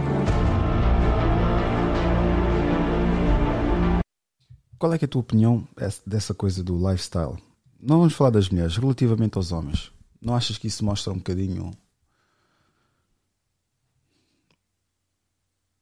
Qual 4.78 4.92
é, 4.92 4.98
é 5.00 5.04
a 5.06 5.08
tua 5.08 5.20
opinião 5.20 5.66
dessa 6.06 6.34
coisa 6.34 6.62
do 6.62 6.76
lifestyle? 6.76 7.45
Não 7.86 8.00
vamos 8.00 8.14
falar 8.14 8.30
das 8.30 8.48
mulheres, 8.48 8.76
relativamente 8.76 9.36
aos 9.36 9.52
homens. 9.52 9.92
Não 10.20 10.34
achas 10.34 10.58
que 10.58 10.66
isso 10.66 10.84
mostra 10.84 11.12
um 11.12 11.18
bocadinho 11.18 11.70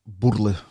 burla? 0.05 0.62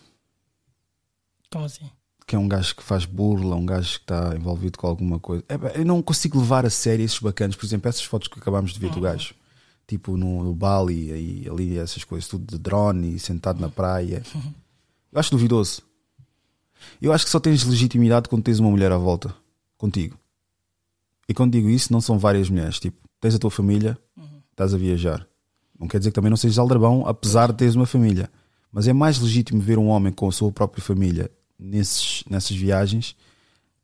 Como 1.51 1.65
assim? 1.65 1.89
Que 2.27 2.35
é 2.35 2.39
um 2.39 2.47
gajo 2.47 2.75
que 2.75 2.83
faz 2.83 3.05
burla, 3.05 3.55
um 3.55 3.65
gajo 3.65 3.93
que 3.93 4.03
está 4.03 4.35
envolvido 4.35 4.77
com 4.77 4.85
alguma 4.85 5.19
coisa. 5.19 5.43
É, 5.49 5.79
eu 5.79 5.85
não 5.85 6.03
consigo 6.03 6.39
levar 6.39 6.67
a 6.67 6.69
sério 6.69 7.03
esses 7.03 7.17
bacanas. 7.17 7.55
Por 7.55 7.65
exemplo, 7.65 7.89
essas 7.89 8.03
fotos 8.03 8.27
que 8.27 8.37
acabámos 8.37 8.71
de 8.71 8.79
ver 8.79 8.91
do 8.91 9.01
gajo, 9.01 9.33
tipo 9.87 10.15
no, 10.15 10.43
no 10.43 10.53
Bali, 10.53 11.11
aí, 11.11 11.47
ali, 11.49 11.79
essas 11.79 12.03
coisas, 12.03 12.29
tudo 12.29 12.45
de 12.45 12.59
drone 12.59 13.15
e 13.15 13.19
sentado 13.19 13.59
na 13.59 13.69
praia. 13.69 14.21
Eu 15.11 15.19
acho 15.19 15.31
duvidoso. 15.31 15.81
Eu 17.01 17.11
acho 17.11 17.25
que 17.25 17.31
só 17.31 17.39
tens 17.39 17.63
legitimidade 17.63 18.29
quando 18.29 18.43
tens 18.43 18.59
uma 18.59 18.69
mulher 18.69 18.91
à 18.91 18.97
volta 18.97 19.35
contigo. 19.79 20.22
E 21.27 21.33
quando 21.33 21.53
digo 21.53 21.69
isso, 21.69 21.91
não 21.93 22.01
são 22.01 22.17
várias 22.19 22.49
mulheres. 22.49 22.79
Tipo, 22.79 22.97
tens 23.19 23.35
a 23.35 23.39
tua 23.39 23.51
família, 23.51 23.97
estás 24.51 24.73
a 24.73 24.77
viajar. 24.77 25.25
Não 25.79 25.87
quer 25.87 25.97
dizer 25.97 26.11
que 26.11 26.15
também 26.15 26.29
não 26.29 26.37
sejas 26.37 26.57
aldrabão, 26.59 27.05
apesar 27.07 27.51
de 27.51 27.57
teres 27.57 27.75
uma 27.75 27.85
família. 27.85 28.29
Mas 28.71 28.87
é 28.87 28.93
mais 28.93 29.19
legítimo 29.19 29.61
ver 29.61 29.77
um 29.77 29.87
homem 29.87 30.11
com 30.11 30.27
a 30.27 30.31
sua 30.31 30.51
própria 30.51 30.83
família 30.83 31.29
nesses, 31.59 32.23
nessas 32.29 32.55
viagens 32.57 33.15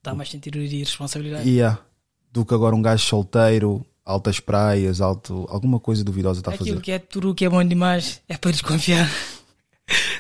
Dá 0.02 0.14
mais 0.16 0.30
sentido 0.30 0.60
de 0.66 0.80
responsabilidade. 0.80 1.48
yeah, 1.50 1.80
do 2.32 2.46
que 2.46 2.54
agora 2.54 2.76
um 2.76 2.82
gajo 2.82 3.04
solteiro, 3.06 3.86
altas 4.06 4.40
praias, 4.40 5.02
alto, 5.02 5.46
alguma 5.50 5.80
coisa 5.80 6.04
duvidosa 6.04 6.40
está 6.40 6.52
a 6.52 6.54
Aquilo 6.54 6.70
fazer. 6.70 6.82
que 6.82 6.92
é 6.92 7.00
tudo 7.00 7.36
que 7.36 7.44
é 7.46 7.50
bom 7.50 7.64
demais 7.64 8.22
é 8.28 8.38
para 8.38 8.52
desconfiar. 8.52 9.10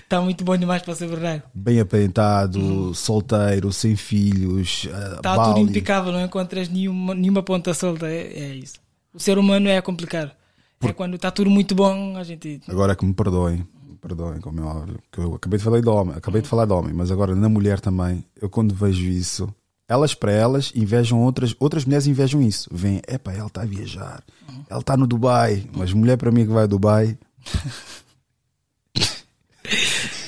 Está 0.09 0.19
muito 0.21 0.43
bom 0.43 0.57
demais 0.57 0.81
para 0.81 0.95
ser 0.95 1.07
verdade. 1.07 1.43
Bem 1.53 1.79
aparentado, 1.79 2.95
solteiro, 2.95 3.71
sem 3.71 3.95
filhos. 3.95 4.85
Uh, 4.85 5.17
Está 5.17 5.43
tudo 5.43 5.59
impecável, 5.59 6.11
não 6.11 6.25
encontras 6.25 6.67
nenhuma, 6.67 7.13
nenhuma 7.13 7.43
ponta 7.43 7.75
solta. 7.75 8.07
É, 8.07 8.23
é 8.33 8.55
isso. 8.55 8.79
O 9.13 9.19
ser 9.19 9.37
humano 9.37 9.69
é 9.69 9.79
complicado. 9.83 10.31
Por... 10.79 10.89
É 10.89 10.93
quando 10.93 11.13
está 11.13 11.29
tudo 11.29 11.51
muito 11.51 11.75
bom, 11.75 12.17
a 12.17 12.23
gente. 12.23 12.59
Agora 12.67 12.95
que 12.95 13.05
me 13.05 13.13
perdoem, 13.13 13.57
me 13.87 13.97
perdoem, 14.01 14.41
como 14.41 14.59
é 14.59 14.63
óbvio, 14.63 14.99
que 15.11 15.19
eu 15.19 15.35
acabei 15.35 15.59
de 15.59 15.63
falar 15.63 15.79
de 15.79 15.87
homem, 15.87 16.15
acabei 16.17 16.41
de 16.41 16.47
falar 16.47 16.65
de 16.65 16.73
homem, 16.73 16.91
mas 16.91 17.11
agora 17.11 17.35
na 17.35 17.47
mulher 17.47 17.79
também, 17.79 18.25
eu 18.41 18.49
quando 18.49 18.73
vejo 18.73 19.03
isso, 19.03 19.47
elas 19.87 20.15
para 20.15 20.31
elas 20.31 20.71
invejam 20.73 21.21
outras, 21.21 21.55
outras 21.59 21.85
mulheres 21.85 22.07
invejam 22.07 22.41
isso. 22.41 22.67
Vêm, 22.73 22.99
epá, 23.07 23.31
ela 23.31 23.45
está 23.45 23.61
a 23.61 23.65
viajar, 23.65 24.23
ela 24.67 24.79
está 24.79 24.97
no 24.97 25.05
Dubai, 25.05 25.69
mas 25.71 25.93
mulher 25.93 26.17
para 26.17 26.31
mim 26.31 26.47
que 26.47 26.51
vai 26.51 26.63
a 26.63 26.67
Dubai. 26.67 27.15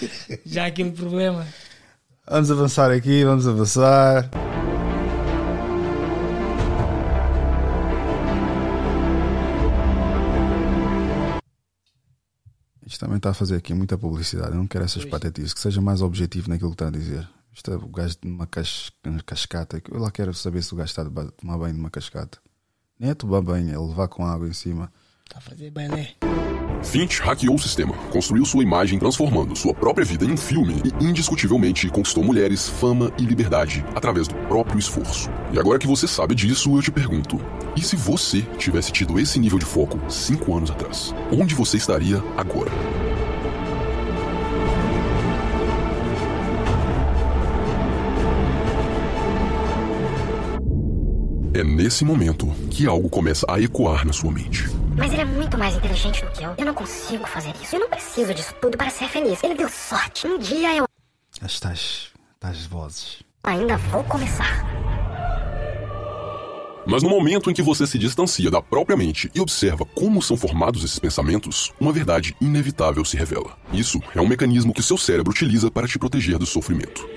Já 0.45 0.65
aquele 0.65 0.91
problema. 0.91 1.45
Vamos 2.27 2.51
avançar 2.51 2.91
aqui, 2.91 3.23
vamos 3.23 3.47
avançar. 3.47 4.29
Isto 12.85 12.99
também 12.99 13.17
está 13.17 13.29
a 13.29 13.33
fazer 13.33 13.55
aqui 13.55 13.73
muita 13.73 13.97
publicidade. 13.97 14.51
Eu 14.51 14.57
não 14.57 14.67
quero 14.67 14.83
essas 14.83 15.05
patetices. 15.05 15.53
Que 15.53 15.61
seja 15.61 15.81
mais 15.81 16.01
objetivo 16.01 16.49
naquilo 16.49 16.71
que 16.71 16.75
está 16.75 16.87
a 16.87 16.91
dizer. 16.91 17.27
Isto 17.53 17.71
é 17.71 17.75
o 17.75 17.87
gajo 17.87 18.15
de 18.21 18.29
uma 18.29 18.47
cas 18.47 18.91
cascata. 19.25 19.81
Eu 19.89 19.99
lá 19.99 20.11
quero 20.11 20.33
saber 20.33 20.61
se 20.61 20.73
o 20.73 20.77
gajo 20.77 20.89
está 20.89 21.01
a 21.01 21.31
tomar 21.31 21.57
banho 21.57 21.73
de 21.73 21.79
uma 21.79 21.89
cascata. 21.89 22.37
Nem 22.99 23.11
é 23.11 23.13
tomar 23.13 23.41
banho, 23.41 23.73
é 23.73 23.77
levar 23.77 24.07
com 24.07 24.25
água 24.25 24.47
em 24.47 24.53
cima. 24.53 24.91
Está 25.25 25.39
a 25.39 25.41
fazer 25.41 25.71
bem, 25.71 25.87
né? 25.87 26.13
Finch 26.83 27.21
hackeou 27.21 27.55
o 27.55 27.59
sistema, 27.59 27.93
construiu 28.11 28.43
sua 28.45 28.63
imagem 28.63 28.99
transformando 28.99 29.55
sua 29.55 29.73
própria 29.73 30.05
vida 30.05 30.25
em 30.25 30.31
um 30.31 30.37
filme 30.37 30.81
e 30.99 31.05
indiscutivelmente 31.05 31.89
conquistou 31.89 32.23
mulheres, 32.23 32.67
fama 32.67 33.11
e 33.17 33.23
liberdade 33.23 33.85
através 33.95 34.27
do 34.27 34.35
próprio 34.35 34.79
esforço. 34.79 35.29
E 35.53 35.59
agora 35.59 35.79
que 35.79 35.87
você 35.87 36.07
sabe 36.07 36.35
disso, 36.35 36.75
eu 36.75 36.81
te 36.81 36.91
pergunto: 36.91 37.39
e 37.75 37.81
se 37.81 37.95
você 37.95 38.41
tivesse 38.57 38.91
tido 38.91 39.19
esse 39.19 39.39
nível 39.39 39.59
de 39.59 39.65
foco 39.65 39.99
cinco 40.09 40.55
anos 40.55 40.71
atrás? 40.71 41.13
Onde 41.31 41.55
você 41.55 41.77
estaria 41.77 42.21
agora? 42.35 42.71
É 51.53 51.63
nesse 51.63 52.03
momento 52.03 52.47
que 52.69 52.87
algo 52.87 53.09
começa 53.09 53.45
a 53.47 53.59
ecoar 53.59 54.05
na 54.05 54.13
sua 54.13 54.31
mente. 54.31 54.80
Mas 54.97 55.11
ele 55.11 55.21
é 55.21 55.25
muito 55.25 55.57
mais 55.57 55.75
inteligente 55.75 56.23
do 56.23 56.31
que 56.31 56.43
eu. 56.43 56.53
Eu 56.57 56.65
não 56.65 56.73
consigo 56.73 57.25
fazer 57.25 57.53
isso. 57.61 57.75
Eu 57.75 57.79
não 57.79 57.89
preciso 57.89 58.33
disso 58.33 58.53
tudo 58.61 58.77
para 58.77 58.89
ser 58.89 59.07
feliz. 59.07 59.43
Ele 59.43 59.55
deu 59.55 59.69
sorte. 59.69 60.27
Um 60.27 60.37
dia 60.37 60.75
eu. 60.75 60.85
As 61.41 61.59
tais, 61.59 62.09
tais 62.39 62.65
vozes. 62.65 63.23
Ainda 63.43 63.77
vou 63.77 64.03
começar. 64.03 64.65
Mas 66.85 67.03
no 67.03 67.09
momento 67.09 67.49
em 67.49 67.53
que 67.53 67.61
você 67.61 67.85
se 67.85 67.97
distancia 67.97 68.49
da 68.49 68.61
própria 68.61 68.97
mente 68.97 69.29
e 69.35 69.39
observa 69.39 69.85
como 69.85 70.21
são 70.21 70.35
formados 70.35 70.83
esses 70.83 70.97
pensamentos, 70.97 71.71
uma 71.79 71.93
verdade 71.93 72.35
inevitável 72.41 73.05
se 73.05 73.15
revela. 73.15 73.55
Isso 73.71 73.99
é 74.15 74.21
um 74.21 74.27
mecanismo 74.27 74.73
que 74.73 74.81
seu 74.81 74.97
cérebro 74.97 75.31
utiliza 75.31 75.69
para 75.69 75.87
te 75.87 75.99
proteger 75.99 76.37
do 76.39 76.45
sofrimento. 76.45 77.07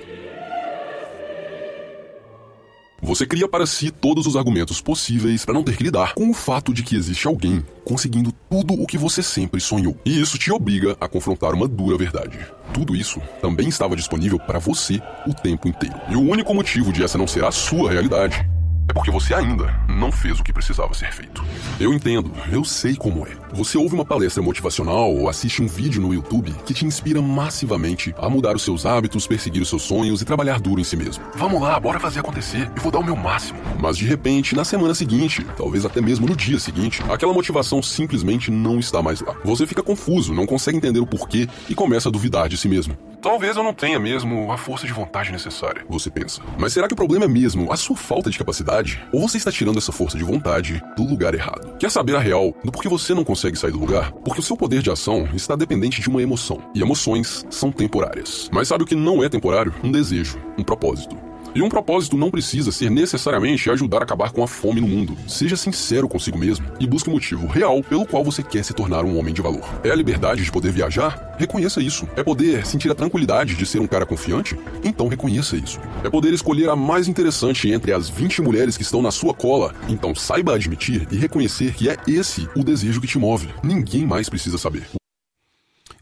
Você 3.05 3.23
cria 3.23 3.47
para 3.47 3.67
si 3.67 3.91
todos 3.91 4.25
os 4.25 4.35
argumentos 4.35 4.81
possíveis 4.81 5.45
para 5.45 5.53
não 5.53 5.63
ter 5.63 5.77
que 5.77 5.83
lidar 5.83 6.15
com 6.15 6.27
o 6.27 6.33
fato 6.33 6.73
de 6.73 6.81
que 6.81 6.95
existe 6.95 7.27
alguém 7.27 7.63
conseguindo 7.83 8.31
tudo 8.49 8.73
o 8.73 8.87
que 8.87 8.97
você 8.97 9.21
sempre 9.21 9.61
sonhou. 9.61 9.95
E 10.03 10.19
isso 10.19 10.39
te 10.39 10.51
obriga 10.51 10.97
a 10.99 11.07
confrontar 11.07 11.53
uma 11.53 11.67
dura 11.67 11.99
verdade. 11.99 12.39
Tudo 12.73 12.95
isso 12.95 13.21
também 13.39 13.67
estava 13.69 13.95
disponível 13.95 14.39
para 14.39 14.57
você 14.57 14.99
o 15.27 15.35
tempo 15.35 15.67
inteiro. 15.67 15.95
E 16.09 16.15
o 16.15 16.21
único 16.21 16.51
motivo 16.51 16.91
de 16.91 17.03
essa 17.03 17.15
não 17.15 17.27
ser 17.27 17.45
a 17.45 17.51
sua 17.51 17.91
realidade 17.91 18.43
é 18.89 18.93
porque 18.93 19.11
você 19.11 19.35
ainda 19.35 19.71
não 19.87 20.11
fez 20.11 20.39
o 20.39 20.43
que 20.43 20.51
precisava 20.51 20.95
ser 20.95 21.13
feito. 21.13 21.45
Eu 21.79 21.93
entendo, 21.93 22.31
eu 22.51 22.63
sei 22.63 22.95
como 22.95 23.27
é. 23.27 23.44
Você 23.55 23.77
ouve 23.77 23.95
uma 23.95 24.03
palestra 24.03 24.43
motivacional 24.43 25.15
ou 25.15 25.29
assiste 25.29 25.63
um 25.63 25.67
vídeo 25.67 26.01
no 26.01 26.13
YouTube 26.13 26.53
que 26.65 26.73
te 26.73 26.85
inspira 26.85 27.21
massivamente 27.21 28.13
a 28.17 28.29
mudar 28.29 28.53
os 28.53 28.61
seus 28.61 28.85
hábitos, 28.85 29.25
perseguir 29.25 29.61
os 29.61 29.69
seus 29.69 29.81
sonhos 29.81 30.21
e 30.21 30.25
trabalhar 30.25 30.59
duro 30.59 30.81
em 30.81 30.83
si 30.83 30.97
mesmo. 30.97 31.23
Vamos 31.35 31.61
lá, 31.61 31.79
bora 31.79 31.97
fazer 31.97 32.19
acontecer. 32.19 32.69
Eu 32.75 32.81
vou 32.81 32.91
dar 32.91 32.99
o 32.99 33.03
meu 33.05 33.15
máximo. 33.15 33.57
Mas 33.79 33.97
de 33.97 34.03
repente, 34.03 34.57
na 34.57 34.65
semana 34.65 34.93
seguinte, 34.93 35.45
talvez 35.55 35.85
até 35.85 36.01
mesmo 36.01 36.27
no 36.27 36.35
dia 36.35 36.59
seguinte, 36.59 37.01
aquela 37.09 37.31
motivação 37.31 37.81
simplesmente 37.81 38.51
não 38.51 38.77
está 38.77 39.01
mais 39.01 39.21
lá. 39.21 39.33
Você 39.45 39.65
fica 39.65 39.81
confuso, 39.81 40.33
não 40.33 40.45
consegue 40.45 40.77
entender 40.77 40.99
o 40.99 41.07
porquê 41.07 41.47
e 41.69 41.73
começa 41.73 42.09
a 42.09 42.11
duvidar 42.11 42.49
de 42.49 42.57
si 42.57 42.67
mesmo. 42.67 42.97
Talvez 43.25 43.57
eu 43.57 43.63
não 43.63 43.73
tenha 43.73 43.99
mesmo 43.99 44.51
a 44.51 44.57
força 44.57 44.85
de 44.85 44.93
vontade 44.93 45.31
necessária, 45.31 45.83
você 45.89 46.11
pensa. 46.11 46.43
Mas 46.59 46.73
será 46.73 46.87
que 46.87 46.93
o 46.93 46.95
problema 46.95 47.25
é 47.25 47.27
mesmo 47.27 47.73
a 47.73 47.75
sua 47.75 47.95
falta 47.95 48.29
de 48.29 48.37
capacidade? 48.37 49.03
Ou 49.11 49.27
você 49.27 49.37
está 49.37 49.51
tirando 49.51 49.79
essa 49.79 49.91
força 49.91 50.15
de 50.15 50.23
vontade 50.23 50.79
do 50.95 51.03
lugar 51.03 51.33
errado? 51.33 51.75
Quer 51.79 51.89
saber 51.89 52.15
a 52.15 52.19
real 52.19 52.53
do 52.63 52.71
porquê 52.71 52.87
você 52.87 53.15
não 53.15 53.23
consegue 53.23 53.44
sair 53.53 53.71
do 53.71 53.79
lugar? 53.79 54.11
Porque 54.11 54.39
o 54.39 54.43
seu 54.43 54.57
poder 54.57 54.81
de 54.81 54.89
ação 54.89 55.27
está 55.33 55.55
dependente 55.55 56.01
de 56.01 56.09
uma 56.09 56.21
emoção. 56.21 56.59
E 56.73 56.81
emoções 56.81 57.45
são 57.49 57.71
temporárias. 57.71 58.49
Mas 58.51 58.67
sabe 58.67 58.83
o 58.83 58.87
que 58.87 58.95
não 58.95 59.23
é 59.23 59.29
temporário? 59.29 59.73
Um 59.83 59.91
desejo, 59.91 60.39
um 60.57 60.63
propósito. 60.63 61.15
E 61.55 61.61
um 61.61 61.69
propósito 61.69 62.17
não 62.17 62.29
precisa 62.29 62.69
ser 62.69 62.91
necessariamente 62.91 63.69
ajudar 63.69 63.99
a 63.99 64.03
acabar 64.03 64.33
com 64.33 64.43
a 64.43 64.47
fome 64.47 64.81
no 64.81 64.87
mundo. 64.89 65.17
Seja 65.25 65.55
sincero 65.55 66.05
consigo 66.05 66.37
mesmo 66.37 66.69
e 66.81 66.85
busque 66.85 67.07
o 67.07 67.11
um 67.13 67.15
motivo 67.15 67.47
real 67.47 67.81
pelo 67.81 68.05
qual 68.05 68.25
você 68.25 68.43
quer 68.43 68.61
se 68.61 68.73
tornar 68.73 69.05
um 69.05 69.17
homem 69.17 69.33
de 69.33 69.41
valor. 69.41 69.63
É 69.81 69.89
a 69.89 69.95
liberdade 69.95 70.43
de 70.43 70.51
poder 70.51 70.73
viajar? 70.73 71.33
Reconheça 71.39 71.81
isso. 71.81 72.09
É 72.17 72.23
poder 72.25 72.65
sentir 72.65 72.91
a 72.91 72.95
tranquilidade 72.95 73.55
de 73.55 73.65
ser 73.65 73.79
um 73.79 73.87
cara 73.87 74.05
confiante? 74.05 74.59
Então 74.83 75.07
reconheça 75.07 75.55
isso. 75.55 75.79
É 76.03 76.09
poder 76.09 76.33
escolher 76.33 76.69
a 76.69 76.75
mais 76.75 77.07
interessante 77.07 77.71
entre 77.71 77.93
as 77.93 78.09
20 78.09 78.41
mulheres 78.41 78.75
que 78.75 78.83
estão 78.83 79.01
na 79.01 79.11
sua 79.11 79.33
cola? 79.33 79.73
Então 79.87 80.13
saiba 80.13 80.55
admitir 80.55 81.07
e 81.09 81.15
reconhecer 81.15 81.73
que 81.73 81.89
é 81.89 81.95
esse 82.05 82.49
o 82.53 82.65
desejo 82.65 82.99
que 82.99 83.07
te 83.07 83.17
move. 83.17 83.47
Ninguém 83.63 84.05
mais 84.05 84.27
precisa 84.27 84.57
saber. 84.57 84.85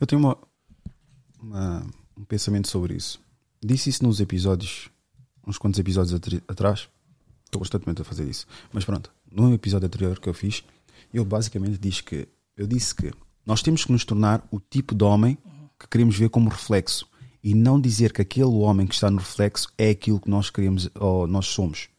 Eu 0.02 0.08
tenho 0.08 0.20
uma, 0.20 0.36
uma 1.40 1.86
um 2.18 2.26
pensamento 2.26 2.68
sobre 2.68 2.96
isso. 2.96 3.22
Disse 3.64 3.92
isso 3.92 4.04
nos 4.04 4.20
episódios 4.20 4.92
uns 5.46 5.58
quantos 5.58 5.80
episódios 5.80 6.14
atrás. 6.48 6.90
Estou 7.46 7.60
constantemente 7.60 8.02
a 8.02 8.06
fazer 8.06 8.28
isso. 8.28 8.48
Mas 8.72 8.84
pronto, 8.86 9.12
no 9.32 9.54
episódio 9.54 9.86
anterior 9.86 10.20
que 10.20 10.28
eu 10.28 10.34
fiz, 10.34 10.64
eu 11.14 11.24
basicamente 11.24 11.78
disse 11.78 12.04
que 12.04 12.28
eu 12.56 12.68
disse 12.68 12.94
que 12.96 13.12
nós 13.46 13.62
temos 13.62 13.84
que 13.84 13.92
nos 13.92 14.06
tornar 14.06 14.48
o 14.52 14.60
tipo 14.60 14.96
de 14.96 15.04
homem 15.04 15.38
que 15.80 15.88
queremos 15.88 16.18
ver 16.18 16.30
como 16.30 16.50
reflexo 16.50 17.08
e 17.44 17.54
não 17.54 17.80
dizer 17.80 18.14
que 18.14 18.22
aquele 18.22 18.46
homem 18.46 18.88
que 18.88 18.94
está 18.94 19.12
no 19.12 19.18
reflexo 19.18 19.68
é 19.78 19.90
aquilo 19.90 20.20
que 20.20 20.30
nós 20.30 20.50
queremos 20.50 20.90
ou 20.96 21.28
nós 21.28 21.48
somos. 21.48 21.90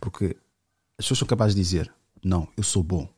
Porque 0.00 0.36
as 0.96 1.04
pessoas 1.04 1.18
são 1.18 1.28
capazes 1.28 1.54
de 1.54 1.60
dizer: 1.60 1.92
Não, 2.22 2.46
eu 2.56 2.62
sou 2.62 2.82
bom. 2.82 3.08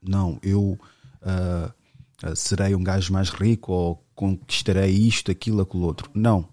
Não, 0.00 0.38
eu 0.42 0.78
uh, 1.22 2.26
uh, 2.26 2.36
serei 2.36 2.74
um 2.74 2.82
gajo 2.82 3.12
mais 3.12 3.28
rico 3.28 3.72
ou 3.72 4.04
conquistarei 4.14 4.90
isto, 4.90 5.30
aquilo, 5.30 5.60
aquilo 5.60 5.84
outro. 5.84 6.10
Não. 6.14 6.48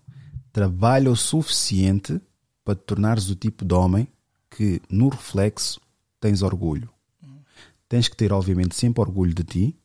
Trabalha 0.51 1.09
o 1.09 1.15
suficiente 1.15 2.21
para 2.63 2.75
te 2.75 2.81
tornares 2.81 3.29
o 3.29 3.35
tipo 3.35 3.65
de 3.65 3.73
homem 3.73 4.07
que, 4.49 4.81
no 4.89 5.09
reflexo, 5.09 5.81
tens 6.19 6.41
orgulho. 6.41 6.89
Tens 7.89 8.07
que 8.07 8.15
ter, 8.15 8.31
obviamente, 8.31 8.75
sempre 8.75 9.01
orgulho 9.01 9.33
de 9.33 9.43
ti, 9.43 9.77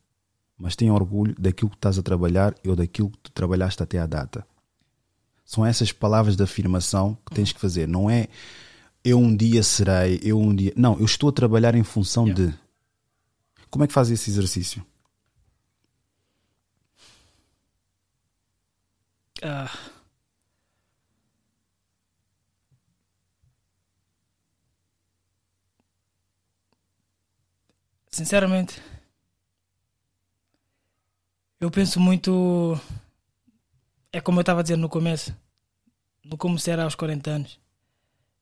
mas 0.57 0.75
tem 0.75 0.89
orgulho 0.89 1.35
daquilo 1.37 1.69
que 1.69 1.77
estás 1.77 1.97
a 1.99 2.03
trabalhar 2.03 2.55
ou 2.65 2.75
daquilo 2.75 3.09
que 3.09 3.19
tu 3.19 3.31
trabalhaste 3.31 3.83
até 3.83 3.99
à 3.99 4.05
data. 4.05 4.45
São 5.45 5.65
essas 5.65 5.91
palavras 5.91 6.35
de 6.35 6.43
afirmação 6.43 7.17
que 7.25 7.33
tens 7.33 7.51
que 7.51 7.59
fazer. 7.59 7.87
Não 7.87 8.09
é 8.09 8.27
eu 9.03 9.17
um 9.17 9.35
dia 9.35 9.63
serei, 9.63 10.19
eu 10.21 10.39
um 10.39 10.53
dia. 10.53 10.73
Não, 10.75 10.97
eu 10.99 11.05
estou 11.05 11.29
a 11.29 11.33
trabalhar 11.33 11.75
em 11.75 11.83
função 11.83 12.27
yeah. 12.27 12.51
de. 12.51 12.59
Como 13.69 13.83
é 13.83 13.87
que 13.87 13.93
faz 13.93 14.09
esse 14.09 14.29
exercício? 14.29 14.85
Uh. 19.43 19.88
Sinceramente, 28.19 28.81
eu 31.57 31.71
penso 31.71 32.01
muito. 32.01 32.77
É 34.11 34.19
como 34.19 34.39
eu 34.39 34.41
estava 34.41 34.61
dizendo 34.61 34.81
no 34.81 34.89
começo, 34.89 35.33
no 36.25 36.37
como 36.37 36.59
será 36.59 36.83
aos 36.83 36.95
40 36.95 37.31
anos, 37.31 37.57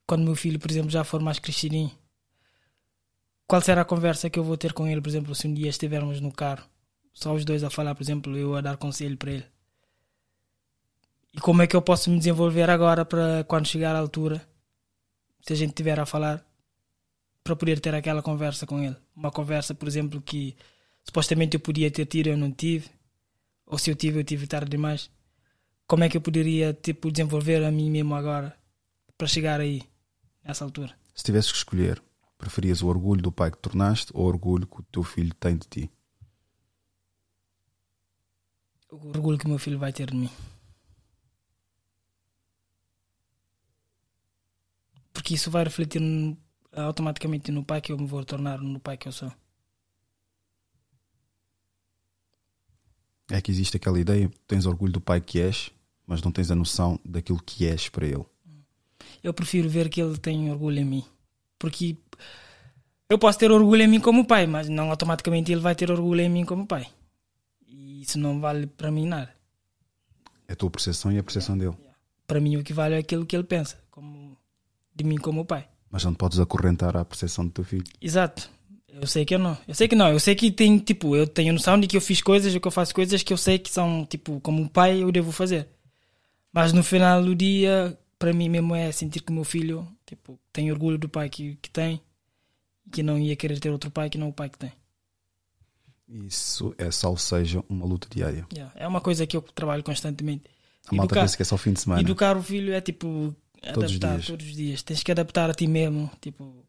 quando 0.07 0.23
meu 0.23 0.35
filho, 0.35 0.59
por 0.59 0.71
exemplo, 0.71 0.89
já 0.89 1.03
for 1.03 1.21
mais 1.21 1.37
crescidinho. 1.37 1.91
Qual 3.45 3.61
será 3.61 3.81
a 3.81 3.85
conversa 3.85 4.31
que 4.31 4.39
eu 4.39 4.43
vou 4.43 4.57
ter 4.57 4.73
com 4.73 4.87
ele, 4.87 4.99
por 4.99 5.09
exemplo, 5.09 5.35
se 5.35 5.47
um 5.47 5.53
dia 5.53 5.69
estivermos 5.69 6.19
no 6.19 6.31
carro, 6.31 6.67
só 7.13 7.35
os 7.35 7.45
dois 7.45 7.63
a 7.63 7.69
falar, 7.69 7.93
por 7.93 8.01
exemplo, 8.01 8.35
eu 8.35 8.55
a 8.55 8.61
dar 8.61 8.77
conselho 8.77 9.15
para 9.15 9.29
ele? 9.29 9.45
E 11.35 11.39
como 11.39 11.61
é 11.61 11.67
que 11.67 11.75
eu 11.75 11.83
posso 11.83 12.09
me 12.09 12.17
desenvolver 12.17 12.67
agora 12.67 13.05
para 13.05 13.43
quando 13.43 13.67
chegar 13.67 13.95
à 13.95 13.99
altura, 13.99 14.43
se 15.39 15.53
a 15.53 15.55
gente 15.55 15.75
tiver 15.75 15.99
a 15.99 16.05
falar, 16.07 16.43
para 17.47 17.55
poder 17.55 17.79
ter 17.79 17.95
aquela 17.95 18.21
conversa 18.21 18.67
com 18.67 18.83
ele. 18.83 18.95
Uma 19.15 19.31
conversa, 19.31 19.73
por 19.73 19.87
exemplo, 19.87 20.21
que 20.21 20.55
supostamente 21.03 21.55
eu 21.55 21.61
podia 21.61 21.89
ter 21.89 22.05
tido 22.05 22.27
e 22.27 22.31
eu 22.31 22.37
não 22.37 22.51
tive, 22.51 22.89
ou 23.65 23.77
se 23.77 23.89
eu 23.89 23.95
tive, 23.95 24.19
eu 24.19 24.23
tive 24.23 24.45
tarde 24.47 24.69
demais. 24.69 25.09
como 25.87 26.03
é 26.03 26.09
que 26.09 26.17
eu 26.17 26.21
poderia 26.21 26.73
tipo, 26.73 27.09
desenvolver 27.09 27.63
a 27.63 27.71
mim 27.71 27.89
mesmo 27.89 28.13
agora 28.13 28.53
para 29.17 29.25
chegar 29.27 29.61
aí, 29.61 29.81
nessa 30.43 30.65
altura. 30.65 30.93
Se 31.15 31.23
tivesses 31.23 31.49
que 31.51 31.57
escolher, 31.57 32.03
preferias 32.37 32.81
o 32.81 32.87
orgulho 32.87 33.21
do 33.21 33.31
pai 33.31 33.49
que 33.49 33.57
tornaste 33.57 34.11
ou 34.13 34.25
o 34.25 34.27
orgulho 34.27 34.67
que 34.67 34.81
o 34.81 34.83
teu 34.83 35.01
filho 35.03 35.33
tem 35.35 35.55
de 35.57 35.65
ti? 35.67 35.91
O 38.91 39.07
orgulho 39.07 39.37
que 39.37 39.45
o 39.45 39.49
meu 39.49 39.57
filho 39.57 39.79
vai 39.79 39.93
ter 39.93 40.11
de 40.11 40.17
mim. 40.17 40.29
Porque 45.13 45.33
isso 45.33 45.49
vai 45.49 45.63
refletir 45.63 45.99
no- 46.01 46.37
automaticamente 46.83 47.51
no 47.51 47.63
pai 47.63 47.81
que 47.81 47.91
eu 47.91 47.97
me 47.97 48.05
vou 48.05 48.23
tornar, 48.23 48.59
no 48.59 48.79
pai 48.79 48.97
que 48.97 49.07
eu 49.07 49.11
sou. 49.11 49.31
É 53.29 53.41
que 53.41 53.51
existe 53.51 53.77
aquela 53.77 53.99
ideia, 53.99 54.31
tens 54.47 54.65
orgulho 54.65 54.93
do 54.93 55.01
pai 55.01 55.19
que 55.19 55.39
és, 55.39 55.71
mas 56.05 56.21
não 56.21 56.31
tens 56.31 56.49
a 56.49 56.55
noção 56.55 56.99
daquilo 57.03 57.41
que 57.43 57.67
és 57.67 57.89
para 57.89 58.05
ele. 58.05 58.25
Eu 59.21 59.33
prefiro 59.33 59.69
ver 59.69 59.89
que 59.89 60.01
ele 60.01 60.17
tem 60.17 60.49
orgulho 60.49 60.79
em 60.79 60.85
mim. 60.85 61.05
Porque 61.59 61.97
eu 63.09 63.17
posso 63.17 63.37
ter 63.37 63.51
orgulho 63.51 63.81
em 63.81 63.87
mim 63.87 63.99
como 63.99 64.25
pai, 64.25 64.47
mas 64.47 64.69
não 64.69 64.89
automaticamente 64.89 65.51
ele 65.51 65.61
vai 65.61 65.75
ter 65.75 65.91
orgulho 65.91 66.21
em 66.21 66.29
mim 66.29 66.45
como 66.45 66.65
pai. 66.65 66.87
E 67.65 68.01
isso 68.01 68.17
não 68.17 68.39
vale 68.39 68.67
para 68.67 68.91
mim 68.91 69.05
nada. 69.05 69.33
É 70.47 70.53
a 70.53 70.55
tua 70.55 70.69
percepção 70.69 71.11
e 71.11 71.17
a 71.17 71.23
percepção 71.23 71.57
dele. 71.57 71.75
Para 72.25 72.39
mim 72.39 72.55
o 72.55 72.63
que 72.63 72.73
vale 72.73 72.95
é 72.95 72.99
aquilo 72.99 73.25
que 73.25 73.35
ele 73.35 73.43
pensa 73.43 73.77
como, 73.89 74.37
de 74.95 75.03
mim 75.03 75.17
como 75.17 75.45
pai. 75.45 75.67
Mas 75.89 76.03
não 76.03 76.13
podes 76.13 76.39
acorrentar 76.39 76.95
à 76.97 77.05
percepção 77.05 77.45
do 77.45 77.51
teu 77.51 77.63
filho. 77.63 77.85
Exato. 78.01 78.49
Eu 78.87 79.05
sei 79.05 79.25
que 79.25 79.35
eu 79.35 79.39
não. 79.39 79.57
Eu 79.67 79.75
sei 79.75 79.87
que 79.87 79.95
não. 79.95 80.09
Eu 80.09 80.19
sei 80.19 80.35
que 80.35 80.51
tem, 80.51 80.77
tipo, 80.79 81.15
eu 81.15 81.27
tenho 81.27 81.53
noção 81.53 81.79
de 81.79 81.87
que 81.87 81.95
eu 81.95 82.01
fiz 82.01 82.21
coisas, 82.21 82.53
ou 82.53 82.59
que 82.59 82.67
eu 82.67 82.71
faço 82.71 82.93
coisas 82.93 83.21
que 83.21 83.31
eu 83.31 83.37
sei 83.37 83.59
que 83.59 83.69
são, 83.69 84.05
tipo, 84.05 84.39
como 84.41 84.67
pai 84.69 85.03
eu 85.03 85.11
devo 85.11 85.31
fazer. 85.31 85.67
Mas 86.51 86.73
no 86.73 86.83
final 86.83 87.23
do 87.23 87.35
dia, 87.35 87.97
para 88.17 88.33
mim 88.33 88.49
mesmo 88.49 88.75
é 88.75 88.91
sentir 88.91 89.21
que 89.21 89.31
o 89.31 89.35
meu 89.35 89.43
filho, 89.43 89.87
tipo, 90.05 90.39
tem 90.51 90.71
orgulho 90.71 90.97
do 90.97 91.07
pai 91.07 91.29
que, 91.29 91.55
que 91.61 91.69
tem, 91.69 92.01
que 92.91 93.03
não 93.03 93.19
ia 93.19 93.35
querer 93.35 93.59
ter 93.59 93.69
outro 93.69 93.91
pai 93.91 94.09
que 94.09 94.17
não 94.17 94.29
o 94.29 94.33
pai 94.33 94.49
que 94.49 94.57
tem. 94.57 94.71
Isso 96.09 96.73
é 96.77 96.89
só 96.89 97.15
seja 97.17 97.63
uma 97.67 97.85
luta 97.85 98.07
diária. 98.09 98.47
Yeah. 98.51 98.73
É 98.75 98.87
uma 98.87 99.01
coisa 99.01 99.27
que 99.27 99.35
eu 99.35 99.41
trabalho 99.41 99.83
constantemente. 99.83 100.45
A 100.87 100.95
malta 100.95 101.15
pensa 101.15 101.35
que 101.35 101.41
é 101.41 101.45
só 101.45 101.57
fim 101.57 101.73
de 101.73 101.81
semana. 101.81 102.01
Educar 102.01 102.37
o 102.37 102.41
filho 102.41 102.73
é 102.73 102.79
tipo 102.79 103.35
Todos 103.73 103.91
os 103.91 103.97
adaptar 103.97 104.15
dias. 104.15 104.27
todos 104.27 104.45
os 104.47 104.55
dias. 104.55 104.81
Tens 104.83 105.03
que 105.03 105.11
adaptar 105.11 105.49
a 105.49 105.53
ti 105.53 105.67
mesmo. 105.67 106.09
Tipo, 106.21 106.63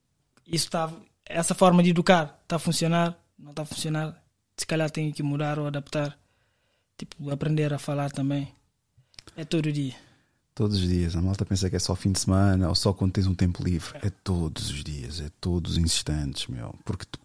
isso 0.47 0.71
tá, 0.71 0.93
essa 1.25 1.55
forma 1.55 1.83
de 1.83 1.91
educar 1.91 2.39
está 2.43 2.57
a 2.57 2.59
funcionar, 2.59 3.17
não 3.39 3.51
está 3.51 3.63
a 3.63 3.67
funcionar. 3.67 4.23
Se 4.57 4.67
calhar 4.67 4.91
tenho 4.91 5.13
que 5.13 5.23
mudar 5.23 5.59
ou 5.59 5.67
adaptar. 5.67 6.19
Tipo, 6.97 7.31
aprender 7.31 7.73
a 7.73 7.79
falar 7.79 8.11
também. 8.11 8.49
É 9.37 9.45
todo 9.45 9.71
dia. 9.73 9.95
Todos 10.55 10.79
os 10.79 10.89
dias. 10.89 11.15
A 11.15 11.23
malta 11.23 11.45
pensa 11.45 11.71
que 11.71 11.77
é 11.77 11.79
só 11.79 11.95
fim 11.95 12.11
de 12.11 12.19
semana 12.19 12.69
ou 12.69 12.75
só 12.75 12.93
quando 12.93 13.13
tens 13.13 13.27
um 13.29 13.35
tempo 13.35 13.63
livre. 13.63 13.97
É 14.03 14.11
todos 14.11 14.71
os 14.71 14.83
dias, 14.83 15.21
é 15.21 15.31
todos 15.41 15.73
os 15.73 15.79
instantes, 15.79 16.49
meu. 16.49 16.75
Porque 16.85 17.05
tu- 17.05 17.21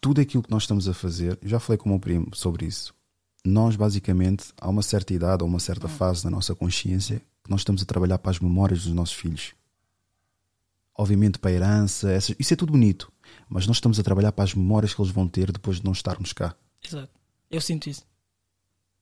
tudo 0.00 0.20
aquilo 0.22 0.42
que 0.42 0.50
nós 0.50 0.62
estamos 0.62 0.88
a 0.88 0.94
fazer, 0.94 1.38
já 1.42 1.60
falei 1.60 1.76
com 1.76 1.90
o 1.90 1.92
meu 1.92 2.00
primo 2.00 2.34
sobre 2.34 2.64
isso. 2.64 2.94
Nós, 3.44 3.76
basicamente, 3.76 4.46
há 4.58 4.68
uma 4.70 4.80
certa 4.82 5.12
idade 5.12 5.42
ou 5.42 5.48
uma 5.48 5.60
certa 5.60 5.88
fase 5.88 6.24
da 6.24 6.30
nossa 6.30 6.54
consciência 6.54 7.20
que 7.42 7.50
nós 7.50 7.60
estamos 7.60 7.82
a 7.82 7.86
trabalhar 7.86 8.18
para 8.18 8.30
as 8.30 8.38
memórias 8.38 8.84
dos 8.84 8.92
nossos 8.92 9.14
filhos. 9.14 9.52
Obviamente, 10.96 11.38
para 11.38 11.50
a 11.50 11.54
herança, 11.54 12.10
essas- 12.12 12.36
isso 12.38 12.52
é 12.52 12.56
tudo 12.56 12.72
bonito. 12.72 13.10
Mas 13.48 13.66
nós 13.66 13.76
estamos 13.76 13.98
a 13.98 14.02
trabalhar 14.02 14.32
para 14.32 14.44
as 14.44 14.54
memórias 14.54 14.92
que 14.92 15.00
eles 15.00 15.12
vão 15.12 15.26
ter 15.28 15.50
depois 15.52 15.78
de 15.78 15.84
não 15.84 15.92
estarmos 15.92 16.32
cá. 16.32 16.54
Exato. 16.84 17.10
Eu 17.50 17.60
sinto 17.60 17.88
isso. 17.88 18.08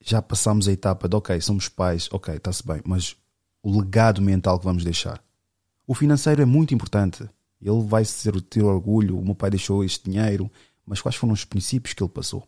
já 0.00 0.23
passamos 0.23 0.68
a 0.68 0.73
etapa 0.73 1.08
de 1.08 1.17
ok, 1.17 1.41
somos 1.41 1.68
pais, 1.68 2.08
ok, 2.12 2.36
está-se 2.36 2.65
bem, 2.65 2.81
mas 2.86 3.17
o 3.60 3.81
legado 3.81 4.23
mental 4.23 4.57
que 4.57 4.65
vamos 4.65 4.84
deixar. 4.84 5.20
O 5.89 5.92
financeiro 5.92 6.41
é 6.41 6.44
muito 6.44 6.73
importante. 6.73 7.28
Ele 7.60 7.83
vai 7.84 8.05
ser 8.05 8.41
ter 8.42 8.62
orgulho, 8.62 9.18
o 9.18 9.25
meu 9.25 9.34
pai 9.34 9.50
deixou 9.50 9.83
este 9.84 10.08
dinheiro, 10.08 10.49
mas 10.86 11.00
quais 11.02 11.17
foram 11.17 11.33
os 11.34 11.44
princípios 11.44 11.94
que 11.94 12.02
ele 12.02 12.12
passou? 12.12 12.47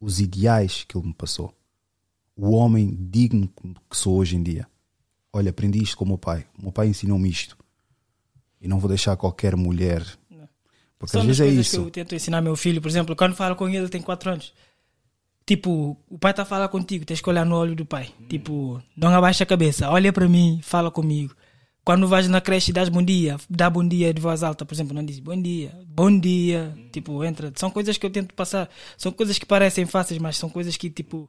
Os 0.00 0.18
ideais 0.18 0.82
que 0.82 0.96
ele 0.98 1.06
me 1.06 1.14
passou? 1.14 1.56
O 2.36 2.50
homem 2.50 2.92
digno 3.08 3.48
que 3.88 3.96
sou 3.96 4.16
hoje 4.18 4.34
em 4.34 4.42
dia. 4.42 4.66
Olha, 5.32 5.50
aprendi 5.50 5.82
isto 5.82 5.96
com 5.96 6.04
o 6.04 6.08
meu 6.08 6.18
pai. 6.18 6.46
O 6.58 6.62
meu 6.62 6.72
pai 6.72 6.88
ensinou-me 6.88 7.28
isto. 7.28 7.56
E 8.60 8.68
não 8.68 8.78
vou 8.78 8.88
deixar 8.88 9.16
qualquer 9.16 9.56
mulher. 9.56 10.04
Porque 10.98 11.12
São 11.12 11.22
às 11.22 11.26
vezes 11.26 11.40
é 11.40 11.48
isso. 11.48 11.80
que 11.80 11.86
eu 11.86 11.90
tento 11.90 12.14
ensinar 12.14 12.40
meu 12.40 12.54
filho, 12.54 12.80
por 12.80 12.88
exemplo, 12.88 13.16
quando 13.16 13.34
falo 13.34 13.56
com 13.56 13.68
ele, 13.68 13.78
ele 13.78 13.88
tem 13.88 14.00
4 14.00 14.30
anos. 14.30 14.52
Tipo, 15.44 15.96
o 16.08 16.16
pai 16.16 16.30
está 16.30 16.42
a 16.42 16.46
falar 16.46 16.68
contigo, 16.68 17.04
tens 17.04 17.20
que 17.20 17.28
olhar 17.28 17.44
no 17.44 17.56
olho 17.56 17.74
do 17.74 17.84
pai. 17.84 18.10
Tipo, 18.28 18.80
não 18.96 19.12
abaixa 19.12 19.42
a 19.42 19.46
cabeça, 19.46 19.90
olha 19.90 20.12
para 20.12 20.28
mim, 20.28 20.60
fala 20.62 20.92
comigo. 20.92 21.34
Quando 21.84 22.06
vais 22.06 22.28
na 22.28 22.40
creche, 22.40 22.72
dás 22.72 22.88
bom 22.88 23.02
dia, 23.02 23.36
dá 23.50 23.68
bom 23.68 23.86
dia 23.86 24.14
de 24.14 24.20
voz 24.20 24.44
alta, 24.44 24.64
por 24.64 24.72
exemplo, 24.72 24.94
não 24.94 25.04
diz 25.04 25.18
bom 25.18 25.42
dia, 25.42 25.76
bom 25.88 26.16
dia, 26.16 26.72
tipo, 26.92 27.24
entra. 27.24 27.52
São 27.56 27.72
coisas 27.72 27.98
que 27.98 28.06
eu 28.06 28.10
tento 28.10 28.32
passar, 28.34 28.70
são 28.96 29.10
coisas 29.10 29.36
que 29.36 29.44
parecem 29.44 29.84
fáceis, 29.84 30.20
mas 30.20 30.36
são 30.36 30.48
coisas 30.48 30.76
que, 30.76 30.88
tipo, 30.88 31.28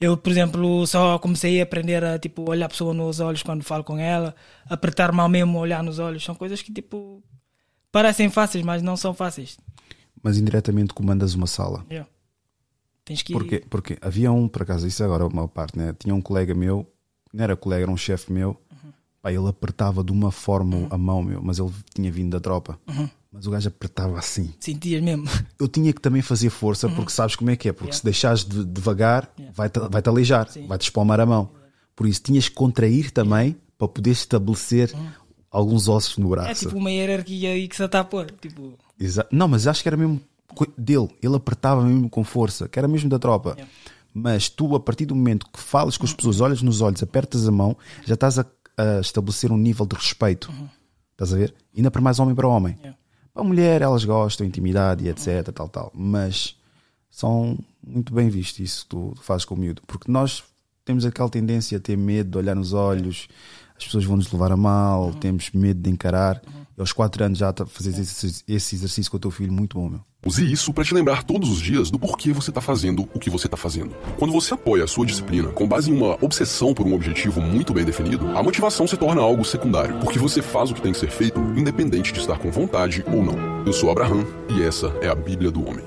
eu, 0.00 0.16
por 0.16 0.32
exemplo, 0.32 0.86
só 0.86 1.18
comecei 1.18 1.60
a 1.60 1.64
aprender 1.64 2.02
a, 2.02 2.18
tipo, 2.18 2.48
olhar 2.48 2.66
a 2.66 2.68
pessoa 2.70 2.94
nos 2.94 3.20
olhos 3.20 3.42
quando 3.42 3.62
falo 3.62 3.84
com 3.84 3.98
ela, 3.98 4.34
apertar 4.66 5.12
mal 5.12 5.28
mesmo, 5.28 5.58
olhar 5.58 5.82
nos 5.82 5.98
olhos, 5.98 6.24
são 6.24 6.34
coisas 6.34 6.62
que, 6.62 6.72
tipo, 6.72 7.22
parecem 7.92 8.30
fáceis, 8.30 8.64
mas 8.64 8.82
não 8.82 8.96
são 8.96 9.12
fáceis. 9.12 9.58
Mas 10.22 10.38
indiretamente 10.38 10.94
comandas 10.94 11.34
uma 11.34 11.46
sala. 11.46 11.84
Yeah. 11.90 12.08
Tens 13.04 13.22
que 13.22 13.32
Porque, 13.32 13.62
porque 13.68 13.98
havia 14.00 14.32
um, 14.32 14.48
por 14.48 14.62
acaso, 14.62 14.86
isso 14.86 15.04
agora 15.04 15.24
é 15.24 15.26
uma 15.26 15.46
parte, 15.46 15.76
né? 15.76 15.94
Tinha 15.98 16.14
um 16.14 16.20
colega 16.22 16.54
meu, 16.54 16.90
não 17.32 17.44
era 17.44 17.54
colega, 17.54 17.82
era 17.82 17.90
um 17.90 17.96
chefe 17.96 18.32
meu, 18.32 18.58
pá, 19.22 19.32
ele 19.32 19.48
apertava 19.48 20.02
de 20.04 20.12
uma 20.12 20.30
forma 20.30 20.86
a 20.90 20.96
mão, 20.98 21.22
meu, 21.22 21.40
mas 21.42 21.58
ele 21.58 21.70
tinha 21.94 22.10
vindo 22.10 22.30
da 22.30 22.40
tropa. 22.40 22.78
Uhum. 22.88 23.08
Mas 23.32 23.46
o 23.46 23.50
gajo 23.50 23.68
apertava 23.68 24.18
assim. 24.18 24.52
Sentias 24.58 25.00
mesmo. 25.02 25.24
Eu 25.58 25.68
tinha 25.68 25.92
que 25.92 26.00
também 26.00 26.20
fazer 26.20 26.50
força, 26.50 26.88
porque 26.88 27.12
sabes 27.12 27.36
como 27.36 27.50
é 27.50 27.56
que 27.56 27.68
é? 27.68 27.72
Porque 27.72 27.92
se 27.92 28.02
deixares 28.04 28.44
de, 28.44 28.64
devagar, 28.64 29.32
vai-te 29.54 29.78
vai-te 29.88 30.08
aleijar, 30.08 30.48
vai-te 30.66 30.82
espalmar 30.82 31.20
a 31.20 31.26
mão. 31.26 31.48
Por 31.94 32.06
isso 32.08 32.20
tinhas 32.22 32.48
que 32.48 32.54
contrair 32.56 33.10
também 33.12 33.56
para 33.78 33.86
poder 33.86 34.10
estabelecer 34.10 34.92
alguns 35.50 35.86
ossos 35.88 36.16
no 36.18 36.28
braço. 36.28 36.50
É 36.50 36.54
tipo 36.54 36.76
uma 36.76 36.90
hierarquia 36.90 37.50
aí 37.50 37.68
que 37.68 37.76
se 37.76 37.84
está 37.84 38.00
a 38.00 38.04
pôr. 38.04 38.30
Tipo, 38.40 38.72
Exa- 38.98 39.26
Não, 39.30 39.46
mas 39.46 39.66
acho 39.66 39.82
que 39.82 39.88
era 39.88 39.96
mesmo 39.96 40.20
dele. 40.76 41.08
Ele 41.22 41.36
apertava 41.36 41.82
mesmo 41.84 42.10
com 42.10 42.24
força, 42.24 42.68
que 42.68 42.78
era 42.80 42.88
mesmo 42.88 43.08
da 43.08 43.18
tropa. 43.18 43.56
Mas 44.12 44.48
tu, 44.48 44.74
a 44.74 44.80
partir 44.80 45.06
do 45.06 45.14
momento 45.14 45.46
que 45.52 45.60
falas 45.60 45.96
com 45.96 46.04
as 46.04 46.12
pessoas, 46.12 46.40
olhas 46.40 46.62
nos 46.62 46.80
olhos, 46.80 47.00
apertas 47.00 47.46
a 47.46 47.52
mão, 47.52 47.76
já 48.04 48.14
estás 48.14 48.40
a, 48.40 48.46
a 48.76 49.00
estabelecer 49.00 49.50
um 49.52 49.56
nível 49.56 49.86
de 49.86 49.96
respeito. 49.96 50.52
Estás 51.12 51.32
a 51.32 51.36
ver? 51.36 51.54
Ainda 51.76 51.90
para 51.90 52.00
mais 52.00 52.18
homem 52.18 52.34
para 52.34 52.48
homem. 52.48 52.74
Para 53.32 53.42
a 53.42 53.44
mulher, 53.44 53.82
elas 53.82 54.04
gostam, 54.04 54.46
intimidade 54.46 55.04
e 55.04 55.08
etc. 55.08 55.52
Tal, 55.52 55.68
tal. 55.68 55.92
Mas 55.94 56.56
são 57.10 57.58
muito 57.86 58.14
bem 58.14 58.28
vistos 58.28 58.60
isso 58.60 58.82
que 58.82 58.88
tu 58.90 59.14
fazes 59.20 59.44
com 59.44 59.54
o 59.54 59.58
miúdo. 59.58 59.82
Porque 59.86 60.10
nós 60.10 60.42
temos 60.84 61.04
aquela 61.04 61.28
tendência 61.28 61.78
a 61.78 61.80
ter 61.80 61.96
medo 61.96 62.30
de 62.30 62.38
olhar 62.38 62.56
nos 62.56 62.72
olhos, 62.72 63.28
as 63.76 63.84
pessoas 63.84 64.04
vão 64.04 64.16
nos 64.16 64.30
levar 64.32 64.52
a 64.52 64.56
mal, 64.56 65.12
temos 65.14 65.50
medo 65.52 65.80
de 65.80 65.90
encarar. 65.90 66.42
E 66.46 66.59
aos 66.80 66.92
4 66.92 67.24
anos 67.24 67.38
já 67.38 67.52
tá- 67.52 67.66
fazer 67.66 67.90
esse, 67.90 68.42
esse 68.48 68.74
exercício 68.74 69.10
com 69.10 69.16
o 69.16 69.20
teu 69.20 69.30
filho, 69.30 69.52
muito 69.52 69.78
bom, 69.78 69.88
meu. 69.88 70.00
Use 70.26 70.50
isso 70.52 70.72
para 70.74 70.84
te 70.84 70.92
lembrar 70.92 71.22
todos 71.22 71.48
os 71.48 71.60
dias 71.60 71.90
do 71.90 71.98
porquê 71.98 72.32
você 72.32 72.50
está 72.50 72.60
fazendo 72.60 73.08
o 73.14 73.18
que 73.18 73.30
você 73.30 73.46
está 73.46 73.56
fazendo. 73.56 73.94
Quando 74.18 74.32
você 74.32 74.52
apoia 74.52 74.84
a 74.84 74.86
sua 74.86 75.06
disciplina 75.06 75.48
com 75.48 75.66
base 75.66 75.90
em 75.90 75.94
uma 75.96 76.18
obsessão 76.22 76.74
por 76.74 76.86
um 76.86 76.92
objetivo 76.94 77.40
muito 77.40 77.72
bem 77.72 77.84
definido, 77.84 78.26
a 78.36 78.42
motivação 78.42 78.86
se 78.86 78.96
torna 78.98 79.22
algo 79.22 79.44
secundário, 79.44 79.98
porque 79.98 80.18
você 80.18 80.42
faz 80.42 80.70
o 80.70 80.74
que 80.74 80.82
tem 80.82 80.92
que 80.92 80.98
ser 80.98 81.10
feito, 81.10 81.40
independente 81.56 82.12
de 82.12 82.20
estar 82.20 82.38
com 82.38 82.50
vontade 82.50 83.02
ou 83.06 83.24
não. 83.24 83.64
Eu 83.64 83.72
sou 83.72 83.90
Abraham 83.90 84.26
e 84.50 84.62
essa 84.62 84.88
é 85.00 85.08
a 85.08 85.14
Bíblia 85.14 85.50
do 85.50 85.66
Homem. 85.66 85.84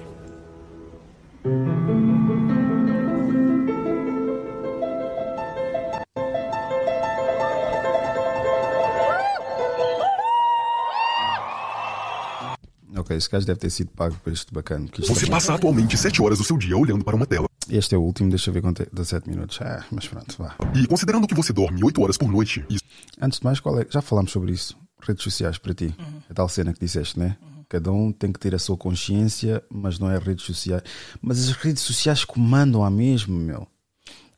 Ok, 13.03 13.17
esse 13.17 13.29
gajo 13.29 13.45
deve 13.45 13.59
ter 13.59 13.69
sido 13.69 13.89
pago 13.91 14.15
por 14.23 14.31
este 14.31 14.53
bacana. 14.53 14.87
Você 14.97 15.25
é- 15.25 15.29
passa 15.29 15.53
atualmente 15.53 15.97
7 15.97 16.21
horas 16.21 16.37
do 16.37 16.43
seu 16.45 16.57
dia 16.57 16.77
olhando 16.77 17.03
para 17.03 17.15
uma 17.15 17.25
tela. 17.25 17.47
Este 17.69 17.95
é 17.95 17.97
o 17.97 18.01
último, 18.01 18.29
deixa 18.29 18.49
eu 18.49 18.53
ver 18.53 18.61
quanto 18.61 18.81
é. 18.83 18.87
17 18.93 19.29
minutos. 19.29 19.59
Ah, 19.61 19.83
mas 19.91 20.07
pronto, 20.07 20.35
vá. 20.37 20.55
E 20.73 20.87
considerando 20.87 21.27
que 21.27 21.35
você 21.35 21.51
dorme 21.51 21.83
8 21.83 22.01
horas 22.01 22.17
por 22.17 22.31
noite, 22.31 22.65
isso 22.69 22.83
Antes 23.21 23.39
de 23.39 23.45
mais, 23.45 23.59
qual 23.59 23.79
é? 23.79 23.85
Já 23.89 24.01
falámos 24.01 24.31
sobre 24.31 24.51
isso. 24.53 24.75
Redes 25.01 25.23
sociais 25.23 25.57
para 25.57 25.73
ti. 25.73 25.93
A 26.29 26.33
tal 26.33 26.47
cena 26.49 26.73
que 26.73 26.79
disseste, 26.79 27.19
né? 27.19 27.37
Cada 27.69 27.91
um 27.91 28.11
tem 28.11 28.31
que 28.31 28.39
ter 28.39 28.55
a 28.55 28.59
sua 28.59 28.77
consciência, 28.77 29.61
mas 29.69 29.99
não 29.99 30.09
é 30.09 30.17
redes 30.17 30.45
sociais. 30.45 30.81
Mas 31.21 31.39
as 31.47 31.51
redes 31.51 31.83
sociais 31.83 32.23
comandam 32.25 32.83
a 32.83 32.89
mesmo, 32.89 33.37
meu. 33.37 33.67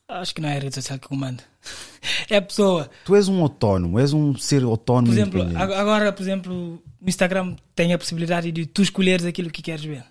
Acho 0.08 0.35
que 0.35 0.42
não 0.42 0.50
é 0.50 0.58
a 0.58 0.59
rede 0.59 0.75
social 0.75 1.00
que 1.00 1.08
comanda. 1.08 1.43
É 2.30 2.38
a 2.38 2.42
pessoa. 2.42 2.90
Tu 3.03 3.16
és 3.16 3.27
um 3.27 3.42
autónomo, 3.42 4.00
és 4.00 4.14
um 4.14 4.35
ser 4.35 4.64
autónomo. 4.64 5.08
Por 5.08 5.14
exemplo, 5.14 5.42
agora, 5.58 6.11
por 6.11 6.22
exemplo, 6.22 6.84
no 7.01 7.09
Instagram 7.09 7.56
tem 7.75 7.93
a 7.93 7.98
possibilidade 7.98 8.51
de 8.51 8.66
tu 8.66 8.82
escolheres 8.82 9.25
aquilo 9.25 9.50
que 9.50 9.61
queres 9.61 9.84
ver. 9.84 10.03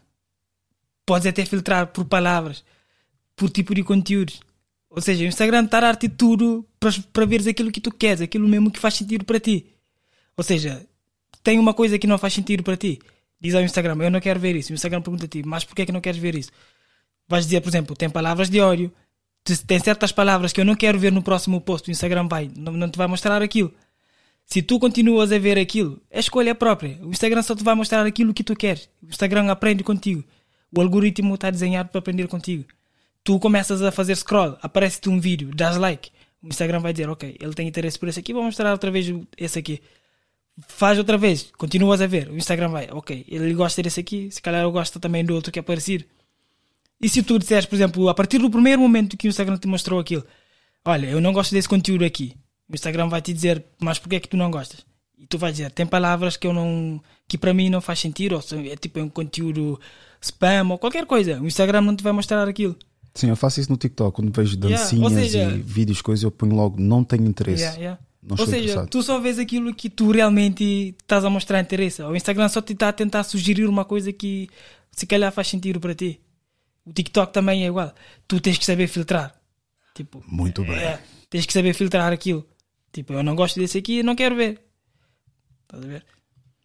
Podes 1.07 1.27
até 1.27 1.45
filtrar 1.45 1.89
por 1.89 2.05
palavras, 2.05 2.65
por 3.37 3.51
tipo 3.51 3.75
de 3.75 3.83
conteúdo. 3.83 4.33
Ou 4.91 5.01
seja, 5.01 5.25
o 5.25 5.27
Instagram 5.27 5.65
está 5.65 5.79
a 5.79 5.83
dar-te 5.83 6.09
tudo 6.09 6.67
para, 6.79 6.91
para 7.13 7.27
veres 7.27 7.47
aquilo 7.47 7.73
que 7.73 7.81
tu 7.81 7.93
queres, 7.93 8.21
aquilo 8.21 8.47
mesmo 8.47 8.71
que 8.71 8.79
faz 8.79 8.95
sentido 8.95 9.25
para 9.25 9.41
ti. 9.41 9.67
Ou 10.37 10.45
seja, 10.45 10.85
tem 11.43 11.59
uma 11.59 11.75
coisa 11.75 11.99
que 11.99 12.07
não 12.07 12.19
faz 12.19 12.33
sentido 12.33 12.63
para 12.63 12.77
ti. 12.77 13.01
Diz 13.41 13.55
ao 13.55 13.63
Instagram, 13.63 13.97
eu 14.03 14.11
não 14.11 14.21
quero 14.21 14.39
ver 14.39 14.57
isso. 14.57 14.73
O 14.73 14.75
Instagram 14.75 15.03
pergunta-te, 15.03 15.43
mas 15.45 15.65
porquê 15.65 15.83
é 15.83 15.87
que 15.87 15.93
não 15.93 16.01
queres 16.01 16.21
ver 16.21 16.35
isso? 16.35 16.51
Vais 17.29 17.45
dizer, 17.45 17.61
por 17.61 17.69
exemplo, 17.69 17.97
tem 17.97 18.09
palavras 18.09 18.49
de 18.49 18.61
ódio, 18.61 18.93
tem 19.67 19.79
certas 19.79 20.11
palavras 20.11 20.53
que 20.53 20.61
eu 20.61 20.65
não 20.65 20.75
quero 20.75 20.99
ver 20.99 21.13
no 21.13 21.23
próximo 21.23 21.61
post. 21.61 21.89
O 21.89 21.93
Instagram 21.93 22.27
vai, 22.29 22.51
não, 22.57 22.73
não 22.73 22.91
te 22.91 22.97
vai 22.97 23.07
mostrar 23.07 23.43
aquilo. 23.43 23.73
Se 24.47 24.63
tu 24.63 24.79
continuas 24.79 25.33
a 25.33 25.39
ver 25.39 25.59
aquilo, 25.59 26.01
é 26.11 26.21
escolha 26.21 26.55
própria. 26.55 26.99
O 27.03 27.11
Instagram 27.11 27.43
só 27.43 27.55
te 27.55 27.65
vai 27.65 27.75
mostrar 27.75 28.05
aquilo 28.07 28.35
que 28.35 28.45
tu 28.45 28.55
queres. 28.57 28.89
O 29.03 29.09
Instagram 29.09 29.51
aprende 29.51 29.83
contigo. 29.83 30.25
O 30.75 30.81
algoritmo 30.81 31.35
está 31.35 31.51
desenhado 31.51 31.89
para 31.91 31.99
aprender 31.99 32.27
contigo. 32.27 32.65
Tu 33.23 33.39
começas 33.39 33.81
a 33.81 33.91
fazer 33.91 34.17
scroll, 34.17 34.59
aparece-te 34.61 35.09
um 35.09 35.19
vídeo, 35.19 35.51
dás 35.55 35.77
like. 35.77 36.11
O 36.43 36.49
Instagram 36.49 36.81
vai 36.81 36.93
dizer, 36.93 37.09
ok, 37.09 37.37
ele 37.41 37.55
tem 37.55 37.67
interesse 37.67 37.99
por 37.99 38.09
esse 38.09 38.21
aqui, 38.21 38.35
vou 38.35 38.43
mostrar 38.43 38.71
outra 38.71 38.91
vez 38.91 39.07
esse 39.39 39.59
aqui. 39.59 39.81
Faz 40.69 40.99
outra 40.99 41.17
vez, 41.17 41.51
continuas 41.57 42.03
a 42.03 42.07
ver. 42.07 42.29
O 42.29 42.37
Instagram 42.37 42.69
vai, 42.69 42.89
ok, 42.91 43.25
ele 43.29 43.55
gosta 43.55 43.83
desse 43.83 44.01
aqui, 44.01 44.31
se 44.31 44.43
calhar 44.43 44.63
eu 44.63 44.71
gosto 44.71 45.01
também 45.01 45.25
do 45.25 45.35
outro 45.35 45.51
que 45.51 45.59
é 45.59 45.63
parecido. 45.63 46.05
E 47.01 47.09
se 47.09 47.23
tu 47.23 47.39
disseres, 47.39 47.67
por 47.67 47.75
exemplo, 47.75 48.09
a 48.09 48.15
partir 48.15 48.39
do 48.39 48.51
primeiro 48.51 48.81
momento 48.81 49.17
que 49.17 49.27
o 49.29 49.31
Instagram 49.31 49.57
te 49.59 49.67
mostrou 49.69 50.01
aquilo, 50.01 50.25
olha, 50.85 51.07
eu 51.07 51.21
não 51.21 51.33
gosto 51.33 51.53
desse 51.53 51.69
conteúdo 51.69 52.05
aqui, 52.05 52.35
o 52.69 52.75
Instagram 52.75 53.09
vai 53.09 53.21
te 53.21 53.33
dizer, 53.33 53.65
mas 53.81 53.99
porquê 53.99 54.17
é 54.17 54.21
que 54.21 54.29
tu 54.29 54.37
não 54.37 54.51
gostas? 54.51 54.85
E 55.19 55.27
tu 55.27 55.39
vais 55.39 55.55
dizer, 55.55 55.71
tem 55.71 55.87
palavras 55.87 56.37
que 56.37 56.47
eu 56.47 56.53
não, 56.53 57.01
que 57.29 57.37
para 57.39 57.55
mim 57.55 57.69
não 57.71 57.81
faz 57.81 57.99
sentido, 58.01 58.35
ou 58.35 58.43
é 58.71 58.77
tipo 58.77 59.01
um 59.01 59.09
conteúdo 59.09 59.79
spam 60.21 60.71
ou 60.71 60.79
qualquer 60.79 61.07
coisa. 61.07 61.41
O 61.41 61.47
Instagram 61.47 61.83
não 61.83 61.95
te 61.97 62.03
vai 62.03 62.13
mostrar 62.13 62.49
aquilo. 62.49 62.77
Sim, 63.15 63.29
eu 63.29 63.37
faço 63.37 63.61
isso 63.61 63.71
no 63.71 63.77
TikTok, 63.77 64.15
quando 64.17 64.33
vejo 64.35 64.57
dancinhas 64.57 65.13
Yeah, 65.13 65.21
seja- 65.31 65.57
e 65.57 65.63
vídeos, 65.63 66.03
coisas, 66.03 66.23
eu 66.25 66.31
ponho 66.31 66.55
logo, 66.57 66.81
não 66.81 67.05
tenho 67.05 67.27
interesse. 67.27 67.63
Yeah, 67.63 67.79
yeah. 67.81 68.01
Não 68.23 68.37
Ou 68.39 68.47
seja, 68.47 68.59
interessado. 68.59 68.89
tu 68.89 69.03
só 69.03 69.21
vês 69.21 69.39
aquilo 69.39 69.75
que 69.75 69.91
tu 69.91 70.11
realmente 70.11 70.95
estás 71.01 71.25
a 71.27 71.31
mostrar 71.31 71.61
interesse. 71.61 72.03
O 72.03 72.17
Instagram 72.17 72.49
só 72.49 72.63
te 72.63 72.73
está 72.73 72.89
a 72.89 72.93
tentar 72.93 73.23
sugerir 73.23 73.67
uma 73.67 73.85
coisa 73.85 74.11
que 74.13 74.49
se 74.91 75.07
calhar 75.07 75.31
faz 75.31 75.47
sentido 75.49 75.79
para 75.79 75.95
ti. 75.95 76.19
O 76.87 76.93
TikTok 76.93 77.33
também 77.33 77.65
é 77.65 77.67
igual. 77.69 77.95
Tu 78.29 78.41
tens 78.41 78.59
que 78.59 78.65
saber 78.65 78.87
filtrar. 78.89 79.35
Tipo, 79.95 80.23
Muito 80.27 80.63
bem. 80.65 80.77
é, 80.77 81.01
tens 81.31 81.47
que 81.47 81.53
saber 81.53 81.73
filtrar 81.73 82.13
aquilo. 82.13 82.47
Tipo, 82.93 83.13
eu 83.15 83.23
não 83.23 83.35
gosto 83.35 83.59
desse 83.59 83.79
aqui, 83.79 84.03
não 84.03 84.15
quero 84.15 84.37
ver. 84.37 84.61
Estás 85.63 85.85
a 85.85 85.87
ver? 85.89 86.05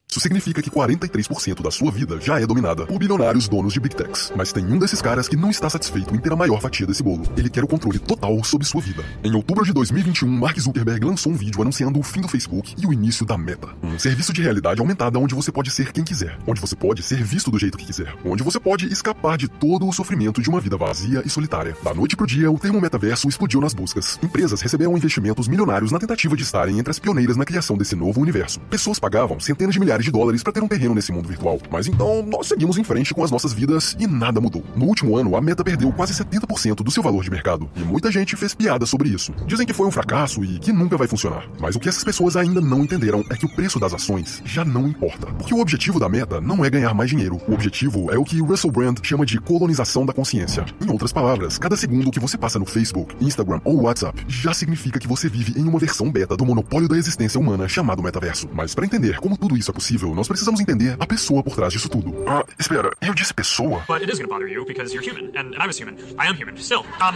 Isso 0.09 0.19
significa 0.19 0.59
que 0.59 0.71
43% 0.71 1.61
da 1.61 1.69
sua 1.69 1.91
vida 1.91 2.19
já 2.19 2.41
é 2.41 2.47
dominada 2.47 2.83
por 2.88 2.97
bilionários 2.97 3.47
donos 3.47 3.71
de 3.71 3.79
Big 3.79 3.95
Techs. 3.95 4.33
Mas 4.35 4.51
tem 4.51 4.65
um 4.65 4.79
desses 4.79 5.03
caras 5.03 5.27
que 5.27 5.35
não 5.35 5.51
está 5.51 5.69
satisfeito 5.69 6.15
em 6.15 6.17
ter 6.17 6.33
a 6.33 6.35
maior 6.35 6.59
fatia 6.59 6.88
desse 6.88 7.03
bolo. 7.03 7.27
Ele 7.38 7.47
quer 7.47 7.63
o 7.63 7.67
controle 7.67 7.99
total 7.99 8.43
sobre 8.43 8.65
sua 8.65 8.81
vida. 8.81 9.05
Em 9.23 9.35
outubro 9.35 9.63
de 9.63 9.71
2021, 9.71 10.27
Mark 10.27 10.59
Zuckerberg 10.59 11.05
lançou 11.05 11.31
um 11.31 11.35
vídeo 11.35 11.61
anunciando 11.61 11.99
o 11.99 12.03
fim 12.03 12.21
do 12.21 12.27
Facebook 12.27 12.73
e 12.75 12.88
o 12.88 12.91
início 12.91 13.23
da 13.23 13.38
Meta. 13.38 13.67
Um 13.83 13.99
serviço 13.99 14.33
de 14.33 14.41
realidade 14.41 14.81
aumentada 14.81 15.19
onde 15.19 15.35
você 15.35 15.51
pode 15.51 15.69
ser 15.69 15.91
quem 15.91 16.03
quiser, 16.03 16.39
onde 16.47 16.59
você 16.59 16.75
pode 16.75 17.03
ser 17.03 17.23
visto 17.23 17.51
do 17.51 17.59
jeito 17.59 17.77
que 17.77 17.85
quiser, 17.85 18.11
onde 18.25 18.41
você 18.41 18.59
pode 18.59 18.91
escapar 18.91 19.38
de 19.38 19.47
todo 19.47 19.88
o 19.88 19.93
sofrimento 19.93 20.41
de 20.41 20.49
uma 20.49 20.59
vida 20.59 20.75
vazia 20.75 21.21
e 21.23 21.29
solitária. 21.29 21.77
Da 21.83 21.93
noite 21.93 22.15
pro 22.15 22.25
dia, 22.25 22.49
o 22.49 22.57
termo 22.57 22.81
metaverso 22.81 23.29
explodiu 23.29 23.61
nas 23.61 23.75
buscas. 23.75 24.17
Empresas 24.23 24.59
receberam 24.59 24.97
investimentos 24.97 25.47
milionários 25.47 25.91
na 25.91 25.99
tentativa 25.99 26.35
de 26.35 26.41
estarem 26.41 26.79
entre 26.79 26.89
as 26.89 26.97
pioneiras 26.97 27.38
na 27.38 27.45
criação 27.45 27.77
desse 27.77 27.95
novo 27.95 28.19
universo. 28.19 28.59
Pessoas 28.71 28.97
pagavam 28.97 29.39
centenas 29.39 29.73
de 29.73 29.79
milhares 29.79 29.99
de 30.03 30.11
dólares 30.11 30.44
para 30.44 30.53
ter 30.53 30.64
um 30.64 30.68
terreno 30.68 30.95
nesse 30.95 31.11
mundo 31.11 31.28
virtual. 31.28 31.60
Mas 31.72 31.88
então, 31.88 32.24
nós 32.24 32.48
seguimos 32.48 32.78
em 32.78 32.84
frente 32.84 33.14
com 33.14 33.24
as 33.24 33.32
nossas 33.32 33.53
vidas 33.53 33.95
e 34.00 34.08
nada 34.08 34.42
mudou. 34.42 34.64
No 34.76 34.86
último 34.86 35.18
ano, 35.18 35.36
a 35.36 35.42
Meta 35.42 35.64
perdeu 35.64 35.92
quase 35.92 36.14
70% 36.14 36.76
do 36.84 36.92
seu 36.92 37.03
valor 37.03 37.24
de 37.24 37.32
mercado. 37.32 37.69
E 37.76 37.82
muita 37.82 38.11
gente 38.11 38.36
fez 38.36 38.53
piada 38.53 38.86
sobre 38.86 39.10
isso. 39.10 39.34
Dizem 39.45 39.66
que 39.66 39.74
foi 39.74 39.88
um 39.88 39.92
fracasso 39.92 40.44
e 40.44 40.60
que 40.60 40.72
nunca 40.72 40.98
vai 40.98 41.08
funcionar. 41.08 41.45
Mas 41.60 41.76
o 41.76 41.80
que 41.80 41.90
essas 41.90 42.03
pessoas 42.03 42.36
ainda 42.36 42.61
não 42.61 42.84
entenderam 42.84 43.24
é 43.30 43.36
que 43.36 43.45
o 43.45 43.56
preço 43.56 43.80
das 43.80 43.94
ações 43.94 44.42
já 44.45 44.64
não 44.66 44.88
importa. 44.88 45.28
Porque 45.34 45.53
o 45.53 45.60
objetivo 45.60 46.00
da 46.00 46.10
Meta 46.10 46.42
não 46.42 46.64
é 46.64 46.69
ganhar 46.69 46.94
mais 46.94 47.10
dinheiro. 47.10 47.40
O 47.48 47.53
objetivo 47.53 48.11
é 48.11 48.18
o 48.18 48.24
que 48.24 48.42
Russell 48.42 48.72
Brand 48.72 48.98
chama 49.03 49.26
de 49.26 49.40
colonização 49.40 50.06
da 50.06 50.14
consciência. 50.14 50.66
Em 50.82 50.92
outras 50.92 51.11
palavras, 51.11 51.58
cada 51.58 51.76
segundo 51.76 52.11
que 52.11 52.19
você 52.19 52.38
passa 52.38 52.60
no 52.60 52.66
Facebook, 52.66 53.16
Instagram 53.19 53.61
ou 53.64 53.84
WhatsApp 53.84 54.26
já 54.28 54.53
significa 54.53 55.00
que 55.00 55.08
você 55.08 55.30
vive 55.30 55.60
em 55.60 55.68
uma 55.68 55.80
versão 55.80 56.11
beta 56.11 56.36
do 56.36 56.45
monopólio 56.45 56.88
da 56.88 56.98
existência 56.98 57.40
humana 57.40 57.68
chamado 57.68 58.03
metaverso. 58.03 58.50
Mas 58.53 58.74
para 58.74 58.86
entender 58.86 59.18
como 59.19 59.38
tudo 59.38 59.58
isso 59.58 59.72
é 59.72 59.74
possível, 59.74 59.89
nós 60.16 60.27
precisamos 60.27 60.59
entender 60.59 60.95
a 61.00 61.08
pessoa 61.08 61.43
por 61.43 61.56
trás 61.56 61.74
disso 61.74 61.90
tudo. 61.90 62.14
Ah, 62.27 62.45
espera, 62.59 62.92
eu 63.01 63.14
disse 63.14 63.34
pessoa? 63.34 63.84
But 63.88 64.01
it 64.01 64.11
is 64.11 64.19
to 64.19 64.27
bother 64.27 64.48
you 64.48 64.66
because 64.66 64.93
you're 64.93 65.03
human, 65.03 65.32
and, 65.35 65.56
and 65.56 65.64
I 65.64 65.68
was 65.68 65.80
human. 65.80 65.95
I 66.18 66.27
am 66.27 66.35
human 66.35 66.56
still. 66.58 66.85
Um, 67.01 67.16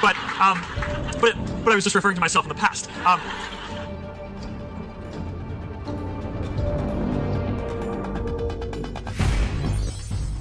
but 0.00 0.16
um, 0.40 0.60
but 1.20 1.34
but 1.64 1.72
I 1.72 1.76
was 1.76 1.84
just 1.84 1.94
referring 1.94 2.16
to 2.16 2.20
myself 2.20 2.44
in 2.46 2.48
the 2.48 2.60
past. 2.60 2.88
Um, 3.04 3.20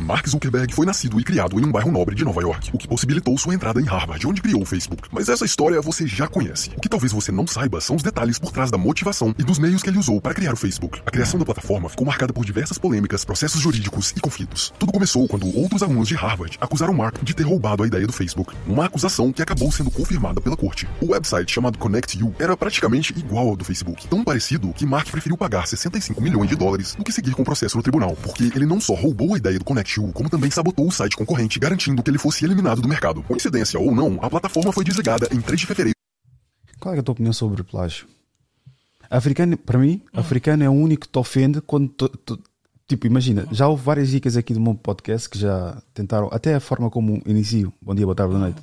Mark 0.01 0.27
Zuckerberg 0.27 0.73
foi 0.73 0.85
nascido 0.85 1.19
e 1.19 1.23
criado 1.23 1.59
em 1.59 1.65
um 1.65 1.71
bairro 1.71 1.91
nobre 1.91 2.15
de 2.15 2.25
Nova 2.25 2.41
York, 2.41 2.71
o 2.73 2.77
que 2.77 2.87
possibilitou 2.87 3.37
sua 3.37 3.53
entrada 3.53 3.79
em 3.79 3.85
Harvard, 3.85 4.25
onde 4.25 4.41
criou 4.41 4.63
o 4.63 4.65
Facebook. 4.65 5.07
Mas 5.11 5.29
essa 5.29 5.45
história 5.45 5.79
você 5.79 6.07
já 6.07 6.27
conhece. 6.27 6.71
O 6.75 6.81
que 6.81 6.89
talvez 6.89 7.11
você 7.11 7.31
não 7.31 7.45
saiba 7.45 7.79
são 7.79 7.95
os 7.95 8.01
detalhes 8.01 8.39
por 8.39 8.51
trás 8.51 8.71
da 8.71 8.77
motivação 8.77 9.35
e 9.37 9.43
dos 9.43 9.59
meios 9.59 9.83
que 9.83 9.89
ele 9.89 9.99
usou 9.99 10.19
para 10.19 10.33
criar 10.33 10.53
o 10.53 10.57
Facebook. 10.57 10.99
A 11.05 11.11
criação 11.11 11.39
da 11.39 11.45
plataforma 11.45 11.87
ficou 11.87 12.05
marcada 12.05 12.33
por 12.33 12.43
diversas 12.43 12.79
polêmicas, 12.79 13.23
processos 13.23 13.61
jurídicos 13.61 14.11
e 14.15 14.19
conflitos. 14.19 14.73
Tudo 14.79 14.91
começou 14.91 15.27
quando 15.27 15.55
outros 15.55 15.83
alunos 15.83 16.07
de 16.07 16.15
Harvard 16.15 16.57
acusaram 16.59 16.93
Mark 16.93 17.21
de 17.21 17.35
ter 17.35 17.43
roubado 17.43 17.83
a 17.83 17.87
ideia 17.87 18.07
do 18.07 18.13
Facebook, 18.13 18.55
uma 18.65 18.85
acusação 18.85 19.31
que 19.31 19.41
acabou 19.41 19.71
sendo 19.71 19.91
confirmada 19.91 20.41
pela 20.41 20.57
corte. 20.57 20.87
O 20.99 21.11
website 21.11 21.51
chamado 21.51 21.77
Connect 21.77 22.17
You 22.17 22.33
era 22.39 22.57
praticamente 22.57 23.13
igual 23.17 23.49
ao 23.49 23.55
do 23.55 23.63
Facebook, 23.63 24.07
tão 24.07 24.23
parecido 24.23 24.73
que 24.73 24.85
Mark 24.85 25.09
preferiu 25.09 25.37
pagar 25.37 25.67
65 25.67 26.19
milhões 26.21 26.49
de 26.49 26.55
dólares 26.55 26.95
do 26.95 27.03
que 27.03 27.11
seguir 27.11 27.33
com 27.33 27.43
o 27.43 27.45
processo 27.45 27.77
no 27.77 27.83
tribunal, 27.83 28.17
porque 28.23 28.51
ele 28.55 28.65
não 28.65 28.81
só 28.81 28.93
roubou 28.93 29.35
a 29.35 29.37
ideia 29.37 29.59
do 29.59 29.65
Connect 29.65 29.90
Como 30.13 30.29
também 30.29 30.49
sabotou 30.51 30.87
o 30.87 30.91
site 30.91 31.15
concorrente, 31.17 31.59
garantindo 31.59 32.01
que 32.03 32.09
ele 32.09 32.17
fosse 32.17 32.45
eliminado 32.45 32.81
do 32.81 32.87
mercado. 32.87 33.21
Coincidência 33.23 33.79
ou 33.79 33.93
não, 33.93 34.17
a 34.21 34.29
plataforma 34.29 34.71
foi 34.71 34.83
desligada 34.83 35.27
em 35.31 35.41
3 35.41 35.59
de 35.61 35.65
fevereiro. 35.67 35.95
Qual 36.79 36.93
é 36.95 36.99
a 36.99 37.03
tua 37.03 37.13
opinião 37.13 37.33
sobre 37.33 37.61
o 37.61 37.65
plágio? 37.65 38.07
Africano, 39.09 39.57
para 39.57 39.77
mim, 39.77 40.01
africano 40.13 40.63
é 40.63 40.69
o 40.69 40.73
único 40.73 41.05
que 41.05 41.09
te 41.11 41.19
ofende 41.19 41.59
quando. 41.61 41.89
tu- 41.89 42.09
tu- 42.09 42.39
tipo, 42.87 43.07
imagina, 43.07 43.45
já 43.51 43.67
houve 43.67 43.83
várias 43.83 44.09
dicas 44.09 44.35
aqui 44.37 44.53
do 44.53 44.59
meu 44.59 44.75
podcast 44.75 45.29
que 45.29 45.37
já 45.37 45.81
tentaram, 45.93 46.29
até 46.31 46.55
a 46.55 46.59
forma 46.59 46.89
como 46.89 47.21
inicio, 47.25 47.73
bom 47.81 47.93
dia, 47.95 48.05
boa 48.05 48.15
tarde, 48.15 48.31
boa 48.33 48.43
noite, 48.45 48.61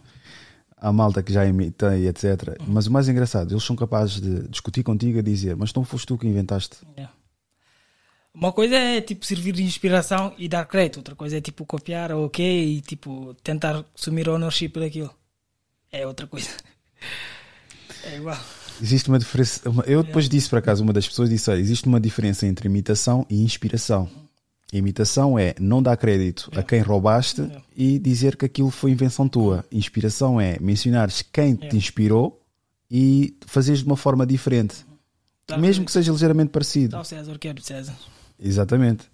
a 0.76 0.92
malta 0.92 1.22
que 1.22 1.32
já 1.32 1.46
imitei, 1.46 2.06
etc. 2.08 2.56
Mas 2.66 2.86
o 2.86 2.92
mais 2.92 3.08
engraçado, 3.08 3.52
eles 3.52 3.64
são 3.64 3.74
capazes 3.76 4.20
de 4.20 4.46
discutir 4.48 4.82
contigo 4.82 5.18
e 5.18 5.22
dizer, 5.22 5.56
mas 5.56 5.72
não 5.74 5.82
foste 5.84 6.06
tu 6.06 6.18
que 6.18 6.26
inventaste. 6.26 6.76
Uma 8.38 8.52
coisa 8.52 8.76
é 8.76 9.00
tipo 9.00 9.26
servir 9.26 9.52
de 9.52 9.64
inspiração 9.64 10.32
e 10.38 10.48
dar 10.48 10.64
crédito, 10.64 10.98
outra 10.98 11.16
coisa 11.16 11.36
é 11.38 11.40
tipo 11.40 11.66
copiar, 11.66 12.12
ok, 12.12 12.76
e 12.76 12.80
tipo 12.80 13.34
tentar 13.42 13.84
assumir 13.98 14.28
ownership 14.28 14.68
daquilo. 14.78 15.10
É 15.90 16.06
outra 16.06 16.26
coisa. 16.26 16.48
É 18.04 18.16
igual. 18.16 18.38
Existe 18.80 19.08
uma 19.08 19.18
diferença. 19.18 19.68
uma- 19.68 19.82
eu 19.84 20.02
depois 20.02 20.28
disse 20.28 20.48
para 20.48 20.60
acaso, 20.60 20.82
uma 20.84 20.92
das 20.92 21.06
pessoas 21.06 21.28
disse: 21.28 21.50
"Olha, 21.50 21.58
existe 21.58 21.86
uma 21.88 21.98
diferença 22.00 22.46
entre 22.46 22.68
imitação 22.68 23.26
e 23.28 23.42
inspiração. 23.42 24.08
Imitação 24.72 25.38
é 25.38 25.54
não 25.58 25.82
dar 25.82 25.96
crédito 25.96 26.48
a 26.56 26.62
quem 26.62 26.80
roubaste 26.80 27.50
e 27.76 27.98
dizer 27.98 28.36
que 28.36 28.44
aquilo 28.46 28.70
foi 28.70 28.92
invenção 28.92 29.28
tua. 29.28 29.64
Inspiração 29.72 30.40
é 30.40 30.58
mencionares 30.60 31.22
quem 31.22 31.54
te 31.56 31.76
inspirou 31.76 32.40
e 32.90 33.36
fazeres 33.46 33.80
de 33.80 33.86
uma 33.86 33.96
forma 33.96 34.24
diferente, 34.24 34.76
Tá 35.46 35.58
mesmo 35.58 35.84
que 35.84 35.90
seja 35.92 36.12
ligeiramente 36.12 36.50
parecido. 36.50 36.96
O 36.98 37.04
César, 37.04 37.32
o 37.34 37.38
que 37.38 37.48
é 37.48 37.52
do 37.52 37.62
César. 37.62 37.94
Exatamente. 38.38 39.10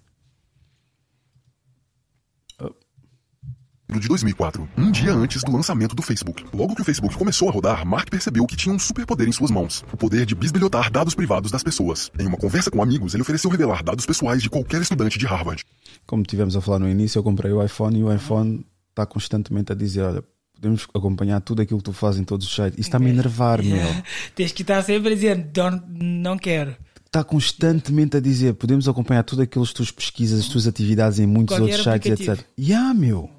de 3.87 4.07
2004, 4.09 4.67
um 4.77 4.91
dia 4.91 5.13
antes 5.13 5.41
do 5.43 5.51
lançamento 5.51 5.95
do 5.95 6.01
Facebook. 6.01 6.43
Logo 6.53 6.75
que 6.75 6.81
o 6.81 6.83
Facebook 6.85 7.15
começou 7.15 7.47
a 7.47 7.51
rodar, 7.51 7.85
Mark 7.85 8.09
percebeu 8.09 8.45
que 8.45 8.55
tinha 8.55 8.73
um 8.73 8.79
superpoder 8.79 9.27
em 9.27 9.31
suas 9.31 9.51
mãos, 9.51 9.85
o 9.93 9.95
poder 9.95 10.25
de 10.25 10.35
bisbilhotar 10.35 10.91
dados 10.91 11.13
privados 11.15 11.49
das 11.51 11.63
pessoas. 11.63 12.11
Em 12.19 12.25
uma 12.25 12.35
conversa 12.35 12.69
com 12.71 12.81
amigos, 12.81 13.13
ele 13.13 13.21
ofereceu 13.21 13.49
revelar 13.49 13.83
dados 13.83 14.05
pessoais 14.05 14.41
de 14.41 14.49
qualquer 14.49 14.81
estudante 14.81 15.17
de 15.19 15.25
Harvard. 15.25 15.63
Como 16.05 16.23
tivemos 16.23 16.57
a 16.57 16.61
falar 16.61 16.79
no 16.79 16.89
início, 16.89 17.19
eu 17.19 17.23
comprei 17.23 17.51
o 17.53 17.63
iPhone 17.63 17.97
e 17.99 18.03
o 18.03 18.11
iPhone 18.13 18.65
está 18.89 19.05
constantemente 19.05 19.71
a 19.71 19.75
dizer: 19.75 20.01
olha, 20.01 20.23
podemos 20.53 20.87
acompanhar 20.93 21.39
tudo 21.39 21.61
aquilo 21.61 21.77
que 21.79 21.85
tu 21.85 21.93
fazes 21.93 22.19
em 22.19 22.23
todos 22.25 22.47
os 22.47 22.53
sites. 22.53 22.73
Isso 22.79 22.81
está-me 22.89 23.05
a 23.05 23.09
enervar, 23.13 23.61
meu. 23.63 23.77
Tens 24.35 24.51
que 24.51 24.63
estar 24.63 24.81
sempre 24.81 25.15
"Don't- 25.35 25.83
não 25.87 26.37
quero. 26.37 26.75
Está 27.15 27.23
constantemente 27.23 28.17
a 28.17 28.19
dizer 28.19 28.53
podemos 28.55 28.89
acompanhar 28.89 29.23
tudo 29.23 29.41
aquilo 29.41 29.65
que 29.65 29.73
tu 29.73 29.93
pesquisas, 29.93 30.41
as 30.41 30.47
tuas 30.49 30.67
atividades 30.67 31.17
em 31.17 31.25
muitos 31.25 31.55
Qualquer 31.55 31.77
outros 31.77 31.83
sites, 31.83 32.11
aplicativo. 32.11 32.31
etc. 32.33 32.47
E 32.57 32.71
yeah, 32.71 32.93
meu. 32.93 33.29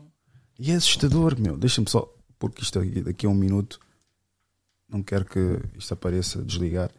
E 0.59 0.71
é 0.71 0.75
assustador, 0.75 1.39
meu. 1.39 1.59
Deixa-me 1.59 1.89
só, 1.89 2.11
porque 2.39 2.63
isto 2.63 2.79
aqui, 2.79 3.03
daqui 3.03 3.27
a 3.27 3.29
um 3.29 3.35
minuto 3.35 3.79
não 4.89 5.03
quero 5.03 5.27
que 5.27 5.61
isto 5.77 5.93
apareça 5.93 6.43
desligar. 6.43 6.91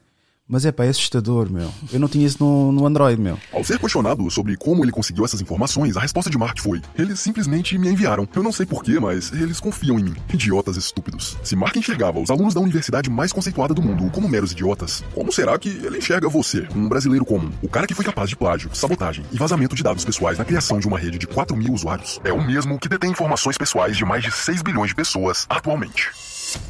Mas 0.50 0.66
é 0.66 0.72
pá, 0.72 0.86
é 0.86 0.90
assustador, 0.90 1.52
meu. 1.52 1.70
Eu 1.92 2.00
não 2.00 2.08
tinha 2.08 2.26
isso 2.26 2.38
no, 2.40 2.72
no 2.72 2.88
Android, 2.88 3.20
meu. 3.20 3.38
Ao 3.52 3.66
ser 3.66 3.78
questionado 3.78 4.32
sobre 4.32 4.56
como 4.56 4.82
ele 4.82 4.94
conseguiu 4.94 5.26
essas 5.26 5.42
informações, 5.42 5.98
a 5.98 6.00
resposta 6.00 6.30
de 6.30 6.38
Mark 6.38 6.58
foi: 6.60 6.82
Eles 6.98 7.20
simplesmente 7.20 7.78
me 7.78 7.90
enviaram. 7.90 8.26
Eu 8.34 8.42
não 8.42 8.54
sei 8.54 8.66
porquê, 8.66 8.98
mas 8.98 9.34
eles 9.34 9.60
confiam 9.60 10.00
em 10.00 10.04
mim. 10.04 10.16
Idiotas 10.34 10.78
estúpidos. 10.78 11.38
Se 11.44 11.54
Mark 11.54 11.76
enxergava 11.76 12.20
os 12.20 12.30
alunos 12.30 12.54
da 12.54 12.62
universidade 12.62 13.10
mais 13.10 13.34
conceituada 13.34 13.74
do 13.74 13.82
mundo 13.82 14.10
como 14.10 14.30
meros 14.30 14.54
idiotas, 14.54 15.04
como 15.14 15.34
será 15.34 15.60
que 15.60 15.68
ele 15.68 15.98
enxerga 15.98 16.30
você, 16.30 16.66
um 16.74 16.88
brasileiro 16.88 17.26
comum? 17.26 17.52
O 17.62 17.68
cara 17.68 17.86
que 17.86 17.94
foi 17.94 18.06
capaz 18.06 18.30
de 18.30 18.38
plágio, 18.38 18.74
sabotagem 18.74 19.26
e 19.34 19.38
vazamento 19.38 19.76
de 19.76 19.84
dados 19.84 20.06
pessoais 20.06 20.38
na 20.38 20.46
criação 20.46 20.80
de 20.80 20.88
uma 20.88 20.98
rede 20.98 21.18
de 21.18 21.28
4 21.28 21.58
mil 21.58 21.74
usuários 21.74 22.22
é 22.24 22.32
o 22.32 22.42
mesmo 22.42 22.80
que 22.80 22.88
detém 22.88 23.12
informações 23.12 23.58
pessoais 23.58 23.98
de 23.98 24.06
mais 24.06 24.24
de 24.24 24.32
6 24.32 24.62
bilhões 24.62 24.90
de 24.90 24.96
pessoas 24.96 25.46
atualmente. 25.50 26.10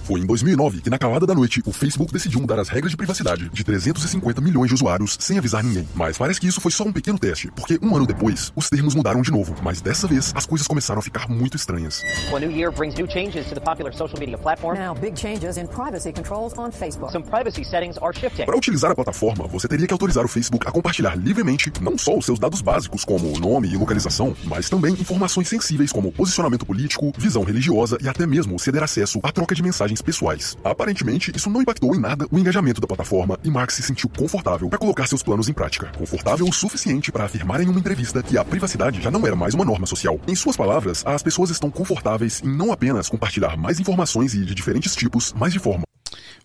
Foi 0.03 0.19
em 0.19 0.25
2009 0.25 0.81
que, 0.81 0.89
na 0.89 0.97
calada 0.97 1.25
da 1.25 1.35
noite, 1.35 1.61
o 1.65 1.71
Facebook 1.71 2.11
decidiu 2.11 2.39
mudar 2.39 2.59
as 2.59 2.69
regras 2.69 2.91
de 2.91 2.97
privacidade 2.97 3.49
de 3.49 3.63
350 3.63 4.41
milhões 4.41 4.69
de 4.69 4.75
usuários 4.75 5.17
sem 5.19 5.37
avisar 5.37 5.63
ninguém. 5.63 5.87
Mas 5.93 6.17
parece 6.17 6.39
que 6.39 6.47
isso 6.47 6.61
foi 6.61 6.71
só 6.71 6.83
um 6.83 6.93
pequeno 6.93 7.19
teste, 7.19 7.51
porque 7.55 7.79
um 7.81 7.95
ano 7.95 8.05
depois, 8.05 8.51
os 8.55 8.69
termos 8.69 8.95
mudaram 8.95 9.21
de 9.21 9.31
novo. 9.31 9.55
Mas 9.61 9.81
dessa 9.81 10.07
vez, 10.07 10.33
as 10.35 10.45
coisas 10.45 10.67
começaram 10.67 10.99
a 10.99 11.03
ficar 11.03 11.27
muito 11.27 11.55
estranhas. 11.55 12.01
Well, 12.31 12.37
a 12.37 12.39
new 12.39 12.51
year 12.51 12.71
brings 12.71 12.95
new 12.95 13.07
changes 13.07 13.47
to 13.47 13.55
the 13.55 13.61
popular 13.61 13.93
social 13.93 14.19
media 14.19 14.37
platform. 14.37 14.77
Now, 14.77 14.95
big 14.95 15.19
changes 15.19 15.57
in 15.57 15.67
privacy 15.67 16.13
controls 16.13 16.53
on 16.57 16.71
Facebook. 16.71 17.11
Some 17.11 17.25
privacy 17.25 17.63
settings 17.63 17.97
are 18.01 18.17
shifting. 18.17 18.45
Para 18.45 18.57
utilizar 18.57 18.91
a 18.91 18.95
plataforma, 18.95 19.47
você 19.47 19.67
teria 19.67 19.87
que 19.87 19.93
autorizar 19.93 20.25
o 20.25 20.27
Facebook 20.27 20.67
a 20.67 20.71
compartilhar 20.71 21.15
livremente 21.15 21.71
não 21.81 21.97
só 21.97 22.17
os 22.17 22.25
seus 22.25 22.39
dados 22.39 22.61
básicos, 22.61 23.03
como 23.03 23.37
nome 23.39 23.67
e 23.69 23.77
localização, 23.77 24.35
mas 24.45 24.69
também 24.69 24.93
informações 24.93 25.47
sensíveis 25.47 25.91
como 25.91 26.11
posicionamento 26.11 26.65
político, 26.65 27.13
visão 27.17 27.43
religiosa 27.43 27.97
e 28.01 28.07
até 28.07 28.25
mesmo 28.25 28.57
ceder 28.59 28.83
acesso 28.83 29.19
à 29.23 29.31
troca 29.31 29.53
de 29.53 29.66
mensagens 29.67 30.01
pessoais. 30.01 30.57
Aparentemente, 30.63 31.31
isso 31.35 31.49
não 31.49 31.61
impactou 31.61 31.93
em 31.93 31.99
nada 31.99 32.25
o 32.31 32.39
engajamento 32.39 32.79
da 32.81 32.87
plataforma 32.87 33.37
e 33.43 33.49
Mark 33.51 33.69
se 33.71 33.83
sentiu 33.83 34.09
confortável 34.09 34.69
para 34.69 34.79
colocar 34.79 35.05
seus 35.07 35.21
planos 35.21 35.49
em 35.49 35.53
prática. 35.53 35.91
Confortável 35.97 36.47
o 36.47 36.53
suficiente 36.53 37.11
para 37.11 37.25
afirmar 37.25 37.61
em 37.61 37.67
uma 37.67 37.79
entrevista 37.79 38.23
que 38.23 38.37
a 38.37 38.45
privacidade 38.45 39.01
já 39.01 39.11
não 39.11 39.25
era 39.27 39.35
mais 39.35 39.53
uma 39.53 39.65
norma 39.65 39.85
social. 39.85 40.19
Em 40.27 40.35
suas 40.35 40.55
palavras, 40.57 41.03
as 41.05 41.21
pessoas 41.21 41.49
estão 41.49 41.69
confortáveis 41.69 42.41
em 42.43 42.47
não 42.47 42.71
apenas 42.71 43.09
compartilhar 43.09 43.55
mais 43.57 43.79
informações 43.79 44.33
e 44.33 44.43
de 44.45 44.55
diferentes 44.55 44.95
tipos, 44.95 45.33
mas 45.33 45.51
de 45.53 45.59
forma. 45.59 45.83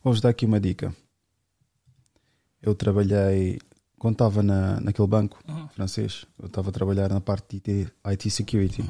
Vou-vos 0.03 0.21
dar 0.21 0.31
aqui 0.31 0.45
uma 0.45 0.59
dica. 0.61 0.95
Eu 2.61 2.75
trabalhei, 2.75 3.59
quando 3.99 4.15
estava 4.15 4.43
na, 4.43 4.81
naquele 4.81 5.09
banco 5.09 5.39
Uhum. 5.49 5.69
francês, 5.69 6.25
eu 6.41 6.47
estava 6.47 6.71
a 6.71 6.73
trabalhar 6.73 7.09
na 7.09 7.21
parte 7.21 7.61
de 7.65 7.83
IT, 7.83 7.93
IT 8.05 8.31
Security. 8.31 8.85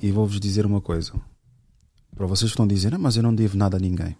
E 0.00 0.10
vou-vos 0.10 0.40
dizer 0.40 0.64
uma 0.66 0.80
coisa. 0.80 1.12
Para 2.14 2.26
vocês 2.26 2.50
que 2.50 2.54
estão 2.54 2.64
a 2.64 2.68
dizer, 2.68 2.94
ah, 2.94 2.98
mas 2.98 3.16
eu 3.16 3.22
não 3.22 3.34
devo 3.34 3.56
nada 3.56 3.76
a 3.76 3.80
ninguém. 3.80 4.16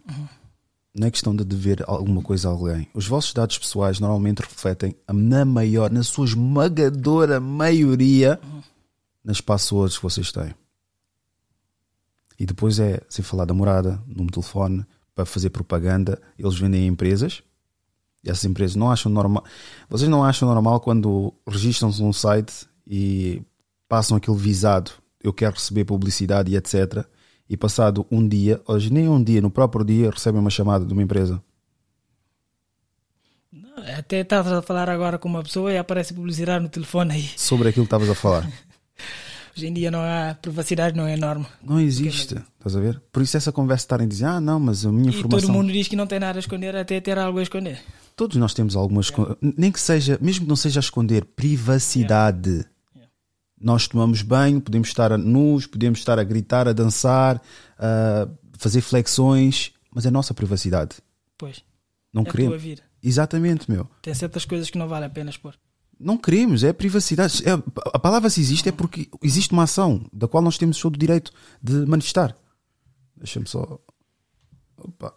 Não 0.95 1.07
é 1.07 1.11
questão 1.11 1.35
de 1.35 1.45
dever 1.45 1.83
alguma 1.87 2.23
coisa 2.23 2.49
a 2.49 2.53
alguém. 2.53 2.89
Os 2.95 3.07
vossos 3.07 3.33
dados 3.33 3.59
pessoais 3.59 3.99
normalmente 3.99 4.41
refletem, 4.41 4.95
na 5.11 5.45
maior, 5.45 5.91
na 5.91 6.03
sua 6.03 6.27
esmagadora 6.27 7.41
maioria, 7.41 8.39
nas 9.25 9.41
passwords 9.41 9.97
que 9.97 10.03
vocês 10.03 10.31
têm. 10.31 10.55
E 12.39 12.45
depois 12.45 12.79
é, 12.79 13.01
sem 13.09 13.25
falar 13.25 13.45
da 13.45 13.55
morada, 13.55 14.03
número 14.07 14.27
de 14.27 14.33
telefone, 14.33 14.85
para 15.15 15.25
fazer 15.25 15.51
propaganda, 15.51 16.21
eles 16.39 16.59
vendem 16.59 16.85
a 16.85 16.87
empresas. 16.87 17.43
E 18.25 18.31
essas 18.31 18.45
empresas 18.45 18.77
não 18.77 18.91
acham 18.91 19.11
normal. 19.11 19.45
Vocês 19.89 20.11
não 20.11 20.25
acham 20.25 20.49
normal 20.49 20.81
quando 20.81 21.33
registram-se 21.47 22.03
num 22.03 22.12
site 22.12 22.67
e 22.87 23.43
passam 23.89 24.17
aquele 24.17 24.37
visado, 24.37 24.91
eu 25.23 25.33
quero 25.33 25.55
receber 25.55 25.85
publicidade 25.85 26.51
e 26.51 26.57
etc. 26.57 27.07
E 27.52 27.56
passado 27.58 28.06
um 28.10 28.26
dia, 28.26 28.62
hoje 28.66 28.90
nem 28.90 29.06
um 29.10 29.22
dia, 29.22 29.42
no 29.42 29.50
próprio 29.50 29.84
dia, 29.84 30.10
recebem 30.10 30.40
uma 30.40 30.48
chamada 30.48 30.86
de 30.86 30.92
uma 30.94 31.02
empresa. 31.02 31.39
Até 33.98 34.20
estás 34.20 34.47
a 34.50 34.62
falar 34.62 34.89
agora 34.89 35.18
com 35.18 35.28
uma 35.28 35.42
pessoa 35.42 35.70
e 35.70 35.76
aparece 35.76 36.14
publicidade 36.14 36.62
no 36.64 36.70
telefone 36.70 37.12
aí. 37.12 37.28
Sobre 37.36 37.68
aquilo 37.68 37.84
que 37.84 37.89
estavas 37.89 38.08
a 38.08 38.14
falar. 38.14 38.50
Hoje 39.55 39.66
em 39.66 39.72
dia 39.74 39.90
não 39.90 40.00
há 40.00 40.34
privacidade, 40.40 40.97
não 40.97 41.06
é 41.06 41.14
norma. 41.14 41.47
Não 41.62 41.78
existe. 41.78 42.36
Estás 42.56 42.74
a 42.74 42.81
ver? 42.81 42.98
Por 43.12 43.22
isso 43.22 43.36
essa 43.36 43.52
conversa 43.52 43.84
estarem 43.84 44.06
a 44.06 44.08
dizer, 44.08 44.24
ah 44.24 44.40
não, 44.40 44.58
mas 44.58 44.86
a 44.86 44.90
minha 44.90 45.10
E 45.10 45.14
informação. 45.18 45.47
todo 45.48 45.52
mundo 45.55 45.70
diz 45.70 45.86
que 45.89 45.94
não 45.97 46.06
tem 46.06 46.18
nada 46.18 46.39
a 46.39 46.40
esconder 46.40 46.74
até 46.74 46.98
ter 47.02 47.18
algo 47.18 47.39
a 47.39 47.42
esconder. 47.42 47.78
Todos 48.16 48.39
nós 48.39 48.55
temos 48.55 48.74
algumas. 48.74 49.06
esco- 49.06 49.36
Nem 49.42 49.70
que 49.70 49.78
seja, 49.81 50.18
mesmo 50.22 50.47
que 50.47 50.48
não 50.48 50.56
seja 50.56 50.81
a 50.81 50.84
esconder, 50.84 51.26
privacidade. 51.36 52.64
Nós 53.62 53.86
tomamos 53.86 54.23
banho, 54.23 54.60
podemos 54.60 54.89
estar 54.89 55.12
a 55.12 55.18
nus, 55.18 55.66
podemos 55.66 55.99
estar 56.00 56.18
a 56.18 56.24
gritar, 56.24 56.66
a 56.66 56.73
dançar, 56.73 57.41
a 57.78 58.28
fazer 58.58 58.81
flexões, 58.81 59.73
mas 59.94 60.05
é 60.05 60.10
nossa 60.10 60.34
privacidade. 60.34 60.97
Pois. 61.39 61.62
Não 62.12 62.23
É 62.23 62.28
a 62.28 62.31
queremos. 62.31 62.50
tua 62.52 62.58
vida. 62.58 62.82
Exatamente, 63.02 63.70
meu. 63.70 63.89
Tem 64.02 64.12
certas 64.15 64.44
coisas 64.44 64.68
que 64.70 64.78
não 64.78 64.89
vale 64.89 65.05
a 65.07 65.10
pena 65.10 65.31
expor. 65.31 65.55
Não 65.99 66.16
queremos, 66.18 66.65
é 66.65 66.73
privacidade. 66.73 67.42
É- 67.49 67.52
a 67.94 67.99
palavra 67.99 68.28
se 68.28 68.41
existe 68.41 68.68
é 68.68 68.73
porque 68.73 69.08
existe 69.23 69.52
uma 69.52 69.62
ação 69.65 70.05
da 70.12 70.26
qual 70.26 70.42
nós 70.42 70.58
temos 70.58 70.78
todo 70.81 70.97
o 70.97 70.99
direito 70.99 71.31
de 71.62 71.74
manifestar. 71.86 72.36
Deixa-me 73.16 73.47
só. 73.47 73.78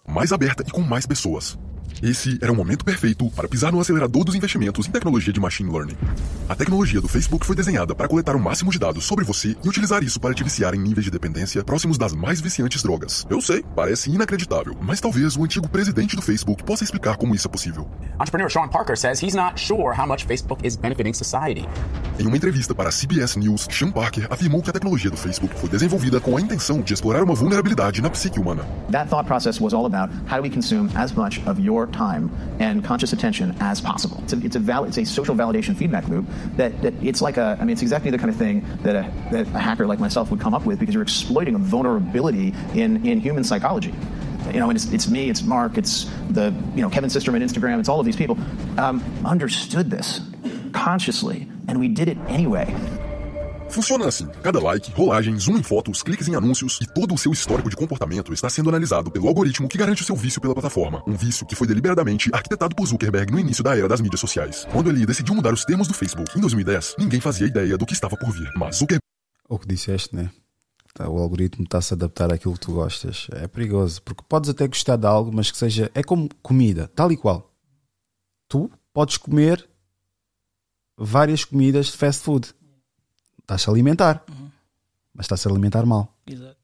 mais 0.07 0.31
aberta 0.31 0.63
e 0.67 0.69
com 0.71 0.81
mais 0.81 1.05
pessoas. 1.07 1.57
Esse 2.01 2.37
era 2.41 2.51
o 2.51 2.55
momento 2.55 2.83
perfeito 2.83 3.29
para 3.31 3.47
pisar 3.47 3.71
no 3.71 3.79
acelerador 3.79 4.23
dos 4.23 4.35
investimentos 4.35 4.87
em 4.87 4.91
tecnologia 4.91 5.33
de 5.33 5.39
machine 5.39 5.71
learning. 5.71 5.95
A 6.47 6.55
tecnologia 6.55 7.01
do 7.01 7.07
Facebook 7.07 7.45
foi 7.45 7.55
desenhada 7.55 7.95
para 7.95 8.07
coletar 8.07 8.35
o 8.35 8.39
máximo 8.39 8.71
de 8.71 8.77
dados 8.77 9.05
sobre 9.05 9.25
você 9.25 9.55
e 9.63 9.67
utilizar 9.67 10.03
isso 10.03 10.19
para 10.19 10.33
te 10.33 10.43
viciar 10.43 10.75
em 10.75 10.79
níveis 10.79 11.05
de 11.05 11.11
dependência 11.11 11.63
próximos 11.63 11.97
das 11.97 12.13
mais 12.13 12.39
viciantes 12.39 12.83
drogas. 12.83 13.25
Eu 13.29 13.41
sei, 13.41 13.63
parece 13.75 14.11
inacreditável, 14.11 14.75
mas 14.81 15.01
talvez 15.01 15.35
o 15.35 15.43
antigo 15.43 15.67
presidente 15.67 16.15
do 16.15 16.21
Facebook 16.21 16.63
possa 16.63 16.83
explicar 16.83 17.17
como 17.17 17.33
isso 17.33 17.47
é 17.47 17.51
possível. 17.51 17.89
Entrepreneur 18.19 18.49
Sean 18.49 18.67
Parker 18.67 18.97
says 18.97 19.21
he's 19.21 19.33
not 19.33 19.59
sure 19.59 19.93
how 19.97 20.05
much 20.07 20.25
Facebook 20.25 20.65
is 20.65 20.75
benefiting 20.75 21.13
society. 21.13 21.67
Em 22.19 22.27
uma 22.27 22.37
entrevista 22.37 22.73
para 22.73 22.89
a 22.89 22.91
CBS 22.91 23.35
News, 23.35 23.67
Sean 23.69 23.91
Parker 23.91 24.27
afirmou 24.29 24.61
que 24.61 24.69
a 24.69 24.73
tecnologia 24.73 25.09
do 25.09 25.17
Facebook 25.17 25.53
foi 25.59 25.69
desenvolvida 25.69 26.19
com 26.19 26.37
a 26.37 26.41
intenção 26.41 26.81
de 26.81 26.93
explorar 26.93 27.23
uma 27.23 27.33
vulnerabilidade 27.33 28.01
na 28.01 28.09
psique 28.09 28.39
humana. 28.39 28.63
That 28.91 29.09
thought 29.09 29.27
process 29.27 29.59
was 29.59 29.73
all 29.73 29.85
about 29.85 30.13
how 30.31 30.37
do 30.37 30.43
we 30.43 30.49
consume 30.49 30.89
as 30.95 31.11
much 31.11 31.41
of 31.47 31.59
your 31.61 31.74
time 31.85 32.31
and 32.59 32.83
conscious 32.83 33.11
attention 33.11 33.55
as 33.59 33.81
possible. 33.81 34.19
It's 34.23 34.33
a, 34.33 34.45
it's 34.45 34.55
a, 34.55 34.59
val- 34.59 34.85
it's 34.85 34.97
a 34.97 35.05
social 35.05 35.35
validation 35.35 35.75
feedback 35.75 36.07
loop 36.07 36.25
that, 36.55 36.81
that 36.81 36.93
it's 37.03 37.21
like 37.21 37.37
a, 37.37 37.57
I 37.59 37.65
mean, 37.65 37.71
it's 37.71 37.81
exactly 37.81 38.11
the 38.11 38.17
kind 38.17 38.29
of 38.29 38.35
thing 38.37 38.65
that 38.83 38.95
a, 38.95 39.13
that 39.31 39.47
a 39.47 39.59
hacker 39.59 39.85
like 39.85 39.99
myself 39.99 40.31
would 40.31 40.39
come 40.39 40.53
up 40.53 40.65
with 40.65 40.79
because 40.79 40.93
you're 40.93 41.03
exploiting 41.03 41.55
a 41.55 41.59
vulnerability 41.59 42.53
in, 42.73 43.05
in 43.05 43.19
human 43.19 43.43
psychology. 43.43 43.93
You 44.53 44.59
know, 44.59 44.69
and 44.69 44.77
it's, 44.77 44.91
it's 44.91 45.09
me, 45.09 45.29
it's 45.29 45.41
Mark, 45.41 45.77
it's 45.77 46.05
the, 46.29 46.53
you 46.75 46.81
know, 46.81 46.89
Kevin 46.89 47.09
Systrom 47.09 47.35
at 47.35 47.41
Instagram, 47.41 47.79
it's 47.79 47.89
all 47.89 47.99
of 47.99 48.05
these 48.05 48.15
people. 48.15 48.37
Um, 48.77 49.03
understood 49.25 49.89
this 49.89 50.21
consciously, 50.71 51.47
and 51.67 51.79
we 51.79 51.87
did 51.87 52.07
it 52.07 52.17
anyway. 52.27 52.65
Funciona 53.75 54.07
assim: 54.07 54.25
cada 54.41 54.57
like, 54.57 54.89
rolagem, 54.91 55.37
zoom 55.37 55.57
em 55.57 55.61
fotos, 55.63 56.01
cliques 56.01 56.29
em 56.29 56.35
anúncios 56.35 56.79
e 56.81 56.85
todo 56.87 57.13
o 57.13 57.17
seu 57.17 57.33
histórico 57.33 57.69
de 57.69 57.75
comportamento 57.75 58.31
está 58.31 58.49
sendo 58.49 58.69
analisado 58.69 59.11
pelo 59.11 59.27
algoritmo 59.27 59.67
que 59.67 59.77
garante 59.77 60.01
o 60.01 60.05
seu 60.05 60.15
vício 60.15 60.39
pela 60.39 60.53
plataforma. 60.53 61.03
Um 61.05 61.11
vício 61.11 61.45
que 61.45 61.57
foi 61.57 61.67
deliberadamente 61.67 62.29
arquitetado 62.31 62.73
por 62.73 62.85
Zuckerberg 62.85 63.33
no 63.33 63.37
início 63.37 63.61
da 63.61 63.77
era 63.77 63.89
das 63.89 63.99
mídias 63.99 64.21
sociais. 64.21 64.65
Quando 64.71 64.89
ele 64.89 65.05
decidiu 65.05 65.35
mudar 65.35 65.53
os 65.53 65.65
termos 65.65 65.89
do 65.89 65.93
Facebook 65.93 66.37
em 66.37 66.39
2010, 66.39 66.95
ninguém 66.97 67.19
fazia 67.19 67.47
ideia 67.47 67.77
do 67.77 67.85
que 67.85 67.91
estava 67.91 68.15
por 68.15 68.31
vir. 68.31 68.49
Mas 68.55 68.77
Zuckerberg. 68.77 69.01
O 69.49 69.59
que 69.59 69.67
disseste, 69.67 70.15
né? 70.15 70.31
Tá, 70.93 71.09
O 71.09 71.17
algoritmo 71.17 71.65
está 71.65 71.79
a 71.79 71.81
se 71.81 71.93
adaptar 71.93 72.31
àquilo 72.31 72.53
que 72.53 72.61
tu 72.61 72.71
gostas. 72.71 73.27
É 73.33 73.45
perigoso, 73.45 74.01
porque 74.03 74.23
podes 74.29 74.49
até 74.49 74.65
gostar 74.69 74.95
de 74.95 75.05
algo, 75.05 75.33
mas 75.33 75.51
que 75.51 75.57
seja. 75.57 75.91
É 75.93 76.01
como 76.01 76.29
comida, 76.41 76.89
tal 76.95 77.11
e 77.11 77.17
qual. 77.17 77.53
Tu 78.47 78.71
podes 78.93 79.17
comer 79.17 79.67
várias 80.97 81.43
comidas 81.43 81.87
de 81.87 81.97
fast 81.97 82.23
food. 82.23 82.55
Estás-te 83.45 83.69
a 83.69 83.73
alimentar, 83.73 84.23
mas 85.13 85.25
estás-te 85.25 85.47
a 85.47 85.51
alimentar 85.51 85.85
mal. 85.85 86.11
Exato. 86.25 86.57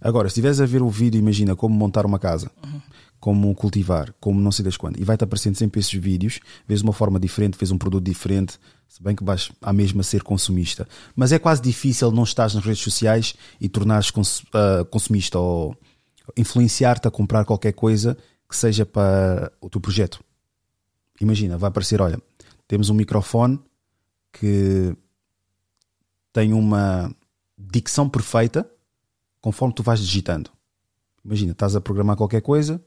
Agora, 0.00 0.28
se 0.28 0.32
estiveres 0.32 0.58
a 0.58 0.64
ver 0.64 0.80
o 0.80 0.88
vídeo, 0.88 1.18
imagina 1.18 1.54
como 1.54 1.74
montar 1.76 2.06
uma 2.06 2.18
casa, 2.18 2.50
como 3.20 3.54
cultivar, 3.54 4.14
como 4.18 4.40
não 4.40 4.50
sei 4.50 4.64
das 4.64 4.78
quantas, 4.78 5.00
e 5.00 5.04
vai-te 5.04 5.22
aparecendo 5.22 5.56
sempre 5.56 5.80
esses 5.80 5.92
vídeos, 5.92 6.40
vês 6.66 6.80
uma 6.80 6.94
forma 6.94 7.20
diferente, 7.20 7.58
vês 7.58 7.70
um 7.70 7.76
produto 7.76 8.04
diferente, 8.04 8.58
se 8.88 9.02
bem 9.02 9.14
que 9.14 9.22
vais 9.22 9.52
à 9.60 9.70
mesma 9.70 10.02
ser 10.02 10.22
consumista. 10.22 10.88
Mas 11.14 11.30
é 11.30 11.38
quase 11.38 11.60
difícil 11.60 12.10
não 12.10 12.22
estar 12.22 12.52
nas 12.54 12.64
redes 12.64 12.82
sociais 12.82 13.34
e 13.60 13.68
tornares 13.68 14.10
cons 14.10 14.42
ah, 14.54 14.84
consumista 14.90 15.38
ou 15.38 15.76
influenciar-te 16.36 17.06
a 17.06 17.10
comprar 17.10 17.44
qualquer 17.44 17.72
coisa 17.72 18.16
que 18.48 18.56
seja 18.56 18.86
para 18.86 19.52
o 19.60 19.68
teu 19.68 19.80
projeto. 19.80 20.24
Imagina, 21.20 21.58
vai 21.58 21.68
aparecer, 21.68 22.00
olha, 22.00 22.18
temos 22.66 22.88
um 22.88 22.94
microfone 22.94 23.60
que 24.32 24.96
tem 26.38 26.52
uma 26.52 27.12
dicção 27.58 28.08
perfeita 28.08 28.64
conforme 29.40 29.74
tu 29.74 29.82
vais 29.82 29.98
digitando. 29.98 30.48
Imagina, 31.24 31.50
estás 31.50 31.74
a 31.74 31.80
programar 31.80 32.16
qualquer 32.16 32.40
coisa 32.42 32.80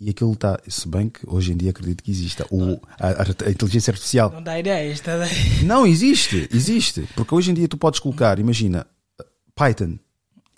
e 0.00 0.10
aquilo 0.10 0.32
está. 0.32 0.60
Se 0.68 0.88
bem 0.88 1.08
que 1.08 1.20
hoje 1.24 1.52
em 1.52 1.56
dia 1.56 1.70
acredito 1.70 2.02
que 2.02 2.10
exista 2.10 2.44
o, 2.50 2.72
a, 2.98 3.22
a- 3.46 3.50
inteligência 3.50 3.92
artificial. 3.92 4.32
Não 4.32 4.42
dá 4.42 4.58
ideia, 4.58 4.90
está 4.92 5.14
a 5.14 5.18
dar- 5.18 5.28
Não, 5.64 5.86
existe, 5.86 6.48
existe. 6.52 7.08
Porque 7.14 7.32
hoje 7.32 7.52
em 7.52 7.54
dia 7.54 7.68
tu 7.68 7.76
podes 7.78 8.00
colocar, 8.00 8.40
imagina, 8.40 8.84
Python 9.54 9.96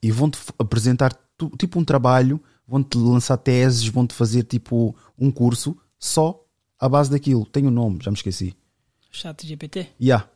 e 0.02 0.10
vão-te 0.10 0.38
apresentar 0.58 1.12
tu- 1.36 1.50
tipo 1.58 1.78
um 1.78 1.84
trabalho, 1.84 2.42
vão-te 2.66 2.96
lançar 2.96 3.36
teses, 3.36 3.86
vão-te 3.86 4.14
fazer 4.14 4.44
tipo 4.44 4.96
um 5.18 5.30
curso 5.30 5.76
só 5.98 6.42
à 6.78 6.88
base 6.88 7.10
daquilo. 7.10 7.44
Tem 7.44 7.66
um 7.66 7.70
nome, 7.70 7.98
já 8.02 8.10
me 8.10 8.16
esqueci. 8.16 8.54
Chat 9.10 9.46
GPT. 9.46 9.88
Yeah. 10.00 10.26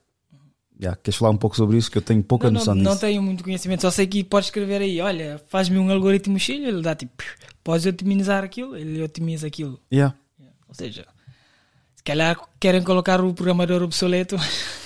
Yeah. 0.81 0.99
Queres 1.03 1.17
falar 1.17 1.31
um 1.31 1.37
pouco 1.37 1.57
sobre 1.57 1.77
isso? 1.77 1.91
Que 1.91 1.99
eu 1.99 2.03
tenho 2.03 2.23
pouca 2.23 2.49
não, 2.49 2.55
noção 2.55 2.75
não, 2.75 2.83
disso. 2.83 2.95
não 2.95 2.99
tenho 2.99 3.23
muito 3.23 3.45
conhecimento, 3.45 3.83
só 3.83 3.91
sei 3.91 4.07
que 4.07 4.25
podes 4.25 4.49
escrever 4.49 4.83
aí, 4.83 5.01
olha, 5.01 5.41
faz-me 5.49 5.79
um 5.79 5.91
algoritmo 5.91 6.39
X, 6.39 6.57
ele 6.57 6.83
dá 6.83 6.95
tipo, 6.95 7.23
podes 7.63 7.87
otimizar 7.87 8.43
aquilo, 8.43 8.77
ele 8.77 9.03
otimiza 9.03 9.47
aquilo. 9.47 9.81
Yeah. 9.93 10.17
Ou 10.69 10.75
seja, 10.75 11.07
se 11.95 12.03
calhar 12.03 12.39
querem 12.59 12.83
colocar 12.83 13.21
o 13.21 13.33
programador 13.33 13.83
obsoleto. 13.83 14.37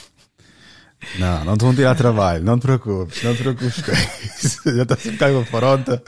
Não, 1.18 1.44
não 1.44 1.56
te 1.56 1.64
vão 1.64 1.74
tirar 1.74 1.94
trabalho, 1.94 2.44
não 2.44 2.58
te 2.58 2.62
preocupes, 2.62 3.22
não 3.22 3.34
te 3.34 3.42
preocupes 3.42 3.82
com 3.82 3.92
isso. 3.92 4.60
Já 4.76 4.82
está 4.82 4.94
a 4.94 4.96
ficar 4.96 5.30
uma 5.30 5.44
faronta. 5.44 6.02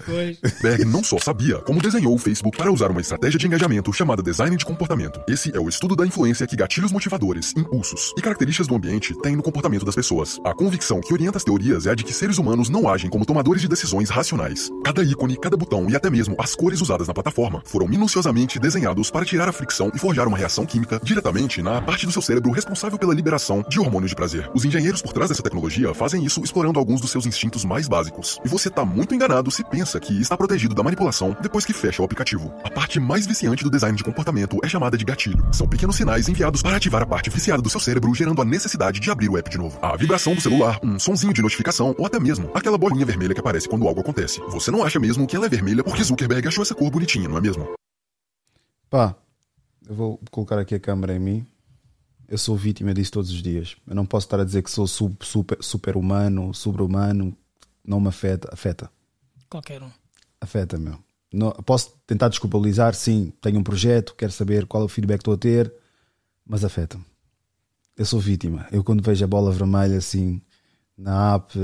Berg 0.63 0.85
não 0.85 1.03
só 1.03 1.19
sabia 1.19 1.59
como 1.59 1.81
desenhou 1.81 2.15
o 2.15 2.19
Facebook 2.19 2.57
para 2.57 2.71
usar 2.71 2.91
uma 2.91 3.01
estratégia 3.01 3.39
de 3.39 3.47
engajamento 3.47 3.93
chamada 3.93 4.23
design 4.23 4.57
de 4.57 4.65
comportamento. 4.65 5.21
Esse 5.29 5.55
é 5.57 5.61
o 5.61 5.69
estudo 5.69 5.97
da 5.97 6.07
influência 6.07 6.47
que 6.47 6.57
gatilhos 6.57 6.93
motivadores, 6.93 7.55
impulsos 7.57 8.13
e 8.17 8.21
características 8.21 8.67
do 8.67 8.75
ambiente 8.75 9.15
têm 9.23 9.37
no 9.37 9.43
comportamento 9.43 9.85
das 9.85 9.95
pessoas. 9.95 10.39
A 10.45 10.53
convicção 10.53 11.01
que 11.01 11.13
orienta 11.13 11.39
as 11.39 11.45
teorias 11.45 11.87
é 11.87 11.91
a 11.91 11.95
de 11.95 12.05
que 12.05 12.13
seres 12.13 12.39
humanos 12.39 12.69
não 12.69 12.89
agem 12.89 13.09
como 13.09 13.25
tomadores 13.25 13.63
de 13.63 13.69
decisões 13.69 14.11
racionais. 14.11 14.71
Cada 14.85 15.03
ícone, 15.03 15.37
cada 15.37 15.57
botão 15.57 15.89
e 15.89 15.97
até 15.97 16.11
mesmo 16.11 16.37
as 16.39 16.55
cores 16.55 16.81
usadas 16.81 17.09
na 17.09 17.15
plataforma 17.15 17.63
foram 17.65 17.89
minuciosamente 17.89 18.59
desenhados 18.59 19.11
para 19.11 19.25
tirar 19.25 19.49
a 19.49 19.53
fricção 19.53 19.91
e 19.95 19.99
forjar 19.99 20.29
uma 20.29 20.37
reação 20.37 20.67
química 20.67 21.01
diretamente 21.03 21.63
na 21.63 21.81
parte 21.81 22.07
do 22.07 22.13
seu 22.13 22.23
cérebro 22.23 22.51
responsável 22.51 22.99
pela 22.99 23.15
liberação 23.15 23.65
de 23.69 23.81
hormônios 23.81 24.11
de 24.11 24.17
prazer. 24.17 24.51
Os 24.55 24.65
engenheiros 24.65 24.80
por 25.03 25.13
trás 25.13 25.29
dessa 25.29 25.43
tecnologia 25.43 25.93
fazem 25.95 26.25
isso 26.25 26.43
explorando 26.43 26.79
alguns 26.79 27.01
dos 27.01 27.11
seus 27.11 27.27
instintos 27.27 27.65
mais 27.65 27.87
básicos. 27.87 28.39
E 28.45 28.49
você 28.49 28.71
tá 28.71 28.85
muito 28.85 29.15
enganado 29.15 29.51
se 29.51 29.63
pensa 29.63 30.01
que 30.01 30.21
está 30.21 30.37
protegido 30.37 30.75
da 30.75 30.83
manipulação 30.83 31.37
depois 31.41 31.65
que 31.65 31.73
fecha 31.73 32.03
o 32.03 32.05
aplicativo. 32.05 32.53
A 32.65 32.71
parte 32.71 32.99
mais 32.99 33.27
viciante 33.27 33.63
do 33.63 33.71
design 33.71 33.97
de 33.97 34.05
comportamento 34.05 34.59
é 34.65 34.69
chamada 34.69 34.97
de 34.97 35.05
gatilho. 35.05 35.47
São 35.53 35.69
pequenos 35.69 35.97
sinais 35.97 36.29
enviados 36.29 36.63
para 36.63 36.77
ativar 36.77 37.03
a 37.03 37.07
parte 37.07 37.31
viciada 37.31 37.63
do 37.63 37.71
seu 37.71 37.81
cérebro, 37.81 38.15
gerando 38.15 38.41
a 38.41 38.45
necessidade 38.45 39.01
de 39.01 39.11
abrir 39.11 39.29
o 39.29 39.37
app 39.37 39.51
de 39.51 39.59
novo. 39.59 39.79
A 39.83 39.97
vibração 39.97 40.35
do 40.35 40.41
celular, 40.41 40.81
um 40.83 40.99
sonzinho 40.99 41.33
de 41.33 41.43
notificação 41.43 41.95
ou 41.99 42.07
até 42.07 42.19
mesmo 42.19 42.51
aquela 42.55 42.79
bolinha 42.79 43.05
vermelha 43.05 43.35
que 43.35 43.41
aparece 43.41 43.69
quando 43.69 43.87
algo 43.87 44.01
acontece. 44.01 44.41
Você 44.49 44.71
não 44.71 44.83
acha 44.83 44.99
mesmo 44.99 45.27
que 45.27 45.37
ela 45.37 45.47
é 45.47 45.49
vermelha 45.49 45.85
porque 45.85 46.03
Zuckerberg 46.03 46.49
achou 46.49 46.63
essa 46.63 46.75
cor 46.75 46.91
bonitinha, 46.91 47.29
não 47.29 47.39
é 47.39 47.41
mesmo? 47.41 47.69
Pá, 48.89 49.15
eu 49.89 49.95
vou 49.95 50.21
colocar 50.31 50.59
aqui 50.59 50.75
a 50.75 50.81
câmera 50.81 51.15
em 51.15 51.19
mim. 51.19 51.47
Eu 52.31 52.39
sou 52.39 52.57
vítima 52.57 52.95
disso 52.95 53.11
todos 53.11 53.33
os 53.33 53.43
dias. 53.43 53.77
Eu 53.85 53.97
não 53.97 54.07
posso 54.07 54.27
estar 54.27 54.39
a 54.39 54.45
dizer 54.45 54.63
que 54.63 54.71
sou 54.71 54.87
sub, 54.87 55.17
super, 55.21 55.59
super 55.61 55.97
humano, 55.97 56.55
sobre-humano. 56.55 57.37
Não 57.85 57.99
me 57.99 58.07
afeta. 58.07 58.49
Afeta. 58.53 58.89
Qualquer 59.49 59.83
um. 59.83 59.91
Afeta, 60.41 60.79
meu. 60.79 60.97
Não, 61.33 61.51
posso 61.51 61.93
tentar 62.07 62.29
desculpabilizar, 62.29 62.95
sim. 62.95 63.33
Tenho 63.41 63.59
um 63.59 63.65
projeto, 63.65 64.15
quero 64.17 64.31
saber 64.31 64.65
qual 64.67 64.85
é 64.85 64.87
o 64.87 64.89
feedback 64.89 65.19
que 65.19 65.23
estou 65.23 65.35
a 65.35 65.39
ter, 65.39 65.75
mas 66.47 66.65
afeta-me. 66.65 67.05
Eu 67.97 68.07
sou 68.07 68.21
vítima. 68.21 68.65
Eu, 68.71 68.85
quando 68.85 69.03
vejo 69.03 69.25
a 69.25 69.29
bola 69.29 69.51
vermelha 69.51 69.99
assim 69.99 70.41
na 70.97 71.35
app. 71.35 71.59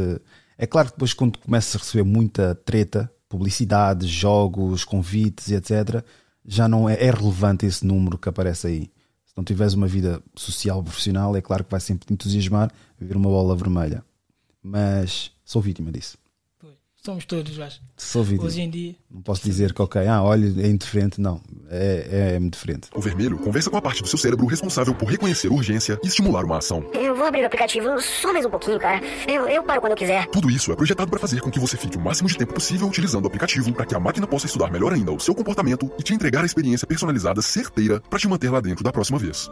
É 0.58 0.66
claro 0.66 0.88
que 0.88 0.94
depois, 0.94 1.14
quando 1.14 1.38
começas 1.38 1.76
a 1.76 1.78
receber 1.78 2.02
muita 2.02 2.56
treta, 2.56 3.08
publicidade, 3.28 4.08
jogos, 4.08 4.84
convites 4.84 5.48
e 5.48 5.54
etc., 5.54 6.04
já 6.44 6.66
não 6.66 6.88
é, 6.88 6.94
é 6.94 7.10
relevante 7.10 7.66
esse 7.66 7.86
número 7.86 8.18
que 8.18 8.28
aparece 8.28 8.66
aí. 8.66 8.90
Não 9.36 9.44
tiveres 9.44 9.74
uma 9.74 9.86
vida 9.86 10.22
social, 10.34 10.82
profissional, 10.82 11.36
é 11.36 11.42
claro 11.42 11.62
que 11.62 11.70
vai 11.70 11.80
sempre 11.80 12.06
te 12.06 12.12
entusiasmar 12.12 12.72
ver 12.98 13.16
uma 13.16 13.28
bola 13.28 13.54
vermelha. 13.54 14.02
Mas 14.62 15.30
sou 15.44 15.60
vítima 15.60 15.92
disso. 15.92 16.16
Somos 17.06 17.24
todos, 17.24 17.60
acho. 17.60 17.80
Sou 17.96 18.24
vítima. 18.24 18.48
Hoje 18.48 18.60
em 18.62 18.68
dia. 18.68 18.96
Não 19.08 19.22
posso 19.22 19.44
dizer 19.44 19.72
que, 19.72 19.80
ok, 19.80 20.08
ah, 20.08 20.24
olha, 20.24 20.44
é 20.60 20.66
indiferente. 20.66 21.20
Não, 21.20 21.40
é, 21.70 22.32
é 22.32 22.36
indiferente. 22.36 22.88
O 22.92 23.00
vermelho 23.00 23.38
conversa 23.38 23.70
com 23.70 23.76
a 23.76 23.80
parte 23.80 24.02
do 24.02 24.08
seu 24.08 24.18
cérebro 24.18 24.44
responsável 24.44 24.92
por 24.92 25.08
reconhecer 25.08 25.46
urgência 25.46 26.00
e 26.02 26.08
estimular 26.08 26.44
uma 26.44 26.58
ação. 26.58 26.84
Eu 26.92 27.14
vou 27.14 27.24
abrir 27.24 27.44
o 27.44 27.46
aplicativo 27.46 28.00
só 28.00 28.32
mais 28.32 28.44
um 28.44 28.50
pouquinho, 28.50 28.80
cara. 28.80 29.00
Eu, 29.28 29.46
eu 29.46 29.62
paro 29.62 29.80
quando 29.80 29.92
eu 29.92 29.96
quiser. 29.96 30.26
Tudo 30.30 30.50
isso 30.50 30.72
é 30.72 30.74
projetado 30.74 31.08
para 31.08 31.20
fazer 31.20 31.40
com 31.40 31.48
que 31.48 31.60
você 31.60 31.76
fique 31.76 31.96
o 31.96 32.00
máximo 32.00 32.28
de 32.28 32.36
tempo 32.36 32.52
possível 32.52 32.88
utilizando 32.88 33.22
o 33.22 33.28
aplicativo 33.28 33.72
para 33.72 33.86
que 33.86 33.94
a 33.94 34.00
máquina 34.00 34.26
possa 34.26 34.46
estudar 34.46 34.72
melhor 34.72 34.92
ainda 34.92 35.12
o 35.12 35.20
seu 35.20 35.32
comportamento 35.32 35.88
e 36.00 36.02
te 36.02 36.12
entregar 36.12 36.42
a 36.42 36.46
experiência 36.46 36.88
personalizada 36.88 37.40
certeira 37.40 38.00
para 38.00 38.18
te 38.18 38.26
manter 38.26 38.50
lá 38.50 38.60
dentro 38.60 38.82
da 38.82 38.90
próxima 38.90 39.16
vez. 39.16 39.48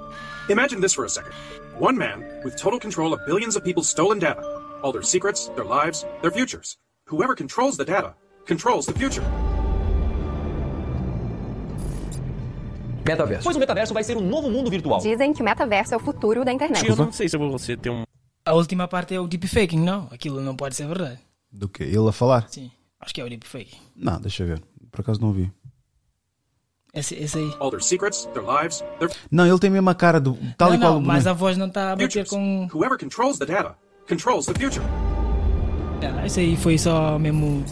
Imagine 0.48 0.80
this 0.80 0.92
for 0.92 1.04
a 1.04 1.08
second. 1.08 1.32
One 1.78 1.96
man 1.96 2.18
with 2.44 2.56
total 2.56 2.80
control 2.80 3.14
of 3.14 3.24
billions 3.26 3.54
of 3.54 3.62
people's 3.64 3.88
stolen 3.88 4.18
data. 4.18 4.42
All 4.82 4.90
their 4.90 5.04
secrets, 5.04 5.52
their 5.54 5.64
lives, 5.64 6.04
their 6.20 6.32
futures. 6.32 6.76
Whoever 7.10 7.36
controls 7.36 7.76
the 7.76 7.84
data 7.84 8.14
controls 8.46 8.86
the 8.86 8.92
future. 8.94 9.22
Metaverso. 13.06 13.44
Pois 13.44 13.56
o 13.56 13.58
metaverso 13.58 13.92
vai 13.92 14.02
ser 14.02 14.16
um 14.16 14.26
novo 14.26 14.50
mundo 14.50 14.70
virtual. 14.70 15.00
Dizem 15.00 15.34
que 15.34 15.42
o 15.42 15.44
metaverso 15.44 15.92
é 15.92 15.96
o 15.98 16.00
futuro 16.00 16.46
da 16.46 16.52
internet. 16.52 16.88
Eu 16.88 16.96
não 16.96 17.12
sei 17.12 17.28
se 17.28 17.36
você 17.36 17.76
tem 17.76 17.92
um. 17.92 18.04
A 18.46 18.54
última 18.54 18.88
parte 18.88 19.14
é 19.14 19.20
o 19.20 19.26
deepfaking, 19.26 19.80
não? 19.80 20.08
Aquilo 20.10 20.40
não 20.40 20.56
pode 20.56 20.74
ser 20.74 20.86
verdade. 20.86 21.18
Do 21.52 21.68
que? 21.68 21.82
Ele 21.82 22.08
a 22.08 22.12
falar? 22.12 22.48
Sim, 22.48 22.70
acho 22.98 23.12
que 23.12 23.20
é 23.20 23.24
o 23.24 23.28
deepfake. 23.28 23.76
Não, 23.94 24.18
deixa 24.18 24.42
eu 24.42 24.46
ver. 24.46 24.62
Por 24.90 25.02
acaso 25.02 25.20
não 25.20 25.32
vi. 25.32 25.52
Esse, 26.94 27.14
esse 27.16 27.36
aí. 27.36 27.54
All 27.60 27.70
their 27.70 27.82
secrets, 27.82 28.24
their 28.32 28.46
lives, 28.46 28.82
their 28.98 29.10
Não, 29.30 29.46
ele 29.46 29.58
tem 29.58 29.68
mesmo 29.68 29.90
a 29.90 29.94
cara 29.94 30.18
do. 30.18 30.38
Tal 30.56 30.70
não, 30.70 30.76
e 30.76 30.78
qual 30.80 30.94
não, 30.94 31.00
mas 31.02 31.26
a 31.26 31.34
voz 31.34 31.58
não 31.58 31.66
está 31.66 31.92
a 31.92 31.96
bater 31.96 32.24
futures. 32.24 32.30
com. 32.30 32.68
Whoever 32.72 32.98
controls 32.98 33.38
the 33.38 33.44
data 33.44 33.76
controls 34.08 34.46
the 34.46 34.54
future. 34.54 34.84
Ah, 36.06 36.26
Esse 36.26 36.40
aí 36.40 36.56
foi 36.56 36.78
só 36.78 37.18
mesmo. 37.18 37.64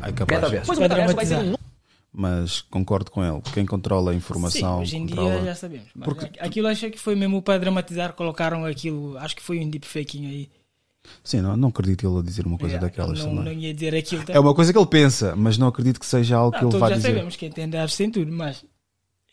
Ai, 0.00 0.12
capaz. 0.12 0.40
Metaverso. 0.40 0.66
Pois 0.66 0.78
o 0.78 0.82
metaverso 0.82 1.14
vai 1.16 1.26
ser 1.26 1.34
um 1.34 1.38
dramatizar. 1.38 1.64
Mas 2.16 2.60
concordo 2.62 3.10
com 3.10 3.24
ele. 3.24 3.40
Quem 3.52 3.66
controla 3.66 4.12
a 4.12 4.14
informação. 4.14 4.76
Sim, 4.76 4.82
hoje 4.82 4.96
em 4.96 5.06
controla... 5.08 5.30
dia 5.36 5.44
já 5.46 5.54
sabemos. 5.56 5.88
Mas 5.94 6.04
Porque- 6.04 6.26
aqu- 6.26 6.36
Aquilo 6.46 6.68
achei 6.68 6.90
que 6.90 6.98
foi 6.98 7.14
mesmo 7.16 7.42
para 7.42 7.58
dramatizar, 7.58 8.12
colocaram 8.12 8.64
aquilo. 8.64 9.18
Acho 9.18 9.34
que 9.34 9.42
foi 9.42 9.58
um 9.60 9.68
deepfaking 9.68 10.26
aí. 10.26 10.50
Sim, 11.22 11.40
não, 11.42 11.56
não 11.56 11.68
acredito 11.68 12.06
ele 12.08 12.18
a 12.20 12.22
dizer 12.22 12.46
uma 12.46 12.56
coisa 12.56 12.76
É, 12.76 12.78
daquelas 12.78 13.18
não, 13.18 13.26
também. 13.36 13.44
não 13.54 13.60
ia 13.60 13.74
dizer 13.74 13.94
aquilo. 13.94 14.24
É 14.28 14.38
uma 14.40 14.54
coisa 14.54 14.72
que 14.72 14.78
ele 14.78 14.86
pensa, 14.86 15.34
mas 15.36 15.58
não 15.58 15.66
acredito 15.68 15.98
que 16.00 16.06
seja 16.06 16.36
algo 16.36 16.52
Não, 16.52 16.60
que 16.70 16.74
ele 16.76 16.78
vá 16.80 16.88
já 16.90 16.96
dizer. 16.96 17.08
sabemos 17.08 17.36
que 17.36 17.44
entende 17.46 17.76
arte 17.76 17.94
sem 17.94 18.10
tudo, 18.10 18.30
mas 18.32 18.64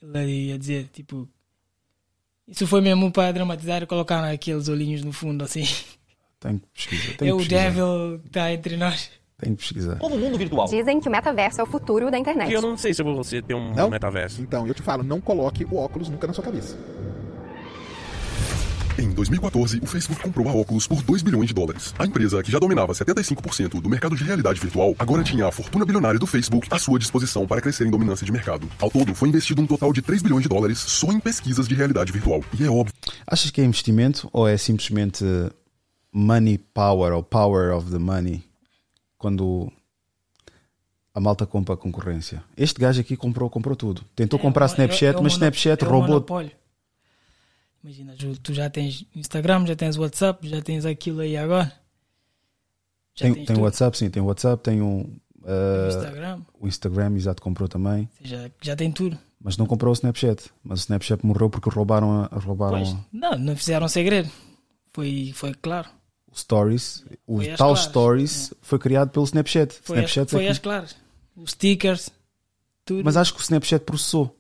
ele 0.01 0.47
ia 0.47 0.57
dizer, 0.59 0.89
tipo, 0.91 1.29
isso 2.47 2.67
foi 2.67 2.81
mesmo 2.81 3.09
para 3.11 3.31
dramatizar 3.31 3.83
e 3.83 3.85
colocar 3.85 4.21
aqueles 4.29 4.67
olhinhos 4.67 5.01
no 5.03 5.13
fundo, 5.13 5.43
assim. 5.45 5.63
Tenho 6.41 6.59
que 6.59 6.67
pesquisar. 6.73 7.11
É 7.13 7.17
Tenho 7.17 7.35
o 7.35 7.37
que 7.39 7.47
pesquisar. 7.47 7.63
devil 7.69 8.19
que 8.19 8.27
está 8.27 8.51
entre 8.51 8.75
nós. 8.77 9.09
Tenho 9.39 9.55
que 9.55 9.61
pesquisar. 9.61 9.95
novo 9.95 10.17
mundo 10.17 10.37
virtual. 10.37 10.67
Dizem 10.67 10.99
que 10.99 11.07
o 11.07 11.11
metaverso 11.11 11.61
é 11.61 11.63
o 11.63 11.67
futuro 11.67 12.11
da 12.11 12.17
internet. 12.17 12.51
Eu 12.51 12.61
não 12.61 12.75
sei 12.75 12.93
se 12.93 13.01
você 13.03 13.41
tem 13.41 13.55
um 13.55 13.73
Não? 13.73 13.89
metaverso. 13.89 14.41
Então, 14.41 14.67
eu 14.67 14.73
te 14.73 14.81
falo, 14.81 15.03
não 15.03 15.21
coloque 15.21 15.65
o 15.65 15.77
óculos 15.77 16.09
nunca 16.09 16.27
na 16.27 16.33
sua 16.33 16.43
cabeça. 16.43 16.75
Em 18.99 19.09
2014, 19.09 19.79
o 19.81 19.87
Facebook 19.87 20.21
comprou 20.21 20.47
a 20.47 20.53
Oculus 20.53 20.85
por 20.85 21.01
2 21.01 21.23
bilhões 21.23 21.47
de 21.47 21.53
dólares. 21.55 21.93
A 21.97 22.05
empresa, 22.05 22.43
que 22.43 22.51
já 22.51 22.59
dominava 22.59 22.93
75% 22.93 23.81
do 23.81 23.89
mercado 23.89 24.15
de 24.15 24.23
realidade 24.23 24.59
virtual, 24.59 24.93
agora 24.99 25.23
tinha 25.23 25.47
a 25.47 25.51
fortuna 25.51 25.85
bilionária 25.85 26.19
do 26.19 26.27
Facebook 26.27 26.67
à 26.69 26.77
sua 26.77 26.99
disposição 26.99 27.47
para 27.47 27.61
crescer 27.61 27.87
em 27.87 27.89
dominância 27.89 28.25
de 28.25 28.31
mercado. 28.31 28.69
Ao 28.79 28.91
todo, 28.91 29.15
foi 29.15 29.29
investido 29.29 29.61
um 29.61 29.65
total 29.65 29.91
de 29.93 30.01
3 30.03 30.21
bilhões 30.21 30.43
de 30.43 30.49
dólares 30.49 30.77
só 30.77 31.11
em 31.11 31.19
pesquisas 31.19 31.67
de 31.67 31.73
realidade 31.73 32.11
virtual. 32.11 32.43
E 32.59 32.63
é 32.63 32.69
óbvio 32.69 32.93
Achas 33.25 33.49
que 33.49 33.61
é 33.61 33.63
investimento 33.63 34.29
ou 34.31 34.47
é 34.47 34.55
simplesmente 34.57 35.23
money 36.11 36.57
power 36.57 37.13
ou 37.13 37.23
power 37.23 37.75
of 37.75 37.89
the 37.91 37.97
money 37.97 38.43
quando 39.17 39.71
a 41.13 41.19
malta 41.19 41.45
compra 41.45 41.75
a 41.75 41.77
concorrência? 41.77 42.43
Este 42.57 42.79
gajo 42.79 43.01
aqui 43.01 43.15
comprou, 43.17 43.49
comprou 43.49 43.75
tudo. 43.75 44.03
Tentou 44.15 44.39
comprar 44.39 44.65
Snapchat, 44.67 45.15
É- 45.15 45.17
é 45.17 45.19
o 45.19 45.23
mas 45.23 45.33
Snapchat 45.33 45.83
é 45.83 45.87
roubou. 45.87 46.25
Imagina, 47.83 48.15
Ju, 48.15 48.37
tu 48.39 48.53
já 48.53 48.69
tens 48.69 49.05
Instagram, 49.15 49.65
já 49.65 49.75
tens 49.75 49.97
WhatsApp, 49.97 50.47
já 50.47 50.61
tens 50.61 50.85
aquilo 50.85 51.21
aí 51.21 51.35
agora. 51.35 51.71
Já 53.15 53.25
Tem, 53.33 53.43
tem. 53.45 53.57
WhatsApp, 53.57 53.97
sim, 53.97 54.09
tem 54.09 54.21
WhatsApp, 54.21 54.63
tem 54.63 54.81
um. 54.81 55.01
uh, 55.43 55.87
Instagram. 55.89 56.41
O 56.59 56.67
Instagram, 56.67 57.15
exato, 57.15 57.41
comprou 57.41 57.67
também. 57.67 58.07
Já, 58.21 58.49
já 58.61 58.75
tem 58.75 58.91
tudo. 58.91 59.17
Mas 59.43 59.57
não 59.57 59.65
comprou 59.65 59.89
o 59.89 59.93
Snapchat. 59.93 60.51
Mas 60.63 60.79
o 60.79 60.83
Snapchat 60.83 61.25
morreu 61.25 61.49
porque 61.49 61.69
roubaram, 61.69 62.23
a, 62.23 62.27
roubaram 62.37 62.77
Pois, 62.77 62.95
não, 63.11 63.37
não 63.37 63.55
fizeram 63.55 63.87
segredo. 63.87 64.29
Foi, 64.93 65.31
foi 65.33 65.53
claro. 65.55 65.89
O 66.31 66.35
Stories. 66.37 67.03
O 67.27 67.37
Foi 67.37 67.47
tal 67.49 67.57
claras, 67.57 67.79
Stories 67.83 68.53
foi 68.61 68.79
criado 68.79 69.09
pelo 69.09 69.25
Snapchat. 69.25 69.73
Foi, 69.83 69.97
Snapchat 69.97 70.25
as, 70.25 70.31
foi 70.31 70.45
é 70.47 70.53
que- 70.53 70.59
claras. 70.59 70.95
Os 71.35 71.51
stickers, 71.51 72.09
tudo. 72.85 73.03
Mas 73.03 73.17
acho 73.17 73.33
que 73.33 73.39
o 73.39 73.43
Snapchat 73.43 73.83
processou. 73.85 74.37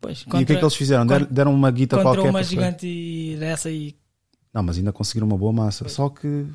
Pois, 0.00 0.18
e 0.18 0.22
o 0.22 0.24
que 0.24 0.36
é 0.36 0.38
que 0.40 0.46
contra- 0.46 0.60
eles 0.60 0.74
fizeram? 0.74 1.06
Deram, 1.06 1.20
contra- 1.20 1.34
deram 1.34 1.54
uma 1.54 1.70
guita 1.70 1.96
contra 1.96 2.10
qualquer. 2.12 2.30
uma 2.30 2.38
para- 2.40 2.42
gigante 2.48 3.36
dessa 3.38 3.70
e 3.70 3.94
Não, 4.52 4.62
mas 4.62 4.76
ainda 4.76 4.92
conseguiram 4.92 5.26
uma 5.26 5.38
boa 5.38 5.52
massa. 5.52 5.88
Só 5.88 6.08
que 6.08 6.46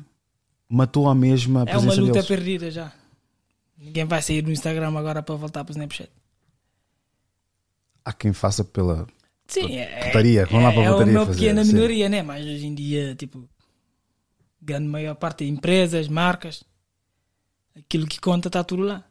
matou 0.68 1.08
a 1.08 1.14
mesma 1.14 1.62
é 1.62 1.64
presença 1.64 1.94
uma 1.94 2.00
luta 2.02 2.12
deles. 2.12 2.28
perdida 2.28 2.70
já. 2.70 2.92
Ninguém 3.76 4.04
vai 4.04 4.20
sair 4.20 4.42
do 4.42 4.50
Instagram 4.52 4.96
agora 4.98 5.22
para 5.22 5.34
voltar 5.36 5.64
para 5.64 5.70
o 5.72 5.74
Snapchat. 5.74 6.10
Há 8.04 8.12
quem 8.12 8.32
faça 8.32 8.64
pela 8.64 9.06
Sim, 9.46 9.76
é, 9.76 10.06
putaria. 10.06 10.46
Vão 10.46 10.62
lá 10.62 10.72
para 10.72 10.80
a 10.82 10.84
é 10.84 10.90
putaria 10.92 11.12
uma 11.18 11.26
fazer. 11.26 11.38
pequena 11.40 11.64
sim. 11.64 11.72
minoria, 11.72 12.08
né? 12.08 12.22
Mas 12.22 12.44
hoje 12.44 12.66
em 12.66 12.74
dia, 12.74 13.14
tipo, 13.14 13.48
grande 14.68 14.86
maior 14.88 15.14
parte 15.14 15.44
de 15.44 15.50
empresas, 15.50 16.06
marcas, 16.08 16.62
aquilo 17.76 18.06
que 18.06 18.20
conta 18.20 18.48
está 18.48 18.62
tudo 18.62 18.82
lá. 18.82 19.04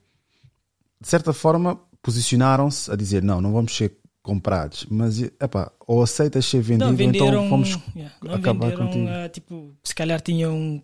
De 1.02 1.08
certa 1.08 1.34
forma, 1.34 1.76
posicionaram-se 2.02 2.92
a 2.92 2.96
dizer: 2.96 3.22
não, 3.24 3.42
não 3.42 3.52
vamos 3.52 3.76
ser 3.76 3.98
comprados, 4.22 4.86
mas 4.90 5.22
epá, 5.22 5.72
ou 5.88 6.04
aceitas 6.04 6.46
ser 6.46 6.62
vendido, 6.62 6.86
Não, 6.90 6.96
venderam. 6.96 7.28
então 7.28 7.50
vamos 7.50 7.80
yeah, 7.96 8.14
acabar 8.34 8.70
venderam, 8.72 8.88
contigo. 8.88 9.08
ah, 9.08 9.30
tipo, 9.30 9.74
se 9.84 9.96
calhar 9.96 10.20
tinham 10.20 10.84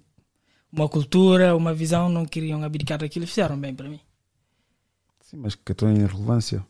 uma 0.72 0.88
cultura, 0.88 1.56
uma 1.56 1.74
visão, 1.74 2.08
não 2.10 2.26
queriam 2.26 2.64
abdicar 2.64 2.98
daquilo, 3.00 3.28
fizeram 3.28 3.60
bem 3.60 3.76
para 3.76 3.90
mim. 3.90 4.00
Sim, 5.22 5.38
mas 5.38 5.56
que 5.56 5.72
estão 5.74 5.92
em 5.92 6.06
relevância. 6.06 6.66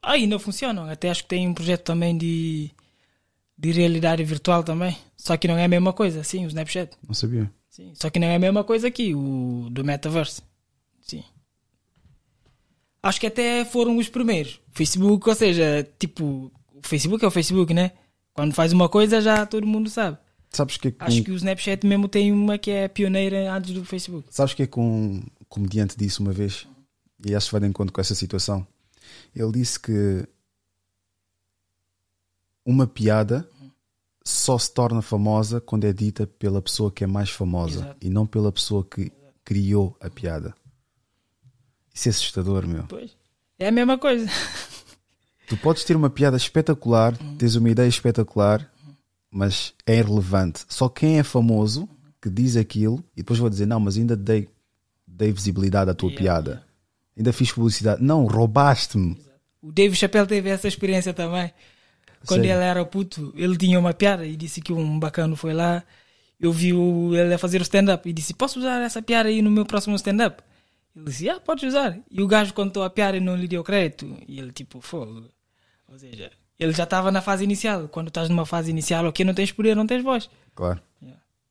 Ah, 0.00 0.12
ainda 0.12 0.38
funcionam, 0.38 0.88
até 0.88 1.10
acho 1.10 1.22
que 1.24 1.28
tem 1.30 1.48
um 1.48 1.54
projeto 1.54 1.82
também 1.82 2.16
de, 2.16 2.70
de 3.58 3.72
realidade 3.72 4.22
virtual 4.22 4.62
também, 4.62 4.96
só 5.24 5.38
que 5.38 5.48
não 5.48 5.56
é 5.56 5.64
a 5.64 5.68
mesma 5.68 5.90
coisa, 5.90 6.22
sim, 6.22 6.44
o 6.44 6.48
Snapchat. 6.48 6.98
Não 7.08 7.14
sabia. 7.14 7.50
Sim, 7.70 7.92
só 7.94 8.10
que 8.10 8.18
não 8.18 8.26
é 8.26 8.36
a 8.36 8.38
mesma 8.38 8.62
coisa 8.62 8.88
aqui, 8.88 9.14
o 9.14 9.68
do 9.70 9.82
Metaverse. 9.82 10.42
Sim. 11.00 11.24
Acho 13.02 13.20
que 13.20 13.26
até 13.26 13.64
foram 13.64 13.96
os 13.96 14.06
primeiros. 14.10 14.60
Facebook, 14.72 15.26
ou 15.26 15.34
seja, 15.34 15.88
tipo, 15.98 16.52
o 16.74 16.80
Facebook 16.82 17.24
é 17.24 17.28
o 17.28 17.30
Facebook, 17.30 17.72
né? 17.72 17.92
Quando 18.34 18.52
faz 18.52 18.74
uma 18.74 18.86
coisa 18.86 19.22
já 19.22 19.46
todo 19.46 19.66
mundo 19.66 19.88
sabe. 19.88 20.18
Sabes 20.50 20.76
que 20.76 20.88
é 20.88 20.90
com, 20.90 21.04
Acho 21.04 21.22
que 21.22 21.30
o 21.30 21.36
Snapchat 21.36 21.86
mesmo 21.86 22.06
tem 22.06 22.30
uma 22.30 22.58
que 22.58 22.70
é 22.70 22.86
pioneira 22.86 23.50
antes 23.50 23.72
do 23.72 23.82
Facebook. 23.82 24.28
sabes 24.30 24.52
que 24.52 24.64
é 24.64 24.66
com 24.66 24.82
um 24.82 25.26
comediante 25.48 25.96
disse 25.96 26.20
uma 26.20 26.32
vez, 26.32 26.68
e 27.24 27.34
acho 27.34 27.46
que 27.46 27.52
vai 27.52 27.62
de 27.62 27.66
encontro 27.66 27.94
com 27.94 28.00
essa 28.00 28.14
situação. 28.14 28.66
Ele 29.34 29.52
disse 29.52 29.80
que 29.80 30.28
uma 32.66 32.86
piada 32.86 33.48
só 34.24 34.58
se 34.58 34.72
torna 34.72 35.02
famosa 35.02 35.60
quando 35.60 35.84
é 35.84 35.92
dita 35.92 36.26
pela 36.26 36.62
pessoa 36.62 36.90
que 36.90 37.04
é 37.04 37.06
mais 37.06 37.30
famosa 37.30 37.80
Exato. 37.80 37.96
e 38.00 38.08
não 38.10 38.26
pela 38.26 38.50
pessoa 38.50 38.84
que 38.84 39.12
criou 39.44 39.96
a 40.00 40.08
piada. 40.08 40.54
Isso 41.92 42.08
é 42.08 42.10
assustador, 42.10 42.66
meu. 42.66 42.84
Pois. 42.84 43.16
É 43.58 43.68
a 43.68 43.72
mesma 43.72 43.98
coisa. 43.98 44.26
Tu 45.46 45.56
podes 45.58 45.84
ter 45.84 45.94
uma 45.94 46.08
piada 46.08 46.36
espetacular, 46.38 47.14
Uhum. 47.20 47.36
tens 47.36 47.54
uma 47.54 47.68
ideia 47.68 47.86
espetacular, 47.86 48.66
mas 49.30 49.74
é 49.86 49.98
irrelevante. 49.98 50.64
Só 50.68 50.88
quem 50.88 51.18
é 51.18 51.22
famoso 51.22 51.86
que 52.20 52.30
diz 52.30 52.56
aquilo 52.56 53.04
e 53.14 53.18
depois 53.18 53.38
vou 53.38 53.50
dizer: 53.50 53.66
Não, 53.66 53.78
mas 53.78 53.98
ainda 53.98 54.16
dei, 54.16 54.48
dei 55.06 55.30
visibilidade 55.30 55.90
à 55.90 55.94
tua 55.94 56.10
piada, 56.10 56.64
ainda 57.14 57.30
fiz 57.30 57.52
publicidade. 57.52 58.02
Não, 58.02 58.24
roubaste-me. 58.24 59.18
O 59.60 59.70
Dave 59.70 59.94
Chappelle 59.94 60.26
teve 60.26 60.48
essa 60.48 60.66
experiência 60.66 61.12
também. 61.12 61.52
Quando 62.26 62.42
Sério? 62.42 62.56
ele 62.56 62.64
era 62.64 62.84
puto, 62.84 63.32
ele 63.36 63.56
tinha 63.56 63.78
uma 63.78 63.92
piada 63.92 64.26
e 64.26 64.36
disse 64.36 64.60
que 64.60 64.72
um 64.72 64.98
bacano 64.98 65.36
foi 65.36 65.52
lá. 65.52 65.82
Eu 66.40 66.52
vi 66.52 66.70
ele 66.70 67.34
a 67.34 67.38
fazer 67.38 67.60
o 67.60 67.62
stand-up 67.62 68.08
e 68.08 68.12
disse: 68.12 68.34
Posso 68.34 68.58
usar 68.58 68.80
essa 68.82 69.00
piada 69.00 69.28
aí 69.28 69.40
no 69.42 69.50
meu 69.50 69.64
próximo 69.64 69.94
stand-up? 69.96 70.42
Ele 70.94 71.04
disse: 71.06 71.28
Ah, 71.28 71.40
podes 71.40 71.64
usar. 71.64 71.98
E 72.10 72.22
o 72.22 72.26
gajo 72.26 72.54
contou 72.54 72.82
a 72.82 72.90
piada 72.90 73.16
e 73.16 73.20
não 73.20 73.36
lhe 73.36 73.48
deu 73.48 73.62
crédito. 73.62 74.16
E 74.26 74.38
ele, 74.38 74.52
tipo, 74.52 74.80
fogo. 74.80 75.28
Ou 75.88 75.98
seja, 75.98 76.30
ele 76.58 76.72
já 76.72 76.84
estava 76.84 77.10
na 77.10 77.20
fase 77.20 77.44
inicial. 77.44 77.88
Quando 77.88 78.08
estás 78.08 78.28
numa 78.28 78.46
fase 78.46 78.70
inicial, 78.70 79.04
ok, 79.06 79.24
não 79.24 79.34
tens 79.34 79.52
poder, 79.52 79.74
não 79.74 79.86
tens 79.86 80.02
voz. 80.02 80.30
Claro. 80.54 80.80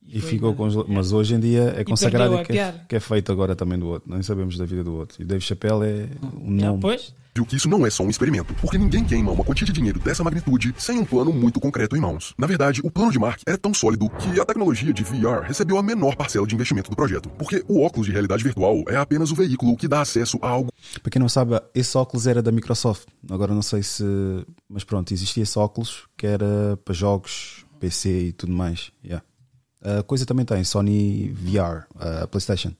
E 0.08 0.18
E 0.18 0.22
ficou 0.22 0.54
com 0.54 0.66
os, 0.68 0.76
mas- 0.76 0.88
mas 0.88 1.12
hoje 1.12 1.34
em 1.36 1.40
dia 1.40 1.74
é 1.78 1.82
E 1.82 1.86
consagrado 1.86 2.36
a 2.38 2.44
que 2.44 2.58
é, 2.58 2.74
que 2.90 2.96
é 2.96 3.00
feito 3.00 3.32
agora 3.32 3.56
também 3.56 3.80
do 3.80 3.88
outro. 3.88 4.12
Nem 4.12 4.22
sabemos 4.22 4.58
da 4.58 4.66
vida 4.66 4.84
do 4.84 4.94
outro. 4.96 5.22
E 5.22 5.26
Dave 5.26 5.42
Chappelle 5.44 5.84
é 5.86 6.10
um 6.36 6.52
nome. 6.52 6.82
pois. 6.82 7.14
Viu 7.36 7.48
que 7.48 7.56
isso 7.56 7.68
não 7.68 7.84
é 7.84 7.90
só 7.90 8.04
um 8.04 8.12
experimento, 8.12 8.54
porque 8.62 8.78
ninguém 8.78 9.04
queima 9.04 9.32
uma 9.32 9.44
quantia 9.44 9.66
de 9.66 9.74
dinheiro 9.74 9.98
dessa 10.00 10.24
magnitude 10.24 10.72
sem 10.78 11.00
um 11.00 11.04
plano 11.04 11.34
muito 11.34 11.60
concreto 11.60 11.98
em 11.98 12.00
mãos. 12.00 12.36
Na 12.38 12.46
verdade, 12.46 12.80
o 12.84 12.92
plano 12.92 13.12
de 13.12 13.18
Mark 13.18 13.42
era 13.48 13.58
tão 13.58 13.74
sólido 13.74 14.08
que 14.08 14.40
a 14.40 14.46
tecnologia 14.46 14.94
de 14.94 15.04
VR 15.04 15.42
recebeu 15.44 15.80
a 15.80 15.82
menor 15.82 16.16
parcela 16.16 16.46
de 16.46 16.54
investimento 16.54 16.92
do 16.92 16.96
projeto, 16.96 17.30
porque 17.30 17.66
o 17.68 17.82
óculos 17.82 18.06
de 18.06 18.12
realidade 18.12 18.44
virtual 18.44 18.84
é 18.88 18.98
apenas 18.98 19.32
o 19.32 19.36
veículo 19.36 19.76
que 19.76 19.88
dá 19.88 20.02
acesso 20.02 20.38
a 20.44 20.48
algo 20.48 20.70
Para 21.02 21.10
quem 21.10 21.20
não 21.20 21.28
sabe, 21.28 21.60
esse 21.74 21.98
óculos 21.98 22.28
era 22.28 22.40
da 22.40 22.52
Microsoft. 22.52 23.08
Agora 23.28 23.52
não 23.52 23.64
sei 23.64 23.82
se. 23.82 24.04
Mas 24.70 24.84
pronto, 24.84 25.12
existia 25.12 25.42
esse 25.42 25.58
óculos 25.58 26.04
que 26.16 26.28
era 26.28 26.78
para 26.86 26.94
jogos, 26.94 27.66
PC 27.80 28.28
e 28.28 28.32
tudo 28.32 28.54
mais. 28.54 28.92
Yeah. 29.04 29.26
A 29.84 30.02
coisa 30.04 30.26
também 30.26 30.46
tem 30.46 30.64
Sony 30.64 31.30
VR, 31.34 31.86
a 32.00 32.28
PlayStation. 32.28 32.74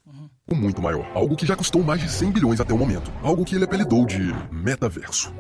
muito 0.52 0.82
maior, 0.82 1.06
algo 1.14 1.36
que 1.36 1.46
já 1.46 1.56
custou 1.56 1.84
mais 1.84 2.02
de 2.02 2.10
100 2.10 2.32
bilhões 2.32 2.62
até 2.62 2.74
o 2.74 2.78
momento, 2.78 3.12
algo 3.22 3.44
que 3.44 3.56
ele 3.56 3.66
apelidou 3.66 4.06
de 4.06 4.34
metaverso. 4.52 5.34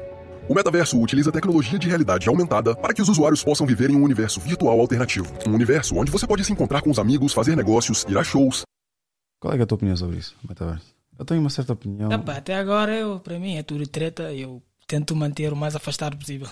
O 0.50 0.54
metaverso 0.54 1.02
utiliza 1.02 1.32
tecnologia 1.32 1.80
de 1.80 1.88
realidade 1.88 2.28
aumentada 2.28 2.76
para 2.76 2.94
que 2.94 3.02
os 3.02 3.08
usuários 3.08 3.42
possam 3.42 3.66
viver 3.66 3.90
em 3.90 3.96
um 3.96 4.04
universo 4.04 4.42
virtual 4.42 4.78
alternativo. 4.78 5.34
Um 5.48 5.54
universo 5.54 5.96
onde 5.96 6.12
você 6.12 6.28
pode 6.28 6.44
se 6.44 6.52
encontrar 6.52 6.82
com 6.82 6.92
os 6.92 7.00
amigos, 7.00 7.32
fazer 7.32 7.56
negócios, 7.56 8.04
ir 8.10 8.18
a 8.18 8.24
shows. 8.24 8.64
Qual 9.40 9.54
é, 9.54 9.58
é 9.58 9.62
a 9.62 9.66
tua 9.66 9.78
opinião 9.78 9.96
sobre 9.96 10.18
isso, 10.18 10.36
metaverso? 10.48 10.94
Eu 11.18 11.24
tenho 11.24 11.40
uma 11.40 11.50
certa 11.50 11.72
opinião. 11.72 12.12
Epá, 12.12 12.38
até 12.38 12.56
agora, 12.56 12.94
eu, 12.94 13.20
para 13.20 13.40
mim, 13.40 13.56
é 13.56 13.64
tudo 13.64 13.88
treta. 13.88 14.34
Eu 14.34 14.62
tento 14.86 15.16
manter 15.16 15.54
o 15.54 15.56
mais 15.56 15.76
afastado 15.76 16.18
possível. 16.18 16.48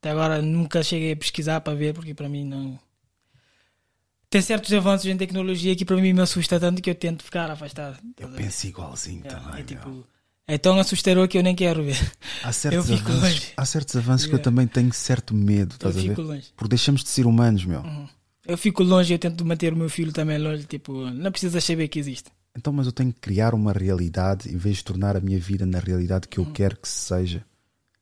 Até 0.00 0.10
agora 0.10 0.42
nunca 0.42 0.82
cheguei 0.82 1.12
a 1.12 1.16
pesquisar 1.16 1.60
para 1.60 1.74
ver, 1.74 1.94
porque 1.94 2.12
para 2.12 2.28
mim 2.28 2.44
não. 2.44 2.78
Tem 4.32 4.40
certos 4.40 4.72
avanços 4.72 5.06
em 5.06 5.16
tecnologia 5.16 5.76
que 5.76 5.84
para 5.84 5.96
mim 5.96 6.12
me 6.14 6.20
assusta 6.22 6.58
tanto 6.58 6.80
que 6.80 6.88
eu 6.88 6.94
tento 6.94 7.22
ficar 7.22 7.50
afastado. 7.50 7.98
Eu 8.18 8.28
penso 8.30 8.66
igualzinho 8.66 9.20
É, 9.24 9.28
também. 9.28 9.60
é 9.60 9.62
tipo, 9.62 10.06
é 10.48 10.56
tão 10.56 10.78
assustador 10.80 11.28
que 11.28 11.36
eu 11.36 11.42
nem 11.42 11.54
quero 11.54 11.84
ver. 11.84 11.98
Há 12.42 12.50
certos 12.50 12.88
eu 12.88 12.94
avanços, 12.96 13.22
longe. 13.22 13.42
há 13.56 13.64
certos 13.66 13.94
avanços 13.96 14.26
que 14.26 14.32
eu 14.32 14.38
Yeah. 14.38 14.44
também 14.50 14.66
tenho 14.66 14.90
certo 14.92 15.34
medo, 15.34 15.74
estás 15.74 15.96
a 15.96 16.00
ver? 16.00 16.16
longe. 16.18 16.46
Porque 16.56 16.70
deixamos 16.70 17.04
de 17.04 17.10
ser 17.10 17.26
humanos, 17.26 17.64
meu. 17.66 17.80
Uhum. 17.80 18.08
Eu 18.46 18.56
fico 18.58 18.82
longe, 18.82 19.12
eu 19.12 19.18
tento 19.18 19.44
manter 19.44 19.72
o 19.72 19.76
meu 19.76 19.90
filho 19.90 20.12
também 20.12 20.38
longe. 20.38 20.64
Tipo, 20.64 21.10
não 21.10 21.30
precisas 21.30 21.62
saber 21.62 21.86
que 21.88 21.98
existe. 21.98 22.30
Então, 22.56 22.72
mas 22.72 22.86
eu 22.86 22.92
tenho 22.92 23.12
que 23.12 23.20
criar 23.20 23.54
uma 23.54 23.72
realidade 23.72 24.48
em 24.52 24.56
vez 24.56 24.78
de 24.78 24.84
tornar 24.84 25.14
a 25.16 25.20
minha 25.20 25.38
vida 25.38 25.64
na 25.66 25.78
realidade 25.78 26.26
que 26.26 26.38
eu 26.38 26.46
quero 26.46 26.76
que 26.78 26.88
seja. 26.88 27.44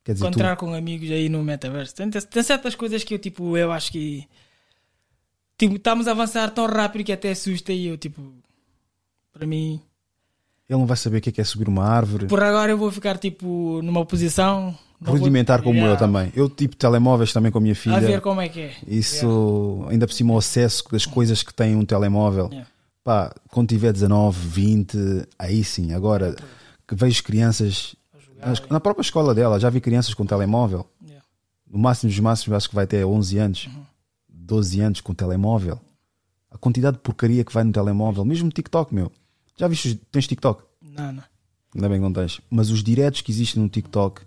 Quer 0.05 0.13
dizer, 0.15 0.25
tu, 0.25 0.29
Encontrar 0.29 0.57
com 0.57 0.73
amigos 0.75 1.11
aí 1.11 1.29
no 1.29 1.43
metaverso. 1.45 1.95
Tem, 1.95 2.09
tem 2.09 2.43
certas 2.43 2.75
coisas 2.77 3.03
que 3.05 3.15
eu, 3.15 3.19
tipo, 3.19 3.57
eu 3.57 3.71
acho 3.73 3.91
que. 3.93 4.27
Tipo, 5.61 5.77
estamos 5.77 6.09
a 6.09 6.13
avançar 6.13 6.51
tão 6.51 6.67
rápido 6.67 7.05
que 7.05 7.13
até 7.13 7.31
assusta 7.33 7.71
e 7.73 7.87
eu, 7.89 7.99
tipo. 7.99 8.23
Para 9.33 9.47
mim. 9.47 9.81
ele 10.69 10.79
não 10.79 10.87
vai 10.87 10.97
saber 10.97 11.19
o 11.19 11.21
que 11.21 11.29
é, 11.29 11.33
que 11.33 11.41
é 11.41 11.45
subir 11.45 11.69
uma 11.69 11.85
árvore. 11.85 12.27
Por 12.27 12.43
agora 12.43 12.73
eu 12.73 12.79
vou 12.79 12.91
ficar, 12.91 13.19
tipo, 13.19 13.81
numa 13.83 14.05
posição. 14.07 14.75
não 15.01 15.13
vou- 15.13 15.17
rudimentar 15.19 15.63
como 15.63 15.75
Yeah. 15.77 15.95
eu 15.95 15.99
também. 15.99 16.33
Eu 16.35 16.49
tipo 16.49 16.77
telemóveis 16.77 17.33
também 17.33 17.51
com 17.53 17.59
a 17.59 17.61
minha 17.61 17.75
filha. 17.75 17.97
A 17.97 18.01
ver 18.01 18.21
como 18.23 18.41
é 18.41 18.49
que 18.49 18.61
é. 18.61 18.75
Isso, 18.87 19.85
ainda 19.91 20.07
por 20.07 20.13
cima 20.15 20.33
o 20.35 20.39
acesso 20.39 20.85
das 20.91 21.05
coisas 21.07 21.43
que 21.43 21.53
tem 21.55 21.75
um 21.77 21.85
telemóvel. 21.85 22.49
Yeah. 22.51 22.69
Pá, 23.05 23.35
quando 23.49 23.69
tiver 23.69 23.93
19, 23.93 24.39
20, 24.49 24.97
aí 25.39 25.63
sim. 25.65 25.93
Agora 25.93 26.35
que 26.89 26.95
vejo 26.95 27.23
crianças 27.25 27.95
na 28.71 28.81
própria 28.81 29.03
escola 29.03 29.35
dela, 29.35 29.59
já 29.61 29.69
vi 29.71 29.81
crianças 29.81 30.15
com 30.15 30.25
telemóvel. 30.27 30.87
Yeah. 31.07 31.25
No 31.71 31.79
máximo 31.79 32.11
dos 32.11 32.19
máximos, 32.21 32.57
acho 32.57 32.69
que 32.69 32.75
vai 32.75 32.87
ter 32.87 33.05
11 33.05 33.39
anos, 33.39 33.67
Uhum. 33.67 33.83
12 34.51 34.81
anos 34.81 35.01
com 35.01 35.15
telemóvel. 35.15 35.79
A 36.51 36.59
quantidade 36.59 36.97
de 36.97 37.03
porcaria 37.05 37.45
que 37.45 37.53
vai 37.53 37.63
no 37.63 37.71
telemóvel, 37.73 38.25
mesmo 38.25 38.51
TikTok, 38.51 38.93
meu. 38.93 39.13
Já 39.57 39.69
viste? 39.69 39.95
Tens 40.11 40.27
TikTok? 40.27 40.65
Não, 40.83 41.13
não. 41.13 41.23
Ainda 41.73 41.89
bem 41.89 41.99
que 41.99 42.03
não 42.03 42.13
tens. 42.13 42.41
Mas 42.51 42.69
os 42.71 42.83
diretos 42.83 43.21
que 43.21 43.31
existem 43.31 43.63
no 43.63 43.69
TikTok, 43.69 44.23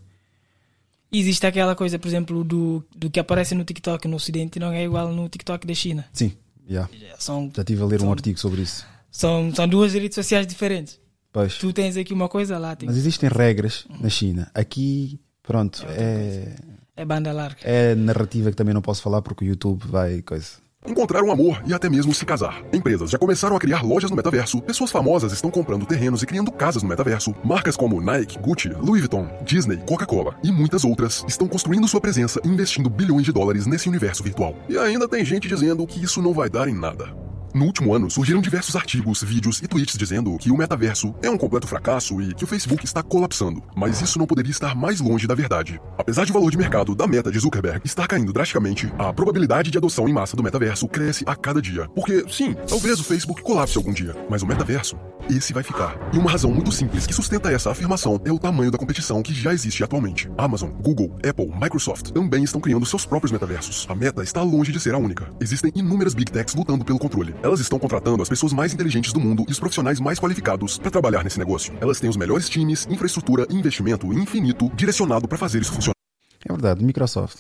Existe 1.15 1.45
aquela 1.45 1.75
coisa, 1.75 1.99
por 1.99 2.07
exemplo, 2.07 2.43
do, 2.43 2.83
do 2.95 3.07
que 3.07 3.19
aparece 3.19 3.53
no 3.53 3.63
TikTok 3.63 4.07
no 4.07 4.15
Ocidente 4.15 4.57
não 4.57 4.71
é 4.71 4.83
igual 4.83 5.13
no 5.13 5.29
TikTok 5.29 5.67
da 5.67 5.73
China. 5.75 6.05
sim, 6.11 6.31
já. 6.67 6.89
São, 7.19 7.51
Já 7.55 7.61
estive 7.61 7.83
a 7.83 7.85
ler 7.85 7.97
um 7.97 8.05
são- 8.05 8.11
artigo 8.11 8.39
sobre 8.39 8.61
isso. 8.63 8.83
são, 9.11 9.53
são 9.53 9.67
duas 9.67 9.93
redes 9.93 10.15
sociais 10.15 10.47
diferentes. 10.47 10.99
Pois. 11.31 11.57
Tu 11.59 11.71
tens 11.71 11.97
aqui 11.97 12.13
uma 12.13 12.27
coisa 12.27 12.57
lá, 12.57 12.75
tem 12.75 12.87
Mas 12.87 12.97
existem 12.97 13.29
regras 13.29 13.85
na 13.99 14.09
China. 14.09 14.49
Aqui, 14.55 15.19
pronto, 15.43 15.85
é, 15.87 16.01
é 16.01 16.55
banda 17.05 17.31
larga. 17.31 17.57
é 17.63 17.95
narrativa 17.95 18.51
que 18.51 18.55
também 18.55 18.73
não 18.73 18.81
posso 18.81 19.01
falar 19.01 19.21
porque 19.21 19.43
o 19.43 19.47
YouTube 19.47 19.83
vai 19.87 20.21
coisa. 20.21 20.63
Encontrar 20.85 21.23
um 21.23 21.31
amor 21.31 21.63
e 21.65 21.73
até 21.73 21.89
mesmo 21.89 22.13
se 22.13 22.25
casar. 22.25 22.61
Empresas 22.73 23.09
já 23.09 23.17
começaram 23.17 23.55
a 23.55 23.59
criar 23.59 23.81
lojas 23.83 24.09
no 24.09 24.17
metaverso, 24.17 24.61
pessoas 24.61 24.91
famosas 24.91 25.31
estão 25.31 25.49
comprando 25.49 25.85
terrenos 25.85 26.21
e 26.21 26.25
criando 26.25 26.51
casas 26.51 26.83
no 26.83 26.89
metaverso. 26.89 27.33
Marcas 27.43 27.77
como 27.77 28.01
Nike, 28.01 28.37
Gucci, 28.37 28.67
Louis 28.69 28.99
Vuitton, 28.99 29.29
Disney, 29.45 29.77
Coca-Cola 29.77 30.35
e 30.43 30.51
muitas 30.51 30.83
outras 30.83 31.23
estão 31.25 31.47
construindo 31.47 31.87
sua 31.87 32.01
presença 32.01 32.41
e 32.43 32.49
investindo 32.49 32.89
bilhões 32.89 33.23
de 33.23 33.31
dólares 33.31 33.65
nesse 33.65 33.87
universo 33.87 34.23
virtual. 34.23 34.55
E 34.67 34.77
ainda 34.77 35.07
tem 35.07 35.23
gente 35.23 35.47
dizendo 35.47 35.87
que 35.87 36.03
isso 36.03 36.21
não 36.21 36.33
vai 36.33 36.49
dar 36.49 36.67
em 36.67 36.75
nada. 36.75 37.15
No 37.53 37.65
último 37.65 37.93
ano, 37.93 38.09
surgiram 38.09 38.41
diversos 38.41 38.75
artigos, 38.75 39.21
vídeos 39.21 39.61
e 39.61 39.67
tweets 39.67 39.95
dizendo 39.95 40.35
que 40.39 40.51
o 40.51 40.57
metaverso 40.57 41.13
é 41.21 41.29
um 41.29 41.37
completo 41.37 41.67
fracasso 41.67 42.19
e 42.19 42.33
que 42.33 42.43
o 42.43 42.47
Facebook 42.47 42.83
está 42.83 43.03
colapsando. 43.03 43.61
Mas 43.75 44.01
isso 44.01 44.17
não 44.17 44.25
poderia 44.25 44.49
estar 44.49 44.73
mais 44.73 44.99
longe 44.99 45.27
da 45.27 45.35
verdade. 45.35 45.79
Apesar 45.95 46.25
de 46.25 46.31
o 46.31 46.33
valor 46.33 46.49
de 46.49 46.57
mercado 46.57 46.95
da 46.95 47.05
meta 47.05 47.31
de 47.31 47.37
Zuckerberg 47.37 47.81
estar 47.85 48.07
caindo 48.07 48.33
drasticamente, 48.33 48.91
a 48.97 49.13
probabilidade 49.13 49.69
de 49.69 49.77
adoção 49.77 50.09
em 50.09 50.13
massa 50.13 50.35
do 50.35 50.41
metaverso 50.41 50.87
cresce 50.87 51.23
a 51.27 51.35
cada 51.35 51.61
dia. 51.61 51.87
Porque, 51.89 52.25
sim, 52.27 52.55
talvez 52.67 52.99
o 52.99 53.03
Facebook 53.03 53.43
colapse 53.43 53.77
algum 53.77 53.93
dia, 53.93 54.15
mas 54.27 54.41
o 54.41 54.47
metaverso, 54.47 54.97
esse 55.29 55.53
vai 55.53 55.61
ficar. 55.61 55.95
E 56.11 56.17
uma 56.17 56.31
razão 56.31 56.49
muito 56.49 56.71
simples 56.71 57.05
que 57.05 57.13
sustenta 57.13 57.51
essa 57.51 57.69
afirmação 57.69 58.19
é 58.25 58.31
o 58.31 58.39
tamanho 58.39 58.71
da 58.71 58.79
competição 58.79 59.21
que 59.21 59.31
já 59.33 59.53
existe 59.53 59.83
atualmente. 59.83 60.27
Amazon, 60.39 60.71
Google, 60.71 61.15
Apple, 61.17 61.51
Microsoft 61.53 62.09
também 62.09 62.43
estão 62.43 62.59
criando 62.59 62.85
seus 62.85 63.05
próprios 63.05 63.31
metaversos. 63.31 63.85
A 63.87 63.93
meta 63.93 64.23
está 64.23 64.41
longe 64.41 64.71
de 64.71 64.79
ser 64.79 64.95
a 64.95 64.97
única. 64.97 65.31
Existem 65.39 65.71
inúmeras 65.75 66.15
big 66.15 66.31
techs 66.31 66.55
lutando 66.55 66.83
pelo 66.83 66.97
controle. 66.97 67.35
Elas 67.43 67.59
estão 67.59 67.77
contratando 67.77 68.23
as 68.23 68.29
pessoas 68.29 68.53
mais 68.53 68.73
inteligentes 68.73 69.11
do 69.11 69.19
mundo 69.19 69.43
e 69.49 69.51
os 69.51 69.59
profissionais 69.59 69.99
mais 69.99 70.17
qualificados 70.17 70.77
para 70.77 70.89
trabalhar 70.89 71.25
nesse 71.25 71.37
negócio. 71.37 71.77
Elas 71.81 71.99
têm 71.99 72.09
os 72.09 72.15
melhores 72.15 72.47
times, 72.47 72.87
infraestrutura 72.89 73.45
e 73.49 73.53
investimento 73.53 74.13
infinito 74.13 74.69
direcionado 74.73 75.27
para 75.27 75.37
fazer 75.37 75.61
isso 75.61 75.73
funcionar. 75.73 75.97
É 76.39 76.49
verdade, 76.49 76.81
Microsoft. 76.85 77.39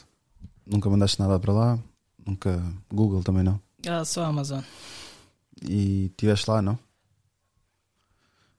Nunca 0.67 0.89
mandaste 0.89 1.17
nada 1.21 1.39
para 1.39 1.53
lá, 1.53 1.79
nunca. 2.25 2.61
Google 2.93 3.23
também 3.23 3.43
não. 3.43 3.57
Ah, 3.87 4.03
só 4.03 4.25
a 4.25 4.27
Amazon. 4.27 4.61
E 5.65 6.07
estiveste 6.07 6.49
lá, 6.49 6.61
não? 6.61 6.77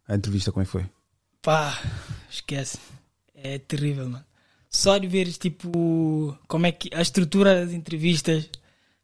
A 0.09 0.15
entrevista 0.15 0.51
como 0.51 0.63
é 0.63 0.65
que 0.65 0.73
foi? 0.73 0.87
Pá, 1.43 1.79
esquece. 2.31 2.79
É 3.35 3.59
terrível, 3.59 4.09
mano. 4.09 4.25
Só 4.71 4.97
de 4.97 5.07
ver, 5.07 5.31
tipo, 5.35 6.39
como 6.49 6.65
é 6.65 6.73
que 6.73 6.89
a 6.95 7.03
estrutura 7.03 7.67
das 7.67 7.75
entrevistas, 7.75 8.49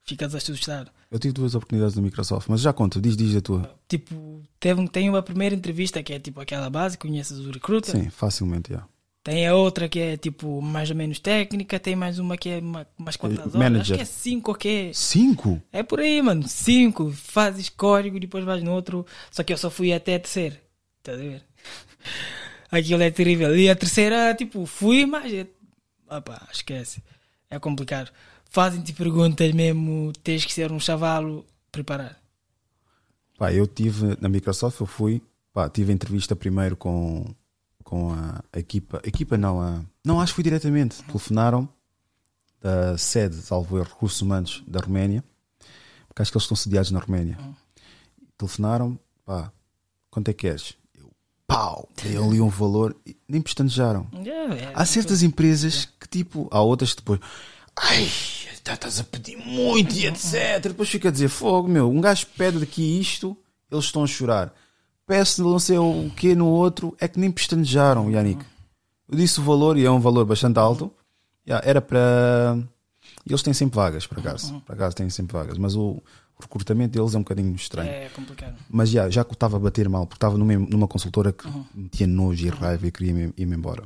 ficas 0.05 0.35
assustado. 0.35 0.91
Eu 1.11 1.19
tive 1.19 1.35
duas 1.35 1.55
oportunidades 1.57 1.97
no 1.97 2.03
Microsoft, 2.03 2.49
mas 2.49 2.61
já 2.61 2.73
conto, 2.73 3.01
diz, 3.01 3.17
diz 3.17 3.35
a 3.35 3.41
tua. 3.41 3.75
Tipo, 3.89 4.43
teve, 4.61 4.89
tem 4.89 5.11
uma 5.11 5.23
primeira 5.23 5.55
entrevista 5.55 6.03
que 6.03 6.13
é 6.13 6.21
tipo 6.21 6.41
aquela 6.41 6.71
base, 6.71 6.97
conheces 6.97 7.39
o 7.41 7.51
recruiter. 7.51 7.91
Sim, 7.91 8.09
facilmente, 8.11 8.73
já. 8.73 8.87
Tem 9.23 9.47
a 9.47 9.55
outra 9.55 9.89
que 9.89 9.99
é 9.99 10.17
tipo 10.17 10.63
mais 10.63 10.89
ou 10.89 10.97
menos 10.97 11.19
técnica, 11.19 11.79
tem 11.79 11.95
mais 11.95 12.19
uma 12.19 12.39
que 12.39 12.49
é 12.49 12.59
uma, 12.59 12.87
umas 12.97 13.17
quantas 13.17 13.41
horas. 13.41 13.55
Manager. 13.55 13.81
Acho 13.81 13.95
que 13.95 14.01
é 14.01 14.05
cinco, 14.05 14.53
ok? 14.53 14.95
Cinco? 14.95 15.61
É 15.73 15.83
por 15.83 16.01
aí, 16.01 16.23
mano. 16.23 16.47
Cinco. 16.47 17.11
Fazes 17.11 17.69
código, 17.69 18.19
depois 18.19 18.45
vais 18.45 18.63
no 18.63 18.73
outro. 18.73 19.05
Só 19.31 19.43
que 19.43 19.53
eu 19.53 19.59
só 19.59 19.69
fui 19.69 19.93
até 19.93 20.15
a 20.15 20.21
terceira. 20.21 20.59
Estás 20.99 21.19
a 21.19 21.23
ver? 21.23 21.43
Aquilo 22.71 23.03
é 23.03 23.11
terrível. 23.11 23.55
E 23.55 23.69
a 23.69 23.77
terceira, 23.77 24.35
tipo, 24.35 24.65
fui, 24.65 25.05
mas. 25.05 25.31
É... 25.35 25.47
Opa, 26.09 26.49
esquece. 26.51 27.03
É 27.51 27.59
complicado. 27.59 28.11
Fazem-te 28.51 28.93
perguntas 28.93 29.53
mesmo, 29.53 30.13
tens 30.25 30.45
que 30.45 30.53
ser 30.53 30.73
um 30.73 30.81
chavalo 30.81 31.47
preparado. 31.71 32.17
Pá, 33.39 33.53
eu 33.53 33.65
tive 33.65 34.19
na 34.21 34.29
Microsoft, 34.29 34.81
eu 34.81 34.87
fui, 34.87 35.23
pá, 35.53 35.71
tive 35.71 35.93
entrevista 35.93 36.35
primeiro 36.35 36.77
com, 36.77 37.25
com 37.85 38.13
a 38.13 38.43
equipa, 38.59 39.01
equipa 39.05 39.39
não, 39.39 39.61
a, 39.61 39.81
não, 40.05 40.21
acho 40.21 40.33
que 40.33 40.35
fui 40.35 40.45
diretamente, 40.45 41.01
telefonaram 41.05 41.69
da 42.61 42.99
sede, 42.99 43.37
salvo 43.37 43.79
erro, 43.79 43.89
recursos 43.89 44.21
humanos 44.21 44.65
da 44.67 44.81
Roménia, 44.81 45.25
porque 46.09 46.21
acho 46.21 46.33
que 46.33 46.37
eles 46.37 46.45
estão 46.45 46.57
sediados 46.57 46.91
na 46.91 46.99
Roménia. 46.99 47.39
Telefonaram, 48.37 48.99
pá, 49.25 49.53
quanto 50.11 50.29
é 50.29 50.33
que 50.33 50.49
queres? 50.49 50.75
Eu, 50.99 51.09
pau, 51.47 51.89
dei 52.03 52.17
ali 52.17 52.41
um 52.41 52.49
valor, 52.49 52.97
e 53.07 53.17
nem 53.29 53.41
pestanejaram. 53.41 54.09
Yeah, 54.13 54.55
é, 54.59 54.73
Há 54.75 54.85
certas 54.85 55.23
empresas 55.23 55.85
que 56.01 56.09
tipo, 56.09 56.49
há 56.51 56.61
outras 56.61 56.95
que 56.95 57.01
depois, 57.01 57.21
ai, 57.77 58.09
tá- 58.65 58.75
estás 58.75 59.01
a 59.01 59.05
pedir 59.05 59.37
muito 59.37 59.95
e 59.95 60.07
etc. 60.07 60.63
Depois 60.63 60.89
fica 60.89 61.09
a 61.09 61.13
dizer, 61.13 61.29
fogo, 61.29 61.69
meu, 61.69 61.91
um 61.91 62.01
gajo 62.01 62.27
pede 62.37 62.63
aqui 62.63 63.01
isto, 63.01 63.37
eles 63.71 63.85
estão 63.87 64.03
a 64.05 64.07
chorar. 64.07 64.55
Peço 65.07 65.43
não 65.43 65.59
sei 65.59 65.79
o 65.79 66.11
que 66.17 66.35
no 66.35 66.47
outro, 66.47 66.97
é 67.01 67.09
que 67.09 67.19
nem 67.19 67.31
pestanejaram, 67.31 68.11
Yannick. 68.11 68.45
Eu 69.09 69.17
disse 69.19 69.41
o 69.41 69.43
valor 69.43 69.77
e 69.77 69.85
é 69.85 69.91
um 69.91 69.99
valor 70.01 70.25
bastante 70.25 70.59
alto. 70.59 70.93
Yeah, 71.47 71.67
era 71.69 71.81
para. 71.81 72.59
Eles 73.27 73.43
têm 73.43 73.53
sempre 73.53 73.75
vagas, 73.77 74.07
por 74.07 74.19
acaso. 74.21 74.61
Por 74.61 74.73
acaso 74.73 74.95
têm 74.95 75.11
sempre 75.11 75.33
vagas, 75.37 75.59
mas 75.59 75.75
o, 75.75 76.01
recrutamento 76.41 76.97
deles 76.97 77.15
é 77.15 77.19
um 77.19 77.23
bocadinho 77.23 77.55
estranho. 77.57 77.91
É 77.91 78.09
complicado. 78.11 78.57
Mas 78.71 78.89
já, 78.91 79.11
já 79.11 79.25
que 79.25 79.31
eu 79.31 79.35
estava 79.35 79.57
a 79.57 79.61
bater 79.61 79.89
mal, 79.89 80.07
porque 80.07 80.17
estava 80.17 80.39
numa, 80.39 80.55
numa 80.55 80.87
consultora 80.89 81.33
que 81.33 81.47
me 81.75 81.89
tinha 81.89 82.07
nojo 82.07 82.47
e 82.47 82.49
raiva 82.51 82.87
e 82.87 82.93
queria 82.93 83.13
ir- 83.25 83.35
ir-me 83.37 83.57
embora. 83.57 83.83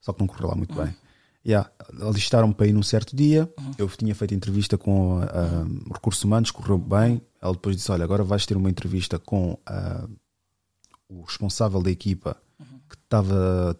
Só 0.00 0.12
que 0.12 0.20
não 0.20 0.26
correu 0.28 0.48
lá 0.48 0.54
muito 0.54 0.74
bem. 0.74 0.94
Yeah, 1.48 1.70
alistaram-me 2.02 2.52
para 2.52 2.66
ir 2.66 2.74
num 2.74 2.82
certo 2.82 3.16
dia. 3.16 3.50
Eu 3.78 3.88
tinha 3.88 4.14
feito 4.14 4.34
entrevista 4.34 4.76
com 4.76 5.18
ah, 5.22 5.64
recursos 5.94 6.22
humanos, 6.22 6.50
correu 6.50 6.76
bem. 6.76 7.22
Ela 7.40 7.54
depois 7.54 7.74
disse: 7.74 7.90
Olha, 7.90 8.04
agora 8.04 8.22
vais 8.22 8.44
ter 8.44 8.54
uma 8.54 8.68
entrevista 8.68 9.18
com 9.18 9.58
ah, 9.64 10.06
o 11.08 11.22
responsável 11.22 11.80
da 11.82 11.90
equipa 11.90 12.36
que 12.86 12.96
estava 12.96 13.74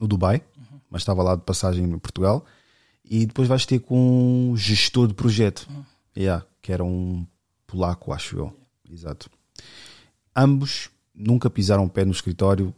no 0.00 0.08
Dubai, 0.08 0.42
mas 0.90 1.02
estava 1.02 1.22
lá 1.22 1.36
de 1.36 1.42
passagem 1.42 1.84
em 1.84 1.98
Portugal. 2.00 2.44
E 3.04 3.26
depois 3.26 3.46
vais 3.46 3.64
ter 3.64 3.78
com 3.78 4.50
um 4.50 4.56
gestor 4.56 5.06
de 5.06 5.14
projeto, 5.14 5.68
yeah, 6.16 6.44
que 6.60 6.72
era 6.72 6.82
um 6.82 7.24
polaco, 7.64 8.12
acho 8.12 8.36
eu. 8.36 8.56
Exato. 8.90 9.30
Ambos 10.34 10.90
nunca 11.14 11.48
pisaram 11.48 11.84
o 11.84 11.88
pé 11.88 12.04
no 12.04 12.10
escritório, 12.10 12.74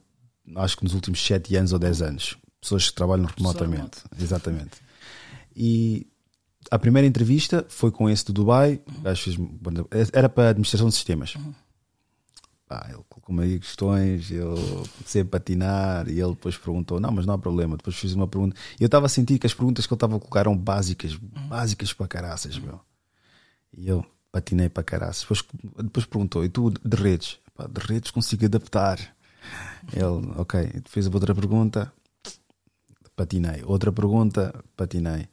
acho 0.57 0.77
que 0.77 0.85
nos 0.85 0.93
últimos 0.93 1.25
7 1.25 1.57
anos 1.57 1.73
ou 1.73 1.79
10 1.79 2.03
anos. 2.03 2.37
Pessoas 2.65 2.89
que 2.89 2.95
trabalham 2.97 3.27
remotamente. 3.37 3.99
Exatamente. 4.19 4.71
E 5.55 6.07
a 6.71 6.79
primeira 6.79 7.07
entrevista 7.07 7.65
foi 7.69 7.91
com 7.91 8.09
esse 8.09 8.25
do 8.25 8.33
Dubai. 8.33 8.81
fez- 9.91 10.11
era 10.15 10.29
para 10.31 10.45
a 10.47 10.51
administração 10.51 10.89
de 10.89 10.95
sistemas. 10.95 11.35
Pá, 12.67 12.87
ele 12.89 13.05
colocou-me 13.11 13.43
aí 13.45 13.59
questões, 13.61 14.31
eu 14.31 14.55
comecei 14.97 15.21
a 15.21 15.25
patinar 15.27 16.09
e 16.09 16.19
ele 16.19 16.31
depois 16.31 16.57
perguntou: 16.57 16.99
Não, 16.99 17.11
mas 17.13 17.27
não 17.27 17.35
há 17.35 17.39
problema. 17.39 17.77
Depois 17.77 17.95
fiz 17.97 18.15
uma 18.15 18.27
pergunta. 18.27 18.57
E 18.81 18.83
eu 18.83 18.87
estava 18.87 19.05
a 19.05 19.11
sentir 19.11 19.39
que 19.39 19.47
as 19.47 19.53
perguntas 19.53 19.87
que 19.87 19.93
ele 19.93 19.97
estava 19.97 20.17
a 20.17 20.19
colocar 20.19 20.41
eram 20.41 20.57
básicas, 20.57 21.15
básicas 21.15 21.93
para 21.93 22.09
caraças, 22.09 22.59
meu. 22.59 22.81
E 23.77 23.87
eu 23.87 24.05
patinei 24.33 24.71
para 24.71 24.83
caraças. 24.83 25.21
Depois, 25.21 25.45
depois 25.85 26.07
perguntou: 26.07 26.43
E 26.43 26.49
tu 26.49 26.71
de 26.71 26.97
redes? 26.97 27.39
Pá, 27.55 27.67
de 27.67 27.81
redes 27.87 28.11
consigo 28.11 28.47
adaptar. 28.47 28.99
Ele, 29.93 30.33
ok. 30.39 30.83
Fez 30.89 31.07
a 31.07 31.11
outra 31.11 31.35
pergunta, 31.35 31.93
patinei. 33.17 33.63
Outra 33.65 33.93
pergunta, 33.93 34.55
patinei. 34.77 35.29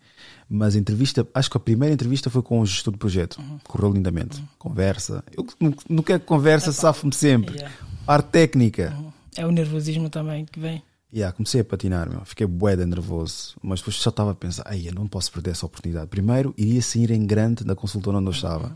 Mas 0.50 0.76
a 0.76 0.80
entrevista, 0.80 1.28
acho 1.34 1.50
que 1.50 1.58
a 1.58 1.60
primeira 1.60 1.94
entrevista 1.94 2.30
foi 2.30 2.42
com 2.42 2.60
o 2.60 2.66
gestor 2.66 2.92
do 2.92 2.98
projeto. 2.98 3.42
Correu 3.64 3.94
lindamente. 3.94 4.44
Conversa. 4.58 5.24
Eu 5.36 5.46
não, 5.60 5.74
não 5.90 6.04
quero 6.04 6.22
conversa, 6.22 6.72
safo-me 6.72 7.14
sempre. 7.14 7.56
Yeah. 7.56 7.76
Parte 8.06 8.30
técnica. 8.30 8.96
É 9.36 9.46
o 9.46 9.52
nervosismo 9.52 10.10
também 10.10 10.46
que 10.46 10.60
vem. 10.60 10.84
Yeah, 11.14 11.36
comecei 11.36 11.60
a 11.60 11.66
patinar, 11.66 12.10
meu. 12.10 12.24
fiquei 12.24 12.48
bué 12.48 12.76
de 12.76 12.86
nervoso, 12.86 13.58
mas 13.62 13.82
depois 13.82 13.98
só 13.98 14.10
estava 14.10 14.32
a 14.32 14.36
pensar, 14.36 14.64
ai, 14.66 14.88
eu 14.88 14.94
não 14.94 15.08
posso 15.08 15.30
perder 15.30 15.52
essa 15.52 15.66
oportunidade. 15.66 16.08
Primeiro, 16.08 16.54
iria 16.58 16.82
sair 16.82 17.12
em 17.12 17.26
grande 17.26 17.66
da 17.66 17.76
consultora 17.76 18.18
onde 18.18 18.28
eu 18.28 18.32
estava. 18.32 18.74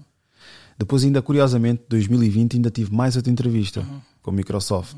Depois, 0.77 1.05
ainda 1.05 1.21
curiosamente, 1.21 1.83
2020, 1.87 2.55
ainda 2.57 2.69
tive 2.69 2.93
mais 2.93 3.15
outra 3.15 3.31
entrevista 3.31 3.85
com 4.21 4.31
a 4.31 4.33
Microsoft. 4.33 4.97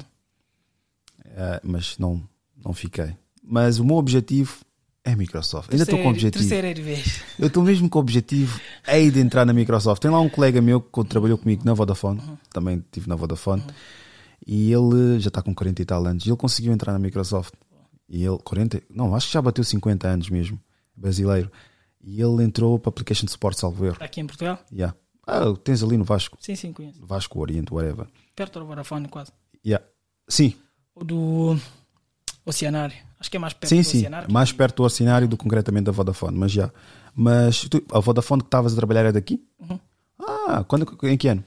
Eh, 1.25 1.61
mas 1.63 1.99
não, 1.99 2.27
não 2.65 2.73
fiquei. 2.73 3.15
Mas 3.49 3.79
o 3.79 3.85
meu 3.85 3.95
objetivo 3.95 4.57
é 5.03 5.15
Microsoft. 5.15 5.71
Ainda 5.71 5.83
estou 5.83 5.99
com 5.99 6.07
o 6.07 6.11
objetivo. 6.11 6.45
Terceira 6.45 6.81
vez. 6.81 7.21
Eu 7.39 7.47
estou 7.47 7.63
mesmo 7.63 7.89
com 7.89 7.97
o 7.97 8.01
objetivo 8.01 8.59
é 8.85 9.09
de 9.09 9.19
entrar 9.21 9.45
na 9.45 9.53
Microsoft. 9.53 10.01
Tem 10.01 10.11
lá 10.11 10.19
um 10.19 10.27
colega 10.27 10.61
meu 10.61 10.81
que 10.81 11.03
trabalhou 11.05 11.37
comigo 11.37 11.63
na 11.63 11.73
Vodafone, 11.73 12.21
também 12.51 12.79
estive 12.79 13.07
na 13.07 13.15
Vodafone, 13.15 13.63
e 14.45 14.71
ele 14.71 15.17
já 15.19 15.29
está 15.29 15.41
com 15.41 15.55
40 15.55 15.81
e 15.81 15.85
tal 15.85 16.05
anos, 16.05 16.25
e 16.25 16.29
ele 16.29 16.35
conseguiu 16.35 16.73
entrar 16.73 16.91
na 16.91 16.99
Microsoft. 16.99 17.53
E 18.09 18.23
ele, 18.23 18.37
40, 18.43 18.83
não, 18.93 19.15
acho 19.15 19.27
que 19.27 19.33
já 19.33 19.41
bateu 19.41 19.63
50 19.63 20.07
anos 20.07 20.29
mesmo, 20.29 20.59
brasileiro. 20.95 21.49
E 22.01 22.21
ele 22.21 22.43
entrou 22.43 22.77
para 22.77 22.89
Application 22.89 23.27
Support, 23.27 23.57
salvo 23.57 23.85
erro. 23.85 23.97
Aqui 23.99 24.21
em 24.21 24.27
Portugal? 24.27 24.59
Yeah. 24.71 24.95
Ah, 25.25 25.53
tens 25.61 25.83
ali 25.83 25.97
no 25.97 26.03
Vasco. 26.05 26.37
Sim, 26.39 26.55
sim, 26.55 26.71
conheço. 26.71 27.05
Vasco, 27.05 27.39
Oriente, 27.39 27.73
whatever. 27.73 28.07
Perto 28.35 28.59
do 28.59 28.65
Vodafone, 28.65 29.07
quase. 29.07 29.31
Yeah. 29.65 29.85
Sim, 30.29 30.53
O 30.95 31.03
do 31.03 31.57
Oceanário. 32.45 33.06
Acho 33.19 33.31
que 33.31 33.37
é 33.37 33.39
mais 33.39 33.53
perto 33.53 33.69
sim, 33.69 33.81
do 33.81 33.83
sim. 33.83 33.97
Oceanário. 33.99 34.31
Mais 34.31 34.51
perto 34.51 34.77
do 34.77 34.83
Oceanário 34.83 35.27
do 35.27 35.37
que 35.37 35.43
concretamente 35.43 35.85
da 35.85 35.91
Vodafone, 35.91 36.37
mas 36.37 36.51
já. 36.51 36.71
Mas 37.15 37.61
tu, 37.69 37.83
a 37.91 37.99
Vodafone 37.99 38.41
que 38.41 38.47
estavas 38.47 38.73
a 38.73 38.75
trabalhar 38.75 39.05
é 39.05 39.11
daqui? 39.11 39.43
Uhum. 39.59 39.79
Ah, 40.19 40.63
quando, 40.67 40.87
em 41.03 41.17
que 41.17 41.27
ano? 41.27 41.43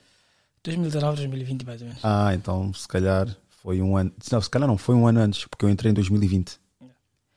2019, 0.64 1.16
2020, 1.16 1.64
mais 1.64 1.80
ou 1.80 1.88
menos. 1.88 2.04
Ah, 2.04 2.34
então 2.34 2.72
se 2.74 2.88
calhar 2.88 3.28
foi 3.62 3.80
um 3.80 3.96
ano. 3.96 4.12
Não, 4.30 4.40
se 4.40 4.50
calhar 4.50 4.68
não, 4.68 4.76
foi 4.76 4.94
um 4.94 5.06
ano 5.06 5.20
antes, 5.20 5.46
porque 5.46 5.64
eu 5.64 5.70
entrei 5.70 5.90
em 5.90 5.94
2020. 5.94 6.58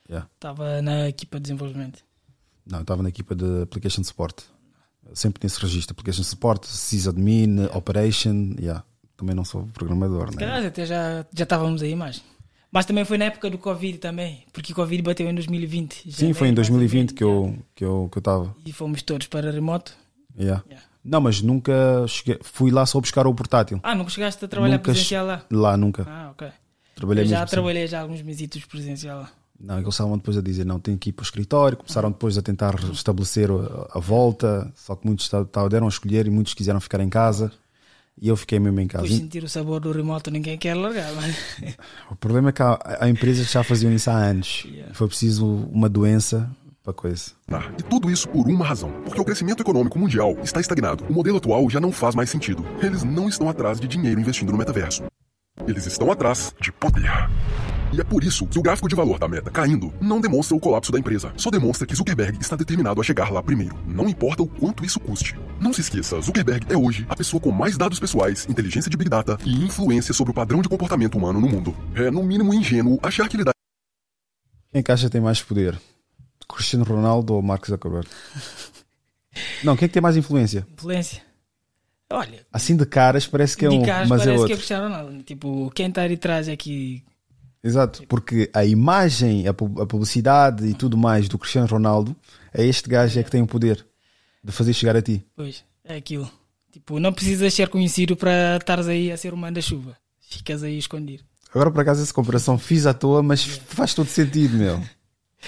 Yeah. 0.10 0.30
Estava 0.36 0.82
na 0.82 1.08
equipa 1.08 1.38
de 1.38 1.44
desenvolvimento. 1.44 2.04
Não, 2.66 2.82
estava 2.82 3.02
na 3.04 3.10
equipa 3.10 3.36
de 3.36 3.64
Application 3.64 4.04
Support. 4.04 4.44
Sempre 5.14 5.40
tinha 5.40 5.48
esse 5.48 5.60
registro: 5.60 5.94
Application 5.94 6.24
Support, 6.24 6.66
Sysadmin, 6.66 7.66
Operation. 7.74 8.56
Yeah. 8.60 8.84
Também 9.16 9.36
não 9.36 9.46
sou 9.46 9.68
programador, 9.74 10.30
Se 10.30 10.36
né? 10.36 10.40
calhar 10.46 10.66
até 10.66 10.86
já, 10.86 11.26
já 11.34 11.44
estávamos 11.44 11.82
aí 11.82 11.96
mais. 11.96 12.24
Mas 12.74 12.88
também 12.88 13.06
foi 13.06 13.20
na 13.20 13.26
época 13.26 13.52
do 13.52 13.58
Covid 13.60 14.00
também, 14.00 14.44
porque 14.52 14.72
o 14.74 14.76
Covid 14.76 15.04
bateu 15.04 15.30
em 15.30 15.36
2020. 15.36 16.12
Sim, 16.12 16.34
foi 16.34 16.48
em 16.48 16.54
2020 16.56 17.14
que 17.14 17.24
eu 17.24 17.56
que 17.76 17.86
eu 17.86 18.10
que 18.12 18.18
eu 18.18 18.20
estava. 18.20 18.56
E 18.66 18.74
fomos 18.74 19.04
todos 19.04 19.28
para 19.28 19.52
remoto. 19.52 19.94
Yeah. 20.36 20.64
Não, 21.06 21.22
mas 21.22 21.40
nunca 21.42 21.74
cheguei. 22.08 22.40
Fui 22.42 22.72
lá 22.72 22.84
só 22.88 23.00
buscar 23.00 23.28
o 23.28 23.36
portátil. 23.36 23.80
Ah, 23.84 23.94
nunca 23.94 24.10
chegaste 24.10 24.44
a 24.44 24.48
trabalhar 24.48 24.78
Nunca 24.78 24.86
presencial 24.86 25.28
lá? 25.28 25.46
Lá 25.52 25.78
nunca. 25.78 26.08
Ah, 26.10 26.32
ok. 26.32 26.48
Trabalhei 26.96 27.24
Eu 27.24 27.28
já 27.28 27.36
mesmo 27.36 27.44
assim. 27.44 27.52
trabalhei 27.52 27.88
já 27.88 28.02
alguns 28.02 28.22
mesitos 28.24 28.66
presencial 28.66 29.20
lá. 29.20 29.32
Não, 29.60 29.78
eles 29.78 29.94
estavam 29.94 30.18
depois 30.18 30.36
a 30.36 30.42
dizer, 30.42 30.66
não, 30.66 30.80
tem 30.80 30.98
que 30.98 31.10
ir 31.10 31.14
para 31.14 31.22
o 31.22 31.26
escritório. 31.26 31.78
Começaram 31.78 32.10
depois 32.10 32.38
a 32.40 32.42
tentar 32.42 32.74
restabelecer 32.76 33.50
a, 33.52 33.98
a 33.98 34.00
volta, 34.00 34.72
só 34.76 34.96
que 34.96 35.06
muitos 35.06 35.30
deram 35.70 35.86
a 35.86 35.90
escolher 35.90 36.26
e 36.26 36.32
muitos 36.32 36.56
quiseram 36.56 36.82
ficar 36.82 37.00
em 37.02 37.10
casa. 37.10 37.52
E 38.22 38.28
eu 38.28 38.38
fiquei 38.38 38.60
mesmo 38.60 38.80
em 38.80 38.88
casa. 38.88 39.04
Depois 39.04 39.22
sentir 39.22 39.44
o 39.44 39.50
sabor 39.50 39.80
do 39.80 39.92
remoto 39.92 40.30
ninguém 40.30 40.58
quer 40.58 40.76
largar, 40.76 41.12
mas... 41.14 41.36
O 42.10 42.16
problema 42.16 42.50
é 42.50 42.52
que 42.52 42.62
há, 42.62 42.98
há 43.00 43.10
empresas 43.10 43.48
que 43.48 43.54
já 43.54 43.64
faziam 43.64 43.92
isso 43.92 44.10
há 44.10 44.16
anos. 44.16 44.68
Foi 44.94 45.08
preciso 45.08 45.46
uma 45.46 45.90
doença 45.90 46.50
para 46.84 46.94
coisa. 46.94 47.32
E 47.78 47.84
tudo 47.84 48.12
isso 48.12 48.28
por 48.28 48.48
uma 48.48 48.66
razão. 48.66 48.92
Porque 49.06 49.20
o 49.20 49.26
crescimento 49.26 49.62
econômico 49.62 49.98
mundial 49.98 50.38
está 50.44 50.60
estagnado. 50.60 51.06
O 51.10 51.14
modelo 51.14 51.38
atual 51.38 51.70
já 51.70 51.80
não 51.80 51.92
faz 51.92 52.14
mais 52.14 52.30
sentido. 52.30 52.66
Eles 52.82 53.04
não 53.04 53.30
estão 53.30 53.50
atrás 53.50 53.80
de 53.80 53.88
dinheiro 53.88 54.20
investindo 54.20 54.52
no 54.52 54.58
metaverso. 54.58 55.04
Eles 55.68 55.86
estão 55.86 56.12
atrás 56.12 56.54
de 56.60 56.72
poder. 56.72 57.12
E 57.94 58.02
é 58.02 58.04
por 58.04 58.24
isso 58.24 58.48
que 58.48 58.58
o 58.58 58.62
gráfico 58.62 58.90
de 58.90 58.96
valor 58.96 59.20
da 59.20 59.28
meta 59.28 59.52
caindo 59.52 59.94
não 60.02 60.20
demonstra 60.20 60.58
o 60.58 60.60
colapso 60.60 60.92
da 60.92 60.98
empresa, 60.98 61.32
só 61.38 61.52
demonstra 61.52 61.86
que 61.86 61.96
Zuckerberg 61.96 62.40
está 62.42 62.56
determinado 62.56 63.00
a 63.00 63.04
chegar 63.04 63.32
lá 63.32 63.42
primeiro. 63.42 63.78
Não 63.86 64.10
importa 64.10 64.42
o 64.42 64.48
quanto 64.48 64.84
isso 64.84 65.00
custe. 65.00 65.36
Não 65.62 65.72
se 65.72 65.82
esqueça, 65.82 66.20
Zuckerberg 66.20 66.66
é 66.74 66.76
hoje 66.76 67.06
a 67.08 67.16
pessoa 67.16 67.40
com 67.40 67.52
mais 67.52 67.78
dados 67.78 68.00
pessoais, 68.00 68.48
inteligência 68.50 68.90
de 68.90 68.98
Big 68.98 69.10
Data 69.10 69.38
e 69.46 69.64
influência 69.64 70.14
sobre 70.14 70.32
o 70.32 70.34
padrão 70.34 70.62
de 70.62 70.68
comportamento 70.68 71.20
humano 71.20 71.40
no 71.40 71.48
mundo. 71.48 71.76
É, 71.94 72.10
no 72.10 72.24
mínimo, 72.24 72.54
ingênuo 72.54 73.00
achar 73.04 73.30
que 73.30 73.38
ele 73.38 73.44
dá 73.44 73.52
Quem 74.72 74.82
que 74.82 75.10
tem 75.10 75.22
mais 75.22 75.42
poder? 75.42 75.80
Cristiano 76.50 76.84
Ronaldo 76.84 77.36
ou 77.36 77.42
Mark 77.44 77.66
Zuckerberg? 77.68 78.08
Não, 79.64 79.78
quem 79.78 79.86
é 79.86 79.88
que 79.88 79.94
tem 79.94 80.02
mais 80.02 80.18
influência? 80.18 80.68
Influência. 80.74 81.33
Olha, 82.16 82.46
Assim 82.52 82.76
de 82.78 82.86
caras 82.86 83.26
parece 83.28 83.58
que 83.58 83.66
é 83.66 83.70
de 83.70 83.76
um, 83.76 83.84
caras 83.84 84.08
mas 84.08 84.22
é 84.22 84.26
parece 84.26 84.30
que 84.30 84.38
é 84.38 84.42
outro. 84.42 84.54
o 84.54 84.58
Cristiano 84.58 84.84
Ronaldo. 84.86 85.24
Tipo, 85.24 85.72
quem 85.74 85.88
está 85.88 86.02
ali 86.04 86.14
atrás 86.14 86.48
é 86.48 86.56
que. 86.56 87.04
Exato, 87.64 88.04
porque 88.08 88.50
a 88.54 88.66
imagem, 88.66 89.48
a 89.48 89.54
pu- 89.54 89.82
a 89.82 89.86
publicidade 89.88 90.66
e 90.68 90.74
tudo 90.74 90.98
mais 90.98 91.30
do 91.30 91.38
Cristiano 91.38 91.68
Ronaldo 91.68 92.16
é 92.54 92.66
este 92.66 92.90
gajo 92.90 93.18
é 93.20 93.24
que 93.24 93.32
tem 93.32 93.42
o 93.42 93.48
poder 93.48 93.86
de 94.44 94.52
fazer 94.52 94.74
chegar 94.74 94.96
a 94.98 95.02
ti. 95.02 95.26
Pois, 95.36 95.64
é 95.86 95.96
aquilo. 95.96 96.30
Tipo, 96.72 97.00
não 97.00 97.14
precisas 97.14 97.54
ser 97.54 97.70
conhecido 97.70 98.16
para 98.18 98.58
estares 98.58 98.88
aí 98.88 99.12
a 99.12 99.18
ser 99.18 99.34
o 99.34 99.38
manda-chuva. 99.38 99.96
Ficas 100.20 100.62
aí 100.64 100.78
escondido. 100.78 101.24
Agora, 101.54 101.72
por 101.72 101.80
acaso, 101.82 102.02
essa 102.02 102.14
comparação 102.14 102.58
fiz 102.58 102.86
à 102.86 102.94
toa, 102.94 103.22
mas 103.24 103.44
faz 103.46 103.94
todo 103.94 104.08
sentido, 104.08 104.58
meu. 104.58 104.82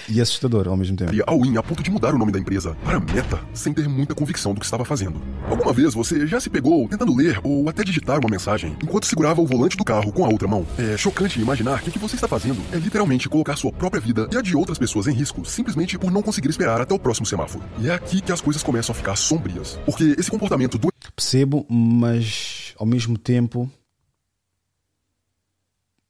E 0.08 0.20
assustador 0.20 0.68
ao 0.68 0.76
mesmo 0.76 0.96
tempo. 0.96 1.14
E 1.14 1.22
all-in 1.26 1.56
a 1.56 1.62
ponto 1.62 1.82
de 1.82 1.90
mudar 1.90 2.14
o 2.14 2.18
nome 2.18 2.32
da 2.32 2.38
empresa 2.38 2.76
para 2.84 3.00
Meta, 3.00 3.40
sem 3.54 3.72
ter 3.72 3.88
muita 3.88 4.14
convicção 4.14 4.52
do 4.54 4.60
que 4.60 4.66
estava 4.66 4.84
fazendo. 4.84 5.20
Alguma 5.48 5.72
vez 5.72 5.94
você 5.94 6.26
já 6.26 6.40
se 6.40 6.48
pegou 6.50 6.88
tentando 6.88 7.14
ler 7.14 7.40
ou 7.42 7.68
até 7.68 7.82
digitar 7.84 8.18
uma 8.18 8.30
mensagem 8.30 8.76
enquanto 8.82 9.06
segurava 9.06 9.40
o 9.40 9.46
volante 9.46 9.76
do 9.76 9.84
carro 9.84 10.12
com 10.12 10.24
a 10.24 10.28
outra 10.28 10.46
mão? 10.48 10.66
É 10.78 10.96
chocante 10.96 11.40
imaginar 11.40 11.80
que 11.82 11.88
o 11.88 11.92
que 11.92 11.98
você 11.98 12.14
está 12.14 12.28
fazendo 12.28 12.60
é 12.72 12.76
literalmente 12.76 13.28
colocar 13.28 13.56
sua 13.56 13.72
própria 13.72 14.00
vida 14.00 14.28
e 14.32 14.36
a 14.36 14.42
de 14.42 14.56
outras 14.56 14.78
pessoas 14.78 15.06
em 15.06 15.12
risco, 15.12 15.44
simplesmente 15.44 15.98
por 15.98 16.10
não 16.10 16.22
conseguir 16.22 16.48
esperar 16.48 16.80
até 16.80 16.94
o 16.94 16.98
próximo 16.98 17.26
semáforo. 17.26 17.64
E 17.78 17.88
é 17.88 17.94
aqui 17.94 18.20
que 18.20 18.32
as 18.32 18.40
coisas 18.40 18.62
começam 18.62 18.92
a 18.92 18.96
ficar 18.96 19.16
sombrias. 19.16 19.78
Porque 19.84 20.14
esse 20.18 20.30
comportamento 20.30 20.78
do 20.78 20.88
Percebo, 21.14 21.66
mas 21.70 22.74
ao 22.78 22.84
mesmo 22.86 23.16
tempo 23.16 23.70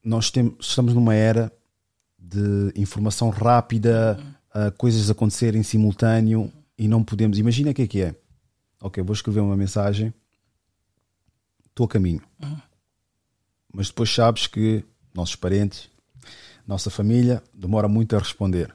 nós 0.05 0.31
tem- 0.31 0.55
estamos 0.60 0.94
numa 0.94 1.15
era 1.15 1.52
de 2.28 2.72
informação 2.74 3.30
rápida, 3.30 4.18
a 4.52 4.70
coisas 4.72 5.08
acontecerem 5.10 5.60
em 5.60 5.64
simultâneo 5.64 6.52
e 6.76 6.88
não 6.88 7.05
podemos. 7.05 7.38
Imagina 7.38 7.70
o 7.70 7.74
que 7.74 7.82
é 7.82 7.86
que 7.86 8.02
é. 8.02 8.14
Ok, 8.80 9.02
vou 9.02 9.14
escrever 9.14 9.40
uma 9.40 9.56
mensagem, 9.56 10.12
estou 11.68 11.86
a 11.86 11.88
caminho. 11.88 12.22
Mas 13.72 13.88
depois 13.88 14.12
sabes 14.12 14.46
que 14.46 14.84
nossos 15.14 15.36
parentes, 15.36 15.88
nossa 16.66 16.90
família, 16.90 17.42
demora 17.55 17.88
muito 17.88 18.16
a 18.16 18.18
responder. 18.18 18.74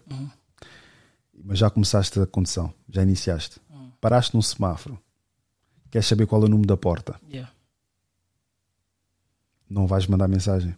Mas 1.44 1.60
já 1.60 1.70
começaste 1.70 2.20
a 2.20 2.26
condução, 2.26 2.74
já 2.90 3.04
iniciaste. 3.04 3.60
Paraste 4.00 4.34
num 4.34 4.42
semáforo. 4.42 5.00
Queres 5.90 6.08
saber 6.08 6.26
qual 6.26 6.42
é 6.42 6.46
o 6.46 6.50
número 6.50 6.68
da 6.68 6.78
porta? 6.78 7.20
Yeah. 7.30 7.52
Não 9.70 9.86
vais 9.88 10.08
mandar 10.08 10.28
mensagem. 10.28 10.76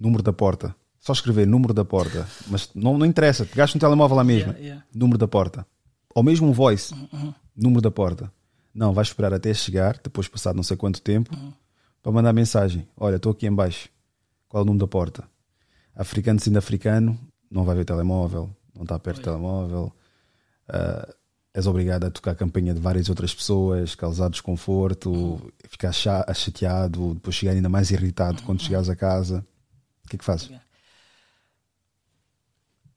Número 0.00 0.22
da 0.22 0.32
porta. 0.32 0.74
Só 0.98 1.12
escrever 1.12 1.46
número 1.46 1.74
da 1.74 1.84
porta. 1.84 2.26
Mas 2.48 2.70
não, 2.74 2.96
não 2.98 3.04
interessa. 3.06 3.44
Pegaste 3.44 3.76
um 3.76 3.80
telemóvel 3.80 4.16
lá 4.16 4.24
mesmo. 4.24 4.48
Yeah, 4.52 4.58
yeah. 4.64 4.84
Número 4.94 5.18
da 5.18 5.28
porta. 5.28 5.66
Ou 6.14 6.22
mesmo 6.22 6.48
um 6.48 6.52
voice. 6.52 6.94
Uhum. 7.12 7.34
Número 7.54 7.80
da 7.82 7.90
porta. 7.90 8.32
Não, 8.74 8.92
vais 8.94 9.08
esperar 9.08 9.32
até 9.34 9.52
chegar, 9.52 9.98
depois 10.02 10.26
passado 10.28 10.56
não 10.56 10.62
sei 10.62 10.76
quanto 10.76 11.02
tempo, 11.02 11.34
Uhum. 11.36 11.52
para 12.02 12.12
mandar 12.12 12.32
mensagem. 12.32 12.88
Olha, 12.96 13.16
estou 13.16 13.32
aqui 13.32 13.46
em 13.46 13.52
baixo. 13.54 13.88
Qual 14.48 14.60
é 14.60 14.62
o 14.62 14.66
número 14.66 14.86
da 14.86 14.88
porta? 14.90 15.24
Africano 15.94 16.40
sendo 16.40 16.56
africano, 16.58 17.18
não 17.50 17.64
vai 17.64 17.76
ver 17.76 17.84
telemóvel, 17.84 18.48
não 18.74 18.82
está 18.82 18.98
perto 18.98 19.18
do 19.20 19.24
telemóvel. 19.24 19.92
Ah, 20.68 21.08
és 21.52 21.66
obrigado 21.66 22.04
a 22.04 22.10
tocar 22.10 22.30
a 22.30 22.34
campanha 22.34 22.72
de 22.72 22.80
várias 22.80 23.08
outras 23.08 23.34
pessoas, 23.34 23.94
causar 23.96 24.30
desconforto, 24.30 25.40
ficar 25.68 25.92
cha- 25.92 26.24
chateado, 26.32 27.14
depois 27.14 27.34
chegar 27.34 27.52
ainda 27.52 27.68
mais 27.68 27.90
irritado 27.90 28.42
quando 28.44 28.62
chegares 28.62 28.88
a 28.88 28.94
casa. 28.96 29.44
O 30.10 30.12
que 30.12 30.16
é 30.16 30.18
que 30.18 30.24
fazes? 30.24 30.50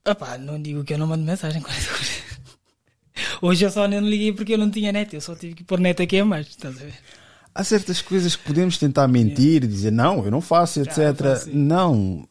Epá, 0.05 0.37
não 0.37 0.61
digo 0.61 0.83
que 0.83 0.93
eu 0.93 0.97
não 0.97 1.07
mando 1.07 1.23
mensagem 1.23 1.61
com 1.61 1.69
essa 1.69 1.89
coisa. 1.93 2.11
Hoje 3.41 3.65
eu 3.65 3.69
só 3.69 3.87
não 3.87 3.99
liguei 4.01 4.33
porque 4.33 4.53
eu 4.53 4.57
não 4.57 4.69
tinha 4.71 4.91
net. 4.91 5.13
Eu 5.13 5.21
só 5.21 5.35
tive 5.35 5.53
que 5.53 5.63
pôr 5.63 5.79
net 5.79 6.01
aqui 6.01 6.17
a 6.19 6.25
mais. 6.25 6.47
Estás 6.47 6.75
a 6.81 6.85
ver? 6.85 6.93
Há 7.55 7.63
certas 7.63 8.01
coisas 8.01 8.35
que 8.35 8.43
podemos 8.43 8.77
tentar 8.77 9.07
mentir 9.07 9.63
e 9.63 9.67
dizer 9.67 9.91
não, 9.91 10.25
eu 10.25 10.31
não 10.31 10.41
faço, 10.41 10.81
etc. 10.81 11.15
faço. 11.15 11.49
Não. 11.55 12.27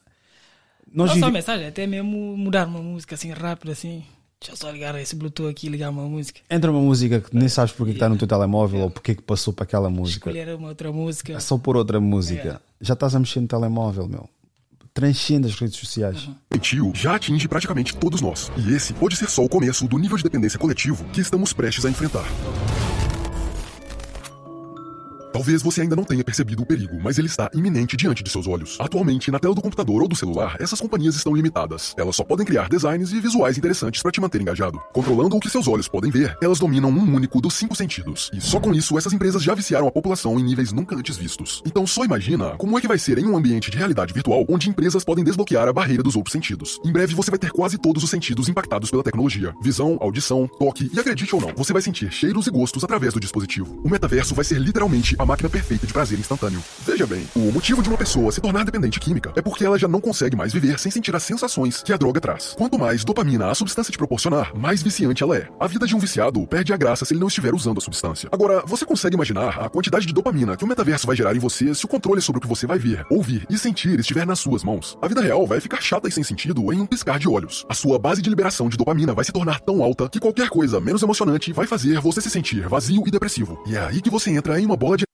Nós 0.93 1.09
não 1.11 1.15
vive- 1.15 1.27
só 1.27 1.31
mensagem, 1.31 1.67
até 1.69 1.87
mesmo 1.87 2.37
mudar 2.37 2.67
uma 2.67 2.83
música 2.83 3.15
assim 3.15 3.31
rápido 3.31 3.71
assim. 3.71 4.05
Deixa 4.41 4.53
eu 4.53 4.57
só 4.57 4.71
ligar 4.73 4.95
esse 5.01 5.15
Bluetooth 5.15 5.49
aqui 5.49 5.69
e 5.69 5.71
ligar 5.71 5.91
uma 5.91 6.03
música. 6.03 6.41
Entra 6.51 6.71
uma 6.73 6.81
música 6.81 7.21
que 7.21 7.35
nem 7.37 7.49
sabes 7.49 7.73
porque 7.73 7.93
que 7.93 7.97
está 7.99 8.09
no 8.09 8.19
teu 8.19 8.27
telemóvel 8.27 8.81
ou 8.81 8.91
porque 8.91 9.15
que 9.15 9.23
passou 9.23 9.53
para 9.55 9.63
aquela 9.63 9.89
música. 9.89 10.29
Escolher 10.31 10.53
uma 10.57 10.69
outra 10.69 10.91
música. 10.93 11.33
É 11.35 11.41
só 11.41 11.57
por 11.57 11.77
outra 11.77 12.01
música. 12.01 12.61
Já 12.81 12.95
estás 12.95 13.15
a 13.15 13.21
mexer 13.21 13.41
no 13.41 13.47
telemóvel, 13.47 14.09
meu. 14.09 14.29
Transcende 14.95 15.49
as 15.49 15.55
redes 15.55 15.77
sociais. 15.77 16.29
Doentio 16.51 16.93
já 16.95 17.17
atinge 17.17 17.49
praticamente 17.49 17.97
todos 17.97 18.21
nós. 18.21 18.53
E 18.59 18.75
esse 18.75 18.93
pode 18.93 19.17
ser 19.17 19.29
só 19.31 19.43
o 19.43 19.49
começo 19.49 19.89
do 19.89 19.97
nível 19.97 20.19
de 20.19 20.23
dependência 20.23 20.59
coletivo 20.59 21.05
que 21.13 21.21
estamos 21.21 21.53
prestes 21.53 21.87
a 21.87 21.91
enfrentar. 21.91 22.27
Talvez 25.33 25.63
você 25.63 25.81
ainda 25.81 25.97
não 25.97 26.05
tenha 26.05 26.23
percebido 26.23 26.63
o 26.63 26.67
perigo, 26.67 26.99
mas 27.03 27.19
ele 27.19 27.27
está 27.27 27.51
iminente 27.55 27.97
diante 27.97 28.23
de 28.23 28.31
seus 28.31 28.47
olhos. 28.47 28.77
Atualmente, 28.79 29.31
na 29.31 29.39
tela 29.39 29.55
do 29.55 29.63
computador 29.63 30.03
ou 30.03 30.09
do 30.09 30.15
celular, 30.15 30.57
essas 30.61 30.81
companhias 30.81 31.15
estão 31.17 31.35
limitadas. 31.35 31.95
Elas 31.97 32.17
só 32.17 32.25
podem 32.25 32.45
criar 32.45 32.69
designs 32.69 33.13
e 33.13 33.21
visuais 33.21 33.57
interessantes 33.57 34.03
para 34.03 34.13
te 34.13 34.21
manter 34.21 34.41
engajado. 34.41 34.81
Controlando 34.93 35.37
o 35.37 35.41
que 35.41 35.49
seus 35.49 35.67
olhos 35.67 35.89
podem 35.89 36.11
ver, 36.11 36.37
elas 36.43 36.59
dominam 36.59 36.91
um 36.91 37.15
único 37.15 37.41
dos 37.41 37.55
cinco 37.55 37.75
sentidos. 37.75 38.31
E 38.35 38.41
só 38.41 38.61
com 38.61 38.75
isso, 38.75 38.99
essas 38.99 39.13
empresas 39.13 39.43
já 39.43 39.55
viciaram 39.55 39.89
a 39.89 39.93
população 39.93 40.39
em 40.39 40.45
níveis 40.45 40.71
nunca 40.71 40.95
antes 40.95 41.17
vistos. 41.17 41.63
Então 41.65 41.87
só 41.87 42.05
imagina 42.05 42.51
como 42.59 42.77
é 42.77 42.81
que 42.81 42.89
vai 42.89 42.99
ser 42.99 43.19
em 43.19 43.27
um 43.27 43.37
ambiente 43.37 43.71
de 43.71 43.79
realidade 43.79 44.13
virtual 44.13 44.45
onde 44.49 44.69
empresas 44.69 45.05
podem 45.05 45.25
desbloquear 45.25 45.67
a 45.67 45.73
barreira 45.73 46.03
dos 46.03 46.17
outros 46.17 46.33
sentidos. 46.33 46.79
Em 46.85 46.93
breve 46.93 47.15
você 47.15 47.31
vai 47.31 47.39
ter 47.39 47.51
quase 47.51 47.79
todos 47.79 48.05
os 48.05 48.11
sentidos 48.11 48.49
impactados 48.49 48.91
pela 48.91 49.03
tecnologia: 49.03 49.55
visão, 49.63 49.97
audição, 50.01 50.47
toque 50.59 50.91
e 50.93 51.01
acredite 51.01 51.35
ou 51.35 51.41
não, 51.41 51.55
você 51.57 51.73
vai 51.73 51.81
sentir 51.81 52.13
cheiros 52.13 52.47
e 52.47 52.51
gostos 52.51 52.85
através 52.85 53.15
do 53.15 53.21
dispositivo. 53.21 53.81
O 53.83 53.89
metaverso 53.89 54.35
vai 54.35 54.45
ser 54.45 54.59
literalmente 54.59 55.17
a 55.23 55.27
máquina 55.27 55.49
perfeita 55.49 55.87
de 55.87 55.93
prazer 55.93 56.19
instantâneo. 56.19 56.63
Veja 56.85 57.07
bem, 57.07 57.27
o 57.35 57.53
motivo 57.53 57.83
de 57.83 57.89
uma 57.89 57.97
pessoa 57.97 58.33
se 58.33 58.41
tornar 58.41 58.65
dependente 58.65 58.99
química 58.99 59.33
é 59.37 59.41
porque 59.41 59.65
ela 59.65 59.79
já 59.79 59.87
não 59.87 60.01
consegue 60.01 60.37
mais 60.37 60.53
viver 60.53 60.79
sem 60.79 60.91
sentir 60.91 61.15
as 61.15 61.23
sensações 61.23 61.83
que 61.83 61.93
a 61.93 61.97
droga 61.97 62.21
traz. 62.21 62.55
Quanto 62.59 62.79
mais 62.79 63.05
dopamina 63.05 63.51
a 63.51 63.55
substância 63.55 63.93
te 63.93 63.99
proporcionar, 63.99 64.53
mais 64.57 64.83
viciante 64.83 65.23
ela 65.23 65.37
é. 65.37 65.49
A 65.61 65.67
vida 65.67 65.87
de 65.87 65.95
um 65.95 65.99
viciado 65.99 66.45
perde 66.47 66.73
a 66.73 66.77
graça 66.77 67.05
se 67.05 67.15
ele 67.15 67.21
não 67.21 67.29
estiver 67.29 67.55
usando 67.55 67.79
a 67.79 67.81
substância. 67.81 68.29
Agora, 68.33 68.63
você 68.67 68.85
consegue 68.85 69.15
imaginar 69.15 69.59
a 69.61 69.69
quantidade 69.69 70.07
de 70.07 70.13
dopamina 70.13 70.57
que 70.57 70.65
o 70.65 70.69
metaverso 70.69 71.07
vai 71.07 71.15
gerar 71.15 71.37
em 71.37 71.39
você 71.39 71.73
se 71.75 71.85
o 71.85 71.89
controle 71.89 72.21
sobre 72.21 72.39
o 72.39 72.43
que 72.43 72.49
você 72.49 72.67
vai 72.67 72.79
ver, 72.79 73.07
ouvir 73.09 73.47
e 73.49 73.57
sentir 73.57 74.01
estiver 74.01 74.27
nas 74.27 74.41
suas 74.41 74.65
mãos? 74.65 74.99
A 75.01 75.07
vida 75.07 75.21
real 75.21 75.47
vai 75.47 75.61
ficar 75.61 75.81
chata 75.81 76.09
e 76.09 76.13
sem 76.13 76.25
sentido 76.25 76.73
em 76.73 76.81
um 76.81 76.87
piscar 76.87 77.19
de 77.19 77.29
olhos. 77.29 77.65
A 77.69 77.75
sua 77.75 77.99
base 77.99 78.21
de 78.21 78.29
liberação 78.29 78.69
de 78.69 78.77
dopamina 78.77 79.15
vai 79.15 79.25
se 79.25 79.33
tornar 79.33 79.61
tão 79.61 79.83
alta 79.83 80.09
que 80.09 80.21
qualquer 80.21 80.49
coisa 80.49 80.81
menos 80.81 81.03
emocionante 81.03 81.53
vai 81.53 81.67
fazer 81.67 82.01
você 82.01 82.21
se 82.21 82.31
sentir 82.31 82.69
vazio 82.69 83.05
e 83.07 83.11
depressivo. 83.11 83.63
E 83.67 83.77
é 83.77 83.87
aí 83.87 84.01
que 84.01 84.11
você 84.11 84.31
entra 84.31 84.61
em 84.61 84.67
uma 84.67 84.77
bola 84.77 84.97
de 84.97 85.12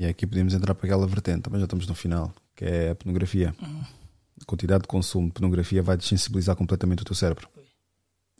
E 0.00 0.06
aqui 0.06 0.26
podemos 0.26 0.54
entrar 0.54 0.74
para 0.74 0.86
aquela 0.86 1.06
vertente, 1.06 1.50
mas 1.50 1.60
já 1.60 1.66
estamos 1.66 1.86
no 1.86 1.94
final, 1.94 2.32
que 2.56 2.64
é 2.64 2.90
a 2.92 2.94
pornografia. 2.94 3.54
A 4.40 4.44
quantidade 4.46 4.84
de 4.84 4.88
consumo 4.88 5.26
de 5.26 5.34
pornografia 5.34 5.82
vai 5.82 5.94
desensibilizar 5.94 6.56
completamente 6.56 7.02
o 7.02 7.04
teu 7.04 7.14
cérebro. 7.14 7.46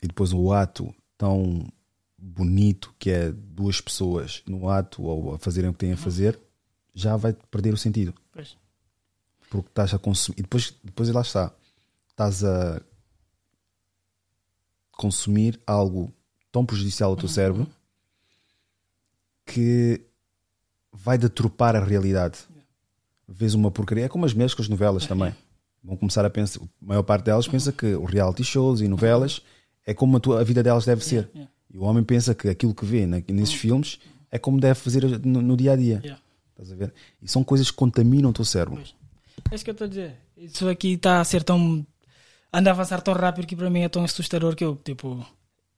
E 0.03 0.07
depois 0.07 0.33
o 0.33 0.55
ato 0.55 0.91
tão 1.19 1.71
bonito 2.17 2.95
que 2.99 3.11
é 3.11 3.31
duas 3.31 3.79
pessoas 3.79 4.43
no 4.47 4.71
ato 4.71 5.03
ou 5.03 5.35
a 5.35 5.39
fazerem 5.39 5.69
o 5.69 5.75
que 5.75 5.81
têm 5.81 5.93
a 5.93 5.99
fazer, 5.99 6.41
já 6.95 7.15
vai 7.15 7.35
perder 7.35 7.75
o 7.75 7.77
sentido. 7.77 8.15
Pois. 8.33 8.57
Porque 9.51 9.69
estás 9.69 9.93
a 9.93 9.99
consumir. 9.99 10.39
E 10.39 10.43
depois, 10.43 10.75
depois 10.83 11.11
lá 11.11 11.21
está. 11.21 11.53
Estás 12.09 12.43
a 12.43 12.81
consumir 14.93 15.61
algo 15.67 16.11
tão 16.51 16.65
prejudicial 16.65 17.11
ao 17.11 17.19
teu 17.19 17.29
cérebro 17.29 17.69
que 19.45 20.07
vai 20.93 21.17
deturpar 21.19 21.77
a 21.77 21.85
realidade. 21.85 22.39
Vês 23.29 23.55
uma 23.55 23.71
porcaria. 23.71 24.05
É 24.05 24.09
como 24.09 24.25
as 24.27 24.33
mesmas 24.35 24.55
com 24.55 24.63
as 24.63 24.69
novelas 24.69 25.07
também. 25.07 25.35
Vão 25.83 25.97
começar 25.97 26.25
a 26.25 26.31
pensar. 26.31 26.61
A 26.61 26.65
maior 26.85 27.03
parte 27.03 27.25
delas 27.25 27.47
pensa 27.49 27.73
que 27.73 27.87
os 27.95 28.11
reality 28.11 28.43
shows 28.45 28.81
e 28.81 28.89
novelas 28.89 29.41
é 29.87 29.95
como 29.95 30.17
a, 30.17 30.21
tua, 30.21 30.41
a 30.41 30.45
vida 30.45 30.63
delas 30.63 30.85
deve 30.85 31.05
ser. 31.05 31.31
E 31.73 31.79
o 31.79 31.83
homem 31.85 32.03
pensa 32.03 32.35
que 32.35 32.49
aquilo 32.49 32.75
que 32.75 32.85
vê 32.85 33.07
na- 33.07 33.23
nesses 33.29 33.55
filmes 33.55 33.99
é 34.31 34.39
como 34.39 34.61
deve 34.61 34.75
fazer 34.79 35.05
no, 35.25 35.41
no 35.41 35.57
dia 35.57 35.73
a 35.73 35.77
dia. 35.77 36.01
Yeah. 36.03 36.21
Estás 36.51 36.73
a 36.73 36.75
ver? 36.75 36.93
E 37.23 37.29
são 37.29 37.43
coisas 37.45 37.71
que 37.71 37.77
contaminam 37.77 38.31
o 38.31 38.33
teu 38.33 38.45
cérebro. 38.45 38.83
É 39.51 39.55
isso 39.55 39.65
que 39.65 39.71
eu 39.71 39.73
estou 39.73 39.87
a 39.87 39.89
dizer. 39.89 40.17
Isso 40.37 40.69
aqui 40.69 40.95
está 40.95 41.21
a 41.21 41.25
ser 41.25 41.43
tão. 41.45 41.87
anda 42.53 42.71
a 42.71 42.73
avançar 42.73 43.01
tão 43.01 43.15
rápido 43.15 43.47
que 43.47 43.55
para 43.57 43.71
mim 43.71 43.81
é 43.81 43.89
tão 43.89 44.05
assustador 44.05 44.55
que 44.57 44.65
eu, 44.65 44.77
tipo. 44.77 45.25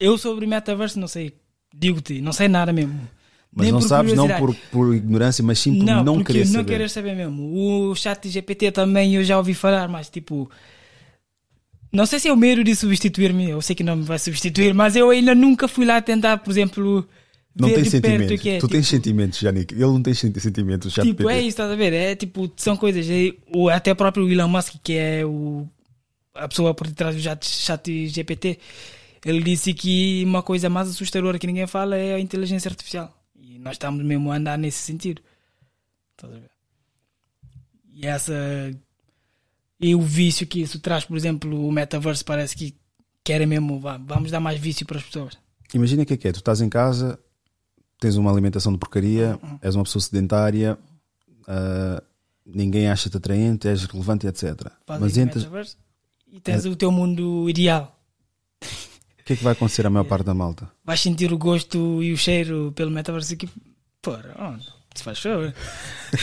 Eu 0.00 0.16
sobre 0.18 0.46
metaverso 0.46 0.98
não 0.98 1.06
sei. 1.06 1.36
Digo-te, 1.74 2.20
não 2.20 2.32
sei 2.32 2.48
nada 2.48 2.72
mesmo. 2.72 2.98
Mas 3.54 3.64
Nem 3.64 3.72
não 3.72 3.80
por 3.80 3.88
sabes, 3.88 4.12
não 4.14 4.28
por, 4.28 4.54
por 4.70 4.94
ignorância, 4.94 5.44
mas 5.44 5.58
sim 5.58 5.78
por 5.78 5.84
não, 5.84 6.02
não, 6.02 6.24
querer 6.24 6.46
não 6.46 6.52
saber. 6.52 6.64
querer 6.72 6.88
saber 6.90 7.14
mesmo. 7.14 7.90
O 7.90 7.94
chat 7.94 8.26
GPT 8.28 8.72
também 8.72 9.14
eu 9.14 9.22
já 9.22 9.36
ouvi 9.36 9.52
falar, 9.52 9.88
mas 9.88 10.08
tipo. 10.08 10.50
Não 11.92 12.06
sei 12.06 12.18
se 12.18 12.28
é 12.28 12.32
o 12.32 12.36
medo 12.36 12.64
de 12.64 12.74
substituir-me, 12.74 13.50
eu 13.50 13.60
sei 13.60 13.76
que 13.76 13.84
não 13.84 13.96
me 13.96 14.02
vai 14.04 14.18
substituir, 14.18 14.72
mas 14.72 14.96
eu 14.96 15.10
ainda 15.10 15.34
nunca 15.34 15.68
fui 15.68 15.84
lá 15.84 16.00
tentar, 16.00 16.38
por 16.38 16.50
exemplo, 16.50 17.06
Não 17.54 17.68
tem 17.68 17.76
perto 17.84 17.90
sentimentos. 17.90 18.32
é. 18.32 18.36
tu 18.36 18.60
tipo, 18.60 18.68
tens 18.68 18.88
sentimentos, 18.88 19.38
Janik. 19.38 19.74
Ele 19.74 19.82
não 19.84 20.02
tem 20.02 20.14
senti- 20.14 20.40
sentimentos. 20.40 20.90
Já 20.94 21.02
tipo, 21.02 21.28
é 21.28 21.38
isso, 21.40 21.48
estás 21.48 21.70
a 21.70 21.76
ver? 21.76 21.92
É 21.92 22.14
tipo, 22.16 22.50
são 22.56 22.74
coisas. 22.78 23.06
é, 23.10 23.34
o, 23.54 23.68
até 23.68 23.92
o 23.92 23.96
próprio 23.96 24.26
Elon 24.30 24.48
Musk, 24.48 24.76
que 24.82 24.94
é 24.94 25.26
o, 25.26 25.68
a 26.34 26.48
pessoa 26.48 26.72
por 26.72 26.86
detrás 26.86 27.14
do 27.14 27.20
chat, 27.20 27.44
chat 27.46 28.08
GPT, 28.08 28.58
ele 29.26 29.42
disse 29.42 29.74
que 29.74 30.24
uma 30.24 30.42
coisa 30.42 30.70
mais 30.70 30.88
assustadora 30.88 31.38
que 31.38 31.46
ninguém 31.46 31.66
fala 31.66 31.94
é 31.94 32.14
a 32.14 32.18
inteligência 32.18 32.70
artificial. 32.70 33.14
E 33.44 33.58
nós 33.58 33.72
estamos 33.72 34.04
mesmo 34.04 34.30
a 34.30 34.36
andar 34.36 34.56
nesse 34.56 34.78
sentido. 34.78 35.20
Estás 36.12 36.32
a 36.32 36.36
ver? 36.38 36.50
E 37.92 38.06
essa. 38.06 38.32
E 39.80 39.94
o 39.96 40.00
vício 40.00 40.46
que 40.46 40.62
isso 40.62 40.78
traz, 40.78 41.04
por 41.04 41.16
exemplo, 41.16 41.66
o 41.66 41.72
metaverse 41.72 42.24
parece 42.24 42.54
que 42.56 42.74
querem 43.24 43.46
mesmo. 43.48 43.80
Vamos 43.80 44.30
dar 44.30 44.38
mais 44.38 44.60
vício 44.60 44.86
para 44.86 44.98
as 44.98 45.04
pessoas. 45.04 45.36
Imagina 45.74 46.04
o 46.04 46.06
que 46.06 46.14
é 46.14 46.16
que 46.16 46.28
é. 46.28 46.32
Tu 46.32 46.36
estás 46.36 46.60
em 46.60 46.68
casa, 46.68 47.18
tens 47.98 48.14
uma 48.16 48.30
alimentação 48.30 48.72
de 48.72 48.78
porcaria, 48.78 49.38
Uhum. 49.42 49.58
és 49.60 49.74
uma 49.74 49.82
pessoa 49.84 50.00
sedentária, 50.02 50.78
ah, 51.48 52.00
ninguém 52.46 52.88
acha-te 52.88 53.16
atraente, 53.16 53.66
és 53.66 53.84
relevante, 53.86 54.26
etc. 54.28 54.70
Mas 55.00 55.16
entras. 55.16 55.76
e 56.30 56.40
tens 56.40 56.64
o 56.64 56.76
teu 56.76 56.92
mundo 56.92 57.50
ideal. 57.50 57.98
O 59.22 59.24
que 59.24 59.34
é 59.34 59.36
que 59.36 59.44
vai 59.44 59.52
acontecer 59.52 59.86
à 59.86 59.90
maior 59.90 60.04
parte 60.04 60.26
da 60.26 60.34
malta? 60.34 60.68
Vais 60.84 61.00
sentir 61.00 61.32
o 61.32 61.38
gosto 61.38 62.02
e 62.02 62.12
o 62.12 62.16
cheiro 62.16 62.72
pelo 62.74 62.90
metaverse 62.90 63.34
aqui. 63.34 63.48
Porra, 64.02 64.34
onde? 64.36 64.66
Se 64.94 65.02
faz 65.02 65.18
favor. 65.18 65.54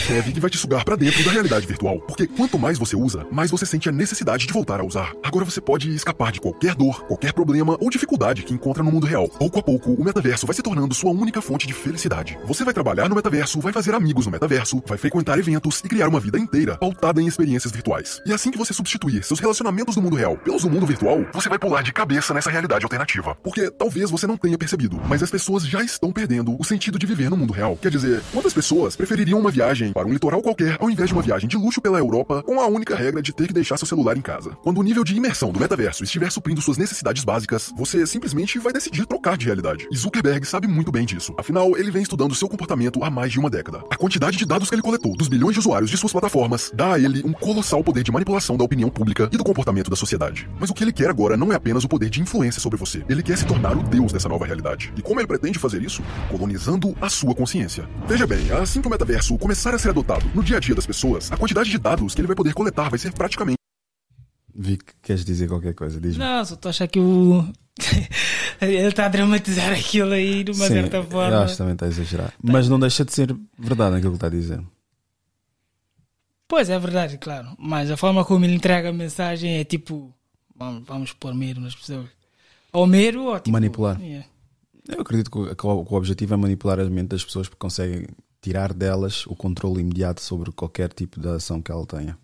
É 0.10 0.22
que 0.32 0.40
vai 0.40 0.50
te 0.50 0.58
sugar 0.58 0.86
pra 0.86 0.96
dentro 0.96 1.24
da 1.24 1.32
realidade 1.32 1.66
virtual. 1.66 2.00
Porque 2.02 2.28
quanto 2.28 2.60
mais 2.60 2.78
você 2.78 2.96
usa, 2.96 3.26
mais 3.32 3.50
você 3.50 3.66
sente 3.66 3.90
a 3.90 3.92
necessidade 3.92 4.46
de 4.46 4.54
voltar 4.54 4.80
a 4.80 4.86
usar. 4.86 5.14
Agora 5.24 5.46
você 5.46 5.60
pode 5.60 5.94
escapar 5.94 6.32
de 6.32 6.40
qualquer 6.40 6.76
dor, 6.76 7.06
qualquer 7.06 7.34
problema 7.34 7.78
ou 7.80 7.90
dificuldade 7.90 8.44
que 8.44 8.54
encontra 8.54 8.84
no 8.84 8.92
mundo 8.92 9.08
real. 9.08 9.28
Pouco 9.28 9.60
a 9.60 9.64
pouco, 9.64 9.92
o 9.94 10.04
metaverso 10.04 10.46
vai 10.46 10.56
se 10.56 10.62
tornando 10.62 10.94
sua 10.94 11.12
única 11.12 11.42
fonte 11.42 11.68
de 11.68 11.74
felicidade. 11.74 12.38
Você 12.46 12.64
vai 12.64 12.74
trabalhar 12.74 13.10
no 13.10 13.16
metaverso, 13.16 13.60
vai 13.60 13.74
fazer 13.74 13.94
amigos 13.96 14.26
no 14.26 14.32
metaverso, 14.32 14.82
vai 14.86 14.98
frequentar 14.98 15.40
eventos 15.40 15.80
e 15.84 15.90
criar 15.90 16.08
uma 16.08 16.20
vida 16.20 16.38
inteira 16.38 16.78
pautada 16.78 17.22
em 17.22 17.28
experiências 17.28 17.72
virtuais. 17.72 18.22
E 18.26 18.34
assim 18.34 18.52
que 18.52 18.58
você 18.58 18.74
substituir 18.74 19.24
seus 19.24 19.40
relacionamentos 19.40 19.96
do 19.96 20.02
mundo 20.02 20.16
real 20.16 20.38
pelos 20.38 20.64
do 20.64 20.70
mundo 20.70 20.86
virtual, 20.86 21.26
você 21.34 21.50
vai 21.50 21.58
pular 21.58 21.82
de 21.82 21.92
cabeça 21.92 22.34
nessa 22.34 22.50
realidade 22.50 22.86
alternativa. 22.86 23.36
Porque 23.44 23.72
talvez 23.72 24.12
você 24.12 24.28
não 24.28 24.38
tenha 24.38 24.58
percebido, 24.58 25.02
mas 25.08 25.24
as 25.24 25.32
pessoas 25.32 25.66
já 25.66 25.84
estão 25.84 26.12
perdendo 26.12 26.56
o 26.60 26.64
sentido 26.64 27.00
de 27.00 27.06
viver 27.06 27.30
no 27.30 27.38
mundo 27.38 27.54
real. 27.54 27.78
Quer 27.78 27.92
dizer, 27.92 28.22
quantas 28.32 28.54
pessoas 28.60 28.94
prefeririam 28.94 29.40
uma 29.40 29.50
viagem 29.50 29.94
para 29.94 30.06
um 30.06 30.12
litoral 30.12 30.42
qualquer 30.42 30.76
ao 30.82 30.90
invés 30.90 31.08
de 31.08 31.14
uma 31.14 31.22
viagem 31.22 31.48
de 31.48 31.56
luxo 31.56 31.80
pela 31.80 31.98
Europa 31.98 32.44
com 32.44 32.60
a 32.60 32.68
única 32.68 32.94
regra 32.94 33.22
de 33.22 33.32
ter 33.32 33.48
que 33.48 33.54
deixar 33.54 33.78
seu 33.78 33.88
celular 33.88 34.18
em 34.18 34.22
casa? 34.22 34.50
Quando 34.62 34.80
o 34.80 34.84
nível 34.84 35.02
de 35.02 35.16
imersão 35.16 35.54
do 35.54 35.62
metaverso 35.62 36.04
estiver 36.04 36.30
suprindo 36.30 36.62
suas 36.62 36.78
necessidades 36.78 37.24
básicas, 37.24 37.74
você 37.78 38.06
simplesmente 38.06 38.60
vai 38.60 38.74
decidir 38.74 39.06
trocar 39.06 39.38
de 39.38 39.46
realidade. 39.46 39.88
E 39.90 39.96
Zuckerberg 39.96 40.46
sabe 40.46 40.68
muito 40.68 40.92
bem 40.92 41.06
disso. 41.06 41.34
Afinal, 41.38 41.78
ele 41.78 41.90
vem 41.90 42.02
estudando 42.02 42.36
seu 42.36 42.50
comportamento 42.50 43.02
há 43.02 43.10
mais 43.10 43.32
de 43.32 43.40
uma 43.40 43.50
década. 43.50 43.82
A 43.90 43.96
quantidade 43.96 44.36
de 44.36 44.46
dados 44.46 44.68
que 44.68 44.76
ele 44.76 44.82
coletou 44.82 45.16
dos 45.16 45.30
bilhões 45.30 45.54
de 45.54 45.60
usuários 45.60 45.90
de 45.90 45.96
suas 45.96 46.12
plataformas 46.12 46.70
dá 46.74 46.96
a 46.96 47.00
ele 47.00 47.24
um 47.26 47.32
colossal 47.32 47.82
poder 47.82 48.04
de 48.04 48.12
manipulação 48.12 48.58
da 48.58 48.66
opinião 48.66 48.90
pública 48.90 49.30
e 49.32 49.38
do 49.38 49.44
comportamento 49.46 49.90
da 49.90 49.96
sociedade. 49.96 50.50
Mas 50.60 50.70
o 50.70 50.74
que 50.74 50.84
ele 50.84 50.92
quer 50.92 51.10
agora 51.10 51.38
não 51.38 51.54
é 51.54 51.56
apenas 51.56 51.86
o 51.86 51.88
poder 51.88 52.10
de 52.10 52.22
influência 52.22 52.60
sobre 52.60 52.78
você. 52.78 53.06
Ele 53.08 53.24
quer 53.24 53.38
se 53.38 53.46
tornar 53.46 53.78
o 53.78 53.84
deus 53.84 54.12
dessa 54.12 54.28
nova 54.28 54.46
realidade. 54.46 54.92
E 54.98 55.02
como 55.02 55.22
ele 55.22 55.28
pretende 55.28 55.58
fazer 55.58 55.82
isso? 55.82 56.04
Colonizando 56.30 56.94
a 57.00 57.08
sua 57.08 57.34
consciência. 57.34 57.88
Veja 58.06 58.28
bem, 58.28 58.49
assim 58.58 58.82
que 58.82 58.88
o 58.88 58.92
metaverso 58.92 59.38
começar 59.38 59.74
a 59.74 59.80
ser 59.80 59.90
adotado 59.90 60.26
no 60.34 60.44
dia 60.44 60.58
a 60.58 60.60
dia 60.60 60.76
das 60.76 60.86
pessoas, 60.86 61.32
a 61.32 61.38
quantidade 61.38 61.70
de 61.70 61.78
dados 61.78 62.14
que 62.16 62.22
ele 62.22 62.28
vai 62.28 62.36
poder 62.36 62.54
coletar 62.54 62.90
vai 62.90 62.98
ser 63.00 63.14
praticamente 63.14 63.58
Vi 64.56 64.78
que 64.78 64.94
queres 65.02 65.24
dizer 65.24 65.48
qualquer 65.48 65.74
coisa, 65.74 66.02
diz-me. 66.02 66.24
Não, 66.24 66.44
só 66.44 66.56
estou 66.56 66.70
a 66.70 66.72
achar 66.72 66.88
que 66.88 67.00
o. 67.00 67.48
Ele 68.60 68.76
está 68.88 69.06
a 69.06 69.08
dramatizar 69.08 69.72
aquilo 69.72 70.12
aí 70.12 70.44
de 70.44 70.52
uma 70.52 70.68
Sim, 70.68 70.74
certa 70.74 70.98
eu 70.98 71.04
forma. 71.06 71.44
acho 71.44 71.54
que 71.54 71.58
também 71.60 71.74
está 71.74 71.86
a 71.86 71.90
exagerar. 71.90 72.34
Mas 72.44 72.68
não 72.68 72.78
deixa 72.78 73.06
de 73.06 73.14
ser 73.14 73.34
verdade 73.58 73.96
aquilo 73.96 74.12
que 74.12 74.18
está 74.18 74.28
a 74.28 74.30
dizer. 74.30 74.62
Pois 76.46 76.70
é 76.70 76.78
verdade, 76.78 77.18
claro. 77.18 77.56
Mas 77.58 77.90
a 77.90 77.96
forma 77.96 78.26
como 78.26 78.44
ele 78.44 78.56
entrega 78.56 78.90
a 78.90 78.94
mensagem 78.94 79.58
é 79.60 79.64
tipo. 79.64 80.14
Vamos, 80.56 80.84
vamos 80.86 81.14
pôr 81.14 81.34
medo 81.34 81.62
nas 81.62 81.74
pessoas. 81.76 82.10
Ou 82.74 82.86
medo 82.86 83.24
ou 83.24 83.36
tipo. 83.40 83.52
Manipular. 83.52 83.98
Yeah. 84.02 84.28
Eu 84.90 85.02
acredito 85.02 85.32
que 85.32 85.38
o, 85.38 85.56
que 85.56 85.68
o- 85.68 85.86
que 85.86 85.94
o 85.94 85.98
objetivo 85.98 86.34
é 86.34 86.38
manipular 86.38 86.80
a 86.82 86.86
mente 86.90 87.10
das 87.10 87.24
pessoas 87.24 87.48
porque 87.48 87.60
conseguem 87.60 88.08
tirar 88.42 88.74
delas 88.74 89.26
o 89.28 89.36
controle 89.36 89.82
imediato 89.82 90.22
sobre 90.22 90.52
qualquer 90.52 90.92
tipo 90.94 91.20
de 91.20 91.28
ação 91.28 91.62
que 91.62 91.72
ela 91.72 91.86
tenha. 91.86 92.18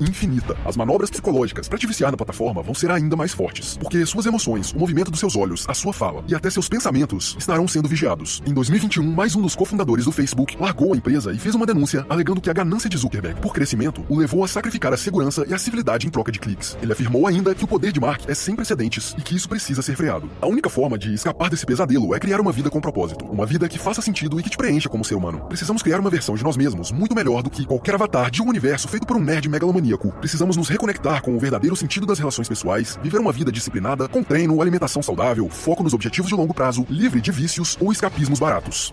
Infinita. 0.00 0.56
As 0.64 0.74
manobras 0.74 1.10
psicológicas 1.10 1.68
para 1.68 1.76
te 1.76 1.86
viciar 1.86 2.10
na 2.10 2.16
plataforma 2.16 2.62
vão 2.62 2.74
ser 2.74 2.90
ainda 2.90 3.14
mais 3.14 3.34
fortes, 3.34 3.76
porque 3.76 4.06
suas 4.06 4.24
emoções, 4.24 4.72
o 4.72 4.78
movimento 4.78 5.10
dos 5.10 5.20
seus 5.20 5.36
olhos, 5.36 5.66
a 5.68 5.74
sua 5.74 5.92
fala 5.92 6.24
e 6.26 6.34
até 6.34 6.48
seus 6.48 6.66
pensamentos 6.66 7.36
estarão 7.38 7.68
sendo 7.68 7.86
vigiados. 7.86 8.42
Em 8.46 8.54
2021, 8.54 9.04
mais 9.04 9.36
um 9.36 9.42
dos 9.42 9.54
cofundadores 9.54 10.06
do 10.06 10.12
Facebook 10.12 10.56
largou 10.58 10.94
a 10.94 10.96
empresa 10.96 11.30
e 11.30 11.38
fez 11.38 11.54
uma 11.54 11.66
denúncia 11.66 12.06
alegando 12.08 12.40
que 12.40 12.48
a 12.48 12.54
ganância 12.54 12.88
de 12.88 12.96
Zuckerberg 12.96 13.38
por 13.42 13.52
crescimento 13.52 14.02
o 14.08 14.18
levou 14.18 14.42
a 14.42 14.48
sacrificar 14.48 14.94
a 14.94 14.96
segurança 14.96 15.44
e 15.46 15.52
a 15.52 15.58
civilidade 15.58 16.06
em 16.06 16.10
troca 16.10 16.32
de 16.32 16.38
cliques. 16.38 16.74
Ele 16.80 16.94
afirmou 16.94 17.26
ainda 17.26 17.54
que 17.54 17.64
o 17.64 17.68
poder 17.68 17.92
de 17.92 18.00
Mark 18.00 18.22
é 18.30 18.34
sem 18.34 18.56
precedentes 18.56 19.14
e 19.18 19.20
que 19.20 19.36
isso 19.36 19.46
precisa 19.46 19.82
ser 19.82 19.94
freado. 19.94 20.30
A 20.40 20.46
única 20.46 20.70
forma 20.70 20.96
de 20.96 21.12
escapar 21.12 21.50
desse 21.50 21.66
pesadelo 21.66 22.14
é 22.14 22.18
criar 22.18 22.40
uma 22.40 22.52
vida 22.52 22.70
com 22.70 22.80
propósito, 22.80 23.26
uma 23.26 23.44
vida 23.44 23.68
que 23.68 23.78
faça 23.78 24.00
sentido 24.00 24.40
e 24.40 24.42
que 24.42 24.48
te 24.48 24.56
preencha 24.56 24.88
como 24.88 25.04
ser 25.04 25.16
humano. 25.16 25.40
Precisamos 25.48 25.82
criar 25.82 26.00
uma 26.00 26.08
versão 26.08 26.34
de 26.34 26.42
nós 26.42 26.56
mesmos 26.56 26.90
muito 26.90 27.14
melhor 27.14 27.42
do 27.42 27.50
que 27.50 27.66
qualquer 27.66 27.94
avatar 27.94 28.30
de 28.30 28.40
um 28.40 28.48
universo 28.48 28.88
feito 28.88 29.06
por 29.06 29.18
um 29.18 29.22
nerd 29.22 29.46
megalomaníaco. 29.66 30.12
Precisamos 30.12 30.56
nos 30.56 30.68
reconectar 30.68 31.22
com 31.22 31.34
o 31.34 31.38
verdadeiro 31.38 31.76
sentido 31.76 32.06
das 32.06 32.18
relações 32.18 32.48
pessoais, 32.48 32.98
viver 33.02 33.18
uma 33.18 33.32
vida 33.32 33.52
disciplinada, 33.52 34.08
com 34.08 34.22
treino, 34.22 34.60
alimentação 34.60 35.02
saudável, 35.02 35.48
foco 35.48 35.82
nos 35.82 35.94
objetivos 35.94 36.28
de 36.28 36.36
longo 36.36 36.54
prazo, 36.54 36.86
livre 36.88 37.20
de 37.20 37.30
vícios 37.30 37.76
ou 37.80 37.92
escapismos 37.92 38.38
baratos. 38.38 38.92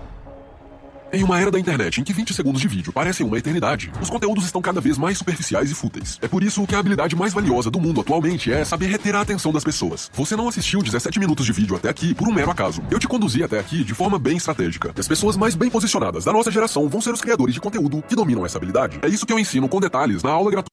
Em 1.16 1.24
uma 1.24 1.40
era 1.40 1.52
da 1.52 1.60
internet 1.60 2.02
em 2.02 2.04
que 2.04 2.12
20 2.12 2.34
segundos 2.34 2.60
de 2.60 2.68
vídeo 2.68 2.92
parecem 2.92 3.24
uma 3.24 3.38
eternidade, 3.38 3.92
os 4.02 4.10
conteúdos 4.10 4.46
estão 4.46 4.60
cada 4.60 4.82
vez 4.82 4.98
mais 4.98 5.20
superficiais 5.20 5.70
e 5.70 5.76
fúteis. 5.76 6.18
É 6.24 6.28
por 6.28 6.42
isso 6.42 6.66
que 6.66 6.74
a 6.74 6.80
habilidade 6.80 7.16
mais 7.16 7.32
valiosa 7.32 7.70
do 7.70 7.80
mundo 7.80 8.02
atualmente 8.02 8.52
é 8.52 8.66
saber 8.66 8.88
reter 8.88 9.14
a 9.14 9.22
atenção 9.22 9.54
das 9.54 9.64
pessoas. 9.64 10.10
Você 10.16 10.36
não 10.36 10.48
assistiu 10.48 10.82
17 10.82 11.20
minutos 11.20 11.46
de 11.46 11.52
vídeo 11.52 11.76
até 11.76 11.88
aqui 11.88 12.16
por 12.16 12.28
um 12.28 12.34
mero 12.34 12.50
acaso. 12.50 12.82
Eu 12.90 12.98
te 12.98 13.08
conduzi 13.08 13.44
até 13.44 13.60
aqui 13.60 13.84
de 13.84 13.94
forma 13.94 14.18
bem 14.18 14.38
estratégica. 14.38 14.92
As 14.98 15.08
pessoas 15.08 15.38
mais 15.38 15.54
bem 15.54 15.70
posicionadas 15.70 16.26
da 16.26 16.34
nossa 16.34 16.50
geração 16.50 16.90
vão 16.90 17.00
ser 17.00 17.14
os 17.14 17.22
criadores 17.22 17.54
de 17.54 17.62
conteúdo 17.62 18.02
que 18.02 18.16
dominam 18.16 18.44
essa 18.44 18.58
habilidade. 18.58 19.00
É 19.04 19.08
isso 19.08 19.28
que 19.28 19.34
eu 19.34 19.38
ensino 19.38 19.70
com 19.70 19.80
detalhes 19.80 20.24
na 20.24 20.32
aula 20.32 20.50
gratuita. 20.50 20.72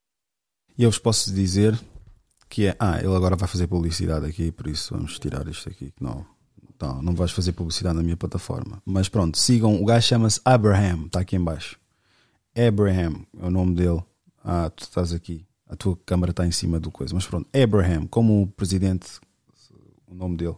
E 0.79 0.85
eu 0.85 0.91
vos 0.91 0.99
posso 0.99 1.31
dizer 1.35 1.79
que 2.49 2.69
é. 2.69 2.77
Ah, 2.81 2.97
ele 2.99 3.15
agora 3.15 3.37
vai 3.37 3.47
fazer 3.47 3.67
publicidade 3.67 4.25
aqui, 4.25 4.51
por 4.51 4.69
isso 4.69 4.95
vamos 4.95 5.19
tirar 5.19 5.47
isto 5.49 5.69
aqui. 5.69 5.93
Não, 6.01 6.25
não, 6.81 7.03
não 7.03 7.15
vais 7.15 7.31
fazer 7.31 7.53
publicidade 7.53 7.97
na 7.97 8.03
minha 8.03 8.17
plataforma. 8.17 8.83
Mas 8.85 9.09
pronto, 9.09 9.39
sigam. 9.39 9.81
O 9.81 9.85
gajo 9.85 10.07
chama-se 10.07 10.41
Abraham, 10.45 11.07
está 11.07 11.21
aqui 11.21 11.37
em 11.37 11.41
baixo. 11.43 11.79
Abraham 12.57 13.25
é 13.39 13.47
o 13.47 13.51
nome 13.51 13.75
dele. 13.75 14.03
Ah, 14.45 14.71
tu 14.71 14.83
estás 14.83 15.13
aqui. 15.13 15.47
A 15.69 15.77
tua 15.77 15.97
câmera 16.05 16.31
está 16.31 16.47
em 16.47 16.51
cima 16.51 16.81
do 16.81 16.91
coisa. 16.91 17.15
Mas 17.15 17.27
pronto, 17.27 17.49
Abraham, 17.57 18.07
como 18.07 18.43
o 18.43 18.47
presidente, 18.47 19.21
o 20.07 20.15
nome 20.15 20.37
dele. 20.37 20.57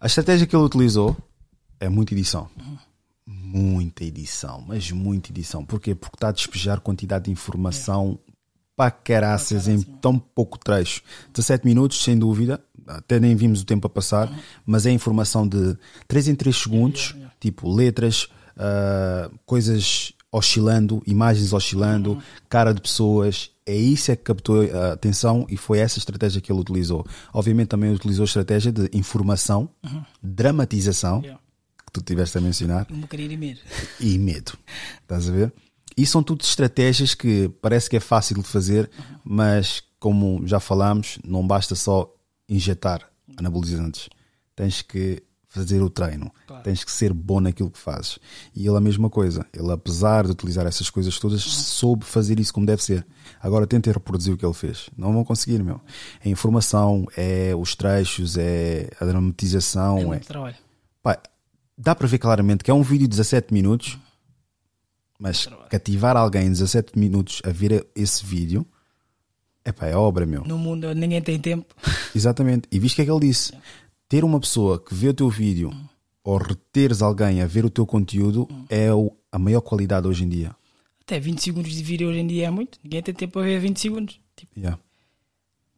A 0.00 0.06
estratégia 0.06 0.46
que 0.46 0.54
ele 0.54 0.62
utilizou 0.62 1.16
é 1.80 1.88
muita 1.88 2.14
edição. 2.14 2.48
Muita 3.26 4.04
edição, 4.04 4.64
mas 4.66 4.90
muita 4.90 5.30
edição. 5.30 5.64
Porquê? 5.64 5.94
Porque 5.94 6.16
está 6.16 6.28
a 6.28 6.32
despejar 6.32 6.80
quantidade 6.80 7.24
de 7.26 7.30
informação 7.30 8.18
para 8.76 8.92
caraças 8.92 9.66
em 9.66 9.82
tão 9.82 10.18
pouco 10.18 10.56
trecho. 10.56 11.02
17 11.34 11.66
minutos, 11.66 12.02
sem 12.02 12.16
dúvida. 12.16 12.62
Até 12.88 13.20
nem 13.20 13.36
vimos 13.36 13.60
o 13.60 13.64
tempo 13.66 13.86
a 13.86 13.90
passar, 13.90 14.32
mas 14.64 14.86
é 14.86 14.90
informação 14.90 15.46
de 15.46 15.76
3 16.08 16.28
em 16.28 16.34
3 16.34 16.56
segundos, 16.56 17.14
tipo 17.38 17.70
letras, 17.72 18.28
ah, 18.56 19.30
coisas 19.46 20.12
oscilando, 20.32 21.02
imagens 21.06 21.52
oscilando, 21.52 22.22
cara 22.48 22.72
de 22.72 22.80
pessoas. 22.80 23.50
É 23.66 23.74
isso 23.76 24.10
é 24.10 24.16
que 24.16 24.22
captou 24.22 24.62
a 24.62 24.92
atenção 24.92 25.46
e 25.48 25.56
foi 25.56 25.78
essa 25.78 25.98
estratégia 25.98 26.40
que 26.40 26.50
ele 26.50 26.60
utilizou. 26.60 27.04
Obviamente 27.32 27.68
também 27.68 27.92
utilizou 27.92 28.24
a 28.24 28.26
estratégia 28.26 28.72
de 28.72 28.88
informação, 28.94 29.68
Uhum. 29.84 30.02
dramatização, 30.22 31.20
que 31.22 31.92
tu 31.92 32.00
tiveste 32.02 32.38
a 32.38 32.40
mencionar, 32.40 32.86
Um 32.90 33.00
bocadinho 33.00 33.28
de 33.28 33.36
medo. 33.36 33.60
e 34.00 34.18
medo. 34.18 34.52
Estás 35.02 35.28
a 35.28 35.32
ver? 35.32 35.52
E 35.96 36.06
são 36.06 36.22
tudo 36.22 36.42
estratégias 36.42 37.14
que 37.14 37.48
parece 37.60 37.90
que 37.90 37.96
é 37.96 38.00
fácil 38.00 38.36
de 38.36 38.44
fazer, 38.48 38.88
mas 39.24 39.82
como 39.98 40.46
já 40.46 40.60
falámos, 40.60 41.18
não 41.24 41.46
basta 41.46 41.74
só 41.74 42.10
injetar 42.48 43.08
anabolizantes. 43.36 44.08
Tens 44.54 44.82
que 44.82 45.22
fazer 45.48 45.82
o 45.82 45.88
treino. 45.88 46.30
Tens 46.62 46.84
que 46.84 46.92
ser 46.92 47.12
bom 47.12 47.40
naquilo 47.40 47.70
que 47.70 47.78
fazes. 47.78 48.18
E 48.54 48.66
ele 48.66 48.76
a 48.76 48.80
mesma 48.80 49.08
coisa. 49.08 49.46
Ele, 49.52 49.72
apesar 49.72 50.24
de 50.24 50.32
utilizar 50.32 50.66
essas 50.66 50.90
coisas 50.90 51.18
todas, 51.18 51.42
soube 51.42 52.04
fazer 52.04 52.38
isso 52.38 52.52
como 52.52 52.66
deve 52.66 52.82
ser. 52.82 53.06
Agora 53.40 53.66
tentem 53.66 53.92
reproduzir 53.92 54.34
o 54.34 54.36
que 54.36 54.44
ele 54.44 54.54
fez. 54.54 54.90
Não 54.96 55.12
vão 55.12 55.24
conseguir, 55.24 55.62
meu. 55.62 55.80
É 56.24 56.28
informação, 56.28 57.06
é 57.16 57.54
os 57.56 57.74
trechos, 57.74 58.36
é 58.36 58.90
a 59.00 59.04
dramatização. 59.04 59.98
É 59.98 60.02
É 60.02 60.06
muito 60.06 60.26
trabalho. 60.26 60.56
Pá, 61.02 61.18
dá 61.76 61.94
para 61.94 62.06
ver 62.06 62.18
claramente 62.18 62.62
que 62.62 62.70
é 62.70 62.74
um 62.74 62.82
vídeo 62.82 63.08
de 63.08 63.16
17 63.16 63.52
minutos, 63.54 63.98
mas 65.18 65.48
cativar 65.70 66.16
alguém 66.16 66.46
em 66.46 66.50
17 66.50 66.98
minutos 66.98 67.40
a 67.44 67.50
ver 67.50 67.86
esse 67.94 68.24
vídeo, 68.24 68.66
epá, 69.68 69.86
é 69.86 69.96
obra, 69.96 70.24
meu. 70.26 70.42
No 70.44 70.58
mundo 70.58 70.94
ninguém 70.94 71.20
tem 71.22 71.38
tempo. 71.38 71.74
Exatamente. 72.14 72.68
E 72.70 72.78
viste 72.78 72.94
o 72.94 72.96
que 72.96 73.02
é 73.02 73.04
que 73.04 73.10
ele 73.10 73.20
disse? 73.28 73.52
Ter 74.08 74.24
uma 74.24 74.40
pessoa 74.40 74.78
que 74.82 74.94
vê 74.94 75.08
o 75.08 75.14
teu 75.14 75.28
vídeo 75.28 75.70
ou 76.24 76.36
reteres 76.38 77.02
alguém 77.02 77.40
a 77.42 77.46
ver 77.46 77.64
o 77.64 77.70
teu 77.70 77.86
conteúdo 77.86 78.48
é 78.68 78.92
o- 78.92 79.12
a 79.30 79.38
maior 79.38 79.60
qualidade 79.60 80.06
hoje 80.08 80.24
em 80.24 80.28
dia. 80.28 80.54
Até 81.02 81.18
20 81.20 81.42
segundos 81.42 81.72
de 81.72 81.82
vídeo 81.82 82.08
hoje 82.08 82.18
em 82.18 82.26
dia 82.26 82.46
é 82.46 82.50
muito. 82.50 82.78
Ninguém 82.84 83.02
tem 83.02 83.14
tempo 83.14 83.34
para 83.34 83.42
ver 83.42 83.58
20 83.60 83.80
segundos. 83.80 84.20
Tipo, 84.36 84.52
Yeah. 84.58 84.78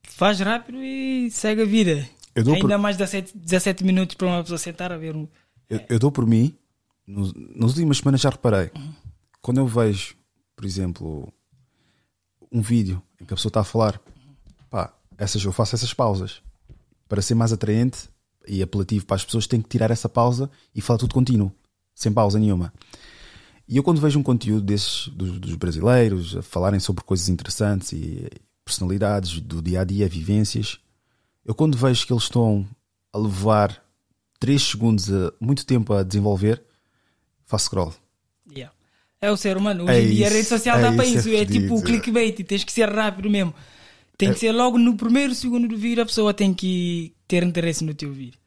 faz 0.05 0.41
rápido 0.41 0.78
e 0.83 1.31
segue 1.31 1.62
a 1.62 1.65
vida. 1.65 2.09
Eu 2.35 2.44
dou 2.44 2.55
Ainda 2.55 2.69
por- 2.69 2.78
mais 2.78 2.97
17, 2.97 3.36
17 3.36 3.85
minutos 3.85 4.15
para 4.15 4.27
uma 4.28 4.43
pessoa 4.43 4.59
sentar 4.59 4.93
a 4.93 4.97
ver 4.97 5.15
um. 5.17 5.27
Eu, 5.69 5.81
eu 5.89 5.99
dou 5.99 6.10
por 6.12 6.27
mim, 6.27 6.55
nos, 7.07 7.33
nas 7.35 7.70
últimas 7.73 7.99
semanas 7.99 8.20
já 8.20 8.31
reparei, 8.31 8.70
quando 9.41 9.59
eu 9.59 9.67
vejo, 9.67 10.15
por 10.57 10.65
exemplo, 10.65 11.33
um 12.51 12.61
vídeo 12.61 13.03
em 13.20 13.25
que 13.25 13.33
a 13.33 13.37
pessoa 13.37 13.51
está 13.51 13.61
a 13.61 13.65
falar, 13.65 14.01
pá, 14.69 14.93
essas, 15.17 15.45
eu 15.45 15.53
faço 15.53 15.75
essas 15.75 15.95
pausas 15.95 16.43
para 17.09 17.23
ser 17.23 17.35
mais 17.35 17.53
atraente 17.53 18.09
e 18.47 18.62
apelativo 18.62 19.07
para 19.07 19.17
as 19.17 19.25
pessoas, 19.25 19.47
tenho 19.47 19.62
que 19.62 19.69
tirar 19.69 19.91
essa 19.91 20.09
pausa 20.09 20.51
e 20.75 20.81
falar 20.81 20.99
tudo 20.99 21.15
contínuo, 21.15 21.53
sem 21.95 22.12
pausa 22.12 22.39
nenhuma. 22.39 22.73
E 23.69 23.77
eu 23.77 23.83
quando 23.83 24.01
vejo 24.01 24.19
um 24.19 24.23
conteúdo 24.23 24.62
desses 24.62 25.09
dos, 25.09 25.39
dos 25.39 25.55
brasileiros 25.55 26.37
a 26.37 26.43
falarem 26.43 26.81
sobre 26.81 27.05
coisas 27.05 27.29
interessantes 27.29 27.93
e 27.93 28.29
personalidades 28.65 29.41
do 29.41 29.62
dia 29.62 29.83
a 29.83 29.85
dia, 29.85 30.09
vivências, 30.09 30.81
eu 31.45 31.55
quando 31.55 31.79
vejo 31.79 32.07
que 32.07 32.12
eles 32.12 32.25
estão 32.25 32.67
a 33.12 33.19
levar 33.19 33.83
3 34.41 34.62
segundos, 34.62 35.12
a, 35.12 35.33
muito 35.41 35.65
tempo 35.67 35.93
a 35.93 36.03
desenvolver, 36.03 36.62
faço 37.45 37.67
scroll. 37.67 37.95
É 39.23 39.31
o 39.31 39.36
ser 39.36 39.57
humano. 39.57 39.84
Hoje 39.84 39.92
É 39.92 40.02
em 40.02 40.08
dia 40.10 40.26
a 40.26 40.31
rede 40.31 40.49
social 40.49 40.78
é 40.78 40.82
dá 40.82 40.92
para 40.92 41.05
isso, 41.05 41.28
é 41.28 41.36
É, 41.40 41.44
tipo 41.44 41.76
o 41.76 41.82
clickbait. 41.82 42.42
Tens 42.44 42.65
que 42.65 42.73
ser 42.73 42.89
rápido 42.89 43.28
mesmo. 43.28 43.52
Tem 44.16 44.31
É- 44.31 44.32
que 44.32 44.39
ser 44.40 44.52
logo 44.52 44.78
no 44.78 44.97
primeiro 44.97 45.34
segundo 45.34 45.68
do 45.68 45.76
vídeo. 45.76 46.02
A 46.02 46.07
pessoa 46.07 46.32
tem 46.32 46.55
que 46.55 47.12
ter 47.28 47.42
interesse 47.42 47.84
no 47.84 47.92
teu 47.94 48.12
vídeo. 48.12 48.39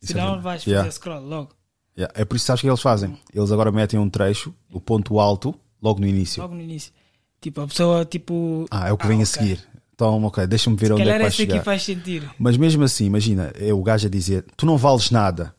Senão 0.00 0.20
Exatamente. 0.22 0.42
vais 0.44 0.62
fazer 0.64 0.70
Yeah. 0.74 0.90
scroll 0.92 1.22
logo. 1.24 1.50
Yeah, 1.96 2.12
É 2.20 2.24
por 2.24 2.36
isso 2.36 2.44
que 2.44 2.46
sabes 2.48 2.60
o 2.60 2.62
que 2.64 2.68
eles 2.68 2.80
fazem? 2.82 3.16
Eles 3.32 3.50
agora 3.52 3.72
metem 3.72 3.98
um 3.98 4.10
trecho, 4.10 4.52
o 4.72 4.80
ponto 4.80 5.18
alto, 5.18 5.54
logo 5.80 6.00
no 6.00 6.06
início. 6.06 6.42
Logo 6.42 6.54
no 6.54 6.60
início. 6.60 6.92
Tipo, 7.40 7.62
a 7.62 7.66
pessoa, 7.68 8.04
tipo. 8.04 8.66
Ah, 8.70 8.88
é 8.88 8.92
o 8.92 8.98
que 8.98 9.06
vem 9.06 9.22
a 9.22 9.26
seguir. 9.26 9.60
Então, 9.94 10.22
ok, 10.24 10.46
deixa-me 10.46 10.76
ver 10.76 10.92
onde 10.92 11.02
é 11.02 11.04
que 11.06 11.18
vai 11.18 11.28
esse 11.28 11.42
aqui 11.42 11.52
chegar. 11.52 11.64
faz 11.64 11.82
sentido. 11.82 12.28
Mas 12.38 12.56
mesmo 12.58 12.84
assim, 12.84 13.06
imagina, 13.06 13.50
é 13.58 13.72
o 13.72 13.82
gajo 13.82 14.06
a 14.06 14.10
dizer: 14.10 14.44
Tu 14.56 14.66
não 14.66 14.76
vales 14.76 15.10
nada. 15.10 15.54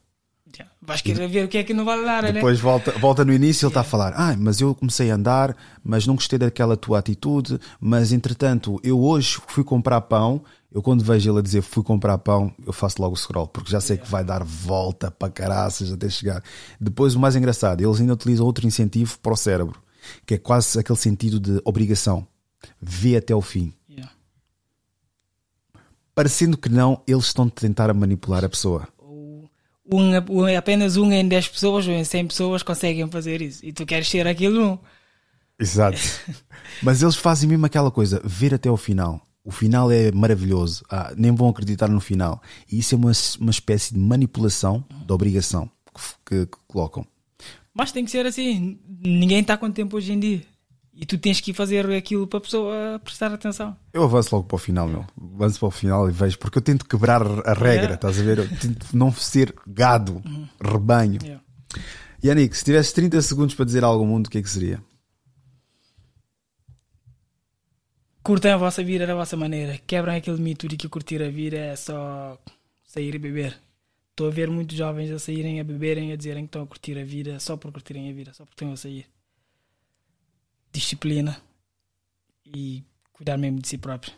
Vais 0.87 1.01
querer 1.01 1.27
ver 1.27 1.43
o 1.43 1.47
que 1.49 1.57
é 1.57 1.63
que 1.65 1.73
não 1.73 1.83
vale 1.83 2.05
nada, 2.05 2.27
né? 2.27 2.33
Depois 2.33 2.61
volta, 2.61 2.91
volta 2.93 3.25
no 3.25 3.33
início 3.33 3.65
ele 3.65 3.71
está 3.71 3.81
a 3.81 3.83
falar: 3.83 4.13
Ah, 4.15 4.33
mas 4.37 4.61
eu 4.61 4.73
comecei 4.73 5.11
a 5.11 5.15
andar, 5.15 5.53
mas 5.83 6.07
não 6.07 6.15
gostei 6.15 6.39
daquela 6.39 6.77
tua 6.77 6.99
atitude. 6.99 7.59
Mas 7.77 8.13
entretanto, 8.13 8.79
eu 8.81 8.97
hoje 8.97 9.37
fui 9.47 9.65
comprar 9.65 9.99
pão. 10.01 10.41
Eu, 10.71 10.81
quando 10.81 11.03
vejo 11.03 11.29
ele 11.29 11.39
a 11.39 11.41
dizer 11.41 11.61
fui 11.61 11.83
comprar 11.83 12.17
pão, 12.19 12.53
eu 12.65 12.71
faço 12.71 13.01
logo 13.01 13.15
o 13.15 13.17
scroll, 13.17 13.47
porque 13.47 13.69
já 13.69 13.81
sei 13.81 13.97
que 13.97 14.07
vai 14.09 14.23
dar 14.23 14.43
volta 14.43 15.11
para 15.11 15.29
caraças 15.29 15.91
até 15.91 16.09
chegar. 16.09 16.41
Depois, 16.79 17.15
o 17.15 17.19
mais 17.19 17.35
engraçado, 17.35 17.81
eles 17.81 17.99
ainda 17.99 18.13
utilizam 18.13 18.45
outro 18.45 18.65
incentivo 18.65 19.17
para 19.19 19.33
o 19.33 19.37
cérebro, 19.37 19.81
que 20.25 20.35
é 20.35 20.37
quase 20.37 20.79
aquele 20.79 20.97
sentido 20.97 21.39
de 21.39 21.61
obrigação. 21.65 22.25
Vê 22.81 23.17
até 23.17 23.35
o 23.35 23.41
fim. 23.41 23.73
Yeah. 23.89 24.11
Parecendo 26.13 26.57
que 26.57 26.69
não, 26.69 27.01
eles 27.07 27.25
estão 27.25 27.45
a 27.45 27.49
tentar 27.49 27.93
manipular 27.93 28.45
a 28.45 28.49
pessoa. 28.49 28.87
Um, 29.89 30.13
apenas 30.57 30.97
um 30.97 31.11
em 31.11 31.27
10 31.27 31.47
pessoas 31.47 31.87
ou 31.87 31.93
em 31.93 32.03
100 32.03 32.27
pessoas 32.27 32.63
conseguem 32.63 33.09
fazer 33.09 33.41
isso. 33.41 33.65
E 33.65 33.71
tu 33.71 33.85
queres 33.85 34.09
ser 34.09 34.27
aquele 34.27 34.59
um. 34.59 34.77
Exato. 35.59 35.97
Mas 36.83 37.01
eles 37.01 37.15
fazem 37.15 37.47
mesmo 37.49 37.65
aquela 37.65 37.89
coisa, 37.89 38.21
ver 38.23 38.53
até 38.53 38.69
o 38.69 38.77
final. 38.77 39.21
O 39.43 39.51
final 39.51 39.89
é 39.91 40.11
maravilhoso. 40.11 40.83
Ah, 40.89 41.13
nem 41.17 41.33
vão 41.33 41.47
acreditar 41.49 41.87
no 41.87 42.01
final. 42.01 42.41
E 42.69 42.79
isso 42.79 42.95
é 42.95 42.97
uma, 42.97 43.11
uma 43.39 43.51
espécie 43.51 43.93
de 43.93 43.99
manipulação 43.99 44.83
de 45.05 45.13
obrigação 45.13 45.71
que, 45.95 46.01
que- 46.25 46.45
que 46.47 46.57
colocam. 46.67 47.05
Mas 47.73 47.91
tem 47.91 48.03
que 48.03 48.11
ser 48.11 48.25
assim. 48.25 48.77
Ninguém 49.01 49.39
está 49.39 49.55
com 49.55 49.71
tempo 49.71 49.95
hoje 49.95 50.11
em 50.11 50.19
dia. 50.19 50.41
E 50.99 51.05
tu 51.05 51.15
tens 51.15 51.39
que 51.39 51.53
fazer 51.53 51.87
aquilo 51.91 52.25
para 52.25 52.39
a 52.39 52.41
pessoa 52.41 52.99
prestar 53.03 53.31
atenção. 53.31 53.77
Eu 53.93 54.03
avanço 54.03 54.35
logo 54.35 54.47
para 54.47 54.55
o 54.55 54.57
final, 54.57 54.87
meu. 54.87 55.05
Avanço 55.35 55.59
para 55.59 55.67
o 55.67 55.71
final 55.71 56.09
e 56.09 56.11
vejo, 56.11 56.39
porque 56.39 56.57
eu 56.57 56.61
tento 56.61 56.87
quebrar 56.87 57.21
a 57.21 57.53
regra, 57.53 57.67
Yeah. 57.67 57.93
estás 57.95 58.19
a 58.19 58.23
ver? 58.23 58.39
Eu 58.39 58.49
tento 58.57 58.97
não 58.97 59.11
ser 59.11 59.53
gado, 59.67 60.23
rebanho. 60.59 61.19
Yeah. 61.21 61.43
Yannick, 62.23 62.57
se 62.57 62.65
tivesse 62.65 62.95
30 62.95 63.21
segundos 63.21 63.53
para 63.53 63.65
dizer 63.65 63.83
algo 63.83 64.03
ao 64.03 64.09
mundo, 64.09 64.25
o 64.25 64.29
que 64.31 64.39
é 64.39 64.41
que 64.41 64.49
seria? 64.49 64.81
Curtem 68.23 68.51
a 68.51 68.57
vossa 68.57 68.83
vida 68.83 69.05
da 69.05 69.13
vossa 69.13 69.37
maneira. 69.37 69.79
Quebram 69.85 70.15
aquele 70.15 70.41
mito 70.41 70.67
de 70.67 70.75
que 70.75 70.89
curtir 70.89 71.21
a 71.21 71.29
vida 71.29 71.57
é 71.57 71.75
só 71.75 72.37
sair 72.83 73.13
e 73.13 73.19
beber. 73.19 73.55
Estou 74.09 74.27
a 74.27 74.31
ver 74.31 74.49
muitos 74.49 74.75
jovens 74.75 75.11
a 75.11 75.19
saírem 75.19 75.59
a 75.59 75.63
beberem, 75.63 76.11
a 76.11 76.15
dizerem 76.15 76.43
que 76.43 76.49
estão 76.49 76.63
a 76.63 76.67
curtir 76.67 76.97
a 76.97 77.05
vida 77.05 77.39
só 77.39 77.55
por 77.55 77.71
curtirem 77.71 78.09
a 78.09 78.13
vida, 78.13 78.33
só 78.33 78.43
porque 78.43 78.55
estão 78.55 78.73
a 78.73 78.77
sair. 78.77 79.05
Disciplina 80.71 81.41
e 82.45 82.83
cuidar 83.11 83.37
mesmo 83.37 83.59
de 83.59 83.67
si 83.67 83.77
próprio. 83.77 84.13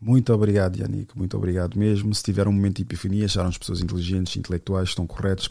Muito 0.00 0.32
obrigado, 0.32 0.76
Yannick. 0.76 1.16
Muito 1.16 1.36
obrigado 1.36 1.78
mesmo. 1.78 2.14
Se 2.14 2.22
tiver 2.22 2.46
um 2.46 2.52
momento 2.52 2.76
de 2.76 2.82
epifania, 2.82 3.24
acharam-nos 3.24 3.58
pessoas 3.58 3.80
inteligentes, 3.80 4.36
intelectuais, 4.36 4.90
estão 4.90 5.06
corretos. 5.06 5.48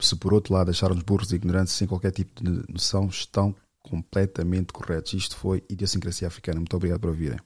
Se 0.00 0.16
por 0.16 0.34
outro 0.34 0.52
lado 0.52 0.70
acharam-nos 0.70 1.04
burros 1.04 1.32
e 1.32 1.36
ignorantes, 1.36 1.72
sem 1.72 1.86
qualquer 1.86 2.10
tipo 2.10 2.42
de 2.42 2.64
noção, 2.70 3.06
estão 3.06 3.54
completamente 3.80 4.72
corretos. 4.72 5.14
Isto 5.14 5.36
foi 5.36 5.62
Idiosincrasia 5.70 6.28
Africana. 6.28 6.58
Muito 6.58 6.76
obrigado 6.76 7.00
por 7.00 7.10
ouvirem. 7.10 7.38